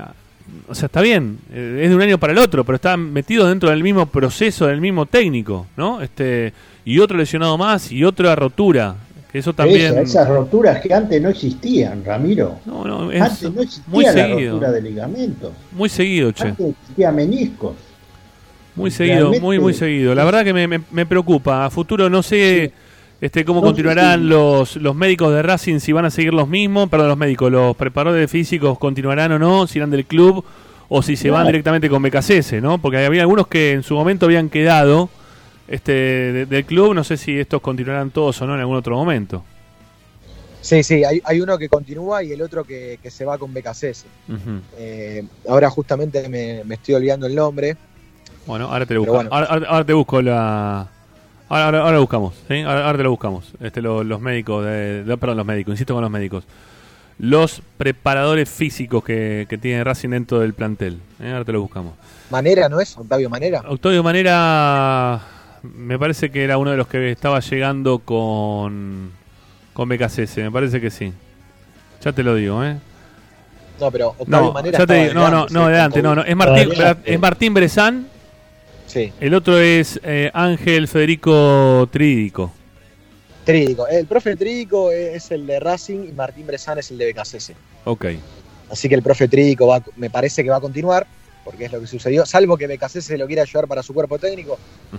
o 0.70 0.76
sea, 0.76 0.86
está 0.86 1.02
bien, 1.02 1.40
eh, 1.52 1.82
es 1.84 1.90
de 1.90 1.95
un 1.95 2.02
año 2.03 2.20
para 2.20 2.32
el 2.32 2.40
otro, 2.40 2.64
pero 2.64 2.76
está 2.76 2.95
metido 2.95 3.49
dentro 3.49 3.72
del 3.72 3.82
mismo 3.82 4.06
proceso, 4.06 4.68
del 4.68 4.82
mismo 4.82 5.07
técnico, 5.07 5.66
¿no? 5.76 6.02
Este 6.02 6.53
Y 6.86 6.99
otro 6.99 7.18
lesionado 7.18 7.57
más 7.57 7.91
y 7.91 8.03
otra 8.03 8.36
rotura. 8.36 8.95
Que 9.32 9.40
eso 9.40 9.52
también... 9.52 9.94
Esa- 9.94 10.02
esas 10.02 10.30
roturas 10.30 10.80
que 10.80 10.94
antes 10.94 11.20
no 11.22 11.30
existían, 11.30 12.06
Ramiro. 12.06 12.60
No, 12.68 12.86
no, 12.86 13.12
es 13.12 13.20
antes 13.22 13.52
no 13.52 13.62
existía 13.64 13.84
muy 13.94 14.06
la 14.06 14.14
seguido. 14.14 14.52
rotura 14.53 14.72
de 14.72 14.82
ligamentos. 14.84 15.52
Muy 15.72 15.90
seguido, 15.90 16.32
che. 16.32 16.49
Antes 16.49 16.68
existía 16.70 17.12
meniscos. 17.12 17.74
Muy 18.76 18.92
seguido, 18.92 19.16
Realmente- 19.18 19.42
muy, 19.42 19.60
muy 19.60 19.74
seguido. 19.74 20.14
La 20.16 20.26
verdad 20.26 20.44
que 20.44 20.54
me, 20.54 20.68
me- 20.68 20.82
me 20.92 21.06
preocupa. 21.06 21.66
A 21.66 21.70
futuro 21.70 22.10
no 22.10 22.22
sé 22.24 22.72
este 23.22 23.46
cómo 23.46 23.62
No, 23.62 23.68
continuarán 23.68 24.20
sí. 24.22 24.26
los, 24.28 24.76
los 24.76 24.96
médicos 24.96 25.34
de 25.34 25.42
Racing, 25.42 25.80
si 25.80 25.92
van 25.94 26.06
a 26.06 26.10
seguir 26.12 26.34
los 26.34 26.48
mismos, 26.50 26.90
perdón, 26.90 27.08
los 27.10 27.18
médicos, 27.18 27.52
los 27.52 27.76
preparadores 27.76 28.30
físicos 28.30 28.78
continuarán 28.78 29.32
o 29.32 29.40
no, 29.40 29.66
si 29.68 29.80
irán 29.80 29.90
del 29.92 30.06
club 30.06 30.44
o 30.90 31.02
si 31.02 31.16
se 31.16 31.30
van 31.32 31.48
directamente 31.48 31.90
con 31.90 32.02
BKCS, 32.04 32.62
¿no? 32.62 32.78
Porque 32.78 33.04
había 33.06 33.22
algunos 33.22 33.48
que 33.48 33.72
en 33.72 33.84
su 33.84 33.96
momento 33.96 34.26
habían 34.26 34.50
quedado 34.50 35.10
este 35.68 35.92
de- 35.94 36.46
del 36.46 36.66
club, 36.66 36.94
no 36.94 37.04
sé 37.04 37.18
si 37.18 37.40
estos 37.40 37.62
continuarán 37.62 38.12
todos 38.12 38.40
o 38.42 38.46
no 38.46 38.54
en 38.54 38.60
algún 38.60 38.76
otro 38.76 38.96
momento. 38.96 39.44
Sí, 40.62 40.84
sí, 40.84 41.04
hay, 41.04 41.22
hay 41.24 41.42
uno 41.42 41.58
que 41.58 41.70
continúa 41.70 42.24
y 42.24 42.32
el 42.34 42.42
otro 42.42 42.64
que, 42.64 43.00
que 43.02 43.10
se 43.12 43.24
va 43.24 43.38
con 43.38 43.54
BKCS. 43.54 44.06
Eh, 44.78 45.24
ahora 45.48 45.70
justamente 45.70 46.28
me, 46.28 46.64
me 46.66 46.76
estoy 46.76 46.96
olvidando 46.96 47.28
el 47.28 47.36
nombre. 47.36 47.78
Bueno, 48.46 48.66
ahora 48.72 48.86
te 48.86 48.94
lo 48.94 49.02
busco. 49.02 49.14
bueno. 49.16 49.30
Ahora, 49.34 49.48
ahora- 49.48 49.68
ahora 49.70 49.86
te 49.86 49.94
busco 49.94 50.22
la. 50.22 50.88
Ahora, 51.50 51.66
ahora, 51.66 51.80
ahora 51.82 51.92
lo 51.94 52.02
buscamos, 52.02 52.34
¿sí? 52.48 52.62
Ahora, 52.62 52.86
ahora 52.86 52.98
te 52.98 53.04
lo 53.04 53.12
buscamos. 53.12 53.52
Este, 53.60 53.82
lo- 53.82 54.04
los 54.04 54.20
médicos, 54.22 54.66
de, 54.66 55.04
de- 55.04 55.18
perdón, 55.18 55.38
los 55.38 55.46
médicos, 55.46 55.74
insisto 55.74 55.94
con 55.94 56.02
los 56.02 56.12
médicos. 56.12 56.44
los 57.18 57.62
preparadores 57.78 58.50
físicos 58.50 59.02
que, 59.02 59.46
que 59.50 59.58
tiene 59.58 59.84
Racing 59.86 60.10
dentro 60.10 60.40
del 60.40 60.54
plantel. 60.54 61.00
Eh, 61.22 61.32
ahora 61.32 61.46
te 61.46 61.54
lo 61.54 61.62
buscamos. 61.62 61.94
Manera, 62.30 62.68
¿no 62.68 62.82
es? 62.82 62.98
Octavio 62.98 63.30
Manera. 63.30 63.64
Octavio 63.70 64.04
Manera 64.04 65.22
me 65.64 65.98
parece 65.98 66.30
que 66.30 66.44
era 66.44 66.58
uno 66.58 66.72
de 66.72 66.78
los 66.78 66.88
que 66.88 67.10
estaba 67.12 67.40
llegando 67.40 68.00
con, 68.00 69.12
con 69.74 69.88
BKCS, 69.88 70.38
me 70.40 70.52
parece 70.52 70.82
que 70.82 70.92
sí. 70.92 71.14
Ya 72.04 72.12
te 72.12 72.22
lo 72.22 72.36
digo, 72.36 72.62
¿eh? 72.66 72.76
No, 73.80 73.90
pero 73.92 74.10
Octavio 74.10 74.48
No, 74.48 74.52
Manera. 74.52 74.80
ya 74.80 74.86
te 74.86 74.94
digo, 75.08 75.14
no, 75.14 75.30
no, 75.30 75.46
no, 75.50 75.66
adelante, 75.68 76.02
con 76.02 76.10
no, 76.10 76.16
no. 76.16 76.22
Es 76.24 76.36
Martín, 76.36 76.70
es 77.06 77.20
Martín 77.20 77.54
Brezán. 77.54 78.08
Sí. 78.88 79.12
El 79.20 79.34
otro 79.34 79.60
es 79.60 79.99
eh, 80.03 80.32
Ángel 80.34 80.88
Federico 80.88 81.88
Trídico. 81.91 82.52
Trídico. 83.44 83.88
El 83.88 84.06
profe 84.07 84.36
Trídico 84.36 84.91
es 84.91 85.30
el 85.32 85.45
de 85.45 85.60
Racing 85.60 86.06
y 86.10 86.12
Martín 86.14 86.48
Brezán 86.48 86.80
es 86.80 86.90
el 86.91 86.98
de 86.98 87.12
BKCS. 87.14 87.52
Ok. 87.86 88.06
Así 88.72 88.90
que 88.90 88.95
el 88.95 89.03
profe 89.03 89.28
Trídico 89.28 89.68
va, 89.68 89.84
me 89.98 90.10
parece 90.10 90.44
que 90.44 90.49
va 90.49 90.57
a 90.57 90.62
continuar, 90.62 91.06
porque 91.44 91.66
es 91.66 91.72
lo 91.72 91.80
que 91.80 91.86
sucedió, 91.88 92.26
salvo 92.26 92.57
que 92.57 92.66
BKC 92.66 93.02
se 93.02 93.18
lo 93.18 93.28
quiera 93.28 93.44
llevar 93.44 93.68
para 93.68 93.84
su 93.84 93.94
cuerpo 93.94 94.18
técnico, 94.18 94.57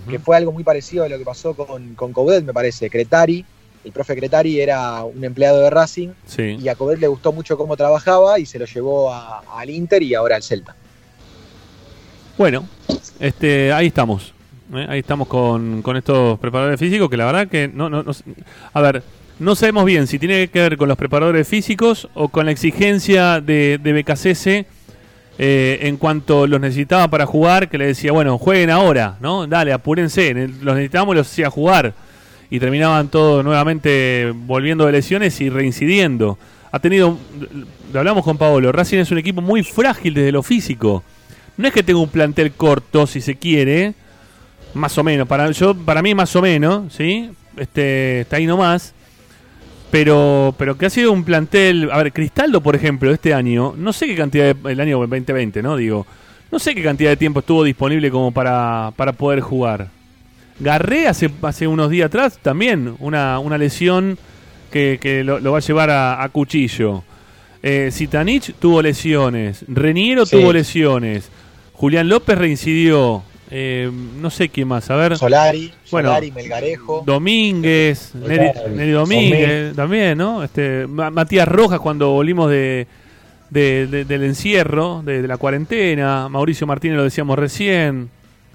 que 0.09 0.21
fue 0.21 0.37
algo 0.37 0.53
muy 0.53 0.63
parecido 0.63 1.03
a 1.03 1.09
lo 1.09 1.19
que 1.19 1.25
pasó 1.25 1.55
con, 1.55 1.95
con 1.97 2.13
Coudet, 2.13 2.45
me 2.45 2.53
parece. 2.53 2.89
Cretari, 2.89 3.45
el 3.85 3.91
profe 3.91 4.15
Cretari 4.15 4.61
era 4.61 5.03
un 5.03 5.25
empleado 5.25 5.61
de 5.61 5.71
Racing 5.71 6.11
Sí. 6.27 6.57
y 6.63 6.69
a 6.69 6.77
Coudet 6.77 7.01
le 7.01 7.09
gustó 7.09 7.33
mucho 7.33 7.57
cómo 7.59 7.77
trabajaba 7.77 8.39
y 8.39 8.47
se 8.47 8.61
lo 8.61 8.67
llevó 8.67 9.13
a- 9.13 9.41
al 9.59 9.71
Inter 9.71 10.03
y 10.05 10.15
ahora 10.15 10.37
al 10.37 10.45
Celta. 10.45 10.77
Bueno, 12.39 12.67
este, 13.21 13.73
ahí 13.73 13.87
estamos. 13.89 14.33
¿eh? 14.75 14.87
Ahí 14.89 14.99
estamos 15.01 15.29
con, 15.29 15.83
con 15.83 15.97
estos 15.97 16.39
preparadores 16.39 16.79
físicos 16.79 17.09
que 17.09 17.17
la 17.17 17.27
verdad 17.27 17.49
que 17.49 17.69
no, 17.73 17.89
no, 17.89 18.03
no- 18.03 18.13
A 18.75 18.81
ver, 18.81 19.03
no 19.39 19.55
sabemos 19.55 19.85
bien 19.85 20.07
si 20.07 20.19
tiene 20.19 20.49
que 20.49 20.61
ver 20.61 20.77
con 20.77 20.89
los 20.89 20.99
preparadores 20.99 21.49
físicos 21.49 22.09
o 22.15 22.29
con 22.29 22.47
la 22.47 22.53
exigencia 22.53 23.41
de, 23.41 23.79
de 23.83 23.93
BKCS 24.03 24.47
eh, 25.39 25.79
en 25.83 25.97
cuanto 25.99 26.47
los 26.47 26.61
necesitaba 26.61 27.09
para 27.09 27.27
jugar, 27.27 27.69
que 27.69 27.77
le 27.79 27.87
decía, 27.89 28.13
bueno, 28.13 28.39
jueguen 28.39 28.71
ahora, 28.71 29.17
¿no? 29.21 29.47
Dale, 29.47 29.73
apúrense, 29.73 30.33
los 30.63 30.75
necesitábamos 30.75 31.15
y 31.15 31.19
los 31.19 31.27
hacía 31.31 31.51
jugar. 31.51 31.93
Y 32.49 32.59
terminaban 32.61 33.09
todos 33.09 33.45
nuevamente 33.45 34.33
volviendo 34.35 34.87
de 34.87 34.93
lesiones 34.93 35.39
y 35.41 35.51
reincidiendo. 35.51 36.39
Ha 36.73 36.79
tenido, 36.79 37.19
lo 37.93 37.99
hablamos 37.99 38.25
con 38.25 38.39
Paolo, 38.39 38.71
Racing 38.73 38.99
es 38.99 39.11
un 39.11 39.19
equipo 39.19 39.41
muy 39.43 39.63
frágil 39.63 40.15
desde 40.15 40.33
lo 40.33 40.43
físico. 40.43 41.03
No 41.57 41.69
es 41.69 41.75
que 41.75 41.83
tenga 41.83 42.01
un 42.01 42.09
plantel 42.09 42.53
corto, 42.53 43.07
si 43.07 43.21
se 43.21 43.37
quiere, 43.37 43.95
más 44.75 44.97
o 44.99 45.05
menos, 45.05 45.27
para, 45.27 45.51
yo, 45.51 45.75
para 45.75 46.03
mí 46.03 46.15
más 46.15 46.35
o 46.37 46.43
menos, 46.43 46.93
¿sí? 46.93 47.31
Este, 47.57 48.21
está 48.21 48.37
ahí 48.37 48.47
nomás. 48.47 48.93
Pero, 49.91 50.55
pero 50.59 50.77
que 50.77 50.87
ha 50.87 50.91
sido 50.91 51.13
un 51.13 51.25
plantel. 51.25 51.91
A 51.93 51.99
ver, 51.99 52.13
Cristaldo, 52.13 52.61
por 52.61 52.75
ejemplo, 52.75 53.13
este 53.13 53.33
año, 53.33 53.75
no 53.77 53.93
sé 53.93 54.07
qué 54.07 54.17
cantidad 54.17 54.55
de. 54.55 54.73
El 54.73 54.81
año 54.81 54.99
2020, 54.99 55.63
¿no? 55.63 55.77
Digo, 55.77 56.07
no 56.51 56.59
sé 56.59 56.75
qué 56.75 56.83
cantidad 56.83 57.11
de 57.11 57.17
tiempo 57.17 57.41
estuvo 57.41 57.63
disponible 57.65 58.11
como 58.11 58.33
para, 58.33 58.93
para 58.97 59.13
poder 59.13 59.41
jugar. 59.41 59.89
Garré 60.59 61.07
hace, 61.07 61.31
hace 61.43 61.67
unos 61.69 61.89
días 61.91 62.07
atrás 62.07 62.39
también 62.43 62.95
una, 62.99 63.39
una 63.39 63.59
lesión 63.59 64.19
que, 64.73 64.99
que 65.01 65.23
lo, 65.23 65.39
lo 65.39 65.53
va 65.53 65.59
a 65.59 65.61
llevar 65.61 65.91
a, 65.91 66.23
a 66.23 66.29
cuchillo. 66.31 67.05
Eh, 67.63 67.91
Zitanich 67.93 68.55
tuvo 68.59 68.83
lesiones. 68.83 69.65
Reniero 69.69 70.27
Sí. 70.27 70.37
tuvo 70.37 70.53
lesiones. 70.53 71.31
Julián 71.77 72.09
López 72.09 72.37
reincidió. 72.39 73.23
Eh, 73.51 73.91
no 74.17 74.29
sé 74.31 74.49
quién 74.49 74.67
más. 74.67 74.91
A 74.91 74.97
ver. 74.97 75.17
Solari, 75.17 75.73
Bueno, 75.93 76.09
Solari, 76.09 76.33
Melgarejo. 76.33 77.03
Domínguez, 77.07 78.13
Neri, 78.15 78.51
Neri 78.75 78.91
Domínguez 78.91 79.77
también, 79.77 80.19
¿no? 80.19 80.43
Este, 80.43 80.87
Ma- 80.89 81.11
Matías 81.11 81.47
Rojas 81.47 81.79
cuando 81.79 82.11
volvimos 82.11 82.51
de, 82.51 82.89
de- 83.51 83.87
de- 83.87 84.05
del 84.05 84.25
encierro, 84.25 85.03
de, 85.05 85.23
de 85.23 85.29
la 85.29 85.37
cuarentena, 85.37 86.29
Mauricio 86.29 86.67
Martínez 86.67 86.97
lo 86.97 87.05
decíamos 87.05 87.39
recién. 87.39 88.11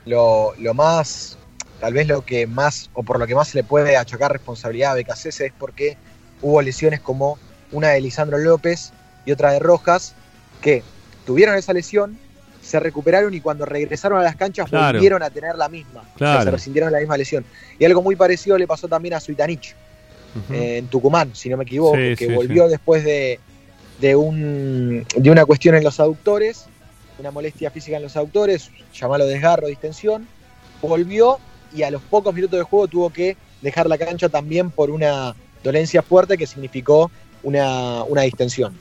lo, 0.06 0.54
lo 0.60 0.74
más, 0.74 1.38
tal 1.80 1.94
vez 1.94 2.08
lo 2.08 2.26
que 2.26 2.46
más, 2.46 2.90
o 2.94 3.04
por 3.04 3.18
lo 3.18 3.26
que 3.28 3.36
más 3.36 3.48
se 3.48 3.60
le 3.60 3.64
puede 3.64 3.96
achacar 3.96 4.34
responsabilidad 4.34 4.92
a 4.92 4.96
BKCS 4.96 5.40
es 5.42 5.54
porque 5.58 5.96
hubo 6.42 6.62
lesiones 6.62 7.00
como 7.00 7.38
una 7.72 7.90
de 7.90 8.02
Lisandro 8.02 8.38
López 8.40 8.92
y 9.26 9.32
otra 9.32 9.54
de 9.54 9.60
Rojas, 9.60 10.16
que 10.60 10.84
tuvieron 11.26 11.56
esa 11.56 11.72
lesión, 11.72 12.18
se 12.62 12.80
recuperaron 12.80 13.34
y 13.34 13.42
cuando 13.42 13.66
regresaron 13.66 14.20
a 14.20 14.24
las 14.24 14.36
canchas 14.36 14.70
Claro. 14.70 14.98
volvieron 14.98 15.24
a 15.24 15.30
tener 15.30 15.56
la 15.56 15.68
misma. 15.70 16.02
O 16.02 16.18
sea, 16.18 16.34
Claro. 16.34 16.44
se 16.44 16.52
resintieron 16.52 16.92
la 16.92 17.00
misma 17.00 17.18
lesión. 17.18 17.44
Y 17.80 17.86
algo 17.86 18.02
muy 18.02 18.16
parecido 18.16 18.58
le 18.58 18.68
pasó 18.68 18.88
también 18.88 19.14
a 19.16 19.20
Suitanich, 19.20 19.76
eh, 20.52 20.78
en 20.78 20.88
Tucumán, 20.88 21.32
si 21.34 21.50
no 21.50 21.58
me 21.58 21.64
equivoco, 21.64 21.96
Sí, 21.98 22.16
que 22.16 22.28
sí, 22.28 22.34
volvió 22.34 22.66
sí. 22.66 22.72
después 22.72 23.04
de, 23.04 23.40
de, 24.00 24.16
un, 24.16 25.06
de 25.16 25.30
una 25.32 25.46
cuestión 25.46 25.76
en 25.76 25.84
los 25.84 26.00
aductores, 26.00 26.66
una 27.20 27.32
molestia 27.32 27.70
física 27.72 27.98
en 27.98 28.04
los 28.04 28.16
aductores, 28.16 28.70
llamalo 28.94 29.26
desgarro, 29.26 29.68
distensión, 29.68 30.28
volvió 30.82 31.38
y 31.76 31.84
a 31.84 31.92
los 31.92 32.02
pocos 32.02 32.34
minutos 32.34 32.58
de 32.60 32.64
juego 32.64 32.88
tuvo 32.88 33.10
que 33.12 33.38
dejar 33.62 33.88
la 33.88 33.98
cancha 33.98 34.30
también 34.30 34.72
por 34.72 34.90
una 34.90 35.36
dolencia 35.64 36.02
fuerte 36.02 36.38
que 36.38 36.48
significó 36.48 37.12
una, 37.44 38.04
una 38.04 38.22
distensión. 38.24 38.74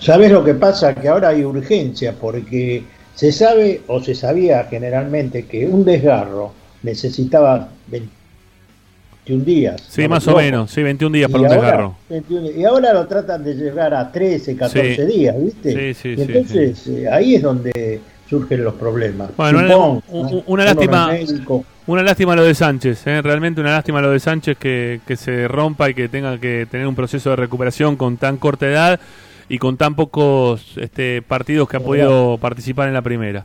¿Sabes 0.00 0.30
lo 0.30 0.42
que 0.44 0.54
pasa? 0.54 0.94
Que 0.94 1.08
ahora 1.08 1.28
hay 1.28 1.44
urgencia 1.44 2.14
porque 2.18 2.82
se 3.14 3.32
sabe 3.32 3.82
o 3.86 4.00
se 4.02 4.14
sabía 4.14 4.64
generalmente 4.64 5.44
que 5.46 5.66
un 5.66 5.84
desgarro 5.84 6.52
necesitaba 6.82 7.68
21 7.88 9.44
días. 9.44 9.80
Sí, 9.88 10.02
¿no 10.02 10.08
me 10.08 10.14
más 10.16 10.26
o 10.28 10.36
menos, 10.36 10.70
sí, 10.70 10.82
21 10.82 11.12
días 11.14 11.28
Y 11.30 11.32
para 11.32 11.44
un 11.44 11.48
ahora- 11.50 11.62
desgarro. 11.62 11.96
21 12.08 12.50
y 12.50 12.64
ahora 12.64 12.92
lo 12.92 13.06
tratan 13.06 13.44
de 13.44 13.54
llegar 13.54 13.94
a 13.94 14.10
13, 14.10 14.56
14 14.56 14.96
Sí. 14.96 15.02
días, 15.18 15.36
¿viste? 15.42 15.70
Sí, 15.94 16.00
sí, 16.00 16.08
Y 16.10 16.16
sí, 16.16 16.22
entonces 16.22 16.86
eh, 16.88 17.08
ahí 17.08 17.34
es 17.36 17.42
donde 17.42 18.00
surgen 18.28 18.64
los 18.64 18.74
problemas. 18.74 19.30
Bueno, 19.36 19.58
una, 19.60 19.76
una 20.08 20.42
Uno 20.46 20.64
lástima. 20.64 21.10
Una 21.84 22.02
lástima 22.04 22.36
lo 22.36 22.44
de 22.44 22.54
Sánchez, 22.54 23.04
¿eh? 23.08 23.20
realmente 23.22 23.60
una 23.60 23.72
lástima 23.72 24.00
lo 24.00 24.12
de 24.12 24.20
Sánchez 24.20 24.56
que, 24.56 25.00
que 25.04 25.16
se 25.16 25.48
rompa 25.48 25.90
y 25.90 25.94
que 25.94 26.08
tenga 26.08 26.38
que 26.38 26.64
tener 26.70 26.86
un 26.86 26.94
proceso 26.94 27.30
de 27.30 27.36
recuperación 27.36 27.96
con 27.96 28.16
tan 28.18 28.36
corta 28.36 28.68
edad 28.68 29.00
y 29.48 29.58
con 29.58 29.76
tan 29.76 29.94
pocos 29.94 30.64
este, 30.76 31.22
partidos 31.22 31.68
que 31.68 31.76
ha 31.76 31.80
podido 31.80 32.38
participar 32.38 32.88
en 32.88 32.94
la 32.94 33.02
primera. 33.02 33.44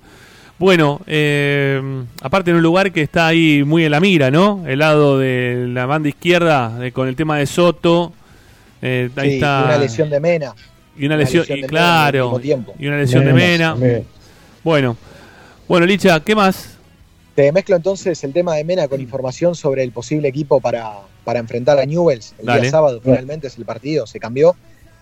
Bueno, 0.60 1.02
eh, 1.06 1.80
aparte 2.22 2.50
en 2.50 2.58
un 2.58 2.64
lugar 2.64 2.92
que 2.92 3.02
está 3.04 3.28
ahí 3.28 3.64
muy 3.64 3.86
en 3.86 3.92
la 3.92 4.00
mira, 4.00 4.32
¿no? 4.32 4.64
El 4.68 4.80
lado 4.80 5.20
de 5.20 5.68
la 5.70 5.86
banda 5.86 6.10
izquierda, 6.10 6.80
eh, 6.82 6.92
con 6.92 7.08
el 7.08 7.16
tema 7.16 7.38
de 7.38 7.46
Soto. 7.46 8.12
eh, 8.82 9.10
ahí 9.16 9.30
Sí, 9.30 9.36
está. 9.36 9.64
Una 9.66 9.78
lesión 9.78 10.10
de 10.10 10.20
Mena. 10.20 10.56
Y 10.98 11.06
una 11.06 11.16
lesión, 11.16 11.46
y 11.48 11.50
Mena 11.50 11.58
en 11.60 11.64
el 11.64 11.70
claro, 11.70 12.42
y 12.80 12.88
una 12.88 12.98
lesión 12.98 13.24
de 13.24 13.34
Mena. 13.34 13.76
Bueno, 14.64 14.98
bueno, 15.68 15.86
Licha, 15.86 16.20
¿qué 16.22 16.34
más? 16.36 16.76
Te 17.36 17.52
mezclo 17.52 17.76
entonces 17.76 18.24
el 18.24 18.34
tema 18.34 18.56
de 18.56 18.64
Mena 18.64 18.88
con 18.88 19.00
información 19.00 19.54
sobre 19.54 19.84
el 19.84 19.92
posible 19.92 20.28
equipo 20.28 20.60
para, 20.60 20.92
para 21.24 21.38
enfrentar 21.38 21.78
a 21.78 21.86
Newells. 21.86 22.34
El 22.40 22.48
Dale. 22.48 22.62
día 22.62 22.72
sábado 22.72 23.00
finalmente 23.04 23.46
es 23.46 23.58
el 23.60 23.66
partido, 23.66 24.08
se 24.08 24.20
cambió. 24.20 24.56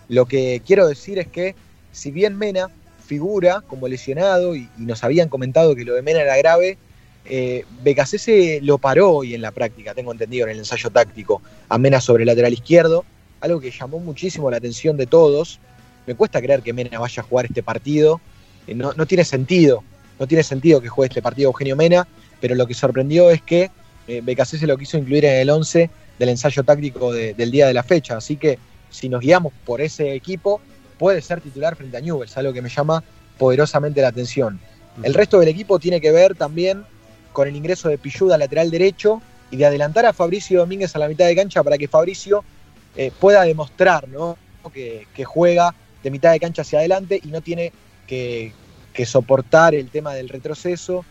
Lo 0.08 0.26
que 0.26 0.62
quiero 0.66 0.86
decir 0.86 1.18
es 1.18 1.26
que 1.28 1.54
si 1.92 2.10
bien 2.10 2.36
Mena 2.36 2.68
figura 3.06 3.62
como 3.66 3.88
lesionado 3.88 4.56
y, 4.56 4.68
nos 4.76 5.04
habían 5.04 5.28
comentado 5.28 5.74
que 5.74 5.84
lo 5.84 5.94
de 5.94 6.02
Mena 6.02 6.20
era 6.20 6.36
grave, 6.36 6.78
eh, 7.24 7.64
Becasese 7.82 8.60
lo 8.62 8.78
paró 8.78 9.10
hoy 9.10 9.34
en 9.34 9.42
la 9.42 9.50
práctica, 9.50 9.94
tengo 9.94 10.12
entendido, 10.12 10.46
en 10.46 10.52
el 10.52 10.58
ensayo 10.58 10.90
táctico, 10.90 11.42
a 11.68 11.78
Mena 11.78 12.00
sobre 12.00 12.22
el 12.22 12.26
lateral 12.28 12.52
izquierdo, 12.52 13.04
algo 13.40 13.60
que 13.60 13.70
llamó 13.70 13.98
muchísimo 13.98 14.50
la 14.50 14.58
atención 14.58 14.96
de 14.96 15.06
todos. 15.06 15.58
Me 16.06 16.14
cuesta 16.14 16.40
creer 16.40 16.62
que 16.62 16.72
Mena 16.72 16.98
vaya 16.98 17.22
a 17.22 17.26
jugar 17.26 17.46
este 17.46 17.62
partido, 17.62 18.20
eh, 18.66 18.74
no, 18.74 18.92
no 18.92 19.06
tiene 19.06 19.24
sentido, 19.24 19.82
no 20.18 20.26
tiene 20.26 20.42
sentido 20.42 20.80
que 20.80 20.88
juegue 20.88 21.08
este 21.08 21.22
partido 21.22 21.48
Eugenio 21.48 21.76
Mena, 21.76 22.06
pero 22.40 22.54
lo 22.54 22.66
que 22.66 22.74
sorprendió 22.74 23.30
es 23.30 23.42
que 23.42 23.70
eh, 24.08 24.20
Becasese 24.22 24.66
lo 24.66 24.76
quiso 24.76 24.98
incluir 24.98 25.24
en 25.24 25.40
el 25.40 25.50
11 25.50 25.90
del 26.18 26.28
ensayo 26.28 26.62
táctico 26.62 27.12
de- 27.12 27.34
del 27.34 27.50
día 27.50 27.66
de 27.66 27.74
la 27.74 27.82
fecha, 27.82 28.16
así 28.16 28.36
que 28.36 28.58
si 28.96 29.10
nos 29.10 29.20
guiamos 29.20 29.52
por 29.66 29.82
ese 29.82 30.14
equipo, 30.14 30.60
puede 30.98 31.20
ser 31.20 31.42
titular 31.42 31.76
frente 31.76 31.98
a 31.98 32.00
Newell's, 32.00 32.36
algo 32.38 32.54
que 32.54 32.62
me 32.62 32.70
llama 32.70 33.04
poderosamente 33.36 34.00
la 34.00 34.08
atención. 34.08 34.58
El 35.02 35.12
resto 35.12 35.38
del 35.38 35.50
equipo 35.50 35.78
tiene 35.78 36.00
que 36.00 36.10
ver 36.10 36.34
también 36.34 36.84
con 37.34 37.46
el 37.46 37.54
ingreso 37.54 37.90
de 37.90 37.98
Pilluda 37.98 38.38
lateral 38.38 38.70
derecho 38.70 39.20
y 39.50 39.58
de 39.58 39.66
adelantar 39.66 40.06
a 40.06 40.14
Fabricio 40.14 40.60
Domínguez 40.60 40.96
a 40.96 40.98
la 40.98 41.08
mitad 41.08 41.26
de 41.26 41.36
cancha 41.36 41.62
para 41.62 41.76
que 41.76 41.88
Fabricio 41.88 42.42
eh, 42.96 43.12
pueda 43.20 43.42
demostrar 43.42 44.08
¿no? 44.08 44.38
que, 44.72 45.06
que 45.14 45.26
juega 45.26 45.74
de 46.02 46.10
mitad 46.10 46.32
de 46.32 46.40
cancha 46.40 46.62
hacia 46.62 46.78
adelante 46.78 47.20
y 47.22 47.28
no 47.28 47.42
tiene 47.42 47.72
que, 48.06 48.54
que 48.94 49.04
soportar 49.04 49.74
el 49.74 49.90
tema 49.90 50.14
del 50.14 50.30
retroceso 50.30 51.04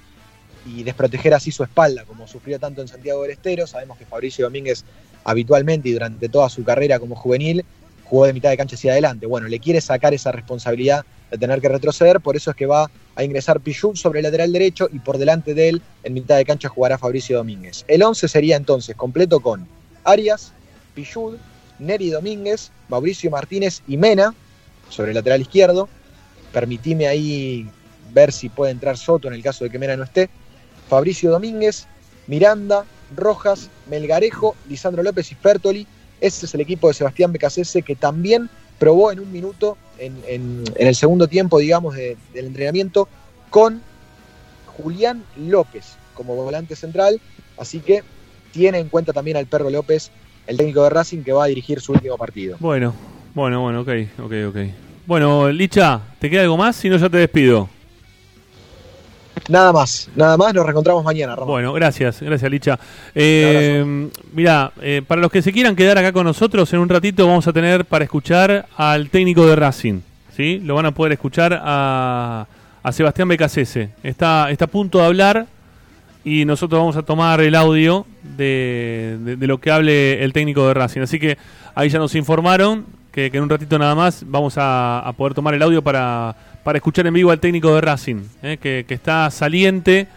y 0.65 0.81
desproteger 0.81 1.35
así 1.35 1.51
su 1.51 1.63
espalda, 1.63 2.03
como 2.05 2.27
sufrió 2.27 2.59
tanto 2.59 2.81
en 2.81 2.87
Santiago 2.87 3.21
del 3.21 3.31
Estero. 3.31 3.67
Sabemos 3.67 3.99
que 3.99 4.07
Fabricio 4.07 4.45
Domínguez 4.45 4.83
habitualmente 5.25 5.89
y 5.89 5.91
durante 5.91 6.29
toda 6.29 6.49
su 6.49 6.63
carrera 6.63 6.99
como 6.99 7.15
juvenil 7.15 7.65
jugó 8.05 8.25
de 8.25 8.33
mitad 8.33 8.51
de 8.51 8.57
cancha 8.57 8.75
hacia 8.75 8.93
adelante. 8.93 9.25
Bueno, 9.25 9.47
le 9.47 9.59
quiere 9.59 9.81
sacar 9.81 10.13
esa 10.13 10.31
responsabilidad 10.31 11.03
de 11.31 11.37
tener 11.37 11.59
que 11.59 11.67
retroceder, 11.67 12.21
por 12.21 12.35
eso 12.35 12.51
es 12.51 12.55
que 12.55 12.67
va 12.67 12.89
a 13.15 13.23
ingresar 13.23 13.59
Pichut 13.59 13.95
sobre 13.95 14.19
el 14.19 14.23
lateral 14.23 14.53
derecho 14.53 14.87
y 14.93 14.99
por 14.99 15.17
delante 15.17 15.53
de 15.53 15.69
él 15.69 15.81
en 16.03 16.13
mitad 16.13 16.37
de 16.37 16.45
cancha 16.45 16.69
jugará 16.69 16.97
Fabricio 16.97 17.37
Domínguez. 17.37 17.83
El 17.87 18.03
11 18.03 18.27
sería 18.27 18.55
entonces 18.55 18.95
completo 18.95 19.39
con 19.39 19.67
Arias, 20.03 20.53
Pichut, 20.93 21.39
Neri 21.79 22.11
Domínguez, 22.11 22.71
Mauricio 22.87 23.31
Martínez 23.31 23.81
y 23.87 23.97
Mena, 23.97 24.33
sobre 24.89 25.11
el 25.11 25.15
lateral 25.15 25.41
izquierdo. 25.41 25.89
Permitime 26.53 27.07
ahí 27.07 27.67
ver 28.13 28.31
si 28.31 28.49
puede 28.49 28.71
entrar 28.71 28.97
Soto 28.97 29.27
en 29.27 29.33
el 29.33 29.43
caso 29.43 29.63
de 29.65 29.71
que 29.71 29.79
Mena 29.79 29.97
no 29.97 30.03
esté. 30.03 30.29
Fabricio 30.87 31.31
Domínguez, 31.31 31.87
Miranda, 32.27 32.85
Rojas, 33.15 33.69
Melgarejo, 33.89 34.55
Lisandro 34.69 35.03
López 35.03 35.31
y 35.31 35.35
Fertoli. 35.35 35.87
Ese 36.21 36.45
es 36.45 36.53
el 36.53 36.61
equipo 36.61 36.87
de 36.87 36.93
Sebastián 36.93 37.31
Becasese 37.31 37.81
que 37.81 37.95
también 37.95 38.49
probó 38.79 39.11
en 39.11 39.19
un 39.19 39.31
minuto, 39.31 39.77
en, 39.99 40.15
en- 40.27 40.63
en 40.75 40.87
el 40.87 40.95
segundo 40.95 41.27
tiempo, 41.27 41.59
digamos, 41.59 41.95
de- 41.95 42.17
del 42.33 42.45
entrenamiento, 42.47 43.07
con 43.49 43.81
Julián 44.77 45.23
López 45.37 45.95
como 46.13 46.35
volante 46.35 46.75
central. 46.75 47.19
Así 47.57 47.79
que 47.79 48.03
tiene 48.51 48.79
en 48.79 48.89
cuenta 48.89 49.13
también 49.13 49.37
al 49.37 49.45
Perro 49.47 49.69
López, 49.69 50.11
el 50.47 50.57
técnico 50.57 50.83
de 50.83 50.89
Racing, 50.89 51.23
que 51.23 51.31
va 51.33 51.45
a 51.45 51.47
dirigir 51.47 51.79
su 51.81 51.91
último 51.93 52.17
partido. 52.17 52.57
Bueno, 52.59 52.93
bueno, 53.33 53.61
bueno, 53.61 53.81
ok, 53.81 53.89
ok, 54.23 54.33
ok. 54.49 54.57
Bueno, 55.05 55.51
Licha, 55.51 56.01
¿te 56.19 56.29
queda 56.29 56.41
algo 56.43 56.57
más? 56.57 56.75
Si 56.75 56.89
no, 56.89 56.97
ya 56.97 57.09
te 57.09 57.17
despido. 57.17 57.69
Nada 59.49 59.71
más, 59.73 60.09
nada 60.15 60.37
más, 60.37 60.53
nos 60.53 60.63
reencontramos 60.65 61.03
mañana, 61.03 61.33
Ramón. 61.35 61.49
Bueno, 61.49 61.73
gracias, 61.73 62.21
gracias 62.21 62.49
Licha. 62.51 62.79
Eh, 63.13 64.09
mira, 64.33 64.71
eh, 64.81 65.01
para 65.05 65.21
los 65.21 65.31
que 65.31 65.41
se 65.41 65.51
quieran 65.51 65.75
quedar 65.75 65.97
acá 65.97 66.11
con 66.11 66.25
nosotros, 66.25 66.71
en 66.73 66.79
un 66.79 66.89
ratito 66.89 67.27
vamos 67.27 67.47
a 67.47 67.53
tener 67.53 67.85
para 67.85 68.03
escuchar 68.05 68.65
al 68.77 69.09
técnico 69.09 69.45
de 69.45 69.55
Racing. 69.55 69.99
¿sí? 70.35 70.59
Lo 70.63 70.75
van 70.75 70.85
a 70.87 70.91
poder 70.91 71.13
escuchar 71.13 71.59
a, 71.63 72.45
a 72.81 72.91
Sebastián 72.91 73.27
Becasese. 73.27 73.89
Está, 74.03 74.49
está 74.51 74.65
a 74.65 74.67
punto 74.69 74.99
de 74.99 75.05
hablar 75.05 75.45
y 76.23 76.43
nosotros 76.45 76.79
vamos 76.79 76.95
a 76.97 77.03
tomar 77.03 77.39
el 77.41 77.55
audio 77.55 78.05
de, 78.37 79.17
de- 79.21 79.35
de 79.35 79.47
lo 79.47 79.59
que 79.59 79.69
hable 79.71 80.23
el 80.23 80.33
técnico 80.33 80.67
de 80.67 80.73
Racing. 80.73 81.01
Así 81.01 81.19
que 81.19 81.37
ahí 81.75 81.89
ya 81.89 81.99
nos 81.99 82.15
informaron 82.15 82.85
que, 83.11 83.29
que 83.31 83.37
en 83.37 83.43
un 83.43 83.49
ratito 83.49 83.77
nada 83.77 83.95
más 83.95 84.23
vamos 84.27 84.57
a, 84.57 84.99
a 84.99 85.13
poder 85.13 85.33
tomar 85.33 85.53
el 85.53 85.61
audio 85.61 85.81
para, 85.81 86.35
para 86.65 86.79
escuchar 86.79 87.05
en 87.05 87.13
vivo 87.13 87.29
al 87.29 87.39
técnico 87.39 87.75
de 87.75 87.79
Racing, 87.81 88.23
¿eh? 88.41 88.57
que, 88.59 88.85
que 88.87 88.95
está 88.95 89.29
saliente 89.29 90.07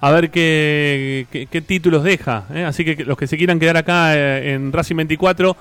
a 0.00 0.10
ver 0.10 0.30
qué, 0.30 1.26
qué- 1.30 1.46
qué 1.46 1.60
títulos 1.60 2.02
deja. 2.02 2.44
¿eh? 2.52 2.64
Así 2.64 2.84
que 2.84 3.04
los 3.04 3.16
que 3.16 3.28
se 3.28 3.36
quieran 3.36 3.60
quedar 3.60 3.76
acá 3.76 4.16
eh, 4.16 4.52
en 4.54 4.72
Racing 4.72 4.96
24, 4.96 5.56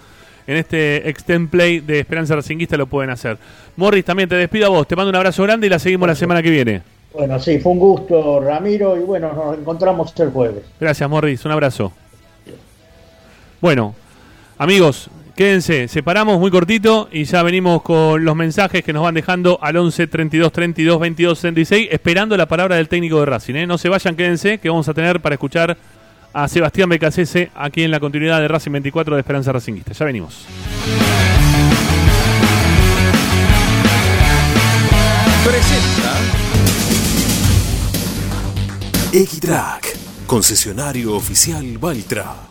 en 0.47 0.57
este 0.57 1.07
extend 1.07 1.47
play 1.47 1.80
de 1.80 1.99
Esperanza 1.99 2.35
Racinguista, 2.35 2.76
lo 2.76 2.88
pueden 2.88 3.11
hacer. 3.11 3.38
Morris, 3.76 4.03
también 4.03 4.27
te 4.27 4.34
despido 4.34 4.65
a 4.65 4.69
vos, 4.69 4.88
te 4.88 4.95
mando 4.95 5.11
un 5.11 5.15
abrazo 5.15 5.43
grande 5.43 5.68
y 5.68 5.69
la 5.69 5.77
seguimos 5.77 6.07
la 6.07 6.15
semana 6.15 6.41
que 6.41 6.49
viene. 6.49 6.81
Bueno, 7.13 7.39
sí, 7.39 7.59
fue 7.59 7.73
un 7.73 7.80
gusto, 7.80 8.39
Ramiro, 8.39 8.97
y 8.97 9.01
bueno, 9.01 9.31
nos 9.34 9.59
encontramos 9.59 10.11
el 10.19 10.31
jueves. 10.31 10.63
Gracias, 10.80 11.07
Morris. 11.07 11.45
Un 11.45 11.51
abrazo. 11.51 11.93
Bueno, 13.61 13.93
amigos, 14.57 15.07
quédense. 15.41 15.88
Separamos 15.88 16.39
muy 16.39 16.51
cortito 16.51 17.09
y 17.11 17.23
ya 17.23 17.41
venimos 17.41 17.81
con 17.81 18.23
los 18.23 18.35
mensajes 18.35 18.84
que 18.84 18.93
nos 18.93 19.01
van 19.01 19.15
dejando 19.15 19.57
al 19.59 19.76
11 19.76 20.05
32 20.05 20.51
32 20.51 20.99
22 20.99 21.39
66, 21.39 21.88
esperando 21.89 22.38
la 22.38 22.45
palabra 22.45 22.76
del 22.76 22.88
técnico 22.88 23.19
de 23.19 23.26
Racing. 23.26 23.55
¿eh? 23.55 23.65
No 23.65 23.80
se 23.80 23.89
vayan, 23.89 24.15
quédense, 24.15 24.59
que 24.59 24.69
vamos 24.69 24.88
a 24.88 24.93
tener 24.93 25.19
para 25.19 25.34
escuchar 25.34 25.76
a 26.31 26.47
Sebastián 26.47 26.89
Becasese 26.89 27.49
aquí 27.55 27.81
en 27.81 27.89
la 27.89 27.99
continuidad 27.99 28.39
de 28.39 28.49
Racing 28.49 28.72
24 28.72 29.15
de 29.15 29.22
Esperanza 29.22 29.51
Racinguista. 29.51 29.93
Ya 29.93 30.05
venimos. 30.05 30.45
Presenta 35.43 36.19
Equitrack, 39.11 39.97
concesionario 40.27 41.15
oficial 41.15 41.80
Valtra. 41.80 42.51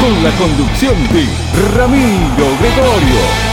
Con 0.00 0.22
la 0.22 0.30
conducción 0.36 0.94
de 1.12 1.26
Ramiro 1.74 2.46
Gregorio. 2.60 3.47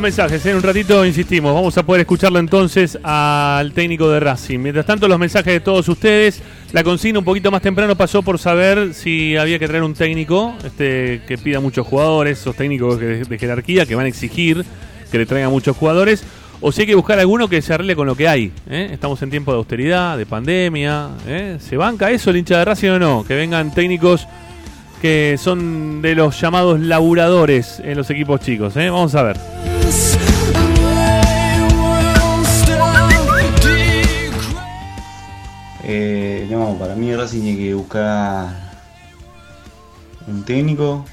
Mensajes. 0.00 0.44
¿eh? 0.46 0.50
En 0.50 0.56
un 0.56 0.62
ratito 0.62 1.04
insistimos. 1.04 1.54
Vamos 1.54 1.76
a 1.78 1.82
poder 1.84 2.00
escucharlo 2.00 2.38
entonces 2.38 2.98
al 3.02 3.72
técnico 3.72 4.08
de 4.10 4.20
Racing. 4.20 4.58
Mientras 4.58 4.86
tanto, 4.86 5.08
los 5.08 5.18
mensajes 5.18 5.52
de 5.52 5.60
todos 5.60 5.88
ustedes. 5.88 6.42
La 6.72 6.84
consigna 6.84 7.18
un 7.18 7.24
poquito 7.24 7.50
más 7.50 7.62
temprano 7.62 7.96
pasó 7.96 8.22
por 8.22 8.38
saber 8.38 8.94
si 8.94 9.36
había 9.36 9.58
que 9.58 9.66
traer 9.66 9.82
un 9.82 9.94
técnico 9.94 10.54
este, 10.64 11.22
que 11.26 11.36
pida 11.36 11.58
muchos 11.58 11.86
jugadores, 11.86 12.38
esos 12.38 12.54
técnicos 12.54 13.00
de 13.00 13.38
jerarquía 13.38 13.86
que 13.86 13.96
van 13.96 14.06
a 14.06 14.08
exigir 14.08 14.64
que 15.10 15.18
le 15.18 15.26
traigan 15.26 15.50
muchos 15.50 15.76
jugadores. 15.76 16.24
O 16.62 16.72
si 16.72 16.82
hay 16.82 16.86
que 16.86 16.94
buscar 16.94 17.18
alguno 17.18 17.48
que 17.48 17.62
se 17.62 17.72
arregle 17.72 17.96
con 17.96 18.06
lo 18.06 18.14
que 18.14 18.28
hay. 18.28 18.52
¿eh? 18.68 18.90
Estamos 18.92 19.20
en 19.22 19.30
tiempo 19.30 19.50
de 19.50 19.58
austeridad, 19.58 20.18
de 20.18 20.26
pandemia. 20.26 21.08
¿eh? 21.26 21.56
¿Se 21.58 21.76
banca 21.76 22.10
eso 22.10 22.30
el 22.30 22.36
hincha 22.36 22.58
de 22.58 22.64
Racing 22.66 22.90
o 22.90 22.98
no? 22.98 23.24
Que 23.24 23.34
vengan 23.34 23.72
técnicos 23.72 24.26
que 25.00 25.36
son 25.38 26.02
de 26.02 26.14
los 26.14 26.38
llamados 26.38 26.78
laburadores 26.78 27.80
en 27.80 27.96
los 27.96 28.10
equipos 28.10 28.40
chicos. 28.40 28.74
Vamos 28.74 29.14
a 29.14 29.22
ver. 29.22 29.79
Eh, 35.92 36.46
no, 36.48 36.76
para 36.78 36.94
mí 36.94 37.12
Racing 37.12 37.40
tiene 37.42 37.58
que 37.58 37.74
buscar 37.74 38.48
un 40.28 40.44
técnico 40.44 41.04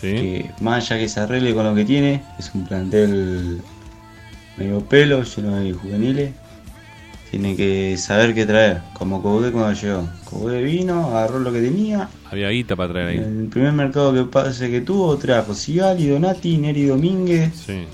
que 0.00 0.50
más 0.62 0.90
allá 0.90 1.02
que 1.02 1.06
se 1.06 1.20
arregle 1.20 1.54
con 1.54 1.64
lo 1.66 1.74
que 1.74 1.84
tiene, 1.84 2.22
es 2.38 2.50
un 2.54 2.64
plantel 2.64 3.60
medio 4.56 4.80
pelo, 4.80 5.22
lleno 5.22 5.56
de 5.56 5.74
juveniles. 5.74 6.32
Tiene 7.30 7.54
que 7.54 7.98
saber 7.98 8.34
qué 8.34 8.46
traer, 8.46 8.80
como 8.94 9.22
Cobé 9.22 9.52
cuando 9.52 9.78
llegó. 9.78 10.08
Cobé 10.24 10.62
vino, 10.62 11.08
agarró 11.08 11.38
lo 11.38 11.52
que 11.52 11.60
tenía. 11.60 12.08
Había 12.30 12.48
guita 12.48 12.74
para 12.76 12.92
traer 12.94 13.08
ahí. 13.08 13.16
El 13.18 13.48
primer 13.50 13.72
mercado 13.72 14.14
que 14.14 14.24
pase 14.24 14.70
que 14.70 14.80
tuvo 14.80 15.14
trajo 15.18 15.52
Sigali, 15.54 16.08
Donati, 16.08 16.56
Neri 16.56 16.86
Domínguez, 16.86 17.52
Sí, 17.54 17.84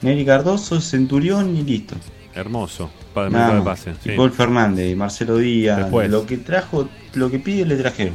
Neri 0.00 0.24
Cardoso, 0.24 0.80
Centurión 0.80 1.56
y 1.56 1.64
listo. 1.64 1.96
hermoso. 2.36 2.88
Para 3.14 3.28
el 3.28 3.32
mercado 3.32 3.52
de 3.54 3.58
más. 3.60 3.64
pase. 3.80 3.90
Y 4.04 4.10
sí. 4.10 4.16
Paul 4.16 4.32
Fernández, 4.32 4.96
Marcelo 4.96 5.38
Díaz, 5.38 5.78
Después. 5.78 6.10
lo 6.10 6.26
que 6.26 6.36
trajo, 6.38 6.88
lo 7.14 7.30
que 7.30 7.38
pide 7.38 7.64
le 7.64 7.76
trajeron. 7.76 8.14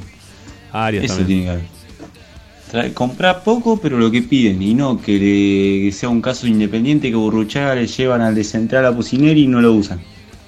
Arias 0.71 1.05
Eso 1.05 1.17
también. 1.17 1.27
tiene 1.27 1.43
que 1.45 1.49
haber. 1.51 2.93
Comprar 2.93 3.43
poco, 3.43 3.79
pero 3.81 3.97
lo 3.97 4.11
que 4.11 4.21
piden, 4.21 4.61
y 4.61 4.75
no 4.75 5.01
que, 5.01 5.13
le- 5.13 5.85
que 5.85 5.91
sea 5.91 6.09
un 6.09 6.21
caso 6.21 6.45
independiente 6.45 7.09
que 7.09 7.15
Burruchaga 7.15 7.73
le 7.73 7.87
llevan 7.87 8.21
al 8.21 8.35
de 8.35 8.43
central 8.43 8.85
a 8.85 8.95
Pusineri 8.95 9.43
y 9.45 9.47
no 9.47 9.59
lo 9.59 9.73
usan. 9.73 9.99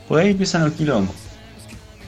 Pues 0.07 0.23
ahí 0.25 0.31
empiezan 0.31 0.63
los 0.65 0.73
quilombos. 0.73 1.15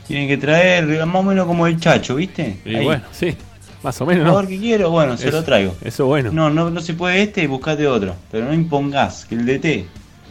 Tienen 0.07 0.27
que 0.27 0.37
traer 0.37 0.85
más 1.07 1.15
o 1.15 1.23
menos 1.23 1.47
como 1.47 1.65
el 1.65 1.79
chacho, 1.79 2.15
¿viste? 2.15 2.57
Y 2.65 2.75
Ahí. 2.75 2.83
bueno, 2.85 3.03
sí, 3.11 3.33
más 3.81 3.99
o 4.01 4.05
menos. 4.05 4.19
El 4.19 4.25
¿no? 4.25 4.29
jugador 4.31 4.49
que 4.49 4.59
quiero, 4.59 4.91
bueno, 4.91 5.17
se 5.17 5.29
Eso- 5.29 5.37
lo 5.37 5.43
traigo. 5.43 5.75
Eso 5.83 6.05
bueno. 6.05 6.31
No, 6.31 6.49
no, 6.51 6.69
no 6.69 6.81
se 6.81 6.93
puede 6.93 7.23
este, 7.23 7.47
buscate 7.47 7.87
otro. 7.87 8.13
Pero 8.31 8.45
no 8.45 8.53
impongas 8.53 9.25
que 9.25 9.33
el 9.33 9.45
DT 9.47 9.87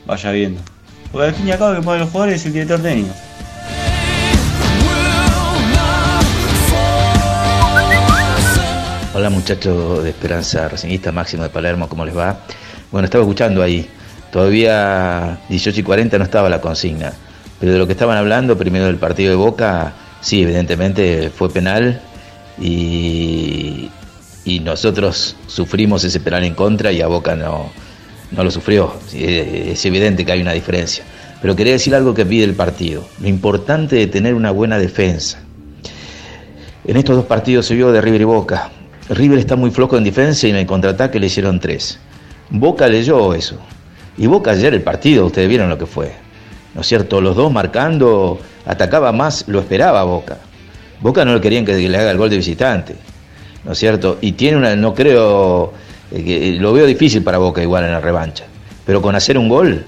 vaya 0.07 0.31
viendo. 0.31 0.61
Porque 1.13 1.29
al 1.29 1.35
fin 1.35 1.47
y 1.47 1.51
al 1.51 1.59
cabo 1.59 1.75
que 1.75 1.83
pone 1.83 1.99
los 1.99 2.11
jugadores 2.11 2.41
es 2.41 2.47
el 2.47 2.53
director 2.55 2.81
técnico. 2.81 3.15
Hola 9.15 9.29
muchachos 9.29 10.03
de 10.03 10.09
Esperanza 10.09 10.69
Racingista, 10.69 11.13
Máximo 11.13 11.43
de 11.43 11.51
Palermo, 11.51 11.87
¿cómo 11.87 12.07
les 12.07 12.17
va? 12.17 12.41
Bueno, 12.91 13.05
estaba 13.05 13.23
escuchando 13.23 13.63
ahí, 13.63 13.87
todavía 14.31 15.39
18 15.51 15.81
y 15.81 15.83
40 15.83 16.17
no 16.17 16.25
estaba 16.25 16.49
la 16.49 16.63
consigna, 16.63 17.13
pero 17.61 17.73
de 17.73 17.79
lo 17.79 17.87
que 17.87 17.93
estaban 17.93 18.17
hablando, 18.17 18.57
primero 18.57 18.87
del 18.87 18.97
partido 18.97 19.29
de 19.29 19.37
Boca, 19.37 19.93
sí, 20.23 20.43
evidentemente 20.43 21.29
fue 21.29 21.51
penal 21.51 22.01
y, 22.59 23.91
y 24.47 24.61
nosotros 24.61 25.37
sufrimos 25.47 26.05
ese 26.05 26.19
penal 26.19 26.45
en 26.45 26.55
contra 26.55 26.91
y 26.91 27.03
a 27.03 27.07
Boca 27.07 27.37
no, 27.37 27.71
no 28.35 28.45
lo 28.45 28.51
sufrió, 28.51 28.95
es 29.15 29.85
evidente 29.85 30.25
que 30.25 30.33
hay 30.33 30.41
una 30.41 30.53
diferencia. 30.53 31.05
Pero 31.41 31.57
quería 31.57 31.73
decir 31.73 31.95
algo 31.95 32.15
que 32.15 32.25
pide 32.25 32.45
el 32.45 32.55
partido, 32.55 33.05
lo 33.21 33.29
importante 33.29 33.97
de 33.97 34.07
tener 34.07 34.35
una 34.35 34.51
buena 34.51 34.79
defensa. 34.79 35.41
En 36.85 36.97
estos 36.97 37.17
dos 37.17 37.27
partidos 37.27 37.67
se 37.67 37.75
vio 37.75 37.93
de 37.93 38.01
River 38.01 38.21
y 38.23 38.25
Boca. 38.25 38.71
River 39.09 39.39
está 39.39 39.57
muy 39.57 39.71
flojo 39.71 39.97
en 39.97 40.05
defensa 40.05 40.47
y 40.47 40.51
en 40.51 40.57
el 40.57 40.67
contraataque 40.67 41.21
le 41.21 41.27
hicieron 41.27 41.61
tres. 41.61 41.99
Boca 42.51 42.89
leyó 42.89 43.35
eso. 43.35 43.57
Y 44.17 44.27
Boca 44.27 44.53
ayer 44.53 44.75
el 44.75 44.83
partido, 44.83 45.27
ustedes 45.27 45.49
vieron 45.49 45.69
lo 45.69 45.79
que 45.79 45.87
fue. 45.87 46.13
¿No 46.75 46.81
es 46.81 46.87
cierto? 46.87 47.21
Los 47.21 47.37
dos 47.37 47.53
marcando, 47.53 48.41
atacaba 48.67 49.13
más, 49.13 49.47
lo 49.49 49.61
esperaba 49.61 50.03
Boca. 50.05 50.39
Boca 51.01 51.25
no 51.25 51.35
le 51.35 51.41
querían 51.41 51.65
que 51.65 51.77
le 51.77 51.99
haga 51.99 52.11
el 52.11 52.19
gol 52.19 52.31
de 52.31 52.37
visitante. 52.37 52.95
¿No 53.65 53.73
es 53.73 53.79
cierto? 53.79 54.19
Y 54.21 54.33
tiene 54.33 54.57
una, 54.57 54.75
no 54.77 54.95
creo, 54.95 55.73
eh, 56.13 56.25
que, 56.25 56.53
lo 56.53 56.73
veo 56.73 56.87
difícil 56.87 57.23
para 57.23 57.39
Boca 57.39 57.63
igual 57.63 57.85
en 57.85 57.93
la 57.93 58.01
revancha. 58.01 58.45
Pero 58.85 59.01
con 59.01 59.15
hacer 59.15 59.39
un 59.39 59.49
gol, 59.49 59.85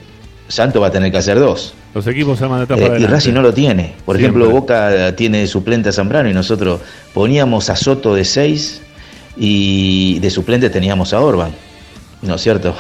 Santo 0.48 0.80
va 0.80 0.88
a 0.88 0.90
tener 0.90 1.10
que 1.10 1.18
hacer 1.18 1.38
dos. 1.38 1.74
Los 1.94 2.06
equipos 2.06 2.38
se 2.38 2.48
mandan 2.48 2.78
Eh, 2.78 2.98
y 3.00 3.06
Racing 3.06 3.32
no 3.32 3.42
lo 3.42 3.54
tiene. 3.54 3.94
Por 4.04 4.16
ejemplo, 4.16 4.50
Boca 4.50 5.14
tiene 5.16 5.46
suplente 5.46 5.90
a 5.90 5.92
Zambrano 5.92 6.28
y 6.28 6.34
nosotros 6.34 6.80
poníamos 7.12 7.70
a 7.70 7.76
Soto 7.76 8.14
de 8.14 8.24
6 8.24 8.82
y 9.36 10.18
de 10.18 10.30
suplente 10.30 10.70
teníamos 10.70 11.12
a 11.12 11.20
Orban. 11.20 11.52
¿No 12.22 12.34
es 12.34 12.42
cierto? 12.42 12.74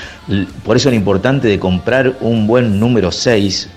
Por 0.64 0.76
eso 0.76 0.90
es 0.90 0.94
importante 0.94 1.48
de 1.48 1.58
comprar 1.58 2.16
un 2.20 2.46
buen 2.46 2.78
número 2.78 3.12
6 3.12 3.68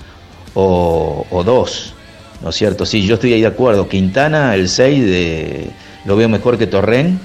o, 0.56 1.43
2. 1.45 1.93
¿No 2.42 2.50
es 2.50 2.56
cierto? 2.56 2.85
Sí, 2.85 3.06
yo 3.06 3.16
estoy 3.16 3.33
ahí 3.33 3.42
de 3.42 3.48
acuerdo. 3.48 3.88
Quintana, 3.88 4.53
el 4.56 4.67
6, 4.67 5.06
de, 5.06 5.69
lo 6.06 6.16
veo 6.16 6.27
mejor 6.27 6.58
que 6.58 6.67
Torren 6.67 7.19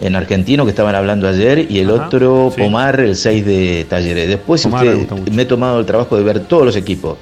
en 0.00 0.16
argentino 0.16 0.64
que 0.64 0.70
estaban 0.70 0.94
hablando 0.94 1.26
ayer 1.28 1.66
y 1.70 1.78
el 1.80 1.90
Ajá, 1.90 2.06
otro 2.06 2.52
sí. 2.54 2.60
Pomar 2.62 3.00
el 3.00 3.16
6 3.16 3.44
de 3.44 3.86
Talleres. 3.88 4.28
Después 4.28 4.62
Pomar 4.62 4.84
me 4.86 4.94
usted- 4.96 5.32
me 5.32 5.42
he 5.42 5.46
tomado 5.46 5.80
el 5.80 5.86
trabajo 5.86 6.16
de 6.16 6.22
ver 6.22 6.40
todos 6.40 6.64
los 6.64 6.76
equipos 6.76 7.16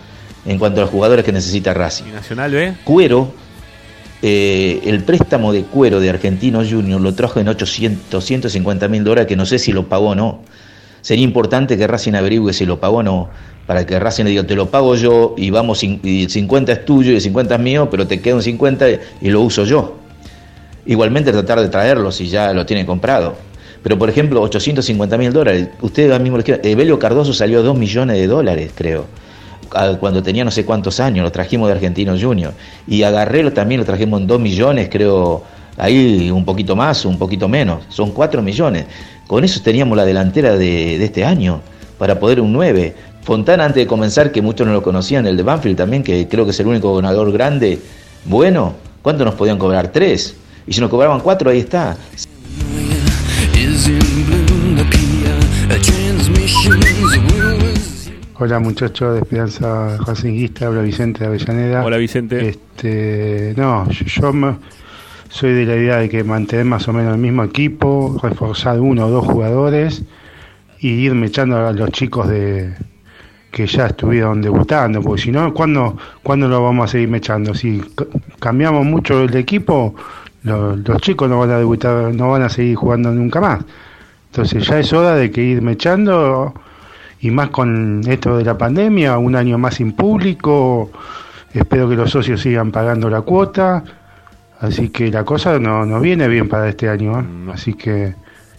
en 0.44 0.58
cuanto 0.58 0.80
a 0.80 0.84
los 0.84 0.90
jugadores 0.90 1.24
que 1.24 1.32
necesita 1.32 1.72
Racing. 1.74 2.12
Nacional 2.12 2.52
B. 2.52 2.74
Cuero, 2.84 3.32
eh, 4.22 4.80
el 4.84 5.02
préstamo 5.02 5.52
de 5.52 5.62
Cuero 5.62 6.00
de 6.00 6.10
Argentino 6.10 6.62
Junior 6.68 7.00
lo 7.00 7.14
trajo 7.14 7.40
en 7.40 7.48
800, 7.48 8.24
150 8.24 8.88
mil 8.88 9.04
dólares 9.04 9.26
que 9.26 9.36
no 9.36 9.46
sé 9.46 9.58
si 9.58 9.72
lo 9.72 9.88
pagó 9.88 10.10
o 10.10 10.14
no. 10.14 10.40
Sería 11.02 11.24
importante 11.24 11.76
que 11.76 11.86
Racing 11.86 12.14
averigüe 12.14 12.52
si 12.52 12.66
lo 12.66 12.80
pagó 12.80 12.96
o 12.98 13.02
no, 13.02 13.28
para 13.66 13.86
que 13.86 13.98
Racing 13.98 14.24
le 14.24 14.30
diga, 14.30 14.44
te 14.44 14.56
lo 14.56 14.66
pago 14.70 14.94
yo 14.96 15.34
y 15.36 15.50
vamos, 15.50 15.82
y 15.84 16.24
el 16.24 16.30
50 16.30 16.72
es 16.72 16.84
tuyo 16.84 17.12
y 17.12 17.16
el 17.16 17.20
50 17.20 17.54
es 17.54 17.60
mío, 17.60 17.88
pero 17.90 18.06
te 18.06 18.20
queda 18.20 18.34
un 18.36 18.42
50 18.42 18.86
y 19.20 19.30
lo 19.30 19.42
uso 19.42 19.64
yo. 19.64 19.98
Igualmente 20.86 21.32
tratar 21.32 21.60
de 21.60 21.68
traerlo 21.68 22.12
si 22.12 22.28
ya 22.28 22.52
lo 22.52 22.64
tiene 22.64 22.86
comprado. 22.86 23.34
Pero 23.82 23.98
por 23.98 24.08
ejemplo, 24.08 24.40
850 24.42 25.18
mil 25.18 25.32
dólares. 25.32 25.68
Ustedes 25.80 26.20
mismo, 26.20 26.38
Evelio 26.44 26.98
Cardoso 26.98 27.32
salió 27.32 27.62
2 27.62 27.76
millones 27.76 28.16
de 28.16 28.26
dólares, 28.26 28.72
creo. 28.74 29.06
Cuando 29.68 30.22
tenía 30.22 30.44
no 30.44 30.50
sé 30.50 30.64
cuántos 30.64 31.00
años, 31.00 31.24
lo 31.24 31.32
trajimos 31.32 31.68
de 31.68 31.74
Argentinos 31.74 32.22
Junior. 32.22 32.52
Y 32.86 33.02
a 33.02 33.10
también 33.52 33.80
lo 33.80 33.84
trajimos 33.84 34.20
en 34.20 34.26
2 34.26 34.40
millones, 34.40 34.88
creo. 34.90 35.42
Ahí 35.76 36.30
un 36.30 36.44
poquito 36.44 36.74
más, 36.74 37.04
un 37.04 37.18
poquito 37.18 37.48
menos. 37.48 37.82
Son 37.88 38.12
4 38.12 38.42
millones. 38.42 38.86
Con 39.26 39.44
eso 39.44 39.60
teníamos 39.60 39.96
la 39.96 40.04
delantera 40.04 40.56
de, 40.56 41.04
este 41.04 41.24
año, 41.24 41.60
para 41.98 42.18
poder 42.18 42.40
un 42.40 42.52
9. 42.52 42.94
Fontana, 43.22 43.64
antes 43.64 43.82
de 43.82 43.86
comenzar, 43.86 44.30
que 44.30 44.40
muchos 44.40 44.66
no 44.66 44.72
lo 44.72 44.82
conocían, 44.82 45.26
el 45.26 45.36
de 45.36 45.42
Banfield 45.42 45.76
también, 45.76 46.02
que 46.02 46.28
creo 46.28 46.44
que 46.44 46.52
es 46.52 46.60
el 46.60 46.68
único 46.68 46.94
ganador 46.94 47.30
grande. 47.32 47.80
Bueno, 48.24 48.74
¿cuánto 49.02 49.24
nos 49.24 49.34
podían 49.34 49.58
cobrar? 49.58 49.92
Tres. 49.92 50.36
Y 50.66 50.72
si 50.72 50.80
nos 50.80 50.90
cobraban 50.90 51.20
cuatro, 51.20 51.50
ahí 51.50 51.60
está. 51.60 51.96
Hola 58.38 58.58
muchachos 58.60 59.14
de 59.14 59.20
Esperanza 59.20 59.96
Racinguista, 60.06 60.66
habla 60.66 60.82
Vicente 60.82 61.20
de 61.20 61.26
Avellaneda. 61.26 61.84
Hola 61.84 61.96
Vicente. 61.96 62.48
Este, 62.50 63.54
no, 63.56 63.88
yo, 63.90 64.04
yo 64.06 64.32
me- 64.32 64.56
soy 65.28 65.52
de 65.54 65.64
la 65.66 65.74
idea 65.76 65.96
de 65.96 66.08
que 66.08 66.22
mantener 66.22 66.64
más 66.66 66.86
o 66.88 66.92
menos 66.92 67.14
el 67.14 67.20
mismo 67.20 67.42
equipo, 67.42 68.16
reforzar 68.22 68.78
uno 68.80 69.06
o 69.06 69.10
dos 69.10 69.24
jugadores 69.26 70.02
y 70.78 70.88
irme 70.90 71.26
echando 71.26 71.56
a 71.66 71.72
los 71.72 71.90
chicos 71.90 72.28
de 72.28 72.74
que 73.50 73.66
ya 73.66 73.86
estuvieron 73.86 74.40
debutando, 74.42 75.00
porque 75.02 75.22
si 75.22 75.32
no, 75.32 75.52
¿cuándo, 75.54 75.96
¿cuándo 76.22 76.46
lo 76.46 76.62
vamos 76.62 76.90
a 76.90 76.92
seguir 76.92 77.08
mechando? 77.08 77.54
Si 77.54 77.82
cambiamos 78.38 78.84
mucho 78.84 79.22
el 79.24 79.34
equipo, 79.34 79.94
lo- 80.42 80.76
los 80.76 81.00
chicos 81.02 81.28
no 81.28 81.38
van 81.40 81.50
a 81.50 81.58
debutar, 81.58 82.14
no 82.14 82.30
van 82.30 82.42
a 82.42 82.48
seguir 82.48 82.76
jugando 82.76 83.10
nunca 83.10 83.40
más. 83.40 83.60
Entonces 84.30 84.66
ya 84.66 84.78
es 84.78 84.92
hora 84.92 85.14
de 85.14 85.30
que 85.30 85.42
ir 85.42 85.62
mechando 85.62 86.52
y 87.20 87.30
más 87.30 87.48
con 87.50 88.02
esto 88.06 88.36
de 88.36 88.44
la 88.44 88.56
pandemia, 88.58 89.16
un 89.18 89.34
año 89.34 89.56
más 89.58 89.74
sin 89.74 89.92
público, 89.92 90.90
espero 91.54 91.88
que 91.88 91.96
los 91.96 92.10
socios 92.10 92.40
sigan 92.42 92.70
pagando 92.70 93.08
la 93.08 93.22
cuota, 93.22 93.82
así 94.60 94.90
que 94.90 95.10
la 95.10 95.24
cosa 95.24 95.58
no, 95.58 95.86
no 95.86 96.00
viene 96.00 96.28
bien 96.28 96.48
para 96.48 96.68
este 96.68 96.88
año, 96.90 97.18
¿eh? 97.18 97.24
así 97.54 97.72
que 97.72 98.14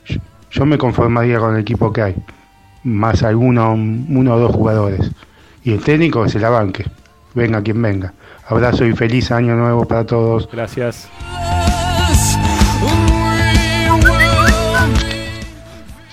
yo, 0.05 0.19
yo 0.51 0.65
me 0.65 0.77
conformaría 0.79 1.37
con 1.39 1.53
el 1.53 1.61
equipo 1.61 1.93
que 1.93 2.01
hay, 2.01 2.15
más 2.83 3.21
alguno, 3.21 3.73
uno 3.73 4.33
o 4.33 4.39
dos 4.39 4.55
jugadores, 4.55 5.11
y 5.63 5.73
el 5.73 5.83
técnico 5.83 6.23
que 6.23 6.29
se 6.29 6.39
la 6.39 6.49
banque, 6.49 6.85
venga 7.35 7.61
quien 7.61 7.79
venga. 7.81 8.13
Abrazo 8.49 8.85
y 8.85 8.93
feliz 8.93 9.29
año 9.31 9.55
nuevo 9.55 9.85
para 9.85 10.05
todos. 10.05 10.49
Gracias. 10.51 11.07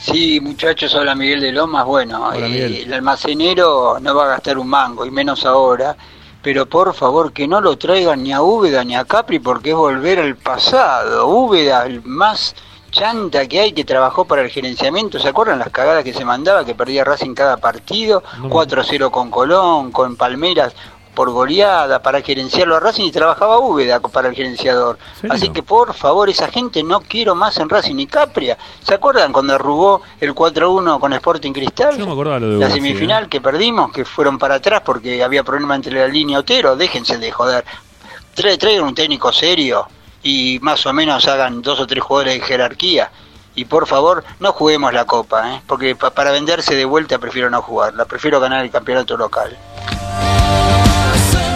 Sí, 0.05 0.39
muchachos, 0.39 0.95
hola 0.95 1.15
Miguel 1.15 1.41
de 1.41 1.51
Lomas. 1.51 1.87
Bueno, 1.87 2.29
Hola, 2.29 2.47
eh, 2.47 2.83
el 2.83 2.93
almacenero 2.93 3.99
no 3.99 4.15
va 4.15 4.27
a 4.27 4.29
gastar 4.29 4.59
un 4.59 4.69
mango, 4.69 5.07
y 5.07 5.11
menos 5.11 5.47
ahora. 5.47 5.97
Pero 6.43 6.67
por 6.67 6.93
favor, 6.93 7.33
que 7.33 7.49
no 7.49 7.63
lo 7.63 7.79
traigan 7.79 8.23
ni 8.23 8.31
a 8.31 8.43
Úbeda 8.43 8.85
ni 8.85 8.95
a 8.95 9.07
Capri, 9.07 9.39
porque 9.39 9.71
es 9.71 9.77
volver 9.77 10.19
al 10.19 10.37
pasado. 10.37 11.27
Úbeda, 11.27 11.87
el 11.87 12.03
más 12.05 12.55
chanta 12.91 13.49
que 13.49 13.61
hay, 13.61 13.73
que 13.73 13.85
trabajó 13.85 14.27
para 14.27 14.43
el 14.43 14.51
gerenciamiento. 14.51 15.19
¿Se 15.19 15.29
acuerdan 15.29 15.59
las 15.59 15.71
cagadas 15.71 16.05
que 16.05 16.13
se 16.13 16.27
mandaba, 16.27 16.67
que 16.67 16.75
perdía 16.75 17.03
Racing 17.03 17.33
cada 17.33 17.57
partido? 17.57 18.23
4-0 18.43 19.11
con 19.11 19.31
Colón, 19.31 19.91
con 19.91 20.17
Palmeras 20.17 20.75
por 21.15 21.31
goleada, 21.31 22.03
para 22.03 22.21
gerenciarlo 22.23 22.77
a 22.77 22.81
Racing 22.81 23.05
y 23.05 23.13
trabajaba 23.13 23.59
Úbeda 23.59 24.01
para 24.01 24.29
el 24.29 24.35
gerenciador. 24.35 24.99
Así 25.31 25.49
que 25.51 25.63
por 25.63 25.95
favor, 25.95 26.29
esa 26.29 26.49
gente 26.49 26.83
no 26.83 27.01
quiero 27.01 27.35
más 27.35 27.57
en 27.59 27.69
Racing 27.69 27.95
ni 27.95 28.07
Capria. 28.07 28.59
¿Se 28.83 28.95
acuerdan 28.95 29.33
cuando 29.33 29.55
arrugó 29.55 30.03
el 30.21 30.35
4-1 30.35 30.99
con 31.01 31.13
Sporting 31.13 31.53
Cristal? 31.53 31.97
Yo 31.97 32.07
me 32.07 32.13
acordaba 32.13 32.41
lo 32.41 32.49
de 32.51 32.59
La 32.59 32.71
semifinal 32.71 33.29
que 33.29 33.41
perdimos, 33.41 33.93
que 33.93 34.05
fueron 34.05 34.39
para 34.39 34.57
atrás 34.57 34.83
porque 34.85 35.23
había 35.23 35.45
problema 35.45 35.75
entre 35.77 35.99
la 36.01 36.09
línea 36.09 36.39
Otero, 36.41 36.77
déjense 36.77 37.19
de 37.19 37.31
joder. 37.33 37.65
Tra- 38.37 38.59
Traigan 38.59 38.85
un 38.85 38.95
técnico 38.95 39.33
serio 39.33 39.87
y 40.23 40.59
más 40.63 40.85
o 40.87 40.93
menos 40.93 41.27
hagan 41.29 41.63
dos 41.63 41.79
o 41.81 41.87
tres 41.87 42.03
jugadores 42.03 42.41
de 42.41 42.47
jerarquía. 42.47 43.11
Y 43.57 43.67
por 43.67 43.87
favor, 43.87 44.25
no 44.41 44.53
juguemos 44.53 44.93
la 44.93 45.05
copa, 45.05 45.55
¿eh? 45.55 45.63
porque 45.69 45.95
pa- 45.95 46.11
para 46.11 46.33
venderse 46.33 46.75
de 46.75 46.85
vuelta 46.85 47.19
prefiero 47.19 47.49
no 47.51 47.63
jugarla, 47.63 48.05
prefiero 48.05 48.41
ganar 48.41 48.65
el 48.65 48.71
campeonato 48.73 49.17
local. 49.17 49.57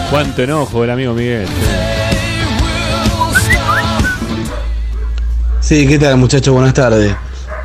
Cuánto 0.09 0.41
enojo 0.43 0.83
el 0.83 0.89
amigo 0.89 1.13
Miguel. 1.13 1.47
Sí, 5.61 5.85
¿qué 5.87 5.99
tal 5.99 6.17
muchachos? 6.17 6.53
Buenas 6.53 6.73
tardes. 6.73 7.13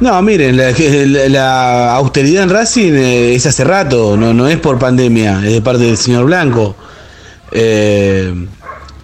No, 0.01 0.21
miren, 0.21 0.57
la, 0.57 0.73
la- 0.73 1.29
la 1.29 1.95
austeridad 1.95 2.43
en 2.43 2.51
Racing 2.51 2.93
eh, 2.95 3.35
es 3.35 3.47
hace 3.47 3.65
rato, 3.65 4.17
no, 4.17 4.35
no 4.35 4.47
es 4.49 4.59
por 4.59 4.79
pandemia, 4.79 5.41
es 5.47 5.53
de 5.53 5.63
parte 5.63 5.85
del 5.85 5.97
señor 5.97 6.25
Blanco. 6.27 6.77
Eh, 7.53 8.35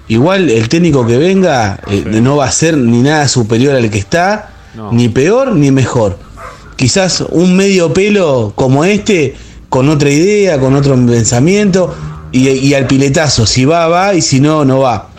igual 0.08 0.50
el 0.50 0.68
técnico 0.68 1.06
que 1.06 1.16
venga 1.16 1.78
eh, 1.88 2.04
no 2.06 2.36
va 2.36 2.46
a 2.46 2.50
ser 2.52 2.76
ni 2.76 3.00
nada 3.00 3.26
superior 3.28 3.76
al 3.76 3.88
que 3.88 3.98
está, 3.98 4.50
No. 4.74 4.92
ni 4.92 5.08
peor 5.08 5.54
ni 5.54 5.70
mejor. 5.70 6.18
Quizás 6.76 7.22
un 7.30 7.56
medio 7.56 7.92
pelo 7.94 8.52
como 8.56 8.84
este, 8.84 9.36
con 9.68 9.88
otra 9.88 10.10
idea, 10.10 10.58
con 10.58 10.74
otro 10.74 10.94
pensamiento, 11.06 11.94
y, 12.32 12.74
al 12.74 12.86
piletazo, 12.86 13.46
si 13.46 13.64
va, 13.64 13.88
va, 13.88 14.14
y 14.14 14.22
si 14.22 14.40
no, 14.40 14.64
no 14.64 14.80
va. 14.80 15.10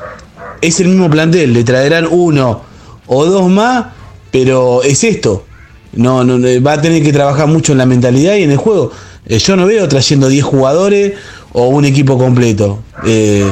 Es 0.62 0.80
el 0.80 0.88
mismo 0.90 1.10
plantel, 1.10 1.54
le 1.54 1.64
traerán 1.64 2.08
uno 2.10 2.62
o 3.08 3.26
dos 3.26 3.50
más, 3.50 3.88
pero 4.32 4.84
es 4.84 5.04
esto. 5.04 5.46
No, 5.94 6.24
no, 6.24 6.38
no, 6.38 6.48
va 6.64 6.74
a 6.74 6.82
tener 6.82 7.04
que 7.04 7.12
trabajar 7.12 7.48
mucho 7.48 7.74
en 7.74 7.80
la 7.80 7.86
mentalidad 7.86 8.36
y 8.36 8.44
en 8.44 8.52
el 8.52 8.58
juego. 8.58 8.92
Eh, 9.26 9.40
yo 9.40 9.56
no 9.56 9.66
veo 9.66 9.88
trayendo 9.88 10.30
10 10.30 10.44
jugadores 10.44 11.14
o 11.54 11.68
un 11.68 11.86
equipo 11.86 12.18
completo. 12.18 12.80
Eh, 13.06 13.52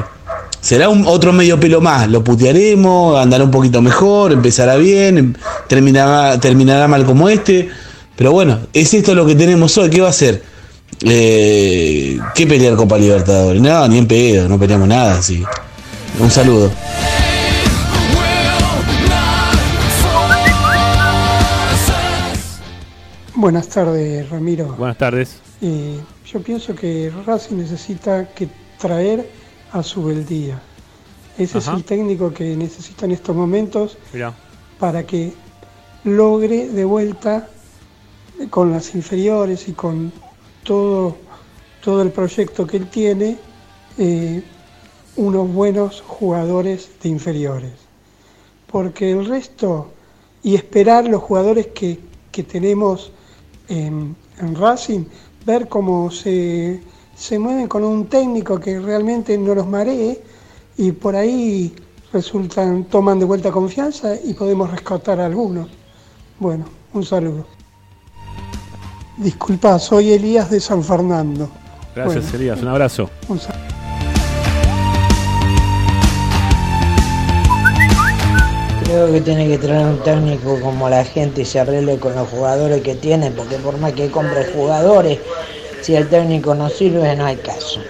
será 0.61 0.89
un 0.89 1.05
otro 1.05 1.33
medio 1.33 1.59
pelo 1.59 1.81
más, 1.81 2.09
lo 2.09 2.23
putearemos, 2.23 3.19
andará 3.19 3.43
un 3.43 3.51
poquito 3.51 3.81
mejor, 3.81 4.31
empezará 4.31 4.75
bien, 4.77 5.17
em- 5.17 5.33
terminará, 5.67 6.39
terminará 6.39 6.87
mal 6.87 7.05
como 7.05 7.29
este, 7.29 7.69
pero 8.15 8.31
bueno, 8.31 8.59
es 8.73 8.93
esto 8.93 9.15
lo 9.15 9.25
que 9.25 9.35
tenemos 9.35 9.77
hoy, 9.77 9.89
¿qué 9.89 10.01
va 10.01 10.07
a 10.07 10.11
hacer? 10.11 10.43
Eh, 11.01 12.19
¿Qué 12.35 12.45
pelear 12.45 12.75
Copa 12.75 12.97
Libertadores? 12.97 13.61
No, 13.61 13.87
ni 13.87 13.97
en 13.99 14.07
pedo, 14.07 14.49
no 14.49 14.59
peleamos 14.59 14.87
nada, 14.87 15.17
así. 15.19 15.43
Un 16.19 16.29
saludo. 16.29 16.71
Buenas 23.35 23.69
tardes, 23.69 24.29
Ramiro. 24.29 24.75
Buenas 24.77 24.97
tardes. 24.97 25.37
Eh, 25.61 25.97
yo 26.25 26.41
pienso 26.41 26.75
que 26.75 27.11
Racing 27.25 27.55
necesita 27.57 28.27
que 28.33 28.49
traer 28.77 29.29
a 29.71 29.81
Subeldía. 29.81 30.59
Ese 31.37 31.59
Ajá. 31.59 31.71
es 31.71 31.77
el 31.77 31.83
técnico 31.85 32.33
que 32.33 32.57
necesita 32.57 33.05
en 33.05 33.11
estos 33.11 33.33
momentos 33.35 33.97
Mirá. 34.11 34.33
para 34.77 35.03
que 35.05 35.33
logre 36.03 36.67
de 36.67 36.83
vuelta 36.83 37.47
con 38.49 38.71
las 38.71 38.93
inferiores 38.93 39.69
y 39.69 39.71
con 39.71 40.11
todo, 40.69 41.15
todo 41.83 42.03
el 42.03 42.11
proyecto 42.11 42.67
que 42.67 42.77
él 42.77 42.87
tiene 42.91 43.37
eh, 43.97 44.43
unos 45.15 45.51
buenos 45.51 46.01
jugadores 46.01 46.91
de 47.01 47.09
inferiores. 47.09 47.71
Porque 48.71 49.09
el 49.09 49.25
resto, 49.25 49.87
y 50.43 50.53
esperar 50.53 51.05
los 51.07 51.23
jugadores 51.23 51.67
que, 51.73 51.97
que 52.31 52.43
tenemos 52.43 53.11
en, 53.67 54.15
Racing, 54.53 55.05
ver 55.43 55.67
cómo 55.67 56.11
se, 56.11 56.79
se 57.15 57.39
mueven 57.39 57.67
con 57.67 57.83
un 57.83 58.05
técnico 58.05 58.59
que 58.59 58.79
realmente 58.79 59.39
no 59.39 59.55
los 59.55 59.65
maree 59.65 60.21
y 60.77 60.91
por 60.91 61.15
ahí 61.15 61.73
resultan, 62.13 62.83
toman 62.83 63.17
de 63.17 63.25
vuelta 63.25 63.51
confianza 63.51 64.15
y 64.23 64.35
podemos 64.35 64.69
rescatar 64.69 65.19
a 65.19 65.25
algunos. 65.25 65.67
Bueno, 66.39 66.65
un 66.93 67.03
saludo. 67.03 67.58
Disculpa, 69.19 69.77
soy 69.79 70.13
Elías 70.13 70.49
de 70.49 70.61
San 70.61 70.81
Fernando. 70.81 71.49
Gracias, 71.93 72.23
Bueno, 72.23 72.37
Elías. 72.37 72.61
Un 72.61 72.67
abrazo. 72.69 73.09
un 73.27 73.37
saludo. 73.37 73.59
Creo 78.85 79.11
que 79.11 79.21
tiene 79.21 79.47
que 79.49 79.57
traer 79.57 79.85
un 79.85 79.99
técnico 80.03 80.59
como 80.61 80.89
la 80.89 81.03
gente 81.03 81.43
se 81.43 81.59
arregle 81.59 81.99
con 81.99 82.15
los 82.15 82.29
jugadores 82.29 82.81
que 82.81 82.95
tiene, 82.95 83.29
porque 83.29 83.57
por 83.57 83.77
más 83.77 83.91
que 83.91 84.09
compre 84.09 84.45
jugadores, 84.53 85.19
si 85.81 85.95
el 85.95 86.07
técnico 86.07 86.55
no 86.55 86.69
sirve, 86.69 87.13
no 87.17 87.25
hay 87.25 87.35
caso. 87.35 87.81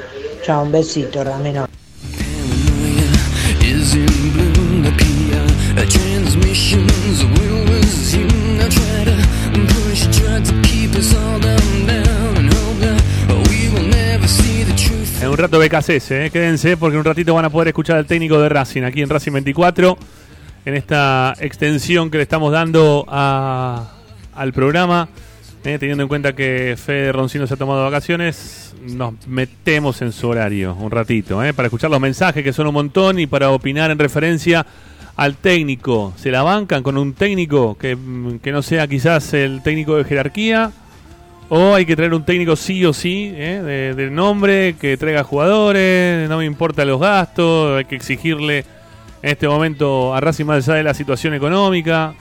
Chao, 0.43 0.63
un 0.63 0.71
besito, 0.71 1.23
Ramiro. 1.23 1.68
BKCS, 15.57 16.11
eh, 16.11 16.29
quédense 16.31 16.77
porque 16.77 16.95
en 16.95 16.99
un 16.99 17.05
ratito 17.05 17.33
van 17.33 17.45
a 17.45 17.49
poder 17.49 17.69
escuchar 17.69 17.97
al 17.97 18.05
técnico 18.05 18.39
de 18.39 18.49
Racing 18.49 18.83
aquí 18.83 19.01
en 19.01 19.09
Racing 19.09 19.31
24 19.31 19.97
en 20.65 20.75
esta 20.75 21.33
extensión 21.39 22.11
que 22.11 22.17
le 22.17 22.23
estamos 22.23 22.51
dando 22.51 23.05
a- 23.07 23.93
al 24.35 24.53
programa. 24.53 25.09
eh, 25.65 25.77
teniendo 25.77 26.03
en 26.03 26.07
cuenta 26.07 26.31
que 26.33 26.77
Fede 26.81 27.11
Roncino 27.11 27.45
se 27.45 27.53
ha 27.55 27.57
tomado 27.57 27.83
vacaciones, 27.83 28.73
nos 28.81 29.13
metemos 29.27 30.01
en 30.01 30.13
su 30.13 30.29
horario 30.29 30.73
un 30.73 30.89
ratito 30.89 31.43
eh, 31.43 31.53
para 31.53 31.65
escuchar 31.65 31.91
los 31.91 31.99
mensajes 31.99 32.45
que 32.45 32.53
son 32.53 32.67
un 32.67 32.73
montón 32.75 33.19
y 33.19 33.27
para 33.27 33.49
opinar 33.51 33.91
en 33.91 33.99
referencia 33.99 34.65
al 35.17 35.35
técnico. 35.35 36.13
¿Se 36.15 36.31
la 36.31 36.43
bancan 36.43 36.81
con 36.81 36.97
un 36.97 37.11
técnico 37.13 37.77
que, 37.77 37.97
que 38.41 38.51
no 38.53 38.61
sea 38.61 38.87
quizás 38.87 39.33
el 39.33 39.61
técnico 39.61 39.97
de 39.97 40.05
jerarquía? 40.05 40.71
O 41.51 41.73
hay 41.73 41.85
que 41.85 41.95
traer 41.95 42.13
un 42.13 42.23
técnico 42.23 42.55
sí 42.55 42.85
o 42.85 42.93
sí, 42.93 43.33
¿eh? 43.35 43.61
de, 43.63 43.95
de 43.95 44.11
nombre, 44.11 44.75
que 44.79 44.97
traiga 44.97 45.23
jugadores, 45.23 46.29
no 46.29 46.37
me 46.37 46.45
importa 46.45 46.85
los 46.85 46.99
gastos, 46.99 47.79
hay 47.79 47.85
que 47.85 47.95
exigirle 47.95 48.59
en 49.23 49.31
este 49.31 49.47
momento 49.47 50.13
a 50.13 50.21
Racing 50.21 50.45
más 50.45 50.67
allá 50.67 50.77
de 50.77 50.83
la 50.83 50.93
situación 50.93 51.33
económica. 51.33 52.13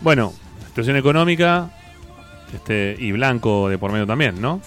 Bueno, 0.00 0.32
situación 0.66 0.96
económica 0.96 1.70
este, 2.52 2.96
y 2.98 3.12
Blanco 3.12 3.68
de 3.68 3.78
por 3.78 3.92
medio 3.92 4.06
también, 4.06 4.40
¿no? 4.40 4.60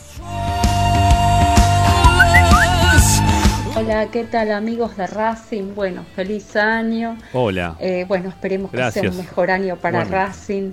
Hola, 3.75 4.07
¿qué 4.11 4.23
tal 4.23 4.51
amigos 4.51 4.97
de 4.97 5.05
Racing? 5.07 5.75
Bueno, 5.75 6.03
feliz 6.15 6.55
año. 6.55 7.17
Hola. 7.33 7.75
Eh, 7.79 8.05
bueno, 8.07 8.29
esperemos 8.29 8.71
que 8.71 8.91
sea 8.91 9.09
un 9.09 9.17
mejor 9.17 9.51
año 9.51 9.75
para 9.75 9.99
Bueno, 9.99 10.11
Racing. 10.11 10.71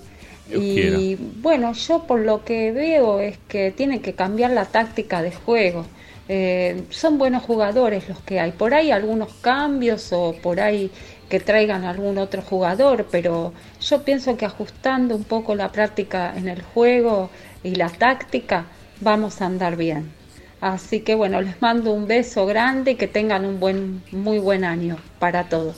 Dios 0.48 0.62
Y 0.62 1.16
bueno, 1.40 1.72
yo 1.72 2.04
por 2.04 2.20
lo 2.20 2.44
que 2.44 2.72
veo 2.72 3.20
es 3.20 3.38
que 3.48 3.70
tienen 3.70 4.00
que 4.00 4.14
cambiar 4.14 4.50
la 4.50 4.66
táctica 4.66 5.22
de 5.22 5.32
juego. 5.32 5.84
Eh, 6.28 6.84
son 6.90 7.18
buenos 7.18 7.42
jugadores 7.42 8.08
los 8.08 8.20
que 8.20 8.40
hay. 8.40 8.52
Por 8.52 8.74
ahí 8.74 8.90
algunos 8.90 9.32
cambios 9.34 10.12
o 10.12 10.34
por 10.42 10.60
ahí 10.60 10.90
que 11.28 11.40
traigan 11.40 11.84
algún 11.84 12.18
otro 12.18 12.42
jugador, 12.42 13.08
pero 13.10 13.52
yo 13.80 14.02
pienso 14.02 14.36
que 14.36 14.44
ajustando 14.44 15.16
un 15.16 15.24
poco 15.24 15.54
la 15.54 15.72
práctica 15.72 16.34
en 16.36 16.48
el 16.48 16.62
juego 16.62 17.30
y 17.62 17.74
la 17.74 17.88
táctica, 17.88 18.66
vamos 19.00 19.40
a 19.40 19.46
andar 19.46 19.76
bien. 19.76 20.12
Así 20.60 21.00
que 21.00 21.14
bueno, 21.14 21.40
les 21.42 21.60
mando 21.60 21.92
un 21.92 22.06
beso 22.06 22.46
grande 22.46 22.92
y 22.92 22.94
que 22.94 23.08
tengan 23.08 23.44
un 23.44 23.60
buen, 23.60 24.02
muy 24.12 24.38
buen 24.38 24.64
año 24.64 24.96
para 25.18 25.44
todos. 25.44 25.76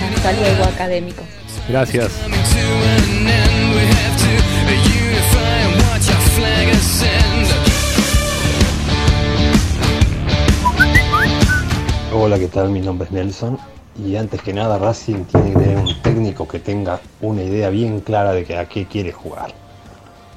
Hasta 0.00 0.32
luego, 0.32 0.64
académicos. 0.64 1.26
Gracias. 1.68 2.12
Hola, 12.12 12.38
¿qué 12.38 12.48
tal? 12.48 12.70
Mi 12.70 12.80
nombre 12.80 13.06
es 13.06 13.12
Nelson 13.12 13.58
y 13.96 14.16
antes 14.16 14.42
que 14.42 14.52
nada 14.52 14.78
Racing 14.78 15.24
tiene 15.24 15.52
que 15.52 15.58
tener 15.58 15.78
un 15.78 16.02
técnico 16.02 16.48
que 16.48 16.58
tenga 16.58 17.00
una 17.20 17.42
idea 17.42 17.70
bien 17.70 18.00
clara 18.00 18.32
de 18.32 18.44
que 18.44 18.56
a 18.56 18.68
qué 18.68 18.86
quiere 18.86 19.12
jugar. 19.12 19.52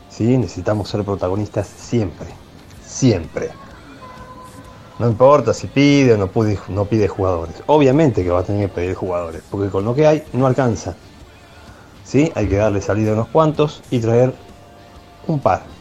¿Sí? 0.09 0.38
Necesitamos 0.38 0.90
ser 0.90 1.03
protagonistas 1.03 1.67
siempre, 1.67 2.27
siempre. 2.85 3.50
No 5.00 5.08
importa 5.08 5.53
si 5.53 5.67
pide 5.67 6.14
o 6.14 6.17
no, 6.17 6.30
no 6.69 6.85
pide 6.85 7.08
jugadores. 7.08 7.56
Obviamente 7.67 8.24
que 8.24 8.30
va 8.30 8.42
a 8.42 8.43
tener 8.43 8.69
que 8.69 8.76
pedir 8.76 8.95
jugadores, 8.95 9.42
porque 9.50 9.69
con 9.69 9.85
lo 9.85 9.95
que 9.95 10.06
hay 10.06 10.24
no 10.34 10.45
alcanza. 10.45 10.95
¿Sí? 12.03 12.32
Hay 12.35 12.48
que 12.48 12.58
darle 12.58 12.82
salida 12.82 13.11
a 13.11 13.14
unos 13.14 13.30
cuantos 13.30 13.82
y 13.90 14.00
traer 14.00 14.34
un 15.27 15.40
par. 15.40 15.76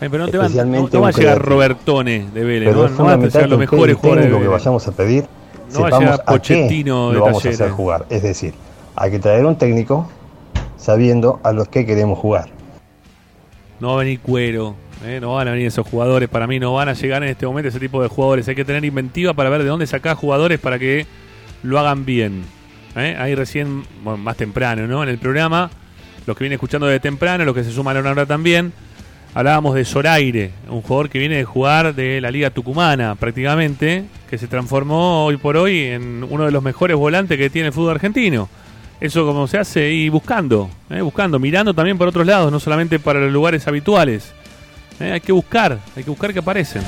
Pero 0.00 0.18
no 0.18 0.28
te, 0.28 0.36
van- 0.38 0.70
no, 0.72 1.00
va 1.00 1.08
a 1.08 1.12
llegar. 1.12 1.38
Robertone 1.40 2.26
de 2.34 2.44
Vélez, 2.44 2.68
Pero 2.68 2.88
¿no? 2.88 3.04
van 3.04 3.24
a 3.24 3.30
ser 3.30 3.48
los 3.48 3.58
mejores 3.58 3.96
jugadores 3.96 4.26
que 4.26 4.48
vayamos 4.48 4.88
a 4.88 4.92
pedir, 4.92 5.24
No 5.72 5.80
va 5.80 5.86
a 5.88 5.90
sepamos 5.90 6.00
llegar 6.00 6.14
a 6.14 6.16
qué 6.24 6.32
Pochettino 6.32 7.08
de 7.10 7.14
lo 7.18 7.24
vamos 7.24 7.46
a 7.46 7.48
hacer 7.48 7.70
jugar. 7.70 8.06
Es 8.10 8.22
decir, 8.22 8.54
hay 8.96 9.10
que 9.10 9.18
traer 9.18 9.46
un 9.46 9.56
técnico 9.56 10.08
sabiendo 10.76 11.40
a 11.42 11.52
los 11.52 11.68
que 11.68 11.86
queremos 11.86 12.18
jugar. 12.18 12.48
No 13.80 13.88
va 13.88 13.94
a 13.94 13.98
venir 13.98 14.20
cuero, 14.20 14.74
¿eh? 15.04 15.18
no 15.20 15.34
van 15.34 15.48
a 15.48 15.52
venir 15.52 15.66
esos 15.68 15.86
jugadores. 15.86 16.28
Para 16.28 16.46
mí 16.46 16.58
no 16.60 16.74
van 16.74 16.88
a 16.88 16.92
llegar 16.92 17.22
en 17.22 17.30
este 17.30 17.46
momento 17.46 17.68
ese 17.68 17.80
tipo 17.80 18.02
de 18.02 18.08
jugadores. 18.08 18.46
Hay 18.48 18.54
que 18.54 18.64
tener 18.64 18.84
inventiva 18.84 19.32
para 19.34 19.48
ver 19.50 19.62
de 19.62 19.68
dónde 19.68 19.86
sacar 19.86 20.16
jugadores 20.16 20.60
para 20.60 20.78
que 20.78 21.06
lo 21.62 21.78
hagan 21.78 22.04
bien. 22.04 22.44
¿eh? 22.96 23.16
Ahí 23.18 23.34
recién, 23.34 23.84
bueno, 24.02 24.18
más 24.18 24.36
temprano, 24.36 24.86
¿no? 24.86 25.02
En 25.02 25.08
el 25.08 25.18
programa, 25.18 25.70
los 26.26 26.36
que 26.36 26.44
vienen 26.44 26.56
escuchando 26.56 26.86
de 26.86 27.00
temprano, 27.00 27.44
los 27.44 27.54
que 27.54 27.64
se 27.64 27.72
suman 27.72 27.96
ahora 27.96 28.26
también, 28.26 28.72
hablábamos 29.34 29.74
de 29.74 29.84
Zoraire, 29.84 30.50
un 30.68 30.80
jugador 30.82 31.10
que 31.10 31.18
viene 31.18 31.36
de 31.36 31.44
jugar 31.44 31.94
de 31.94 32.20
la 32.20 32.30
Liga 32.30 32.50
Tucumana 32.50 33.14
prácticamente, 33.16 34.04
que 34.30 34.38
se 34.38 34.46
transformó 34.46 35.24
hoy 35.26 35.36
por 35.36 35.56
hoy 35.56 35.80
en 35.82 36.24
uno 36.28 36.44
de 36.44 36.50
los 36.52 36.62
mejores 36.62 36.96
volantes 36.96 37.36
que 37.36 37.50
tiene 37.50 37.68
el 37.68 37.74
fútbol 37.74 37.92
argentino. 37.92 38.48
Eso 39.00 39.26
como 39.26 39.46
se 39.48 39.58
hace 39.58 39.90
y 39.90 40.08
buscando, 40.08 40.70
¿eh? 40.88 41.00
buscando, 41.02 41.38
mirando 41.38 41.74
también 41.74 41.98
por 41.98 42.08
otros 42.08 42.24
lados, 42.26 42.50
no 42.50 42.60
solamente 42.60 42.98
para 42.98 43.20
los 43.20 43.32
lugares 43.32 43.66
habituales. 43.66 44.32
¿eh? 45.00 45.12
Hay 45.12 45.20
que 45.20 45.32
buscar, 45.32 45.78
hay 45.96 46.04
que 46.04 46.10
buscar 46.10 46.32
que 46.32 46.38
aparecen. 46.38 46.82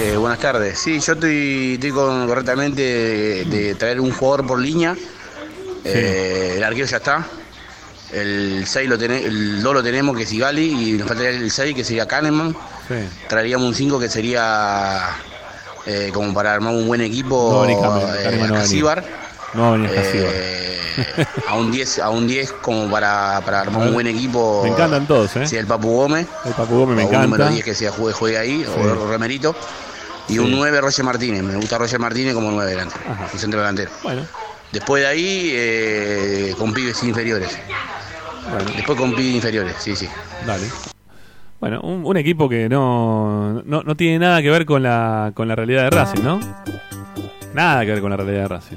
Eh, 0.00 0.16
buenas 0.16 0.38
tardes. 0.38 0.78
Sí, 0.78 1.00
yo 1.00 1.12
estoy, 1.14 1.72
estoy 1.74 1.90
con- 1.90 2.26
correctamente 2.26 2.82
de, 2.82 3.44
de 3.44 3.74
traer 3.74 4.00
un 4.00 4.10
jugador 4.12 4.46
por 4.46 4.60
línea. 4.60 4.94
El 5.84 6.62
arquero 6.62 6.86
ya 6.86 6.96
está. 6.98 7.26
El 8.12 8.64
6 8.66 8.88
lo 8.88 8.94
el 8.96 9.62
2 9.62 9.74
lo 9.74 9.82
tenemos 9.82 10.16
que 10.16 10.22
es 10.24 10.32
Igali 10.32 10.90
y 10.90 10.92
nos 10.92 11.08
faltaría 11.08 11.30
el 11.30 11.50
6 11.50 11.74
que 11.74 11.84
sería 11.84 12.06
Kahneman. 12.06 12.54
Traeríamos 13.28 13.66
un 13.66 13.74
5 13.74 13.98
que 13.98 14.08
sería 14.08 15.00
eh, 15.86 16.10
como 16.14 16.32
para 16.32 16.54
armar 16.54 16.74
un 16.74 16.86
buen 16.86 17.00
equipo 17.00 17.64
No 17.66 18.04
eh, 18.14 18.46
no. 18.48 18.54
Casíbar. 18.54 19.04
No 19.54 19.68
a 19.68 19.72
venir 19.72 19.90
Eh, 19.94 20.80
a 21.48 21.54
un 21.56 21.72
10 21.72 21.98
a 22.00 22.10
un 22.10 22.26
10 22.26 22.52
como 22.52 22.88
para, 22.90 23.40
para 23.44 23.60
armar 23.62 23.80
ver. 23.80 23.88
un 23.88 23.94
buen 23.94 24.06
equipo. 24.06 24.62
Me 24.64 24.70
encantan 24.70 25.06
todos, 25.06 25.34
¿eh? 25.36 25.46
Sí, 25.46 25.56
el 25.56 25.66
Papu 25.66 25.88
Gómez. 25.92 26.26
El 26.44 26.52
Papu 26.52 26.76
Gómez 26.78 26.96
me 26.96 27.02
un 27.02 27.08
encanta. 27.08 27.26
número 27.26 27.48
10 27.50 27.64
que 27.64 27.74
sea 27.74 27.90
juegue, 27.90 28.12
juegue 28.12 28.38
ahí, 28.38 28.64
Sí. 28.64 28.70
o 28.80 29.08
Remerito. 29.10 29.56
Y 30.28 30.38
un 30.38 30.46
Sí. 30.50 30.54
9, 30.56 30.80
Roger 30.80 31.04
Martínez. 31.04 31.42
Me 31.42 31.56
gusta 31.56 31.78
Roger 31.78 31.98
Martínez 31.98 32.34
como 32.34 32.50
9 32.50 32.70
delante. 32.70 32.94
Un 33.32 33.38
centro 33.38 33.60
delantero. 33.60 33.90
Bueno. 34.02 34.22
Después 34.74 35.02
de 35.02 35.08
ahí, 35.08 35.50
eh, 35.54 36.54
con 36.58 36.74
pibes 36.74 37.02
inferiores. 37.04 37.56
Después 38.76 38.98
con 38.98 39.14
pibes 39.14 39.36
inferiores, 39.36 39.74
sí, 39.78 39.96
sí. 39.96 40.06
Dale. 40.46 40.66
Bueno, 41.60 41.80
un, 41.80 42.04
un 42.04 42.16
equipo 42.18 42.46
que 42.48 42.68
no, 42.68 43.62
no, 43.64 43.82
no 43.82 43.96
tiene 43.96 44.18
nada 44.18 44.42
que 44.42 44.50
ver 44.50 44.66
con 44.66 44.82
la, 44.82 45.32
con 45.34 45.48
la 45.48 45.54
realidad 45.56 45.84
de 45.84 45.90
Racing, 45.90 46.22
¿no? 46.22 46.40
Nada 47.54 47.84
que 47.86 47.92
ver 47.92 48.00
con 48.02 48.10
la 48.10 48.16
realidad 48.18 48.42
de 48.42 48.48
Racing. 48.48 48.76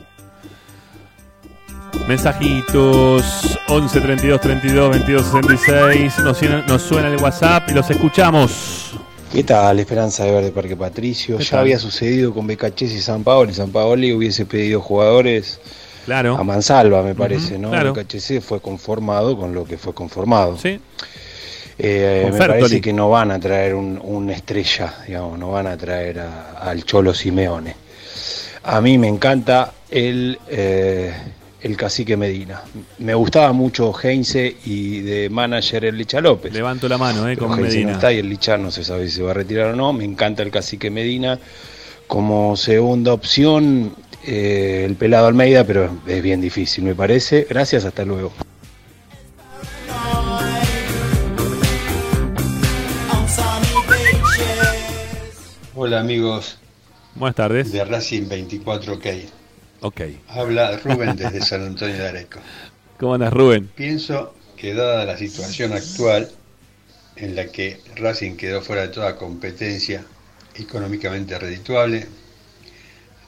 Mensajitos 2.07 3.59
11 3.67 4.01
32 4.01 4.39
32 4.41 4.89
22 4.91 5.25
66. 5.25 6.19
Nos, 6.19 6.37
suena- 6.37 6.65
nos 6.67 6.81
suena 6.81 7.07
el 7.09 7.17
WhatsApp 7.17 7.69
y 7.69 7.73
los 7.73 7.89
escuchamos. 7.89 8.93
¿Qué 9.33 9.43
tal, 9.43 9.77
Esperanza 9.79 10.23
de 10.23 10.31
Verde 10.31 10.51
Parque 10.51 10.77
Patricio? 10.77 11.37
¿Qué 11.37 11.43
Ya 11.43 11.49
tal? 11.51 11.59
había 11.61 11.79
sucedido 11.79 12.33
con 12.33 12.47
Becachés 12.47 12.93
y 12.93 13.01
San 13.01 13.23
Paolo. 13.25 13.53
San 13.53 13.71
Paoli 13.71 14.13
hubiese 14.13 14.45
pedido 14.45 14.79
jugadores 14.79 15.59
Claro. 16.07 16.37
a 16.37 16.43
mansalva, 16.43 17.03
me 17.03 17.13
parece, 17.13 17.59
¿no? 17.59 17.69
claro. 17.69 17.93
Becachese 17.93 18.41
fue 18.41 18.59
conformado 18.61 19.37
con 19.37 19.53
lo 19.53 19.63
que 19.65 19.77
fue 19.77 19.93
conformado. 19.93 20.57
Sí. 20.57 20.79
Eh, 21.79 22.23
me 22.31 22.31
Fertoli. 22.37 22.59
parece 22.61 22.81
que 22.81 22.93
no 22.93 23.09
van 23.09 23.29
a 23.29 23.39
traer 23.39 23.75
un, 23.75 23.99
una 24.03 24.33
estrella, 24.33 24.95
digamos, 25.05 25.37
no 25.37 25.51
van 25.51 25.67
a 25.67 25.77
traer 25.77 26.19
a- 26.21 26.51
al 26.61 26.83
Cholo 26.85 27.13
Simeone. 27.13 27.75
A 28.63 28.81
mí 28.81 28.97
me 28.97 29.07
encanta 29.07 29.73
el, 29.91 30.39
eh, 30.49 31.13
el 31.61 31.77
cacique 31.77 32.17
Medina. 32.17 32.61
Me 32.99 33.13
gustaba 33.13 33.51
mucho 33.53 33.93
Heinze 34.01 34.55
y 34.65 35.01
de 35.01 35.29
manager 35.29 35.85
el 35.85 35.97
Licha 35.97 36.19
López. 36.21 36.51
Levanto 36.53 36.87
la 36.89 36.97
mano, 36.97 37.27
eh, 37.29 37.37
con 37.37 37.51
Heinze 37.51 37.63
Medina. 37.75 37.89
no 37.91 37.95
está 37.97 38.11
y 38.13 38.19
el 38.19 38.29
Licha 38.29 38.57
no 38.57 38.71
se 38.71 38.83
sabe 38.83 39.05
si 39.09 39.17
se 39.17 39.23
va 39.23 39.31
a 39.31 39.33
retirar 39.35 39.73
o 39.73 39.75
no. 39.75 39.93
Me 39.93 40.03
encanta 40.05 40.41
el 40.43 40.51
cacique 40.51 40.89
Medina. 40.89 41.37
Como 42.07 42.55
segunda 42.55 43.11
opción, 43.13 43.93
eh, 44.27 44.83
el 44.85 44.95
pelado 44.95 45.27
Almeida, 45.27 45.63
pero 45.63 46.01
es 46.05 46.21
bien 46.21 46.41
difícil, 46.41 46.83
me 46.83 46.93
parece. 46.93 47.47
Gracias, 47.49 47.85
hasta 47.85 48.03
luego. 48.05 48.33
Hola 55.75 55.99
amigos 55.99 56.57
Buenas 57.15 57.35
tardes. 57.35 57.71
de 57.71 57.85
Racing 57.85 58.23
24K. 58.23 59.23
Ok. 59.81 60.01
Habla 60.27 60.77
Rubén 60.77 61.15
desde 61.15 61.41
San 61.41 61.63
Antonio 61.63 61.95
de 61.95 62.07
Areco. 62.07 62.39
¿Cómo 62.99 63.13
andas, 63.13 63.31
Rubén? 63.31 63.69
Pienso 63.75 64.33
que 64.57 64.73
dada 64.73 65.05
la 65.05 65.17
situación 65.17 65.71
actual 65.73 66.29
en 67.15 67.35
la 67.35 67.47
que 67.47 67.79
Racing 67.95 68.35
quedó 68.35 68.61
fuera 68.61 68.83
de 68.83 68.87
toda 68.89 69.15
competencia 69.15 70.03
económicamente 70.55 71.37
redituable, 71.39 72.07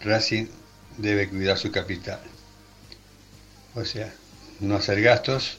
Racing 0.02 0.48
debe 1.02 1.30
cuidar 1.30 1.58
su 1.58 1.72
capital. 1.72 2.19
O 3.76 3.86
sea, 3.86 4.14
no 4.60 4.76
hacer 4.76 5.02
gastos, 5.02 5.58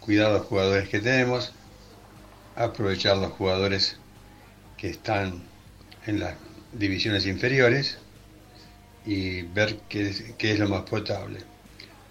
cuidar 0.00 0.32
los 0.32 0.46
jugadores 0.46 0.88
que 0.88 1.00
tenemos, 1.00 1.52
aprovechar 2.56 3.16
los 3.16 3.32
jugadores 3.32 3.96
que 4.76 4.90
están 4.90 5.42
en 6.06 6.20
las 6.20 6.34
divisiones 6.72 7.26
inferiores 7.26 7.98
y 9.04 9.42
ver 9.42 9.78
qué 9.88 10.08
es, 10.08 10.22
qué 10.38 10.52
es 10.52 10.58
lo 10.58 10.68
más 10.68 10.82
potable. 10.82 11.40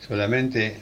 Solamente 0.06 0.82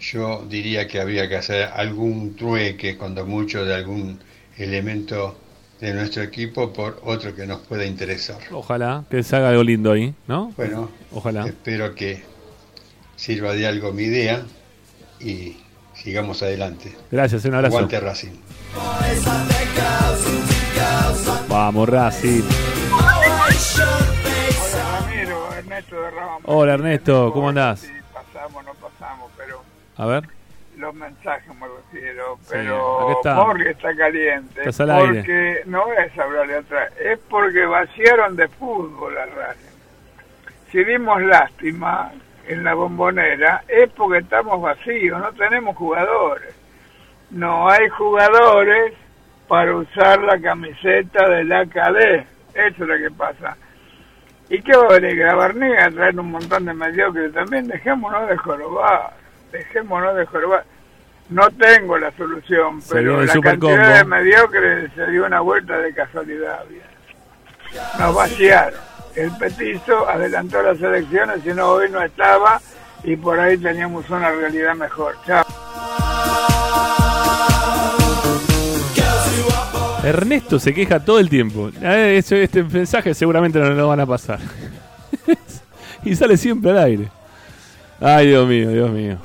yo 0.00 0.44
diría 0.48 0.86
que 0.86 1.00
habría 1.00 1.28
que 1.28 1.36
hacer 1.36 1.64
algún 1.74 2.34
trueque, 2.36 2.96
cuando 2.96 3.26
mucho, 3.26 3.64
de 3.64 3.74
algún 3.74 4.20
elemento 4.56 5.38
de 5.80 5.94
nuestro 5.94 6.22
equipo 6.22 6.72
por 6.72 7.00
otro 7.04 7.34
que 7.34 7.46
nos 7.46 7.60
pueda 7.60 7.84
interesar. 7.84 8.38
Ojalá 8.52 9.04
que 9.10 9.22
se 9.22 9.36
haga 9.36 9.50
algo 9.50 9.62
lindo 9.62 9.92
ahí, 9.92 10.14
¿no? 10.26 10.52
Bueno, 10.56 10.90
Ojalá. 11.12 11.46
espero 11.46 11.94
que 11.94 12.22
sirva 13.16 13.52
de 13.54 13.66
algo 13.66 13.92
mi 13.92 14.04
idea 14.04 14.42
y 15.20 15.56
sigamos 15.94 16.42
adelante. 16.42 16.96
Gracias, 17.10 17.44
un 17.44 17.54
abrazo. 17.54 17.76
Aguante 17.76 18.00
Racing. 18.00 18.32
Vamos, 21.48 21.88
Racing. 21.88 22.42
Hola 22.92 23.48
Ramiro, 25.00 25.54
Ernesto 25.54 25.96
de 26.02 26.10
Ramos. 26.10 26.42
Hola, 26.44 26.74
Ernesto, 26.74 27.32
¿cómo 27.32 27.48
andás? 27.48 27.80
Si 27.80 27.88
pasamos, 28.12 28.64
no 28.64 28.72
pasamos, 28.74 29.30
pero 29.36 29.62
A 29.96 30.06
ver. 30.06 30.37
Los 30.78 30.94
mensajes 30.94 31.54
me 31.56 31.66
refiero. 31.66 32.38
Sí, 32.42 32.48
Pero 32.50 33.00
acá 33.00 33.12
está. 33.12 33.34
Morgue 33.34 33.70
está 33.70 33.96
caliente. 33.96 34.60
Aire. 34.60 35.18
porque 35.18 35.62
no 35.66 35.92
es 35.92 36.18
hablarle 36.18 36.56
otra, 36.58 36.88
es 37.00 37.18
porque 37.28 37.66
vaciaron 37.66 38.36
de 38.36 38.48
fútbol 38.48 39.18
a 39.18 39.26
Racing. 39.26 39.78
Si 40.70 40.84
dimos 40.84 41.20
lástima 41.22 42.12
en 42.46 42.64
la 42.64 42.74
bombonera, 42.74 43.64
es 43.68 43.90
porque 43.90 44.18
estamos 44.18 44.60
vacíos, 44.60 45.20
no 45.20 45.32
tenemos 45.32 45.76
jugadores. 45.76 46.54
No 47.30 47.68
hay 47.68 47.88
jugadores 47.88 48.94
para 49.48 49.74
usar 49.74 50.20
la 50.22 50.40
camiseta 50.40 51.28
del 51.28 51.52
AKD. 51.52 52.24
Eso 52.54 52.82
es 52.84 52.88
lo 52.88 52.96
que 52.98 53.10
pasa. 53.10 53.56
¿Y 54.50 54.62
qué 54.62 54.72
va 54.76 54.86
a 54.86 54.98
venir 54.98 55.16
Grabarné 55.16 55.78
a 55.78 55.90
traer 55.90 56.18
un 56.18 56.30
montón 56.30 56.64
de 56.64 56.72
mediocres 56.72 57.32
también? 57.32 57.68
Dejémonos 57.68 58.28
de 58.28 58.36
jorobar, 58.38 59.12
dejémonos 59.52 60.16
de 60.16 60.26
jorobar. 60.26 60.64
No 61.30 61.48
tengo 61.50 61.98
la 61.98 62.10
solución, 62.16 62.80
Se 62.80 62.94
pero 62.94 63.22
la 63.22 63.32
cantidad 63.40 63.98
de 63.98 64.04
mediocres 64.04 64.90
se 64.94 65.06
dio 65.10 65.26
una 65.26 65.40
vuelta 65.40 65.76
de 65.78 65.92
casualidad. 65.92 66.60
Nos 67.98 68.14
vaciaron. 68.14 68.80
El 69.14 69.30
petizo 69.32 70.08
adelantó 70.08 70.62
las 70.62 70.80
elecciones, 70.80 71.42
si 71.42 71.48
no 71.52 71.68
hoy 71.70 71.90
no 71.90 72.00
estaba 72.02 72.60
y 73.04 73.16
por 73.16 73.38
ahí 73.38 73.58
teníamos 73.58 74.08
una 74.10 74.30
realidad 74.30 74.74
mejor. 74.74 75.16
Chao. 75.26 75.44
Ernesto 80.04 80.58
se 80.58 80.72
queja 80.72 81.04
todo 81.04 81.18
el 81.18 81.28
tiempo. 81.28 81.70
Ese- 81.82 82.42
Este 82.44 82.62
mensaje 82.62 83.12
seguramente 83.14 83.58
no 83.58 83.68
lo 83.70 83.88
van 83.88 84.00
a 84.00 84.06
pasar. 84.06 84.38
y 86.04 86.14
sale 86.14 86.36
siempre 86.36 86.70
al 86.70 86.78
aire. 86.78 87.08
Ay, 88.00 88.28
Dios 88.28 88.48
mío, 88.48 88.70
Dios 88.70 88.90
mío. 88.90 89.18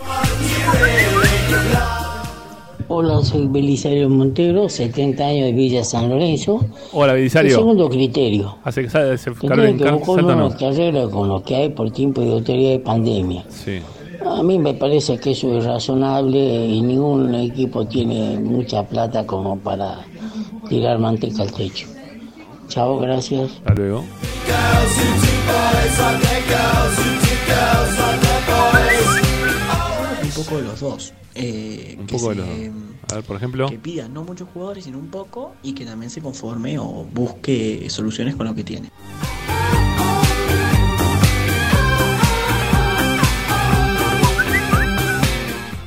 Hola, 2.96 3.24
soy 3.24 3.48
Belisario 3.48 4.08
Montero, 4.08 4.70
70 4.70 5.26
años 5.26 5.46
de 5.48 5.54
Villa 5.54 5.84
San 5.84 6.10
Lorenzo. 6.10 6.64
Hola, 6.92 7.14
El 7.14 7.20
Belisario. 7.20 7.56
segundo 7.56 7.90
criterio. 7.90 8.58
¿Hace, 8.64 8.88
Que 8.88 8.98
en 8.98 9.78
tiene 9.78 10.54
que 10.58 10.66
arregla 10.66 11.10
con 11.10 11.28
lo 11.28 11.44
que 11.44 11.56
hay 11.56 11.70
por 11.70 11.90
tiempo 11.92 12.22
de 12.22 12.34
autoridad 12.34 12.72
de 12.72 12.80
pandemia. 12.80 13.46
Sí. 13.50 13.80
A 14.26 14.44
mí 14.44 14.60
me 14.60 14.74
parece 14.74 15.18
que 15.18 15.32
eso 15.32 15.58
es 15.58 15.66
razonable 15.66 16.68
y 16.68 16.82
ningún 16.82 17.34
equipo 17.36 17.86
tiene 17.86 18.40
mucha 18.40 18.84
plata 18.84 19.26
como 19.26 19.58
para 19.58 20.06
tirar 20.70 21.00
manteca 21.00 21.44
al 21.44 21.52
techo. 21.52 21.88
Chao, 22.68 23.00
gracias. 23.00 23.52
Hasta 23.66 23.74
luego. 23.74 24.04
Un 30.36 30.44
poco 30.44 30.58
de 30.58 30.64
los 30.64 30.80
dos. 30.80 31.14
Eh, 31.36 31.96
Un 32.00 32.08
que 32.08 32.16
poco 32.16 32.30
de 32.30 32.36
los 32.36 32.48
A 33.12 33.16
ver, 33.16 33.24
por 33.24 33.36
ejemplo. 33.38 33.70
Que 33.70 33.78
pida 33.78 34.08
no 34.08 34.24
muchos 34.24 34.48
jugadores, 34.54 34.86
sino 34.86 34.98
un 34.98 35.10
poco, 35.10 35.54
y 35.62 35.74
que 35.74 35.86
también 35.86 36.10
se 36.10 36.22
conforme 36.22 36.80
o 36.80 37.06
busque 37.14 37.86
soluciones 37.90 38.36
con 38.36 38.48
lo 38.48 38.56
que 38.56 38.64
tiene. 38.64 38.90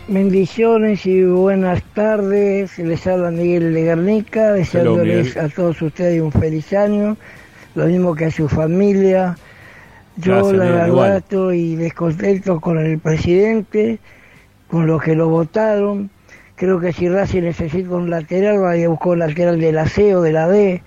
Bendiciones 0.08 1.04
y 1.04 1.24
buenas 1.24 1.82
tardes. 1.94 2.78
Les 2.78 3.04
habla 3.08 3.32
Miguel 3.32 3.74
de 3.74 3.82
Guernica, 3.82 4.52
deseándoles 4.52 5.36
a 5.36 5.48
todos 5.48 5.82
ustedes 5.82 6.22
un 6.22 6.30
feliz 6.30 6.72
año, 6.72 7.16
lo 7.74 7.86
mismo 7.86 8.14
que 8.14 8.26
a 8.26 8.30
su 8.30 8.48
familia. 8.48 9.36
Yo 10.16 10.34
Gracias, 10.34 10.52
la 10.54 10.64
verdad 10.64 11.16
estoy 11.16 11.74
descontento 11.74 12.60
con 12.60 12.78
el 12.78 12.98
presidente, 13.00 13.98
con 14.68 14.86
los 14.86 15.02
que 15.02 15.14
lo 15.14 15.28
votaron. 15.28 16.10
Creo 16.56 16.80
que 16.80 16.92
si 16.92 17.08
Racing 17.08 17.42
necesita 17.42 17.90
un 17.90 18.08
lateral, 18.10 18.58
vaya 18.60 18.86
a 18.86 18.88
buscar 18.88 19.12
un 19.12 19.18
lateral 19.20 19.60
de 19.60 19.72
la 19.72 19.86
C 19.88 20.14
o 20.14 20.22
de 20.22 20.32
la 20.32 20.48
D, 20.48 20.82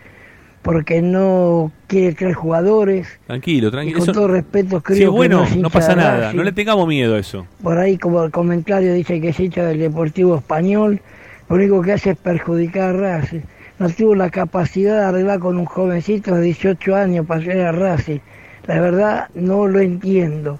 porque 0.63 1.01
no 1.01 1.71
quiere 1.87 2.13
tres 2.15 2.35
jugadores. 2.35 3.07
Tranquilo, 3.27 3.67
Y 3.67 3.71
tranquilo. 3.71 3.99
con 3.99 4.03
Eso- 4.03 4.11
todo 4.13 4.27
respeto, 4.29 4.81
creo 4.81 4.97
si 4.97 5.03
es 5.03 5.07
que 5.09 5.15
bueno, 5.15 5.37
no 5.39 5.43
es 5.43 5.55
no 5.57 5.69
pasa 5.69 5.95
nada. 5.95 6.19
Racing. 6.21 6.37
No 6.37 6.43
le 6.43 6.51
tengamos 6.51 6.87
miedo 6.87 7.15
a 7.15 7.19
eso. 7.19 7.45
Por 7.61 7.77
ahí 7.77 7.97
como 7.97 8.23
el 8.23 8.31
comentario 8.31 8.93
dice 8.93 9.21
que 9.21 9.29
es 9.29 9.39
hincha 9.39 9.63
del 9.65 9.79
Deportivo 9.79 10.35
Español, 10.37 11.01
lo 11.49 11.55
único 11.55 11.81
que 11.81 11.93
hace 11.93 12.11
es 12.11 12.17
perjudicar 12.17 12.95
a 12.95 13.19
Racing. 13.19 13.41
No 13.77 13.89
tuvo 13.89 14.15
la 14.15 14.29
capacidad 14.29 14.99
de 14.99 15.05
arreglar 15.05 15.39
con 15.39 15.57
un 15.57 15.65
jovencito 15.65 16.35
de 16.35 16.41
18 16.41 16.95
años 16.95 17.25
para 17.25 17.39
llegar 17.41 17.67
a 17.67 17.71
Racing. 17.71 18.19
La 18.67 18.81
verdad 18.81 19.27
no 19.35 19.67
lo 19.67 19.79
entiendo. 19.79 20.59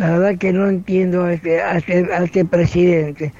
La 0.00 0.12
verdad 0.12 0.38
que 0.38 0.50
no 0.50 0.66
entiendo 0.66 1.24
a 1.24 1.34
este, 1.34 1.60
a 1.60 1.76
este, 1.76 2.10
a 2.10 2.24
este 2.24 2.46
presidente. 2.46 3.34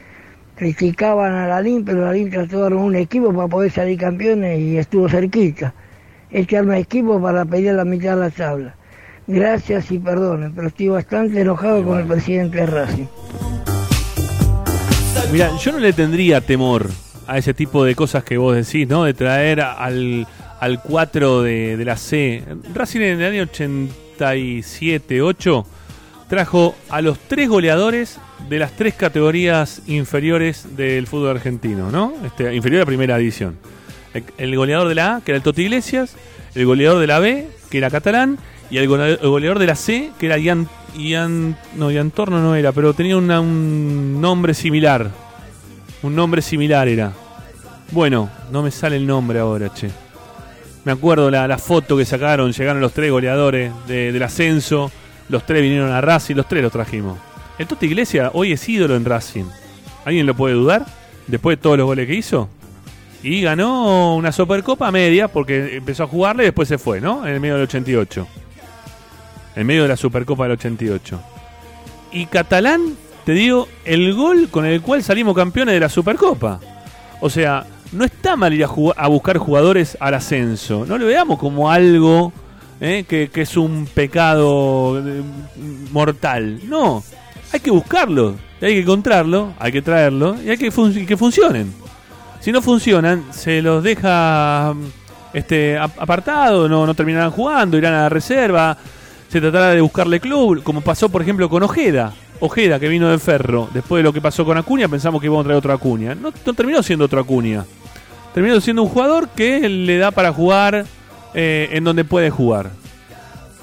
Criticaban 0.57 1.33
a 1.33 1.49
Lalín, 1.49 1.87
pero 1.87 2.05
Lalín 2.05 2.29
trató 2.29 2.61
de 2.61 2.67
armar 2.67 2.85
un 2.85 2.97
equipo 2.97 3.33
para 3.33 3.49
poder 3.49 3.73
salir 3.73 3.99
campeones 3.99 4.61
y 4.61 4.77
estuvo 4.77 5.09
cerquita. 5.09 5.73
este 6.31 6.59
arma 6.59 6.77
equipo 6.77 7.19
para 7.19 7.47
pedir 7.47 7.73
la 7.73 7.87
mitad 7.87 8.15
de 8.15 8.21
la 8.21 8.31
tabla. 8.31 8.75
Gracias 9.27 9.91
y 9.91 9.99
perdonen, 9.99 10.53
pero 10.53 10.69
estoy 10.69 10.89
bastante 10.89 11.41
enojado 11.41 11.83
con 11.83 11.99
el 11.99 12.07
presidente 12.07 12.59
de 12.59 12.67
Racing. 12.67 13.07
Mira, 15.33 15.57
yo 15.57 15.73
no 15.73 15.79
le 15.79 15.95
tendría 15.95 16.43
temor 16.43 16.91
a 17.27 17.39
ese 17.39 17.55
tipo 17.55 17.87
de 17.87 17.95
cosas 17.95 18.23
que 18.23 18.37
vos 18.37 18.55
decís, 18.55 18.87
¿no? 18.87 19.05
De 19.05 19.15
traer 19.15 19.63
al, 19.63 20.27
al 20.61 20.83
4 20.83 21.41
de, 21.41 21.79
de 21.79 21.85
la 21.87 21.97
C. 21.97 22.43
Racing 22.75 23.01
en 23.01 23.23
el 23.23 23.33
año 23.33 23.43
87, 23.45 25.23
8 25.23 25.67
trajo 26.31 26.77
a 26.89 27.03
los 27.03 27.19
tres 27.19 27.49
goleadores 27.49 28.19
de 28.49 28.59
las 28.61 28.73
tres 28.73 28.95
categorías 28.95 29.83
inferiores 29.89 30.77
del 30.77 31.07
fútbol 31.09 31.31
argentino, 31.37 31.91
¿no? 31.91 32.15
Este, 32.25 32.55
inferior 32.55 32.83
a 32.83 32.87
primera 32.87 33.19
edición. 33.19 33.57
El, 34.39 34.57
goleador 34.57 34.89
de 34.89 34.95
la 34.95 35.17
A, 35.17 35.21
que 35.21 35.33
era 35.33 35.37
el 35.37 35.43
Toti 35.43 35.63
Iglesias, 35.63 36.15
el 36.55 36.67
goleador 36.67 37.01
de 37.01 37.07
la 37.09 37.19
B, 37.19 37.49
que 37.69 37.79
era 37.79 37.91
Catalán, 37.91 38.39
y 38.71 38.79
el 38.79 38.89
gole- 38.89 39.19
el 39.21 39.29
goleador 39.29 39.59
de 39.59 39.67
la 39.67 39.75
C, 39.75 40.13
que 40.19 40.27
era 40.27 40.39
Ian, 40.39 40.69
Ian 40.97 41.57
no, 41.77 41.91
Ian 41.91 42.13
no 42.17 42.55
era, 42.55 42.71
pero 42.73 42.95
tenía 42.95 43.17
una- 43.17 43.41
un 43.41 44.21
nombre 44.21 44.55
similar. 44.55 45.11
Un 46.03 46.15
nombre 46.15 46.43
similar 46.43 46.87
era. 46.89 47.13
Bueno, 47.91 48.31
no 48.53 48.63
me 48.63 48.71
sale 48.71 48.97
el 48.97 49.07
nombre 49.07 49.41
ahora, 49.41 49.73
che. 49.75 49.91
Me 50.85 50.93
acuerdo 50.93 51.29
la, 51.31 51.47
la 51.49 51.59
foto 51.59 51.97
que 51.97 52.05
sacaron, 52.05 52.53
llegaron 52.53 52.81
los 52.81 52.93
tres 52.93 53.11
goleadores 53.11 53.73
de- 53.89 54.13
del 54.13 54.23
ascenso, 54.23 54.91
los 55.31 55.47
tres 55.47 55.63
vinieron 55.63 55.93
a 55.93 56.01
Racing, 56.01 56.35
los 56.35 56.49
tres 56.49 56.63
los 56.63 56.73
trajimos. 56.73 57.19
El 57.59 57.67
Toti 57.67 57.87
Iglesia 57.87 58.31
hoy 58.35 58.53
es 58.53 58.69
ídolo 58.69 58.97
en 58.97 59.05
Racing. 59.05 59.45
¿Alguien 60.05 60.27
lo 60.27 60.35
puede 60.35 60.55
dudar? 60.55 60.87
Después 61.27 61.57
de 61.59 61.63
todos 61.63 61.79
los 61.79 61.87
goles 61.87 62.07
que 62.07 62.15
hizo. 62.15 62.49
Y 63.23 63.43
ganó 63.43 64.17
una 64.17 64.33
Supercopa 64.33 64.91
media 64.91 65.29
porque 65.29 65.77
empezó 65.77 66.05
a 66.05 66.07
jugarle 66.07 66.45
y 66.45 66.47
después 66.47 66.69
se 66.69 66.79
fue, 66.79 67.01
¿no? 67.01 67.27
En 67.27 67.35
el 67.35 67.41
medio 67.41 67.55
del 67.55 67.65
88. 67.65 68.27
En 69.57 69.67
medio 69.67 69.83
de 69.83 69.89
la 69.89 69.97
Supercopa 69.97 70.45
del 70.45 70.53
88. 70.53 71.21
Y 72.13 72.27
Catalán, 72.27 72.97
te 73.25 73.33
digo, 73.33 73.69
el 73.85 74.15
gol 74.15 74.49
con 74.51 74.65
el 74.65 74.81
cual 74.81 75.03
salimos 75.03 75.37
campeones 75.37 75.75
de 75.75 75.81
la 75.81 75.89
Supercopa. 75.89 76.61
O 77.21 77.29
sea, 77.29 77.67
no 77.93 78.05
está 78.05 78.37
mal 78.37 78.55
ir 78.55 78.65
a, 78.65 78.69
a 78.97 79.09
buscar 79.09 79.37
jugadores 79.37 79.99
al 80.01 80.15
ascenso. 80.15 80.87
No 80.87 80.97
lo 80.97 81.07
veamos 81.07 81.39
como 81.39 81.71
algo 81.71 82.33
eh, 82.81 83.05
que, 83.09 83.31
es 83.35 83.57
un 83.57 83.87
pecado 83.93 84.99
eh, 84.99 85.23
mortal. 85.93 86.61
No, 86.65 87.03
hay 87.53 87.61
que 87.61 87.71
buscarlo, 87.71 88.37
hay 88.61 88.75
que 88.75 88.81
encontrarlo, 88.81 89.53
hay 89.59 89.73
que 89.73 89.83
traerlo 89.83 90.37
y 90.43 90.51
hay 90.51 90.57
que, 90.57 90.71
que 91.07 91.17
funcionen. 91.17 91.73
Si 92.41 92.53
no 92.53 92.63
funcionan, 92.63 93.25
se 93.33 93.61
los 93.61 93.83
deja 93.85 94.73
mm, 94.75 94.85
este 95.35 95.77
ap- 95.79 96.01
apartado, 96.01 96.69
no, 96.69 96.87
no 96.87 96.95
terminarán 96.95 97.31
jugando, 97.31 97.77
irán 97.77 97.95
a 97.95 98.03
la 98.03 98.09
reserva, 98.09 98.77
se 99.29 99.41
tratará 99.41 99.69
de 99.71 99.81
buscarle 99.81 100.21
club, 100.21 100.63
como 100.63 100.81
pasó 100.81 101.09
por 101.09 101.23
ejemplo 101.23 101.49
con 101.49 101.63
Ojeda. 101.63 102.13
Ojeda 102.43 102.81
que 102.81 102.89
vino 102.89 103.11
de 103.11 103.19
Ferro, 103.19 103.69
después 103.75 104.01
de 104.01 104.05
lo 104.05 104.15
que 104.15 104.23
pasó 104.23 104.47
con 104.47 104.57
Acuña, 104.57 104.89
pensamos 104.89 105.21
que 105.21 105.27
íbamos 105.27 105.43
a 105.43 105.45
traer 105.45 105.59
otro 105.59 105.75
Acuña. 105.75 106.15
No, 106.15 106.33
no 106.47 106.55
terminó 106.55 106.83
siendo 106.83 107.05
otro 107.05 107.21
Acuña. 107.21 107.67
Terminó 108.33 108.59
siendo 108.63 108.83
un 108.83 108.89
jugador 108.89 109.29
que 109.29 109.69
le 109.69 109.99
da 109.99 110.11
para 110.11 110.33
jugar 110.33 110.87
eh, 111.35 111.69
en 111.73 111.85
donde 111.85 112.05
puede 112.05 112.31
jugar. 112.31 112.71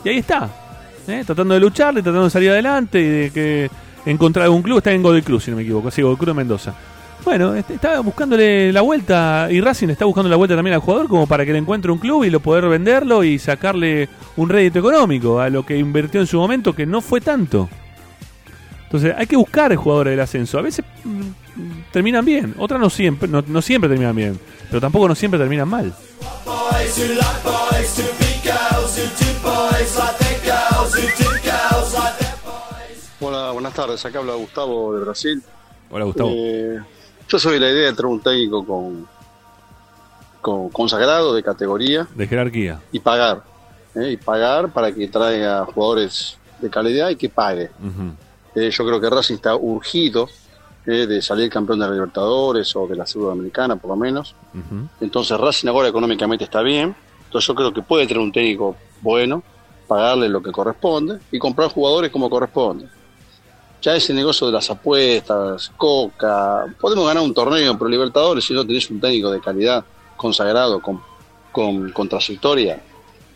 Y 0.03 0.09
ahí 0.09 0.17
está, 0.19 0.49
¿eh? 1.07 1.23
tratando 1.25 1.53
de 1.53 1.59
lucharle, 1.59 2.01
tratando 2.01 2.25
de 2.25 2.29
salir 2.29 2.51
adelante 2.51 2.99
y 2.99 3.07
de 3.07 3.31
que 3.31 3.69
encontrar 4.05 4.45
algún 4.45 4.61
club. 4.61 4.77
Está 4.77 4.91
en 4.91 5.03
Godoy 5.03 5.21
Cruz, 5.21 5.43
si 5.43 5.51
no 5.51 5.57
me 5.57 5.63
equivoco, 5.63 5.91
sí, 5.91 6.01
Godoy 6.01 6.17
Cruz 6.17 6.27
de 6.27 6.33
Mendoza. 6.33 6.73
Bueno, 7.25 7.55
este, 7.55 7.73
está 7.73 7.99
buscándole 7.99 8.71
la 8.71 8.81
vuelta 8.81 9.47
y 9.51 9.59
Racing 9.59 9.89
está 9.89 10.05
buscando 10.05 10.29
la 10.29 10.37
vuelta 10.37 10.55
también 10.55 10.75
al 10.75 10.79
jugador 10.79 11.09
como 11.09 11.27
para 11.27 11.45
que 11.45 11.51
le 11.51 11.57
encuentre 11.57 11.91
un 11.91 11.97
club 11.97 12.23
y 12.23 12.29
lo 12.29 12.39
poder 12.39 12.69
venderlo 12.69 13.23
y 13.23 13.37
sacarle 13.37 14.07
un 14.37 14.47
rédito 14.47 14.79
económico 14.79 15.41
a 15.41 15.49
lo 15.49 15.65
que 15.65 15.77
invirtió 15.77 16.21
en 16.21 16.27
su 16.27 16.37
momento 16.37 16.73
que 16.73 16.85
no 16.85 17.01
fue 17.01 17.19
tanto. 17.19 17.67
Entonces 18.83 19.13
hay 19.17 19.27
que 19.27 19.35
buscar 19.35 19.75
jugadores 19.75 20.11
del 20.11 20.21
ascenso. 20.21 20.57
A 20.57 20.61
veces 20.61 20.85
mm, 21.03 21.91
terminan 21.91 22.23
bien, 22.23 22.53
otras 22.57 22.79
no 22.79 22.89
siempre, 22.89 23.27
no 23.27 23.61
siempre 23.61 23.89
terminan 23.89 24.15
bien, 24.15 24.39
pero 24.69 24.79
tampoco 24.79 25.09
no 25.09 25.15
siempre 25.15 25.37
terminan 25.37 25.67
mal. 25.67 25.93
Boys 26.87 26.99
who 26.99 27.13
like 27.15 27.43
boys 27.43 27.95
to 27.95 28.03
be 28.17 28.31
girls 28.47 28.95
who 28.97 29.03
do 29.19 29.27
boys 29.43 29.97
like 29.97 30.17
their 30.19 30.39
girls 30.45 30.95
who 30.95 31.01
do 31.01 31.29
girls 31.43 31.93
like 31.93 32.17
their 32.17 32.33
Hola, 33.19 33.51
buenas 33.51 33.73
tardes. 33.73 34.05
Acá 34.05 34.19
habla 34.19 34.35
Gustavo 34.35 34.93
de 34.93 35.01
Brasil. 35.03 35.43
Hola 35.91 36.05
Gustavo. 36.05 36.29
Eh, 36.31 36.79
yo 37.27 37.39
soy 37.39 37.55
de 37.55 37.59
la 37.59 37.71
idea 37.71 37.85
de 37.87 37.93
traer 37.93 38.05
un 38.05 38.21
técnico 38.21 38.65
con, 38.65 39.05
con 40.39 40.69
consagrado 40.69 41.35
de 41.35 41.43
categoría 41.43 42.07
De 42.15 42.25
jerarquía. 42.25 42.79
y 42.93 42.99
pagar. 42.99 43.43
¿eh? 43.95 44.11
Y 44.11 44.17
pagar 44.17 44.69
para 44.71 44.89
que 44.93 45.09
traiga 45.09 45.65
jugadores 45.65 46.37
de 46.61 46.69
calidad 46.69 47.09
y 47.09 47.17
que 47.17 47.27
pague. 47.27 47.69
Eh, 48.55 48.69
yo 48.71 48.85
creo 48.85 49.01
que 49.01 49.09
Racing 49.09 49.35
está 49.35 49.57
urgido 49.57 50.29
eh, 50.87 51.05
de 51.05 51.21
salir 51.21 51.49
campeón 51.49 51.79
de 51.79 51.85
la 51.85 51.93
Libertadores 51.93 52.73
o 52.75 52.87
de 52.87 52.95
la 52.95 53.05
Sudamericana, 53.05 53.75
por 53.75 53.89
lo 53.89 53.97
menos. 53.97 54.33
Ujú. 54.53 54.87
Entonces 55.01 55.37
Racing 55.37 55.67
ahora 55.67 55.89
económicamente 55.89 56.45
está 56.45 56.61
bien. 56.61 56.95
Entonces 57.25 57.45
yo 57.45 57.53
creo 57.53 57.73
que 57.73 57.81
puede 57.81 58.07
tener 58.07 58.23
un 58.23 58.31
técnico 58.31 58.75
bueno, 59.01 59.43
pagarle 59.85 60.29
lo 60.29 60.41
que 60.41 60.51
corresponde 60.51 61.19
y 61.29 61.37
comprar 61.37 61.69
jugadores 61.69 62.09
como 62.09 62.29
corresponde. 62.29 62.87
Ya 63.81 63.95
ese 63.95 64.13
negocio 64.13 64.47
de 64.47 64.53
las 64.53 64.69
apuestas, 64.69 65.71
coca, 65.75 66.65
podemos 66.79 67.05
ganar 67.05 67.21
un 67.21 67.33
torneo 67.33 67.77
pro 67.77 67.89
Libertadores 67.89 68.45
si 68.45 68.53
no 68.53 68.65
tenés 68.65 68.89
un 68.89 69.01
técnico 69.01 69.29
de 69.29 69.41
calidad 69.41 69.83
consagrado, 70.15 70.81
con, 70.81 71.01
con, 71.51 71.91
con 71.91 72.07
trayectoria, 72.09 72.81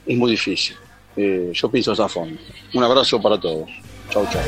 es 0.05 0.17
muy 0.17 0.31
difícil. 0.31 0.75
Eh, 1.17 1.51
yo 1.53 1.69
pienso 1.69 1.91
esa 1.91 2.07
forma. 2.07 2.37
Un 2.73 2.83
abrazo 2.83 3.21
para 3.21 3.37
todos. 3.37 3.69
Chau, 4.09 4.25
chau. 4.31 4.41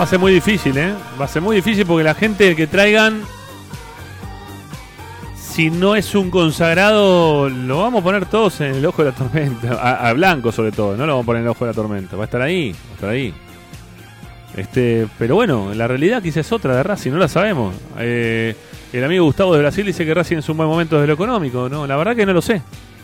Va 0.00 0.04
a 0.04 0.06
ser 0.06 0.18
muy 0.18 0.32
difícil, 0.32 0.78
¿eh? 0.78 0.94
Va 1.20 1.26
a 1.26 1.28
ser 1.28 1.42
muy 1.42 1.56
difícil 1.56 1.84
porque 1.84 2.02
la 2.02 2.14
gente 2.14 2.56
que 2.56 2.66
traigan, 2.66 3.20
si 5.36 5.68
no 5.68 5.94
es 5.94 6.14
un 6.14 6.30
consagrado, 6.30 7.50
lo 7.50 7.82
vamos 7.82 8.00
a 8.00 8.04
poner 8.04 8.24
todos 8.24 8.62
en 8.62 8.76
el 8.76 8.86
ojo 8.86 9.04
de 9.04 9.10
la 9.10 9.14
tormenta. 9.14 10.08
A, 10.08 10.10
Blanco 10.14 10.52
sobre 10.52 10.72
todo, 10.72 10.96
no 10.96 11.04
lo 11.04 11.12
vamos 11.12 11.24
a 11.24 11.26
poner 11.26 11.40
en 11.40 11.46
el 11.48 11.50
ojo 11.50 11.66
de 11.66 11.72
la 11.72 11.74
tormenta. 11.74 12.16
Va 12.16 12.22
a 12.22 12.24
estar 12.24 12.40
ahí, 12.40 12.72
va 12.72 12.90
a 12.90 12.94
estar 12.94 13.10
ahí. 13.10 13.34
Este, 14.56 15.06
pero 15.18 15.34
bueno, 15.34 15.74
la 15.74 15.86
realidad 15.86 16.22
quizás 16.22 16.46
es 16.46 16.52
otra 16.52 16.76
de 16.76 16.82
Racing, 16.82 17.10
no 17.10 17.18
la 17.18 17.28
sabemos. 17.28 17.74
Eh, 17.98 18.56
el 18.94 19.04
amigo 19.04 19.26
Gustavo 19.26 19.52
de 19.52 19.60
Brasil 19.60 19.84
dice 19.84 20.06
que 20.06 20.14
Racing 20.14 20.38
es 20.38 20.48
un 20.48 20.56
buen 20.56 20.68
momento 20.70 20.96
desde 20.96 21.08
lo 21.08 21.12
económico. 21.12 21.68
No, 21.68 21.86
la 21.86 21.96
verdad 21.96 22.16
que 22.16 22.24
no 22.24 22.32
lo 22.32 22.40
sé. 22.40 22.62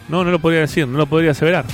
No, 0.08 0.24
no 0.24 0.30
lo 0.30 0.38
podría 0.38 0.60
decir, 0.60 0.88
no 0.88 0.96
lo 0.96 1.04
podría 1.04 1.32
aseverar. 1.32 1.66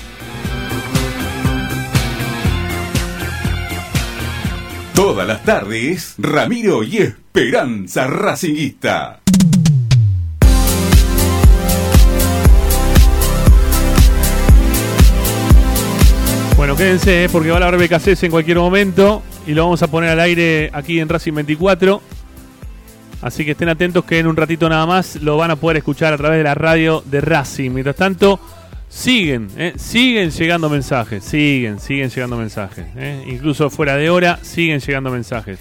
Todas 4.95 5.27
las 5.27 5.43
tardes, 5.43 6.15
Ramiro 6.19 6.83
y 6.83 6.99
Esperanza 6.99 8.07
Racinguista. 8.07 9.21
Bueno, 16.59 16.77
quédense, 16.77 17.25
eh, 17.25 17.29
porque 17.31 17.49
va 17.51 17.59
a 17.59 17.65
hablar 17.65 17.81
BKCS 17.81 18.25
en 18.25 18.31
cualquier 18.31 18.59
momento 18.59 19.23
y 19.47 19.53
lo 19.53 19.65
vamos 19.65 19.83
a 19.83 19.87
poner 19.87 20.11
al 20.11 20.21
aire 20.21 20.71
aquí 20.75 21.01
en 21.01 21.09
Racing 21.09 21.33
24. 21.33 22.03
Así 23.23 23.47
que 23.47 23.53
estén 23.53 23.71
atentos 23.71 24.05
que 24.05 24.19
en 24.19 24.27
un 24.27 24.37
ratito 24.37 24.69
nada 24.69 24.85
más 24.85 25.17
lo 25.17 25.39
van 25.39 25.51
a 25.51 25.57
poder 25.57 25.79
escuchar 25.79 26.13
a 26.13 26.19
través 26.19 26.39
de 26.39 26.45
la 26.45 26.55
radio 26.55 27.03
de 27.07 27.23
Racing. 27.23 27.71
Mientras 27.71 27.97
tanto, 27.97 28.39
siguen, 28.93 29.49
eh, 29.57 29.73
siguen 29.77 30.31
llegando 30.31 30.69
mensajes, 30.69 31.25
siguen, 31.25 31.81
siguen 31.81 32.11
llegando 32.11 32.37
mensajes. 32.37 32.85
eh. 32.97 33.25
Incluso 33.27 33.71
fuera 33.71 33.97
de 33.97 34.11
hora, 34.11 34.39
siguen 34.43 34.81
llegando 34.81 35.11
mensajes. 35.11 35.59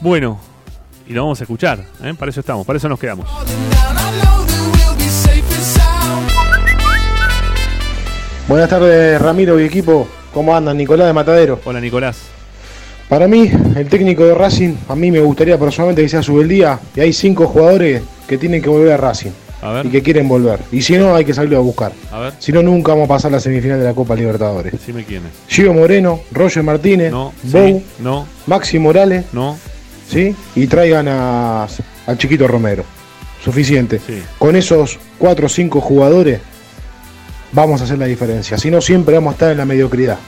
Bueno, 0.00 0.40
y 1.08 1.12
lo 1.12 1.22
vamos 1.22 1.40
a 1.40 1.44
escuchar, 1.44 1.84
eh, 2.02 2.14
para 2.16 2.30
eso 2.30 2.40
estamos, 2.40 2.64
para 2.66 2.76
eso 2.76 2.88
nos 2.88 2.98
quedamos. 2.98 3.28
Buenas 8.48 8.68
tardes, 8.68 9.20
Ramiro 9.20 9.60
y 9.60 9.64
equipo. 9.64 10.06
¿Cómo 10.32 10.54
andan? 10.56 10.76
Nicolás 10.76 11.06
de 11.06 11.12
Matadero. 11.12 11.60
Hola, 11.64 11.80
Nicolás. 11.80 12.18
Para 13.08 13.28
mí, 13.28 13.50
el 13.76 13.88
técnico 13.88 14.24
de 14.24 14.34
Racing, 14.34 14.74
a 14.88 14.94
mí 14.94 15.10
me 15.10 15.20
gustaría 15.20 15.58
personalmente 15.58 16.02
que 16.02 16.08
sea 16.08 16.22
Subeldía 16.22 16.78
y 16.96 17.00
hay 17.00 17.12
cinco 17.12 17.46
jugadores 17.46 18.02
que 18.26 18.38
tienen 18.38 18.62
que 18.62 18.68
volver 18.68 18.92
a 18.92 18.96
Racing 18.96 19.32
A 19.62 19.70
ver. 19.72 19.86
y 19.86 19.90
que 19.90 20.02
quieren 20.02 20.28
volver. 20.28 20.58
Y 20.72 20.82
si 20.82 20.96
no, 20.98 21.14
hay 21.14 21.24
que 21.24 21.32
salirlo 21.32 21.58
a 21.58 21.60
buscar. 21.60 21.92
A 22.10 22.18
ver, 22.18 22.32
Si 22.40 22.50
no, 22.52 22.62
nunca 22.62 22.92
vamos 22.92 23.06
a 23.06 23.08
pasar 23.08 23.30
la 23.32 23.38
semifinal 23.40 23.78
de 23.78 23.84
la 23.86 23.94
Copa 23.94 24.14
Libertadores. 24.16 24.72
decime 24.72 25.04
quién 25.04 25.22
es. 25.24 25.32
Gio 25.54 25.72
Moreno, 25.72 26.20
Roger 26.32 26.62
Martínez, 26.64 27.10
No, 27.12 27.32
Bou, 27.44 27.68
sí, 27.78 27.84
no, 28.00 28.26
Maxi 28.46 28.78
Morales, 28.80 29.24
no. 29.32 29.56
¿sí? 30.08 30.34
Y 30.56 30.66
traigan 30.66 31.06
a, 31.08 31.66
al 32.06 32.18
chiquito 32.18 32.46
Romero. 32.48 32.84
Suficiente. 33.44 34.00
Sí. 34.06 34.22
Con 34.38 34.56
esos 34.56 34.98
cuatro 35.18 35.46
o 35.46 35.48
cinco 35.48 35.80
jugadores 35.80 36.40
vamos 37.52 37.80
a 37.80 37.84
hacer 37.84 37.98
la 37.98 38.06
diferencia. 38.06 38.58
Si 38.58 38.70
no, 38.70 38.80
siempre 38.80 39.14
vamos 39.14 39.30
a 39.30 39.34
estar 39.34 39.52
en 39.52 39.58
la 39.58 39.64
mediocridad. 39.64 40.18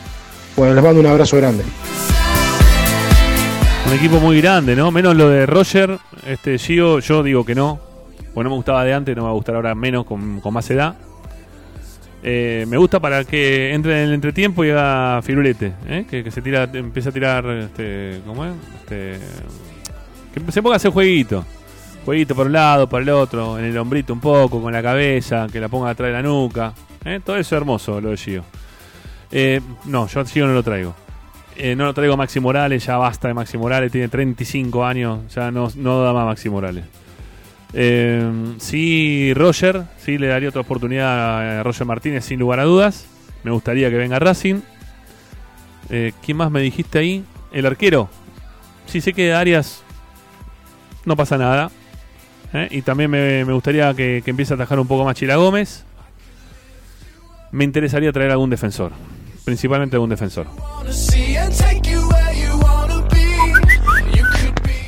Bueno, 0.57 0.75
les 0.75 0.85
mando 0.85 1.01
un 1.01 1.07
abrazo 1.07 1.37
grande. 1.37 1.65
Un 3.87 3.93
equipo 3.93 4.19
muy 4.19 4.41
grande, 4.41 4.75
¿no? 4.77 4.91
Menos 4.91 5.15
lo 5.17 5.29
de 5.29 5.45
Roger, 5.47 5.99
este 6.27 6.59
Gio, 6.59 7.01
yo 7.01 7.23
digo 7.23 7.45
que 7.45 7.55
no. 7.55 7.79
Pues 8.35 8.45
no 8.45 8.51
me 8.51 8.57
gustaba 8.57 8.85
de 8.85 8.93
antes, 8.93 9.15
no 9.15 9.23
me 9.23 9.27
va 9.27 9.31
a 9.31 9.35
gustar 9.35 9.55
ahora 9.55 9.75
menos, 9.77 10.05
con, 10.05 10.41
con 10.41 10.53
más 10.53 10.69
edad. 10.69 10.97
Eh, 12.27 12.65
me 12.69 12.79
gusta 12.79 13.01
para 13.01 13.23
que 13.25 13.75
entre 13.75 14.03
en 14.03 14.09
el 14.09 14.15
entretiempo 14.15 14.65
y 14.65 14.71
haga 14.71 15.21
firulete, 15.21 15.75
¿eh? 15.87 16.07
que, 16.09 16.31
se 16.31 16.41
tira, 16.41 16.65
empiece 16.73 17.11
a 17.11 17.13
tirar, 17.13 17.45
este, 17.47 18.23
¿cómo 18.27 18.47
es? 18.47 18.53
Este, 18.77 19.19
que 20.33 20.51
se 20.51 20.63
ponga 20.63 20.75
a 20.75 20.79
hacer 20.79 20.91
jueguito. 20.91 21.45
Jueguito 22.07 22.35
por 22.35 22.47
un 22.47 22.55
lado, 22.55 22.89
por 22.89 23.03
el 23.03 23.11
otro, 23.11 23.59
en 23.59 23.67
el 23.67 23.77
hombrito 23.77 24.15
un 24.15 24.21
poco, 24.21 24.63
con 24.63 24.73
la 24.73 24.83
cabeza, 24.83 25.47
que 25.53 25.61
la 25.61 25.69
ponga 25.69 25.91
atrás 25.91 26.09
de 26.09 26.13
la 26.15 26.23
nuca. 26.23 26.73
¿eh? 27.05 27.21
Todo 27.23 27.37
eso 27.37 27.55
es 27.55 27.61
hermoso, 27.61 28.01
lo 28.01 28.11
de 28.11 28.17
Gio. 28.17 28.45
No, 29.85 30.09
yo 30.09 30.21
a 30.21 30.25
Gio 30.25 30.47
no 30.47 30.55
lo 30.55 30.63
traigo. 30.63 30.95
No 31.77 31.85
lo 31.85 31.93
traigo 31.93 32.15
a 32.15 32.17
Maxi 32.17 32.41
Morales, 32.41 32.87
ya 32.87 32.97
basta 32.97 33.29
de 33.29 33.35
Maxi 33.35 33.59
Morales, 33.59 33.93
tiene 33.93 34.09
35 34.09 34.85
años, 34.85 35.33
ya 35.35 35.51
no, 35.51 35.69
no 35.77 36.03
da 36.03 36.15
más 36.15 36.25
Maxi 36.25 36.49
Morales. 36.49 36.85
Eh, 37.75 38.55
sí, 38.59 39.33
Roger, 39.35 39.85
sí 39.99 40.17
le 40.17 40.29
daría 40.29 40.49
otra 40.49 40.61
oportunidad 40.61 41.59
a 41.59 41.63
Roger 41.63 41.87
Martínez, 41.87 42.25
sin 42.25 42.39
lugar 42.39 42.61
a 42.61 42.65
dudas. 42.65 43.07
Me 43.43 43.51
gustaría 43.51 43.91
que 43.91 43.97
venga 43.97 44.19
Racing. 44.19 44.61
Eh, 45.91 46.13
¿Quién 46.25 46.37
más 46.37 46.51
me 46.51 46.61
dijiste 46.61 46.99
ahí? 46.99 47.25
El 47.53 47.67
arquero. 47.67 48.09
Sí, 48.87 49.01
sé 49.01 49.13
que 49.13 49.35
Arias 49.35 49.83
no 51.05 51.17
pasa 51.17 51.37
nada. 51.37 51.71
¿eh? 52.53 52.69
Y 52.71 52.83
también 52.83 53.11
me, 53.11 53.45
me 53.45 53.53
gustaría 53.53 53.93
que, 53.95 54.23
que 54.25 54.31
empiece 54.31 54.55
a 54.55 54.57
atajar 54.57 54.79
un 54.79 54.87
poco 54.87 55.05
más 55.05 55.17
Chila 55.17 55.37
Gómez. 55.37 55.85
Me 57.51 57.65
interesaría 57.65 58.13
traer 58.13 58.31
algún 58.31 58.51
defensor. 58.51 58.93
Principalmente 59.45 59.97
algún 59.97 60.11
defensor. 60.11 60.47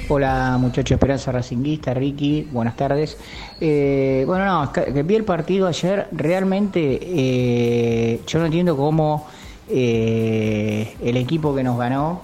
Hola 0.09 0.57
muchachos 0.61 0.93
Esperanza 0.93 1.33
Racinguista, 1.33 1.93
Ricky, 1.93 2.47
buenas 2.53 2.77
tardes. 2.77 3.19
Eh, 3.61 4.23
bueno, 4.25 4.45
no, 4.45 4.73
vi 5.03 5.17
el 5.17 5.25
partido 5.25 5.67
ayer, 5.67 6.07
realmente 6.13 7.01
eh, 7.03 8.21
yo 8.25 8.39
no 8.39 8.47
entiendo 8.47 8.77
cómo 8.77 9.27
eh, 9.69 10.95
el 11.03 11.17
equipo 11.17 11.53
que 11.57 11.65
nos 11.65 11.77
ganó, 11.77 12.21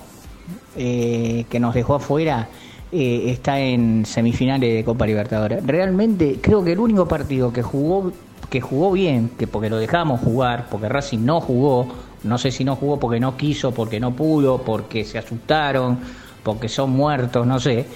eh, 0.77 1.44
que 1.51 1.59
nos 1.59 1.75
dejó 1.75 1.97
afuera, 1.97 2.47
eh, 2.93 3.25
está 3.27 3.59
en 3.59 4.07
semifinales 4.07 4.73
de 4.75 4.85
Copa 4.85 5.05
Libertadores. 5.05 5.67
Realmente 5.67 6.39
creo 6.41 6.62
que 6.62 6.73
el 6.73 6.78
único 6.78 7.09
partido 7.09 7.52
que 7.52 7.62
jugó 7.62 8.12
que 8.49 8.61
jugó 8.61 8.93
bien, 8.93 9.31
que 9.36 9.49
porque 9.49 9.70
lo 9.70 9.78
dejamos 9.78 10.20
jugar, 10.20 10.67
porque 10.70 10.89
Racing 10.89 11.25
no 11.25 11.41
jugó, 11.41 11.89
no 12.23 12.39
sé 12.39 12.52
si 12.52 12.62
no 12.65 12.77
jugó 12.77 13.01
porque 13.01 13.19
no 13.19 13.36
quiso, 13.36 13.73
porque 13.73 13.99
no 13.99 14.12
pudo, 14.12 14.59
porque 14.59 15.05
se 15.05 15.19
asustaron, 15.19 15.99
porque 16.43 16.69
son 16.69 16.91
muertos, 16.91 17.47
no 17.47 17.59
sé, 17.61 17.87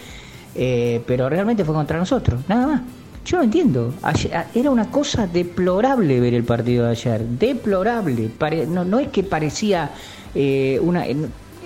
eh, 0.55 1.02
pero 1.07 1.28
realmente 1.28 1.65
fue 1.65 1.75
contra 1.75 1.99
nosotros, 1.99 2.41
nada 2.49 2.66
más. 2.66 2.81
Yo 3.25 3.39
no 3.39 3.42
entiendo. 3.42 3.92
Ayer- 4.02 4.36
a- 4.36 4.47
era 4.55 4.70
una 4.70 4.89
cosa 4.91 5.26
deplorable 5.26 6.20
ver 6.20 6.33
el 6.34 6.44
partido 6.44 6.84
de 6.84 6.92
ayer. 6.92 7.23
Deplorable. 7.23 8.31
No, 8.68 8.84
no 8.84 9.00
es 9.00 9.08
que 9.08 9.25
parecía 9.25 9.91
eh, 10.34 10.78
una. 10.81 11.05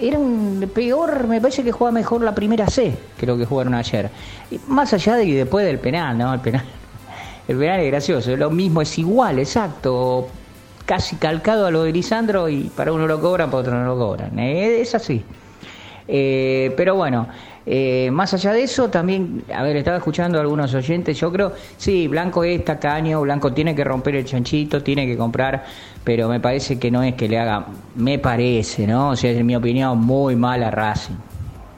Era 0.01 0.19
un 0.19 0.71
peor, 0.75 1.27
me 1.29 1.39
parece 1.39 1.63
que 1.63 1.71
jugaba 1.73 1.93
mejor 1.93 2.23
la 2.23 2.35
primera 2.35 2.67
C 2.67 2.95
que 3.19 3.27
lo 3.27 3.37
que 3.37 3.45
jugaron 3.45 3.75
ayer. 3.75 4.09
Más 4.69 4.95
allá 4.95 5.17
de 5.17 5.27
que 5.27 5.35
después 5.37 5.67
del 5.67 5.79
penal, 5.79 6.17
¿no? 6.17 6.33
El 6.33 6.41
penal, 6.41 6.65
el 7.49 7.59
penal 7.59 7.81
es 7.81 7.87
gracioso. 7.91 8.35
Lo 8.39 8.51
mismo 8.51 8.81
es 8.81 8.99
igual, 8.99 9.39
exacto. 9.39 10.29
Casi 10.87 11.17
calcado 11.17 11.67
a 11.67 11.71
lo 11.71 11.83
de 11.83 11.93
Lisandro 11.93 12.49
y 12.49 12.71
para 12.75 12.91
uno 12.93 13.07
lo 13.07 13.21
cobran, 13.21 13.51
para 13.51 13.61
otro 13.61 13.75
no 13.75 13.85
lo 13.85 13.99
cobran. 13.99 14.39
Eh, 14.39 14.81
es 14.81 14.95
así. 14.95 15.23
Eh, 16.13 16.75
pero 16.77 16.97
bueno, 16.97 17.29
eh, 17.65 18.11
más 18.11 18.35
allá 18.35 18.53
de 18.53 18.65
eso, 18.65 18.91
también, 18.91 19.45
a 19.55 19.63
ver, 19.63 19.77
estaba 19.77 19.99
escuchando 19.99 20.39
a 20.39 20.41
algunos 20.41 20.75
oyentes, 20.75 21.17
yo 21.17 21.31
creo, 21.31 21.53
sí, 21.77 22.09
Blanco 22.09 22.43
es 22.43 22.65
tacaño, 22.65 23.21
Blanco 23.21 23.53
tiene 23.53 23.77
que 23.77 23.85
romper 23.85 24.17
el 24.17 24.25
chanchito, 24.25 24.83
tiene 24.83 25.07
que 25.07 25.17
comprar, 25.17 25.65
pero 26.03 26.29
me 26.29 26.41
parece 26.41 26.81
que 26.81 26.91
no 26.91 27.05
es 27.05 27.15
que 27.15 27.29
le 27.29 27.39
haga, 27.39 27.67
me 27.95 28.19
parece, 28.19 28.89
¿no? 28.89 29.11
O 29.11 29.17
sea, 29.17 29.31
en 29.31 29.47
mi 29.47 29.55
opinión, 29.55 29.99
muy 29.99 30.35
mal 30.35 30.65
a 30.65 30.73
Racing. 30.73 31.15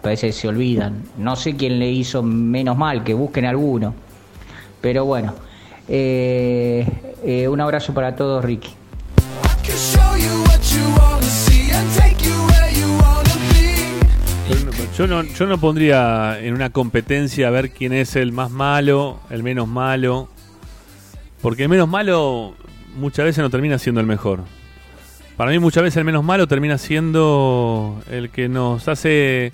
Parece 0.01 0.29
que 0.29 0.33
se 0.33 0.49
olvidan. 0.49 1.03
No 1.19 1.37
sé 1.37 1.55
quién 1.55 1.79
le 1.79 1.91
hizo 1.91 2.23
menos 2.23 2.79
mal, 2.79 3.05
que 3.05 3.13
busquen 3.13 3.45
alguno. 3.45 3.95
Pero 4.81 5.05
bueno, 5.05 5.35
eh, 5.89 6.87
eh, 7.23 7.49
un 7.49 7.61
abrazo 7.61 7.93
para 7.93 8.17
todos, 8.17 8.43
Ricky. 8.43 8.71
Yo 15.03 15.09
no- 15.09 15.25
Yo 15.25 15.47
no, 15.49 15.59
pondría 15.59 16.39
en 16.39 16.55
una 16.55 16.71
competencia 16.71 17.49
a 17.49 17.51
ver 17.51 17.71
quién 17.73 17.93
es 17.93 18.15
el 18.15 18.31
más 18.31 18.53
malo, 18.53 19.19
el 19.31 19.43
menos 19.43 19.67
malo. 19.67 20.29
Porque 21.41 21.65
el 21.65 21.69
menos 21.69 21.89
malo 21.89 22.55
muchas 22.95 23.25
veces 23.25 23.43
no 23.43 23.51
termina 23.51 23.81
siendo 23.81 24.01
el 24.01 24.07
mejor. 24.07 24.45
Para 25.37 25.51
mí 25.51 25.59
muchas 25.59 25.83
veces 25.83 25.97
el 25.97 26.05
menos 26.05 26.23
malo 26.23 26.47
termina 26.47 26.79
siendo 26.79 28.01
el 28.13 28.31
que 28.31 28.49
nos 28.49 28.87
hace 28.87 29.51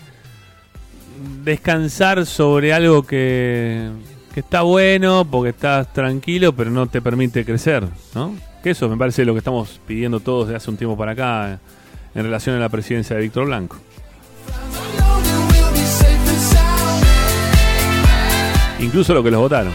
descansar 1.44 2.26
sobre 2.26 2.74
algo 2.74 3.06
que, 3.06 3.88
que 4.34 4.40
está 4.40 4.60
bueno 4.60 5.26
porque 5.30 5.48
estás 5.50 5.90
tranquilo 5.94 6.52
pero 6.52 6.70
no 6.70 6.88
te 6.88 7.00
permite 7.00 7.46
crecer, 7.46 7.84
¿no? 8.14 8.34
Que 8.62 8.72
eso 8.72 8.86
me 8.90 8.98
parece 8.98 9.24
lo 9.24 9.32
que 9.32 9.38
estamos 9.38 9.80
pidiendo 9.86 10.20
todos 10.20 10.48
desde 10.48 10.58
hace 10.58 10.70
un 10.70 10.76
tiempo 10.76 10.94
para 10.98 11.12
acá 11.12 11.58
en 12.14 12.22
relación 12.22 12.54
a 12.54 12.58
la 12.58 12.68
presidencia 12.68 13.16
de 13.16 13.22
Víctor 13.22 13.46
Blanco. 13.46 13.78
Incluso 18.88 19.12
lo 19.12 19.22
que 19.22 19.30
los 19.30 19.38
votaron. 19.38 19.70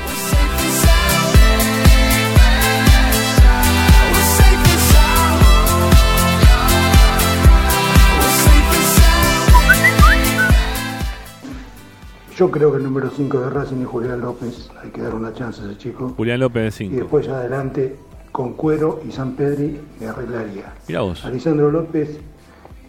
Yo 12.35 12.49
creo 12.49 12.71
que 12.71 12.77
el 12.77 12.83
número 12.83 13.11
5 13.15 13.39
de 13.39 13.49
Racing 13.51 13.81
es 13.81 13.87
Julián 13.87 14.19
López. 14.21 14.71
Hay 14.83 14.89
que 14.89 15.01
dar 15.01 15.13
una 15.13 15.31
chance 15.31 15.61
a 15.61 15.65
ese 15.65 15.77
chico. 15.77 16.13
Julián 16.17 16.39
López 16.39 16.63
de 16.63 16.85
Y 16.85 16.87
5. 16.89 16.95
después 17.01 17.27
adelante, 17.27 17.95
con 18.31 18.53
Cuero 18.53 19.01
y 19.07 19.11
San 19.11 19.33
Pedri, 19.33 19.79
me 19.99 20.07
arreglaría. 20.07 20.73
Mira 20.87 21.01
vos. 21.01 21.23
Alisandro 21.23 21.69
López, 21.69 22.17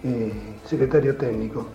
eh, 0.02 0.32
secretario 0.64 1.16
técnico. 1.16 1.66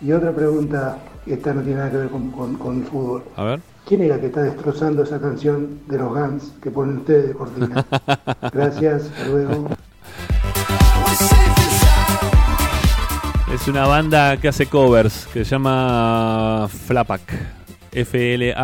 Y 0.00 0.12
otra 0.12 0.30
pregunta, 0.32 0.98
esta 1.26 1.52
no 1.54 1.62
tiene 1.62 1.78
nada 1.78 1.90
que 1.90 1.96
ver 1.98 2.08
con, 2.08 2.30
con- 2.30 2.54
con 2.56 2.78
el 2.80 2.84
fútbol. 2.86 3.22
A 3.36 3.44
ver. 3.44 3.60
¿Quién 3.86 4.02
era 4.02 4.20
que 4.20 4.26
está 4.26 4.42
destrozando 4.42 5.02
esa 5.02 5.20
canción 5.20 5.80
de 5.88 5.98
los 5.98 6.08
Guns 6.10 6.52
que 6.62 6.70
ponen 6.70 6.98
ustedes 6.98 7.28
de 7.28 7.34
cortina? 7.34 7.84
Gracias, 8.52 9.04
hasta 9.04 9.26
luego. 9.28 9.68
Es 13.52 13.66
una 13.66 13.86
banda 13.86 14.36
que 14.36 14.46
hace 14.48 14.66
covers 14.66 15.26
que 15.32 15.44
se 15.44 15.50
llama 15.50 16.68
Flapak. 16.86 17.20
F-L-A-P-A-C-K. 17.92 18.62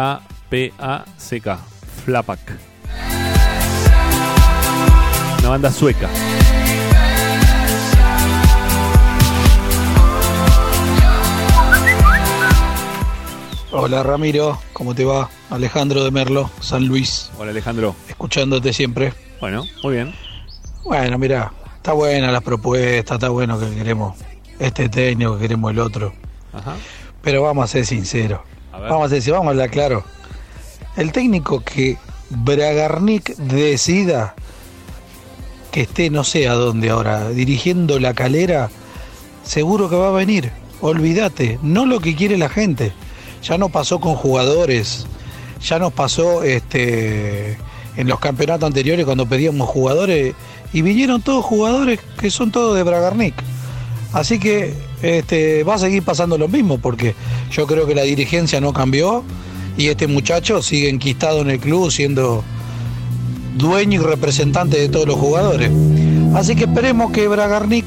Flapak. 2.04 2.38
Una 5.40 5.48
banda 5.48 5.70
sueca. 5.72 6.08
Hola 13.72 14.04
Ramiro, 14.04 14.58
¿cómo 14.72 14.94
te 14.94 15.04
va? 15.04 15.28
Alejandro 15.50 16.04
de 16.04 16.12
Merlo, 16.12 16.48
San 16.60 16.86
Luis. 16.86 17.30
Hola 17.36 17.50
Alejandro. 17.50 17.96
Escuchándote 18.08 18.72
siempre. 18.72 19.12
Bueno, 19.40 19.64
muy 19.82 19.94
bien. 19.94 20.14
Bueno, 20.84 21.18
mira, 21.18 21.52
está 21.74 21.92
buena 21.92 22.30
la 22.30 22.40
propuesta, 22.40 23.14
está 23.14 23.28
bueno 23.28 23.58
que 23.58 23.68
queremos 23.74 24.16
este 24.60 24.88
técnico, 24.88 25.34
que 25.34 25.42
queremos 25.42 25.72
el 25.72 25.80
otro. 25.80 26.12
Ajá. 26.52 26.76
Pero 27.22 27.42
vamos 27.42 27.64
a 27.64 27.66
ser 27.66 27.84
sinceros. 27.84 28.40
A. 28.72 28.78
Vamos 28.78 29.10
a 29.10 29.14
decir, 29.16 29.32
vamos 29.32 29.48
a 29.48 29.50
hablar 29.50 29.70
claro. 29.70 30.04
El 30.96 31.10
técnico 31.10 31.60
que 31.64 31.98
Bragarnik 32.30 33.36
decida 33.36 34.36
que 35.72 35.82
esté 35.82 36.08
no 36.08 36.22
sé 36.22 36.48
a 36.48 36.54
dónde 36.54 36.90
ahora, 36.90 37.30
dirigiendo 37.30 37.98
la 37.98 38.14
calera, 38.14 38.70
seguro 39.42 39.90
que 39.90 39.96
va 39.96 40.08
a 40.08 40.12
venir. 40.12 40.52
Olvídate, 40.80 41.58
no 41.62 41.84
lo 41.84 41.98
que 41.98 42.14
quiere 42.14 42.38
la 42.38 42.48
gente. 42.48 42.92
Ya 43.48 43.58
no 43.58 43.68
pasó 43.68 44.00
con 44.00 44.16
jugadores, 44.16 45.06
ya 45.62 45.78
nos 45.78 45.92
pasó 45.92 46.42
este 46.42 47.56
en 47.96 48.08
los 48.08 48.18
campeonatos 48.18 48.66
anteriores 48.66 49.06
cuando 49.06 49.26
pedíamos 49.26 49.68
jugadores 49.68 50.34
y 50.72 50.82
vinieron 50.82 51.22
todos 51.22 51.44
jugadores 51.44 52.00
que 52.18 52.30
son 52.30 52.50
todos 52.50 52.76
de 52.76 52.82
Bragarnik. 52.82 53.34
Así 54.12 54.38
que 54.40 54.74
este, 55.00 55.62
va 55.62 55.74
a 55.74 55.78
seguir 55.78 56.02
pasando 56.02 56.36
lo 56.38 56.48
mismo 56.48 56.78
porque 56.78 57.14
yo 57.52 57.66
creo 57.66 57.86
que 57.86 57.94
la 57.94 58.02
dirigencia 58.02 58.60
no 58.60 58.72
cambió 58.72 59.22
y 59.76 59.88
este 59.88 60.08
muchacho 60.08 60.60
sigue 60.60 60.88
enquistado 60.88 61.40
en 61.42 61.50
el 61.50 61.60
club 61.60 61.90
siendo 61.92 62.42
dueño 63.56 64.00
y 64.00 64.04
representante 64.04 64.78
de 64.78 64.88
todos 64.88 65.06
los 65.06 65.16
jugadores. 65.16 65.70
Así 66.34 66.56
que 66.56 66.64
esperemos 66.64 67.12
que 67.12 67.28
Bragarnik 67.28 67.86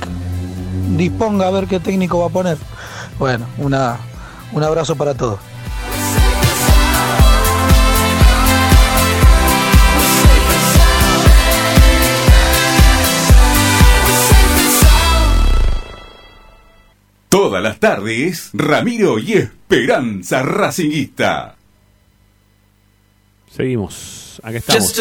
disponga 0.97 1.47
a 1.47 1.51
ver 1.51 1.67
qué 1.67 1.79
técnico 1.79 2.19
va 2.19 2.27
a 2.27 2.29
poner. 2.29 2.57
Bueno, 3.19 3.45
un 3.57 4.63
abrazo 4.63 4.95
para 4.95 5.13
todos. 5.15 5.48
Todas 17.29 17.61
las 17.61 17.79
tardes, 17.79 18.49
Ramiro 18.53 19.19
y 19.19 19.33
Esperanza 19.33 20.41
Racinguista. 20.41 21.55
Seguimos. 23.55 24.41
Acá 24.41 24.57
estamos. 24.57 24.99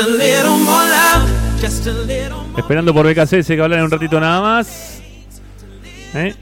Esperando 2.59 2.93
por 2.93 3.07
BKC, 3.07 3.47
que 3.47 3.63
hablar 3.63 3.79
en 3.79 3.87
un 3.87 3.91
ratito 3.91 4.21
nada 4.21 4.43
más. 4.43 5.01
¿Eh? 6.13 6.35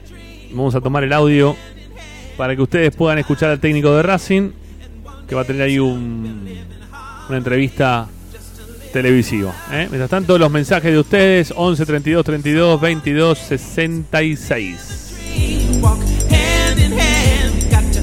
Vamos 0.51 0.75
a 0.75 0.81
tomar 0.81 1.05
el 1.05 1.13
audio 1.13 1.55
para 2.35 2.53
que 2.53 2.61
ustedes 2.63 2.93
puedan 2.93 3.19
escuchar 3.19 3.51
al 3.51 3.61
técnico 3.61 3.95
de 3.95 4.03
Racing, 4.03 4.51
que 5.25 5.35
va 5.35 5.41
a 5.41 5.45
tener 5.45 5.61
ahí 5.61 5.79
un, 5.79 6.49
una 7.29 7.37
entrevista 7.37 8.09
televisiva. 8.91 9.53
¿eh? 9.71 9.87
Mientras 9.89 10.09
tanto, 10.09 10.37
los 10.37 10.51
mensajes 10.51 10.91
de 10.91 10.99
ustedes: 10.99 11.53
11 11.55 11.85
32 11.85 12.25
32 12.25 12.81
22 12.81 13.37
66. 13.37 15.06
Walk 15.81 15.99
hand 16.29 16.79
in 16.79 16.91
hand. 16.91 17.53
Got 17.69 17.85
to 17.93 18.01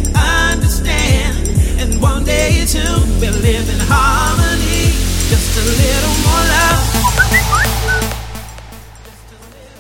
understand, 0.52 1.36
and 1.80 2.00
one 2.02 2.24
day 2.24 2.64
too, 2.66 2.80
we'll 3.20 3.38
live 3.42 3.68
in 3.68 3.80
harmony. 3.88 4.92
Just 5.30 5.56
a 5.58 5.64
little 5.64 6.16
more 6.26 6.44
love. 6.54 6.82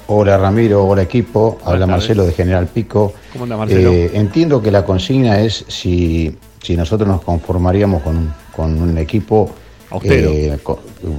Hola 0.06 0.36
Ramiro, 0.36 0.84
hola 0.86 1.02
equipo, 1.02 1.58
habla 1.64 1.86
Marcelo 1.86 2.24
de 2.26 2.32
General 2.32 2.66
Pico. 2.66 3.14
¿Cómo 3.32 3.44
anda, 3.44 3.56
Marcelo? 3.56 3.90
Eh, 3.90 4.10
entiendo 4.14 4.60
que 4.60 4.70
la 4.70 4.84
consigna 4.84 5.40
es 5.40 5.64
si, 5.68 6.36
si 6.62 6.76
nosotros 6.76 7.08
nos 7.08 7.22
conformaríamos 7.22 8.02
con, 8.02 8.16
un- 8.18 8.34
con 8.54 8.80
un 8.82 8.98
equipo 8.98 9.50
Austero. 9.90 10.30
eh, 10.30 10.58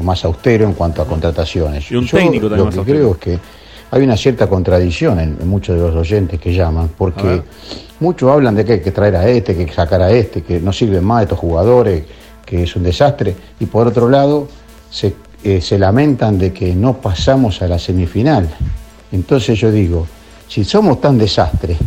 más 0.03 0.23
austero 0.23 0.65
en 0.65 0.73
cuanto 0.73 1.01
a 1.01 1.07
contrataciones. 1.07 1.89
Y 1.91 1.95
un 1.95 2.05
Yo 2.05 2.17
técnico 2.17 2.47
también 2.47 2.59
Lo 2.59 2.65
más 2.65 2.73
que 2.75 2.79
austero. 2.79 2.97
creo 2.99 3.11
es 3.13 3.17
que 3.17 3.39
hay 3.95 4.03
una 4.03 4.17
cierta 4.17 4.47
contradicción 4.47 5.19
en, 5.19 5.37
en 5.41 5.47
muchos 5.47 5.75
de 5.75 5.81
los 5.81 5.95
oyentes 5.95 6.39
que 6.39 6.53
llaman, 6.53 6.89
porque 6.97 7.41
muchos 8.01 8.29
hablan 8.29 8.53
de 8.55 8.65
que 8.65 8.73
hay 8.73 8.81
que 8.81 8.91
traer 8.91 9.15
a 9.15 9.27
este, 9.27 9.53
que 9.53 9.61
hay 9.61 9.65
que 9.67 9.73
sacar 9.73 10.01
a 10.01 10.11
este, 10.11 10.43
que 10.43 10.59
no 10.59 10.73
sirven 10.73 11.03
más 11.03 11.23
estos 11.23 11.39
jugadores, 11.39 12.03
que 12.45 12.63
es 12.63 12.75
un 12.75 12.83
desastre, 12.83 13.33
y 13.59 13.65
por 13.65 13.87
otro 13.87 14.09
lado 14.09 14.47
se, 14.89 15.15
eh, 15.43 15.61
se 15.61 15.79
lamentan 15.79 16.37
de 16.37 16.51
que 16.51 16.75
no 16.75 16.97
pasamos 16.97 17.61
a 17.61 17.67
la 17.67 17.79
semifinal. 17.79 18.49
Entonces 19.13 19.57
yo 19.57 19.71
digo, 19.71 20.05
si 20.47 20.65
somos 20.65 20.99
tan 20.99 21.17
desastres, 21.17 21.77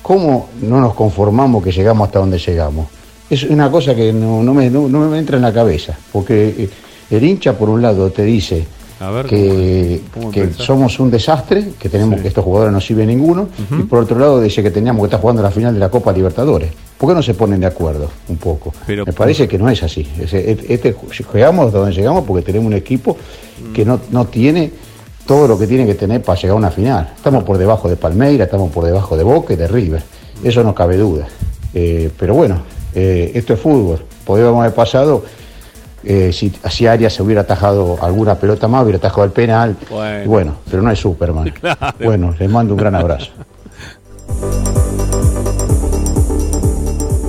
¿cómo 0.00 0.48
no 0.62 0.80
nos 0.80 0.94
conformamos 0.94 1.62
que 1.64 1.72
llegamos 1.72 2.06
hasta 2.06 2.20
donde 2.20 2.38
llegamos? 2.38 2.86
Es 3.28 3.42
una 3.44 3.70
cosa 3.70 3.94
que 3.96 4.12
no, 4.12 4.42
no 4.44 4.54
me, 4.54 4.70
no- 4.70 4.88
no 4.88 5.08
me 5.08 5.18
entra 5.18 5.36
en 5.36 5.42
la 5.42 5.52
cabeza, 5.52 5.98
porque 6.12 6.54
eh, 6.56 6.70
el 7.10 7.24
hincha 7.24 7.58
por 7.58 7.68
un 7.68 7.82
lado 7.82 8.10
te 8.10 8.22
dice 8.22 8.64
ver, 9.10 9.26
que, 9.26 10.00
¿cómo- 10.12 10.26
cómo 10.26 10.30
que 10.32 10.52
somos 10.52 10.98
un 11.00 11.10
desastre, 11.10 11.72
que 11.78 11.88
tenemos 11.88 12.20
que 12.20 12.28
estos 12.28 12.44
jugadores 12.44 12.72
no 12.72 12.80
sirven 12.80 13.08
ninguno, 13.08 13.48
y 13.78 13.82
por 13.84 14.00
otro 14.04 14.18
lado 14.18 14.40
dice 14.40 14.62
que 14.62 14.70
teníamos 14.70 15.02
que 15.02 15.06
estar 15.06 15.20
jugando 15.20 15.42
la 15.42 15.50
final 15.50 15.74
de 15.74 15.80
la 15.80 15.88
Copa 15.90 16.12
Libertadores. 16.12 16.70
¿Por 16.98 17.08
qué 17.10 17.14
no 17.16 17.22
se 17.22 17.34
ponen 17.34 17.58
de 17.60 17.66
acuerdo 17.66 18.08
un 18.28 18.36
poco? 18.36 18.72
Pero- 18.86 19.04
me 19.04 19.12
parece 19.12 19.48
que 19.48 19.58
no 19.58 19.68
es 19.68 19.82
así. 19.82 20.06
Ese- 20.20 20.58
Este, 20.68 20.94
llegamos 21.34 21.72
donde 21.72 21.92
llegamos 21.92 22.24
porque 22.24 22.42
tenemos 22.44 22.66
un 22.68 22.74
equipo 22.74 23.16
que 23.74 23.84
no, 23.84 23.98
no 24.10 24.26
tiene 24.26 24.70
todo 25.26 25.48
lo 25.48 25.58
que 25.58 25.66
tiene 25.66 25.86
que 25.86 25.94
tener 25.94 26.20
para 26.22 26.38
llegar 26.38 26.54
a 26.54 26.58
una 26.58 26.70
final. 26.70 27.12
Estamos 27.16 27.44
por 27.44 27.58
debajo 27.58 27.88
de 27.88 27.96
Palmeira, 27.96 28.44
estamos 28.44 28.70
por 28.70 28.84
debajo 28.84 29.16
de 29.16 29.22
Boca 29.24 29.52
y 29.52 29.56
de 29.56 29.66
River. 29.68 30.02
Eso 30.44 30.62
no 30.62 30.74
cabe 30.74 30.96
duda. 30.96 31.26
Eh, 31.74 32.10
pero 32.18 32.34
bueno, 32.34 32.58
eh, 32.94 33.30
esto 33.34 33.54
es 33.54 33.60
fútbol. 33.60 34.00
Podríamos 34.24 34.60
haber 34.60 34.74
pasado, 34.74 35.24
eh, 36.04 36.32
si, 36.32 36.52
si 36.70 36.86
Arias 36.86 37.12
se 37.12 37.22
hubiera 37.22 37.42
atajado 37.42 37.98
alguna 38.02 38.34
pelota 38.34 38.68
más, 38.68 38.82
hubiera 38.82 38.98
atajado 38.98 39.24
el 39.24 39.30
penal. 39.30 39.76
Bueno. 40.26 40.56
Pero 40.70 40.82
no 40.82 40.90
es 40.90 40.98
Superman. 40.98 41.52
Claro. 41.60 41.94
Bueno, 42.02 42.34
les 42.38 42.50
mando 42.50 42.74
un 42.74 42.80
gran 42.80 42.94
abrazo. 42.94 43.30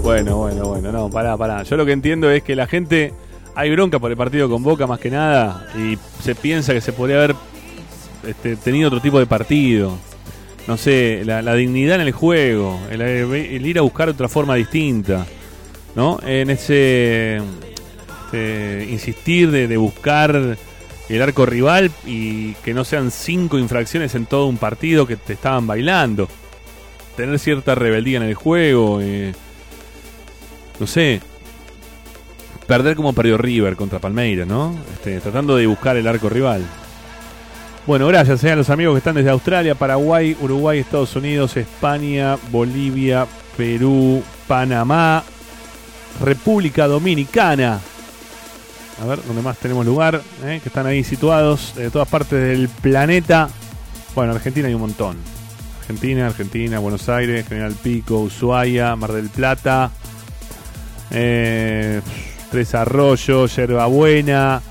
Bueno, 0.03 0.35
bueno, 0.35 0.67
bueno, 0.67 0.91
no, 0.91 1.09
pará, 1.09 1.37
pará. 1.37 1.63
Yo 1.63 1.77
lo 1.77 1.85
que 1.85 1.93
entiendo 1.93 2.29
es 2.29 2.43
que 2.43 2.55
la 2.55 2.67
gente. 2.67 3.13
Hay 3.55 3.71
bronca 3.71 3.99
por 3.99 4.11
el 4.11 4.17
partido 4.17 4.49
con 4.49 4.61
Boca 4.61 4.85
más 4.85 4.99
que 4.99 5.09
nada. 5.09 5.65
Y 5.77 5.97
se 6.21 6.35
piensa 6.35 6.73
que 6.73 6.81
se 6.81 6.91
podría 6.91 7.17
haber 7.17 7.35
este, 8.27 8.57
tenido 8.57 8.89
otro 8.89 8.99
tipo 8.99 9.17
de 9.17 9.25
partido. 9.25 9.97
No 10.67 10.75
sé, 10.75 11.21
la, 11.23 11.41
la 11.41 11.55
dignidad 11.55 11.95
en 11.95 12.07
el 12.07 12.11
juego. 12.11 12.79
El, 12.91 13.01
el 13.01 13.65
ir 13.65 13.79
a 13.79 13.81
buscar 13.81 14.09
otra 14.09 14.27
forma 14.27 14.55
distinta. 14.55 15.25
¿No? 15.95 16.19
En 16.25 16.49
ese. 16.49 17.41
Insistir 18.33 19.51
de, 19.51 19.77
buscar 19.77 20.57
el 21.09 21.21
arco 21.21 21.45
rival 21.45 21.91
y 22.05 22.53
que 22.55 22.73
no 22.73 22.83
sean 22.83 23.11
cinco 23.11 23.57
infracciones 23.57 24.15
en 24.15 24.25
todo 24.25 24.47
un 24.47 24.57
partido 24.57 25.05
que 25.05 25.17
te 25.17 25.33
estaban 25.33 25.67
bailando. 25.67 26.27
Tener 27.15 27.37
cierta 27.39 27.75
rebeldía 27.75 28.17
en 28.17 28.23
el 28.23 28.33
juego. 28.33 28.99
eh, 29.01 29.33
no 30.79 30.87
sé, 30.87 31.21
perder 32.67 32.95
como 32.95 33.13
perdió 33.13 33.37
River 33.37 33.75
contra 33.75 33.99
Palmeiras, 33.99 34.47
¿no? 34.47 34.75
Este, 34.93 35.19
tratando 35.19 35.55
de 35.55 35.67
buscar 35.67 35.97
el 35.97 36.07
arco 36.07 36.29
rival. 36.29 36.63
Bueno, 37.85 38.07
gracias 38.07 38.43
eh, 38.43 38.51
a 38.51 38.55
los 38.55 38.69
amigos 38.69 38.93
que 38.93 38.99
están 38.99 39.15
desde 39.15 39.29
Australia, 39.29 39.75
Paraguay, 39.75 40.35
Uruguay, 40.39 40.79
Estados 40.79 41.15
Unidos, 41.15 41.57
España, 41.57 42.37
Bolivia, 42.49 43.27
Perú, 43.57 44.23
Panamá, 44.47 45.23
República 46.21 46.87
Dominicana. 46.87 47.81
A 49.01 49.05
ver, 49.05 49.19
¿dónde 49.25 49.41
más 49.41 49.57
tenemos 49.57 49.85
lugar? 49.85 50.21
eh? 50.43 50.59
Que 50.61 50.69
están 50.69 50.85
ahí 50.85 51.03
situados 51.03 51.73
de 51.75 51.89
todas 51.89 52.07
partes 52.07 52.39
del 52.39 52.69
planeta. 52.69 53.49
Bueno, 54.15 54.33
Argentina 54.33 54.67
hay 54.67 54.73
un 54.73 54.81
montón. 54.81 55.17
Argentina, 55.79 56.27
Argentina, 56.27 56.79
Buenos 56.79 57.09
Aires, 57.09 57.47
General 57.47 57.73
Pico, 57.73 58.19
Ushuaia, 58.19 58.95
Mar 58.95 59.11
del 59.11 59.29
Plata, 59.29 59.91
eh, 61.11 62.01
Tres 62.51 62.73
Arroyos, 62.75 63.55
Yerbabuena, 63.55 64.61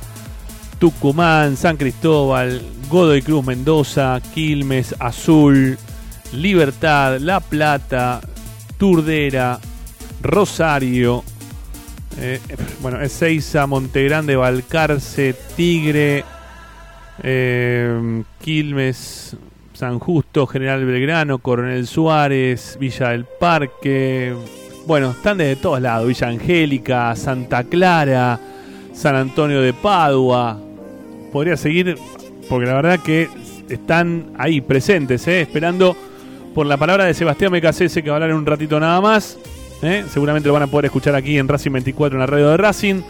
Tucumán, 0.78 1.56
San 1.56 1.76
Cristóbal, 1.76 2.62
Godoy 2.88 3.20
Cruz, 3.22 3.44
Mendoza, 3.44 4.20
Quilmes, 4.32 4.94
Azul, 4.98 5.76
Libertad, 6.32 7.18
La 7.18 7.40
Plata, 7.40 8.20
Turdera, 8.78 9.58
Rosario, 10.22 11.24
eh, 12.18 12.40
bueno, 12.80 13.00
Ezeiza, 13.00 13.66
Montegrande, 13.66 14.36
Balcarce, 14.36 15.34
Tigre, 15.56 16.24
eh, 17.22 18.22
Quilmes, 18.40 19.36
San 19.72 19.98
Justo, 19.98 20.46
General 20.46 20.84
Belgrano, 20.84 21.38
Coronel 21.38 21.86
Suárez, 21.86 22.76
Villa 22.78 23.10
del 23.10 23.24
Parque. 23.24 24.34
Bueno, 24.86 25.10
están 25.12 25.38
desde 25.38 25.56
todos 25.56 25.80
lados. 25.80 26.06
Villa 26.06 26.28
Angélica, 26.28 27.14
Santa 27.16 27.64
Clara, 27.64 28.38
San 28.92 29.16
Antonio 29.16 29.60
de 29.60 29.72
Padua. 29.72 30.60
Podría 31.32 31.56
seguir 31.56 31.96
porque 32.48 32.66
la 32.66 32.74
verdad 32.74 33.00
que 33.00 33.28
están 33.68 34.32
ahí 34.36 34.60
presentes, 34.60 35.26
¿eh? 35.26 35.40
esperando 35.40 35.96
por 36.54 36.66
la 36.66 36.76
palabra 36.76 37.04
de 37.04 37.14
Sebastián 37.14 37.52
Becasese 37.52 38.02
que 38.02 38.10
va 38.10 38.16
a 38.16 38.18
hablar 38.18 38.34
un 38.34 38.44
ratito 38.44 38.78
nada 38.78 39.00
más. 39.00 39.38
¿Eh? 39.82 40.04
Seguramente 40.08 40.46
lo 40.48 40.54
van 40.54 40.62
a 40.62 40.66
poder 40.66 40.86
escuchar 40.86 41.14
aquí 41.14 41.38
en 41.38 41.48
Racing 41.48 41.72
24 41.72 42.16
en 42.16 42.20
la 42.20 42.26
radio 42.26 42.50
de 42.50 42.56
Racing. 42.56 43.02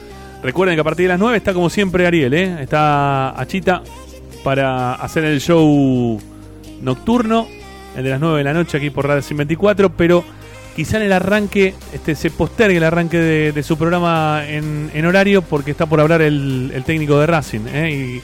Recuerden 0.42 0.76
que 0.76 0.80
a 0.80 0.84
partir 0.84 1.04
de 1.04 1.08
las 1.08 1.18
9 1.20 1.36
está 1.36 1.54
como 1.54 1.70
siempre 1.70 2.06
Ariel, 2.06 2.34
¿eh? 2.34 2.56
está 2.60 3.30
Achita 3.40 3.82
para 4.42 4.94
hacer 4.94 5.24
el 5.24 5.40
show 5.40 6.20
nocturno, 6.80 7.46
el 7.96 8.04
de 8.04 8.10
las 8.10 8.20
9 8.20 8.38
de 8.38 8.44
la 8.44 8.52
noche 8.52 8.78
aquí 8.78 8.90
por 8.90 9.06
Racing 9.06 9.36
24, 9.36 9.90
pero 9.90 10.24
quizá 10.74 10.96
en 10.96 11.04
el 11.04 11.12
arranque 11.12 11.74
este, 11.92 12.14
se 12.14 12.30
postergue 12.30 12.78
el 12.78 12.84
arranque 12.84 13.18
de, 13.52 13.62
su 13.62 13.76
programa 13.76 14.42
en, 14.46 15.06
horario 15.06 15.42
porque 15.42 15.70
está 15.70 15.86
por 15.86 16.00
hablar 16.00 16.22
el, 16.22 16.82
técnico 16.84 17.20
de 17.20 17.26
Racing 17.26 17.66
¿eh? 17.72 18.20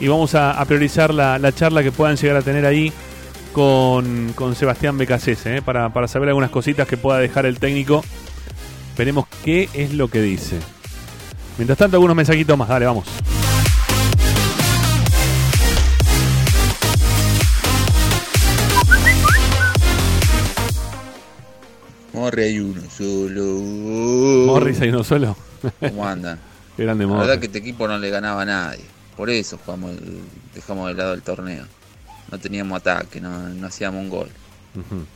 y, 0.00 0.08
vamos 0.08 0.34
a, 0.34 0.60
a 0.60 0.64
priorizar 0.66 1.14
la, 1.14 1.38
la 1.38 1.52
charla 1.52 1.82
que 1.82 1.92
puedan 1.92 2.16
llegar 2.16 2.36
a 2.36 2.42
tener 2.42 2.66
ahí 2.66 2.92
con, 3.54 4.32
con 4.34 4.54
Sebastián 4.54 4.98
Becasese 4.98 5.56
¿eh? 5.56 5.62
para, 5.62 5.88
para 5.94 6.08
saber 6.08 6.28
algunas 6.28 6.50
cositas 6.50 6.86
que 6.86 6.98
pueda 6.98 7.18
dejar 7.18 7.46
el 7.46 7.58
técnico. 7.58 8.04
Veremos 8.98 9.24
qué 9.44 9.70
es 9.72 9.94
lo 9.94 10.08
que 10.08 10.20
dice. 10.20 10.58
Mientras 11.56 11.78
tanto, 11.78 11.96
algunos 11.96 12.14
mensajitos 12.16 12.58
más. 12.58 12.68
Dale, 12.68 12.84
vamos. 12.84 13.06
Morri 22.12 22.42
hay 22.44 22.60
uno 22.60 22.80
solo. 22.96 23.44
Morris 24.46 24.80
hay 24.80 24.88
uno 24.90 25.02
solo. 25.02 25.36
¿Cómo 25.80 26.06
andan? 26.06 26.38
Qué 26.76 26.84
grande 26.84 27.04
La 27.04 27.08
Morris. 27.10 27.26
verdad 27.26 27.40
que 27.40 27.46
este 27.46 27.58
equipo 27.58 27.88
no 27.88 27.98
le 27.98 28.10
ganaba 28.10 28.42
a 28.42 28.44
nadie. 28.44 28.84
Por 29.16 29.30
eso 29.30 29.58
jugamos 29.64 29.92
el- 29.92 30.20
dejamos 30.54 30.88
de 30.88 30.94
lado 30.94 31.14
el 31.14 31.22
torneo. 31.22 31.64
No 32.34 32.40
teníamos 32.40 32.80
ataque, 32.80 33.20
no, 33.20 33.30
no 33.48 33.66
hacíamos 33.68 34.00
un 34.02 34.10
gol. 34.10 34.28
Ujú. 34.74 35.06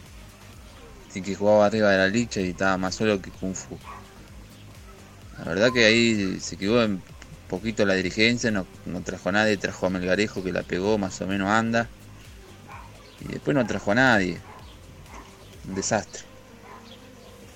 y 1.16 1.20
que 1.20 1.34
jugaba 1.34 1.66
arriba 1.66 1.90
de 1.90 1.98
la 1.98 2.06
licha 2.06 2.40
y 2.40 2.50
estaba 2.50 2.78
más 2.78 2.94
solo 2.94 3.20
que 3.20 3.32
Kung 3.32 3.56
Fu. 3.56 3.76
La 5.38 5.44
verdad 5.46 5.72
que 5.72 5.84
ahí 5.84 6.38
se 6.38 6.56
quedó 6.56 6.84
un 6.86 7.02
poquito 7.48 7.84
la 7.84 7.94
dirigencia, 7.94 8.52
no, 8.52 8.66
no 8.86 9.00
trajo 9.00 9.30
a 9.30 9.32
nadie, 9.32 9.56
trajo 9.56 9.86
a 9.86 9.90
Melgarejo 9.90 10.44
que 10.44 10.52
la 10.52 10.62
pegó, 10.62 10.96
más 10.96 11.20
o 11.20 11.26
menos 11.26 11.48
anda. 11.48 11.88
Y 13.28 13.32
después 13.32 13.56
no 13.56 13.66
trajo 13.66 13.90
a 13.90 13.94
nadie. 13.96 14.38
Un 15.66 15.74
desastre. 15.74 16.22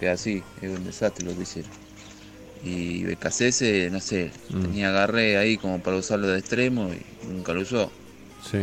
Que 0.01 0.09
así, 0.09 0.43
es 0.61 0.77
un 0.77 0.85
desastre 0.85 1.25
lo 1.25 1.37
que 1.37 1.43
hicieron. 1.43 1.71
Y 2.65 3.05
BKC, 3.05 3.91
no 3.93 4.01
sé, 4.01 4.33
Mm. 4.49 4.63
tenía 4.63 4.89
agarre 4.89 5.37
ahí 5.37 5.57
como 5.57 5.79
para 5.81 5.99
usarlo 5.99 6.27
de 6.27 6.41
extremo 6.41 6.91
y 6.93 7.01
nunca 7.29 7.53
lo 7.53 7.61
usó. 7.61 7.93
Sí. 8.51 8.59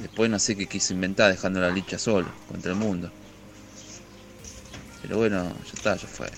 Después 0.00 0.30
no 0.30 0.38
sé 0.38 0.56
qué 0.56 0.66
quiso 0.66 0.92
inventar 0.94 1.30
dejando 1.30 1.60
la 1.60 1.70
licha 1.70 1.98
solo 1.98 2.26
contra 2.50 2.72
el 2.72 2.78
mundo. 2.78 3.10
Pero 5.02 5.18
bueno, 5.18 5.44
ya 5.44 5.72
está, 5.72 5.96
ya 5.96 6.06
fue. 6.08 6.28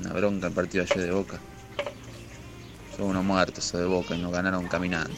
Una 0.00 0.12
bronca 0.12 0.48
el 0.48 0.52
partido 0.52 0.84
ayer 0.84 1.04
de 1.06 1.10
Boca. 1.12 1.38
Son 2.96 3.06
unos 3.06 3.24
muertos 3.24 3.72
de 3.72 3.84
Boca 3.84 4.14
y 4.14 4.20
nos 4.20 4.32
ganaron 4.32 4.66
caminando. 4.68 5.14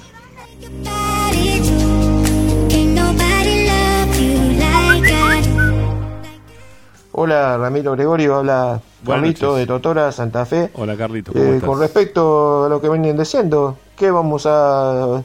Hola 7.13 7.57
Ramiro 7.59 7.93
Gregorio, 7.93 8.37
habla 8.37 8.81
Buenas 9.03 9.23
Carlito 9.23 9.47
noches. 9.47 9.61
de 9.61 9.67
Totora, 9.67 10.13
Santa 10.13 10.47
Fe. 10.47 10.71
Hola 10.75 10.97
Carlito, 10.97 11.33
¿cómo 11.33 11.45
Eh, 11.45 11.55
estás? 11.55 11.69
con 11.69 11.81
respecto 11.81 12.65
a 12.65 12.69
lo 12.69 12.81
que 12.81 12.89
venían 12.89 13.17
diciendo, 13.17 13.77
¿qué 13.97 14.11
vamos 14.11 14.47
a, 14.47 15.23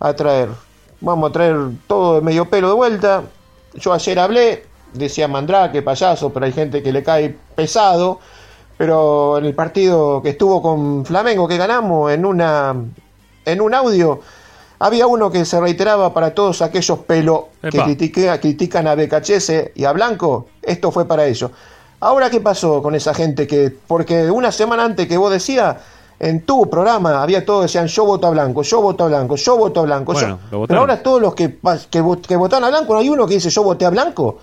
a 0.00 0.12
traer? 0.14 0.48
Vamos 1.00 1.30
a 1.30 1.32
traer 1.32 1.56
todo 1.86 2.16
de 2.16 2.20
medio 2.20 2.48
pelo 2.48 2.68
de 2.68 2.74
vuelta. 2.74 3.22
Yo 3.74 3.92
ayer 3.92 4.18
hablé, 4.18 4.64
decía 4.92 5.28
Mandrake, 5.28 5.82
payaso, 5.82 6.30
pero 6.32 6.46
hay 6.46 6.52
gente 6.52 6.82
que 6.82 6.92
le 6.92 7.02
cae 7.02 7.36
pesado. 7.54 8.20
Pero 8.76 9.38
en 9.38 9.44
el 9.44 9.54
partido 9.54 10.22
que 10.22 10.30
estuvo 10.30 10.62
con 10.62 11.04
Flamengo, 11.04 11.46
que 11.46 11.56
ganamos, 11.58 12.10
en, 12.12 12.24
una, 12.24 12.74
en 13.44 13.60
un 13.60 13.74
audio, 13.74 14.20
había 14.78 15.06
uno 15.06 15.30
que 15.30 15.44
se 15.44 15.60
reiteraba 15.60 16.14
para 16.14 16.34
todos 16.34 16.62
aquellos 16.62 17.00
pelo 17.00 17.48
que 17.60 17.78
critique- 17.84 18.40
critican 18.40 18.86
a 18.86 18.94
BKHS 18.94 19.72
y 19.74 19.84
a 19.84 19.92
Blanco. 19.92 20.46
Esto 20.62 20.90
fue 20.90 21.06
para 21.06 21.26
ellos. 21.26 21.50
Ahora, 22.00 22.30
¿qué 22.30 22.40
pasó 22.40 22.82
con 22.82 22.94
esa 22.94 23.12
gente 23.12 23.46
que, 23.46 23.70
porque 23.86 24.30
una 24.30 24.50
semana 24.50 24.84
antes 24.86 25.06
que 25.06 25.18
vos 25.18 25.30
decías, 25.30 25.76
en 26.22 26.42
tu 26.44 26.68
programa 26.68 27.22
había 27.22 27.44
todos 27.46 27.62
decían 27.62 27.86
yo 27.86 28.04
voto 28.04 28.26
a 28.26 28.30
Blanco, 28.30 28.60
yo 28.62 28.80
voto 28.82 29.04
a 29.04 29.06
Blanco, 29.08 29.36
yo 29.36 29.56
voto 29.56 29.80
a 29.80 29.82
Blanco. 29.84 30.12
Bueno, 30.12 30.38
yo- 30.52 30.66
Pero 30.68 30.80
ahora 30.80 31.02
todos 31.02 31.20
los 31.20 31.34
que, 31.34 31.58
que, 31.90 32.04
que 32.28 32.36
votaron 32.36 32.64
a 32.64 32.68
Blanco, 32.68 32.92
no 32.92 33.00
hay 33.00 33.08
uno 33.08 33.26
que 33.26 33.34
dice 33.34 33.48
yo 33.50 33.62
voté 33.62 33.86
a 33.86 33.90
Blanco. 33.90 34.36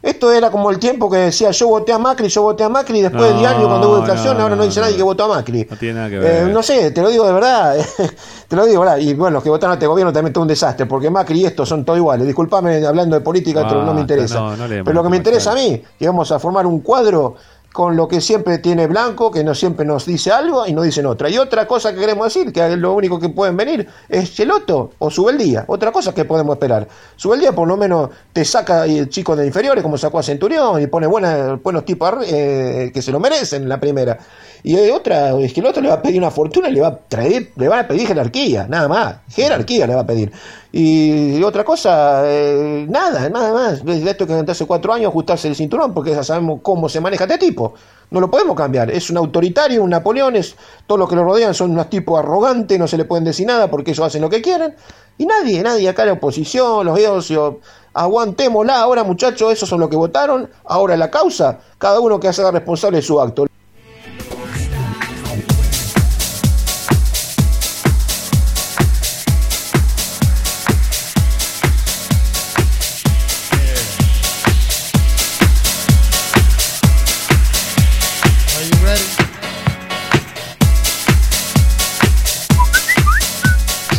Esto 0.00 0.30
era 0.30 0.48
como 0.52 0.70
el 0.70 0.78
tiempo 0.78 1.10
que 1.10 1.16
decía 1.16 1.50
yo 1.50 1.66
voté 1.66 1.92
a 1.92 1.98
Macri, 1.98 2.28
yo 2.28 2.42
voté 2.42 2.62
a 2.62 2.68
Macri, 2.68 3.00
y 3.00 3.02
después 3.02 3.20
No, 3.20 3.28
del 3.30 3.38
diario 3.40 3.66
cuando 3.68 3.88
hubo 3.90 3.98
inflación, 3.98 4.36
no, 4.36 4.44
ahora 4.44 4.54
no, 4.54 4.62
no, 4.62 4.66
dice 4.68 4.80
nadie 4.80 4.96
que 4.96 5.02
votó 5.02 5.24
a 5.24 5.28
Macri. 5.28 5.66
No 5.68 5.76
tiene 5.76 5.94
nada 5.94 6.08
que 6.08 6.16
Eh, 6.18 6.20
ver. 6.20 6.48
no 6.52 6.62
sé, 6.62 6.92
te 6.92 7.02
lo 7.02 7.08
digo 7.08 7.26
de 7.26 7.32
verdad, 7.32 7.76
te 8.48 8.54
lo 8.56 8.64
digo, 8.64 8.80
¿verdad? 8.82 8.98
Y 8.98 9.14
bueno, 9.14 9.34
los 9.34 9.42
que 9.42 9.50
votaron 9.50 9.72
a 9.72 9.74
este 9.74 9.88
gobierno 9.88 10.12
también 10.12 10.32
todo 10.32 10.42
un 10.42 10.48
desastre, 10.48 10.86
porque 10.86 11.10
Macri 11.10 11.40
y 11.40 11.46
estos 11.46 11.68
son 11.68 11.84
todos 11.84 11.98
iguales. 11.98 12.24
Disculpame 12.28 12.86
hablando 12.86 13.16
de 13.16 13.22
política, 13.22 13.62
esto 13.62 13.74
no 13.74 13.80
me 13.80 13.86
Basta, 13.86 14.00
interesa. 14.02 14.54
Pero 14.68 14.92
lo 14.92 15.02
que 15.02 15.08
me 15.08 15.16
interesa 15.16 15.50
a 15.50 15.54
mí, 15.56 15.82
que 15.98 16.06
vamos 16.06 16.30
a 16.30 16.38
formar 16.38 16.64
un 16.64 16.78
cuadro 16.80 17.34
con 17.78 17.94
lo 17.94 18.08
que 18.08 18.20
siempre 18.20 18.58
tiene 18.58 18.88
Blanco, 18.88 19.30
que 19.30 19.44
no 19.44 19.54
siempre 19.54 19.86
nos 19.86 20.04
dice 20.04 20.32
algo 20.32 20.66
y 20.66 20.72
nos 20.72 20.84
dicen 20.84 21.06
otra. 21.06 21.30
Y 21.30 21.38
otra 21.38 21.64
cosa 21.68 21.94
que 21.94 22.00
queremos 22.00 22.24
decir, 22.34 22.52
que 22.52 22.76
lo 22.76 22.92
único 22.92 23.20
que 23.20 23.28
pueden 23.28 23.56
venir 23.56 23.86
es 24.08 24.34
Cheloto 24.34 24.90
o 24.98 25.08
Subeldía. 25.12 25.62
Otra 25.68 25.92
cosa 25.92 26.12
que 26.12 26.24
podemos 26.24 26.56
esperar. 26.56 26.88
Subeldía 27.14 27.52
por 27.52 27.68
lo 27.68 27.76
menos 27.76 28.10
te 28.32 28.44
saca 28.44 28.84
el 28.84 29.08
chico 29.08 29.36
de 29.36 29.46
inferiores, 29.46 29.84
como 29.84 29.96
sacó 29.96 30.18
a 30.18 30.24
Centurión, 30.24 30.82
y 30.82 30.88
pone 30.88 31.06
buena- 31.06 31.54
buenos 31.62 31.84
tipos 31.84 32.14
eh, 32.26 32.90
que 32.92 33.00
se 33.00 33.12
lo 33.12 33.20
merecen 33.20 33.62
en 33.62 33.68
la 33.68 33.78
primera. 33.78 34.18
Y 34.64 34.74
hay 34.74 34.90
otra, 34.90 35.38
es 35.38 35.52
que 35.52 35.60
el 35.60 35.66
otro 35.66 35.80
le 35.80 35.88
va 35.88 35.94
a 35.94 36.02
pedir 36.02 36.18
una 36.18 36.32
fortuna 36.32 36.68
le 36.68 36.80
va 36.80 36.88
a 36.88 36.96
traer, 36.98 37.50
le 37.54 37.68
van 37.68 37.78
a 37.78 37.86
pedir 37.86 38.08
jerarquía, 38.08 38.66
nada 38.68 38.88
más. 38.88 39.16
Jerarquía 39.30 39.86
le 39.86 39.94
va 39.94 40.00
a 40.00 40.06
pedir. 40.06 40.32
Y 40.70 41.42
otra 41.42 41.64
cosa, 41.64 42.22
eh, 42.26 42.86
nada, 42.88 43.28
nada 43.30 43.52
más. 43.52 43.84
Desde 43.84 44.10
esto 44.10 44.26
que 44.26 44.34
hace 44.34 44.66
cuatro 44.66 44.92
años, 44.92 45.08
ajustarse 45.08 45.48
el 45.48 45.56
cinturón, 45.56 45.94
porque 45.94 46.10
ya 46.10 46.22
sabemos 46.22 46.60
cómo 46.62 46.88
se 46.88 47.00
maneja 47.00 47.24
este 47.24 47.38
tipo. 47.38 47.74
No 48.10 48.20
lo 48.20 48.30
podemos 48.30 48.54
cambiar. 48.54 48.90
Es 48.90 49.08
un 49.08 49.16
autoritario, 49.16 49.82
un 49.82 49.90
Napoleón, 49.90 50.36
es, 50.36 50.56
todos 50.86 50.98
los 50.98 51.08
que 51.08 51.16
lo 51.16 51.24
rodean 51.24 51.54
son 51.54 51.70
unos 51.70 51.88
tipos 51.88 52.18
arrogantes, 52.18 52.78
no 52.78 52.86
se 52.86 52.98
le 52.98 53.06
pueden 53.06 53.24
decir 53.24 53.46
nada 53.46 53.70
porque 53.70 53.92
ellos 53.92 54.06
hacen 54.06 54.20
lo 54.20 54.28
que 54.28 54.42
quieren. 54.42 54.74
Y 55.16 55.24
nadie, 55.26 55.62
nadie 55.62 55.88
acá 55.88 56.04
la 56.04 56.12
oposición, 56.12 56.84
los 56.84 57.00
socios, 57.00 57.56
aguantémosla 57.94 58.80
ahora 58.80 59.04
muchachos, 59.04 59.52
esos 59.52 59.68
son 59.68 59.80
los 59.80 59.88
que 59.88 59.96
votaron, 59.96 60.48
ahora 60.64 60.96
la 60.96 61.10
causa, 61.10 61.58
cada 61.78 61.98
uno 61.98 62.20
que 62.20 62.28
haga 62.28 62.50
responsable 62.50 62.98
de 62.98 63.02
su 63.02 63.20
acto. 63.20 63.46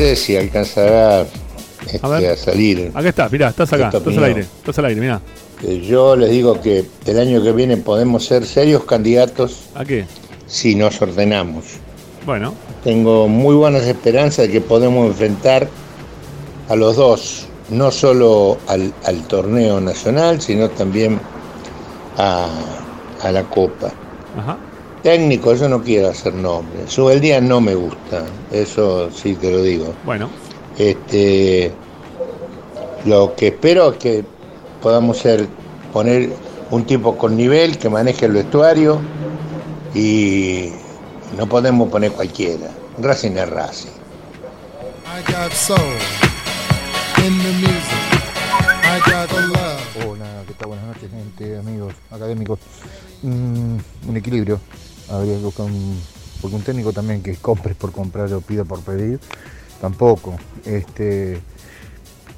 Sé 0.09 0.15
si 0.15 0.37
alcanzará 0.37 1.25
este, 1.85 1.99
A 2.01 2.31
a, 2.33 2.35
salir. 2.35 2.91
Acá 2.93 3.09
estás, 3.09 3.31
mirá, 3.31 3.49
estás 3.49 3.71
acá, 3.73 3.89
estás 3.93 4.17
al 4.17 4.23
aire, 4.23 4.41
estás 4.41 4.77
al 4.79 4.85
aire, 4.85 5.01
mirá. 5.01 5.21
Eh, 5.63 5.85
Yo 5.87 6.15
les 6.15 6.29
digo 6.31 6.59
que 6.61 6.85
el 7.05 7.19
año 7.19 7.43
que 7.43 7.51
viene 7.51 7.77
podemos 7.77 8.25
ser 8.25 8.45
serios 8.45 8.83
candidatos 8.85 9.63
¿A 9.75 9.83
qué? 9.85 10.05
si 10.47 10.75
nos 10.75 11.01
ordenamos. 11.01 11.65
Bueno, 12.25 12.53
Tengo 12.83 13.27
muy 13.27 13.55
buenas 13.55 13.83
esperanzas 13.83 14.47
de 14.47 14.51
que 14.51 14.61
podemos 14.61 15.07
enfrentar 15.07 15.67
a 16.69 16.75
los 16.75 16.95
dos, 16.95 17.47
no 17.69 17.91
solo 17.91 18.57
al, 18.67 18.93
al 19.05 19.23
torneo 19.27 19.81
nacional, 19.81 20.41
sino 20.41 20.69
también 20.69 21.19
a, 22.17 22.47
a 23.21 23.31
la 23.31 23.43
Copa. 23.43 23.91
ajá. 24.37 24.57
Técnico, 25.03 25.53
yo 25.55 25.69
no 25.69 25.81
quiero 25.81 26.09
hacer 26.09 26.33
nombre. 26.33 26.87
Subeldía 26.87 27.39
no 27.39 27.61
me 27.61 27.73
gusta, 27.75 28.25
eso 28.51 29.09
sí 29.11 29.35
te 29.35 29.51
lo 29.51 29.61
digo. 29.61 29.93
Bueno, 30.05 30.29
Este, 30.77 31.71
lo 33.05 33.33
que 33.35 33.47
espero 33.47 33.91
es 33.91 33.97
que 33.97 34.25
podamos 34.81 35.17
ser, 35.17 35.47
poner 35.93 36.29
un 36.71 36.85
tipo 36.85 37.17
con 37.17 37.35
nivel 37.37 37.77
que 37.77 37.89
maneje 37.89 38.25
el 38.25 38.33
vestuario 38.33 38.99
y 39.95 40.69
no 41.37 41.47
podemos 41.47 41.89
poner 41.89 42.11
cualquiera. 42.11 42.69
Racing 42.99 43.31
es 43.37 43.49
Racing. 43.49 43.89
Hola, 50.05 50.43
¿qué 50.47 50.53
tal? 50.53 50.67
Buenas 50.67 50.85
noches, 50.87 51.09
gente, 51.09 51.57
amigos 51.57 51.93
académicos. 52.11 52.59
Mm, 53.21 53.77
un 54.07 54.17
equilibrio. 54.17 54.59
Habría 55.09 55.37
que 55.37 55.43
buscar 55.43 55.65
un. 55.65 55.99
Porque 56.41 56.55
un 56.55 56.61
técnico 56.63 56.93
también 56.93 57.21
que 57.21 57.35
compres 57.35 57.75
por 57.75 57.91
comprar 57.91 58.31
o 58.33 58.41
pida 58.41 58.63
por 58.63 58.81
pedir, 58.81 59.19
tampoco. 59.81 60.35
Este, 60.63 61.41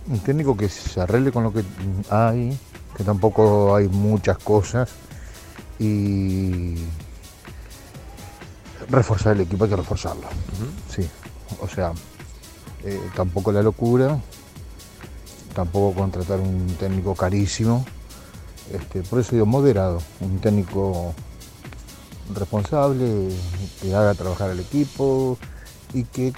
un 0.08 0.20
técnico 0.20 0.58
que 0.58 0.70
se 0.70 1.00
arregle 1.00 1.32
con 1.32 1.44
lo 1.44 1.54
que 1.54 1.64
hay, 2.10 2.58
que 2.98 3.04
tampoco 3.04 3.76
hay 3.76 3.88
muchas 3.88 4.38
cosas. 4.40 4.90
Y 5.80 6.76
reforzar 8.90 9.36
el 9.36 9.42
equipo 9.42 9.64
hay 9.66 9.70
que 9.70 9.76
reforzarlo. 9.76 10.28
Sí. 10.90 11.08
O 11.60 11.68
sea, 11.68 11.94
eh, 12.84 13.00
tampoco 13.16 13.52
la 13.52 13.62
locura, 13.62 14.20
tampoco 15.54 16.00
contratar 16.00 16.40
un 16.40 16.68
técnico 16.80 17.16
carísimo. 17.16 17.86
Este, 18.74 19.02
por 19.02 19.20
eso 19.20 19.34
digo 19.34 19.46
moderado, 19.46 20.02
un 20.22 20.40
técnico 20.40 21.14
responsable, 22.36 23.30
que 23.82 23.96
haga 23.96 24.14
trabajar 24.14 24.50
al 24.50 24.60
equipo 24.60 25.38
y 25.94 26.04
que 26.04 26.34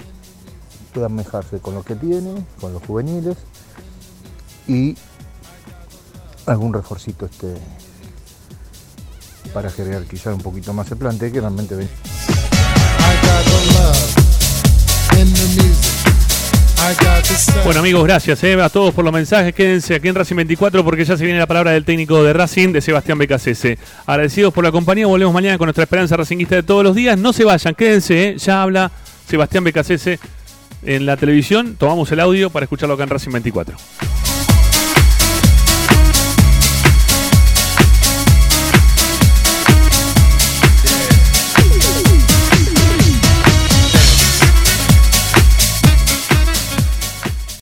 pueda 0.92 1.08
manejarse 1.08 1.58
con 1.58 1.74
lo 1.74 1.82
que 1.82 1.96
tiene, 1.96 2.44
con 2.60 2.72
los 2.72 2.82
juveniles 2.82 3.36
y 4.66 4.96
algún 6.46 6.72
reforcito 6.72 7.26
este 7.26 7.54
para 9.52 9.70
jerarquizar 9.70 10.34
un 10.34 10.40
poquito 10.40 10.72
más 10.72 10.90
el 10.90 10.98
plantel 10.98 11.32
que 11.32 11.40
realmente 11.40 11.76
ven. 11.76 11.88
Bueno 17.64 17.80
amigos, 17.80 18.04
gracias 18.04 18.44
eh, 18.44 18.60
a 18.60 18.68
todos 18.68 18.92
por 18.92 19.04
los 19.04 19.12
mensajes. 19.12 19.54
Quédense 19.54 19.94
aquí 19.94 20.08
en 20.08 20.14
Racing 20.14 20.36
24 20.36 20.84
porque 20.84 21.04
ya 21.04 21.16
se 21.16 21.24
viene 21.24 21.38
la 21.38 21.46
palabra 21.46 21.70
del 21.70 21.84
técnico 21.84 22.22
de 22.22 22.32
Racing, 22.32 22.72
de 22.72 22.80
Sebastián 22.80 23.16
Becasese. 23.16 23.78
Agradecidos 24.06 24.52
por 24.52 24.64
la 24.64 24.70
compañía, 24.70 25.06
volvemos 25.06 25.32
mañana 25.32 25.56
con 25.56 25.66
nuestra 25.66 25.84
esperanza 25.84 26.16
racinguista 26.16 26.56
de 26.56 26.62
todos 26.62 26.84
los 26.84 26.94
días. 26.94 27.18
No 27.18 27.32
se 27.32 27.44
vayan, 27.44 27.74
quédense, 27.74 28.28
eh, 28.28 28.38
ya 28.38 28.62
habla 28.62 28.90
Sebastián 29.26 29.64
Becasese 29.64 30.18
en 30.82 31.06
la 31.06 31.16
televisión. 31.16 31.76
Tomamos 31.76 32.12
el 32.12 32.20
audio 32.20 32.50
para 32.50 32.64
escucharlo 32.64 32.94
acá 32.94 33.04
en 33.04 33.10
Racing 33.10 33.32
24. 33.32 33.76